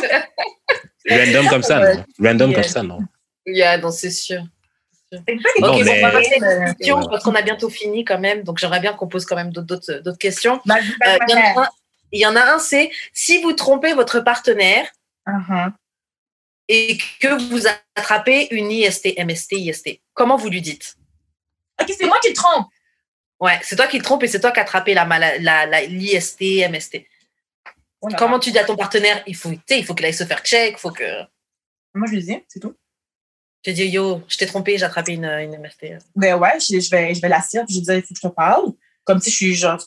random 1.09 1.49
comme 1.49 1.63
ça, 1.63 1.79
non? 1.95 2.05
Random 2.19 2.55
comme 2.55 2.63
ça, 2.63 2.83
non? 2.83 2.99
Yeah, 3.47 3.79
non, 3.79 3.91
c'est 3.91 4.11
sûr. 4.11 4.43
Pas 5.11 5.19
Non, 5.61 5.75
ok, 5.77 5.85
mais- 5.85 6.01
bon, 6.01 6.07
on 6.07 6.11
va 6.11 6.11
passer 6.13 6.43
à 6.43 6.55
une 6.69 6.75
question 6.77 7.01
parce 7.09 7.25
qu'on 7.25 7.35
a 7.35 7.43
bientôt 7.43 7.69
fini 7.69 8.05
quand 8.05 8.19
même. 8.21 8.43
Donc, 8.45 8.59
j'aimerais 8.59 8.79
bien 8.81 8.93
qu'on 8.93 9.09
pose 9.09 9.25
quand 9.25 9.35
même 9.37 9.51
d'autres- 9.51 9.67
d'autres 9.67 9.95
d'autres 10.05 10.19
questions. 10.19 10.61
Vas-y, 10.65 10.89
Euh, 11.07 11.19
Il 11.29 11.31
y, 11.31 11.35
en 11.35 11.39
a 11.41 11.63
un- 11.65 11.69
il 12.13 12.21
y 12.21 12.27
en 12.27 12.37
a 12.37 12.43
un, 12.55 12.59
c'est 12.61 12.91
si 13.13 13.43
vous 13.43 13.53
trompez 13.53 13.93
votre 13.95 14.21
partenaire 14.21 14.87
Uh-huh. 15.27 15.71
et 16.69 16.97
que 17.21 17.49
vous 17.51 17.65
attrapez 17.97 18.49
une 18.53 18.71
IST, 18.71 19.15
MST, 19.19 19.53
IST, 19.57 20.01
comment 20.15 20.37
vous 20.37 20.49
lui 20.49 20.61
dites? 20.63 20.95
Ok, 21.81 21.91
c'est 21.99 22.07
moi 22.07 22.19
qui 22.23 22.33
trompe. 22.33 22.67
Ouais, 23.41 23.59
c'est 23.63 23.75
toi 23.77 23.87
qui 23.89 23.99
le 23.99 24.05
trompe 24.05 24.23
et 24.23 24.29
c'est 24.29 24.41
toi 24.41 24.53
qui 24.53 24.61
as 24.61 24.63
attrapé 24.63 24.95
la, 24.95 25.05
mala- 25.07 25.39
la, 25.39 25.67
la- 25.67 25.83
l'IST, 25.87 26.63
MST. 26.69 27.05
Oh. 28.03 28.09
Comment 28.19 28.39
tu 28.39 28.51
dis 28.51 28.59
à 28.59 28.65
ton 28.65 28.77
partenaire 28.77 29.23
Il 29.27 29.37
faut, 29.37 29.51
il 29.69 29.85
faut 29.85 29.95
qu'il 29.95 30.07
aille 30.07 30.15
se 30.15 30.25
faire 30.25 30.41
check, 30.43 30.75
il 30.77 30.81
faut 30.81 30.91
que. 30.91 31.05
Moi, 31.95 32.07
je 32.09 32.13
lui 32.15 32.23
dis, 32.23 32.39
c'est 32.49 32.61
tout. 32.61 32.75
Tu 33.63 33.73
dis 33.75 33.87
yo, 33.87 34.23
je 34.29 34.39
t'ai 34.39 34.47
trompé, 34.47 34.79
j'ai 34.79 34.85
attrapé 34.85 35.13
une, 35.13 35.25
une 35.27 35.59
MST. 35.59 35.99
Ben 36.17 36.37
ouais, 36.37 36.59
je, 36.61 36.81
je 36.81 36.91
vais, 36.91 37.15
je 37.15 37.21
vais 37.21 37.29
la 37.29 37.41
puis 37.41 37.51
je 37.69 37.75
lui 37.75 37.81
dis, 37.83 37.93
il 37.93 38.03
faut 38.03 38.15
que 38.15 38.21
je 38.23 38.29
te 38.29 38.33
parle. 38.35 38.73
Comme 39.05 39.21
si 39.21 39.31
je 39.31 39.35
suis 39.37 39.55
genre. 39.55 39.79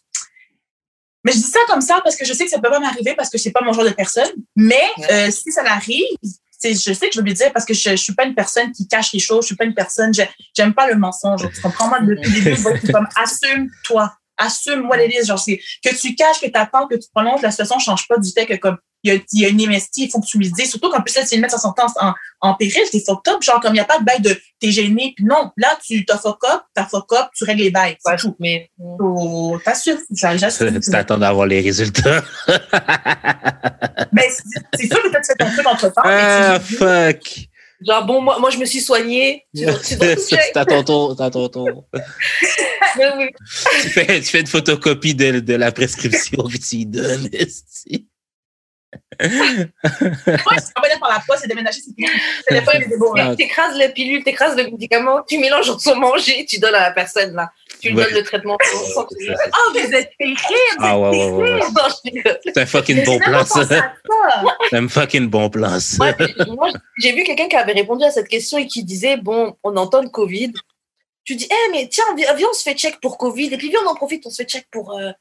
Mais 1.24 1.32
je 1.32 1.38
dis 1.38 1.44
ça 1.44 1.60
comme 1.68 1.82
ça 1.82 2.02
parce 2.04 2.16
que 2.16 2.26
je 2.26 2.34
sais 2.34 2.44
que 2.44 2.52
ça 2.52 2.60
peut 2.60 2.70
pas 2.70 2.80
m'arriver 2.80 3.16
parce 3.16 3.30
que 3.30 3.38
c'est 3.38 3.52
pas 3.52 3.62
mon 3.64 3.72
genre 3.74 3.86
de 3.86 3.90
personne. 3.92 4.30
Mais 4.56 4.76
Ouais. 4.98 5.12
euh, 5.12 5.32
si 5.32 5.52
ça 5.52 5.64
l'arrive, 5.64 6.06
je 6.22 6.72
sais 6.94 7.08
que 7.10 7.14
je 7.16 7.20
vais 7.20 7.26
lui 7.26 7.34
dire 7.34 7.52
parce 7.54 7.66
que 7.66 7.74
je, 7.74 7.92
je 7.92 7.96
suis 7.96 8.14
pas 8.14 8.26
une 8.26 8.36
personne 8.36 8.72
qui 8.74 8.88
cache 8.88 9.12
les 9.14 9.20
choses, 9.20 9.44
je 9.46 9.48
suis 9.48 9.56
pas 9.56 9.64
une 9.66 9.74
personne, 9.74 10.14
je- 10.14 10.22
j'aime 10.56 10.74
pas 10.74 10.88
le 10.88 10.96
mensonge. 10.98 11.50
Tu 11.54 11.62
comprends? 11.62 11.88
Moi, 11.88 12.02
depuis 12.02 12.30
le 12.30 12.42
début, 12.42 12.56
je 12.56 12.62
vois 12.62 12.78
comme 12.92 13.08
assume-toi, 13.16 14.16
assume-moi 14.38 14.98
les 14.98 15.08
listes. 15.08 15.28
Genre, 15.28 15.40
c'est 15.40 15.60
que 15.84 15.96
tu 15.96 16.16
caches, 16.16 16.40
que 16.42 16.48
tu 16.48 16.52
attends, 16.56 16.88
que 16.88 16.96
tu 16.96 17.08
prolonges, 17.14 17.42
la 17.42 17.52
situation 17.52 17.80
change 17.80 18.08
pas 18.08 18.18
du 18.18 18.30
fait 18.32 18.46
que 18.46 18.56
comme 18.56 18.78
il 19.06 19.14
y 19.14 19.18
a, 19.18 19.20
il 19.34 19.42
y 19.42 19.46
a 19.46 19.50
une 19.50 19.58
MST, 19.70 19.98
il 19.98 20.10
faut 20.10 20.22
que 20.22 20.26
tu 20.26 20.38
lui 20.38 20.50
dises. 20.50 20.70
Surtout 20.70 20.90
qu'en 20.90 21.02
plus, 21.02 21.14
là, 21.18 21.26
tu 21.26 21.36
de 21.36 21.42
mettre 21.42 21.54
sa 21.56 21.60
sentence 21.60 21.92
en, 22.00 22.14
en 22.40 22.54
péril, 22.54 22.84
t'es 22.90 23.02
fucked 23.06 23.34
up. 23.34 23.44
Genre, 23.44 23.60
comme 23.60 23.72
il 23.72 23.76
n'y 23.76 23.80
a 23.82 23.86
pas 23.86 24.00
de 24.00 24.06
bail 24.06 24.22
de 24.22 24.40
t'es 24.62 24.72
gêné, 24.72 25.12
puis 25.16 25.26
non. 25.26 25.52
Là, 25.58 25.78
tu 25.86 26.06
t'as 26.06 26.18
fuck 26.18 26.40
up, 26.50 26.62
t'as 26.74 26.86
fuck 26.86 27.12
up, 27.12 27.28
tu 27.36 27.44
règles 27.44 27.64
les 27.64 27.70
bails. 27.72 27.98
C'est 28.00 28.12
Ouais, 28.12 28.18
tout. 28.18 28.34
mais. 28.40 28.70
Faut- 28.78 29.60
T'assures. 29.66 29.98
Tu 30.10 30.90
t'attends 30.90 31.18
d'avoir 31.18 31.46
les 31.48 31.60
résultats. 31.60 32.24
Ben, 34.14 34.26
c'est 34.78 34.88
sûr 34.88 35.02
que 35.02 35.08
tu 35.10 35.24
fais 35.26 35.36
ton 35.38 35.50
truc 35.52 35.66
entre 35.68 35.90
temps. 35.92 36.02
ah, 36.06 36.60
fuck. 36.60 37.48
Genre, 37.86 38.06
bon, 38.06 38.22
moi, 38.22 38.40
moi 38.40 38.50
je 38.50 38.58
me 38.58 38.66
suis 38.66 38.82
soignée. 38.82 39.46
Tu 39.56 39.66
tu 39.88 39.98
ton 40.68 40.84
tour, 40.84 41.16
ton 41.16 41.50
tour. 41.50 41.86
Tu, 43.82 43.90
fais, 43.90 44.22
tu 44.22 44.28
fais 44.28 44.42
une 44.42 44.48
photocopie 44.48 45.16
de, 45.16 45.40
de 45.40 45.54
la 45.56 45.72
prescription 45.72 46.44
que 46.44 46.58
tu 46.58 46.76
y 46.78 46.86
donnes. 46.86 47.30
Moi, 49.20 49.30
tu 50.58 50.72
vas 50.76 51.00
par 51.00 51.10
la 51.10 51.24
poste 51.26 51.46
et 51.46 51.48
déménager, 51.48 51.80
c'est 51.82 52.54
là. 52.54 52.64
Ah. 53.18 53.36
T'écrases 53.36 53.78
la 53.78 53.90
pilule, 53.90 54.24
t'écrases 54.24 54.56
le 54.56 54.64
médicament, 54.66 55.24
tu 55.28 55.38
mélanges 55.38 55.70
en 55.70 55.80
son 55.80 55.96
manger, 55.96 56.46
tu 56.48 56.60
donnes 56.60 56.76
à 56.76 56.82
la 56.82 56.92
personne, 56.92 57.34
là. 57.34 57.52
Tu 57.84 57.90
lui 57.90 57.98
Ouais. 57.98 58.06
donnes 58.06 58.14
le 58.14 58.24
traitement. 58.24 58.58
Oh, 58.96 59.06
vous 59.74 59.80
êtes 59.94 60.12
terrible! 60.18 60.40
Ah 60.80 60.98
ouais, 60.98 61.10
ouais, 61.10 61.32
ouais. 61.32 61.60
C'est 62.46 62.58
un 62.62 62.66
fucking 62.66 63.04
bon 63.04 63.20
plan, 63.20 63.44
ça. 63.46 63.68
C'est 64.70 64.78
un 64.78 64.88
fucking 64.88 65.28
bon 65.28 65.50
plan, 65.50 65.78
ça. 65.82 66.16
Moi, 66.48 66.70
j'ai- 66.98 67.12
vu 67.12 67.24
quelqu'un 67.26 67.50
qui 67.50 67.58
avait 67.58 67.74
répondu 67.74 68.06
à 68.06 68.12
cette 68.12 68.30
question 68.30 68.58
et 68.58 68.68
qui 68.68 68.86
disait 68.86 69.18
Bon, 69.18 69.58
on 69.64 69.76
entend 69.76 70.02
le 70.02 70.08
Covid. 70.08 70.54
Tu 71.26 71.36
dis 71.36 71.46
Eh, 71.52 71.72
mais 71.72 71.90
tiens, 71.90 72.06
viens, 72.16 72.48
on 72.50 72.54
se 72.54 72.64
fait 72.64 72.74
check 72.76 73.02
pour 73.02 73.18
Covid. 73.18 73.54
Et 73.54 73.58
puis, 73.58 73.70
viens, 73.70 73.82
on 73.86 73.90
en 73.90 73.96
profite, 73.96 74.26
on 74.26 74.30
se 74.30 74.38
fait 74.44 74.50
check 74.50 74.66
pour 74.72 74.98
euh, 74.98 75.12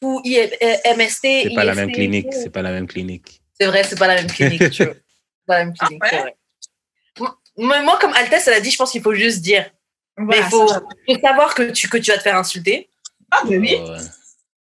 tout 0.00 0.20
I- 0.24 0.38
euh, 0.38 0.76
MST. 0.96 1.42
C'est 1.48 1.54
pas 1.56 1.64
la 1.64 1.74
même 1.74 1.90
clinique. 1.90 2.32
C'est 2.32 2.50
pas 2.50 2.62
la 2.62 2.70
même 2.70 2.86
clinique. 2.86 3.42
C'est 3.58 3.66
vrai, 3.66 3.82
c'est 3.82 3.98
pas 3.98 4.06
la 4.06 4.14
même 4.14 4.28
clinique. 4.30 4.70
tu 4.70 4.84
vois. 4.84 4.94
C'est 4.94 5.02
pas 5.48 5.58
la 5.58 5.64
même 5.64 5.74
clinique, 5.74 6.02
Ah 6.04 6.06
ouais? 6.06 6.10
c'est 6.12 6.20
vrai. 6.20 7.30
Moi, 7.58 7.80
moi, 7.82 7.98
comme 8.00 8.12
Altesse, 8.12 8.46
elle 8.48 8.54
a 8.54 8.60
dit 8.60 8.70
Je 8.70 8.76
pense 8.76 8.92
qu'il 8.92 9.02
faut 9.02 9.14
juste 9.14 9.40
dire. 9.40 9.68
Mais 10.18 10.24
Voilà, 10.24 10.42
il 10.46 10.50
faut, 10.50 10.68
ça, 10.68 10.82
faut 11.08 11.18
savoir 11.20 11.54
que 11.54 11.70
tu, 11.70 11.88
que 11.88 11.98
tu 11.98 12.10
vas 12.10 12.16
te 12.16 12.22
faire 12.22 12.36
insulter. 12.36 12.88
Ah, 13.30 13.42
ben 13.46 13.60
oui. 13.60 13.74
Ouais. 13.76 13.98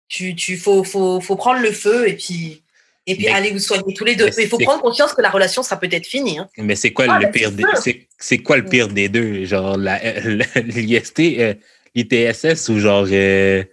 Tu, 0.08 0.34
tu 0.34 0.56
faut, 0.58 0.84
faut, 0.84 1.20
faut 1.20 1.36
prendre 1.36 1.60
le 1.60 1.70
feu 1.72 2.08
et 2.08 2.14
puis, 2.16 2.62
et 3.06 3.14
puis 3.16 3.26
Mais- 3.26 3.30
aller 3.32 3.50
vous 3.52 3.58
soigner 3.58 3.94
tous 3.94 4.04
les 4.04 4.16
deux. 4.16 4.26
mais 4.26 4.32
Mais 4.36 4.42
il 4.44 4.48
faut 4.48 4.58
prendre 4.58 4.82
conscience 4.82 5.14
que 5.14 5.22
la 5.22 5.30
relation 5.30 5.62
sera 5.62 5.78
peut-être 5.78 6.06
finie. 6.06 6.38
hein. 6.38 6.48
Mais 6.58 6.74
c'est 6.76 6.92
quoi 6.92 7.06
Ah, 7.08 7.18
le 7.18 7.30
pire 7.30 7.48
c'est 7.50 7.56
des 7.56 7.64
c'est 7.82 8.08
c'est 8.18 8.38
quoi 8.38 8.56
le 8.58 8.64
pire 8.66 8.88
des 8.88 9.08
deux? 9.08 9.44
Genre 9.44 9.76
la 9.78 9.98
l'IST 10.60 11.20
euh, 11.38 11.54
l'ITSS 11.94 12.68
ou 12.68 12.78
genre 12.80 13.06
euh, 13.10 13.64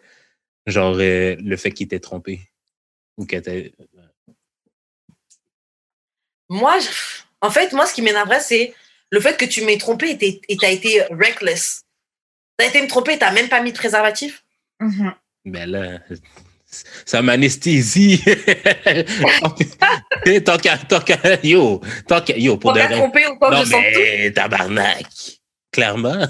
genre 0.68 0.96
euh, 1.00 1.36
le 1.40 1.58
fait 1.58 1.72
qu'il 1.72 1.88
t'ait 1.88 2.00
trompé? 2.00 2.40
Ou 3.18 3.26
que 3.26 3.36
t'ait 3.38 3.74
Moi, 6.50 6.80
je- 6.80 6.88
en 7.42 7.50
fait, 7.52 7.74
moi, 7.74 7.86
ce 7.86 7.94
qui 7.94 8.02
m'énerverait, 8.02 8.40
c'est 8.40 8.74
le 9.10 9.20
fait 9.20 9.38
que 9.38 9.46
tu 9.46 9.64
m'aies 9.64 9.78
trompé 9.78 10.18
et 10.22 10.58
t'as 10.58 10.72
été 10.72 11.04
reckless. 11.12 11.84
T'as 12.58 12.68
été 12.68 12.82
me 12.82 12.88
tromper 12.88 13.14
et 13.14 13.20
t'as 13.20 13.32
même 13.32 13.50
pas 13.50 13.62
mis 13.62 13.72
de 13.72 13.78
préservatif? 13.78 14.44
Mhm. 14.80 15.14
ben 15.46 15.72
là 15.72 16.00
ça 17.06 17.22
m'anesthésie 17.24 18.22
tant 20.46 20.58
qu'à 20.58 20.78
tant 20.78 21.00
qu'à 21.00 21.18
yo 21.44 21.82
tant 22.08 22.22
qu'à 22.22 22.38
yo 22.38 22.58
pour 22.58 22.74
de 22.74 22.82
trompé 22.82 23.26
ou 23.26 23.40
pas, 23.40 23.50
non 23.50 23.64
je 23.64 23.72
sens 23.72 23.82
tout. 23.94 24.00
mais 24.00 24.32
tabarnak 24.34 25.06
clairement 25.72 26.28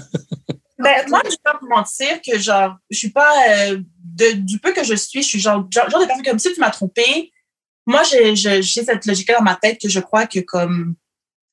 Ben, 0.78 1.04
moi, 1.08 1.20
je 1.24 1.30
vais 1.30 1.36
pas 1.42 1.58
vous 1.60 1.66
mentir 1.68 2.20
que, 2.24 2.38
genre, 2.38 2.76
je 2.88 2.98
suis 2.98 3.10
pas, 3.10 3.32
euh, 3.50 3.80
de, 4.04 4.36
du 4.36 4.60
peu 4.60 4.72
que 4.72 4.84
je 4.84 4.94
suis, 4.94 5.22
je 5.22 5.26
suis 5.26 5.40
genre, 5.40 5.66
genre, 5.72 5.90
genre 5.90 6.00
de 6.00 6.06
personne 6.06 6.24
comme 6.24 6.38
si 6.38 6.54
tu 6.54 6.60
m'as 6.60 6.70
trompé. 6.70 7.32
Moi, 7.84 8.02
j'ai 8.04 8.36
cette 8.62 9.04
logique-là 9.04 9.38
dans 9.38 9.44
ma 9.44 9.56
tête 9.56 9.80
que 9.80 9.88
je 9.88 9.98
crois 9.98 10.28
que, 10.28 10.38
comme, 10.38 10.94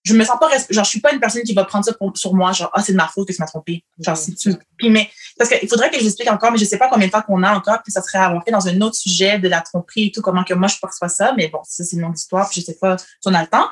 je 0.06 0.14
me 0.14 0.24
sens 0.24 0.38
pas, 0.40 0.50
genre, 0.70 0.84
je 0.86 0.90
suis 0.90 1.02
pas 1.02 1.12
une 1.14 1.20
personne 1.20 1.42
qui 1.44 1.54
va 1.54 1.66
prendre 1.66 1.84
ça 1.84 1.94
pour- 1.94 2.16
sur 2.18 2.34
moi, 2.34 2.52
genre, 2.54 2.70
ah, 2.74 2.82
c'est 2.82 2.92
de 2.94 2.98
ma 2.98 3.08
faute 3.08 3.28
que 3.28 3.34
tu 3.34 3.42
m'as 3.42 3.48
trompé. 3.48 3.84
Genre, 4.00 4.16
si 4.16 4.34
tu, 4.36 4.54
puis, 4.78 4.90
mais, 4.90 5.10
parce 5.38 5.50
qu'il 5.50 5.68
faudrait 5.68 5.90
que 5.90 6.00
j'explique 6.00 6.30
encore, 6.32 6.52
mais 6.52 6.58
je 6.58 6.66
sais 6.66 6.78
pas 6.78 6.88
combien 6.90 7.08
de 7.08 7.12
temps 7.12 7.22
qu'on 7.24 7.42
a 7.44 7.54
encore, 7.54 7.82
puis 7.84 7.92
ça 7.92 8.02
serait 8.02 8.26
rentrer 8.26 8.52
dans 8.52 8.68
un 8.68 8.80
autre 8.82 8.96
sujet 8.96 9.40
de 9.40 9.48
la 9.50 9.62
tromperie 9.62 10.06
et 10.06 10.12
tout, 10.12 10.22
comment 10.22 10.44
que 10.44 10.54
moi, 10.54 10.68
je 10.68 10.78
perçois 10.80 11.10
ça, 11.10 11.34
mais 11.36 11.48
bon, 11.50 11.60
ça, 11.64 11.84
c'est 11.84 11.96
une 11.96 12.04
longue 12.04 12.18
histoire, 12.18 12.48
puis 12.50 12.62
je 12.62 12.66
sais 12.66 12.76
pas 12.80 12.98
si 12.98 13.06
on 13.26 13.34
a 13.34 13.42
le 13.42 13.48
temps. 13.48 13.68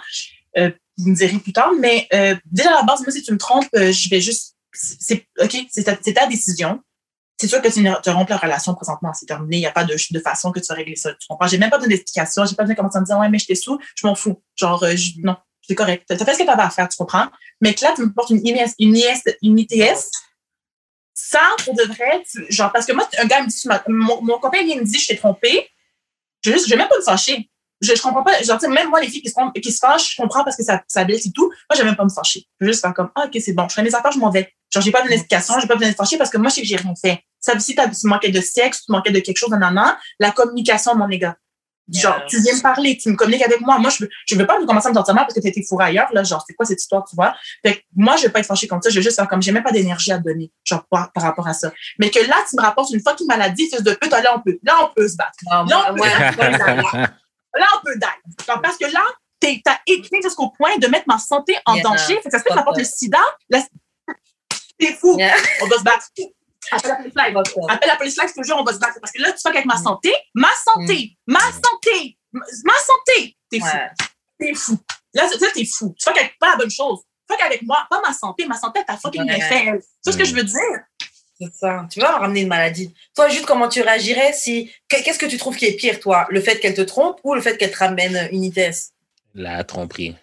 Euh, 0.58 0.72
vous 0.98 1.10
me 1.10 1.16
direz 1.16 1.38
plus 1.40 1.54
tard, 1.54 1.72
mais, 1.80 2.08
euh, 2.14 2.36
déjà 2.52 2.70
à 2.72 2.78
la 2.78 2.84
base, 2.84 3.02
moi, 3.02 3.12
si 3.12 3.22
tu 3.24 3.32
me 3.32 3.38
trompes, 3.38 3.68
euh, 3.76 3.92
je 3.92 4.10
vais 4.10 4.20
juste 4.22 4.56
c'est 4.76 5.28
OK, 5.40 5.56
c'est 5.72 5.84
ta, 5.84 5.96
ta 5.96 6.26
décision. 6.28 6.82
C'est 7.40 7.48
sûr 7.48 7.62
que 7.62 7.68
tu 7.68 7.84
tu 8.04 8.10
rompes 8.10 8.30
la 8.30 8.38
relation 8.38 8.74
présentement, 8.74 9.12
c'est 9.14 9.26
terminé. 9.26 9.58
Il 9.58 9.60
n'y 9.60 9.66
a 9.68 9.72
pas 9.72 9.84
de, 9.84 9.96
de 10.12 10.20
façon 10.20 10.52
que 10.52 10.60
tu 10.60 10.66
vas 10.68 10.76
régler 10.76 10.96
ça. 10.96 11.12
Tu 11.14 11.28
comprends? 11.28 11.48
J'ai 11.48 11.58
même 11.58 11.70
pas 11.70 11.78
besoin 11.78 11.90
d'explication. 11.90 12.46
J'ai 12.46 12.56
pas 12.56 12.64
besoin 12.64 12.74
de 12.74 12.78
commencer 12.80 12.98
à 12.98 13.02
me 13.02 13.06
dire, 13.06 13.18
ouais, 13.20 13.30
mais 13.30 13.38
j'étais 13.40 13.56
sous. 13.56 13.78
Je 13.96 14.08
m'en 14.08 14.16
fous. 14.16 14.42
Genre, 14.56 14.82
euh, 14.84 14.96
je- 14.96 15.12
non, 15.18 15.36
c'est 15.68 15.76
correct. 15.76 16.06
Tu 16.08 16.14
as 16.14 16.18
fait 16.26 16.34
ce 16.34 16.40
que 16.40 16.44
tu 16.44 16.50
avais 16.50 16.62
à 16.62 16.70
faire, 16.70 16.88
tu 16.90 16.98
comprends? 16.98 17.28
Mais 17.62 17.74
que 17.74 17.84
là, 17.84 17.94
tu 17.96 18.02
me 18.02 18.12
portes 18.14 18.30
une 18.32 18.46
IS, 18.46 18.74
une 18.80 18.96
IS, 18.96 19.22
une 19.42 19.60
ITS. 19.60 20.10
Ça, 21.16 21.42
pour 21.64 21.76
de 21.76 21.84
vrai, 21.84 22.24
tu- 22.30 22.46
genre, 22.50 22.72
parce 22.72 22.86
que 22.86 22.94
moi, 22.94 23.08
un 23.20 23.26
gars 23.26 23.42
me 23.42 23.48
dit, 23.48 23.62
mon, 23.88 24.22
mon 24.22 24.40
copain 24.40 24.64
vient 24.64 24.78
me 24.78 24.84
dire, 24.84 25.00
je 25.00 25.08
t'ai 25.08 25.18
trompé. 25.18 25.70
Je 26.44 26.52
vais 26.52 26.58
je 26.60 26.70
vais 26.70 26.76
même 26.76 26.88
pas 26.88 26.98
me 26.98 27.04
fâcher. 27.04 27.50
Je, 27.82 27.94
je 27.96 28.02
comprends 28.02 28.24
pas. 28.24 28.42
Genre, 28.42 28.60
même 28.70 28.90
moi, 28.90 29.00
les 29.02 29.08
filles 29.10 29.22
qui 29.22 29.30
se, 29.30 29.60
qui 29.60 29.72
se 29.72 29.78
fâchent, 29.80 30.16
je 30.16 30.22
comprends 30.22 30.44
parce 30.44 30.56
que 30.58 30.64
ça, 30.64 30.82
ça 30.88 31.04
blesse 31.04 31.26
et 31.26 31.32
tout. 31.32 31.48
Moi, 31.48 31.76
j'aime 31.76 31.86
même 31.86 31.96
pas 31.96 32.04
me 32.04 32.10
fâcher. 32.10 32.46
Je 32.60 32.66
veux 32.66 32.72
juste 32.72 32.82
faire 32.82 32.94
comme, 32.94 33.12
ah, 33.16 33.26
ok, 33.28 33.42
c'est 33.42 33.54
bon. 33.54 33.68
Je 33.70 33.76
fais 33.76 33.84
mes 33.84 33.94
affaires, 33.94 34.12
je 34.12 34.20
m'en 34.20 34.30
vais. 34.32 34.52
Genre, 34.72 34.82
j'ai 34.84 34.92
pas 34.92 35.02
besoin 35.02 35.16
d'explication, 35.16 35.60
j'ai 35.60 35.68
pas 35.68 35.76
besoin 35.76 35.92
de 35.92 35.96
fâcher 35.96 36.18
parce 36.18 36.30
que 36.30 36.38
moi, 36.38 36.50
je 36.50 36.56
sais 36.56 36.62
que 36.62 36.68
j'ai 36.68 36.78
rien 36.78 36.94
fait. 37.00 37.24
Ça, 37.40 37.58
si 37.60 37.76
tu 37.76 38.08
manquais 38.08 38.32
de 38.32 38.42
sexe, 38.42 38.86
tu 38.86 38.92
manquais 38.92 39.12
de 39.12 39.20
quelque 39.20 39.38
chose, 39.38 39.50
nanana, 39.50 40.00
la 40.20 40.32
communication, 40.32 40.96
mon 40.96 41.08
gars. 41.10 41.36
Genre, 41.92 42.24
tu 42.28 42.40
viens 42.42 42.56
me 42.56 42.62
parler, 42.62 42.98
tu 42.98 43.10
me 43.10 43.16
communiques 43.16 43.44
avec 43.46 43.60
moi. 43.60 43.78
Moi, 43.78 43.90
je 43.90 44.04
veux, 44.06 44.10
je 44.26 44.36
veux 44.36 44.46
pas 44.48 44.58
commencer 44.66 44.88
à 44.88 44.92
me 44.92 44.96
sentir 44.96 45.14
mal 45.14 45.26
parce 45.26 45.34
que 45.34 45.42
t'as 45.42 45.50
été 45.50 45.64
fourré 45.68 45.86
ailleurs, 45.86 46.08
là. 46.14 46.24
Genre, 46.24 46.42
c'est 46.48 46.54
quoi 46.54 46.66
cette 46.66 46.80
histoire, 46.82 47.04
tu 47.04 47.16
vois? 47.16 47.36
Fait 47.66 47.76
que 47.76 47.82
moi, 47.96 48.16
je 48.16 48.24
vais 48.24 48.30
pas 48.30 48.40
être 48.40 48.46
fâchée 48.46 48.68
comme 48.68 48.82
ça. 48.82 48.90
Je 48.90 48.96
veux 48.96 49.02
juste 49.02 49.18
faire 49.18 49.28
comme, 49.28 49.42
j'ai 49.42 49.52
même 49.52 49.64
pas 49.64 49.72
d'énergie 49.72 50.12
à 50.12 50.18
donner. 50.18 50.52
Genre, 50.64 50.86
par, 50.90 51.12
par 51.12 51.24
rapport 51.24 51.48
à 51.48 51.54
ça. 51.54 51.72
Mais 52.00 52.10
que 52.10 52.20
là, 52.20 52.38
tu 52.50 52.56
me 52.56 52.62
rapportes 52.62 52.92
une 52.94 53.02
fucking 53.02 53.28
maladie, 53.28 53.70
fils 53.70 53.84
de 53.84 53.94
pute, 53.94 54.12
là, 54.12 54.34
on 54.36 54.42
peut, 54.42 54.58
là, 54.64 54.80
on 54.86 54.94
peut 54.94 55.08
se 55.08 55.16
battre. 55.18 55.38
Non, 55.52 55.66
Non, 55.66 55.96
moi, 55.96 56.08
moi, 56.38 56.48
Là, 57.56 57.68
on 57.76 57.86
peut. 57.86 57.94
Genre, 58.48 58.62
Parce 58.62 58.78
que 58.78 58.86
là, 58.86 59.02
t'as 59.40 59.78
écrit 59.86 60.22
jusqu'au 60.24 60.50
point 60.50 60.78
de 60.78 60.88
mettre 60.88 61.06
ma 61.08 61.20
santé 61.20 61.56
en 61.66 61.76
Yeah. 61.76 61.84
danger. 61.84 62.16
Fait 62.22 62.30
que 62.30 62.32
ça 62.32 62.40
se 62.40 62.44
peut 62.44 62.50
que 62.56 62.80
le 62.80 62.86
sida. 62.86 63.20
Là, 63.50 63.60
T'es 64.80 64.94
fou. 64.94 65.18
Yeah. 65.20 65.36
On 65.62 65.68
va 65.68 65.78
se 65.78 65.84
battre. 65.84 66.08
Appelle 66.76 66.90
la 66.90 66.96
police 66.96 67.14
live. 67.16 67.38
Appelle 67.70 67.90
la 67.90 67.96
police 67.96 68.18
live, 68.20 68.30
je 68.36 68.42
te 68.42 68.46
jure, 68.48 68.58
on 68.60 68.64
va 68.64 68.74
se 68.74 68.80
battre. 68.80 69.00
Parce 69.00 69.12
que 69.12 69.22
là, 69.22 69.32
tu 69.32 69.40
fuck 69.40 69.54
avec 69.56 69.66
ma 69.66 69.78
santé. 69.78 70.14
Ma 70.34 70.50
santé. 70.64 71.18
Ma 71.28 71.40
santé. 71.40 72.18
Ma 72.32 72.42
santé. 72.78 73.38
T'es 73.50 73.60
fou. 73.60 73.66
Ouais. 73.66 73.90
T'es 74.40 74.54
fou. 74.54 74.78
Là, 75.14 75.28
t'es 75.54 75.66
fou. 75.66 75.94
Tu 75.98 76.04
fuck 76.04 76.18
avec 76.18 76.38
pas 76.40 76.52
la 76.52 76.56
bonne 76.58 76.72
chose. 76.72 77.00
Fuck 77.30 77.42
avec 77.42 77.62
moi, 77.64 77.86
pas 77.90 78.02
ma 78.02 78.14
santé. 78.14 78.46
Ma 78.46 78.58
santé, 78.58 78.82
t'as 78.86 78.98
fucking 78.98 79.24
bien 79.26 79.36
Ouais. 79.36 79.42
fait. 79.42 79.80
C'est 80.02 80.12
ce 80.12 80.18
que 80.18 80.24
Mm. 80.24 80.26
je 80.26 80.36
veux 80.36 80.44
dire. 80.44 80.80
C'est 81.40 81.54
ça. 81.54 81.86
Tu 81.92 82.00
vas 82.00 82.18
ramener 82.18 82.42
une 82.42 82.48
maladie. 82.48 82.94
Toi, 83.16 83.28
juste 83.30 83.46
comment 83.46 83.68
tu 83.68 83.82
réagirais 83.82 84.34
si. 84.34 84.72
Qu'est-ce 84.88 85.18
que 85.20 85.26
tu 85.26 85.38
trouves 85.38 85.56
qui 85.56 85.66
est 85.66 85.74
pire, 85.76 86.00
toi? 86.00 86.28
Le 86.30 86.42
fait 86.42 86.60
qu'elle 86.60 86.74
te 86.76 86.82
trompe 86.82 87.20
ou 87.24 87.34
le 87.34 87.42
fait 87.42 87.58
qu'elle 87.58 87.72
te 87.72 87.78
ramène 87.78 88.30
une 88.32 88.44
ITS 88.44 88.92
La 89.34 89.64
tromperie. 89.64 90.16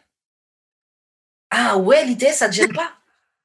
Ah 1.51 1.77
ouais, 1.78 2.05
l'ITS, 2.05 2.32
ça 2.35 2.48
te 2.48 2.55
gêne 2.55 2.72
pas? 2.72 2.93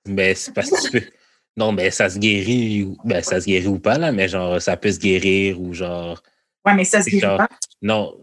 Ben, 0.05 0.35
c'est 0.35 0.53
parce 0.53 0.69
que 0.69 0.81
tu 0.81 0.91
peux. 0.91 1.11
Non, 1.57 1.71
mais 1.71 1.89
ça 1.91 2.09
se 2.09 2.19
guérit. 2.19 2.83
ou- 2.83 2.97
Ben, 3.05 3.21
ça 3.23 3.39
se 3.39 3.45
guérit 3.45 3.67
ou 3.67 3.79
pas, 3.79 3.97
là, 3.97 4.11
mais 4.11 4.27
genre, 4.27 4.61
ça 4.61 4.75
peut 4.77 4.91
se 4.91 4.99
guérir 4.99 5.59
ou 5.61 5.73
genre. 5.73 6.21
Ouais, 6.65 6.73
mais 6.73 6.83
ça 6.85 7.01
se 7.01 7.09
guérit 7.09 7.21
genre- 7.21 7.37
pas. 7.37 7.49
Non, 7.81 8.17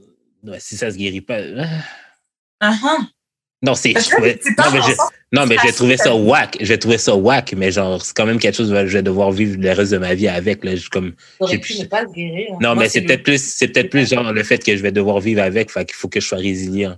si 0.59 0.77
ça 0.77 0.91
se 0.91 0.97
guérit 0.97 1.21
pas. 1.23 1.39
ah. 2.61 2.71
Uh-huh. 2.73 3.07
Non, 3.65 3.75
c'est. 3.77 3.93
Non, 3.95 4.01
mais 4.73 4.81
je, 4.83 4.93
non, 5.33 5.47
mais 5.47 5.57
j'ai 5.65 5.73
trouvé 5.73 5.97
ça 5.97 6.11
facile. 6.11 6.21
whack. 6.27 6.57
J'ai 6.61 6.79
trouvé 6.79 6.99
ça 6.99 7.15
whack, 7.15 7.53
mais 7.55 7.71
genre, 7.71 8.05
c'est 8.05 8.13
quand 8.15 8.27
même 8.27 8.41
quelque 8.41 8.57
chose 8.57 8.71
que 8.73 8.87
je 8.87 8.93
vais 8.99 9.03
devoir 9.05 9.31
vivre 9.31 9.57
le 9.61 9.71
reste 9.73 9.93
de 9.93 9.99
ma 9.99 10.15
vie 10.15 10.27
avec. 10.29 10.65
Là. 10.65 10.75
Je, 10.75 10.89
comme, 10.91 11.15
J'ai 11.49 11.59
pu 11.59 11.75
pu- 11.75 11.79
ne 11.81 11.85
pas 11.85 12.03
le 12.03 12.11
guérir. 12.11 12.51
non, 12.61 12.75
Moi, 12.75 12.85
mais 12.85 12.89
c'est 12.89 13.03
peut-être 13.03 13.23
plus, 13.23 13.43
c'est 13.43 13.69
peut-être 13.69 13.89
plus 13.91 14.09
genre 14.09 14.33
le 14.33 14.43
fait 14.43 14.59
que 14.63 14.77
je 14.77 14.83
vais 14.83 14.91
devoir 14.93 15.21
vivre 15.21 15.43
avec, 15.43 15.71
fait 15.71 15.85
qu'il 15.85 15.95
faut 15.95 16.09
que 16.09 16.19
je 16.21 16.27
sois 16.27 16.39
résilient. 16.39 16.97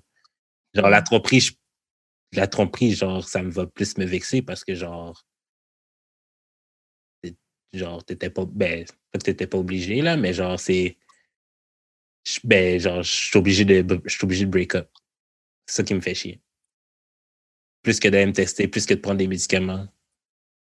Genre, 0.74 0.89
la 0.89 1.02
tromperie, 1.02 1.40
je- 1.40 1.52
la 2.32 2.47
tromperie, 2.47 2.94
genre, 2.94 3.28
ça 3.28 3.43
me 3.43 3.51
va 3.51 3.66
plus 3.66 3.97
me 3.98 4.06
vexer 4.06 4.40
parce 4.40 4.65
que 4.65 4.74
genre, 4.74 5.23
genre, 7.74 8.05
t'étais 8.05 8.30
pas, 8.30 8.44
ben, 8.46 8.84
t'étais 9.22 9.46
pas 9.46 9.59
obligé, 9.59 10.01
là, 10.02 10.16
mais 10.16 10.32
genre, 10.32 10.59
c'est, 10.59 10.96
ben, 12.42 12.78
genre, 12.80 13.02
je 13.02 13.12
suis 13.12 13.38
obligé 13.38 13.64
de, 13.64 14.01
je 14.05 14.14
suis 14.14 14.24
obligé 14.24 14.44
de 14.46 14.51
break 14.51 14.74
up. 14.74 14.88
C'est 15.66 15.76
ça 15.76 15.82
qui 15.82 15.94
me 15.94 16.01
fait 16.01 16.14
chier. 16.14 16.40
Plus 17.82 18.01
que 18.01 18.09
d'aller 18.09 18.26
me 18.26 18.32
tester, 18.32 18.66
plus 18.68 18.86
que 18.86 18.94
de 18.94 19.01
prendre 19.01 19.18
des 19.18 19.26
médicaments. 19.26 19.86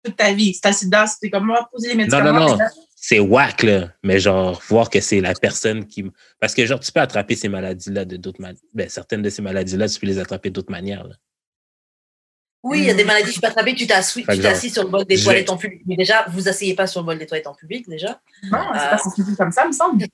toute 0.03 0.17
ta 0.17 0.33
vie. 0.33 0.59
Le 0.65 0.73
sida, 0.73 1.07
c'était 1.07 1.31
comme 1.31 1.47
moi, 1.47 1.69
poser 1.71 1.89
les 1.89 1.95
Non, 1.95 1.99
médicaments. 2.05 2.33
non, 2.33 2.49
non. 2.51 2.57
là, 2.57 2.71
c'est 2.97 3.19
whack, 3.21 3.63
là. 3.63 3.93
Mais 4.03 4.19
genre, 4.19 4.61
voir 4.69 4.89
que 4.89 5.01
c'est 5.01 5.21
la 5.21 5.35
personne 5.35 5.87
qui. 5.87 6.05
Parce 6.39 6.55
que, 6.55 6.65
genre, 6.65 6.81
tu 6.81 6.91
peux 6.93 7.01
attraper 7.01 7.35
ces 7.37 7.49
maladies-là 7.49 8.05
de 8.07 8.17
d'autres 8.17 8.41
manières. 8.41 8.61
Ben, 8.73 8.89
certaines 8.89 9.21
de 9.23 9.29
ces 9.31 9.43
maladies-là, 9.43 9.89
tu 9.89 10.01
peux 10.01 10.07
les 10.07 10.19
attraper 10.19 10.51
d'autres 10.51 10.71
manières. 10.71 11.07
Là. 11.07 11.17
Oui, 12.63 12.79
il 12.81 12.85
y 12.85 12.91
a 12.91 12.95
des 12.95 13.05
maladies 13.05 13.29
que 13.31 13.35
tu 13.35 13.41
peux 13.41 13.47
attraper, 13.47 13.75
tu 13.75 13.87
t'assis 13.87 14.71
sur 14.71 14.83
le 14.85 14.91
bol 14.91 15.05
des 15.07 15.17
je- 15.17 15.25
toilettes 15.25 15.49
en 15.51 15.57
public. 15.57 15.81
Mais 15.87 15.97
déjà, 15.97 16.27
vous 16.29 16.47
asseyez 16.49 16.75
pas 16.75 16.87
sur 16.87 17.01
le 17.01 17.07
bol 17.07 17.19
des 17.19 17.27
toilettes 17.27 17.47
en 17.47 17.55
public, 17.55 17.89
déjà. 17.89 18.21
Non, 18.51 18.59
c'est 18.75 18.81
Euh, 18.81 18.91
pas 18.91 18.99
sensible 18.99 19.35
comme 19.37 19.51
ça, 19.53 19.67
me 19.67 19.73
semble. 19.73 20.05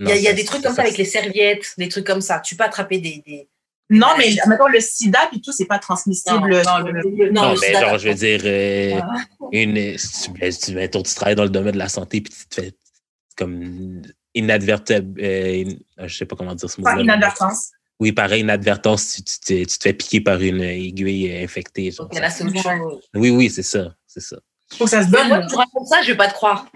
Il 0.00 0.08
y 0.08 0.10
a, 0.12 0.16
y 0.32 0.34
des 0.34 0.44
trucs 0.44 0.62
comme 0.62 0.72
ça 0.72 0.76
ça, 0.76 0.82
avec 0.82 0.96
les 0.98 1.04
serviettes, 1.04 1.74
des 1.78 1.88
trucs 1.88 2.06
comme 2.06 2.20
ça. 2.22 2.40
Tu 2.40 2.56
peux 2.56 2.64
attraper 2.64 2.98
des. 2.98 3.22
des... 3.26 3.48
Non, 3.90 4.08
mais 4.16 4.34
mettons, 4.48 4.66
le 4.66 4.80
sida 4.80 5.28
puis 5.30 5.40
tout, 5.42 5.52
c'est 5.52 5.66
pas 5.66 5.78
transmissible. 5.78 6.62
non, 6.64 6.78
le- 6.78 6.90
le- 6.92 7.00
le- 7.02 7.24
le- 7.26 7.30
Non, 7.30 7.50
le 7.52 7.60
mais 7.60 7.66
sida, 7.66 7.80
genre, 7.80 7.98
je 7.98 8.08
veux 8.08 8.14
dire, 8.14 8.40
euh, 8.44 9.00
une. 9.52 9.98
Si 9.98 10.32
tu, 10.32 10.52
si 10.52 10.58
tu, 10.72 10.90
tu 11.02 11.14
travailles 11.14 11.34
dans 11.36 11.44
le 11.44 11.50
domaine 11.50 11.74
de 11.74 11.78
la 11.78 11.88
santé, 11.90 12.22
puis 12.22 12.32
tu 12.32 12.46
te 12.48 12.54
fais 12.62 12.72
comme 13.36 14.00
inadvertable. 14.34 15.20
euh, 15.22 15.64
in- 15.98 16.06
je 16.08 16.16
sais 16.16 16.24
pas 16.24 16.34
comment 16.34 16.54
dire 16.54 16.68
ce 16.70 16.80
mot-là. 16.80 16.94
Pas 16.94 17.00
inadvertance. 17.02 17.70
Oui, 18.00 18.12
pareil, 18.12 18.40
inadvertance, 18.40 19.14
tu, 19.14 19.22
tu, 19.22 19.38
te- 19.40 19.64
tu 19.70 19.78
te 19.78 19.82
fais 19.82 19.92
piquer 19.92 20.20
par 20.20 20.40
une 20.40 20.60
aiguille 20.62 21.32
infectée. 21.42 21.90
genre, 21.92 22.08
c'est 22.12 22.44
autre 22.44 22.62
chose. 22.62 23.08
Oui, 23.14 23.30
oui, 23.30 23.50
c'est 23.50 23.62
ça. 23.62 23.94
C'est 24.06 24.20
ça. 24.20 24.36
Faut 24.76 24.84
que 24.84 24.90
ça 24.90 25.02
se 25.04 25.08
donne. 25.08 25.28
moi, 25.28 25.46
tu 25.46 25.54
racontes 25.54 25.86
ça, 25.88 26.02
je 26.02 26.08
vais 26.12 26.16
pas 26.16 26.28
te 26.28 26.34
croire. 26.34 26.66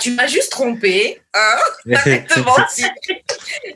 tu 0.00 0.10
m'as 0.12 0.26
juste 0.26 0.50
trompé. 0.52 1.20
Hein 1.32 1.56
Arrête 1.94 2.28
de 2.36 2.42
mentir. 2.42 2.90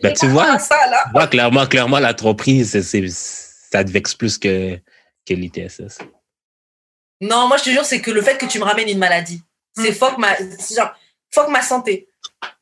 Ben, 0.03 0.13
tu 0.13 0.27
vois. 0.29 0.59
ça, 0.59 0.77
là. 0.91 1.07
Moi, 1.13 1.27
clairement, 1.29 1.67
clairement, 1.67 1.99
la 1.99 2.15
tromperie, 2.15 2.65
ça 2.65 3.85
te 3.85 3.91
vexe 3.91 4.15
plus 4.15 4.39
que, 4.39 4.77
que 5.27 5.35
l'ITSS. 5.35 5.99
Non, 7.21 7.49
moi, 7.49 7.57
je 7.59 7.65
te 7.65 7.71
jure, 7.71 7.85
c'est 7.85 8.01
que 8.01 8.11
le 8.11 8.23
fait 8.23 8.39
que 8.39 8.47
tu 8.47 8.59
me 8.59 8.65
ramènes 8.65 8.89
une 8.89 8.99
maladie, 8.99 9.43
c'est 9.77 9.93
fuck 9.93 10.19
ma, 10.19 10.37
c'est 10.37 10.77
genre, 10.77 10.93
fuck 11.31 11.49
ma 11.49 11.63
santé. 11.63 12.09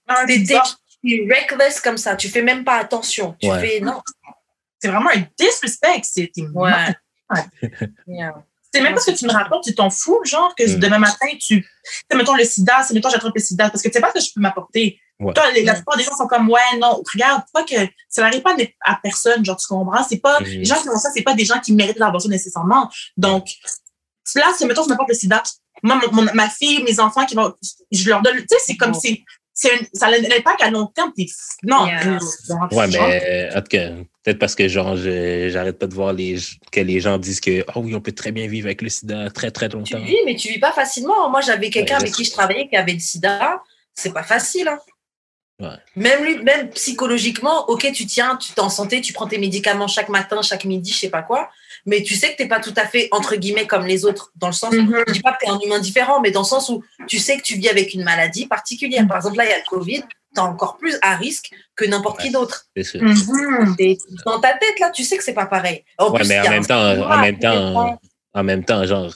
Ah, 0.09 0.25
t'es- 0.27 0.39
bizarre. 0.39 0.79
tu 1.05 1.11
es 1.15 1.29
reckless 1.35 1.81
comme 1.81 1.97
ça. 1.99 2.17
Tu 2.17 2.29
fais 2.29 2.43
même 2.43 2.65
pas 2.65 2.77
attention. 2.79 3.37
Tu 3.41 3.49
Ouais. 3.51 3.61
fais, 3.61 3.81
non. 3.81 4.01
C'est 4.81 4.89
vraiment 4.89 5.11
un 5.15 5.23
disrespect. 5.39 6.03
C'est 6.05 6.31
Ouais. 6.55 6.71
Yeah. 8.07 8.35
C'est 8.73 8.83
même 8.83 8.95
pas 8.95 9.01
ce 9.01 9.11
que 9.11 9.17
tu 9.17 9.25
me 9.27 9.33
rapportes, 9.33 9.65
tu 9.65 9.75
t'en 9.75 9.89
fous, 9.91 10.21
genre, 10.25 10.55
que 10.55 10.65
Mm. 10.65 10.79
demain 10.81 10.99
matin, 10.99 11.27
tu. 11.41 11.63
Tu 11.63 11.65
sais, 12.11 12.17
mettons 12.17 12.35
le 12.35 12.45
sida, 12.45 12.83
c'est 12.83 12.93
mettons, 12.95 13.09
j'attrape 13.09 13.33
le 13.35 13.41
sida, 13.41 13.71
parce 13.71 13.83
que 13.83 13.89
tu 13.89 13.95
sais 13.95 14.01
pas 14.01 14.09
ce 14.09 14.15
que 14.15 14.21
je 14.21 14.33
peux 14.35 14.41
m'apporter. 14.41 15.01
Ouais. 15.19 15.33
Toi, 15.33 15.51
les- 15.53 15.65
la 15.65 15.73
Mm. 15.73 15.77
plupart 15.77 15.97
des 15.97 16.03
gens 16.05 16.15
sont 16.17 16.27
comme, 16.27 16.51
ouais, 16.51 16.61
non, 16.79 17.03
regarde, 17.15 17.43
pas 17.55 17.63
que 17.65 17.75
ça 18.09 18.21
n'arrive 18.23 18.43
pas 18.43 18.55
à 18.85 18.99
personne, 19.03 19.43
genre, 19.45 19.57
tu 19.57 19.67
comprends? 19.67 20.05
C'est 20.05 20.19
pas, 20.19 20.41
Mm. 20.41 20.45
les 20.45 20.65
gens 20.67 20.81
qui 20.83 20.89
ont 20.91 20.99
ça, 20.99 21.11
c'est 21.15 21.23
pas 21.23 21.33
des 21.35 21.45
gens 21.47 21.59
qui 21.59 21.73
méritent 21.73 21.99
l'intervention 21.99 22.29
nécessairement. 22.29 22.91
Donc, 23.17 23.49
là, 24.35 24.53
c'est, 24.59 24.67
mettons, 24.67 24.85
je 24.85 24.89
m'apporte 24.91 25.09
le 25.09 25.15
sida. 25.15 25.43
Moi, 25.83 25.99
mon- 26.13 26.23
mon- 26.25 26.35
ma 26.35 26.51
fille, 26.51 26.83
mes 26.83 27.01
enfants 27.01 27.25
qui 27.25 27.35
vont, 27.35 27.55
je 27.91 28.09
leur 28.11 28.21
donne, 28.21 28.37
tu 28.39 28.47
sais, 28.51 28.57
c'est 28.67 28.77
comme 28.77 28.93
si, 28.93 29.01
c'est 29.01 29.25
un- 29.65 29.87
ça 29.95 30.07
a 30.07 30.11
un 30.11 30.25
impact 30.39 30.63
à 30.63 30.71
long 30.71 30.87
terme, 30.87 31.13
non. 31.63 31.87
Yeah. 31.87 32.03
genre, 32.03 32.21
Ouais, 32.73 32.91
genre, 32.91 33.09
mais 33.09 33.49
en 33.55 33.61
tout 33.63 33.69
cas, 33.69 33.89
peut-être 34.23 34.39
parce 34.39 34.55
que 34.55 34.69
genre, 34.69 34.97
je- 34.97 35.49
j'arrête 35.51 35.79
pas 35.79 35.87
de 35.87 35.95
voir 35.95 36.13
les, 36.13 36.37
que 36.71 36.81
les 36.81 37.01
gens 37.01 37.17
disent 37.19 37.41
que 37.41 37.65
oh 37.75 37.81
oui, 37.81 37.95
on 37.95 38.01
peut 38.01 38.13
très 38.13 38.33
bien 38.33 38.47
vivre 38.47 38.67
avec 38.67 38.83
le 38.83 38.89
sida 38.91 39.31
très 39.31 39.51
très 39.51 39.69
Tu 39.69 39.77
longtemps. 39.77 39.99
vis, 40.01 40.17
mais 40.27 40.37
tu 40.37 40.49
vis 40.49 40.59
pas 40.59 40.73
facilement. 40.73 41.31
Moi, 41.31 41.41
j'avais 41.41 41.71
quelqu'un 41.71 41.95
Ouais, 41.97 42.03
avec 42.03 42.13
qui 42.15 42.25
je 42.25 42.33
travaillais 42.33 42.69
qui 42.69 42.77
avait 42.77 42.93
le 42.93 42.99
sida. 43.01 43.63
C'est 43.95 44.13
pas 44.13 44.23
facile. 44.25 44.69
Hein. 44.69 44.79
Ouais. 45.59 45.69
Même 45.97 46.23
lui, 46.23 46.37
même 46.43 46.69
psychologiquement, 46.71 47.67
ok, 47.71 47.91
tu 47.93 48.05
tiens, 48.05 48.37
tu 48.37 48.53
t'es 48.53 48.61
en 48.61 48.69
santé, 48.69 49.01
tu 49.01 49.15
prends 49.15 49.27
tes 49.27 49.39
médicaments 49.39 49.89
chaque 49.89 50.11
matin, 50.11 50.43
chaque 50.43 50.67
midi, 50.67 50.93
je 50.93 50.99
sais 50.99 51.09
pas 51.09 51.23
quoi, 51.23 51.49
mais 51.87 52.03
tu 52.03 52.15
sais 52.17 52.33
que 52.33 52.37
t'es 52.37 52.49
pas 52.49 52.61
tout 52.61 52.75
à 52.77 52.87
fait 52.87 53.09
entre 53.13 53.37
guillemets 53.37 53.67
comme 53.67 53.87
les 53.87 54.05
autres, 54.05 54.33
dans 54.37 54.49
le 54.49 54.53
sens 54.53 54.75
où 54.75 54.83
Mhm. 54.83 55.05
je 55.09 55.13
dis 55.15 55.21
pas 55.21 55.33
que 55.33 55.39
tu 55.45 55.47
es 55.47 55.51
un 55.51 55.59
humain 55.61 55.79
différent, 55.79 56.21
mais 56.21 56.31
dans 56.31 56.41
le 56.43 56.47
sens 56.47 56.69
où 56.69 56.83
tu 57.07 57.19
sais 57.19 57.37
que 57.39 57.43
tu 57.43 57.55
vis 57.57 57.69
avec 57.69 57.95
une 57.95 58.03
maladie 58.05 58.47
particulière. 58.47 59.07
Par 59.07 59.17
exemple, 59.19 59.37
là, 59.39 59.45
il 59.47 59.51
y 59.51 59.53
a 59.53 59.59
le 59.59 59.65
Covid, 59.69 60.03
tu 60.03 60.09
es 60.37 60.39
encore 60.41 60.77
plus 60.77 60.97
à 61.03 61.17
risque 61.17 61.51
que 61.75 61.85
n'importe 61.87 62.21
qui 62.21 62.31
d'autre. 62.31 62.67
C'est 62.77 62.83
sûr. 62.85 63.03
Mhm. 63.03 63.77
Dans 64.25 64.41
ta 64.41 64.53
tête, 64.55 64.79
là, 64.81 64.91
tu 64.91 65.05
sais 65.05 65.17
que 65.17 65.25
c'est 65.25 65.33
pas 65.33 65.47
pareil. 65.47 65.85
En 65.99 66.11
Ouais, 66.11 66.19
plus, 66.21 66.29
mais 66.29 66.41
en 66.41 66.51
même 66.51 66.67
temps, 66.67 67.01
en 67.11 67.21
même 67.23 67.39
temps, 67.39 68.01
en 68.35 68.43
même 68.45 68.65
temps, 68.65 68.85
genre, 68.85 69.15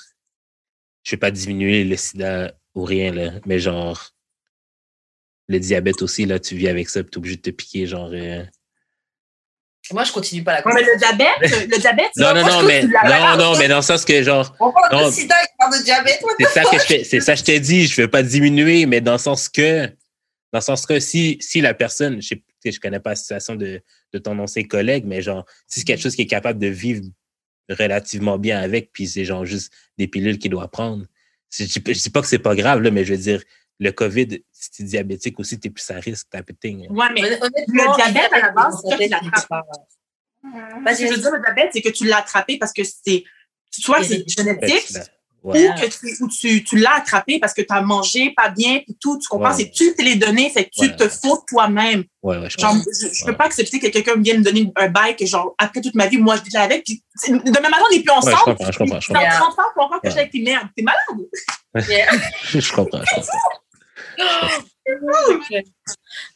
je 1.02 1.10
vais 1.10 1.16
pas 1.18 1.30
diminuer 1.30 1.84
le 1.84 1.96
sida 1.96 2.52
ou 2.74 2.84
rien, 2.84 3.12
là, 3.12 3.32
mais 3.46 3.58
genre, 3.58 4.10
le 5.48 5.58
diabète 5.58 6.02
aussi, 6.02 6.26
là, 6.26 6.38
tu 6.38 6.54
vis 6.54 6.68
avec 6.68 6.88
ça, 6.88 7.02
tu 7.02 7.08
es 7.10 7.16
obligé 7.18 7.36
de 7.36 7.42
te 7.42 7.50
piquer, 7.50 7.86
genre. 7.86 8.10
euh, 8.12 8.44
Moi, 9.92 10.04
je 10.04 10.12
continue 10.12 10.42
pas 10.42 10.54
la 10.54 10.62
Non, 10.62 10.74
mais 10.74 10.82
le 10.82 10.96
diabète, 10.98 11.68
le 11.70 11.78
diabète, 11.78 12.10
Non, 12.16 12.34
non, 12.34 12.46
non, 12.46 12.62
mais, 12.62 12.82
non, 12.82 13.36
non, 13.36 13.58
mais 13.58 13.68
dans 13.68 13.76
le 13.76 13.82
sens 13.82 14.04
que, 14.04 14.22
genre, 14.22 14.54
On 14.60 14.72
parle 14.72 15.06
de 15.06 15.10
sida, 15.10 15.34
il 15.42 15.56
parle 15.58 15.78
de 15.78 15.84
diabète. 15.84 16.20
c'est 16.38 16.48
ça 16.48 16.64
que 16.64 16.78
je 16.78 17.04
c'est 17.04 17.20
ça 17.20 17.32
que 17.34 17.38
je 17.40 17.44
t'ai 17.44 17.60
dit, 17.60 17.86
je 17.86 18.00
veux 18.00 18.08
pas 18.08 18.22
diminuer, 18.22 18.86
mais 18.86 19.00
dans 19.00 19.12
le 19.12 19.18
sens 19.18 19.48
que, 19.48 19.86
dans 20.52 20.58
le 20.58 20.60
sens 20.60 20.86
que 20.86 21.00
si, 21.00 21.38
si 21.40 21.60
la 21.60 21.74
personne, 21.74 22.20
je 22.20 22.34
sais, 22.62 22.72
je 22.72 22.80
connais 22.80 23.00
pas 23.00 23.10
la 23.10 23.16
situation 23.16 23.56
de, 23.56 23.82
de 24.12 24.18
ton 24.18 24.38
ancien 24.38 24.64
collègue, 24.64 25.04
mais 25.06 25.22
genre, 25.22 25.44
si 25.66 25.80
c'est 25.80 25.86
quelque 25.86 26.02
chose 26.02 26.14
qui 26.14 26.22
est 26.22 26.26
capable 26.26 26.58
de 26.58 26.68
vivre 26.68 27.04
relativement 27.68 28.38
bien 28.38 28.60
avec, 28.60 28.92
puis 28.92 29.06
c'est 29.06 29.24
genre 29.24 29.44
juste 29.44 29.72
des 29.98 30.08
pilules 30.08 30.38
qu'il 30.38 30.50
doit 30.50 30.68
prendre. 30.68 31.06
Je 31.56 31.64
dis, 31.64 31.82
je 31.86 31.92
dis 31.92 32.10
pas 32.10 32.20
que 32.20 32.26
c'est 32.26 32.38
pas 32.38 32.54
grave, 32.54 32.80
là, 32.80 32.90
mais 32.90 33.04
je 33.04 33.14
veux 33.14 33.20
dire, 33.20 33.42
le 33.78 33.92
COVID, 33.92 34.42
si 34.60 34.70
tu 34.70 34.82
es 34.82 34.84
diabétique 34.84 35.38
aussi, 35.40 35.58
tu 35.58 35.68
es 35.68 35.70
plus 35.70 35.90
à 35.90 35.94
risque, 35.94 36.26
t'as 36.30 36.42
pété. 36.42 36.74
Ouais, 36.90 37.06
mais 37.14 37.22
Honnêtement, 37.24 37.46
Le 37.68 37.96
diabète, 37.96 38.32
à 38.32 38.40
la 38.40 38.50
base, 38.50 38.76
c'est 38.88 39.08
l'attrapes. 39.08 39.48
pas- 39.48 39.62
ce 40.94 41.00
que 41.00 41.06
je 41.08 41.12
veux 41.14 41.18
dire, 41.20 41.30
le 41.32 41.40
diabète, 41.40 41.70
c'est 41.72 41.82
que 41.82 41.88
tu 41.88 42.04
l'as 42.06 42.18
attrapé 42.18 42.58
parce 42.58 42.72
que 42.72 42.82
c'est 42.84 43.24
soit 43.70 44.02
c'est 44.02 44.24
génétique 44.28 44.96
Ouais. 45.42 45.70
ou 45.70 45.72
que 45.74 45.86
tu, 45.86 46.22
ou 46.22 46.28
tu, 46.28 46.64
tu 46.64 46.76
l'as 46.76 46.96
attrapé 46.96 47.38
parce 47.38 47.54
que 47.54 47.62
tu 47.62 47.68
as 47.72 47.80
mangé 47.80 48.34
pas 48.36 48.50
bien 48.50 48.80
puis 48.80 48.94
tout, 49.00 49.18
tu 49.18 49.26
comprends? 49.26 49.48
Ouais. 49.48 49.56
C'est 49.56 49.70
tu 49.70 49.94
te 49.94 50.02
les 50.02 50.16
donné, 50.16 50.50
fait 50.50 50.64
que 50.66 50.70
tu 50.70 50.82
Ouais. 50.82 50.96
te 50.96 51.08
fous 51.08 51.42
toi-même. 51.48 52.04
Ouais, 52.22 52.36
ouais, 52.36 52.50
je 52.50 52.58
Genre, 52.58 52.72
comprends. 52.72 52.84
je, 52.92 53.06
je 53.10 53.24
peux 53.24 53.34
pas 53.34 53.44
accepter 53.44 53.80
que 53.80 53.86
quelqu'un 53.86 54.16
vienne 54.20 54.40
me 54.40 54.44
donner 54.44 54.70
un 54.76 54.88
bail 54.88 55.16
que 55.16 55.24
genre 55.24 55.54
après 55.56 55.80
toute 55.80 55.94
ma 55.94 56.08
vie, 56.08 56.18
moi 56.18 56.36
je 56.36 56.42
dis 56.42 56.54
avec, 56.58 56.84
puis 56.84 57.02
demain 57.28 57.70
matin 57.70 57.84
on 57.90 57.94
n'est 57.96 58.02
plus 58.02 58.10
Ouais, 58.10 58.16
ensemble. 58.18 58.36
je 58.36 58.44
comprends, 58.44 58.70
je 58.72 58.78
comprends, 58.78 59.00
je 59.00 59.08
Dans 59.14 59.14
comprends. 59.14 59.20
Yeah. 59.30 59.38
30 59.40 59.58
ans, 59.58 59.62
tu 59.72 59.78
comprends 59.80 60.00
que 60.00 60.08
avec 60.08 60.30
tes 60.30 60.42
merdes. 60.42 60.68
T'es 60.76 60.82
malade. 60.82 61.88
Yeah. 61.88 62.10
Je 62.60 62.72
comprends, 62.74 63.00
je 63.02 63.14
comprends. 63.14 63.38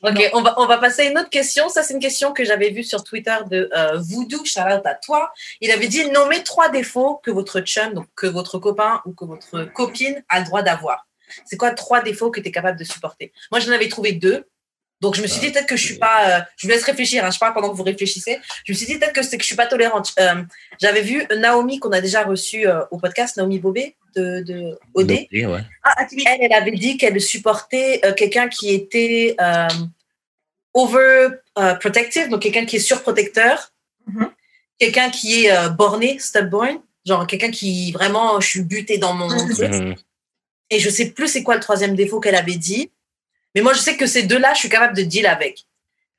Ok, 0.03 0.31
on 0.35 0.43
va, 0.43 0.55
on 0.59 0.67
va 0.67 0.79
passer 0.79 1.03
à 1.03 1.11
une 1.11 1.19
autre 1.19 1.31
question. 1.31 1.69
Ça, 1.69 1.83
c'est 1.83 1.95
une 1.95 2.01
question 2.01 2.33
que 2.33 2.45
j'avais 2.45 2.71
vue 2.71 2.85
sur 2.85 3.03
Twitter 3.03 3.37
de 3.51 3.69
euh, 3.75 3.99
Voodoo, 3.99 4.45
shout 4.45 4.61
out 4.61 4.85
à 4.85 4.95
toi. 4.95 5.33
Il 5.61 5.71
avait 5.71 5.89
dit 5.89 6.09
nommez 6.11 6.43
trois 6.43 6.69
défauts 6.69 7.21
que 7.23 7.31
votre 7.31 7.61
chum, 7.61 7.95
donc 7.95 8.07
que 8.15 8.27
votre 8.27 8.59
copain 8.59 9.03
ou 9.07 9.13
que 9.13 9.25
votre 9.25 9.65
copine 9.73 10.23
a 10.29 10.41
le 10.41 10.47
droit 10.47 10.63
d'avoir. 10.63 11.07
C'est 11.45 11.57
quoi 11.57 11.73
trois 11.73 12.01
défauts 12.01 12.31
que 12.31 12.41
tu 12.41 12.49
es 12.49 12.53
capable 12.53 12.79
de 12.79 12.85
supporter? 12.85 13.33
Moi, 13.51 13.61
j'en 13.61 13.73
avais 13.73 13.89
trouvé 13.89 14.13
deux. 14.13 14.47
Donc, 15.05 15.14
je 15.14 15.22
me 15.22 15.26
suis 15.28 15.40
dit 15.40 15.51
peut-être 15.52 15.66
que 15.68 15.76
je 15.76 15.85
suis 15.85 15.98
pas. 15.98 16.18
euh, 16.31 16.40
je 16.56 16.66
vous 16.66 16.72
laisse 16.72 16.82
réfléchir, 16.85 17.24
hein, 17.24 17.31
je 17.31 17.39
parle 17.39 17.55
pendant 17.55 17.70
que 17.70 17.76
vous 17.76 17.82
réfléchissez. 17.85 18.39
Je 18.64 18.72
me 18.72 18.76
suis 18.76 18.86
dit 18.86 18.98
peut-être 18.98 19.12
que 19.12 19.22
c'est 19.22 19.36
que 19.36 19.43
je 19.43 19.47
suis 19.47 19.56
pas 19.56 19.66
tolérante. 19.66 20.12
Euh, 20.18 20.43
J'avais 20.81 21.02
vu 21.02 21.24
Naomi 21.39 21.78
qu'on 21.78 21.93
a 21.93 22.01
déjà 22.01 22.22
reçue 22.24 22.66
euh, 22.66 22.81
au 22.90 22.98
podcast, 22.98 23.36
Naomi 23.36 23.59
Bobé 23.60 23.94
de, 24.16 24.40
de 24.43 24.78
OD. 24.94 25.10
Ouais. 25.10 25.60
Ah, 25.85 25.94
elle, 26.26 26.39
elle 26.40 26.52
avait 26.52 26.70
dit 26.72 26.97
qu'elle 26.97 27.20
supportait 27.20 28.01
euh, 28.05 28.12
quelqu'un 28.14 28.48
qui 28.48 28.70
était 28.74 29.36
euh, 29.40 29.68
over 30.74 31.28
euh, 31.59 31.74
protective, 31.76 32.28
donc 32.28 32.43
quelqu'un 32.43 32.66
qui 32.66 32.76
est 32.76 32.81
surprotecteur, 32.81 33.70
Mhm. 34.06 34.31
quelqu'un 34.78 35.10
qui 35.10 35.44
est 35.47 35.52
euh, 35.56 35.68
borné, 35.68 36.18
stubborn, 36.18 36.78
Genre 37.06 37.26
quelqu'un 37.26 37.51
qui 37.51 37.93
vraiment, 37.93 38.40
je 38.40 38.48
suis 38.48 38.62
butée 38.62 38.97
dans 38.97 39.12
mon 39.12 39.28
Mhm. 39.28 39.51
truc. 39.55 39.68
Mhm. 39.70 39.94
Et 40.70 40.78
je 40.78 40.89
sais 40.89 41.10
plus 41.10 41.28
c'est 41.28 41.43
quoi 41.43 41.55
le 41.55 41.60
troisième 41.60 41.94
défaut 41.94 42.18
qu'elle 42.18 42.35
avait 42.35 42.56
dit. 42.56 42.90
Mais 43.55 43.62
moi, 43.62 43.72
je 43.72 43.78
sais 43.78 43.97
que 43.97 44.06
ces 44.06 44.24
deux-là, 44.24 44.52
je 44.55 44.60
suis 44.60 44.68
capable 44.68 44.97
de 44.97 45.02
deal 45.02 45.26
avec. 45.26 45.66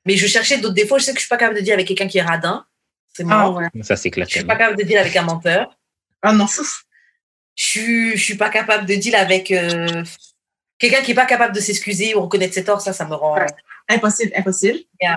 Mais 0.04 0.16
je 0.16 0.26
cherchais 0.26 0.58
d'autres 0.58 0.74
défauts. 0.74 0.98
Je 0.98 1.04
sais 1.04 1.12
que 1.12 1.18
je 1.18 1.22
suis 1.22 1.28
pas 1.28 1.36
capable 1.36 1.58
de 1.58 1.62
deal 1.64 1.72
avec 1.72 1.86
quelqu'un 1.86 2.08
qui 2.08 2.18
est 2.18 2.22
radin. 2.22 2.64
C'est 3.12 3.24
Ah 3.30 3.50
ouais. 3.50 3.66
Ça, 3.82 3.96
c'est 3.96 4.10
clair. 4.10 4.26
Je 4.28 4.36
suis 4.36 4.44
pas 4.44 4.56
capable 4.56 4.78
de 4.78 4.84
deal 4.84 4.98
avec 4.98 5.14
un 5.16 5.22
menteur. 5.22 5.76
Ah 6.22 6.32
non, 6.32 6.46
fouf. 6.46 6.84
Je 7.56 7.64
suis, 7.64 8.16
je 8.16 8.22
suis 8.22 8.36
pas 8.36 8.50
capable 8.50 8.86
de 8.86 8.94
deal 8.94 9.14
avec 9.14 9.50
euh, 9.50 10.04
quelqu'un 10.78 11.02
qui 11.02 11.12
est 11.12 11.14
pas 11.14 11.26
capable 11.26 11.54
de 11.54 11.60
s'excuser 11.60 12.14
ou 12.14 12.22
reconnaître 12.22 12.54
ses 12.54 12.64
torts. 12.64 12.80
Ça, 12.80 12.92
ça 12.92 13.04
me 13.06 13.14
rend. 13.14 13.34
Ouais. 13.34 13.46
Impossible, 13.88 14.32
impossible. 14.36 14.78
Yeah. 15.00 15.16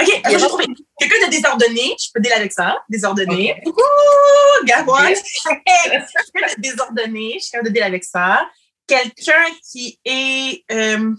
OK, 0.00 0.22
j'ai 0.30 0.38
trouvé. 0.38 0.66
Quelqu'un 0.98 1.26
de 1.26 1.30
désordonné, 1.30 1.96
je 1.98 2.08
peux 2.14 2.20
dealer 2.20 2.36
avec 2.36 2.52
ça. 2.52 2.82
Désordonné. 2.88 3.60
Ok. 3.66 3.76
Ouh, 3.76 4.66
Gavoine. 4.66 5.14
Quelqu'un 5.64 6.54
de 6.56 6.60
désordonné, 6.60 7.34
je 7.34 7.40
suis 7.40 7.50
capable 7.50 7.68
de 7.68 7.74
dealer 7.74 7.86
avec 7.86 8.04
ça. 8.04 8.48
Quelqu'un 8.90 9.44
qui 9.70 9.98
est. 10.04 10.64
euh, 10.72 11.14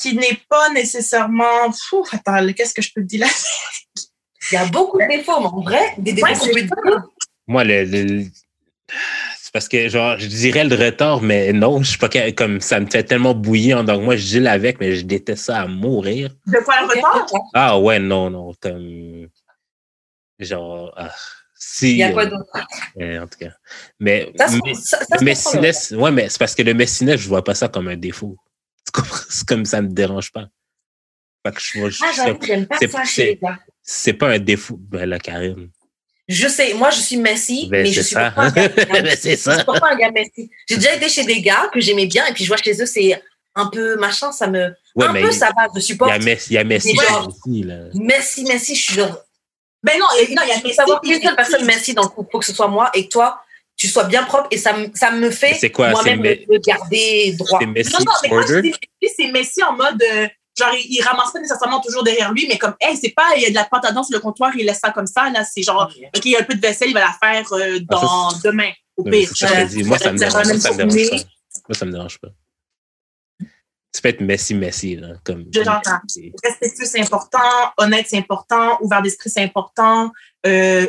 qui 0.00 0.14
n'est 0.16 0.40
pas 0.48 0.70
nécessairement. 0.70 1.70
Fou, 1.72 2.04
attends, 2.12 2.52
qu'est-ce 2.54 2.72
que 2.72 2.80
je 2.82 2.90
peux 2.94 3.02
te 3.02 3.06
dire? 3.06 3.20
Là? 3.26 3.32
Il 4.50 4.54
y 4.54 4.58
a 4.58 4.64
beaucoup 4.66 4.98
de 4.98 5.06
défauts, 5.08 5.40
mais 5.40 5.46
en 5.46 5.60
vrai, 5.60 5.94
des 5.98 6.12
défauts 6.12 6.26
Ouais, 6.28 6.62
dire. 6.62 6.74
Moi, 7.46 7.64
le, 7.64 7.84
le- 7.84 8.24
c'est 9.38 9.52
parce 9.52 9.68
que, 9.68 9.88
genre, 9.88 10.18
je 10.18 10.26
dirais 10.26 10.64
le 10.64 10.74
retard, 10.76 11.20
mais 11.20 11.52
non, 11.52 11.82
je 11.82 11.90
suis 11.90 11.98
pas 11.98 12.08
comme 12.32 12.60
ça 12.60 12.80
me 12.80 12.86
fait 12.88 13.02
tellement 13.04 13.34
bouillir. 13.34 13.84
Donc, 13.84 14.02
moi, 14.02 14.16
je 14.16 14.24
deal 14.26 14.46
avec, 14.46 14.80
mais 14.80 14.94
je 14.96 15.02
déteste 15.04 15.44
ça 15.46 15.62
à 15.62 15.66
mourir. 15.66 16.30
De 16.46 16.58
quoi 16.64 16.80
le 16.82 16.86
retard? 16.86 17.26
Ah, 17.54 17.78
ouais, 17.78 17.98
non, 17.98 18.30
non. 18.30 18.54
Comme. 18.60 19.28
Genre. 20.38 20.92
ah, 20.96 21.10
si. 21.72 21.90
Il 21.92 21.96
y 21.98 22.02
a 22.02 22.12
quoi 22.12 22.24
euh, 22.24 22.30
d'autre 22.30 22.50
en 23.22 23.26
tout 23.26 23.38
cas. 23.38 23.50
Mais. 23.98 24.32
Ça, 24.36 24.46
mais- 24.64 24.74
ça, 24.74 24.80
ça 24.98 24.98
se 24.98 25.04
Le 25.04 25.06
comprend, 25.08 25.24
messiness, 25.24 25.90
ouais, 25.92 26.10
mais 26.10 26.28
c'est 26.28 26.38
parce 26.38 26.54
que 26.54 26.62
le 26.62 26.74
messiness, 26.74 27.20
je 27.20 27.28
vois 27.28 27.44
pas 27.44 27.54
ça 27.54 27.68
comme 27.68 27.88
un 27.88 27.96
défaut. 27.96 28.36
C'est 29.28 29.46
comme 29.46 29.64
ça 29.64 29.80
me 29.82 29.88
dérange 29.88 30.32
pas. 30.32 30.46
Fait 31.46 31.54
que 31.54 31.60
je 31.60 31.90
je- 31.90 32.02
Ah, 32.04 32.12
j'aime 32.44 32.66
pas 32.66 32.76
c'est- 32.80 32.88
ça 32.88 33.04
chez 33.04 33.24
les 33.26 33.36
gars. 33.36 33.58
c'est 33.82 34.12
pas 34.14 34.28
un 34.30 34.38
défaut. 34.38 34.76
Ben 34.78 35.08
là, 35.08 35.18
Karine. 35.18 35.70
Je 36.28 36.48
sais, 36.48 36.74
moi, 36.74 36.90
je 36.90 37.00
suis 37.00 37.16
Messi, 37.16 37.66
Ben, 37.70 37.82
mais 37.82 37.90
je 37.92 38.00
suis 38.02 38.14
ça. 38.14 38.30
pas 38.30 38.42
un 38.42 38.50
gars. 38.50 38.68
Ben, 39.02 39.16
c'est 39.18 39.32
Je 39.32 39.36
ça. 39.36 39.56
suis 39.56 39.64
pas 39.64 39.80
un 39.90 39.96
gars 39.96 40.10
Messi. 40.10 40.50
J'ai 40.68 40.76
déjà 40.76 40.94
été 40.94 41.08
chez 41.08 41.24
des 41.24 41.40
gars 41.40 41.70
que 41.72 41.80
j'aimais 41.80 42.06
bien, 42.06 42.26
et 42.26 42.32
puis 42.32 42.44
je 42.44 42.48
vois 42.48 42.56
chez 42.56 42.80
eux, 42.82 42.86
c'est 42.86 43.20
un 43.54 43.66
peu 43.68 43.96
machin, 43.96 44.32
ça 44.32 44.46
me. 44.48 44.72
Ouais, 44.96 45.06
un 45.06 45.12
mais 45.12 45.22
peu, 45.22 45.28
il 45.28 45.34
ça 45.34 45.50
va, 45.56 45.66
je 45.74 45.78
il 45.78 45.82
y 45.82 45.84
supporte. 45.84 46.10
a 46.12 46.18
Messi, 46.18 46.50
il 46.50 46.54
y 46.54 46.58
a 46.58 46.64
Messi 46.64 46.94
genre- 46.96 47.28
aussi, 47.28 47.62
là. 47.62 47.78
Messi, 47.94 48.44
Messi, 48.44 48.74
je 48.74 48.82
suis 48.82 48.94
genre. 48.94 49.18
Ben 49.82 49.98
non, 49.98 50.06
il 50.20 50.30
y 50.30 50.36
a- 50.38 50.40
non, 50.40 50.42
y 50.64 50.74
savoir 50.74 51.00
qu'une 51.00 51.22
seule 51.22 51.36
personne 51.36 51.64
Messi. 51.64 51.78
Messi 51.78 51.94
dans 51.94 52.02
le 52.02 52.08
couple, 52.08 52.28
faut 52.32 52.38
que 52.38 52.44
ce 52.46 52.52
soit 52.54 52.68
moi, 52.68 52.90
et 52.94 53.04
que 53.04 53.08
toi, 53.10 53.40
tu 53.76 53.88
sois 53.88 54.04
bien 54.04 54.24
propre, 54.24 54.48
et 54.50 54.58
ça, 54.58 54.74
me- 54.74 54.90
ça 54.94 55.10
me 55.10 55.30
fait 55.30 55.54
moi-même 55.92 56.22
le 56.48 56.58
garder 56.58 57.34
droit. 57.38 57.58
C'est 57.60 57.66
Messi 57.66 57.92
Non, 57.92 57.98
non, 58.00 58.12
mais 58.22 58.28
quand 58.28 58.42
je 58.46 58.54
Order. 58.56 58.62
dis 58.62 58.74
Messi, 59.02 59.14
c'est 59.16 59.26
Messi 59.32 59.62
en 59.62 59.72
mode. 59.72 60.02
euh, 60.02 60.28
genre, 60.58 60.74
il, 60.74 60.86
il 60.98 61.02
ramasse 61.02 61.32
pas 61.32 61.40
nécessairement 61.40 61.80
toujours 61.80 62.02
derrière 62.02 62.30
lui, 62.32 62.46
mais 62.46 62.58
comme, 62.58 62.74
hey, 62.80 62.94
c'est 62.96 63.10
pas, 63.16 63.28
il 63.36 63.42
y 63.42 63.46
a 63.46 63.48
de 63.50 63.54
la 63.54 63.64
pâte 63.64 63.86
à 63.86 63.92
dents 63.92 64.02
sur 64.02 64.14
le 64.14 64.20
comptoir, 64.20 64.50
il 64.54 64.66
laisse 64.66 64.80
ça 64.80 64.90
comme 64.90 65.06
ça, 65.06 65.30
là. 65.30 65.42
C'est 65.44 65.62
genre, 65.62 65.90
OK, 66.14 66.24
il 66.26 66.32
y 66.32 66.36
a 66.36 66.40
un 66.40 66.42
peu 66.42 66.54
de 66.54 66.60
vaisselle, 66.60 66.88
il 66.88 66.94
va 66.94 67.00
la 67.00 67.16
faire 67.22 67.50
euh, 67.52 67.78
dans 67.88 68.28
demain, 68.44 68.70
au 68.98 69.04
pire. 69.20 69.30
ça. 69.46 69.46
Moi, 69.88 69.96
ça 69.98 70.12
me 70.12 70.18
dérange 70.18 70.44
Ça 70.60 70.72
me 70.72 70.78
pas. 71.10 71.16
Moi, 71.68 71.74
ça 71.78 71.84
me 71.86 71.92
dérange 71.92 72.18
pas. 72.18 72.28
Tu 73.92 74.00
peux 74.02 74.08
être 74.08 74.20
Messi, 74.20 74.54
Messi, 74.54 74.96
là. 74.96 75.14
Comme. 75.24 75.46
Je 75.52 75.60
l'entends. 75.60 75.98
respectueux, 76.44 76.84
c'est 76.84 77.00
important. 77.00 77.38
Honnête, 77.76 78.06
c'est 78.08 78.18
important. 78.18 78.78
Ouvert 78.80 79.02
d'esprit, 79.02 79.30
c'est 79.30 79.42
important. 79.42 80.12
Euh, 80.46 80.86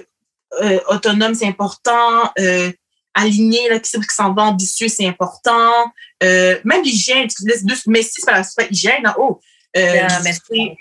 euh, 0.62 0.80
autonome, 0.88 1.34
c'est 1.34 1.48
important. 1.48 2.32
Euh, 2.40 2.72
aligné, 3.14 3.70
là, 3.70 3.80
qui 3.80 3.90
sait 3.90 3.98
où 3.98 4.02
qui 4.02 4.14
s'en 4.14 4.34
va, 4.34 4.44
ambitieux, 4.44 4.88
c'est 4.88 5.08
important. 5.08 5.92
Euh, 6.24 6.60
même 6.64 6.84
l'hygiène, 6.84 7.28
tu 7.28 7.46
laisses 7.48 7.66
deux, 7.66 7.76
mais 7.88 8.04
si 8.04 8.22
c'est 8.22 8.32
pas, 8.32 8.44
pas 8.56 8.66
hygiène, 8.70 9.06
hein, 9.06 9.16
oh. 9.18 9.40
Euh, 9.78 9.94
Bien, 9.94 10.08
dirais, 10.08 10.76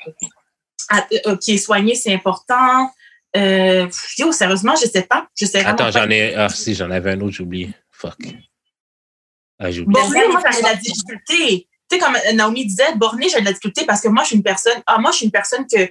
ah, 0.90 1.06
qui 1.40 1.54
est 1.54 1.58
soigné, 1.58 1.94
c'est 1.94 2.12
important. 2.12 2.90
Euh, 3.36 3.88
yo, 4.18 4.32
sérieusement, 4.32 4.74
je 4.74 4.88
sais 4.88 5.02
pas. 5.02 5.28
Je 5.38 5.46
sais 5.46 5.64
Attends, 5.64 5.90
j'en 5.92 6.10
ai. 6.10 6.34
Ah, 6.34 6.48
si, 6.48 6.74
j'en 6.74 6.90
avais 6.90 7.12
un 7.12 7.20
autre, 7.20 7.36
j'ai 7.36 7.42
oublié. 7.44 7.70
Fuck. 7.92 8.18
Ah, 9.58 9.70
j'ai 9.70 9.82
oublié. 9.82 10.00
Borné, 10.00 10.28
moi, 10.28 10.42
j'avais 10.42 10.62
la 10.62 10.74
difficulté. 10.74 11.68
Tu 11.90 11.96
sais, 11.96 11.98
comme 11.98 12.16
Naomi 12.34 12.64
disait, 12.66 12.94
borné, 12.94 13.28
j'ai 13.28 13.40
de 13.40 13.44
la 13.44 13.50
difficulté 13.52 13.84
parce 13.84 14.00
que 14.00 14.08
moi, 14.08 14.22
je 14.22 14.28
suis 14.28 14.36
une 14.36 14.42
personne, 14.42 14.80
ah, 14.86 14.98
moi, 14.98 15.10
je 15.10 15.16
suis 15.18 15.26
une 15.26 15.32
personne 15.32 15.66
que 15.66 15.88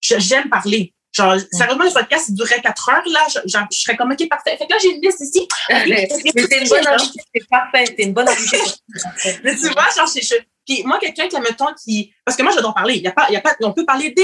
j'aime 0.00 0.48
parler. 0.48 0.94
Genre, 1.14 1.34
sérieusement, 1.50 1.84
le 1.84 1.90
podcast, 1.92 2.26
il 2.30 2.34
durait 2.36 2.62
quatre 2.62 2.88
heures, 2.88 3.02
là, 3.06 3.20
je, 3.28 3.40
je- 3.44 3.58
je 3.70 3.76
serais 3.82 3.96
comme, 3.98 4.12
OK, 4.12 4.28
parfait. 4.30 4.56
Fait 4.56 4.66
que 4.66 4.72
là, 4.72 4.78
j'ai 4.80 4.94
une 4.94 5.02
liste 5.02 5.20
ici. 5.20 5.46
Mais 5.68 6.08
c'est 6.08 6.58
une 6.62 6.68
bonne 6.68 6.86
c'est 7.34 7.48
parfait, 7.50 7.84
c'est 7.86 8.02
une 8.04 8.12
bonne 8.14 8.28
invitée. 8.28 8.60
Mais 9.44 9.54
tu 9.56 9.68
vois, 9.68 9.88
genre, 9.94 10.06
je, 10.06 10.20
je- 10.22 10.42
puis 10.66 10.84
moi, 10.84 10.98
quelqu'un 11.00 11.26
qui, 11.28 11.38
mettons, 11.40 11.66
qui, 11.84 12.14
parce 12.24 12.36
que 12.36 12.42
moi, 12.44 12.52
j'adore 12.54 12.72
parler. 12.72 12.94
Il 12.94 13.02
y 13.02 13.08
a 13.08 13.12
pas, 13.12 13.26
il 13.28 13.32
y 13.34 13.36
a 13.36 13.40
pas, 13.40 13.54
on 13.62 13.72
peut 13.72 13.84
parler 13.84 14.12
des 14.12 14.22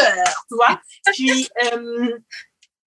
heures, 0.00 0.44
tu 0.48 0.56
vois. 0.56 0.80
Puis, 1.14 1.48
euh, 1.72 2.08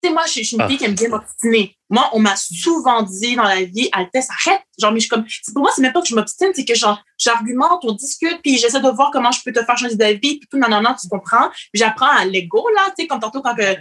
tu 0.02 0.10
sais, 0.10 0.10
moi, 0.12 0.24
je, 0.26 0.40
je 0.42 0.44
suis 0.44 0.56
une 0.56 0.62
Ah. 0.64 0.68
fille 0.68 0.78
qui 0.78 0.86
aime 0.86 0.96
bien 0.96 1.08
m'obstiner. 1.10 1.77
Moi, 1.90 2.10
on 2.14 2.20
m'a 2.20 2.36
souvent 2.36 3.02
dit 3.04 3.36
dans 3.36 3.44
la 3.44 3.64
vie, 3.64 3.90
Altesse, 3.94 4.28
arrête. 4.30 4.62
Genre, 4.80 4.92
mais 4.92 5.00
je 5.00 5.06
suis 5.06 5.10
comme, 5.10 5.26
pour 5.54 5.62
moi, 5.64 5.72
c'est 5.76 5.82
même 5.82 5.94
pas 5.94 6.02
que 6.02 6.08
je 6.08 6.14
m'obstine, 6.16 6.50
c'est 6.54 6.66
que 6.66 6.76
genre, 6.76 7.02
j'argumente, 7.18 7.80
on 7.84 7.94
discute, 7.94 8.40
puis 8.44 8.58
j'essaie 8.58 8.80
de 8.80 8.90
voir 8.90 9.10
comment 9.12 9.32
je 9.32 9.40
peux 9.44 9.52
te 9.52 9.64
faire 9.64 9.78
changer 9.78 9.96
d'avis, 9.96 10.38
puis 10.38 10.48
tout, 10.52 10.58
non, 10.60 10.68
non, 10.70 10.82
non, 10.82 10.94
tu 11.02 11.08
comprends. 11.08 11.50
Puis 11.50 11.82
j'apprends 11.82 12.12
à 12.12 12.26
l'ego, 12.26 12.64
là, 12.76 12.86
tu 12.90 13.02
sais, 13.04 13.08
comme 13.08 13.20
tantôt 13.20 13.42
quand 13.42 13.56
que, 13.56 13.64
euh, 13.64 13.76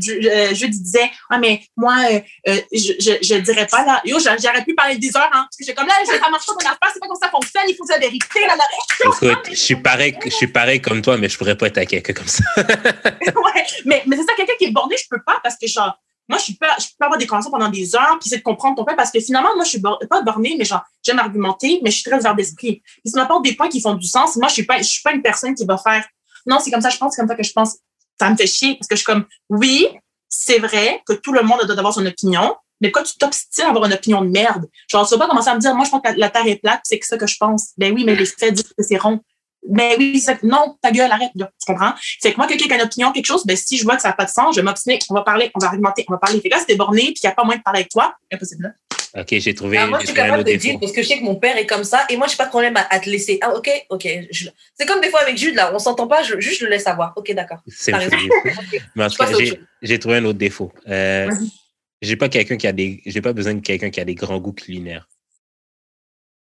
je, 0.00 0.28
euh, 0.28 0.54
je 0.54 0.66
disais, 0.66 1.08
ah, 1.30 1.38
mais 1.38 1.62
moi, 1.76 1.94
euh, 2.10 2.20
euh, 2.48 2.60
je, 2.72 2.92
je, 2.98 3.12
je 3.22 3.34
dirais 3.36 3.66
pas, 3.70 3.84
là, 3.84 4.00
yo, 4.04 4.18
j'a- 4.18 4.36
j'aurais 4.36 4.64
pu 4.64 4.74
parler 4.74 4.96
des 4.98 5.16
heures, 5.16 5.30
hein, 5.32 5.46
parce 5.48 5.56
que 5.58 5.64
j'ai 5.64 5.74
comme 5.74 5.86
là, 5.86 5.94
ça 6.06 6.30
marche 6.30 6.46
pas 6.46 6.52
ton 6.54 6.66
affaire, 6.66 6.90
c'est 6.92 7.00
pas 7.00 7.06
comme 7.06 7.16
ça 7.22 7.30
fonctionne, 7.30 7.62
il 7.68 7.76
faut 7.76 7.84
la 7.88 7.98
vérité, 7.98 8.40
là, 8.46 8.56
là. 8.56 8.64
Écoute, 9.04 9.46
je 9.50 9.54
suis 9.54 9.76
pareil, 9.76 10.16
je 10.24 10.30
suis 10.30 10.46
pareil 10.48 10.80
comme 10.80 11.02
toi, 11.02 11.16
mais 11.18 11.28
je 11.28 11.38
pourrais 11.38 11.56
pas 11.56 11.66
être 11.66 11.76
avec 11.76 11.90
quelqu'un 11.90 12.14
comme 12.14 12.26
ça. 12.28 12.42
ouais, 12.56 13.66
mais, 13.84 14.02
mais 14.06 14.16
c'est 14.16 14.24
ça, 14.24 14.32
quelqu'un 14.36 14.54
qui 14.58 14.64
est 14.64 14.70
borné, 14.72 14.96
je 14.96 15.04
peux 15.08 15.22
pas 15.24 15.38
parce 15.42 15.56
que 15.56 15.66
genre, 15.68 15.96
moi, 16.28 16.38
je 16.38 16.52
pas, 16.54 16.76
je 16.78 16.86
peux 16.98 17.04
avoir 17.04 17.18
des 17.18 17.26
conversations 17.26 17.50
pendant 17.56 17.68
des 17.70 17.94
heures, 17.96 18.16
puis 18.20 18.28
c'est 18.30 18.38
de 18.38 18.42
comprendre 18.42 18.76
ton 18.76 18.84
point 18.84 18.94
parce 18.94 19.10
que 19.10 19.20
finalement, 19.20 19.54
moi, 19.54 19.64
je 19.64 19.70
suis 19.70 19.80
pas 19.80 20.22
bornée, 20.22 20.54
mais 20.58 20.64
genre, 20.64 20.82
j'aime 21.02 21.18
argumenter, 21.18 21.80
mais 21.82 21.90
je 21.90 21.96
suis 22.00 22.04
très 22.10 22.18
ouvert 22.18 22.34
d'esprit. 22.34 22.80
Puis 22.84 23.02
si 23.06 23.12
tu 23.12 23.18
m'apportes 23.18 23.44
des 23.44 23.54
points 23.54 23.68
qui 23.68 23.80
font 23.80 23.94
du 23.94 24.06
sens, 24.06 24.36
moi, 24.36 24.48
je 24.48 24.54
suis 24.54 24.64
pas, 24.64 24.78
je 24.78 24.84
suis 24.84 25.02
pas 25.02 25.12
une 25.12 25.22
personne 25.22 25.54
qui 25.54 25.64
va 25.64 25.76
faire, 25.78 26.06
non, 26.46 26.58
c'est 26.60 26.70
comme 26.70 26.80
ça, 26.80 26.90
je 26.90 26.96
pense, 26.98 27.14
c'est 27.14 27.20
comme 27.20 27.28
ça 27.28 27.34
que 27.34 27.42
je 27.42 27.52
pense. 27.52 27.76
Ça 28.18 28.30
me 28.30 28.36
fait 28.36 28.46
chier 28.46 28.74
parce 28.76 28.86
que 28.88 28.94
je 28.94 29.00
suis 29.00 29.06
comme, 29.06 29.24
oui, 29.50 29.88
c'est 30.28 30.58
vrai 30.58 31.02
que 31.06 31.12
tout 31.12 31.32
le 31.32 31.42
monde 31.42 31.60
doit 31.64 31.78
avoir 31.78 31.92
son 31.92 32.06
opinion, 32.06 32.54
mais 32.80 32.90
quand 32.90 33.02
tu 33.02 33.16
t'obstines 33.16 33.64
à 33.64 33.68
avoir 33.68 33.84
une 33.84 33.92
opinion 33.92 34.22
de 34.22 34.28
merde, 34.28 34.68
genre, 34.88 35.06
tu 35.06 35.14
vas 35.14 35.20
pas 35.20 35.28
commencer 35.28 35.48
à 35.50 35.54
me 35.54 35.60
dire, 35.60 35.74
moi, 35.74 35.84
je 35.84 35.90
pense 35.90 36.00
que 36.02 36.08
la- 36.08 36.16
la 36.16 36.30
Terre 36.30 36.46
est 36.46 36.56
plate, 36.56 36.80
c'est 36.84 36.98
que 36.98 37.06
ça 37.06 37.16
que 37.18 37.26
je 37.26 37.36
pense. 37.38 37.70
Ben 37.76 37.92
oui, 37.94 38.04
mais 38.04 38.14
les 38.16 38.26
faits 38.26 38.54
disent 38.54 38.72
que 38.76 38.82
c'est 38.82 38.96
rond. 38.96 39.20
Mais 39.70 39.94
oui, 39.98 40.18
c'est- 40.18 40.42
non, 40.42 40.76
ta 40.82 40.90
gueule, 40.90 41.10
arrête, 41.12 41.30
là, 41.36 41.50
tu 41.58 41.72
comprends? 41.72 41.92
Fait 42.20 42.32
que 42.32 42.36
moi, 42.36 42.46
quelqu'un 42.46 42.66
qui 42.66 42.72
a 42.72 42.76
une 42.76 42.82
opinion, 42.82 43.12
quelque 43.12 43.26
chose, 43.26 43.44
ben, 43.46 43.56
si 43.56 43.76
je 43.78 43.84
vois 43.84 43.96
que 43.96 44.02
ça 44.02 44.08
n'a 44.08 44.14
pas 44.14 44.24
de 44.24 44.30
sens, 44.30 44.54
je 44.56 44.60
vais 44.60 44.64
m'obstiner, 44.64 44.98
on 45.10 45.14
va 45.14 45.22
parler, 45.22 45.50
on 45.54 45.58
va 45.60 45.68
argumenter, 45.68 46.04
on 46.08 46.12
va 46.12 46.18
parler. 46.18 46.40
Fait 46.40 46.48
que 46.48 46.54
là, 46.56 46.64
t'es 46.66 46.74
borné 46.76 47.02
puis 47.02 47.14
qu'il 47.14 47.28
n'y 47.28 47.32
a 47.32 47.34
pas 47.36 47.44
moyen 47.44 47.58
de 47.58 47.62
parler 47.62 47.80
avec 47.80 47.90
toi, 47.90 48.14
impossible. 48.32 48.64
là. 48.64 48.70
Ok, 49.22 49.28
j'ai 49.38 49.54
trouvé, 49.54 49.76
Ah, 49.76 49.86
moi, 49.88 49.98
je 50.00 50.06
suis 50.06 50.14
capable 50.14 50.42
de 50.44 50.52
dire 50.56 50.78
parce 50.80 50.90
que 50.92 51.02
je 51.02 51.06
sais 51.08 51.18
que 51.18 51.22
mon 51.24 51.36
père 51.36 51.56
est 51.58 51.66
comme 51.66 51.84
ça 51.84 52.06
et 52.08 52.16
moi, 52.16 52.26
j'ai 52.28 52.36
pas 52.36 52.46
de 52.46 52.48
problème 52.50 52.76
à, 52.78 52.86
à 52.92 52.98
te 52.98 53.10
laisser. 53.10 53.38
Ah, 53.42 53.54
ok, 53.54 53.68
ok. 53.90 54.08
je- 54.30 54.48
C'est 54.74 54.86
comme 54.86 55.02
des 55.02 55.10
fois 55.10 55.20
avec 55.20 55.36
Jude, 55.36 55.54
là, 55.54 55.70
on 55.74 55.78
s'entend 55.78 56.06
pas, 56.08 56.22
je, 56.22 56.40
juste 56.40 56.60
je 56.60 56.64
le 56.64 56.70
laisse 56.70 56.84
savoir. 56.84 57.12
Ok, 57.16 57.30
d'accord. 57.34 57.58
C'est 57.68 57.92
défaut. 57.92 58.16
Mais 58.96 59.04
en 59.04 59.10
tout 59.10 59.16
cas, 59.16 59.26
j'ai- 59.82 59.98
trouvé 59.98 60.16
un 60.16 60.24
autre 60.24 60.38
défaut. 60.38 60.72
Euh, 60.88 61.30
j'ai 62.00 62.16
pas 62.16 62.30
quelqu'un 62.30 62.56
qui 62.56 62.66
a 62.66 62.72
des, 62.72 63.02
j'ai 63.04 63.20
pas 63.20 63.34
besoin 63.34 63.52
de 63.54 63.60
quelqu'un 63.60 63.90
qui 63.90 64.00
a 64.00 64.04
des 64.06 64.14
grands 64.14 64.38
goûts 64.38 64.54
culinaires. 64.54 65.06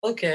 Ok. 0.02 0.26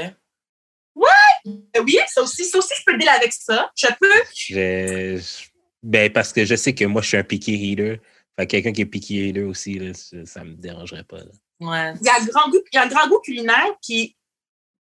Euh, 1.46 1.82
oui, 1.84 1.98
ça 2.08 2.22
aussi, 2.22 2.44
ça 2.44 2.58
aussi, 2.58 2.72
je 2.78 2.82
peux 2.84 2.92
le 2.92 2.98
dealer 2.98 3.14
avec 3.14 3.32
ça. 3.32 3.70
Je 3.76 3.86
peux. 4.00 4.12
Je- 4.36 5.48
ben, 5.82 6.12
parce 6.12 6.32
que 6.32 6.44
je 6.44 6.54
sais 6.54 6.74
que 6.74 6.84
moi, 6.84 7.02
je 7.02 7.08
suis 7.08 7.16
un 7.16 7.24
picky 7.24 7.56
reader. 7.56 8.00
Fait 8.38 8.46
quelqu'un 8.46 8.72
qui 8.72 8.82
est 8.82 8.86
picky 8.86 9.20
reader 9.22 9.42
aussi, 9.42 9.78
là, 9.78 9.92
ça, 9.94 10.16
ça 10.24 10.44
me 10.44 10.54
dérangerait 10.54 11.04
pas. 11.04 11.18
là. 11.18 11.24
Ouais. 11.60 11.94
Il 12.00 12.06
y 12.06 12.08
a 12.10 12.14
un 12.20 12.24
grand 12.24 12.48
goût, 12.50 12.60
il 12.72 12.76
y 12.76 12.78
a 12.78 12.84
un 12.84 12.88
grand 12.88 13.08
goût 13.08 13.18
culinaire, 13.20 13.76
puis, 13.86 14.16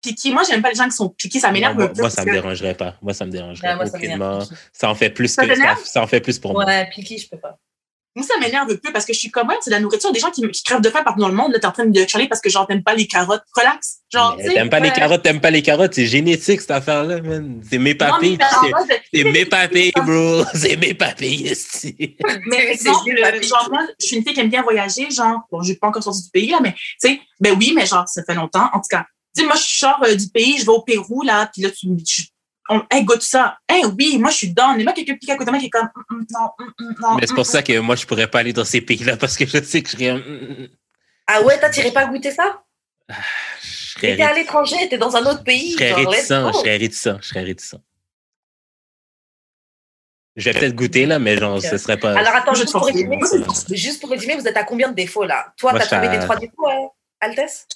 qui, 0.03 0.33
moi, 0.33 0.43
j'aime 0.49 0.63
pas 0.63 0.71
les 0.71 0.75
gens 0.77 0.85
qui 0.89 0.97
sont 0.97 1.11
piqués, 1.11 1.41
ça 1.41 1.51
m'énerve 1.51 1.75
moi, 1.77 1.85
un 1.85 1.89
peu. 1.89 2.01
moi, 2.01 2.11
ça 2.11 2.25
me 2.25 2.33
dérangerait 2.33 2.75
pas. 2.75 2.97
Moi, 3.03 3.13
ça 3.13 3.27
me 3.27 3.31
dérangerait 3.31 3.69
Ouais, 3.69 3.75
moi, 3.77 3.87
ça 3.87 3.97
aucunement. 3.99 4.17
m'énerve. 4.39 4.49
Ça 4.73 4.91
en 4.91 4.95
fait 4.95 5.11
plus 5.11 5.29
Ça 5.29 5.47
que 5.47 5.55
ça, 5.55 5.77
ça 5.85 6.03
en 6.03 6.07
fait 6.07 6.21
plus 6.21 6.39
pour 6.39 6.53
moi. 6.53 6.65
Ouais, 6.65 6.89
Piki, 6.95 7.19
je 7.19 7.29
peux 7.29 7.39
pas. 7.39 7.59
Moi, 8.17 8.27
ça 8.27 8.35
m'énerve 8.41 8.71
un 8.71 8.77
peu 8.77 8.93
parce 8.93 9.05
que 9.05 9.13
je 9.13 9.19
suis 9.19 9.31
comme, 9.31 9.49
ouais, 9.49 9.55
c'est 9.61 9.71
de 9.71 9.75
la 9.77 9.81
nourriture. 9.81 10.11
Des 10.13 10.19
gens 10.19 10.31
qui, 10.31 10.43
qui 10.51 10.65
crèvent 10.65 10.81
de 10.81 10.91
faim 10.91 11.03
partout 11.05 11.21
dans 11.21 11.29
le 11.29 11.35
monde, 11.35 11.53
là, 11.53 11.61
t'es 11.61 11.67
en 11.67 11.73
train 11.73 11.87
de 11.87 12.07
chialer 12.07 12.27
parce 12.29 12.41
que 12.41 12.51
genre, 12.51 12.67
t'aimes 12.67 12.83
pas 12.83 12.95
les 12.95 13.07
carottes. 13.07 13.45
Relax. 13.55 13.99
Genre. 14.13 14.37
T'aimes 14.37 14.69
pas 14.69 14.81
les 14.81 14.91
carottes, 14.91 15.23
t'aimes 15.23 15.41
pas 15.41 15.51
les 15.51 15.63
carottes, 15.63 15.95
c'est 15.95 16.07
génétique 16.07 16.61
cette 16.61 16.73
affaire-là, 16.73 17.23
man. 17.23 17.63
C'est 17.69 17.79
mes 17.79 17.95
papilles. 17.95 18.37
c'est- 19.13 19.25
mes 19.25 19.47
papilles, 19.47 19.93
bro. 20.05 20.45
C'est 20.55 20.77
mes 20.77 20.95
papilles, 20.95 21.49
esti. 21.49 21.95
Mais 22.47 22.77
C'est 22.77 22.89
exemple, 22.89 23.43
genre, 23.43 23.69
moi, 23.71 23.87
je 24.01 24.07
suis 24.07 24.17
une 24.17 24.25
fille 24.25 24.35
qui 24.35 24.41
aime 24.41 24.51
bien 24.51 24.63
voyager, 24.63 25.11
genre, 25.11 25.41
bon, 25.51 25.63
j'ai 25.63 25.77
pas 25.77 25.89
encore 25.89 26.03
sorti 26.03 26.23
du 26.25 26.31
pays, 26.31 26.51
là, 26.51 26.59
mais, 26.61 26.73
tu 26.73 26.79
sais, 26.99 27.21
ben 27.39 27.55
oui, 27.57 27.73
mais 27.75 27.87
genre, 27.87 28.09
ça 28.09 28.23
fait 28.25 28.35
longtemps. 28.35 28.69
En 28.73 28.79
tout 28.79 28.89
cas, 28.91 29.05
sais, 29.35 29.45
moi, 29.45 29.55
je 29.57 29.63
sors 29.79 30.03
euh, 30.05 30.15
du 30.15 30.29
pays, 30.29 30.59
je 30.59 30.65
vais 30.67 30.73
au 30.73 30.83
Pérou, 30.83 31.23
là, 31.23 31.49
puis 31.53 31.63
là, 31.63 31.71
tu 31.71 31.89
me 31.89 31.97
dis, 31.97 32.30
on, 32.71 32.83
hey, 32.91 33.05
goûte 33.05 33.21
ça. 33.23 33.59
Hey, 33.69 33.85
oui, 33.85 34.17
moi, 34.19 34.31
je 34.31 34.37
suis 34.37 34.53
down. 34.53 34.81
Et 34.81 34.85
moi, 34.85 34.93
quelqu'un 34.93 35.15
pique 35.17 35.29
à 35.31 35.35
côté 35.37 35.47
de 35.47 35.51
moi 35.51 35.59
qui 35.61 35.67
est 35.67 35.71
comme, 35.71 35.89
Mm, 36.09 36.15
mm, 36.15 36.27
non, 36.31 36.49
mm, 36.59 36.65
mm, 36.85 36.95
non. 37.01 37.15
Mais 37.17 37.27
c'est 37.27 37.35
pour 37.35 37.43
mm, 37.43 37.45
ça 37.45 37.63
que 37.63 37.79
moi, 37.81 37.97
je 37.97 38.07
pourrais 38.07 38.31
pas 38.31 38.39
aller 38.39 38.53
dans 38.53 38.65
ces 38.65 38.81
pays-là 38.81 39.17
parce 39.17 39.37
que 39.37 39.45
je 39.45 39.63
sais 39.63 39.83
que 39.83 39.91
je 39.91 39.97
serais, 39.97 40.15
mm, 40.15 40.69
Ah 41.27 41.43
ouais, 41.43 41.59
toi, 41.59 41.69
t'irais 41.69 41.91
pas 41.93 42.07
goûter 42.07 42.31
ça? 42.31 42.63
Je 43.61 43.67
serais, 43.99 44.17
T'es 44.17 44.23
à 44.23 44.33
l'étranger, 44.33 44.89
t'es 44.89 44.99
dans 44.99 45.17
un 45.17 45.27
autre 45.27 45.43
pays. 45.43 45.73
je 45.73 45.77
serais 45.79 45.89
genre, 45.91 46.11
réticent, 46.13 46.31
go. 46.31 46.53
je 46.53 46.59
serais 46.59 46.77
réticent, 46.77 47.09
je 47.21 47.27
serais 47.29 47.43
réticent. 47.43 47.75
Je 50.37 50.49
vais 50.51 50.59
peut-être 50.59 50.77
goûter 50.77 51.07
là, 51.07 51.19
mais 51.19 51.37
genre, 51.37 51.61
ce 51.61 51.77
serait 51.77 51.99
pas. 51.99 52.17
Alors 52.17 52.35
attends, 52.35 52.55
juste 52.55 52.69
te 52.73 52.79
pour, 52.79 52.87
résumer, 52.87 53.17
Moi, 53.17 53.27
c'est- 53.27 53.75
juste 53.77 54.01
pour 54.01 54.11
résumer, 54.11 54.37
vous 54.37 54.47
êtes 54.47 54.57
à 54.57 54.63
combien 54.65 54.89
de 54.89 54.95
défauts 54.95 55.25
là? 55.25 55.53
Toi, 55.59 55.73
t'as 55.75 55.87
trouvé 55.87 56.07
à- 56.07 56.11
des 56.11 56.19
trois 56.21 56.37
défauts, 56.37 56.69
hein, 56.69 56.89
Altesse? 57.21 57.67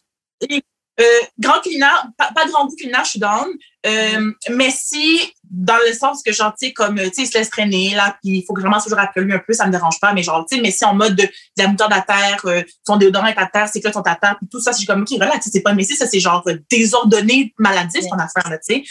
Euh, 1.01 1.05
grand 1.41 1.61
culinaire, 1.61 2.07
pas, 2.17 2.31
pas 2.33 2.47
grand 2.47 2.67
goût 2.67 2.77
culinaire, 2.77 3.05
je 3.05 3.11
suis 3.11 3.19
down. 3.19 3.49
Euh, 3.87 4.33
mais 4.51 4.71
si, 4.71 5.21
dans 5.51 5.77
le 5.87 5.93
sens 5.93 6.23
que, 6.23 6.33
genre, 6.33 6.55
tu 6.59 6.69
sais, 6.69 6.73
comme, 6.73 6.97
tu 6.97 7.05
sais, 7.13 7.23
il 7.23 7.27
se 7.27 7.37
laisse 7.37 7.51
traîner, 7.51 7.95
là, 7.95 8.17
puis 8.23 8.39
il 8.39 8.45
faut 8.47 8.55
vraiment 8.55 8.81
toujours 8.81 8.99
après 8.99 9.21
lui 9.21 9.33
un 9.33 9.39
peu, 9.39 9.53
ça 9.53 9.67
me 9.67 9.73
dérange 9.73 10.01
pas, 10.01 10.13
mais 10.15 10.23
genre, 10.23 10.47
tu 10.49 10.57
sais, 10.57 10.63
mais 10.63 10.71
si 10.71 10.85
en 10.85 10.95
mode 10.95 11.15
de, 11.17 11.25
de 11.25 11.31
la 11.59 11.69
moutarde 11.69 11.93
à 11.93 12.01
terre, 12.01 12.41
euh, 12.47 12.63
son 12.87 12.97
déodorant 12.97 13.27
est 13.27 13.39
à 13.39 13.47
terre, 13.47 13.69
ses 13.69 13.81
clés 13.81 13.93
sont 13.93 14.01
à 14.01 14.17
terre, 14.17 14.37
puis 14.39 14.49
tout 14.51 14.61
ça, 14.61 14.73
c'est 14.73 14.87
comme, 14.87 15.03
ok, 15.03 15.11
relax, 15.11 15.37
tu 15.37 15.43
sais, 15.45 15.51
c'est 15.53 15.61
pas 15.61 15.75
mais 15.75 15.85
si 15.85 15.97
ça, 15.97 16.07
c'est 16.07 16.21
genre 16.21 16.43
euh, 16.47 16.57
désordonné, 16.71 17.53
maladif, 17.59 18.05
ton 18.09 18.19
affaire, 18.19 18.49
là, 18.51 18.59
tu 18.59 18.75
sais. 18.75 18.85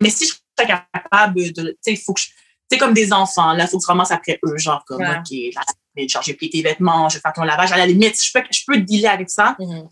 Mais 0.00 0.10
si 0.10 0.26
je 0.26 0.32
suis 0.32 0.40
capable 0.56 1.52
de, 1.52 1.70
tu 1.70 1.76
sais, 1.80 1.92
il 1.92 1.98
faut 1.98 2.14
que 2.14 2.20
je, 2.20 2.28
c'est 2.70 2.78
comme 2.78 2.94
des 2.94 3.12
enfants, 3.12 3.52
là, 3.52 3.66
faut 3.66 3.78
que 3.78 3.84
tu 3.84 4.12
après 4.12 4.38
eux, 4.44 4.58
genre, 4.58 4.84
comme, 4.86 5.00
Ouais. 5.00 5.18
ok, 5.18 5.54
là, 5.54 6.06
genre, 6.06 6.22
j'ai 6.22 6.34
plié 6.34 6.50
tes 6.50 6.62
vêtements, 6.62 7.08
je 7.08 7.16
vais 7.16 7.20
faire 7.20 7.32
ton 7.32 7.42
lavage, 7.42 7.72
à 7.72 7.76
la 7.76 7.86
limite, 7.86 8.22
je 8.22 8.30
peux, 8.32 8.44
je 8.50 8.60
peux 8.66 8.78
dealer 8.78 9.08
avec 9.08 9.30
ça. 9.30 9.56
Mhm. 9.58 9.88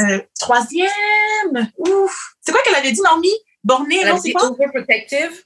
Euh, 0.00 0.20
troisième, 0.38 1.72
ouf. 1.78 2.34
C'est 2.40 2.52
quoi 2.52 2.60
qu'elle 2.62 2.76
avait 2.76 2.92
dit, 2.92 3.00
Naomi? 3.00 3.28
Borné, 3.68 4.02
non, 4.06 4.18
c'est 4.18 4.32
quoi? 4.32 4.50
overprotective. 4.50 5.44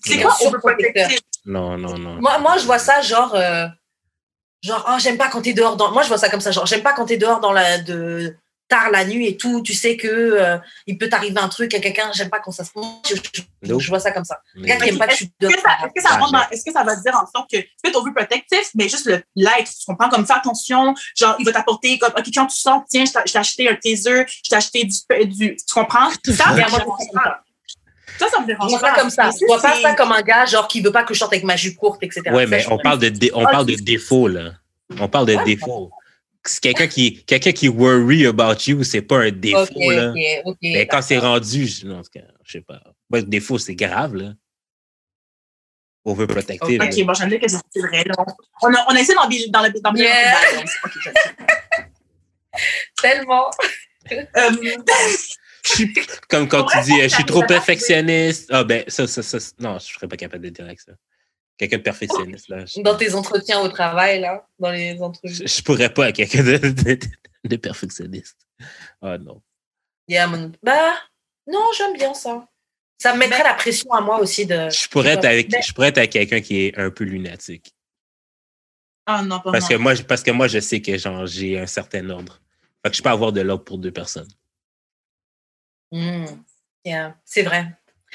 C'est 0.00 0.22
quoi 0.22 0.32
overprotective? 0.46 1.18
Non, 1.44 1.76
non, 1.76 1.98
non. 1.98 2.20
Moi, 2.20 2.38
moi, 2.38 2.56
je 2.58 2.66
vois 2.66 2.78
ça 2.78 3.02
genre, 3.02 3.34
euh, 3.34 3.66
genre, 4.62 4.88
oh, 4.88 4.98
j'aime 5.00 5.18
pas 5.18 5.28
quand 5.28 5.42
t'es 5.42 5.52
dehors. 5.52 5.76
Dans... 5.76 5.90
Moi, 5.90 6.04
je 6.04 6.08
vois 6.08 6.18
ça 6.18 6.28
comme 6.28 6.40
ça, 6.40 6.52
genre, 6.52 6.66
j'aime 6.66 6.84
pas 6.84 6.92
quand 6.92 7.06
t'es 7.06 7.16
dehors 7.16 7.40
dans 7.40 7.52
la 7.52 7.78
de 7.78 8.36
tard 8.70 8.90
la 8.90 9.04
nuit 9.04 9.26
et 9.26 9.36
tout. 9.36 9.60
Tu 9.62 9.74
sais 9.74 9.96
que 9.98 10.06
euh, 10.08 10.56
il 10.86 10.96
peut 10.96 11.08
t'arriver 11.10 11.38
un 11.38 11.48
truc 11.48 11.74
à 11.74 11.80
quelqu'un. 11.80 12.10
J'aime 12.14 12.30
pas 12.30 12.38
quand 12.40 12.52
ça 12.52 12.64
se. 12.64 12.70
Je, 13.08 13.16
je- 13.32 13.88
vois 13.88 14.00
ça 14.00 14.12
comme 14.12 14.24
ça. 14.24 14.40
Est-ce 14.56 14.78
que, 14.78 15.60
ça, 15.60 15.68
est-ce, 15.84 15.92
que 15.94 16.00
Ah, 16.34 16.48
est-ce 16.50 16.64
que 16.64 16.72
ça 16.72 16.82
va 16.84 16.96
dire 16.96 17.14
en 17.14 17.26
sorte 17.26 17.50
que 17.50 17.58
tu 17.58 17.68
peux 17.82 17.90
être 17.90 17.96
overprotectif, 17.96 18.70
mais 18.74 18.88
juste 18.88 19.04
le, 19.06 19.22
l'être, 19.36 19.70
tu 19.70 19.84
comprends? 19.86 20.08
Comme 20.08 20.24
fais 20.26 20.32
attention, 20.32 20.94
genre, 21.18 21.36
il 21.38 21.44
va 21.44 21.52
t'apporter, 21.52 21.98
comme, 21.98 22.12
OK, 22.16 22.24
quand 22.34 22.46
tu 22.46 22.56
sors, 22.56 22.82
tiens, 22.88 23.04
je 23.04 23.12
t'ai, 23.30 23.38
acheté 23.38 23.68
un 23.68 23.74
taser, 23.74 24.24
je 24.26 24.48
t'ai 24.48 24.56
acheté 24.56 24.84
du, 24.84 25.26
du 25.26 25.56
tu 25.56 25.74
comprends? 25.74 26.08
Ça, 26.24 26.44
ça. 27.12 27.42
Ça, 28.18 28.28
ça 28.28 28.40
me 28.40 28.46
dérange 28.46 28.70
vois 28.70 28.80
pas. 28.80 28.94
ça 28.94 29.00
comme 29.00 29.10
ça. 29.10 29.30
Je 29.30 29.46
vois 29.46 29.60
pas 29.60 29.80
ça 29.80 29.94
comme 29.94 30.12
un 30.12 30.20
gars 30.22 30.44
genre 30.44 30.68
qui 30.68 30.80
veut 30.80 30.92
pas 30.92 31.04
que 31.04 31.14
je 31.14 31.18
sorte 31.18 31.32
avec 31.32 31.44
ma 31.44 31.56
jupe 31.56 31.76
courte, 31.76 32.02
etc. 32.02 32.22
Ouais, 32.32 32.46
mais 32.46 32.64
on 32.70 32.78
parle 32.78 32.98
de, 32.98 33.08
dé- 33.08 33.30
on 33.34 33.44
parle 33.44 33.66
de 33.66 33.74
défauts, 33.76 34.28
là. 34.28 34.52
On 34.98 35.08
parle 35.08 35.26
de 35.26 35.36
Ouais. 35.36 35.44
C'est 36.44 36.60
quelqu'un 36.62 36.86
qui, 36.88 37.22
quelqu'un 37.24 37.52
qui 37.52 37.68
worry 37.68 38.24
about 38.26 38.54
you, 38.66 38.82
c'est 38.82 39.02
pas 39.02 39.18
un 39.18 39.30
défaut, 39.30 39.90
là. 39.90 40.12
Mais 40.62 40.86
quand 40.86 41.02
c'est 41.02 41.18
rendu, 41.18 41.66
je, 41.66 41.86
non, 41.86 41.98
en 41.98 42.02
tout 42.02 42.10
cas, 42.14 42.24
je 42.44 42.52
sais 42.52 42.60
pas. 42.62 42.82
Ouais, 43.10 43.22
défaut, 43.22 43.58
c'est 43.58 43.74
grave, 43.74 44.14
là. 44.14 44.32
Overprotective. 46.04 46.80
OK, 46.82 47.04
bon, 47.04 47.12
j'aime 47.14 47.28
bien 47.28 47.38
que 47.38 47.46
c'est 47.48 47.80
vrai. 47.80 48.04
On 48.62 48.72
a, 48.74 48.86
on 48.88 48.96
a 48.96 49.00
essayé 49.00 49.14
d'embi- 49.16 49.50
dans 49.50 49.62
le, 49.62 49.80
dans 49.80 49.92
le 49.92 49.98
Yeah. 50.00 50.64
Tellement. 53.02 53.50
Euh, 54.10 54.26
Je 55.62 55.68
suis- 55.68 55.92
Comme 56.30 56.48
quand 56.48 56.64
tu 56.64 56.80
dis, 56.84 56.94
je 57.02 57.08
suis 57.08 57.10
ça 57.18 57.22
trop 57.24 57.42
perfectionniste. 57.42 58.48
Ah, 58.50 58.64
ben, 58.64 58.82
ça, 58.88 59.06
ça, 59.06 59.22
ça, 59.22 59.36
non, 59.58 59.78
je 59.78 59.92
serais 59.92 60.08
pas 60.08 60.16
capable 60.16 60.44
de 60.44 60.48
dire 60.48 60.64
avec 60.64 60.80
ça. 60.80 60.92
Quelqu'un 61.60 61.76
de 61.76 61.82
perfectionniste, 61.82 62.48
là. 62.48 62.64
Dans 62.78 62.96
tes 62.96 63.12
entretiens 63.14 63.60
au 63.60 63.68
travail, 63.68 64.18
là, 64.18 64.46
dans 64.58 64.70
les 64.70 64.98
entrevues. 65.02 65.34
je, 65.34 65.46
je 65.46 65.62
pourrais 65.62 65.92
pas 65.92 66.06
à 66.06 66.12
quelqu'un 66.12 66.42
de, 66.42 66.56
de, 66.56 66.98
de 67.44 67.56
perfectionniste. 67.56 68.38
Ah, 69.02 69.18
non. 69.18 69.42
Yeah, 70.08 70.26
man. 70.26 70.56
Bah, 70.62 70.94
non, 71.46 71.66
j'aime 71.76 71.92
bien 71.98 72.14
ça. 72.14 72.48
Ça 72.96 73.12
me 73.12 73.18
mettrait 73.18 73.42
la 73.42 73.52
pression 73.52 73.92
à 73.92 74.00
moi 74.00 74.20
aussi 74.20 74.46
de. 74.46 74.70
Je 74.70 74.88
pourrais 74.88 75.10
être 75.10 75.26
avec, 75.26 75.54
je 75.62 75.74
pourrais 75.74 75.88
être 75.88 75.98
avec 75.98 76.12
quelqu'un 76.12 76.40
qui 76.40 76.64
est 76.64 76.78
un 76.78 76.90
peu 76.90 77.04
lunatique. 77.04 77.74
Ah 79.04 79.22
non, 79.22 79.40
pas 79.40 79.52
Parce 79.52 79.68
que 79.68 79.74
moi. 79.74 79.92
parce 80.08 80.22
que 80.22 80.30
moi, 80.30 80.48
je 80.48 80.60
sais 80.60 80.80
que 80.80 80.96
genre, 80.96 81.26
j'ai 81.26 81.58
un 81.58 81.66
certain 81.66 82.08
ordre. 82.08 82.40
Fait 82.82 82.90
que 82.90 82.96
je 82.96 83.02
peux 83.02 83.10
avoir 83.10 83.32
de 83.32 83.42
l'ordre 83.42 83.64
pour 83.64 83.76
deux 83.76 83.92
personnes. 83.92 84.28
Yeah, 85.92 87.18
c'est 87.26 87.42
vrai. 87.42 87.66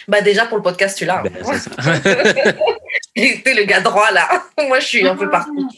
Bah, 0.08 0.22
déjà, 0.22 0.48
pour 0.48 0.58
le 0.58 0.64
podcast, 0.64 0.98
tu 0.98 1.06
l'as. 1.06 1.22
Ben, 1.22 1.32
hein. 1.46 2.52
T'es 3.44 3.54
le 3.54 3.64
gars 3.64 3.80
droit, 3.80 4.12
là. 4.12 4.44
moi, 4.68 4.80
je 4.80 4.88
suis 4.88 5.08
un 5.08 5.16
peu 5.16 5.30
partout. 5.30 5.70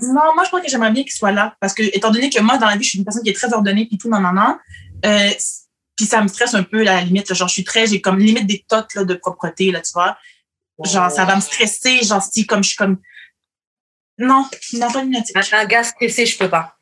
Non, 0.00 0.34
moi, 0.34 0.44
je 0.44 0.48
crois 0.48 0.60
que 0.60 0.68
j'aimerais 0.68 0.90
bien 0.90 1.02
qu'il 1.02 1.12
soit 1.12 1.32
là. 1.32 1.54
Parce 1.60 1.74
que, 1.74 1.82
étant 1.82 2.10
donné 2.10 2.30
que 2.30 2.40
moi, 2.40 2.56
dans 2.56 2.66
la 2.66 2.76
vie, 2.76 2.84
je 2.84 2.90
suis 2.90 2.98
une 2.98 3.04
personne 3.04 3.22
qui 3.22 3.30
est 3.30 3.34
très 3.34 3.52
ordonnée, 3.52 3.86
puis 3.86 3.98
tout, 3.98 4.08
non, 4.08 4.20
non, 4.20 4.32
non. 4.32 4.58
Euh, 5.04 5.30
puis 5.96 6.06
ça 6.06 6.22
me 6.22 6.28
stresse 6.28 6.54
un 6.54 6.62
peu, 6.62 6.82
là, 6.82 6.92
à 6.92 6.94
la 6.96 7.02
limite. 7.02 7.28
là. 7.28 7.34
genre, 7.34 7.48
je 7.48 7.54
suis 7.54 7.64
très, 7.64 7.86
j'ai 7.86 8.00
comme 8.00 8.18
limite 8.18 8.46
des 8.46 8.64
tocs 8.66 8.94
là, 8.94 9.04
de 9.04 9.14
propreté, 9.14 9.70
là, 9.70 9.82
tu 9.82 9.92
vois. 9.92 10.16
Genre, 10.82 11.10
ça 11.10 11.24
va 11.24 11.36
me 11.36 11.40
stresser, 11.40 12.02
genre, 12.04 12.22
si, 12.22 12.46
comme 12.46 12.62
je 12.62 12.68
suis 12.68 12.76
comme. 12.76 12.98
Non, 14.16 14.48
non, 14.74 14.92
pas 14.92 15.02
lunatique. 15.02 15.36
Un, 15.36 15.58
un 15.58 15.64
gars 15.66 15.84
stressé, 15.84 16.24
je 16.24 16.38
peux 16.38 16.48
pas. 16.48 16.76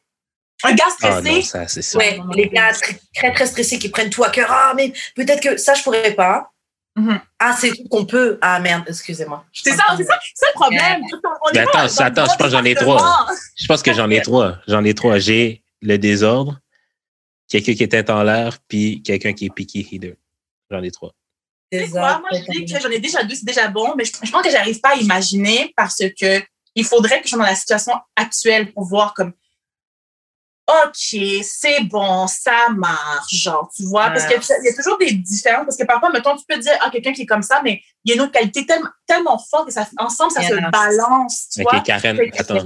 Un 0.62 0.74
gars 0.74 0.84
Ah 0.86 0.90
stressé. 0.90 1.30
non, 1.30 1.42
ça, 1.42 1.68
c'est 1.68 1.82
ça. 1.82 1.98
Ouais, 1.98 2.18
non, 2.18 2.26
non, 2.26 2.32
les 2.32 2.48
gars 2.48 2.72
très, 2.72 2.98
très, 3.14 3.32
très 3.32 3.46
stressés 3.46 3.78
qui 3.78 3.88
prennent 3.88 4.10
tout 4.10 4.24
à 4.24 4.30
cœur. 4.30 4.48
Ah, 4.50 4.72
mais 4.76 4.92
peut-être 5.14 5.42
que 5.42 5.56
ça, 5.56 5.74
je 5.74 5.82
pourrais 5.82 6.14
pas. 6.14 6.52
Mhm. 6.96 7.20
Ah, 7.38 7.54
c'est 7.58 7.72
tout 7.72 7.88
qu'on 7.90 8.06
peut. 8.06 8.38
Ah, 8.40 8.58
merde, 8.58 8.84
excusez-moi. 8.88 9.44
C'est 9.52 9.72
ça, 9.72 9.84
c'est 9.96 10.04
ça, 10.04 10.18
c'est 10.34 10.46
le 10.46 10.52
problème. 10.54 11.02
On 11.44 11.50
est 11.50 11.58
Mais 11.58 11.64
pas 11.64 11.82
attends, 11.82 12.04
attends, 12.04 12.24
je 12.24 12.36
pense 12.36 12.36
que 12.38 12.48
j'en 12.48 12.64
ai 12.64 12.74
trois. 12.74 13.26
Je 13.54 13.66
pense 13.66 13.82
que 13.82 13.92
j'en 13.92 14.10
ai 14.10 14.22
trois. 14.22 14.58
J'en 14.66 14.82
ai 14.82 14.94
trois. 14.94 15.18
J'ai 15.18 15.62
le 15.82 15.98
désordre, 15.98 16.58
quelqu'un 17.48 17.74
qui 17.74 17.82
est 17.82 17.88
tête 17.88 18.08
en 18.08 18.22
l'air, 18.22 18.58
puis 18.66 19.02
quelqu'un 19.02 19.34
qui 19.34 19.46
est 19.46 19.50
picky 19.50 19.86
heater. 19.90 20.16
J'en 20.70 20.82
ai 20.82 20.90
trois. 20.90 21.12
Tu 21.70 21.80
sais 21.80 21.90
quoi, 21.90 22.20
moi, 22.20 22.30
je 22.32 22.50
dis 22.50 22.72
que 22.72 22.80
j'en 22.80 22.88
ai 22.88 22.98
déjà 22.98 23.22
deux, 23.24 23.34
c'est 23.34 23.44
déjà 23.44 23.68
bon, 23.68 23.94
mais 23.96 24.04
je, 24.04 24.12
je 24.22 24.30
pense 24.30 24.42
que 24.42 24.50
j'arrive 24.50 24.80
pas 24.80 24.90
à 24.90 24.96
imaginer 24.96 25.74
parce 25.76 25.98
que 26.18 26.42
il 26.74 26.84
faudrait 26.84 27.20
que 27.20 27.24
je 27.24 27.30
sois 27.30 27.38
dans 27.38 27.44
la 27.44 27.54
situation 27.54 27.92
actuelle 28.14 28.72
pour 28.72 28.84
voir 28.84 29.14
comme 29.14 29.32
OK, 30.68 31.16
c'est 31.44 31.84
bon, 31.84 32.26
ça 32.26 32.68
marche, 32.76 33.32
genre, 33.34 33.70
tu 33.76 33.84
vois, 33.84 34.10
parce 34.10 34.26
qu'il 34.26 34.64
y 34.64 34.68
a 34.68 34.74
toujours 34.74 34.98
des 34.98 35.12
différences, 35.12 35.64
parce 35.64 35.76
que 35.76 35.84
parfois, 35.84 36.10
mettons, 36.10 36.36
tu 36.36 36.44
peux 36.48 36.58
dire, 36.58 36.72
ah, 36.80 36.90
quelqu'un 36.90 37.12
qui 37.12 37.22
est 37.22 37.26
comme 37.26 37.42
ça, 37.42 37.60
mais 37.62 37.80
il 38.04 38.08
y 38.10 38.12
a 38.12 38.16
une 38.16 38.22
autre 38.22 38.32
qualité 38.32 38.66
tellement, 38.66 38.88
tellement 39.06 39.38
forte 39.38 39.68
que 39.68 39.72
ça, 39.72 39.86
ensemble, 39.98 40.32
ça 40.32 40.42
se 40.42 40.54
balance, 40.70 41.48
tu 41.52 41.62
vois. 41.62 41.76
Ok, 41.76 41.84
Karen, 41.84 42.18
attends. 42.36 42.64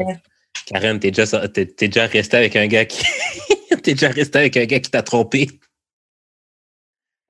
Karen, 0.66 0.98
t'es 0.98 1.10
déjà, 1.10 1.48
t'es, 1.48 1.66
t'es 1.66 1.88
déjà 1.88 2.06
resté 2.06 2.36
avec 2.38 2.56
un 2.56 2.66
gars 2.68 2.86
qui. 2.86 3.04
t'es 3.82 3.92
déjà 3.92 4.08
resté 4.08 4.38
avec 4.38 4.56
un 4.56 4.64
gars 4.64 4.80
qui 4.80 4.90
t'a 4.90 5.02
trompé. 5.02 5.48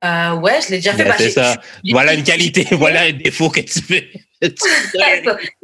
Euh, 0.04 0.32
ouais, 0.36 0.60
je 0.62 0.70
l'ai 0.70 0.76
déjà 0.76 0.92
fait. 0.94 1.04
Ben, 1.04 1.10
Bah, 1.10 1.16
c'est 1.18 1.30
ça. 1.30 1.56
Voilà 1.90 2.14
une 2.14 2.22
qualité, 2.24 2.66
voilà 2.72 3.02
un 3.02 3.12
défaut 3.12 3.50
que 3.50 3.60
tu 3.60 3.80
veux. 3.80 4.02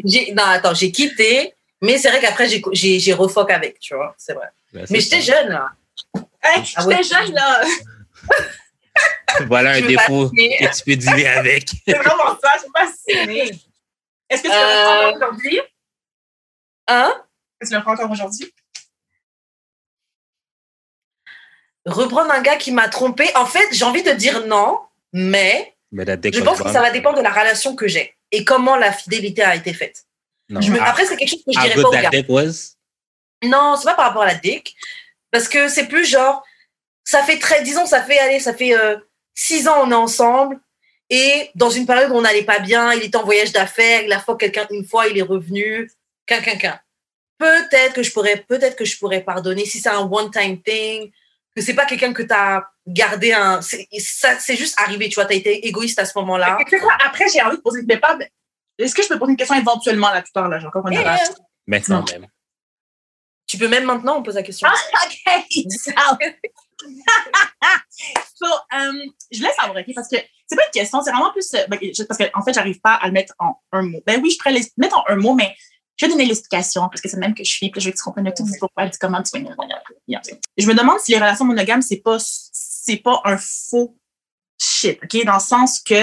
J'ai- 0.04 0.32
non, 0.34 0.42
attends, 0.44 0.74
j'ai 0.74 0.92
quitté, 0.92 1.54
mais 1.80 1.96
c'est 1.96 2.10
vrai 2.10 2.20
qu'après, 2.20 2.46
j'ai- 2.48 2.62
j'ai 2.72 2.98
j'ai 2.98 3.12
refoc 3.14 3.50
avec, 3.50 3.78
tu 3.80 3.94
vois, 3.94 4.14
c'est 4.18 4.34
vrai. 4.34 4.48
Ben, 4.76 4.86
c'est 4.86 4.92
Mais 4.92 5.00
j'étais 5.00 5.22
jeune, 5.22 5.48
là. 5.48 5.72
Hey, 6.42 6.62
Ah 6.76 6.82
j'étais 6.88 7.02
jeune, 7.02 7.32
là. 7.32 7.62
Voilà 9.46 9.70
un 9.72 9.80
défaut 9.80 10.30
que 10.30 10.76
tu 10.76 10.84
peux 10.84 10.96
dealer 10.96 11.26
avec. 11.26 11.68
C'est 11.86 11.96
vraiment 11.98 12.38
ça, 12.42 12.52
je 12.56 12.60
suis 12.62 12.70
fascinée. 12.74 13.50
Est-ce 14.30 14.42
que 14.42 14.48
tu 14.48 14.54
le 14.54 14.58
Euh, 14.58 14.84
prends 14.84 15.08
encore 15.08 15.14
aujourd'hui? 15.16 15.60
Hein? 16.88 17.14
Est-ce 17.60 17.70
que 17.70 17.74
tu 17.74 17.78
le 17.78 17.82
prends 17.82 17.92
encore 17.92 18.10
aujourd'hui? 18.10 18.52
Reprendre 21.86 22.32
un 22.32 22.42
gars 22.42 22.56
qui 22.56 22.72
m'a 22.72 22.88
trompé. 22.88 23.28
En 23.36 23.46
fait, 23.46 23.66
j'ai 23.72 23.84
envie 23.84 24.02
de 24.02 24.10
dire 24.12 24.46
non, 24.46 24.80
mais 25.12 25.74
je 25.92 26.40
pense 26.42 26.60
que 26.62 26.70
ça 26.70 26.80
va 26.80 26.90
dépendre 26.90 27.18
de 27.18 27.22
la 27.22 27.30
relation 27.30 27.76
que 27.76 27.86
j'ai 27.86 28.16
et 28.32 28.44
comment 28.44 28.76
la 28.76 28.92
fidélité 28.92 29.42
a 29.42 29.54
été 29.54 29.72
faite. 29.72 30.04
Non. 30.48 30.60
Je 30.60 30.70
me- 30.72 30.80
Ah, 30.80 30.90
Après, 30.90 31.04
c'est 31.06 31.16
quelque 31.16 31.28
chose 31.30 31.44
que 31.44 31.52
je 31.52 31.58
how 31.58 31.62
dirais 31.62 31.82
pas 31.82 31.88
au 31.88 31.92
that 31.92 32.10
gars. 32.10 32.24
was? 32.28 32.75
Non, 33.44 33.76
c'est 33.76 33.84
pas 33.86 33.94
par 33.94 34.06
rapport 34.06 34.22
à 34.22 34.26
la 34.26 34.34
dick. 34.34 34.76
Parce 35.30 35.48
que 35.48 35.68
c'est 35.68 35.86
plus 35.86 36.04
genre, 36.06 36.42
ça 37.04 37.22
fait 37.22 37.38
très, 37.38 37.62
disons, 37.62 37.86
ça 37.86 38.02
fait, 38.02 38.18
allez, 38.18 38.40
ça 38.40 38.54
fait 38.54 38.76
euh, 38.76 38.96
six 39.34 39.68
ans 39.68 39.82
on 39.84 39.90
est 39.90 39.94
ensemble. 39.94 40.58
Et 41.10 41.50
dans 41.54 41.70
une 41.70 41.86
période 41.86 42.10
où 42.10 42.14
on 42.14 42.22
n'allait 42.22 42.42
pas 42.44 42.58
bien, 42.58 42.92
il 42.92 43.02
était 43.04 43.16
en 43.16 43.24
voyage 43.24 43.52
d'affaires, 43.52 44.02
il 44.02 44.12
a 44.12 44.18
fait 44.18 44.32
quelqu'un 44.38 44.66
une 44.70 44.84
fois, 44.84 45.06
il 45.06 45.16
est 45.18 45.22
revenu, 45.22 45.90
qu'un, 46.26 46.40
qu'un, 46.40 46.56
qu'un. 46.56 46.80
Peut-être 47.38 47.92
que 47.94 48.02
je 48.02 48.10
pourrais, 48.12 48.38
peut-être 48.48 48.76
que 48.76 48.84
je 48.84 48.98
pourrais 48.98 49.20
pardonner 49.20 49.66
si 49.66 49.78
c'est 49.78 49.90
un 49.90 50.00
one-time 50.00 50.60
thing, 50.62 51.12
que 51.54 51.62
c'est 51.62 51.74
pas 51.74 51.84
quelqu'un 51.86 52.12
que 52.12 52.22
tu 52.22 52.32
as 52.34 52.66
gardé 52.86 53.32
un, 53.32 53.60
c'est, 53.62 53.86
ça, 54.00 54.38
c'est 54.40 54.56
juste 54.56 54.74
arrivé, 54.80 55.08
tu 55.08 55.14
vois, 55.16 55.26
tu 55.26 55.34
as 55.34 55.36
été 55.36 55.66
égoïste 55.66 55.98
à 55.98 56.06
ce 56.06 56.16
moment-là. 56.18 56.58
Tu 56.66 56.76
sais 56.76 56.82
quoi, 56.82 56.96
après, 57.04 57.26
j'ai 57.32 57.42
envie 57.42 57.56
de 57.56 57.62
poser 57.62 57.80
une 57.80 57.86
mais 57.86 57.98
pas- 57.98 58.18
Est-ce 58.78 58.94
que 58.94 59.02
je 59.02 59.08
peux 59.08 59.18
poser 59.18 59.32
une 59.32 59.36
question 59.36 59.54
éventuellement 59.56 60.10
là 60.10 60.22
tout 60.22 60.30
à 60.34 60.40
l'heure? 60.40 60.50
Là, 60.50 60.58
j'ai 60.60 60.66
encore 60.66 60.88
une. 60.88 60.98
Maintenant 61.66 61.98
Non. 62.00 62.04
même. 62.12 62.26
Tu 63.46 63.58
peux 63.58 63.68
même 63.68 63.84
maintenant, 63.84 64.18
on 64.18 64.22
pose 64.22 64.34
la 64.34 64.42
question. 64.42 64.68
Ah, 64.70 65.06
OK. 65.06 65.66
so, 68.34 68.46
um, 68.72 69.00
je 69.30 69.38
voulais 69.38 69.52
savoir, 69.58 69.76
OK, 69.76 69.94
parce 69.94 70.08
que 70.08 70.16
c'est 70.46 70.56
pas 70.56 70.64
une 70.66 70.72
question, 70.72 71.02
c'est 71.02 71.10
vraiment 71.10 71.32
plus, 71.32 71.54
euh, 71.54 71.66
ben, 71.68 71.78
parce 72.08 72.18
qu'en 72.18 72.40
en 72.40 72.42
fait, 72.42 72.52
j'arrive 72.52 72.80
pas 72.80 72.94
à 72.94 73.06
le 73.06 73.12
mettre 73.12 73.34
en 73.38 73.56
un 73.72 73.82
mot. 73.82 74.00
Ben 74.06 74.20
oui, 74.22 74.30
je 74.30 74.38
pourrais 74.38 74.52
le 74.52 74.64
mettre 74.76 74.96
en 74.96 75.04
un 75.08 75.16
mot, 75.16 75.34
mais 75.34 75.54
je 75.96 76.06
vais 76.06 76.12
donner 76.12 76.26
l'explication 76.26 76.88
parce 76.88 77.00
que 77.00 77.08
c'est 77.08 77.16
même 77.16 77.34
que 77.34 77.42
je 77.42 77.50
suis, 77.50 77.70
puis 77.70 77.80
je 77.80 77.86
vais 77.86 77.92
que 77.92 77.96
tu 77.96 78.02
comprennes 78.04 78.32
tout 78.36 78.44
pourquoi, 78.58 78.88
comment 79.00 79.22
tu 79.22 79.38
Je 79.38 80.66
me 80.66 80.74
demande 80.74 81.00
si 81.00 81.12
les 81.12 81.18
relations 81.18 81.44
monogames, 81.44 81.82
c'est 81.82 81.96
pas, 81.96 82.18
c'est 82.20 82.98
pas 82.98 83.20
un 83.24 83.38
faux 83.38 83.96
shit, 84.60 84.98
OK? 85.02 85.24
Dans 85.24 85.34
le 85.34 85.40
sens 85.40 85.80
que, 85.80 85.94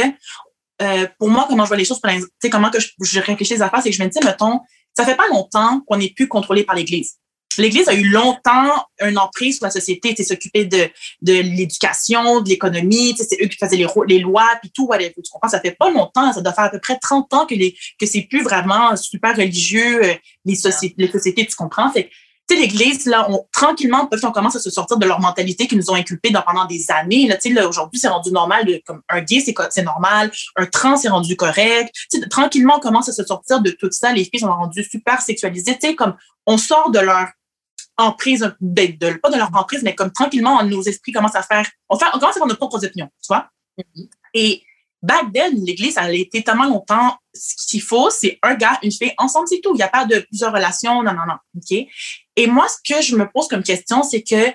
euh, 0.81 1.07
pour 1.19 1.29
moi, 1.29 1.45
comment 1.47 1.63
je 1.63 1.69
vois 1.69 1.77
les 1.77 1.85
choses, 1.85 2.01
tu 2.01 2.09
sais, 2.41 2.49
comment 2.49 2.71
que 2.71 2.79
je, 2.79 2.89
je 2.99 3.19
réfléchis 3.19 3.53
les 3.53 3.61
affaires, 3.61 3.81
c'est 3.81 3.91
que 3.91 3.95
je 3.95 4.03
me 4.03 4.09
dis, 4.09 4.19
mettons, 4.23 4.59
ça 4.95 5.05
fait 5.05 5.15
pas 5.15 5.27
longtemps 5.27 5.81
qu'on 5.87 5.97
n'est 5.97 6.09
plus 6.09 6.27
contrôlé 6.27 6.63
par 6.63 6.75
l'Église. 6.75 7.17
L'Église 7.57 7.87
a 7.87 7.93
eu 7.93 8.05
longtemps 8.05 8.85
un 8.99 9.15
emprise 9.15 9.57
sur 9.57 9.65
la 9.65 9.71
société, 9.71 10.13
c'est 10.15 10.23
s'occuper 10.23 10.65
de, 10.65 10.89
de 11.21 11.33
l'éducation, 11.33 12.41
de 12.41 12.49
l'économie, 12.49 13.15
c'est 13.17 13.37
eux 13.41 13.47
qui 13.47 13.57
faisaient 13.57 13.77
les, 13.77 13.87
les 14.07 14.19
lois, 14.19 14.49
puis 14.61 14.71
tout, 14.73 14.85
whatever. 14.87 15.13
Tu 15.15 15.31
comprends? 15.31 15.49
Ça 15.49 15.59
fait 15.59 15.75
pas 15.77 15.89
longtemps, 15.89 16.31
ça 16.33 16.41
doit 16.41 16.53
faire 16.53 16.65
à 16.65 16.69
peu 16.69 16.79
près 16.79 16.97
30 16.97 17.33
ans 17.33 17.45
que, 17.45 17.55
les, 17.55 17.75
que 17.99 18.05
c'est 18.05 18.21
plus 18.21 18.43
vraiment 18.43 18.95
super 18.95 19.35
religieux, 19.35 20.03
euh, 20.03 20.13
les, 20.45 20.55
sociétés, 20.55 20.95
les 20.97 21.11
sociétés, 21.11 21.45
tu 21.45 21.55
comprends? 21.55 21.91
C'est, 21.93 22.09
tu 22.47 22.55
sais, 22.55 22.61
l'Église, 22.61 23.05
là, 23.05 23.27
on, 23.29 23.45
tranquillement, 23.53 24.09
on 24.11 24.31
commence 24.31 24.57
à 24.57 24.59
se 24.59 24.69
sortir 24.69 24.97
de 24.97 25.05
leur 25.05 25.21
mentalité 25.21 25.65
qu'ils 25.65 25.77
nous 25.77 25.89
ont 25.89 25.95
inculpée 25.95 26.31
pendant 26.45 26.65
des 26.65 26.85
années. 26.91 27.27
Là, 27.27 27.37
tu 27.37 27.53
sais, 27.53 27.63
aujourd'hui, 27.63 27.99
c'est 27.99 28.09
rendu 28.09 28.31
normal. 28.31 28.65
De, 28.65 28.81
comme 28.85 29.01
un 29.07 29.21
gay, 29.21 29.39
c'est, 29.39 29.53
c'est 29.69 29.83
normal. 29.83 30.29
Un 30.57 30.65
trans, 30.65 30.97
c'est 30.97 31.07
rendu 31.07 31.37
correct. 31.37 31.93
Tu 32.11 32.19
sais, 32.19 32.27
tranquillement, 32.27 32.75
on 32.77 32.79
commence 32.81 33.07
à 33.07 33.13
se 33.13 33.23
sortir 33.23 33.61
de 33.61 33.71
tout 33.71 33.89
ça. 33.91 34.11
Les 34.11 34.25
filles 34.25 34.41
sont 34.41 34.47
rendues 34.47 34.83
super 34.83 35.21
sexualisées. 35.21 35.77
Tu 35.79 35.87
sais, 35.87 35.95
comme 35.95 36.15
on 36.45 36.57
sort 36.57 36.91
de 36.91 36.99
leur 36.99 37.27
emprise, 37.97 38.55
ben, 38.59 38.97
de, 38.97 39.13
pas 39.13 39.29
de 39.29 39.37
leur 39.37 39.55
emprise, 39.55 39.83
mais 39.83 39.95
comme 39.95 40.11
tranquillement, 40.11 40.63
nos 40.63 40.81
esprits 40.83 41.11
commencent 41.11 41.35
à 41.35 41.43
faire, 41.43 41.69
on, 41.89 41.97
fait, 41.97 42.05
on 42.13 42.19
commence 42.19 42.35
à 42.35 42.39
faire 42.39 42.47
nos 42.47 42.55
propres 42.55 42.83
opinions, 42.85 43.09
tu 43.21 43.27
vois? 43.27 43.49
Mm-hmm. 43.77 44.09
Et 44.33 44.63
back 45.01 45.31
then, 45.33 45.63
l'Église, 45.63 45.97
elle 45.97 46.05
a 46.05 46.13
été 46.13 46.43
tellement 46.43 46.65
longtemps, 46.65 47.17
ce 47.33 47.67
qu'il 47.67 47.81
faut, 47.81 48.09
c'est 48.09 48.39
un 48.41 48.55
gars, 48.55 48.79
une 48.83 48.91
fille, 48.91 49.13
ensemble, 49.17 49.47
c'est 49.47 49.61
tout. 49.61 49.71
Il 49.73 49.77
n'y 49.77 49.83
a 49.83 49.89
pas 49.89 50.05
de 50.05 50.19
plusieurs 50.19 50.53
relations, 50.53 51.03
non, 51.03 51.13
non, 51.13 51.25
non, 51.27 51.37
OK? 51.57 51.87
Et 52.35 52.47
moi, 52.47 52.67
ce 52.67 52.77
que 52.93 53.01
je 53.01 53.15
me 53.15 53.29
pose 53.29 53.47
comme 53.47 53.63
question, 53.63 54.03
c'est 54.03 54.23
que 54.23 54.51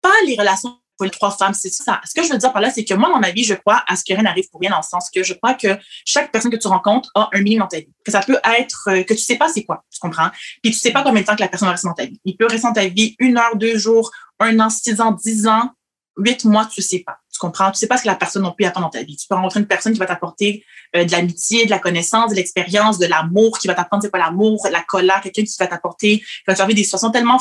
pas 0.00 0.14
les 0.26 0.36
relations 0.36 0.78
pour 0.96 1.04
les 1.04 1.10
trois 1.10 1.30
femmes, 1.30 1.54
c'est 1.54 1.70
ça. 1.70 2.00
Ce 2.04 2.14
que 2.14 2.26
je 2.26 2.32
veux 2.32 2.38
dire 2.38 2.52
par 2.52 2.62
là, 2.62 2.70
c'est 2.70 2.84
que 2.84 2.94
moi, 2.94 3.08
dans 3.08 3.18
ma 3.18 3.30
vie, 3.30 3.44
je 3.44 3.54
crois 3.54 3.82
à 3.86 3.96
ce 3.96 4.04
que 4.04 4.12
rien 4.12 4.22
n'arrive 4.22 4.48
pour 4.50 4.60
rien, 4.60 4.70
dans 4.70 4.78
le 4.78 4.82
sens 4.82 5.10
que 5.10 5.22
je 5.22 5.34
crois 5.34 5.54
que 5.54 5.78
chaque 6.04 6.30
personne 6.30 6.50
que 6.50 6.56
tu 6.56 6.68
rencontres 6.68 7.10
a 7.14 7.28
un 7.32 7.40
minimum 7.40 7.64
dans 7.64 7.68
ta 7.68 7.78
vie. 7.78 7.92
Que 8.04 8.12
ça 8.12 8.20
peut 8.20 8.38
être, 8.58 8.88
euh, 8.88 9.02
que 9.02 9.14
tu 9.14 9.20
sais 9.20 9.36
pas 9.36 9.48
c'est 9.48 9.64
quoi, 9.64 9.84
tu 9.90 9.98
comprends? 9.98 10.30
Puis 10.62 10.72
tu 10.72 10.78
sais 10.78 10.92
pas 10.92 11.02
combien 11.02 11.22
de 11.22 11.26
temps 11.26 11.36
que 11.36 11.40
la 11.40 11.48
personne 11.48 11.66
va 11.66 11.72
rester 11.72 11.88
dans 11.88 11.94
ta 11.94 12.06
vie. 12.06 12.20
Il 12.24 12.36
peut 12.36 12.46
rester 12.46 12.68
dans 12.68 12.74
ta 12.74 12.86
vie 12.86 13.16
une 13.18 13.38
heure, 13.38 13.56
deux 13.56 13.78
jours, 13.78 14.10
un 14.40 14.58
an, 14.60 14.70
six 14.70 15.00
ans, 15.00 15.12
dix 15.12 15.46
ans, 15.46 15.70
huit 16.16 16.44
mois, 16.44 16.66
tu 16.66 16.82
sais 16.82 17.00
pas. 17.00 17.18
Tu 17.34 17.40
comprends? 17.40 17.72
Tu 17.72 17.78
sais 17.78 17.88
pas 17.88 17.96
ce 17.96 18.04
que 18.04 18.08
la 18.08 18.14
personne 18.14 18.44
non 18.44 18.52
plus 18.52 18.64
attend 18.64 18.80
dans 18.80 18.90
ta 18.90 19.02
vie. 19.02 19.16
Tu 19.16 19.26
peux 19.26 19.34
rencontrer 19.34 19.58
une 19.58 19.66
personne 19.66 19.92
qui 19.92 19.98
va 19.98 20.06
t'apporter 20.06 20.64
euh, 20.94 21.04
de 21.04 21.10
l'amitié, 21.10 21.64
de 21.64 21.70
la 21.70 21.80
connaissance, 21.80 22.30
de 22.30 22.36
l'expérience, 22.36 22.98
de 22.98 23.06
l'amour, 23.06 23.58
qui 23.58 23.66
va 23.66 23.74
t'apprendre 23.74 24.04
c'est 24.04 24.10
quoi 24.10 24.20
l'amour, 24.20 24.64
la 24.70 24.82
colère, 24.82 25.20
quelqu'un 25.20 25.42
qui 25.42 25.56
va 25.58 25.66
t'apporter, 25.66 26.18
qui 26.18 26.24
va 26.46 26.54
te 26.54 26.58
faire 26.58 26.68
des 26.68 26.84
situations 26.84 27.10
tellement 27.10 27.40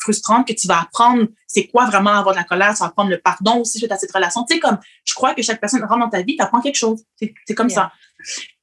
frustrantes 0.00 0.46
que 0.46 0.52
tu 0.52 0.68
vas 0.68 0.82
apprendre 0.82 1.26
c'est 1.52 1.66
quoi 1.66 1.84
vraiment 1.84 2.10
avoir 2.10 2.34
de 2.34 2.40
la 2.40 2.44
colère, 2.44 2.72
tu 2.72 2.80
vas 2.80 2.86
apprendre 2.86 3.10
le 3.10 3.18
pardon 3.18 3.58
aussi 3.58 3.78
suite 3.78 3.92
à 3.92 3.98
cette 3.98 4.12
relation. 4.12 4.44
Tu 4.44 4.54
sais, 4.54 4.60
comme, 4.60 4.78
je 5.04 5.14
crois 5.14 5.34
que 5.34 5.42
chaque 5.42 5.60
personne 5.60 5.82
rentre 5.84 6.00
dans 6.00 6.08
ta 6.08 6.22
vie, 6.22 6.36
tu 6.36 6.42
apprends 6.42 6.62
quelque 6.62 6.78
chose. 6.78 7.04
C'est 7.20 7.54
comme 7.54 7.68
ça. 7.68 7.92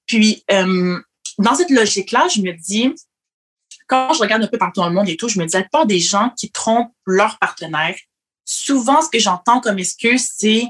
Puis, 0.07 0.43
euh, 0.51 0.97
dans 1.37 1.53
cette 1.53 1.69
logique-là, 1.69 2.27
je 2.33 2.41
me 2.41 2.51
dis, 2.53 2.93
quand 3.87 4.13
je 4.13 4.19
regarde 4.19 4.43
un 4.43 4.47
peu 4.47 4.57
partout 4.57 4.81
dans 4.81 4.89
le 4.89 4.95
monde 4.95 5.07
et 5.07 5.17
tout, 5.17 5.29
je 5.29 5.39
me 5.39 5.45
dis, 5.45 5.55
la 5.55 5.61
plupart 5.61 5.85
des 5.85 5.99
gens 5.99 6.31
qui 6.35 6.51
trompent 6.51 6.91
leur 7.05 7.37
partenaire, 7.37 7.95
souvent, 8.49 9.01
ce 9.03 9.09
que 9.09 9.19
j'entends 9.19 9.59
comme 9.59 9.77
excuse, 9.77 10.27
c'est 10.35 10.65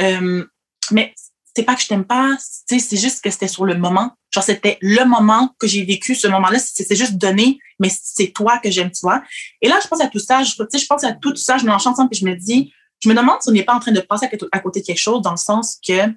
euh, 0.00 0.44
mais 0.90 1.14
c'est 1.54 1.62
pas 1.62 1.74
que 1.74 1.82
je 1.82 1.86
t'aime 1.86 2.04
pas, 2.04 2.36
c'est 2.38 2.96
juste 2.96 3.22
que 3.22 3.30
c'était 3.30 3.48
sur 3.48 3.64
le 3.64 3.76
moment. 3.76 4.12
Genre, 4.32 4.42
c'était 4.42 4.78
le 4.80 5.04
moment 5.04 5.54
que 5.58 5.66
j'ai 5.66 5.84
vécu, 5.84 6.14
ce 6.14 6.28
moment-là, 6.28 6.58
c'est 6.58 6.94
juste 6.94 7.16
donné, 7.16 7.58
mais 7.78 7.90
c'est 7.90 8.28
toi 8.28 8.58
que 8.58 8.70
j'aime, 8.70 8.90
tu 8.90 9.00
vois. 9.02 9.22
Et 9.60 9.68
là, 9.68 9.78
je 9.82 9.88
pense 9.88 10.00
à 10.00 10.06
tout 10.06 10.20
ça, 10.20 10.42
je, 10.42 10.54
pense 10.86 11.04
à 11.04 11.12
tout 11.12 11.34
ça, 11.36 11.58
je 11.58 11.64
me 11.64 11.72
ensemble, 11.72 12.08
puis 12.08 12.20
je 12.20 12.26
me 12.26 12.34
dis, 12.34 12.72
je 13.00 13.08
me 13.08 13.14
demande 13.14 13.42
si 13.42 13.48
on 13.48 13.52
n'est 13.52 13.64
pas 13.64 13.74
en 13.74 13.80
train 13.80 13.92
de 13.92 14.00
passer 14.00 14.28
à 14.52 14.58
côté 14.60 14.80
de 14.80 14.86
quelque 14.86 14.98
chose, 14.98 15.22
dans 15.22 15.32
le 15.32 15.36
sens 15.36 15.78
que, 15.86 16.12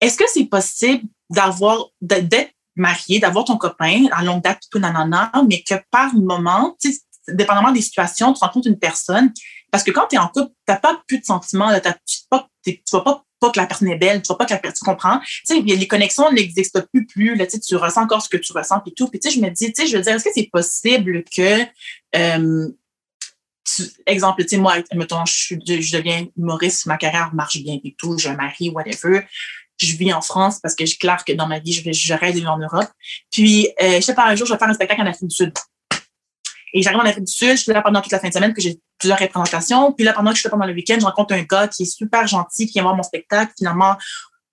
est-ce 0.00 0.16
que 0.16 0.24
c'est 0.32 0.44
possible 0.44 1.04
d'avoir, 1.30 1.86
d'être 2.00 2.52
marié, 2.76 3.18
d'avoir 3.18 3.46
ton 3.46 3.56
copain 3.56 4.06
à 4.12 4.22
longue 4.22 4.42
date, 4.42 4.62
tout 4.70 4.78
nanana, 4.78 5.32
mais 5.48 5.62
que 5.62 5.74
par 5.90 6.14
moment, 6.14 6.76
dépendamment 7.28 7.72
des 7.72 7.82
situations, 7.82 8.32
tu 8.32 8.40
rencontres 8.40 8.68
une 8.68 8.78
personne 8.78 9.32
parce 9.70 9.84
que 9.84 9.90
quand 9.90 10.06
tu 10.08 10.16
es 10.16 10.18
en 10.18 10.28
couple, 10.28 10.52
tu 10.66 10.72
n'as 10.72 10.76
pas 10.76 11.02
plus 11.06 11.20
de 11.20 11.24
sentiments, 11.24 11.70
tu 11.80 11.90
ne 11.90 12.72
vois 12.90 13.04
pas, 13.04 13.24
pas 13.40 13.50
que 13.50 13.60
la 13.60 13.66
personne 13.66 13.88
est 13.88 13.96
belle, 13.96 14.22
tu 14.22 14.28
vois 14.28 14.38
pas 14.38 14.46
que 14.46 14.52
la 14.52 14.58
personne 14.58 14.86
comprend. 14.86 15.20
Tu 15.20 15.42
sais, 15.44 15.60
les 15.60 15.88
connexions 15.88 16.30
n'existent 16.32 16.82
plus 16.92 17.06
plus, 17.06 17.34
là, 17.34 17.46
tu, 17.46 17.60
tu 17.60 17.76
ressens 17.76 18.02
encore 18.02 18.22
ce 18.22 18.28
que 18.28 18.36
tu 18.36 18.52
ressens 18.52 18.82
et 18.86 18.92
tout. 18.92 19.08
Puis 19.08 19.20
tu 19.20 19.30
sais, 19.30 19.36
je 19.36 19.40
me 19.40 19.50
dis, 19.50 19.72
tu 19.72 19.82
sais, 19.82 19.88
je 19.88 19.96
veux 19.96 20.02
dire, 20.02 20.14
est-ce 20.14 20.24
que 20.24 20.30
c'est 20.34 20.48
possible 20.50 21.24
que 21.24 21.64
euh, 22.16 22.68
exemple, 24.06 24.42
tu 24.42 24.48
sais, 24.48 24.56
moi, 24.56 24.76
mettons, 24.94 25.24
je, 25.26 25.54
je 25.54 25.96
deviens 25.96 26.26
humoriste, 26.36 26.86
ma 26.86 26.96
carrière 26.96 27.34
marche 27.34 27.58
bien 27.58 27.78
et 27.82 27.94
tout, 27.98 28.18
j'ai 28.18 28.30
un 28.30 28.36
mari, 28.36 28.70
whatever. 28.70 29.26
Je 29.80 29.96
vis 29.96 30.12
en 30.12 30.20
France 30.20 30.58
parce 30.60 30.74
que 30.74 30.84
je 30.86 30.98
clair 30.98 31.24
que 31.24 31.32
dans 31.32 31.46
ma 31.46 31.60
vie, 31.60 31.72
je, 31.72 31.84
vais, 31.84 31.92
je 31.92 32.12
rêve 32.12 32.34
vivre 32.34 32.50
en 32.50 32.58
Europe. 32.58 32.88
Puis, 33.30 33.68
euh, 33.80 33.96
je 33.96 34.00
sais 34.00 34.14
pas, 34.14 34.26
un 34.26 34.34
jour, 34.34 34.46
je 34.46 34.52
vais 34.52 34.58
faire 34.58 34.68
un 34.68 34.74
spectacle 34.74 35.02
en 35.02 35.06
Afrique 35.06 35.28
du 35.28 35.36
Sud. 35.36 35.52
Et 36.74 36.82
j'arrive 36.82 37.00
en 37.00 37.04
Afrique 37.04 37.24
du 37.24 37.32
Sud, 37.32 37.50
je 37.50 37.62
suis 37.62 37.72
là 37.72 37.82
pendant 37.82 38.00
toute 38.00 38.12
la 38.12 38.18
fin 38.18 38.28
de 38.28 38.34
semaine, 38.34 38.52
que 38.52 38.60
j'ai 38.60 38.78
plusieurs 38.98 39.18
représentations. 39.18 39.92
Puis 39.92 40.04
là, 40.04 40.12
pendant 40.12 40.30
que 40.30 40.36
je 40.36 40.40
suis 40.40 40.46
là 40.48 40.50
pendant 40.50 40.66
le 40.66 40.74
week-end, 40.74 40.96
je 41.00 41.04
rencontre 41.04 41.34
un 41.34 41.42
gars 41.42 41.68
qui 41.68 41.84
est 41.84 41.86
super 41.86 42.26
gentil, 42.26 42.66
qui 42.66 42.74
vient 42.74 42.82
voir 42.82 42.96
mon 42.96 43.02
spectacle. 43.02 43.52
Finalement, 43.56 43.96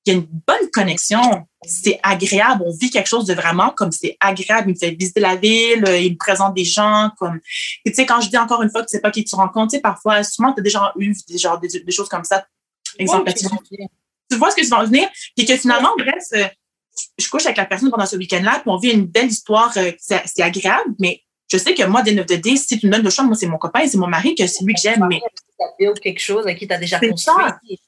il 0.05 0.13
y 0.13 0.15
a 0.15 0.19
une 0.19 0.27
bonne 0.47 0.69
connexion. 0.71 1.47
C'est 1.65 1.99
agréable. 2.03 2.63
On 2.65 2.75
vit 2.75 2.91
quelque 2.91 3.07
chose 3.07 3.25
de 3.25 3.33
vraiment 3.33 3.71
comme 3.71 3.91
c'est 3.91 4.15
agréable. 4.19 4.69
Il 4.69 4.73
me 4.73 4.79
fait 4.79 4.91
visiter 4.91 5.19
la 5.19 5.35
ville, 5.35 5.83
il 5.87 6.11
me 6.11 6.17
présente 6.17 6.53
des 6.53 6.63
gens. 6.63 7.09
comme 7.17 7.39
Et 7.85 7.89
tu 7.89 7.95
sais, 7.95 8.05
quand 8.05 8.21
je 8.21 8.29
dis 8.29 8.37
encore 8.37 8.61
une 8.61 8.69
fois 8.69 8.81
que 8.81 8.87
tu 8.87 8.91
sais 8.91 9.01
pas 9.01 9.09
qui 9.09 9.23
tu 9.23 9.35
rencontres, 9.35 9.71
tu 9.71 9.77
sais, 9.77 9.81
parfois, 9.81 10.23
souvent, 10.23 10.53
tu 10.53 10.59
as 10.59 10.63
déjà 10.63 10.93
eu 10.99 11.13
des, 11.27 11.37
genre, 11.37 11.59
des, 11.59 11.91
choses 11.91 12.09
comme 12.09 12.23
ça. 12.23 12.45
Exemple, 12.99 13.33
tu, 13.33 14.37
vois 14.37 14.51
ce 14.51 14.55
que 14.55 14.61
tu 14.61 14.67
vas 14.67 14.81
en 14.81 14.85
venir. 14.85 15.09
Puis 15.35 15.45
que 15.45 15.57
finalement, 15.57 15.93
bref, 15.97 16.23
euh, 16.33 16.47
je 17.17 17.27
couche 17.27 17.45
avec 17.45 17.57
la 17.57 17.65
personne 17.65 17.89
pendant 17.89 18.05
ce 18.05 18.15
week-end-là, 18.15 18.59
puis 18.59 18.69
on 18.69 18.77
vit 18.77 18.91
une 18.91 19.07
belle 19.07 19.27
histoire. 19.27 19.73
Euh, 19.77 19.91
c'est 19.99 20.41
agréable, 20.41 20.93
mais 20.99 21.21
je 21.47 21.57
sais 21.57 21.73
que 21.73 21.83
moi, 21.83 22.01
des 22.01 22.13
9 22.13 22.25
de 22.25 22.35
D, 22.35 22.55
si 22.55 22.79
tu 22.79 22.87
me 22.87 22.91
donnes 22.91 23.03
de 23.03 23.09
chambre, 23.09 23.29
moi, 23.29 23.37
c'est 23.37 23.47
mon 23.47 23.57
copain, 23.57 23.87
c'est 23.87 23.97
mon 23.97 24.07
mari, 24.07 24.35
que 24.35 24.47
c'est 24.47 24.63
lui 24.63 24.73
que 24.73 24.81
j'aime. 24.81 25.07
Mais... 25.09 25.21
quelque 26.01 26.19
chose 26.19 26.45
avec 26.45 26.57
qui 26.57 26.67
tu 26.67 26.73
as 26.73 26.77
déjà 26.77 26.99
construit. 26.99 27.79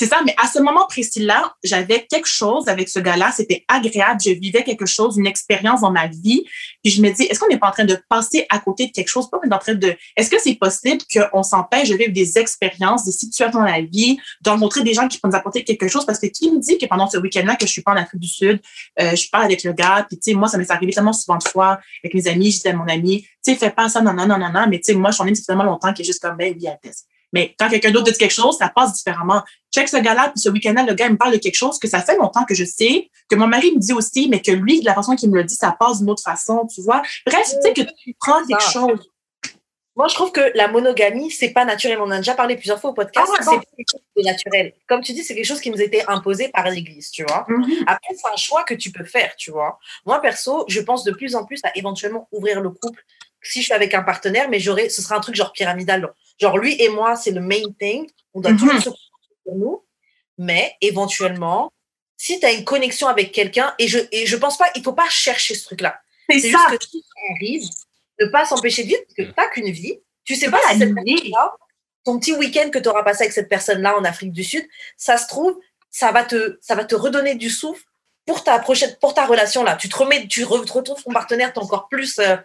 C'est 0.00 0.06
ça, 0.06 0.20
mais 0.24 0.34
à 0.40 0.46
ce 0.46 0.60
moment 0.60 0.86
précis-là, 0.86 1.54
j'avais 1.64 2.06
quelque 2.08 2.28
chose 2.28 2.68
avec 2.68 2.88
ce 2.88 3.00
gars-là, 3.00 3.32
c'était 3.32 3.64
agréable, 3.66 4.20
je 4.24 4.30
vivais 4.30 4.62
quelque 4.62 4.86
chose, 4.86 5.16
une 5.16 5.26
expérience 5.26 5.80
dans 5.80 5.90
ma 5.90 6.06
vie. 6.06 6.44
Puis 6.84 6.92
je 6.92 7.02
me 7.02 7.10
dis, 7.10 7.24
est-ce 7.24 7.40
qu'on 7.40 7.48
n'est 7.48 7.58
pas 7.58 7.68
en 7.68 7.72
train 7.72 7.84
de 7.84 7.98
passer 8.08 8.46
à 8.48 8.60
côté 8.60 8.86
de 8.86 8.92
quelque 8.92 9.08
chose? 9.08 9.28
Pas 9.28 9.40
en 9.50 9.58
train 9.58 9.74
de. 9.74 9.96
Est-ce 10.16 10.30
que 10.30 10.36
c'est 10.40 10.54
possible 10.54 11.02
qu'on 11.12 11.42
s'empêche 11.42 11.88
de 11.88 11.96
vivre 11.96 12.12
des 12.12 12.38
expériences, 12.38 13.06
des 13.06 13.12
situations 13.12 13.58
dans 13.58 13.66
la 13.66 13.80
vie, 13.80 14.18
de 14.42 14.50
rencontrer 14.50 14.82
des 14.84 14.94
gens 14.94 15.08
qui 15.08 15.18
peuvent 15.18 15.32
nous 15.32 15.36
apporter 15.36 15.64
quelque 15.64 15.88
chose? 15.88 16.06
Parce 16.06 16.20
que 16.20 16.26
qui 16.26 16.52
me 16.52 16.60
dit 16.60 16.78
que 16.78 16.86
pendant 16.86 17.10
ce 17.10 17.18
week-end-là, 17.18 17.56
que 17.56 17.66
je 17.66 17.72
suis 17.72 17.82
pas 17.82 17.90
en 17.90 17.96
Afrique 17.96 18.20
du 18.20 18.28
Sud, 18.28 18.60
euh, 19.00 19.16
je 19.16 19.28
parle 19.30 19.46
avec 19.46 19.64
le 19.64 19.72
gars, 19.72 20.06
puis 20.08 20.16
tu 20.20 20.30
sais, 20.30 20.36
moi, 20.36 20.48
ça 20.48 20.58
m'est 20.58 20.70
arrivé 20.70 20.92
tellement 20.92 21.12
souvent 21.12 21.38
de 21.38 21.48
fois 21.48 21.80
avec 22.04 22.14
mes 22.14 22.28
amis, 22.28 22.52
je 22.52 22.56
disais 22.58 22.68
à 22.68 22.74
mon 22.74 22.86
ami, 22.86 23.22
tu 23.22 23.52
sais, 23.52 23.56
fais 23.56 23.70
pas 23.70 23.88
ça, 23.88 24.00
non, 24.00 24.12
non, 24.12 24.28
non, 24.28 24.38
non, 24.38 24.52
non, 24.52 24.66
mais 24.68 24.78
tu 24.78 24.92
sais, 24.92 24.94
moi, 24.94 25.10
je 25.10 25.16
suis 25.16 25.28
en 25.28 25.32
tellement 25.44 25.64
longtemps 25.64 25.92
qu'il 25.92 26.04
est 26.04 26.06
juste 26.06 26.22
comme, 26.22 26.36
ben, 26.36 26.54
oui, 26.56 26.68
mais 27.32 27.54
quand 27.58 27.68
quelqu'un 27.68 27.90
d'autre 27.90 28.10
dit 28.10 28.18
quelque 28.18 28.32
chose, 28.32 28.56
ça 28.56 28.68
passe 28.68 28.94
différemment. 28.94 29.42
Check 29.74 29.88
ce 29.88 29.96
gars-là, 29.98 30.30
puis 30.30 30.40
ce 30.40 30.48
week-end-là, 30.48 30.84
le 30.84 30.94
gars 30.94 31.08
me 31.08 31.16
parle 31.16 31.32
de 31.32 31.38
quelque 31.38 31.56
chose 31.56 31.78
que 31.78 31.88
ça 31.88 32.00
fait 32.00 32.16
longtemps 32.16 32.44
que 32.44 32.54
je 32.54 32.64
sais, 32.64 33.10
que 33.28 33.36
mon 33.36 33.46
mari 33.46 33.72
me 33.72 33.78
dit 33.78 33.92
aussi, 33.92 34.28
mais 34.28 34.40
que 34.40 34.52
lui, 34.52 34.80
de 34.80 34.86
la 34.86 34.94
façon 34.94 35.14
qu'il 35.14 35.30
me 35.30 35.36
le 35.36 35.44
dit, 35.44 35.54
ça 35.54 35.76
passe 35.78 35.98
d'une 35.98 36.10
autre 36.10 36.22
façon, 36.22 36.66
tu 36.72 36.82
vois. 36.82 37.02
Bref, 37.26 37.44
tu 37.44 37.56
sais 37.62 37.72
que 37.72 37.82
tu 37.82 38.14
prends 38.18 38.44
quelque 38.46 38.62
chose. 38.62 39.10
Moi, 39.98 40.06
je 40.06 40.14
trouve 40.14 40.30
que 40.30 40.52
la 40.54 40.68
monogamie, 40.68 41.28
c'est 41.28 41.50
pas 41.50 41.64
naturel. 41.64 41.98
On 41.98 42.04
en 42.04 42.12
a 42.12 42.16
déjà 42.18 42.34
parlé 42.34 42.54
plusieurs 42.54 42.80
fois 42.80 42.90
au 42.90 42.94
podcast. 42.94 43.28
Ah, 43.36 43.42
c'est 43.42 43.50
quelque 43.50 43.90
chose 43.90 44.00
de 44.16 44.22
naturel. 44.22 44.72
Comme 44.86 45.00
tu 45.00 45.12
dis, 45.12 45.24
c'est 45.24 45.34
quelque 45.34 45.44
chose 45.44 45.60
qui 45.60 45.72
nous 45.72 45.82
était 45.82 46.04
imposé 46.06 46.50
par 46.50 46.70
l'Église, 46.70 47.10
tu 47.10 47.24
vois. 47.24 47.44
Mm-hmm. 47.48 47.82
Après, 47.88 48.14
c'est 48.14 48.32
un 48.32 48.36
choix 48.36 48.62
que 48.62 48.74
tu 48.74 48.92
peux 48.92 49.04
faire, 49.04 49.34
tu 49.36 49.50
vois. 49.50 49.80
Moi, 50.06 50.20
perso, 50.20 50.64
je 50.68 50.80
pense 50.80 51.02
de 51.02 51.10
plus 51.10 51.34
en 51.34 51.44
plus 51.44 51.58
à 51.64 51.76
éventuellement 51.76 52.28
ouvrir 52.30 52.60
le 52.60 52.70
couple 52.70 53.02
si 53.42 53.60
je 53.60 53.64
suis 53.64 53.74
avec 53.74 53.92
un 53.92 54.02
partenaire, 54.02 54.48
mais 54.48 54.60
ce 54.60 55.02
sera 55.02 55.16
un 55.16 55.20
truc 55.20 55.34
genre 55.34 55.52
pyramidal. 55.52 56.12
Genre, 56.38 56.58
lui 56.58 56.80
et 56.80 56.88
moi, 56.88 57.16
c'est 57.16 57.30
le 57.30 57.40
main 57.40 57.62
thing. 57.78 58.08
On 58.34 58.40
doit 58.40 58.52
toujours 58.52 58.74
mhm. 58.74 58.80
se 58.80 58.90
pour 59.44 59.56
nous. 59.56 59.84
Mais 60.38 60.76
éventuellement, 60.80 61.72
si 62.16 62.38
tu 62.38 62.46
as 62.46 62.52
une 62.52 62.64
connexion 62.64 63.08
avec 63.08 63.32
quelqu'un, 63.32 63.74
et 63.78 63.88
je, 63.88 63.98
et 64.12 64.26
je 64.26 64.36
pense 64.36 64.56
pas, 64.56 64.66
il 64.74 64.82
faut 64.82 64.92
pas 64.92 65.08
chercher 65.08 65.54
ce 65.54 65.64
truc-là. 65.64 66.00
C'est 66.30 66.40
juste 66.40 66.68
que 66.70 66.76
tu 66.76 66.98
arrives, 67.36 67.68
ne 68.20 68.26
pas 68.26 68.44
s'empêcher 68.44 68.84
de 68.84 68.88
vivre, 68.88 69.00
parce 69.04 69.14
que 69.14 69.22
tu 69.22 69.34
n'as 69.36 69.48
qu'une 69.48 69.70
vie. 69.70 69.98
Tu 70.24 70.36
sais 70.36 70.50
pas 70.50 70.58
si 70.72 70.78
cette 70.78 70.94
personne-là, 70.94 71.52
ton 72.04 72.18
petit 72.18 72.34
week-end 72.34 72.70
que 72.70 72.78
tu 72.78 72.88
auras 72.88 73.02
passé 73.02 73.22
avec 73.22 73.32
cette 73.32 73.48
personne-là 73.48 73.96
en 73.96 74.04
Afrique 74.04 74.32
du 74.32 74.44
Sud, 74.44 74.66
ça 74.96 75.16
se 75.16 75.26
trouve, 75.26 75.58
ça 75.90 76.12
va 76.12 76.24
te, 76.24 76.58
ça 76.60 76.74
va 76.74 76.84
te 76.84 76.94
redonner 76.94 77.34
du 77.34 77.50
souffle 77.50 77.84
pour 78.26 78.44
ta 78.44 78.58
prochaine, 78.58 78.94
pour 79.00 79.14
ta 79.14 79.24
relation 79.24 79.64
là. 79.64 79.76
Tu 79.76 79.88
te 79.88 79.96
remets, 79.96 80.26
tu 80.26 80.44
retrouves 80.44 80.82
ton 80.82 81.12
partenaire, 81.12 81.52
tu 81.52 81.60
es 81.60 81.62
encore 81.62 81.88
plus 81.88 82.18
euh, 82.18 82.36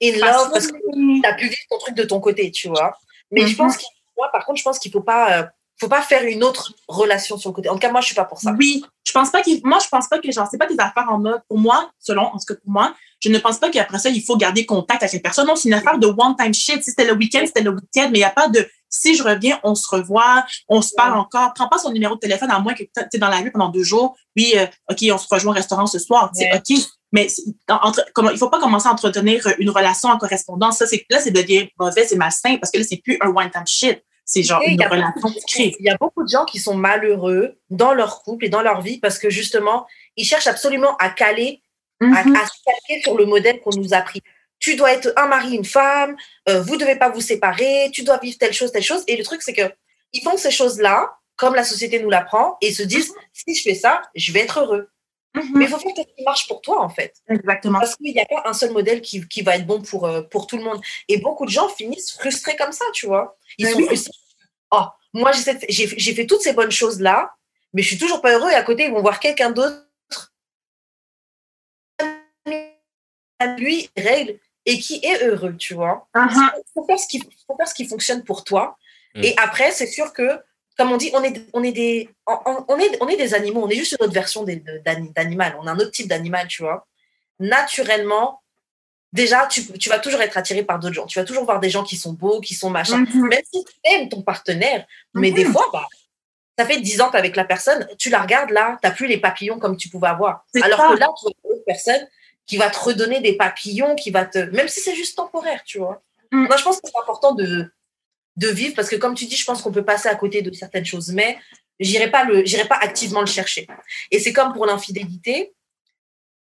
in 0.00 0.12
love 0.12 0.50
parce 0.52 0.68
que 0.68 0.76
tu 0.76 1.26
as 1.26 1.34
pu 1.34 1.48
vivre 1.48 1.62
ton 1.68 1.78
truc 1.78 1.96
de 1.96 2.04
ton 2.04 2.20
côté, 2.20 2.52
tu 2.52 2.68
vois. 2.68 2.96
Mais 3.34 3.46
je 3.46 3.56
pense 3.56 3.74
mhm. 3.74 3.78
qu'il, 3.78 3.88
moi, 4.16 4.28
par 4.32 4.44
contre, 4.44 4.58
je 4.58 4.64
pense 4.64 4.78
qu'il 4.78 4.92
faut 4.92 5.00
pas, 5.00 5.38
euh, 5.38 5.44
faut 5.78 5.88
pas 5.88 6.02
faire 6.02 6.24
une 6.24 6.44
autre 6.44 6.72
relation 6.88 7.36
sur 7.36 7.50
le 7.50 7.54
côté. 7.54 7.68
En 7.68 7.74
tout 7.74 7.80
cas, 7.80 7.90
moi, 7.90 8.00
je 8.00 8.06
suis 8.06 8.14
pas 8.14 8.24
pour 8.24 8.38
ça. 8.38 8.54
Oui, 8.58 8.84
je 9.04 9.12
pense 9.12 9.30
pas 9.30 9.42
qu'il, 9.42 9.60
moi, 9.64 9.78
je 9.82 9.88
pense 9.88 10.08
pas 10.08 10.18
que, 10.18 10.30
genre, 10.30 10.46
c'est 10.50 10.58
pas 10.58 10.66
des 10.66 10.78
affaires 10.78 11.06
en 11.08 11.18
mode, 11.18 11.42
pour 11.48 11.58
moi, 11.58 11.90
selon, 11.98 12.22
en 12.22 12.38
tout 12.38 12.46
cas 12.48 12.54
pour 12.54 12.70
moi, 12.70 12.94
je 13.20 13.28
ne 13.28 13.38
pense 13.38 13.58
pas 13.58 13.70
qu'après 13.70 13.98
ça, 13.98 14.10
il 14.10 14.22
faut 14.22 14.36
garder 14.36 14.66
contact 14.66 15.02
avec 15.02 15.12
les 15.14 15.20
personnes. 15.20 15.46
Non, 15.46 15.56
c'est 15.56 15.68
une 15.68 15.74
affaire 15.74 15.98
de 15.98 16.06
one-time 16.06 16.52
shit. 16.52 16.82
Si 16.82 16.90
c'était 16.90 17.06
le 17.06 17.14
week-end, 17.14 17.42
c'était 17.46 17.62
le 17.62 17.70
week-end, 17.70 18.08
mais 18.12 18.18
il 18.18 18.20
n'y 18.20 18.24
a 18.24 18.30
pas 18.30 18.48
de, 18.48 18.68
si 18.94 19.14
je 19.16 19.22
reviens, 19.22 19.58
on 19.64 19.74
se 19.74 19.88
revoit, 19.88 20.44
on 20.68 20.82
se 20.82 20.92
parle 20.94 21.18
encore. 21.18 21.52
Prends 21.54 21.68
pas 21.68 21.78
son 21.78 21.90
numéro 21.90 22.14
de 22.14 22.20
téléphone 22.20 22.50
à 22.50 22.58
moins 22.60 22.74
que 22.74 22.82
tu 22.82 22.90
es 23.14 23.18
dans 23.18 23.28
la 23.28 23.38
rue 23.38 23.50
pendant 23.50 23.68
deux 23.68 23.82
jours. 23.82 24.16
Oui, 24.36 24.52
euh, 24.56 24.66
OK, 24.90 24.98
on 25.10 25.18
se 25.18 25.26
rejoint 25.28 25.52
au 25.52 25.54
restaurant 25.54 25.86
ce 25.86 25.98
soir. 25.98 26.30
C'est 26.34 26.50
OK. 26.54 26.78
Mais 27.14 27.28
entre, 27.68 28.04
comment, 28.12 28.30
il 28.30 28.38
faut 28.38 28.50
pas 28.50 28.58
commencer 28.58 28.88
à 28.88 28.90
entretenir 28.90 29.46
une 29.60 29.70
relation 29.70 30.08
en 30.08 30.18
correspondance. 30.18 30.78
Ça, 30.78 30.86
c'est, 30.86 31.06
là, 31.08 31.20
c'est 31.20 31.30
devient 31.30 31.68
mauvais, 31.78 32.04
c'est 32.04 32.16
malsain 32.16 32.56
parce 32.56 32.72
que 32.72 32.78
là, 32.78 32.84
c'est 32.84 32.96
plus 32.96 33.16
un 33.20 33.28
one-time 33.28 33.66
shit. 33.66 34.02
C'est 34.24 34.42
genre 34.42 34.60
une 34.66 34.82
relation 34.82 35.32
Il 35.56 35.76
y 35.78 35.90
a 35.90 35.96
beaucoup 35.96 36.24
de 36.24 36.28
gens 36.28 36.44
qui 36.44 36.58
sont 36.58 36.74
malheureux 36.74 37.56
dans 37.70 37.94
leur 37.94 38.24
couple 38.24 38.46
et 38.46 38.48
dans 38.48 38.62
leur 38.62 38.80
vie 38.80 38.98
parce 38.98 39.20
que 39.20 39.30
justement, 39.30 39.86
ils 40.16 40.24
cherchent 40.24 40.48
absolument 40.48 40.96
à 40.96 41.08
caler, 41.08 41.62
à, 42.00 42.04
mhm. 42.04 42.34
à, 42.34 42.46
se 42.46 42.52
caler 42.64 43.02
sur 43.02 43.16
le 43.16 43.26
modèle 43.26 43.60
qu'on 43.60 43.76
nous 43.76 43.94
a 43.94 44.00
pris. 44.00 44.20
Tu 44.58 44.74
dois 44.74 44.92
être 44.92 45.12
un 45.16 45.28
mari, 45.28 45.54
une 45.54 45.64
femme, 45.64 46.16
euh, 46.48 46.62
vous 46.62 46.76
devez 46.76 46.96
pas 46.96 47.10
vous 47.10 47.20
séparer, 47.20 47.90
tu 47.92 48.02
dois 48.02 48.18
vivre 48.18 48.38
telle 48.38 48.54
chose, 48.54 48.72
telle 48.72 48.82
chose. 48.82 49.04
Et 49.06 49.16
le 49.16 49.22
truc, 49.22 49.40
c'est 49.42 49.52
que 49.52 49.72
ils 50.12 50.22
font 50.22 50.36
ces 50.36 50.50
choses-là 50.50 51.12
comme 51.36 51.54
la 51.54 51.64
société 51.64 52.00
nous 52.00 52.10
l'apprend 52.10 52.56
et 52.60 52.72
se 52.72 52.82
disent 52.82 53.10
mhm. 53.10 53.16
si 53.32 53.54
je 53.54 53.62
fais 53.62 53.76
ça, 53.76 54.02
je 54.16 54.32
vais 54.32 54.40
être 54.40 54.58
heureux. 54.58 54.88
Mhm. 55.34 55.50
Mais 55.54 55.64
il 55.64 55.68
faut 55.68 55.78
faire 55.78 55.92
ce 55.96 56.02
qui 56.02 56.24
marche 56.24 56.46
pour 56.46 56.60
toi, 56.60 56.80
en 56.80 56.88
fait. 56.88 57.14
Exactement. 57.28 57.80
Parce 57.80 57.96
qu'il 57.96 58.12
n'y 58.12 58.20
a 58.20 58.26
pas 58.26 58.42
un 58.44 58.52
seul 58.52 58.72
modèle 58.72 59.00
qui, 59.00 59.26
qui 59.26 59.42
va 59.42 59.56
être 59.56 59.66
bon 59.66 59.82
pour, 59.82 60.06
euh, 60.06 60.22
pour 60.22 60.46
tout 60.46 60.56
le 60.56 60.64
monde. 60.64 60.80
Et 61.08 61.18
beaucoup 61.18 61.44
de 61.44 61.50
gens 61.50 61.68
finissent 61.68 62.12
frustrés 62.12 62.56
comme 62.56 62.72
ça, 62.72 62.84
tu 62.92 63.06
vois. 63.06 63.36
Ils 63.58 63.68
sont 63.68 63.82
frustrés. 63.82 64.12
Oh, 64.70 64.84
moi, 65.12 65.32
j'ai 65.32 66.14
fait 66.14 66.26
toutes 66.26 66.42
ces 66.42 66.52
bonnes 66.52 66.70
choses-là, 66.70 67.34
mais 67.72 67.82
je 67.82 67.88
suis 67.88 67.98
toujours 67.98 68.20
pas 68.20 68.32
heureux. 68.32 68.50
Et 68.50 68.54
à 68.54 68.62
côté, 68.62 68.84
ils 68.84 68.92
vont 68.92 69.02
voir 69.02 69.20
quelqu'un 69.20 69.50
d'autre. 69.50 69.82
Lui, 73.58 73.90
règle 73.96 74.38
et 74.64 74.78
qui 74.78 75.04
est 75.04 75.22
heureux, 75.22 75.56
tu 75.56 75.74
vois. 75.74 76.08
Il 76.14 76.20
uh-huh. 76.20 76.62
faut, 76.72 76.86
faire 76.86 76.98
ce 76.98 77.06
qui, 77.06 77.20
faut 77.46 77.56
faire 77.56 77.68
ce 77.68 77.74
qui 77.74 77.86
fonctionne 77.86 78.24
pour 78.24 78.44
toi. 78.44 78.78
Mm. 79.14 79.24
Et 79.24 79.34
après, 79.36 79.70
c'est 79.70 79.86
sûr 79.86 80.12
que 80.12 80.40
comme 80.76 80.90
on 80.90 80.96
dit, 80.96 81.10
on 81.14 81.22
est, 81.22 81.46
on 81.52 81.62
est, 81.62 81.72
des, 81.72 82.10
on, 82.26 82.78
est, 82.78 82.98
on 83.00 83.08
est 83.08 83.16
des 83.16 83.34
animaux, 83.34 83.62
on 83.64 83.68
est 83.68 83.76
juste 83.76 83.96
une 83.98 84.04
autre 84.04 84.14
version 84.14 84.44
d'animal, 84.44 85.56
on 85.60 85.66
a 85.66 85.72
un 85.72 85.78
autre 85.78 85.92
type 85.92 86.08
d'animal, 86.08 86.48
tu 86.48 86.62
vois. 86.62 86.86
Naturellement, 87.38 88.40
déjà, 89.12 89.46
tu, 89.46 89.66
tu, 89.78 89.88
vas 89.88 90.00
toujours 90.00 90.20
être 90.20 90.36
attiré 90.36 90.64
par 90.64 90.80
d'autres 90.80 90.94
gens. 90.94 91.06
Tu 91.06 91.18
vas 91.18 91.24
toujours 91.24 91.44
voir 91.44 91.60
des 91.60 91.70
gens 91.70 91.84
qui 91.84 91.96
sont 91.96 92.12
beaux, 92.12 92.40
qui 92.40 92.54
sont 92.54 92.70
machins. 92.70 93.04
Mm-hmm. 93.04 93.28
Même 93.28 93.42
si 93.52 93.64
tu 93.64 93.72
aimes 93.84 94.08
ton 94.08 94.22
partenaire, 94.22 94.84
mais 95.14 95.30
des 95.30 95.44
mm-hmm. 95.44 95.52
fois, 95.52 95.70
bah, 95.72 95.86
ça 96.58 96.66
fait 96.66 96.80
10 96.80 97.00
ans 97.02 97.10
avec 97.10 97.36
la 97.36 97.44
personne, 97.44 97.86
tu 97.98 98.10
la 98.10 98.22
regardes 98.22 98.50
là, 98.50 98.76
tu 98.82 98.88
n'as 98.88 98.94
plus 98.94 99.06
les 99.06 99.18
papillons 99.18 99.58
comme 99.58 99.76
tu 99.76 99.88
pouvais 99.88 100.08
avoir. 100.08 100.44
Alors 100.60 100.90
que 100.90 100.98
là, 100.98 101.08
tu 101.20 101.28
as 101.28 101.30
une 101.44 101.52
autre 101.52 101.64
personne 101.66 102.08
qui 102.46 102.56
va 102.56 102.68
te 102.68 102.78
redonner 102.78 103.20
des 103.20 103.36
papillons, 103.36 103.94
qui 103.94 104.10
va 104.10 104.24
te. 104.24 104.38
Même 104.38 104.68
si 104.68 104.80
c'est 104.80 104.94
juste 104.94 105.16
temporaire, 105.16 105.62
tu 105.64 105.78
vois. 105.78 106.02
Mm. 106.32 106.46
Moi, 106.46 106.56
je 106.56 106.64
pense 106.64 106.80
que 106.80 106.88
c'est 106.88 106.98
important 106.98 107.34
de, 107.34 107.70
de 108.36 108.48
vivre 108.48 108.74
parce 108.74 108.88
que 108.88 108.96
comme 108.96 109.14
tu 109.14 109.26
dis, 109.26 109.36
je 109.36 109.44
pense 109.44 109.62
qu'on 109.62 109.72
peut 109.72 109.84
passer 109.84 110.08
à 110.08 110.14
côté 110.14 110.42
de 110.42 110.52
certaines 110.52 110.84
choses, 110.84 111.10
mais 111.12 111.38
j'irai 111.78 112.10
pas 112.10 112.24
le, 112.24 112.44
j'irai 112.44 112.66
pas 112.66 112.76
activement 112.76 113.20
le 113.20 113.26
chercher. 113.26 113.66
Et 114.10 114.18
c'est 114.18 114.32
comme 114.32 114.52
pour 114.52 114.66
l'infidélité. 114.66 115.52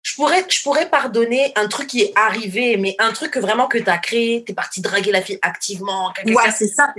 Je 0.02 0.16
pourrais, 0.16 0.46
je 0.50 0.62
pourrais 0.62 0.90
pardonner 0.90 1.54
un 1.56 1.68
truc 1.70 1.88
qui 1.88 2.02
est 2.02 2.12
arrivé, 2.16 2.76
mais 2.76 2.94
un 3.00 3.14
truc 3.14 3.32
que 3.32 3.40
vraiment 3.40 3.68
que 3.68 3.78
tu 3.78 3.90
as 3.90 3.98
créé, 3.98 4.44
tu 4.44 4.52
es 4.52 4.56
parti 4.56 4.82
draguer 4.82 5.12
la 5.12 5.22
fille 5.22 5.40
activement. 5.42 6.12
Ouais, 6.26 6.52
c'est 6.52 6.68
ça. 6.68 6.94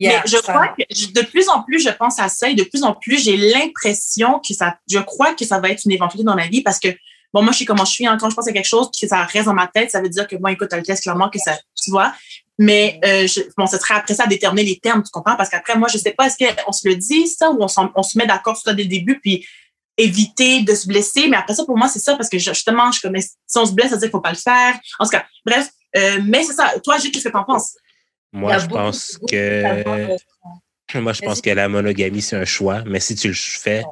mais 0.00 0.20
je 0.26 0.36
crois 0.38 0.68
que 0.68 1.12
de 1.12 1.26
plus 1.26 1.48
en 1.48 1.62
plus, 1.62 1.80
je 1.80 1.90
pense 1.90 2.18
à 2.18 2.28
ça 2.28 2.48
et 2.48 2.54
de 2.54 2.64
plus 2.64 2.82
en 2.82 2.92
plus, 2.92 3.22
j'ai 3.22 3.36
l'impression 3.36 4.40
que 4.40 4.52
ça, 4.52 4.78
je 4.90 4.98
crois 4.98 5.34
que 5.34 5.44
ça 5.44 5.60
va 5.60 5.70
être 5.70 5.84
une 5.84 5.92
éventualité 5.92 6.24
dans 6.24 6.34
ma 6.34 6.48
vie 6.48 6.62
parce 6.62 6.80
que, 6.80 6.88
bon, 7.32 7.42
moi, 7.42 7.52
je 7.52 7.58
sais 7.58 7.64
comment 7.64 7.84
je 7.84 7.92
suis, 7.92 8.06
hein, 8.06 8.16
quand 8.20 8.30
je 8.30 8.34
pense 8.34 8.48
à 8.48 8.52
quelque 8.52 8.66
chose, 8.66 8.90
que 8.90 9.06
ça 9.06 9.22
reste 9.24 9.46
dans 9.46 9.54
ma 9.54 9.68
tête, 9.68 9.92
ça 9.92 10.00
veut 10.00 10.08
dire 10.08 10.26
que, 10.26 10.34
bon, 10.34 10.48
écoute, 10.48 10.72
le 10.72 10.82
test 10.82 11.02
clairement 11.02 11.30
que 11.30 11.38
ça, 11.38 11.56
tu 11.80 11.92
vois. 11.92 12.12
Mais 12.58 12.98
euh, 13.04 13.26
je, 13.26 13.40
bon, 13.56 13.66
ce 13.66 13.78
serait 13.78 13.94
après 13.94 14.14
ça 14.14 14.24
à 14.24 14.26
déterminer 14.26 14.68
les 14.68 14.78
termes, 14.78 15.02
tu 15.02 15.10
comprends? 15.10 15.36
Parce 15.36 15.48
qu'après, 15.48 15.76
moi, 15.76 15.88
je 15.88 15.96
sais 15.96 16.12
pas, 16.12 16.26
est-ce 16.26 16.36
qu'on 16.64 16.72
se 16.72 16.88
le 16.88 16.96
dit, 16.96 17.28
ça, 17.28 17.50
ou 17.50 17.58
on, 17.62 17.90
on 17.94 18.02
se 18.02 18.18
met 18.18 18.26
d'accord 18.26 18.56
sur 18.56 18.64
ça 18.64 18.74
dès 18.74 18.82
le 18.82 18.88
début, 18.88 19.20
puis 19.20 19.46
éviter 19.96 20.62
de 20.62 20.74
se 20.74 20.88
blesser? 20.88 21.28
Mais 21.28 21.36
après 21.36 21.54
ça, 21.54 21.64
pour 21.64 21.78
moi, 21.78 21.88
c'est 21.88 22.00
ça, 22.00 22.16
parce 22.16 22.28
que 22.28 22.38
justement, 22.38 22.90
je 22.90 23.00
connais, 23.00 23.20
si 23.20 23.58
on 23.58 23.64
se 23.64 23.72
blesse, 23.72 23.90
ça 23.90 23.94
veut 23.94 24.00
dire 24.00 24.08
qu'il 24.08 24.12
faut 24.12 24.20
pas 24.20 24.32
le 24.32 24.36
faire. 24.36 24.78
En 24.98 25.04
tout 25.04 25.10
cas, 25.10 25.24
bref, 25.46 25.68
euh, 25.96 26.20
mais 26.24 26.42
c'est 26.42 26.54
ça. 26.54 26.72
Toi, 26.82 26.98
Gilles, 26.98 27.12
qu'est-ce 27.12 27.24
que 27.24 27.30
tu 27.30 27.36
en 27.36 27.44
penses? 27.44 27.76
Moi, 28.32 28.58
je 28.58 28.66
pense 28.66 29.18
que. 29.28 29.84
Moi, 30.94 31.12
je 31.12 31.20
pense 31.20 31.40
que 31.40 31.50
la 31.50 31.68
monogamie, 31.68 32.22
c'est 32.22 32.36
un 32.36 32.44
choix, 32.44 32.82
mais 32.86 32.98
si 32.98 33.14
tu 33.14 33.28
le 33.28 33.34
fais, 33.34 33.84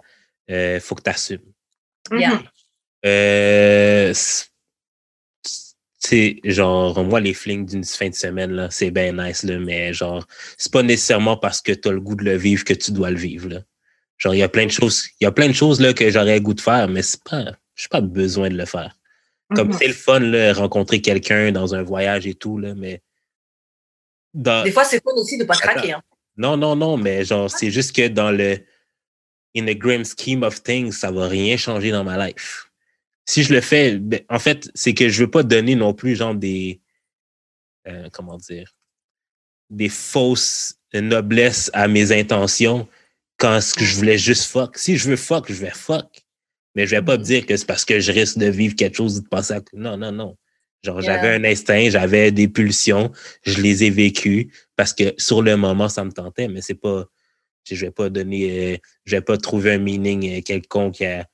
il 0.48 0.54
euh, 0.54 0.80
faut 0.80 0.94
que 0.94 1.02
tu 1.02 1.10
assumes. 1.10 1.52
Yeah. 2.10 2.42
Euh, 3.04 4.14
c'est 6.06 6.40
genre, 6.44 7.02
moi, 7.04 7.20
les 7.20 7.34
flings 7.34 7.66
d'une 7.66 7.84
fin 7.84 8.08
de 8.08 8.14
semaine, 8.14 8.52
là, 8.52 8.68
c'est 8.70 8.90
bien 8.90 9.12
nice, 9.12 9.42
là, 9.42 9.58
mais 9.58 9.92
genre, 9.92 10.26
c'est 10.56 10.72
pas 10.72 10.82
nécessairement 10.82 11.36
parce 11.36 11.60
que 11.60 11.72
tu 11.72 11.88
as 11.88 11.92
le 11.92 12.00
goût 12.00 12.14
de 12.14 12.24
le 12.24 12.36
vivre 12.36 12.64
que 12.64 12.74
tu 12.74 12.92
dois 12.92 13.10
le 13.10 13.18
vivre, 13.18 13.48
là. 13.48 13.60
Genre, 14.18 14.34
il 14.34 14.38
y 14.38 14.42
a 14.42 14.48
plein 14.48 14.66
de 14.66 14.70
choses, 14.70 15.08
il 15.20 15.24
y 15.24 15.26
a 15.26 15.32
plein 15.32 15.48
de 15.48 15.52
choses, 15.52 15.80
là, 15.80 15.92
que 15.92 16.08
j'aurais 16.10 16.36
le 16.36 16.40
goût 16.40 16.54
de 16.54 16.60
faire, 16.60 16.88
mais 16.88 17.02
c'est 17.02 17.22
pas, 17.24 17.44
j'ai 17.74 17.88
pas 17.88 18.00
besoin 18.00 18.48
de 18.48 18.56
le 18.56 18.64
faire. 18.64 18.96
Comme 19.54 19.70
mm-hmm. 19.70 19.78
c'est 19.78 19.88
le 19.88 19.94
fun, 19.94 20.20
là, 20.20 20.52
rencontrer 20.52 21.00
quelqu'un 21.00 21.50
dans 21.52 21.74
un 21.74 21.82
voyage 21.82 22.26
et 22.26 22.34
tout, 22.34 22.58
là, 22.58 22.74
mais. 22.74 23.02
Des 24.32 24.70
fois, 24.70 24.84
c'est 24.84 25.02
fun 25.02 25.12
aussi 25.14 25.38
de 25.38 25.44
pas 25.44 25.54
craquer, 25.54 25.92
hein. 25.92 26.02
Non, 26.36 26.56
non, 26.56 26.76
non, 26.76 26.98
mais 26.98 27.24
genre, 27.24 27.50
c'est 27.50 27.70
juste 27.70 27.96
que 27.96 28.08
dans 28.08 28.30
le, 28.30 28.58
in 29.56 29.64
the 29.64 29.76
grand 29.76 30.04
scheme 30.04 30.42
of 30.42 30.62
things, 30.62 30.92
ça 30.92 31.10
va 31.10 31.26
rien 31.26 31.56
changer 31.56 31.90
dans 31.90 32.04
ma 32.04 32.28
life 32.28 32.65
si 33.26 33.42
je 33.42 33.52
le 33.52 33.60
fais, 33.60 33.98
ben, 33.98 34.20
en 34.28 34.38
fait, 34.38 34.70
c'est 34.74 34.94
que 34.94 35.08
je 35.08 35.24
veux 35.24 35.30
pas 35.30 35.42
donner 35.42 35.74
non 35.74 35.92
plus 35.92 36.16
genre 36.16 36.34
des 36.34 36.80
euh, 37.86 38.08
comment 38.12 38.38
dire 38.38 38.74
des 39.70 39.88
fausses 39.88 40.78
noblesses 40.94 41.70
à 41.74 41.88
mes 41.88 42.12
intentions 42.12 42.88
quand 43.36 43.60
ce 43.60 43.74
que 43.74 43.84
je 43.84 43.96
voulais 43.96 44.18
juste 44.18 44.44
fuck. 44.44 44.78
Si 44.78 44.96
je 44.96 45.10
veux 45.10 45.16
fuck, 45.16 45.50
je 45.52 45.60
vais 45.60 45.70
fuck. 45.70 46.24
Mais 46.74 46.86
je 46.86 46.94
vais 46.94 47.02
pas 47.02 47.16
me 47.16 47.22
mm-hmm. 47.22 47.26
dire 47.26 47.46
que 47.46 47.56
c'est 47.56 47.66
parce 47.66 47.84
que 47.84 48.00
je 48.00 48.12
risque 48.12 48.38
de 48.38 48.46
vivre 48.46 48.76
quelque 48.76 48.96
chose 48.96 49.18
ou 49.18 49.22
de 49.22 49.28
passer 49.28 49.54
à... 49.54 49.60
Non, 49.72 49.96
non, 49.96 50.12
non. 50.12 50.36
Genre, 50.84 51.00
j'avais 51.00 51.34
un 51.34 51.44
instinct, 51.44 51.88
j'avais 51.90 52.30
des 52.30 52.48
pulsions, 52.48 53.10
je 53.42 53.60
les 53.60 53.82
ai 53.84 53.90
vécues 53.90 54.52
parce 54.76 54.92
que 54.92 55.14
sur 55.16 55.42
le 55.42 55.56
moment, 55.56 55.88
ça 55.88 56.04
me 56.04 56.12
tentait, 56.12 56.48
mais 56.48 56.60
c'est 56.60 56.74
pas. 56.74 57.06
Je 57.68 57.74
vais 57.86 57.90
pas 57.90 58.08
donner. 58.08 58.74
Euh, 58.74 58.76
je 59.04 59.16
vais 59.16 59.22
pas 59.22 59.36
trouver 59.36 59.72
un 59.72 59.78
meaning 59.78 60.38
euh, 60.38 60.40
quelconque 60.42 61.00
à, 61.00 61.26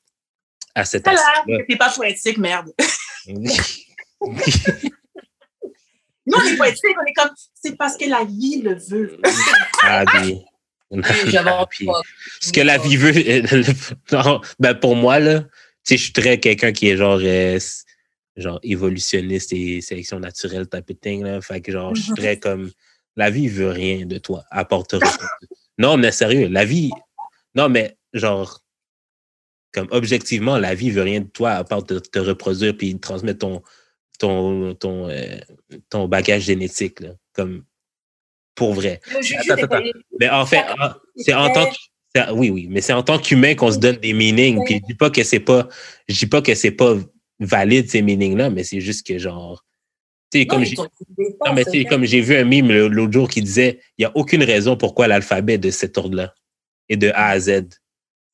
à 0.75 0.85
cet 0.85 1.07
là 1.07 1.45
T'es 1.69 1.77
pas 1.77 1.91
poétique, 1.91 2.39
merde. 2.39 2.73
non, 3.29 3.39
on 6.27 6.45
est 6.45 6.57
poétique, 6.57 6.97
on 7.01 7.07
est 7.07 7.13
comme, 7.15 7.31
c'est 7.55 7.77
parce 7.77 7.97
que 7.97 8.09
la 8.09 8.25
vie 8.25 8.63
le 8.63 8.75
veut. 8.75 9.19
ah, 9.83 10.05
oui. 10.23 10.43
Ce 12.41 12.53
que 12.53 12.61
la 12.61 12.79
vie 12.79 12.97
veut, 12.97 13.13
ben 14.59 14.75
pour 14.75 14.95
moi, 14.95 15.19
là, 15.21 15.41
tu 15.41 15.49
sais, 15.85 15.97
je 15.97 16.03
suis 16.05 16.13
très 16.13 16.39
quelqu'un 16.39 16.73
qui 16.73 16.89
est 16.89 16.97
genre, 16.97 17.19
euh, 17.23 17.59
genre 18.37 18.61
évolutionniste 18.63 19.53
et 19.53 19.81
sélection 19.81 20.21
naturelle 20.21 20.69
type 20.69 20.91
of 20.91 21.01
thing, 21.01 21.25
là. 21.25 21.41
Fait 21.41 21.61
que 21.61 21.73
genre, 21.73 21.95
je 21.95 22.03
suis 22.03 22.15
très 22.15 22.39
comme, 22.39 22.71
la 23.17 23.31
vie 23.31 23.49
veut 23.49 23.71
rien 23.71 24.05
de 24.05 24.19
toi, 24.19 24.45
apporte 24.51 24.95
Non, 25.79 25.97
mais 25.97 26.13
sérieux, 26.13 26.49
la 26.49 26.65
vie, 26.65 26.91
non, 27.55 27.69
mais 27.69 27.97
genre, 28.13 28.62
comme 29.73 29.89
objectivement, 29.91 30.59
la 30.59 30.75
vie 30.75 30.91
veut 30.91 31.03
rien 31.03 31.21
de 31.21 31.27
toi 31.27 31.53
à 31.53 31.65
part 31.65 31.83
de 31.83 31.99
te 31.99 32.19
reproduire 32.19 32.77
puis 32.77 32.99
transmettre 32.99 33.39
ton, 33.41 33.63
ton, 34.19 34.75
ton, 34.75 35.09
euh, 35.09 35.39
ton 35.89 36.09
bagage 36.09 36.43
génétique. 36.43 37.01
Là, 37.01 37.11
comme 37.33 37.65
pour 38.55 38.75
vrai. 38.75 39.01
Mais 40.21 40.29
en 40.29 40.47
fait, 40.47 40.65
c'est 41.17 41.35
en 41.35 41.51
tant 41.53 41.67
que. 41.67 42.33
Oui, 42.33 42.51
oui, 42.51 42.67
mais 42.69 42.83
c'est 42.83 42.93
en 42.93 43.03
tant 43.03 43.19
qu'humain 43.19 43.55
qu'on 43.55 43.73
se 43.73 43.79
donne 43.79 43.97
des 43.97 44.13
meanings. 44.13 44.63
Puis 44.67 44.75
je 44.75 44.87
dis 44.87 44.95
pas 44.95 45.09
que 45.09 45.25
c'est 45.25 45.41
pas. 45.41 45.69
Je 46.09 46.19
dis 46.19 46.27
pas 46.27 46.43
que 46.43 46.55
c'est 46.55 46.71
pas 46.71 46.97
valide 47.41 47.89
ces 47.91 48.03
meanings-là, 48.03 48.51
mais 48.51 48.65
c'est 48.65 48.81
juste 48.81 49.07
que 49.07 49.19
genre. 49.19 49.65
Tu 50.31 50.47
comme 50.47 50.65
j'ai, 50.65 50.77
non, 50.77 51.53
mais 51.55 51.85
comme 51.85 52.05
j'ai 52.05 52.21
vu 52.21 52.37
un 52.37 52.45
mime 52.45 52.73
l'autre 52.73 53.13
jour 53.13 53.29
qui 53.29 53.43
disait 53.43 53.81
il 53.99 54.03
n'y 54.03 54.07
a 54.07 54.13
aucune 54.15 54.43
raison 54.43 54.77
pourquoi 54.77 55.07
l'alphabet 55.07 55.59
de 55.59 55.71
cet 55.71 55.99
ordre-là 55.99 56.35
est 56.89 56.97
de 56.97 57.11
A 57.11 57.29
à 57.29 57.39
Z. 57.39 57.69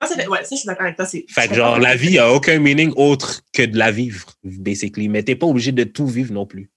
Ah, 0.01 0.07
ouais, 0.29 0.45
ça, 0.45 0.55
je 0.55 0.57
suis 0.57 0.67
d'accord 0.67 0.85
avec 0.87 0.97
toi. 0.97 1.07
Fait 1.07 1.49
que 1.49 1.55
genre, 1.55 1.79
la 1.79 1.97
vie 1.97 2.19
a 2.19 2.33
aucun 2.33 2.59
meaning 2.61 2.93
autre 2.97 3.43
que 3.53 3.63
de 3.63 3.77
la 3.77 3.91
vivre, 3.91 4.33
basically. 4.45 5.09
Mais 5.09 5.25
t'es 5.25 5.35
pas 5.35 5.47
obligé 5.47 5.73
de 5.73 5.85
tout 5.85 6.07
vivre 6.07 6.33
non 6.33 6.47
plus. 6.47 6.71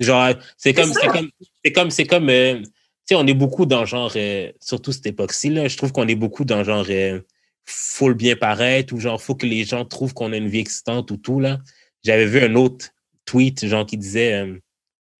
Genre, 0.00 0.34
c'est 0.56 0.72
comme, 0.72 0.92
c'est 0.94 1.08
comme, 1.08 1.30
c'est 1.62 1.72
comme, 1.72 1.90
c'est 1.90 2.06
comme, 2.06 2.30
euh, 2.30 2.58
tu 2.60 2.64
sais, 3.04 3.14
on 3.14 3.26
est 3.26 3.34
beaucoup 3.34 3.66
dans 3.66 3.84
genre, 3.84 4.12
euh, 4.16 4.50
surtout 4.58 4.92
cette 4.92 5.06
époque-ci, 5.06 5.50
là, 5.50 5.68
je 5.68 5.76
trouve 5.76 5.92
qu'on 5.92 6.08
est 6.08 6.14
beaucoup 6.14 6.46
dans 6.46 6.64
genre, 6.64 6.86
euh, 6.88 7.20
faut 7.66 8.08
le 8.08 8.14
bien 8.14 8.36
paraître 8.36 8.94
ou 8.94 9.00
genre, 9.00 9.20
faut 9.20 9.34
que 9.34 9.44
les 9.44 9.64
gens 9.64 9.84
trouvent 9.84 10.14
qu'on 10.14 10.32
a 10.32 10.36
une 10.36 10.48
vie 10.48 10.60
existante 10.60 11.10
ou 11.10 11.18
tout, 11.18 11.40
là. 11.40 11.58
J'avais 12.02 12.24
vu 12.24 12.40
un 12.40 12.54
autre 12.54 12.86
tweet, 13.26 13.66
genre, 13.66 13.84
qui 13.84 13.98
disait, 13.98 14.46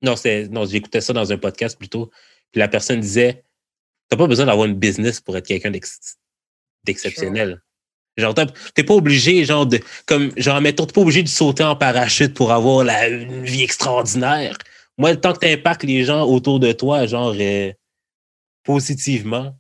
non, 0.01 0.17
c'est, 0.17 0.49
non, 0.49 0.65
j'écoutais 0.65 1.03
ça 1.03 1.13
dans 1.13 1.31
un 1.31 1.37
podcast 1.37 1.79
plutôt, 1.79 2.11
puis 2.51 2.61
la 2.61 2.69
personne 2.69 3.01
disait, 3.01 3.45
t'as 4.09 4.17
pas 4.17 4.27
besoin 4.27 4.47
d'avoir 4.47 4.67
une 4.67 4.75
business 4.75 5.21
pour 5.21 5.37
être 5.37 5.47
quelqu'un 5.47 5.71
d'ex- 5.71 6.17
d'exceptionnel. 6.85 7.61
Genre, 8.17 8.35
t'es 8.75 8.85
pas 8.85 8.95
obligé, 8.95 9.45
genre, 9.45 9.67
de, 9.67 9.81
comme, 10.07 10.31
genre, 10.37 10.61
mettons, 10.61 10.85
t'es 10.85 10.93
pas 10.93 11.01
obligé 11.01 11.23
de 11.23 11.29
sauter 11.29 11.63
en 11.65 11.77
parachute 11.77 12.35
pour 12.35 12.53
avoir 12.53 12.85
la, 12.85 13.09
une 13.09 13.45
vie 13.45 13.63
extraordinaire. 13.63 14.57
Moi, 14.99 15.17
tant 15.17 15.33
que 15.33 15.39
t'impactes 15.39 15.85
les 15.85 16.05
gens 16.05 16.25
autour 16.27 16.61
de 16.61 16.73
toi, 16.73 17.07
genre, 17.07 17.35
euh, 17.39 17.73
positivement, 18.65 19.57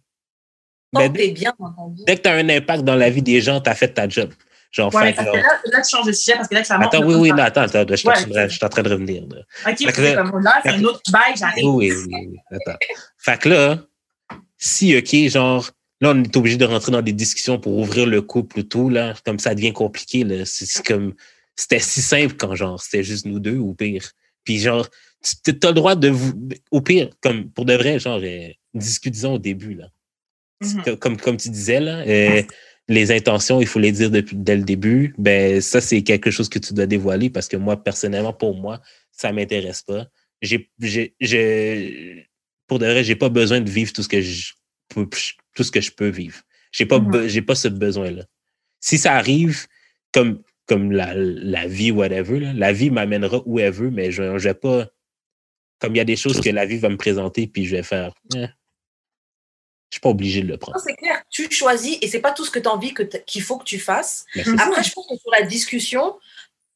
Tant 0.92 1.01
ben, 1.02 1.12
que 1.12 1.18
t'es 1.18 1.30
bien 1.30 1.52
dans 1.59 1.94
dès 2.05 2.16
que 2.16 2.22
t'as 2.22 2.34
un 2.34 2.48
impact 2.48 2.82
dans 2.82 2.97
la 2.97 3.10
vie 3.10 3.22
des 3.22 3.40
gens, 3.40 3.60
t'as 3.60 3.74
fait 3.74 3.88
ta 3.94 4.09
job. 4.09 4.32
Genre, 4.72 4.92
Ouais, 4.94 5.12
fait 5.12 5.24
genre- 5.24 5.36
là, 5.36 5.42
là, 5.64 5.80
tu 5.82 5.88
changes 5.97 6.06
de 6.06 6.12
sujet 6.12 6.34
parce 6.36 6.48
que 6.48 6.55
là, 6.55 6.62
clairement. 6.62 6.86
attends, 6.86 7.05
oui, 7.05 7.14
oui, 7.14 7.30
non, 7.30 7.38
attends, 7.44 7.62
attends, 7.62 7.84
je 7.88 7.94
suis 7.97 8.09
en 8.09 8.12
Ouais. 8.12 8.16
train 8.22 8.44
de- 8.44 8.48
je 8.48 8.56
suis 8.56 8.64
en 8.64 8.68
train 8.68 8.82
de 8.82 8.90
revenir, 8.90 9.22
là. 9.28 9.38
Ok, 9.70 9.78
Fait 9.78 9.86
que 9.86 9.92
c'est 9.94 10.14
là- 10.14 10.22
comme 10.22 10.42
là, 10.42 10.60
c'est 10.64 10.70
un 10.70 10.84
autre 10.84 11.01
bail, 11.12 11.34
j'arrive. 11.36 11.64
Oui, 11.64 11.92
oui, 11.92 12.05
oui, 12.09 12.28
oui, 12.32 12.38
attends. 12.66 12.78
Fait 13.18 13.38
que 13.40 13.48
là, 13.48 13.78
si, 14.59 14.97
OK, 14.97 15.14
genre, 15.30 15.70
là, 16.01 16.12
on 16.14 16.22
est 16.22 16.36
obligé 16.36 16.56
de 16.56 16.64
rentrer 16.64 16.93
dans 16.93 17.02
des 17.02 17.12
discussions 17.12 17.59
pour 17.59 17.77
ouvrir 17.78 18.06
le 18.06 18.22
couple 18.22 18.60
ou 18.60 18.62
tout, 18.62 18.89
là, 18.89 19.14
comme 19.24 19.39
ça 19.39 19.55
devient 19.55 19.72
compliqué, 19.72 20.24
là. 20.24 20.44
C'est 20.47 20.82
comme, 20.85 21.14
c'était 21.56 21.78
si 21.81 22.01
simple 22.02 22.35
quand, 22.36 22.55
genre, 22.55 22.81
c'était 22.82 23.05
juste 23.05 23.27
nous 23.27 23.40
deux 23.40 23.56
ou 23.56 23.74
pire. 23.74 24.10
Puis, 24.44 24.59
genre, 24.59 24.89
tu 25.44 25.51
as 25.62 25.66
le 25.68 25.72
droit 25.74 25.94
de 25.97 26.09
vous, 26.09 26.32
au 26.70 26.81
pire, 26.81 27.10
comme, 27.20 27.51
pour 27.51 27.64
de 27.66 27.74
vrai, 27.74 27.98
genre, 27.98 28.20
euh, 28.22 28.48
discutons 28.74 29.35
au 29.35 29.39
début, 29.39 29.74
là. 29.74 29.89
Mhm. 30.62 30.82
Comme- 30.82 30.97
Comme, 30.98 31.16
comme 31.18 31.36
tu 31.36 31.51
disais, 31.51 31.81
là, 31.81 31.98
euh, 32.06 32.43
les 32.89 33.12
intentions, 33.12 33.60
il 33.60 33.66
faut 33.66 33.78
les 33.78 33.93
dire 33.93 34.10
depuis, 34.10 34.36
dès 34.36 34.56
le 34.56 34.62
début. 34.64 35.14
Ben, 35.18 35.60
ça, 35.60 35.81
c'est 35.81 36.02
quelque 36.02 36.31
chose 36.31 36.48
que 36.48 36.59
tu 36.59 36.74
dois 36.74 36.86
dévoiler 36.86 37.31
parce 37.31 37.47
que 37.48 37.56
moi, 37.56 37.82
personnellement, 37.82 38.32
pour 38.32 38.56
moi, 38.56 38.81
ça 39.12 39.32
m'intéresse 39.32 39.82
pas. 39.82 40.06
J'ai, 40.43 40.70
j'ai, 40.81 41.14
j'ai- 41.20 42.27
pour 42.66 42.78
de 42.78 42.86
vrai, 42.86 43.05
j'ai 43.05 43.16
pas 43.16 43.28
besoin 43.28 43.60
de 43.60 43.70
vivre 43.70 43.93
tout 43.93 44.02
ce 44.02 44.09
que 44.09 44.20
je 44.20 44.52
peux, 44.94 45.08
tout 45.54 45.62
ce 45.64 45.70
que 45.70 45.80
je 45.80 45.90
peux 45.90 46.08
vivre. 46.08 46.40
J'ai 46.72 46.86
pas, 46.86 46.98
Mhm. 46.98 47.26
j'ai 47.26 47.42
pas 47.42 47.54
ce 47.54 47.68
besoin-là. 47.68 48.24
Si 48.80 48.98
ça 48.98 49.14
arrive, 49.14 49.66
comme, 50.12 50.42
comme 50.66 50.92
la, 50.92 51.14
la 51.14 51.66
vie, 51.66 51.90
whatever, 51.90 52.38
là, 52.40 52.52
la 52.54 52.72
vie 52.72 52.90
m'amènera 52.90 53.42
où 53.46 53.58
elle 53.58 53.72
veut, 53.72 53.90
mais 53.90 54.10
je, 54.10 54.38
je 54.38 54.44
vais 54.48 54.54
pas, 54.54 54.88
comme 55.80 55.94
il 55.94 55.98
y 55.98 56.00
a 56.00 56.04
des 56.04 56.16
choses 56.16 56.40
que 56.40 56.50
la 56.50 56.66
vie 56.66 56.78
va 56.78 56.88
me 56.88 56.96
présenter, 56.96 57.46
puis 57.46 57.64
je 57.66 57.76
vais 57.76 57.82
faire, 57.82 58.12
eh, 58.34 58.46
je 59.90 59.96
suis 59.96 60.00
pas 60.00 60.10
obligé 60.10 60.42
de 60.42 60.46
le 60.48 60.56
prendre. 60.56 60.78
C'est 60.80 60.94
clair, 60.94 61.22
tu 61.30 61.50
choisis 61.50 61.98
et 62.00 62.06
c'est 62.08 62.20
pas 62.20 62.32
tout 62.32 62.44
ce 62.44 62.50
que 62.50 62.58
tu 62.60 62.68
as 62.68 62.72
envie 62.72 62.94
qu'il 63.26 63.42
faut 63.42 63.58
que 63.58 63.64
tu 63.64 63.78
fasses. 63.80 64.24
Mais 64.36 64.44
Mhm. 64.46 64.56
ça. 64.58 64.64
Après, 64.66 64.82
je 64.84 64.92
pense 64.92 65.06
que 65.08 65.16
sur 65.16 65.30
la 65.32 65.42
discussion, 65.42 66.18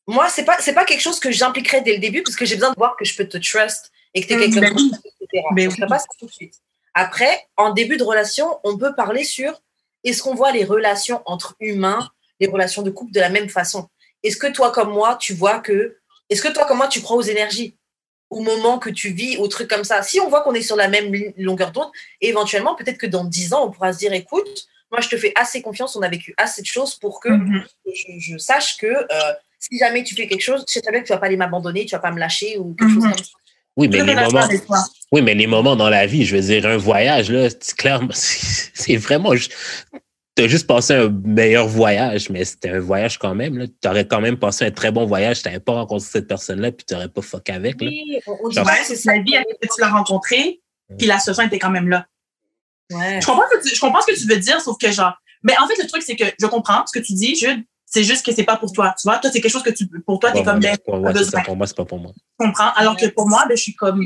moi, 0.06 0.28
c'est 0.28 0.44
pas, 0.44 0.58
c'est 0.60 0.74
pas 0.74 0.84
quelque 0.84 1.00
chose 1.00 1.20
que 1.20 1.30
j'impliquerais 1.30 1.80
dès 1.82 1.92
le 1.94 1.98
début 2.00 2.22
parce 2.22 2.36
que 2.36 2.44
j'ai 2.44 2.56
besoin 2.56 2.70
de 2.72 2.76
voir 2.76 2.96
que 2.96 3.04
je 3.04 3.16
peux 3.16 3.26
te 3.28 3.38
trust 3.38 3.90
et 4.12 4.20
que 4.20 4.26
tu 4.26 4.32
es 4.34 4.36
Mhm, 4.36 4.40
quelqu'un 4.42 4.60
ben 4.60 4.68
de 4.70 4.74
confiance, 4.74 5.02
etc. 5.20 5.44
Ben 5.54 5.68
Donc, 5.68 5.76
ça 5.78 5.86
passe 5.86 6.04
tout 6.18 6.26
de 6.26 6.30
suite. 6.32 6.54
Après, 6.94 7.46
en 7.56 7.72
début 7.72 7.96
de 7.96 8.04
relation, 8.04 8.58
on 8.64 8.78
peut 8.78 8.94
parler 8.94 9.24
sur 9.24 9.60
est-ce 10.04 10.22
qu'on 10.22 10.34
voit 10.34 10.52
les 10.52 10.64
relations 10.64 11.22
entre 11.26 11.56
humains, 11.60 12.08
les 12.40 12.46
relations 12.46 12.82
de 12.82 12.90
couple 12.90 13.12
de 13.12 13.20
la 13.20 13.30
même 13.30 13.48
façon? 13.48 13.88
Est-ce 14.22 14.36
que 14.36 14.46
toi, 14.52 14.70
comme 14.72 14.92
moi, 14.92 15.16
tu 15.20 15.34
vois 15.34 15.58
que. 15.60 15.96
Est-ce 16.30 16.42
que 16.42 16.52
toi, 16.52 16.64
comme 16.64 16.78
moi, 16.78 16.88
tu 16.88 17.02
crois 17.02 17.16
aux 17.16 17.22
énergies 17.22 17.76
au 18.30 18.40
moment 18.40 18.78
que 18.78 18.90
tu 18.90 19.10
vis, 19.10 19.36
aux 19.36 19.48
trucs 19.48 19.68
comme 19.68 19.84
ça? 19.84 20.02
Si 20.02 20.18
on 20.20 20.28
voit 20.28 20.42
qu'on 20.42 20.54
est 20.54 20.62
sur 20.62 20.76
la 20.76 20.88
même 20.88 21.12
longueur 21.36 21.72
d'onde, 21.72 21.90
éventuellement, 22.20 22.74
peut-être 22.74 22.98
que 22.98 23.06
dans 23.06 23.24
10 23.24 23.52
ans, 23.54 23.66
on 23.66 23.70
pourra 23.70 23.92
se 23.92 23.98
dire 23.98 24.12
écoute, 24.12 24.66
moi, 24.90 25.00
je 25.00 25.08
te 25.08 25.16
fais 25.16 25.32
assez 25.36 25.60
confiance, 25.62 25.96
on 25.96 26.02
a 26.02 26.08
vécu 26.08 26.34
assez 26.36 26.62
de 26.62 26.66
choses 26.66 26.94
pour 26.94 27.20
que 27.20 27.28
Mhm. 27.28 27.64
je, 27.86 28.12
je 28.18 28.38
sache 28.38 28.76
que 28.76 28.86
euh, 28.86 29.32
si 29.58 29.78
jamais 29.78 30.04
tu 30.04 30.14
fais 30.14 30.26
quelque 30.28 30.42
chose, 30.42 30.64
je 30.68 30.72
sais 30.72 30.80
très 30.80 30.92
bien 30.92 31.00
que 31.00 31.06
tu 31.06 31.12
vas 31.12 31.18
pas 31.18 31.26
aller 31.26 31.36
m'abandonner, 31.36 31.84
tu 31.84 31.92
vas 31.94 31.98
pas 32.00 32.12
me 32.12 32.18
lâcher 32.20 32.56
ou 32.58 32.74
quelque 32.74 32.92
chose 32.94 33.04
Mhm. 33.04 33.10
comme 33.14 33.24
ça. 33.24 33.30
Oui, 33.76 33.88
mais 33.88 34.04
les 34.04 34.14
moments, 34.14 34.48
oui, 35.12 35.22
mais 35.22 35.34
les 35.34 35.46
moments 35.46 35.76
dans 35.76 35.88
la 35.88 36.06
vie, 36.06 36.24
je 36.24 36.36
veux 36.36 36.42
dire, 36.42 36.66
un 36.66 36.76
voyage, 36.76 37.30
là, 37.30 37.48
c'est 37.50 37.74
clairement, 37.76 38.08
c'est 38.12 38.96
vraiment, 38.96 39.32
t'as 40.34 40.46
juste 40.46 40.66
passé 40.66 40.94
un 40.94 41.08
meilleur 41.08 41.66
voyage, 41.66 42.30
mais 42.30 42.44
c'était 42.44 42.70
un 42.70 42.80
voyage 42.80 43.18
quand 43.18 43.34
même, 43.34 43.58
là. 43.58 43.66
T'aurais 43.80 44.06
quand 44.06 44.20
même 44.20 44.36
passé 44.36 44.64
un 44.64 44.70
très 44.70 44.92
bon 44.92 45.06
voyage, 45.06 45.42
t'avais 45.42 45.60
pas 45.60 45.72
rencontré 45.72 46.06
cette 46.08 46.28
personne-là, 46.28 46.70
puis 46.72 46.84
t'aurais 46.86 47.08
pas 47.08 47.22
fuck 47.22 47.50
avec, 47.50 47.80
là. 47.80 47.88
Oui, 47.88 48.20
que 48.46 48.54
c'est 48.54 49.04
la 49.06 49.18
vie 49.20 49.36
avec 49.36 49.58
que 49.60 49.66
tu 49.66 49.80
l'as 49.80 49.90
rencontré, 49.90 50.60
puis 50.96 51.06
la 51.06 51.18
situation 51.18 51.44
était 51.44 51.58
quand 51.58 51.70
même 51.70 51.88
là. 51.88 52.06
Ouais. 52.92 53.20
Je 53.20 53.26
comprends, 53.26 53.44
que 53.50 53.66
tu, 53.66 53.74
je 53.74 53.80
comprends 53.80 54.00
ce 54.02 54.12
que 54.12 54.18
tu 54.18 54.26
veux 54.26 54.36
dire, 54.36 54.60
sauf 54.60 54.76
que 54.78 54.90
genre. 54.92 55.14
Mais 55.42 55.54
en 55.58 55.66
fait, 55.66 55.80
le 55.82 55.88
truc, 55.88 56.02
c'est 56.02 56.16
que 56.16 56.24
je 56.38 56.46
comprends 56.46 56.84
ce 56.86 56.98
que 56.98 57.04
tu 57.04 57.12
dis, 57.14 57.34
Jude. 57.34 57.64
C'est 57.94 58.02
juste 58.04 58.26
que 58.26 58.32
c'est 58.32 58.42
pas 58.44 58.56
pour 58.56 58.72
toi. 58.72 58.92
Tu 59.00 59.06
vois, 59.08 59.18
toi, 59.18 59.30
c'est 59.32 59.40
quelque 59.40 59.52
chose 59.52 59.62
que 59.62 59.70
tu, 59.70 59.86
pour 60.04 60.18
toi, 60.18 60.30
t'es 60.32 60.40
comme, 60.44 60.60
ben, 60.60 60.76
c'est 61.24 61.30
ça, 61.30 61.40
pour 61.44 61.56
moi, 61.56 61.66
c'est 61.68 61.76
pas 61.76 61.84
pour 61.84 61.98
moi. 62.00 62.12
je 62.40 62.46
comprends? 62.46 62.72
Alors 62.74 62.96
que 62.96 63.06
pour 63.14 63.28
moi, 63.28 63.44
ben, 63.48 63.56
je 63.56 63.62
suis 63.62 63.74
comme, 63.76 64.00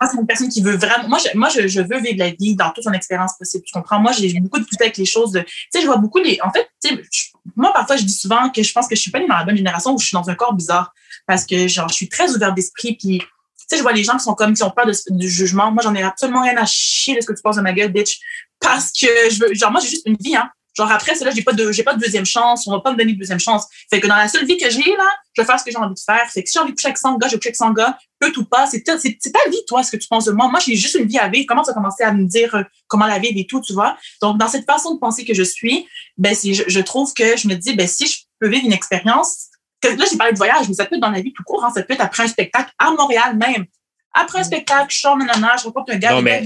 moi, 0.00 0.10
c'est 0.10 0.16
une 0.18 0.26
personne 0.26 0.48
qui 0.48 0.62
veut 0.62 0.76
vraiment. 0.76 1.08
Moi, 1.08 1.18
je, 1.18 1.36
moi, 1.38 1.48
je, 1.50 1.68
je 1.68 1.80
veux 1.82 2.00
vivre 2.00 2.16
la 2.18 2.30
vie 2.30 2.56
dans 2.56 2.70
toute 2.70 2.84
son 2.84 2.92
expérience 2.92 3.32
possible. 3.38 3.62
Tu 3.66 3.72
comprends? 3.72 4.00
Moi, 4.00 4.12
j'ai 4.12 4.32
beaucoup 4.40 4.56
de 4.58 4.62
difficultés 4.62 4.84
avec 4.84 4.96
les 4.96 5.04
choses. 5.04 5.32
De, 5.32 5.40
tu 5.40 5.46
sais, 5.72 5.80
je 5.82 5.86
vois 5.86 5.98
beaucoup 5.98 6.18
les. 6.18 6.40
En 6.42 6.50
fait, 6.50 6.66
tu 6.82 6.88
sais, 6.96 7.02
je- 7.12 7.24
moi, 7.54 7.72
parfois, 7.74 7.96
je 7.96 8.04
dis 8.04 8.14
souvent 8.14 8.48
que 8.48 8.62
je 8.62 8.72
pense 8.72 8.88
que 8.88 8.96
je 8.96 9.00
suis 9.02 9.10
pas 9.10 9.18
née 9.18 9.28
dans 9.28 9.36
la 9.36 9.44
bonne 9.44 9.56
génération 9.58 9.92
où 9.94 9.98
je 9.98 10.06
suis 10.06 10.14
dans 10.14 10.28
un 10.30 10.34
corps 10.34 10.54
bizarre 10.54 10.94
parce 11.26 11.44
que, 11.44 11.68
genre, 11.68 11.88
je 11.90 11.94
suis 11.94 12.08
très 12.08 12.34
ouverte 12.34 12.54
d'esprit. 12.54 12.96
Puis, 12.96 13.18
tu 13.18 13.26
sais, 13.68 13.76
je 13.76 13.82
vois 13.82 13.92
les 13.92 14.04
gens 14.04 14.16
qui 14.16 14.24
sont 14.24 14.34
comme, 14.34 14.54
qui 14.54 14.62
ont 14.62 14.70
peur 14.70 14.86
de- 14.86 14.94
du 15.10 15.28
jugement. 15.28 15.70
Moi, 15.70 15.82
j'en 15.82 15.94
ai 15.94 16.02
absolument 16.02 16.42
rien 16.42 16.56
à 16.56 16.64
chier 16.64 17.16
de 17.16 17.20
ce 17.20 17.26
que 17.26 17.34
tu 17.34 17.42
penses 17.42 17.56
de 17.56 17.60
ma 17.62 17.74
gueule, 17.74 17.92
bitch. 17.92 18.18
Parce 18.60 18.90
que 18.90 19.06
je 19.30 19.38
veux, 19.40 19.52
genre, 19.54 19.70
moi, 19.70 19.80
j'ai 19.82 19.88
juste 19.90 20.06
une 20.06 20.16
vie, 20.18 20.34
hein. 20.36 20.48
Genre, 20.76 20.90
après, 20.90 21.14
c'est 21.14 21.24
là, 21.24 21.30
j'ai 21.34 21.42
pas 21.42 21.52
de, 21.52 21.70
j'ai 21.72 21.84
pas 21.84 21.94
de 21.94 22.00
deuxième 22.00 22.26
chance. 22.26 22.66
On 22.66 22.72
va 22.72 22.80
pas 22.80 22.90
me 22.92 22.96
donner 22.96 23.12
de 23.12 23.18
deuxième 23.18 23.38
chance. 23.38 23.66
Fait 23.90 24.00
que 24.00 24.06
dans 24.08 24.16
la 24.16 24.26
seule 24.28 24.44
vie 24.44 24.56
que 24.56 24.68
j'ai, 24.68 24.82
là, 24.96 25.08
je 25.32 25.42
vais 25.42 25.46
faire 25.46 25.58
ce 25.58 25.64
que 25.64 25.70
j'ai 25.70 25.76
envie 25.76 25.94
de 25.94 25.98
faire. 26.00 26.28
Fait 26.30 26.42
que 26.42 26.48
si 26.48 26.54
j'ai 26.54 26.60
envie 26.60 26.72
de 26.72 26.76
coucher 26.76 26.88
avec 26.88 26.98
100 26.98 27.16
gars, 27.18 27.28
je 27.28 27.32
vais 27.34 27.38
coucher 27.38 27.48
avec 27.50 27.56
100 27.56 27.72
gars 27.72 27.96
peut 28.18 28.32
ou 28.36 28.44
pas, 28.44 28.66
c'est 28.66 28.82
ta, 28.82 28.98
c'est, 28.98 29.16
c'est 29.20 29.32
ta 29.32 29.48
vie, 29.50 29.60
toi, 29.68 29.82
ce 29.82 29.90
que 29.92 29.96
tu 29.96 30.08
penses 30.08 30.24
de 30.24 30.32
moi. 30.32 30.48
Moi, 30.48 30.58
j'ai 30.64 30.74
juste 30.76 30.94
une 30.94 31.06
vie 31.06 31.18
à 31.18 31.28
vivre. 31.28 31.44
Comment 31.48 31.62
tu 31.62 31.70
as 31.70 31.74
commencé 31.74 32.02
à 32.02 32.12
me 32.12 32.24
dire 32.26 32.54
euh, 32.54 32.62
comment 32.88 33.06
la 33.06 33.18
vivre 33.18 33.34
et 33.36 33.46
tout, 33.46 33.60
tu 33.60 33.72
vois? 33.72 33.96
Donc, 34.22 34.38
dans 34.38 34.48
cette 34.48 34.64
façon 34.66 34.94
de 34.94 34.98
penser 34.98 35.24
que 35.24 35.34
je 35.34 35.42
suis, 35.42 35.86
ben, 36.16 36.34
c'est, 36.34 36.54
je, 36.54 36.64
je 36.66 36.80
trouve 36.80 37.12
que 37.14 37.36
je 37.36 37.46
me 37.48 37.54
dis, 37.54 37.74
ben, 37.74 37.86
si 37.86 38.06
je 38.06 38.18
peux 38.40 38.48
vivre 38.48 38.64
une 38.66 38.72
expérience, 38.72 39.46
que, 39.80 39.88
là, 39.88 40.04
j'ai 40.10 40.16
parlé 40.16 40.32
de 40.32 40.38
voyage, 40.38 40.66
mais 40.68 40.74
ça 40.74 40.86
peut 40.86 40.94
être 40.96 41.02
dans 41.02 41.10
la 41.10 41.20
vie 41.20 41.32
tout 41.32 41.42
court, 41.44 41.64
hein, 41.64 41.70
ça 41.74 41.82
peut 41.82 41.92
être 41.94 42.00
après 42.00 42.22
un 42.22 42.28
spectacle 42.28 42.70
à 42.78 42.90
Montréal 42.92 43.36
même. 43.36 43.66
Après 44.14 44.38
un 44.38 44.44
spectacle, 44.44 44.86
je 44.94 44.98
sors, 45.00 45.16
nanana, 45.16 45.56
je 45.58 45.64
rencontre 45.64 45.92
un 45.92 45.96
gars, 45.98 46.12
Non, 46.12 46.22
mais- 46.22 46.40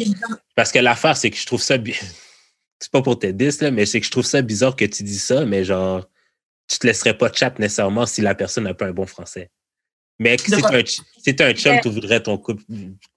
Parce 0.57 0.73
que 0.73 0.79
l'affaire, 0.81 1.17
c'est 1.17 1.31
que 1.31 1.37
je 1.37 1.47
trouve 1.47 1.63
ça. 1.63 1.77
bi- 1.79 1.95
C'est 2.81 2.93
pas 2.93 3.03
pour 3.03 3.19
t'aider, 3.19 3.51
là, 3.61 3.71
mais 3.71 3.87
c'est 3.87 3.99
que 4.01 4.07
je 4.07 4.11
trouve 4.11 4.25
ça 4.25 4.41
bizarre 4.43 4.77
que 4.77 4.85
tu 4.85 5.03
dis 5.03 5.19
ça, 5.19 5.45
mais 5.45 5.65
genre, 5.65 6.09
tu 6.69 6.79
te 6.79 6.87
laisserais 6.87 7.17
pas 7.19 7.33
chat 7.33 7.59
nécessairement 7.59 8.07
si 8.07 8.21
la 8.21 8.35
personne 8.35 8.65
n'a 8.65 8.75
pas 8.75 8.87
un 8.87 8.93
bon 8.93 9.07
français. 9.07 9.51
Mais 10.21 10.37
si 10.39 10.51
t'es 10.51 11.43
un, 11.43 11.49
un 11.51 11.55
chum, 11.55 11.81
tu 11.81 11.89
voudrais 11.91 12.23
ton 12.23 12.39
couple, 12.39 12.63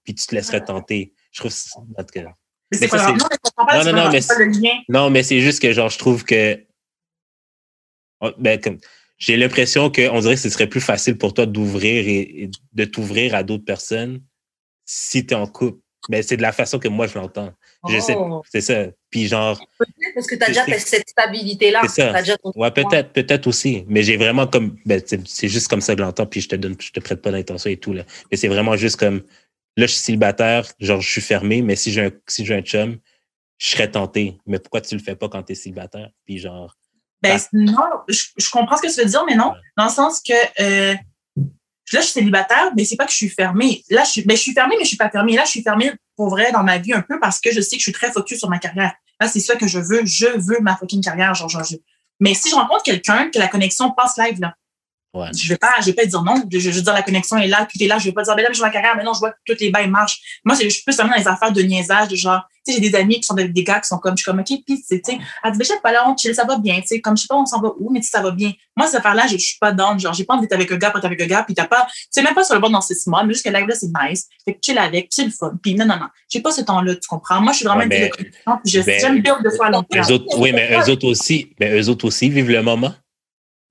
puis 0.04 0.14
tu 0.14 0.26
te 0.26 0.34
laisserais 0.34 0.64
tenter. 0.64 1.12
Je 1.32 1.40
trouve 1.40 1.50
ça. 1.52 1.78
en 1.80 2.04
tout 2.04 2.12
cas. 2.12 2.22
mais 2.22 2.28
Mais 2.72 2.78
c'est 2.78 2.88
ça, 2.88 2.96
pas 2.96 3.12
grave. 3.14 3.18
c'est- 3.20 3.52
Non, 3.58 3.66
mais 3.66 3.74
Non, 3.76 3.82
c'est 3.84 3.92
non, 3.92 4.10
mais 4.12 4.20
c'est 4.20 4.34
pas 4.34 4.38
le 4.44 4.50
lien. 4.50 4.78
Non, 4.88 5.10
mais 5.10 5.22
c'est 5.22 5.40
juste 5.40 5.60
que 5.62 5.72
genre, 5.72 5.88
je 5.90 5.98
trouve 5.98 6.24
que. 6.24 6.64
Oh, 8.20 8.30
Ben, 8.38 8.60
comme. 8.60 8.78
J'ai 9.18 9.36
l'impression 9.36 9.90
qu'on 9.92 10.20
dirait 10.20 10.34
que 10.34 10.40
ce 10.40 10.50
serait 10.50 10.68
plus 10.68 10.80
facile 10.80 11.16
pour 11.16 11.32
toi 11.32 11.46
d'ouvrir 11.46 12.08
et, 12.08 12.42
et 12.44 12.50
de 12.72 12.84
t'ouvrir 12.84 13.36
à 13.36 13.44
d'autres 13.44 13.64
personnes 13.64 14.20
si 14.84 15.24
tu 15.26 15.32
es 15.34 15.36
en 15.36 15.46
couple. 15.46 15.78
Ben, 16.08 16.22
c'est 16.22 16.36
de 16.36 16.42
la 16.42 16.52
façon 16.52 16.78
que 16.78 16.88
moi 16.88 17.06
je 17.06 17.16
l'entends. 17.18 17.52
Oh. 17.84 18.42
c'est 18.50 18.60
ça. 18.60 18.86
Puis 19.10 19.28
genre, 19.28 19.58
Peut-être 19.78 20.14
parce 20.14 20.26
que 20.26 20.34
tu 20.34 20.42
as 20.42 20.46
déjà 20.48 20.78
cette 20.78 21.08
stabilité-là. 21.08 21.80
C'est 21.88 22.02
ça. 22.02 22.20
Déjà 22.20 22.36
ouais, 22.56 22.70
peut-être, 22.72 23.12
peut-être 23.12 23.46
aussi. 23.46 23.84
Mais 23.88 24.02
j'ai 24.02 24.16
vraiment 24.16 24.46
comme, 24.46 24.76
ben, 24.84 25.00
c'est 25.26 25.48
juste 25.48 25.68
comme 25.68 25.80
ça 25.80 25.94
que 25.94 26.00
je 26.00 26.04
l'entends. 26.04 26.26
Puis 26.26 26.40
je 26.40 26.48
te 26.48 26.56
donne, 26.56 26.76
je 26.80 26.90
te 26.90 27.00
prête 27.00 27.22
pas 27.22 27.30
d'intention 27.30 27.70
et 27.70 27.76
tout 27.76 27.92
là. 27.92 28.02
Mais 28.30 28.36
c'est 28.36 28.48
vraiment 28.48 28.76
juste 28.76 28.96
comme, 28.96 29.22
là, 29.76 29.86
je 29.86 29.92
suis 29.92 30.00
célibataire, 30.00 30.66
genre, 30.80 31.00
je 31.00 31.10
suis 31.10 31.20
fermé. 31.20 31.62
Mais 31.62 31.76
si 31.76 31.92
j'ai 31.92 32.06
un, 32.06 32.10
si 32.26 32.52
un 32.52 32.62
chum, 32.62 32.98
je 33.58 33.68
serais 33.68 33.90
tenté. 33.90 34.36
Mais 34.46 34.58
pourquoi 34.58 34.80
tu 34.80 34.96
le 34.96 35.02
fais 35.02 35.14
pas 35.14 35.28
quand 35.28 35.42
tu 35.44 35.52
es 35.52 35.54
célibataire? 35.54 36.10
Puis 36.24 36.38
genre, 36.38 36.76
Ben, 37.22 37.38
Ah. 37.40 37.46
non, 37.52 37.76
je, 38.08 38.24
je 38.36 38.50
comprends 38.50 38.76
ce 38.76 38.82
que 38.82 38.92
tu 38.92 39.00
veux 39.00 39.06
dire, 39.08 39.24
mais 39.24 39.36
non, 39.36 39.50
Ouais. 39.50 39.58
dans 39.76 39.84
le 39.84 39.90
sens 39.90 40.20
que 40.20 40.32
euh, 40.60 40.94
là, 41.96 42.00
je 42.00 42.06
suis 42.06 42.14
célibataire, 42.14 42.72
mais 42.76 42.84
c'est 42.84 42.96
pas 42.96 43.04
que 43.04 43.10
je 43.12 43.16
suis 43.16 43.28
fermée. 43.28 43.82
Là, 43.90 44.04
je 44.04 44.10
suis, 44.10 44.22
ben, 44.22 44.36
je 44.36 44.42
suis 44.42 44.52
fermée, 44.52 44.76
mais 44.78 44.84
je 44.84 44.88
suis 44.88 44.96
pas 44.96 45.10
fermée. 45.10 45.34
Là, 45.34 45.44
je 45.44 45.50
suis 45.50 45.62
fermée 45.62 45.92
pour 46.16 46.28
vrai 46.28 46.52
dans 46.52 46.62
ma 46.62 46.78
vie 46.78 46.92
un 46.92 47.02
peu 47.02 47.18
parce 47.20 47.40
que 47.40 47.52
je 47.52 47.60
sais 47.60 47.76
que 47.76 47.80
je 47.80 47.84
suis 47.84 47.92
très 47.92 48.12
focus 48.12 48.38
sur 48.38 48.48
ma 48.48 48.58
carrière. 48.58 48.92
Là, 49.20 49.28
c'est 49.28 49.40
ça 49.40 49.56
que 49.56 49.66
je 49.66 49.78
veux. 49.78 50.04
Je 50.04 50.26
veux 50.26 50.60
ma 50.60 50.76
fucking 50.76 51.02
carrière, 51.02 51.34
genre, 51.34 51.48
genre, 51.48 51.64
Mais 52.20 52.34
si 52.34 52.50
je 52.50 52.54
rencontre 52.54 52.82
quelqu'un, 52.82 53.30
que 53.30 53.38
la 53.38 53.48
connexion 53.48 53.92
passe 53.92 54.16
live, 54.18 54.40
là, 54.40 54.54
ouais. 55.14 55.28
je 55.36 55.48
vais 55.48 55.56
pas, 55.56 55.74
je 55.80 55.86
vais 55.86 55.92
pas 55.92 56.04
dire 56.04 56.22
non. 56.22 56.42
Je, 56.50 56.58
je 56.58 56.70
veux 56.70 56.82
dire, 56.82 56.92
la 56.92 57.02
connexion 57.02 57.36
est 57.38 57.48
là, 57.48 57.66
tout 57.70 57.82
est 57.82 57.86
là. 57.86 57.98
Je 57.98 58.04
vais 58.06 58.12
pas 58.12 58.22
dire, 58.22 58.34
ben 58.36 58.42
là, 58.42 58.48
je 58.52 58.58
veux 58.58 58.64
ma 58.64 58.70
carrière, 58.70 58.96
mais 58.96 59.04
non, 59.04 59.14
je 59.14 59.18
vois 59.18 59.30
que 59.30 59.36
toutes 59.46 59.60
les 59.60 59.70
bails 59.70 59.88
marchent. 59.88 60.40
Moi, 60.44 60.56
je 60.60 60.68
suis 60.68 60.82
plus 60.82 60.96
vraiment 60.96 61.10
dans 61.12 61.18
les 61.18 61.28
affaires 61.28 61.52
de 61.52 61.62
niaisage, 61.62 62.08
de 62.08 62.16
genre, 62.16 62.42
tu 62.64 62.72
sais, 62.72 62.80
j'ai 62.80 62.90
des 62.90 62.96
amis 62.96 63.16
qui 63.16 63.24
sont 63.24 63.34
avec 63.34 63.52
des 63.52 63.64
gars 63.64 63.80
qui 63.80 63.88
sont 63.88 63.98
comme, 63.98 64.16
je 64.16 64.22
suis 64.22 64.30
comme, 64.30 64.38
OK, 64.38 64.46
puis, 64.46 64.64
tu 64.66 64.82
sais, 64.86 65.02
elle 65.04 65.52
dit, 65.52 65.58
ben, 65.58 65.66
pas 65.82 65.92
là, 65.92 66.08
on 66.08 66.16
chill, 66.16 66.34
ça 66.34 66.44
va 66.44 66.58
bien, 66.58 66.80
tu 66.80 66.86
sais, 66.86 67.00
comme, 67.00 67.16
je 67.16 67.22
sais 67.22 67.28
pas, 67.28 67.36
on 67.36 67.44
s'en 67.44 67.60
va 67.60 67.72
où, 67.78 67.90
mais 67.90 68.00
tu 68.00 68.06
sais, 68.06 68.12
ça 68.12 68.22
va 68.22 68.30
bien. 68.30 68.52
Moi, 68.76 68.86
cette 68.86 68.96
affaire-là, 68.96 69.26
je, 69.26 69.36
je 69.36 69.44
suis 69.44 69.58
pas 69.58 69.72
down. 69.72 69.98
Genre, 69.98 70.14
j'ai 70.14 70.24
pas 70.24 70.34
envie 70.34 70.42
d'être 70.42 70.52
avec 70.52 70.70
un 70.70 70.76
gars, 70.76 70.90
pas 70.90 70.98
être 70.98 71.04
avec 71.04 71.20
un 71.20 71.26
gars, 71.26 71.42
puis 71.42 71.54
t'as 71.54 71.66
pas, 71.66 71.86
tu 71.86 71.94
sais, 72.10 72.22
même 72.22 72.34
pas 72.34 72.44
sur 72.44 72.54
le 72.54 72.60
bord 72.60 72.70
dans 72.70 72.80
six 72.80 73.06
mois, 73.06 73.24
mais 73.24 73.32
juste 73.32 73.44
que 73.44 73.50
live, 73.50 73.66
là, 73.66 73.74
c'est 73.74 73.90
nice. 74.02 74.28
Fait 74.44 74.54
que 74.54 74.58
chill 74.64 74.78
avec, 74.78 75.08
puis 75.08 75.10
c'est 75.10 75.24
le 75.24 75.30
fun. 75.30 75.52
Puis 75.60 75.74
non, 75.74 75.86
non, 75.86 75.96
non. 75.96 76.06
J'ai 76.30 76.40
pas 76.40 76.52
ce 76.52 76.60
temps-là, 76.60 76.94
tu 76.94 77.08
comprends? 77.08 77.40
Moi, 77.40 77.52
je 77.52 77.58
suis 77.58 77.66
vraiment 77.66 77.80
Ouais, 77.80 77.86
une 77.86 77.92
fille 77.92 78.00
ben, 78.00 78.10
de 78.10 78.16
connexion, 78.16 78.58
puis 78.64 78.72
je, 78.72 78.80
ben, 78.80 79.00
j'aime 79.00 79.20
build 79.20 79.42
de 79.44 79.50
fois 79.50 79.66
à 79.66 79.70
long 79.70 79.82
terme. 79.82 80.06
Eux 80.08 80.12
autres, 80.14 80.38
oui, 80.38 80.52
mais 80.52 80.70
eux 80.78 80.90
autres 80.90 81.06
aussi, 81.06 81.52
mais 81.58 81.80
eux 81.80 81.88
autres 81.88 82.04
aussi 82.04 82.30
vivent 82.30 82.50
le 82.50 82.62
moment. 82.62 82.94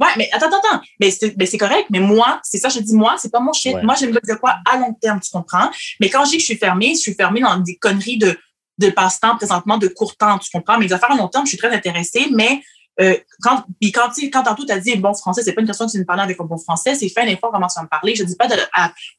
Ouais, 0.02 0.08
mais 0.18 0.30
attends, 0.34 0.48
attends, 0.48 0.58
attends. 0.58 0.82
Mais 1.00 1.12
c'est, 1.12 1.38
mais 1.38 1.46
c'est 1.46 1.58
correct. 1.58 1.86
Mais 1.92 2.00
moi, 2.00 2.40
c'est 2.44 2.58
ça, 2.58 2.70
je 2.70 2.80
dis 2.80 2.96
moi, 2.96 3.16
c'est 3.18 3.32
pas 3.32 3.40
mon 3.40 3.54
shit. 3.54 3.76
Ouais. 3.76 3.84
Moi, 3.84 3.96
j'aime 3.96 4.12
de 4.12 4.36
quoi 4.36 4.56
à 4.70 4.78
long 4.78 4.94
terme, 4.94 5.20
tu 5.20 5.30
comprends? 5.32 5.70
Mais 6.00 6.10
quand 6.10 6.26
je 6.26 6.32
dis 6.32 6.38
que 6.38 6.42
je 6.42 6.48
suis 6.48 6.58
fermée, 6.58 6.96
je 6.96 7.00
suis 7.00 7.14
fermée 7.14 7.42
dans 7.42 7.58
des 7.58 7.78
conneries 7.78 8.18
de 8.18 8.38
de 8.78 8.90
passe-temps 8.90 9.36
présentement 9.36 9.78
de 9.78 9.88
court 9.88 10.18
temps, 10.18 10.40
tu 10.40 10.50
comprends? 10.52 10.78
Mais 10.80 10.86
les 10.88 10.94
affaires 10.94 11.12
à 11.12 11.16
long 11.16 11.28
terme, 11.28 11.46
je 11.46 11.50
suis 11.50 11.58
très 11.58 11.72
intéressée, 11.72 12.28
mais 12.32 12.62
euh, 13.00 13.16
quand, 13.42 13.64
puis 13.80 13.92
quand, 13.92 14.10
quand 14.32 14.44
tantôt 14.44 14.66
tu 14.66 14.72
as 14.72 14.80
dit 14.80 14.96
bon 14.96 15.14
français, 15.14 15.42
c'est 15.44 15.54
pas 15.54 15.62
une 15.62 15.68
question 15.68 15.86
que 15.86 15.92
tu 15.92 16.00
me 16.00 16.06
parles 16.06 16.20
avec 16.20 16.40
un 16.40 16.44
bon 16.44 16.58
français, 16.58 16.96
c'est 16.96 17.12
un 17.18 17.28
effort 17.28 17.52
comment 17.52 17.70
ça 17.70 17.82
me 17.82 17.88
parler. 17.88 18.16
Je 18.16 18.24
dis 18.24 18.36
pas 18.36 18.48
de, 18.48 18.56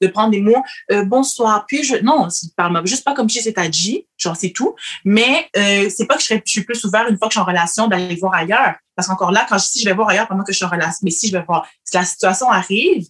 de 0.01 0.07
prendre 0.09 0.31
des 0.31 0.41
mots 0.41 0.63
euh, 0.91 1.05
bonsoir, 1.05 1.65
puis 1.67 1.83
je 1.83 1.97
non, 1.97 2.29
parle 2.57 2.87
juste 2.87 3.05
pas 3.05 3.15
comme 3.15 3.29
si 3.29 3.43
c'était 3.43 3.69
dit, 3.69 4.07
genre 4.17 4.37
c'est 4.37 4.51
tout. 4.51 4.75
Mais 5.05 5.49
euh, 5.57 5.89
c'est 5.95 6.07
pas 6.07 6.17
que 6.17 6.21
je, 6.21 6.27
serais, 6.27 6.43
je 6.45 6.51
suis 6.51 6.65
plus 6.65 6.85
ouvert 6.85 7.09
une 7.09 7.17
fois 7.17 7.29
que 7.29 7.35
je 7.35 7.39
suis 7.39 7.43
en 7.43 7.47
relation 7.47 7.89
d'aller 7.89 8.17
voir 8.17 8.35
ailleurs. 8.35 8.75
Parce 8.95 9.09
qu'encore 9.09 9.33
là, 9.33 9.47
quand 9.49 9.59
je, 9.59 9.65
si 9.65 9.81
je 9.81 9.89
vais 9.89 9.95
voir 9.95 10.11
ailleurs 10.11 10.29
pendant 10.29 10.45
que 10.45 10.53
je 10.53 10.57
suis 10.57 10.67
en 10.67 10.71
relation, 10.71 10.99
mais 11.03 11.11
si 11.11 11.29
je 11.29 11.33
vais 11.33 11.45
voir, 11.45 11.67
si 11.85 11.97
la 11.97 12.05
situation 12.05 12.51
arrive, 12.51 13.07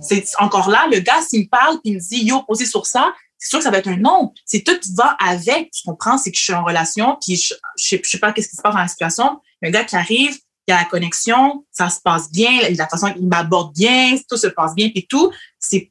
c'est 0.00 0.24
encore 0.38 0.68
là, 0.68 0.86
le 0.90 0.98
gars, 1.00 1.20
s'il 1.22 1.42
me 1.42 1.48
parle 1.48 1.80
puis 1.80 1.92
il 1.92 1.94
me 1.94 2.00
dit 2.00 2.24
yo, 2.24 2.42
posez 2.42 2.66
sur 2.66 2.86
ça, 2.86 3.12
c'est 3.38 3.48
sûr 3.48 3.58
que 3.58 3.64
ça 3.64 3.70
va 3.70 3.78
être 3.78 3.88
un 3.88 3.96
non. 3.96 4.32
C'est 4.44 4.62
tout 4.62 4.78
va 4.94 5.16
avec, 5.18 5.72
tu 5.72 5.82
comprends? 5.84 6.16
C'est 6.16 6.30
que 6.30 6.36
je 6.36 6.42
suis 6.42 6.52
en 6.52 6.64
relation, 6.64 7.18
puis 7.20 7.36
je, 7.36 7.54
je, 7.76 7.88
sais, 7.88 8.00
je 8.02 8.08
sais 8.08 8.18
pas 8.18 8.32
qu'est-ce 8.32 8.48
qui 8.48 8.56
se 8.56 8.62
passe 8.62 8.74
dans 8.74 8.80
la 8.80 8.88
situation. 8.88 9.40
Un 9.62 9.70
gars 9.70 9.84
qui 9.84 9.96
arrive, 9.96 10.36
il 10.66 10.70
y 10.70 10.74
a 10.74 10.78
la 10.78 10.84
connexion, 10.84 11.64
ça 11.70 11.88
se 11.88 12.00
passe 12.00 12.30
bien, 12.30 12.68
la 12.70 12.88
façon 12.88 13.12
qu'il 13.12 13.26
m'aborde 13.26 13.74
bien, 13.74 14.16
tout 14.28 14.36
se 14.36 14.46
passe 14.46 14.74
bien, 14.74 14.90
puis 14.90 15.06
tout. 15.06 15.32
C'est 15.58 15.90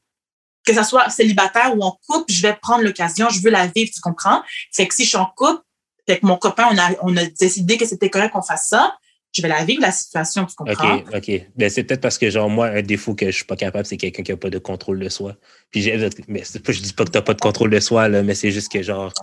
que 0.65 0.73
ça 0.73 0.83
soit 0.83 1.09
célibataire 1.09 1.75
ou 1.75 1.81
en 1.81 1.97
couple, 2.07 2.31
je 2.31 2.41
vais 2.41 2.53
prendre 2.53 2.83
l'occasion, 2.83 3.29
je 3.29 3.41
veux 3.41 3.49
la 3.49 3.67
vivre, 3.67 3.91
tu 3.93 3.99
comprends? 4.01 4.43
Fait 4.71 4.87
que 4.87 4.93
si 4.93 5.03
je 5.03 5.09
suis 5.09 5.17
en 5.17 5.25
couple, 5.25 5.61
avec 6.07 6.23
mon 6.23 6.37
copain, 6.37 6.67
on 6.71 6.77
a, 6.77 6.89
on 7.01 7.15
a 7.17 7.25
décidé 7.25 7.77
que 7.77 7.85
c'était 7.85 8.09
correct 8.09 8.31
qu'on 8.33 8.41
fasse 8.41 8.67
ça, 8.67 8.97
je 9.33 9.41
vais 9.41 9.47
la 9.47 9.63
vivre, 9.63 9.81
la 9.81 9.91
situation, 9.91 10.45
tu 10.45 10.55
comprends? 10.55 10.95
OK, 10.95 11.05
OK. 11.15 11.31
Ben, 11.55 11.69
c'est 11.69 11.83
peut-être 11.83 12.01
parce 12.01 12.17
que, 12.17 12.29
genre, 12.29 12.49
moi, 12.49 12.67
un 12.67 12.81
défaut 12.81 13.15
que 13.15 13.27
je 13.27 13.31
suis 13.31 13.45
pas 13.45 13.55
capable, 13.55 13.85
c'est 13.85 13.95
quelqu'un 13.97 14.23
qui 14.23 14.31
a 14.31 14.37
pas 14.37 14.49
de 14.49 14.57
contrôle 14.57 14.99
de 14.99 15.07
soi. 15.07 15.37
Puis, 15.69 15.81
j'ai, 15.81 16.09
mais 16.27 16.43
je 16.43 16.81
dis 16.81 16.93
pas 16.93 17.05
que 17.05 17.11
t'as 17.11 17.21
pas 17.21 17.33
de 17.33 17.39
contrôle 17.39 17.69
de 17.69 17.79
soi, 17.79 18.09
là, 18.09 18.23
mais 18.23 18.35
c'est 18.35 18.51
juste 18.51 18.69
que, 18.69 18.83
genre, 18.83 19.13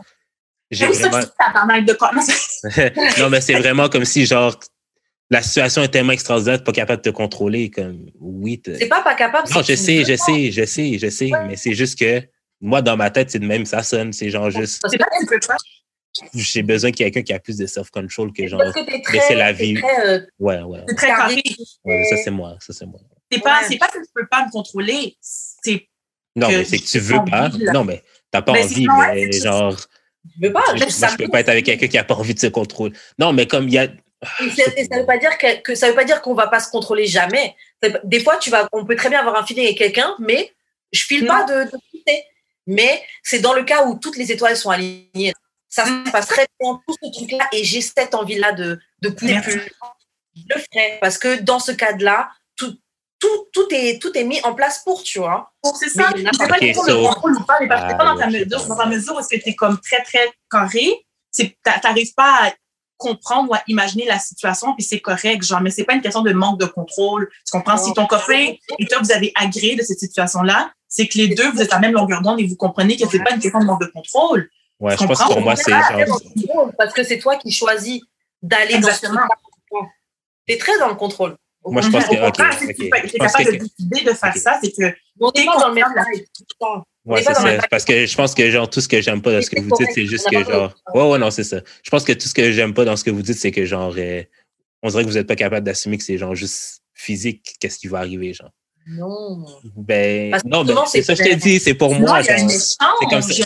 j'ai 0.70 0.86
vraiment... 0.86 1.18
de 1.18 3.18
non, 3.20 3.30
mais 3.30 3.40
c'est 3.40 3.54
vraiment 3.54 3.88
comme 3.88 4.04
si, 4.04 4.26
genre, 4.26 4.58
la 5.30 5.42
situation 5.42 5.82
est 5.82 5.88
tellement 5.88 6.12
extraordinaire, 6.12 6.62
pas 6.62 6.72
capable 6.72 7.02
de 7.02 7.10
te 7.10 7.14
contrôler, 7.14 7.70
comme, 7.70 8.10
oui. 8.20 8.60
C'est 8.64 8.88
pas 8.88 9.02
pas 9.02 9.14
capable. 9.14 9.48
Non, 9.50 9.62
je 9.62 9.74
sais, 9.74 10.04
je 10.04 10.16
sais, 10.16 10.50
je 10.50 10.64
sais, 10.64 10.98
je 10.98 11.08
sais, 11.08 11.30
mais 11.46 11.56
c'est 11.56 11.74
juste 11.74 11.98
que, 11.98 12.22
moi, 12.60 12.82
dans 12.82 12.96
ma 12.96 13.10
tête, 13.10 13.30
c'est 13.30 13.38
de 13.38 13.46
même, 13.46 13.64
ça 13.64 13.82
sonne, 13.82 14.12
c'est 14.12 14.30
genre 14.30 14.50
juste... 14.50 14.82
C'est 14.90 14.98
pas 14.98 15.06
j'ai 16.34 16.62
besoin 16.62 16.90
de 16.90 16.96
quelqu'un 16.96 17.22
qui 17.22 17.32
a 17.32 17.38
plus 17.38 17.56
de 17.56 17.66
self-control 17.66 18.32
que 18.32 18.46
genre 18.46 18.62
laisser 19.12 19.34
la 19.34 19.52
vie. 19.52 19.74
Très, 19.74 20.08
euh, 20.08 20.20
ouais, 20.38 20.60
ouais. 20.62 20.84
C'est 20.88 20.94
très 20.94 21.06
carré. 21.08 21.42
Ouais, 21.84 22.04
ça, 22.04 22.16
c'est 22.16 22.30
moi. 22.30 22.56
Ça, 22.60 22.72
c'est 22.72 22.86
moi. 22.86 23.00
C'est 23.30 23.40
pas, 23.40 23.60
c'est 23.68 23.78
pas 23.78 23.88
que 23.88 23.98
tu 23.98 24.10
peux 24.14 24.26
pas 24.26 24.46
me 24.46 24.50
contrôler. 24.50 25.16
C'est. 25.20 25.88
Non, 26.34 26.48
mais 26.48 26.64
c'est 26.64 26.78
que 26.78 26.86
tu 26.86 26.98
veux 26.98 27.24
pas. 27.24 27.50
Non, 27.72 27.84
mais 27.84 28.02
t'as 28.30 28.42
pas 28.42 28.52
envie, 28.52 28.86
mais 28.86 29.32
genre. 29.32 29.76
Je 30.40 30.46
veux 30.46 30.52
pas? 30.52 30.62
Je, 30.74 30.84
moi, 30.84 31.08
je 31.10 31.16
peux 31.16 31.28
pas 31.28 31.40
être 31.40 31.48
avec 31.48 31.64
quelqu'un 31.64 31.88
qui 31.88 31.98
a 31.98 32.04
pas 32.04 32.14
envie 32.14 32.34
de 32.34 32.40
se 32.40 32.46
contrôler. 32.46 32.94
Non, 33.18 33.32
mais 33.32 33.46
comme 33.46 33.68
il 33.68 33.74
y 33.74 33.78
a. 33.78 33.84
Et, 33.84 34.84
ça 34.84 34.98
veut 34.98 35.06
pas 35.06 35.18
dire 35.18 35.38
que, 35.38 35.60
que 35.60 35.74
ça 35.74 35.88
veut 35.88 35.94
pas 35.94 36.04
dire 36.04 36.20
qu'on 36.22 36.34
va 36.34 36.48
pas 36.48 36.60
se 36.60 36.70
contrôler 36.70 37.06
jamais. 37.06 37.54
Des 38.04 38.20
fois, 38.20 38.36
tu 38.36 38.50
vas, 38.50 38.68
on 38.72 38.84
peut 38.84 38.96
très 38.96 39.10
bien 39.10 39.20
avoir 39.20 39.40
un 39.40 39.46
feeling 39.46 39.64
avec 39.64 39.78
quelqu'un, 39.78 40.14
mais 40.18 40.52
je 40.92 41.04
file 41.04 41.26
pas 41.26 41.44
de, 41.44 41.64
de 41.64 41.70
Mais 42.66 43.02
c'est 43.22 43.38
dans 43.38 43.54
le 43.54 43.62
cas 43.62 43.86
où 43.86 43.98
toutes 43.98 44.16
les 44.16 44.32
étoiles 44.32 44.56
sont 44.56 44.70
alignées 44.70 45.32
ça 45.68 45.84
se 45.84 46.10
passe 46.10 46.26
très 46.26 46.46
bien, 46.58 46.80
tout 46.86 46.94
ce 47.02 47.10
truc-là, 47.10 47.48
et 47.52 47.64
j'ai 47.64 47.80
cette 47.80 48.14
envie-là 48.14 48.52
de, 48.52 48.80
de 49.02 49.08
pousser 49.10 49.40
plus. 49.42 49.70
Je 50.34 50.42
le 50.54 50.60
ferai, 50.60 50.98
parce 51.00 51.18
que 51.18 51.40
dans 51.40 51.58
ce 51.58 51.72
cadre-là, 51.72 52.30
tout, 53.18 53.48
tout, 53.52 53.66
est, 53.70 54.00
tout 54.00 54.16
est 54.16 54.24
mis 54.24 54.40
en 54.42 54.54
place 54.54 54.80
pour, 54.84 55.02
tu 55.02 55.18
vois. 55.18 55.52
C'est 55.78 55.88
ça. 55.88 56.10
C'est 56.14 56.48
pas 56.48 56.56
okay, 56.56 56.74
so... 56.74 56.86
le 56.86 57.06
contrôle 57.06 57.36
ou 57.36 57.44
pas, 57.44 57.58
mais 57.60 57.68
parce 57.68 57.92
que 57.92 57.98
pas 57.98 58.04
dans 58.04 58.16
ta 58.16 58.26
mesure, 58.28 58.66
dans 58.66 58.76
ta 58.76 58.86
mesure 58.86 59.16
où 59.16 59.20
est-ce 59.20 59.28
que 59.28 59.42
tu 59.42 59.50
es 59.50 59.54
comme 59.54 59.78
très, 59.80 60.02
très 60.02 60.30
carré, 60.50 61.06
tu 61.34 61.56
n'arrives 61.84 62.14
pas 62.14 62.46
à 62.46 62.52
comprendre 62.96 63.50
ou 63.50 63.54
à 63.54 63.62
imaginer 63.68 64.04
la 64.06 64.18
situation, 64.18 64.74
puis 64.74 64.84
c'est 64.84 65.00
correct, 65.00 65.42
genre, 65.42 65.60
mais 65.60 65.70
c'est 65.70 65.84
pas 65.84 65.94
une 65.94 66.00
question 66.00 66.22
de 66.22 66.32
manque 66.32 66.58
de 66.58 66.66
contrôle. 66.66 67.28
Tu 67.46 67.52
comprends? 67.52 67.76
Si 67.76 67.92
ton 67.94 68.06
copain 68.06 68.54
et 68.78 68.86
toi, 68.86 68.98
vous 69.00 69.12
avez 69.12 69.32
agréé 69.34 69.76
de 69.76 69.82
cette 69.82 70.00
situation-là, 70.00 70.72
c'est 70.88 71.06
que 71.06 71.18
les 71.18 71.28
deux, 71.28 71.50
vous 71.50 71.60
êtes 71.60 71.72
à 71.72 71.76
la 71.76 71.80
même 71.80 71.92
longueur 71.92 72.22
d'onde 72.22 72.40
et 72.40 72.46
vous 72.46 72.56
comprenez 72.56 72.96
que 72.96 73.08
c'est 73.08 73.22
pas 73.22 73.32
une 73.32 73.40
question 73.40 73.60
de 73.60 73.66
manque 73.66 73.80
de 73.80 73.86
contrôle. 73.86 74.50
Ouais, 74.80 74.96
je 74.96 75.06
pense 75.06 75.18
que 75.18 75.32
pour 75.32 75.40
moi, 75.40 75.56
c'est 75.56 75.70
genre. 75.70 76.72
Parce 76.76 76.92
que 76.92 77.02
c'est 77.02 77.18
toi 77.18 77.36
qui 77.36 77.50
choisis 77.50 78.00
d'aller 78.42 78.78
dans 78.78 78.88
ce 78.88 79.06
Tu 79.06 80.54
es 80.54 80.58
très 80.58 80.78
dans 80.78 80.88
le 80.88 80.94
contrôle. 80.94 81.36
Moi, 81.64 81.82
je 81.82 81.90
pense 81.90 82.04
que. 82.06 82.28
Ok. 82.28 82.36
Tu 82.76 82.84
es 82.84 83.18
capable 83.18 83.44
de 83.44 83.58
décider 83.58 84.04
de 84.04 84.14
faire 84.14 84.36
ça, 84.36 84.58
c'est 84.62 84.70
que. 84.70 84.94
On 85.20 85.30
n'est 85.34 85.44
pas 85.44 85.58
dans 85.58 85.68
le 85.68 85.74
même 85.74 85.84
Ouais, 87.04 87.22
c'est 87.22 87.34
ça. 87.34 87.58
Parce 87.70 87.84
que 87.84 88.06
je 88.06 88.16
pense 88.16 88.34
que, 88.34 88.50
genre, 88.50 88.68
tout 88.68 88.80
ce 88.80 88.88
que 88.88 89.00
j'aime 89.00 89.22
pas 89.22 89.32
dans 89.32 89.42
ce 89.42 89.50
que 89.50 89.60
vous 89.60 89.70
dites, 89.76 89.88
c'est 89.94 90.06
juste 90.06 90.28
que, 90.30 90.44
genre. 90.44 90.74
Ouais, 90.94 91.08
ouais, 91.10 91.18
non, 91.18 91.30
c'est 91.30 91.44
ça. 91.44 91.60
Je 91.82 91.90
pense 91.90 92.04
que 92.04 92.12
tout 92.12 92.28
ce 92.28 92.34
que 92.34 92.52
j'aime 92.52 92.74
pas 92.74 92.84
dans 92.84 92.96
ce 92.96 93.04
que 93.04 93.10
vous 93.10 93.22
dites, 93.22 93.38
c'est 93.38 93.50
que, 93.50 93.64
genre, 93.64 93.94
euh, 93.96 94.22
on 94.82 94.88
dirait 94.88 95.04
que 95.04 95.08
vous 95.08 95.14
n'êtes 95.14 95.26
pas 95.26 95.36
capable 95.36 95.64
d'assumer 95.64 95.98
que 95.98 96.04
c'est, 96.04 96.18
genre, 96.18 96.34
juste 96.34 96.82
physique, 96.94 97.56
qu'est-ce 97.60 97.78
qui 97.78 97.88
va 97.88 97.98
arriver, 97.98 98.34
genre. 98.34 98.50
Non. 98.86 99.44
Ben, 99.76 100.36
non, 100.44 100.64
mais 100.64 100.74
c'est 100.86 101.02
ça 101.02 101.14
que 101.14 101.22
je 101.22 101.28
t'ai 101.28 101.36
dit, 101.36 101.58
c'est 101.60 101.74
pour 101.74 101.94
moi. 101.94 102.22
C'est 102.22 102.36
comme 103.10 103.22
ça. 103.22 103.44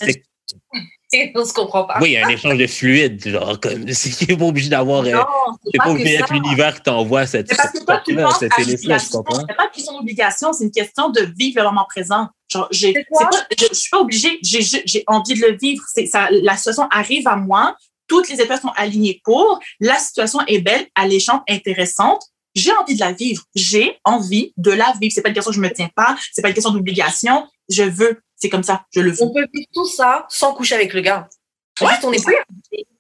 on 1.35 1.45
se 1.45 1.53
comprend 1.53 1.85
pas. 1.85 1.99
Oui, 2.01 2.11
il 2.11 2.13
y 2.13 2.17
a 2.17 2.27
un 2.27 2.31
échange 2.31 2.57
de 2.57 2.67
fluide, 2.67 3.27
genre, 3.29 3.59
comme, 3.61 3.89
c'est 3.93 4.37
pas 4.37 4.45
obligé 4.45 4.69
d'avoir, 4.69 5.05
euh, 5.05 5.23
c'est 5.65 5.79
pas, 5.79 5.91
obligé 5.91 6.19
d'être 6.19 6.33
l'univers 6.33 6.75
qui 6.75 6.83
t'envoie 6.83 7.27
cette, 7.27 7.49
cette, 7.49 7.61
cette, 7.61 8.39
cette 8.39 8.53
télé-là, 8.57 8.99
tu 9.01 9.09
comprends? 9.11 9.41
C'est 9.41 9.57
pas 9.57 9.65
une 9.65 9.71
question 9.71 9.99
d'obligation, 9.99 10.53
c'est 10.53 10.65
une 10.65 10.71
question 10.71 11.11
de 11.11 11.29
vivre 11.37 11.61
le 11.61 11.65
moment 11.69 11.87
présent. 11.89 12.29
Genre, 12.51 12.69
j'ai, 12.71 12.93
pas, 12.93 13.31
je, 13.59 13.67
je 13.71 13.75
suis 13.75 13.91
pas 13.91 14.01
obligée, 14.01 14.39
j'ai, 14.43 14.61
j'ai 14.63 15.05
envie 15.07 15.35
de 15.35 15.47
le 15.47 15.57
vivre. 15.57 15.83
C'est, 15.93 16.07
ça, 16.07 16.29
la 16.31 16.57
situation 16.57 16.87
arrive 16.91 17.27
à 17.27 17.37
moi, 17.37 17.77
toutes 18.09 18.29
les 18.29 18.41
étoiles 18.41 18.61
sont 18.61 18.73
alignées 18.77 19.21
pour, 19.25 19.59
la 19.81 19.99
situation 19.99 20.41
est 20.47 20.59
belle, 20.59 20.87
alléchante, 20.95 21.43
intéressante. 21.49 22.23
J'ai 22.55 22.73
envie 22.73 22.95
de 22.95 23.01
la 23.01 23.13
vivre. 23.13 23.43
J'ai 23.55 23.99
envie 24.05 24.53
de 24.59 24.71
la 24.71 24.93
vivre. 25.01 25.13
C'est 25.15 25.23
pas 25.23 25.31
une 25.31 25.35
question 25.35 25.53
que 25.53 25.57
je 25.57 25.63
me 25.63 25.73
tiens 25.73 25.89
pas. 25.97 26.17
C'est 26.33 26.43
pas 26.43 26.49
une 26.49 26.55
question 26.55 26.73
d'obligation. 26.73 27.47
Je 27.71 27.85
veux 27.85 28.21
c'est 28.43 28.49
comme 28.49 28.65
ça, 28.65 28.87
je 28.93 28.99
le 28.99 29.13
fais. 29.13 29.23
On 29.23 29.33
peut 29.33 29.47
vivre 29.55 29.69
tout 29.73 29.87
ça 29.87 30.27
sans 30.29 30.53
coucher 30.53 30.75
avec 30.75 30.95
le 30.95 31.01
gars. 31.01 31.29
Ouais, 31.81 31.93
on 32.03 32.13
est 32.13 32.19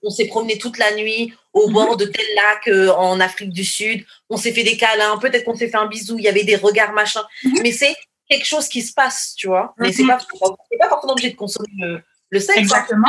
on 0.05 0.11
s'est 0.11 0.29
promené 0.29 0.57
toute 0.57 0.79
la 0.79 0.95
nuit 0.95 1.35
au 1.53 1.69
mm-hmm. 1.69 1.73
bord 1.73 1.97
de 1.97 2.05
tel 2.05 2.25
lac 2.37 2.69
euh, 2.69 2.91
en 2.93 3.19
Afrique 3.19 3.51
du 3.51 3.65
Sud. 3.65 4.05
On 4.31 4.37
s'est 4.37 4.53
fait 4.53 4.63
des 4.63 4.77
câlins. 4.77 5.19
Peut-être 5.19 5.45
qu'on 5.45 5.57
s'est 5.57 5.69
fait 5.69 5.77
un 5.77 5.87
bisou. 5.87 6.17
Il 6.17 6.25
y 6.25 6.29
avait 6.29 6.45
des 6.45 6.55
regards 6.55 6.93
machin. 6.93 7.23
Mm-hmm. 7.43 7.63
Mais 7.63 7.73
c'est 7.73 7.95
quelque 8.29 8.47
chose 8.47 8.69
qui 8.69 8.83
se 8.83 8.93
passe, 8.93 9.35
tu 9.37 9.49
vois. 9.49 9.75
Mais 9.79 9.93
c'est 9.93 10.05
mm-hmm. 10.05 10.07
pas, 10.39 10.79
pas 10.79 10.89
forcément 10.89 11.13
obligé 11.13 11.31
de 11.31 11.37
consommer 11.37 11.69
le, 11.77 12.03
le 12.31 12.39
sexe. 12.39 12.59
Hein. 12.59 12.63
Exactement. 12.63 13.09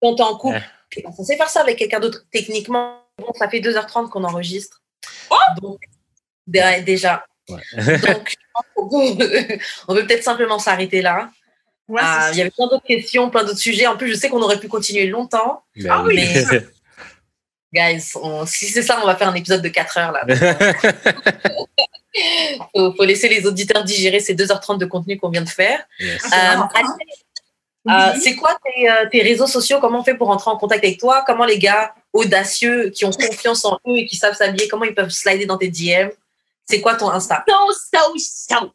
Quand 0.00 0.14
t'es 0.14 0.22
en 0.22 0.38
couple, 0.38 0.62
on 1.04 1.24
sait 1.24 1.36
faire 1.36 1.50
ça 1.50 1.60
avec 1.60 1.76
quelqu'un 1.76 2.00
d'autre. 2.00 2.24
Techniquement, 2.32 3.02
bon, 3.18 3.32
ça 3.34 3.50
fait 3.50 3.60
2h30 3.60 4.08
qu'on 4.08 4.24
enregistre. 4.24 4.82
Oh 5.28 5.36
Donc, 5.60 5.80
déjà. 6.46 7.26
Ouais. 7.50 7.98
Donc, 7.98 8.34
on 8.76 9.94
peut 9.94 10.06
peut-être 10.06 10.24
simplement 10.24 10.58
s'arrêter 10.58 11.02
là. 11.02 11.30
Ouais, 11.90 12.00
ah, 12.04 12.28
il 12.30 12.38
y 12.38 12.40
avait 12.40 12.50
plein 12.50 12.68
d'autres 12.68 12.86
questions, 12.86 13.30
plein 13.30 13.42
d'autres 13.42 13.58
sujets. 13.58 13.88
En 13.88 13.96
plus, 13.96 14.10
je 14.10 14.14
sais 14.14 14.28
qu'on 14.28 14.40
aurait 14.40 14.60
pu 14.60 14.68
continuer 14.68 15.08
longtemps. 15.08 15.64
Ben 15.74 15.90
ah 15.90 16.04
oui. 16.06 16.14
Mais, 16.14 16.44
guys, 17.94 18.12
si 18.46 18.66
c'est 18.66 18.82
ça, 18.82 19.00
on 19.02 19.06
va 19.06 19.16
faire 19.16 19.28
un 19.28 19.34
épisode 19.34 19.60
de 19.60 19.68
4 19.68 19.98
heures 19.98 20.12
là. 20.12 20.24
faut, 22.74 22.92
faut 22.96 23.04
laisser 23.04 23.28
les 23.28 23.44
auditeurs 23.44 23.82
digérer 23.82 24.20
ces 24.20 24.36
2h30 24.36 24.78
de 24.78 24.86
contenu 24.86 25.18
qu'on 25.18 25.30
vient 25.30 25.42
de 25.42 25.48
faire. 25.48 25.80
Yes. 25.98 26.22
Euh, 26.32 27.88
euh, 27.88 28.12
c'est 28.20 28.36
quoi 28.36 28.56
tes, 28.62 28.88
euh, 28.88 29.08
tes, 29.10 29.22
réseaux 29.22 29.48
sociaux? 29.48 29.78
Comment 29.80 29.98
on 30.00 30.04
fait 30.04 30.14
pour 30.14 30.30
entrer 30.30 30.48
en 30.52 30.56
contact 30.56 30.84
avec 30.84 31.00
toi? 31.00 31.24
Comment 31.26 31.44
les 31.44 31.58
gars 31.58 31.92
audacieux 32.12 32.90
qui 32.90 33.04
ont 33.04 33.10
confiance 33.10 33.64
en 33.64 33.80
eux 33.88 33.96
et 33.96 34.06
qui 34.06 34.14
savent 34.16 34.36
s'habiller, 34.36 34.68
comment 34.68 34.84
ils 34.84 34.94
peuvent 34.94 35.10
slider 35.10 35.46
dans 35.46 35.58
tes 35.58 35.68
DM 35.68 36.10
C'est 36.68 36.80
quoi 36.80 36.94
ton 36.94 37.10
Insta? 37.10 37.44
So, 37.48 37.72
so, 37.72 38.14
so. 38.16 38.72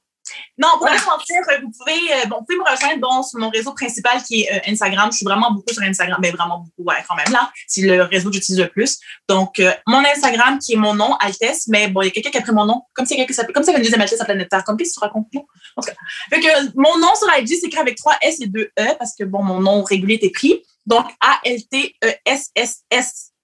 Non, 0.57 0.69
pour 0.77 0.83
ouais. 0.83 0.91
mentir, 0.91 1.35
vous 1.61 1.71
pouvez, 1.77 2.13
euh, 2.13 2.25
bon, 2.27 2.37
vous 2.39 2.45
pouvez 2.45 2.57
me 2.57 2.69
rejoindre 2.69 2.99
bon, 2.99 3.23
sur 3.23 3.39
mon 3.39 3.49
réseau 3.49 3.73
principal 3.73 4.23
qui 4.23 4.43
est 4.43 4.53
euh, 4.53 4.71
Instagram. 4.71 5.11
Je 5.11 5.17
suis 5.17 5.25
vraiment 5.25 5.51
beaucoup 5.51 5.73
sur 5.73 5.83
Instagram, 5.83 6.19
mais 6.21 6.31
ben, 6.31 6.37
vraiment 6.37 6.59
beaucoup, 6.59 6.89
ouais, 6.89 7.03
quand 7.07 7.15
même 7.15 7.31
là. 7.31 7.51
C'est 7.67 7.81
le 7.81 8.03
réseau 8.03 8.29
que 8.29 8.35
j'utilise 8.35 8.61
le 8.61 8.69
plus. 8.69 8.99
Donc, 9.27 9.59
euh, 9.59 9.73
mon 9.87 10.03
Instagram 10.05 10.59
qui 10.59 10.73
est 10.73 10.77
mon 10.77 10.93
nom, 10.93 11.15
Altesse, 11.15 11.67
mais 11.67 11.87
bon, 11.87 12.01
il 12.01 12.05
y 12.05 12.07
a 12.09 12.11
quelqu'un 12.11 12.31
qui 12.31 12.37
a 12.37 12.41
pris 12.41 12.53
mon 12.53 12.65
nom, 12.65 12.83
comme 12.93 13.05
si 13.05 13.15
quelqu'un 13.15 13.33
s'appelle, 13.33 13.53
comme 13.53 13.63
ça, 13.63 13.71
une 13.71 13.81
deuxième 13.81 14.01
Altesse 14.01 14.21
à 14.21 14.25
Planète 14.25 14.49
Terre. 14.49 14.63
Comme 14.63 14.77
qu'est-ce 14.77 14.95
que 14.95 14.99
tu 14.99 15.05
racontes 15.05 15.27
En 15.75 15.81
tout 15.81 15.89
cas. 15.89 15.95
Fait 16.29 16.39
que 16.39 16.47
mon 16.75 16.97
nom 16.97 17.13
sur 17.15 17.27
IG 17.37 17.59
s'écrit 17.59 17.79
avec 17.79 17.97
trois 17.97 18.17
S 18.21 18.39
et 18.41 18.47
deux 18.47 18.69
E 18.79 18.95
parce 18.97 19.13
que 19.17 19.23
bon, 19.23 19.43
mon 19.43 19.59
nom 19.59 19.83
régulier 19.83 20.15
est 20.15 20.25
écrit. 20.25 20.63
Donc, 20.85 21.07
A-L-T-E-S-S-S. 21.19 22.83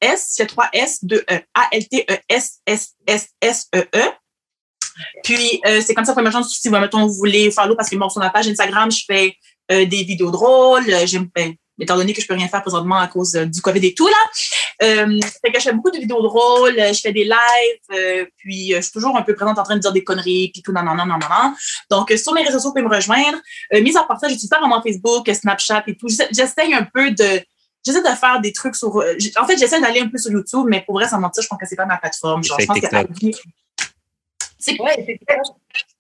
S, 0.04 0.30
c'est 0.30 0.48
trois 0.48 0.68
S, 0.74 1.04
deux 1.04 1.24
E. 1.30 1.42
A-L-T-E-S-S-S-S-E-E. 1.54 4.14
Puis, 5.24 5.62
euh, 5.66 5.82
c'est 5.86 5.94
comme 5.94 6.06
ça, 6.06 6.14
première 6.14 6.32
chance, 6.32 6.54
si 6.60 6.70
vous, 6.70 6.78
mettons, 6.78 7.06
vous 7.06 7.14
voulez 7.14 7.52
follow, 7.52 7.76
parce 7.76 7.90
que 7.90 7.96
bon, 7.96 8.10
sur 8.10 8.20
ma 8.22 8.30
page 8.30 8.48
Instagram, 8.48 8.92
je 8.92 9.04
fais 9.06 9.36
euh, 9.72 9.86
des 9.86 10.04
vidéos 10.04 10.32
drôles. 10.32 10.86
J'aime, 11.06 11.30
ben, 11.36 11.54
étant 11.80 11.96
donné 11.96 12.14
que 12.14 12.22
je 12.22 12.28
peux 12.28 12.34
rien 12.36 12.48
faire 12.48 12.62
présentement 12.62 12.98
à 13.00 13.08
cause 13.08 13.34
euh, 13.36 13.46
du 13.46 13.62
COVID 13.62 13.84
et 13.86 13.94
tout, 13.96 14.08
là. 14.08 14.14
Euh, 14.84 15.20
fait 15.44 15.52
que 15.52 15.60
je 15.60 15.64
fais 15.66 15.74
beaucoup 15.74 15.92
de 15.92 15.98
vidéos 16.00 16.22
drôles, 16.22 16.76
je 16.76 17.00
fais 17.02 17.12
des 17.12 17.24
lives, 17.24 17.36
euh, 17.94 18.26
puis 18.38 18.74
je 18.76 18.82
suis 18.82 18.92
toujours 18.92 19.16
un 19.18 19.22
peu 19.22 19.34
présente 19.36 19.58
en 19.60 19.64
train 19.64 19.76
de 19.76 19.80
dire 19.82 19.92
des 19.92 20.04
conneries, 20.04 20.50
puis 20.54 20.62
tout, 20.64 20.72
non, 20.72 20.84
non, 20.84 20.96
non, 20.96 21.06
non, 21.06 21.18
non. 21.18 21.54
Donc, 21.90 22.12
sur 22.18 22.34
mes 22.34 22.42
réseaux 22.42 22.54
sociaux, 22.60 22.70
vous 22.70 22.76
pouvez 22.76 22.88
me 22.88 22.94
rejoindre. 22.96 23.38
Euh, 23.74 23.82
mis 23.82 23.96
à 23.98 24.04
part 24.04 24.20
ça, 24.20 24.28
j'utilise 24.28 24.50
pas 24.50 24.60
vraiment 24.60 24.82
Facebook, 24.82 25.30
Snapchat 25.34 25.84
et 25.88 25.96
tout. 25.96 26.08
J'essaye 26.32 26.74
un 26.74 26.88
peu 26.94 27.12
de 27.12 27.42
j'essaie 27.86 28.02
de 28.04 28.08
faire 28.16 28.40
des 28.42 28.54
trucs 28.54 28.76
sur. 28.76 28.96
euh, 29.00 29.16
En 29.40 29.46
fait, 29.48 29.58
j'essaie 29.58 29.82
d'aller 29.82 30.02
un 30.02 30.08
peu 30.08 30.18
sur 30.20 30.32
YouTube, 30.32 30.66
mais 30.68 30.82
pour 30.86 30.96
vrai, 30.96 31.08
sans 31.08 31.20
mentir, 31.20 31.42
je 31.44 31.48
pense 31.48 31.60
que 31.60 31.66
c'est 31.68 31.76
pas 31.76 31.86
ma 31.86 31.98
plateforme. 31.98 32.44
Genre, 32.44 32.58
je 32.60 32.66
pense 32.68 32.78
que 32.80 32.88
TikTok. 33.08 33.34
C'est- 33.36 33.42
Ouais, 34.80 35.18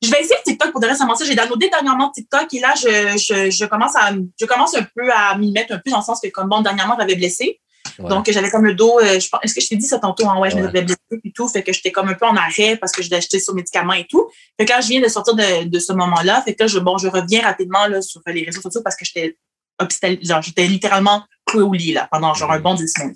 je 0.02 0.10
vais 0.10 0.22
essayer 0.22 0.36
TikTok 0.46 0.72
pour 0.72 0.82
de 0.82 0.88
sans 0.90 1.06
mentir. 1.06 1.26
J'ai 1.26 1.36
downloadé 1.36 1.70
dernièrement 1.70 2.12
TikTok 2.12 2.54
et 2.54 2.60
là, 2.60 2.74
je, 2.76 3.18
je, 3.18 3.50
je 3.52 3.66
commence 3.66 3.96
à, 3.96 4.12
je 4.40 4.46
commence 4.46 4.76
un 4.76 4.84
peu 4.96 5.12
à 5.12 5.38
m'y 5.38 5.52
mettre 5.52 5.74
un 5.74 5.80
peu 5.80 5.92
dans 5.92 5.98
le 6.00 6.04
sens 6.04 6.20
que, 6.22 6.28
comme 6.30 6.50
bon, 6.50 6.62
dernièrement, 6.62 6.96
j'avais 7.00 7.16
blessé. 7.16 7.60
Ouais. 8.00 8.10
Donc, 8.10 8.30
j'avais 8.32 8.50
comme 8.50 8.66
le 8.66 8.74
dos, 8.74 9.00
euh, 9.00 9.20
je 9.20 9.28
pense, 9.30 9.42
est-ce 9.44 9.54
que 9.54 9.62
je 9.62 9.68
t'ai 9.70 9.76
dit 9.76 9.86
ça 9.86 10.00
tantôt? 10.00 10.28
Hein? 10.28 10.38
Ouais, 10.40 10.50
je 10.50 10.56
Ouais. 10.56 10.62
m'avais 10.64 10.82
blessé 10.82 11.00
et 11.24 11.32
tout. 11.34 11.48
Fait 11.48 11.64
que 11.64 11.74
j'étais 11.74 11.92
comme 11.92 12.08
un 12.10 12.14
peu 12.14 12.26
en 12.26 12.36
arrêt 12.36 12.78
parce 12.78 12.92
que 12.92 13.02
je 13.04 13.10
l'ai 13.10 13.18
acheté 13.18 13.40
sur 13.40 13.54
médicaments 13.54 13.94
et 13.94 14.06
tout. 14.10 14.30
Fait 14.60 14.66
que 14.66 14.72
là, 14.72 14.82
je 14.82 14.88
viens 14.88 15.02
de 15.02 15.08
sortir 15.08 15.36
de, 15.36 15.66
de 15.66 15.80
ce 15.80 15.92
moment-là. 15.94 16.42
Fait 16.44 16.54
que 16.56 16.64
là, 16.64 16.68
je, 16.68 16.80
bon, 16.80 16.98
je 16.98 17.08
reviens 17.08 17.42
rapidement, 17.42 17.88
là, 17.88 18.02
sur 18.02 18.22
les 18.28 18.44
réseaux 18.44 18.62
sociaux 18.62 18.82
parce 18.84 18.96
que 18.96 19.06
j'étais, 19.06 19.38
hospitalisée. 19.80 20.24
genre, 20.24 20.42
j'étais 20.42 20.68
littéralement 20.68 21.24
couée 21.52 21.64
au 21.64 21.74
lit, 21.74 21.94
là, 21.94 22.08
pendant 22.12 22.34
genre 22.34 22.52
un 22.52 22.60
bon 22.60 22.74
10 22.74 22.88
semaines. 22.88 23.14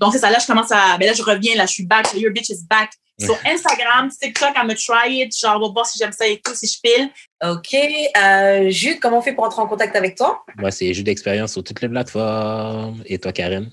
Donc, 0.00 0.12
c'est 0.12 0.18
ça. 0.18 0.30
Là, 0.30 0.38
je 0.40 0.46
commence 0.46 0.72
à, 0.72 0.98
ben 0.98 1.06
là, 1.06 1.12
je 1.12 1.22
reviens, 1.22 1.56
là, 1.56 1.66
je 1.66 1.72
suis 1.72 1.86
back. 1.86 2.12
Your 2.14 2.32
bitch 2.32 2.50
is 2.50 2.64
back. 2.68 2.90
Sur 3.20 3.36
Instagram, 3.44 4.10
TikTok, 4.10 4.50
I'm 4.54 4.68
gonna 4.68 4.76
try 4.76 5.22
it. 5.22 5.36
Genre, 5.36 5.56
on 5.56 5.66
va 5.66 5.72
voir 5.72 5.86
si 5.86 5.98
j'aime 5.98 6.12
ça 6.12 6.26
et 6.28 6.40
tout, 6.40 6.54
si 6.54 6.68
je 6.68 6.78
pile. 6.80 7.10
Ok. 7.42 7.74
Euh, 8.16 8.70
Jude, 8.70 9.00
comment 9.00 9.18
on 9.18 9.22
fait 9.22 9.32
pour 9.32 9.42
entrer 9.42 9.60
en 9.60 9.66
contact 9.66 9.96
avec 9.96 10.16
toi? 10.16 10.44
Moi, 10.56 10.70
c'est 10.70 10.94
jeu 10.94 11.02
d'expérience 11.02 11.52
sur 11.52 11.64
toutes 11.64 11.80
les 11.80 11.88
plateformes. 11.88 13.02
Et 13.06 13.18
toi, 13.18 13.32
Karen? 13.32 13.70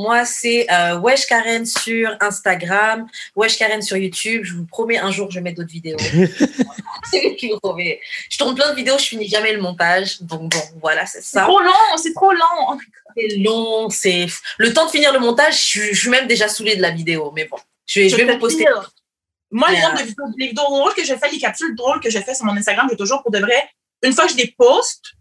Moi, 0.00 0.24
c'est 0.24 0.66
euh, 0.72 0.98
Wesh 0.98 1.26
Karen 1.26 1.66
sur 1.66 2.16
Instagram, 2.20 3.06
Wesh 3.36 3.58
Karen 3.58 3.82
sur 3.82 3.98
YouTube. 3.98 4.42
Je 4.44 4.54
vous 4.54 4.64
promets, 4.64 4.96
un 4.96 5.10
jour, 5.10 5.30
je 5.30 5.36
vais 5.36 5.42
mettre 5.42 5.58
d'autres 5.58 5.70
vidéos. 5.72 5.98
je 5.98 7.46
vous 7.52 7.60
promets. 7.60 8.00
Je 8.30 8.38
tourne 8.38 8.54
plein 8.54 8.70
de 8.70 8.76
vidéos, 8.76 8.96
je 8.98 9.04
finis 9.04 9.28
jamais 9.28 9.52
le 9.52 9.60
montage. 9.60 10.22
Donc, 10.22 10.52
bon, 10.52 10.62
voilà, 10.80 11.04
c'est 11.04 11.20
C'est 11.20 11.38
ça. 11.38 11.42
trop 11.42 11.60
long, 11.60 11.96
c'est 12.02 12.14
trop 12.14 12.32
long. 12.32 12.78
C'est 13.14 13.36
long, 13.36 13.90
c'est. 13.90 14.26
Le 14.56 14.72
temps 14.72 14.86
de 14.86 14.90
finir 14.90 15.12
le 15.12 15.18
montage, 15.18 15.54
je 15.58 15.64
suis, 15.64 15.94
je 15.94 16.00
suis 16.00 16.10
même 16.10 16.26
déjà 16.26 16.48
saoulée 16.48 16.76
de 16.76 16.82
la 16.82 16.92
vidéo. 16.92 17.30
Mais 17.34 17.44
bon, 17.44 17.58
je 17.86 18.00
vais, 18.00 18.08
je 18.08 18.16
vais 18.16 18.26
te 18.26 18.32
vous 18.32 18.38
poster. 18.38 18.64
Moi, 19.50 19.70
les 19.70 19.82
nombres 19.82 19.98
de 19.98 20.04
vidéos, 20.04 20.24
les 20.38 20.46
vidéos 20.48 20.64
drôles 20.64 20.94
que 20.94 21.04
je 21.04 21.14
fais, 21.14 21.30
les 21.30 21.38
capsules 21.38 21.74
drôles 21.74 22.00
que 22.00 22.08
je 22.08 22.20
fais 22.20 22.34
sur 22.34 22.46
mon 22.46 22.56
Instagram, 22.56 22.86
j'ai 22.88 22.96
toujours 22.96 23.20
pour 23.22 23.32
de 23.32 23.38
vrai, 23.38 23.68
une 24.02 24.12
fois 24.14 24.26
que 24.26 24.32
je 24.32 24.36
les 24.38 24.54
poste, 24.56 25.12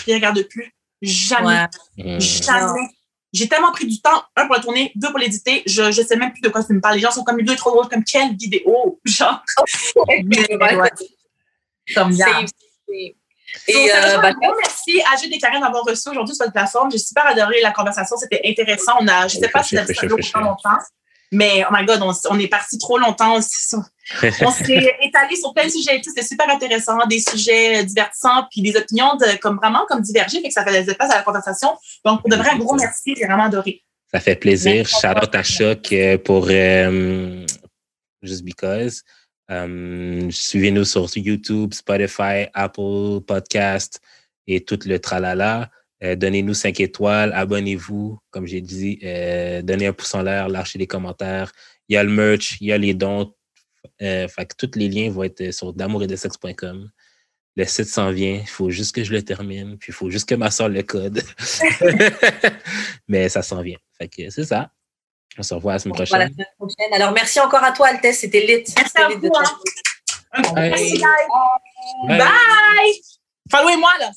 je 0.00 0.08
les 0.08 0.14
regarde 0.14 0.42
plus. 0.42 0.74
Jamais. 1.00 1.66
Ouais. 1.96 2.16
Hmm. 2.16 2.20
Jamais. 2.20 2.88
J'ai 3.32 3.48
tellement 3.48 3.70
pris 3.72 3.86
du 3.86 4.00
temps, 4.00 4.22
un 4.36 4.46
pour 4.46 4.56
la 4.56 4.60
tourner, 4.60 4.90
deux 4.96 5.08
pour 5.10 5.18
l'éditer, 5.18 5.62
je, 5.66 5.92
je 5.92 6.02
sais 6.02 6.16
même 6.16 6.32
plus 6.32 6.40
de 6.40 6.48
quoi 6.48 6.64
tu 6.64 6.72
me 6.72 6.80
parles. 6.80 6.96
Les 6.96 7.00
gens 7.00 7.12
sont 7.12 7.22
comme 7.22 7.38
les 7.38 7.44
deux 7.44 7.54
trop 7.56 7.70
drôles, 7.70 7.88
comme 7.88 8.02
quelle 8.04 8.34
vidéo? 8.36 9.00
Genre. 9.04 9.42
Comme 11.94 12.12
C'est- 12.12 12.22
ça. 12.22 12.40
c'est- 12.88 13.16
Et 13.66 13.66
Et 13.66 13.92
euh, 13.92 14.18
bah, 14.18 14.32
merci 14.40 15.02
à 15.02 15.16
et 15.24 15.38
Karen 15.38 15.60
d'avoir 15.60 15.82
reçu 15.84 16.08
aujourd'hui 16.08 16.34
sur 16.36 16.44
votre 16.44 16.52
plateforme. 16.52 16.88
J'ai 16.90 16.98
super 16.98 17.26
adoré 17.26 17.60
la 17.62 17.72
conversation. 17.72 18.16
C'était 18.16 18.40
intéressant. 18.44 18.92
On 19.00 19.08
a, 19.08 19.26
je 19.26 19.38
sais 19.38 19.48
pas 19.48 19.62
si 19.64 19.74
ça 19.74 19.82
fraîche, 19.84 19.98
fait 19.98 20.08
fraîche. 20.08 20.32
longtemps, 20.34 20.78
mais 21.32 21.64
oh 21.68 21.72
my 21.72 21.84
god, 21.84 22.02
on, 22.02 22.38
est 22.38 22.48
parti 22.48 22.76
trop 22.78 22.98
longtemps. 22.98 23.36
On 24.42 24.50
s'est 24.50 24.96
étalé 25.00 25.36
sur 25.36 25.54
plein 25.54 25.66
de 25.66 25.70
sujets 25.70 25.96
et 25.96 26.00
tout. 26.00 26.10
C'était 26.10 26.26
super 26.26 26.48
intéressant. 26.50 27.06
Des 27.06 27.20
sujets 27.20 27.84
divertissants 27.84 28.48
puis 28.50 28.62
des 28.62 28.76
opinions 28.76 29.14
de, 29.14 29.38
comme 29.38 29.56
vraiment 29.56 29.86
comme 29.88 30.00
divergées. 30.00 30.40
Fait 30.40 30.48
que 30.48 30.54
ça 30.54 30.64
faisait 30.64 30.94
place 30.94 31.10
à 31.12 31.16
la 31.16 31.22
conversation. 31.22 31.68
Donc, 32.04 32.22
pour 32.22 32.30
de 32.30 32.34
vrai, 32.34 32.50
un 32.50 32.58
gros 32.58 32.74
merci. 32.74 33.14
J'ai 33.16 33.26
vraiment 33.26 33.44
adoré. 33.44 33.84
Ça 34.12 34.18
fait 34.18 34.34
plaisir. 34.34 34.88
Shout 34.88 35.22
out 35.22 35.34
à 35.34 35.44
Choc 35.44 35.92
euh, 35.92 36.18
pour 36.18 36.48
euh, 36.50 37.46
Just 38.22 38.42
Because. 38.42 39.04
Euh, 39.52 40.28
Suivez-nous 40.30 40.84
sur 40.84 41.08
YouTube, 41.16 41.74
Spotify, 41.74 42.46
Apple 42.54 43.20
Podcast 43.24 44.00
et 44.48 44.64
tout 44.64 44.78
le 44.84 44.98
tralala. 44.98 45.70
Euh, 46.02 46.16
Donnez-nous 46.16 46.54
5 46.54 46.80
étoiles, 46.80 47.32
abonnez-vous. 47.34 48.18
Comme 48.30 48.46
j'ai 48.46 48.60
dit, 48.60 48.98
euh, 49.04 49.62
donnez 49.62 49.86
un 49.86 49.92
pouce 49.92 50.14
en 50.14 50.22
l'air, 50.22 50.48
lâchez 50.48 50.78
des 50.78 50.86
commentaires. 50.86 51.52
Il 51.88 51.94
y 51.94 51.96
a 51.96 52.02
le 52.04 52.10
merch, 52.10 52.56
il 52.60 52.68
y 52.68 52.72
a 52.72 52.78
les 52.78 52.94
dons. 52.94 53.34
Euh, 54.02 54.28
fait 54.28 54.46
que 54.46 54.54
tous 54.66 54.78
les 54.78 54.88
liens 54.88 55.10
vont 55.10 55.24
être 55.24 55.52
sur 55.52 55.72
d'amour-et-de-sexe.com. 55.72 56.90
Le 57.56 57.64
site 57.64 57.86
s'en 57.88 58.10
vient. 58.10 58.38
Il 58.40 58.48
faut 58.48 58.70
juste 58.70 58.94
que 58.94 59.04
je 59.04 59.12
le 59.12 59.22
termine. 59.22 59.76
Puis 59.76 59.90
il 59.90 59.94
faut 59.94 60.08
juste 60.10 60.28
que 60.28 60.34
ma 60.34 60.50
soeur 60.50 60.68
le 60.68 60.82
code. 60.82 61.22
Mais 63.08 63.28
ça 63.28 63.42
s'en 63.42 63.60
vient. 63.60 63.78
Fait 63.98 64.08
que 64.08 64.30
c'est 64.30 64.44
ça. 64.44 64.70
On 65.38 65.42
se 65.42 65.54
revoit 65.54 65.74
la 65.74 65.78
semaine 65.78 65.96
Voilà, 65.96 66.24
la 66.24 66.30
prochaine. 66.30 66.34
semaine 66.34 66.46
prochaine. 66.58 66.94
Alors, 66.94 67.12
merci 67.12 67.40
encore 67.40 67.62
à 67.62 67.72
toi, 67.72 67.88
Altesse. 67.88 68.20
C'était 68.20 68.40
lit. 68.46 68.64
Merci 68.76 68.96
à 68.96 69.08
vous, 69.08 69.26
hein. 69.34 70.42
Bye. 70.54 70.70
merci, 70.70 70.92
guys. 70.94 71.04
Bye. 72.08 72.18
Bye. 72.18 73.00
Followez-moi, 73.50 73.90
là. 74.00 74.10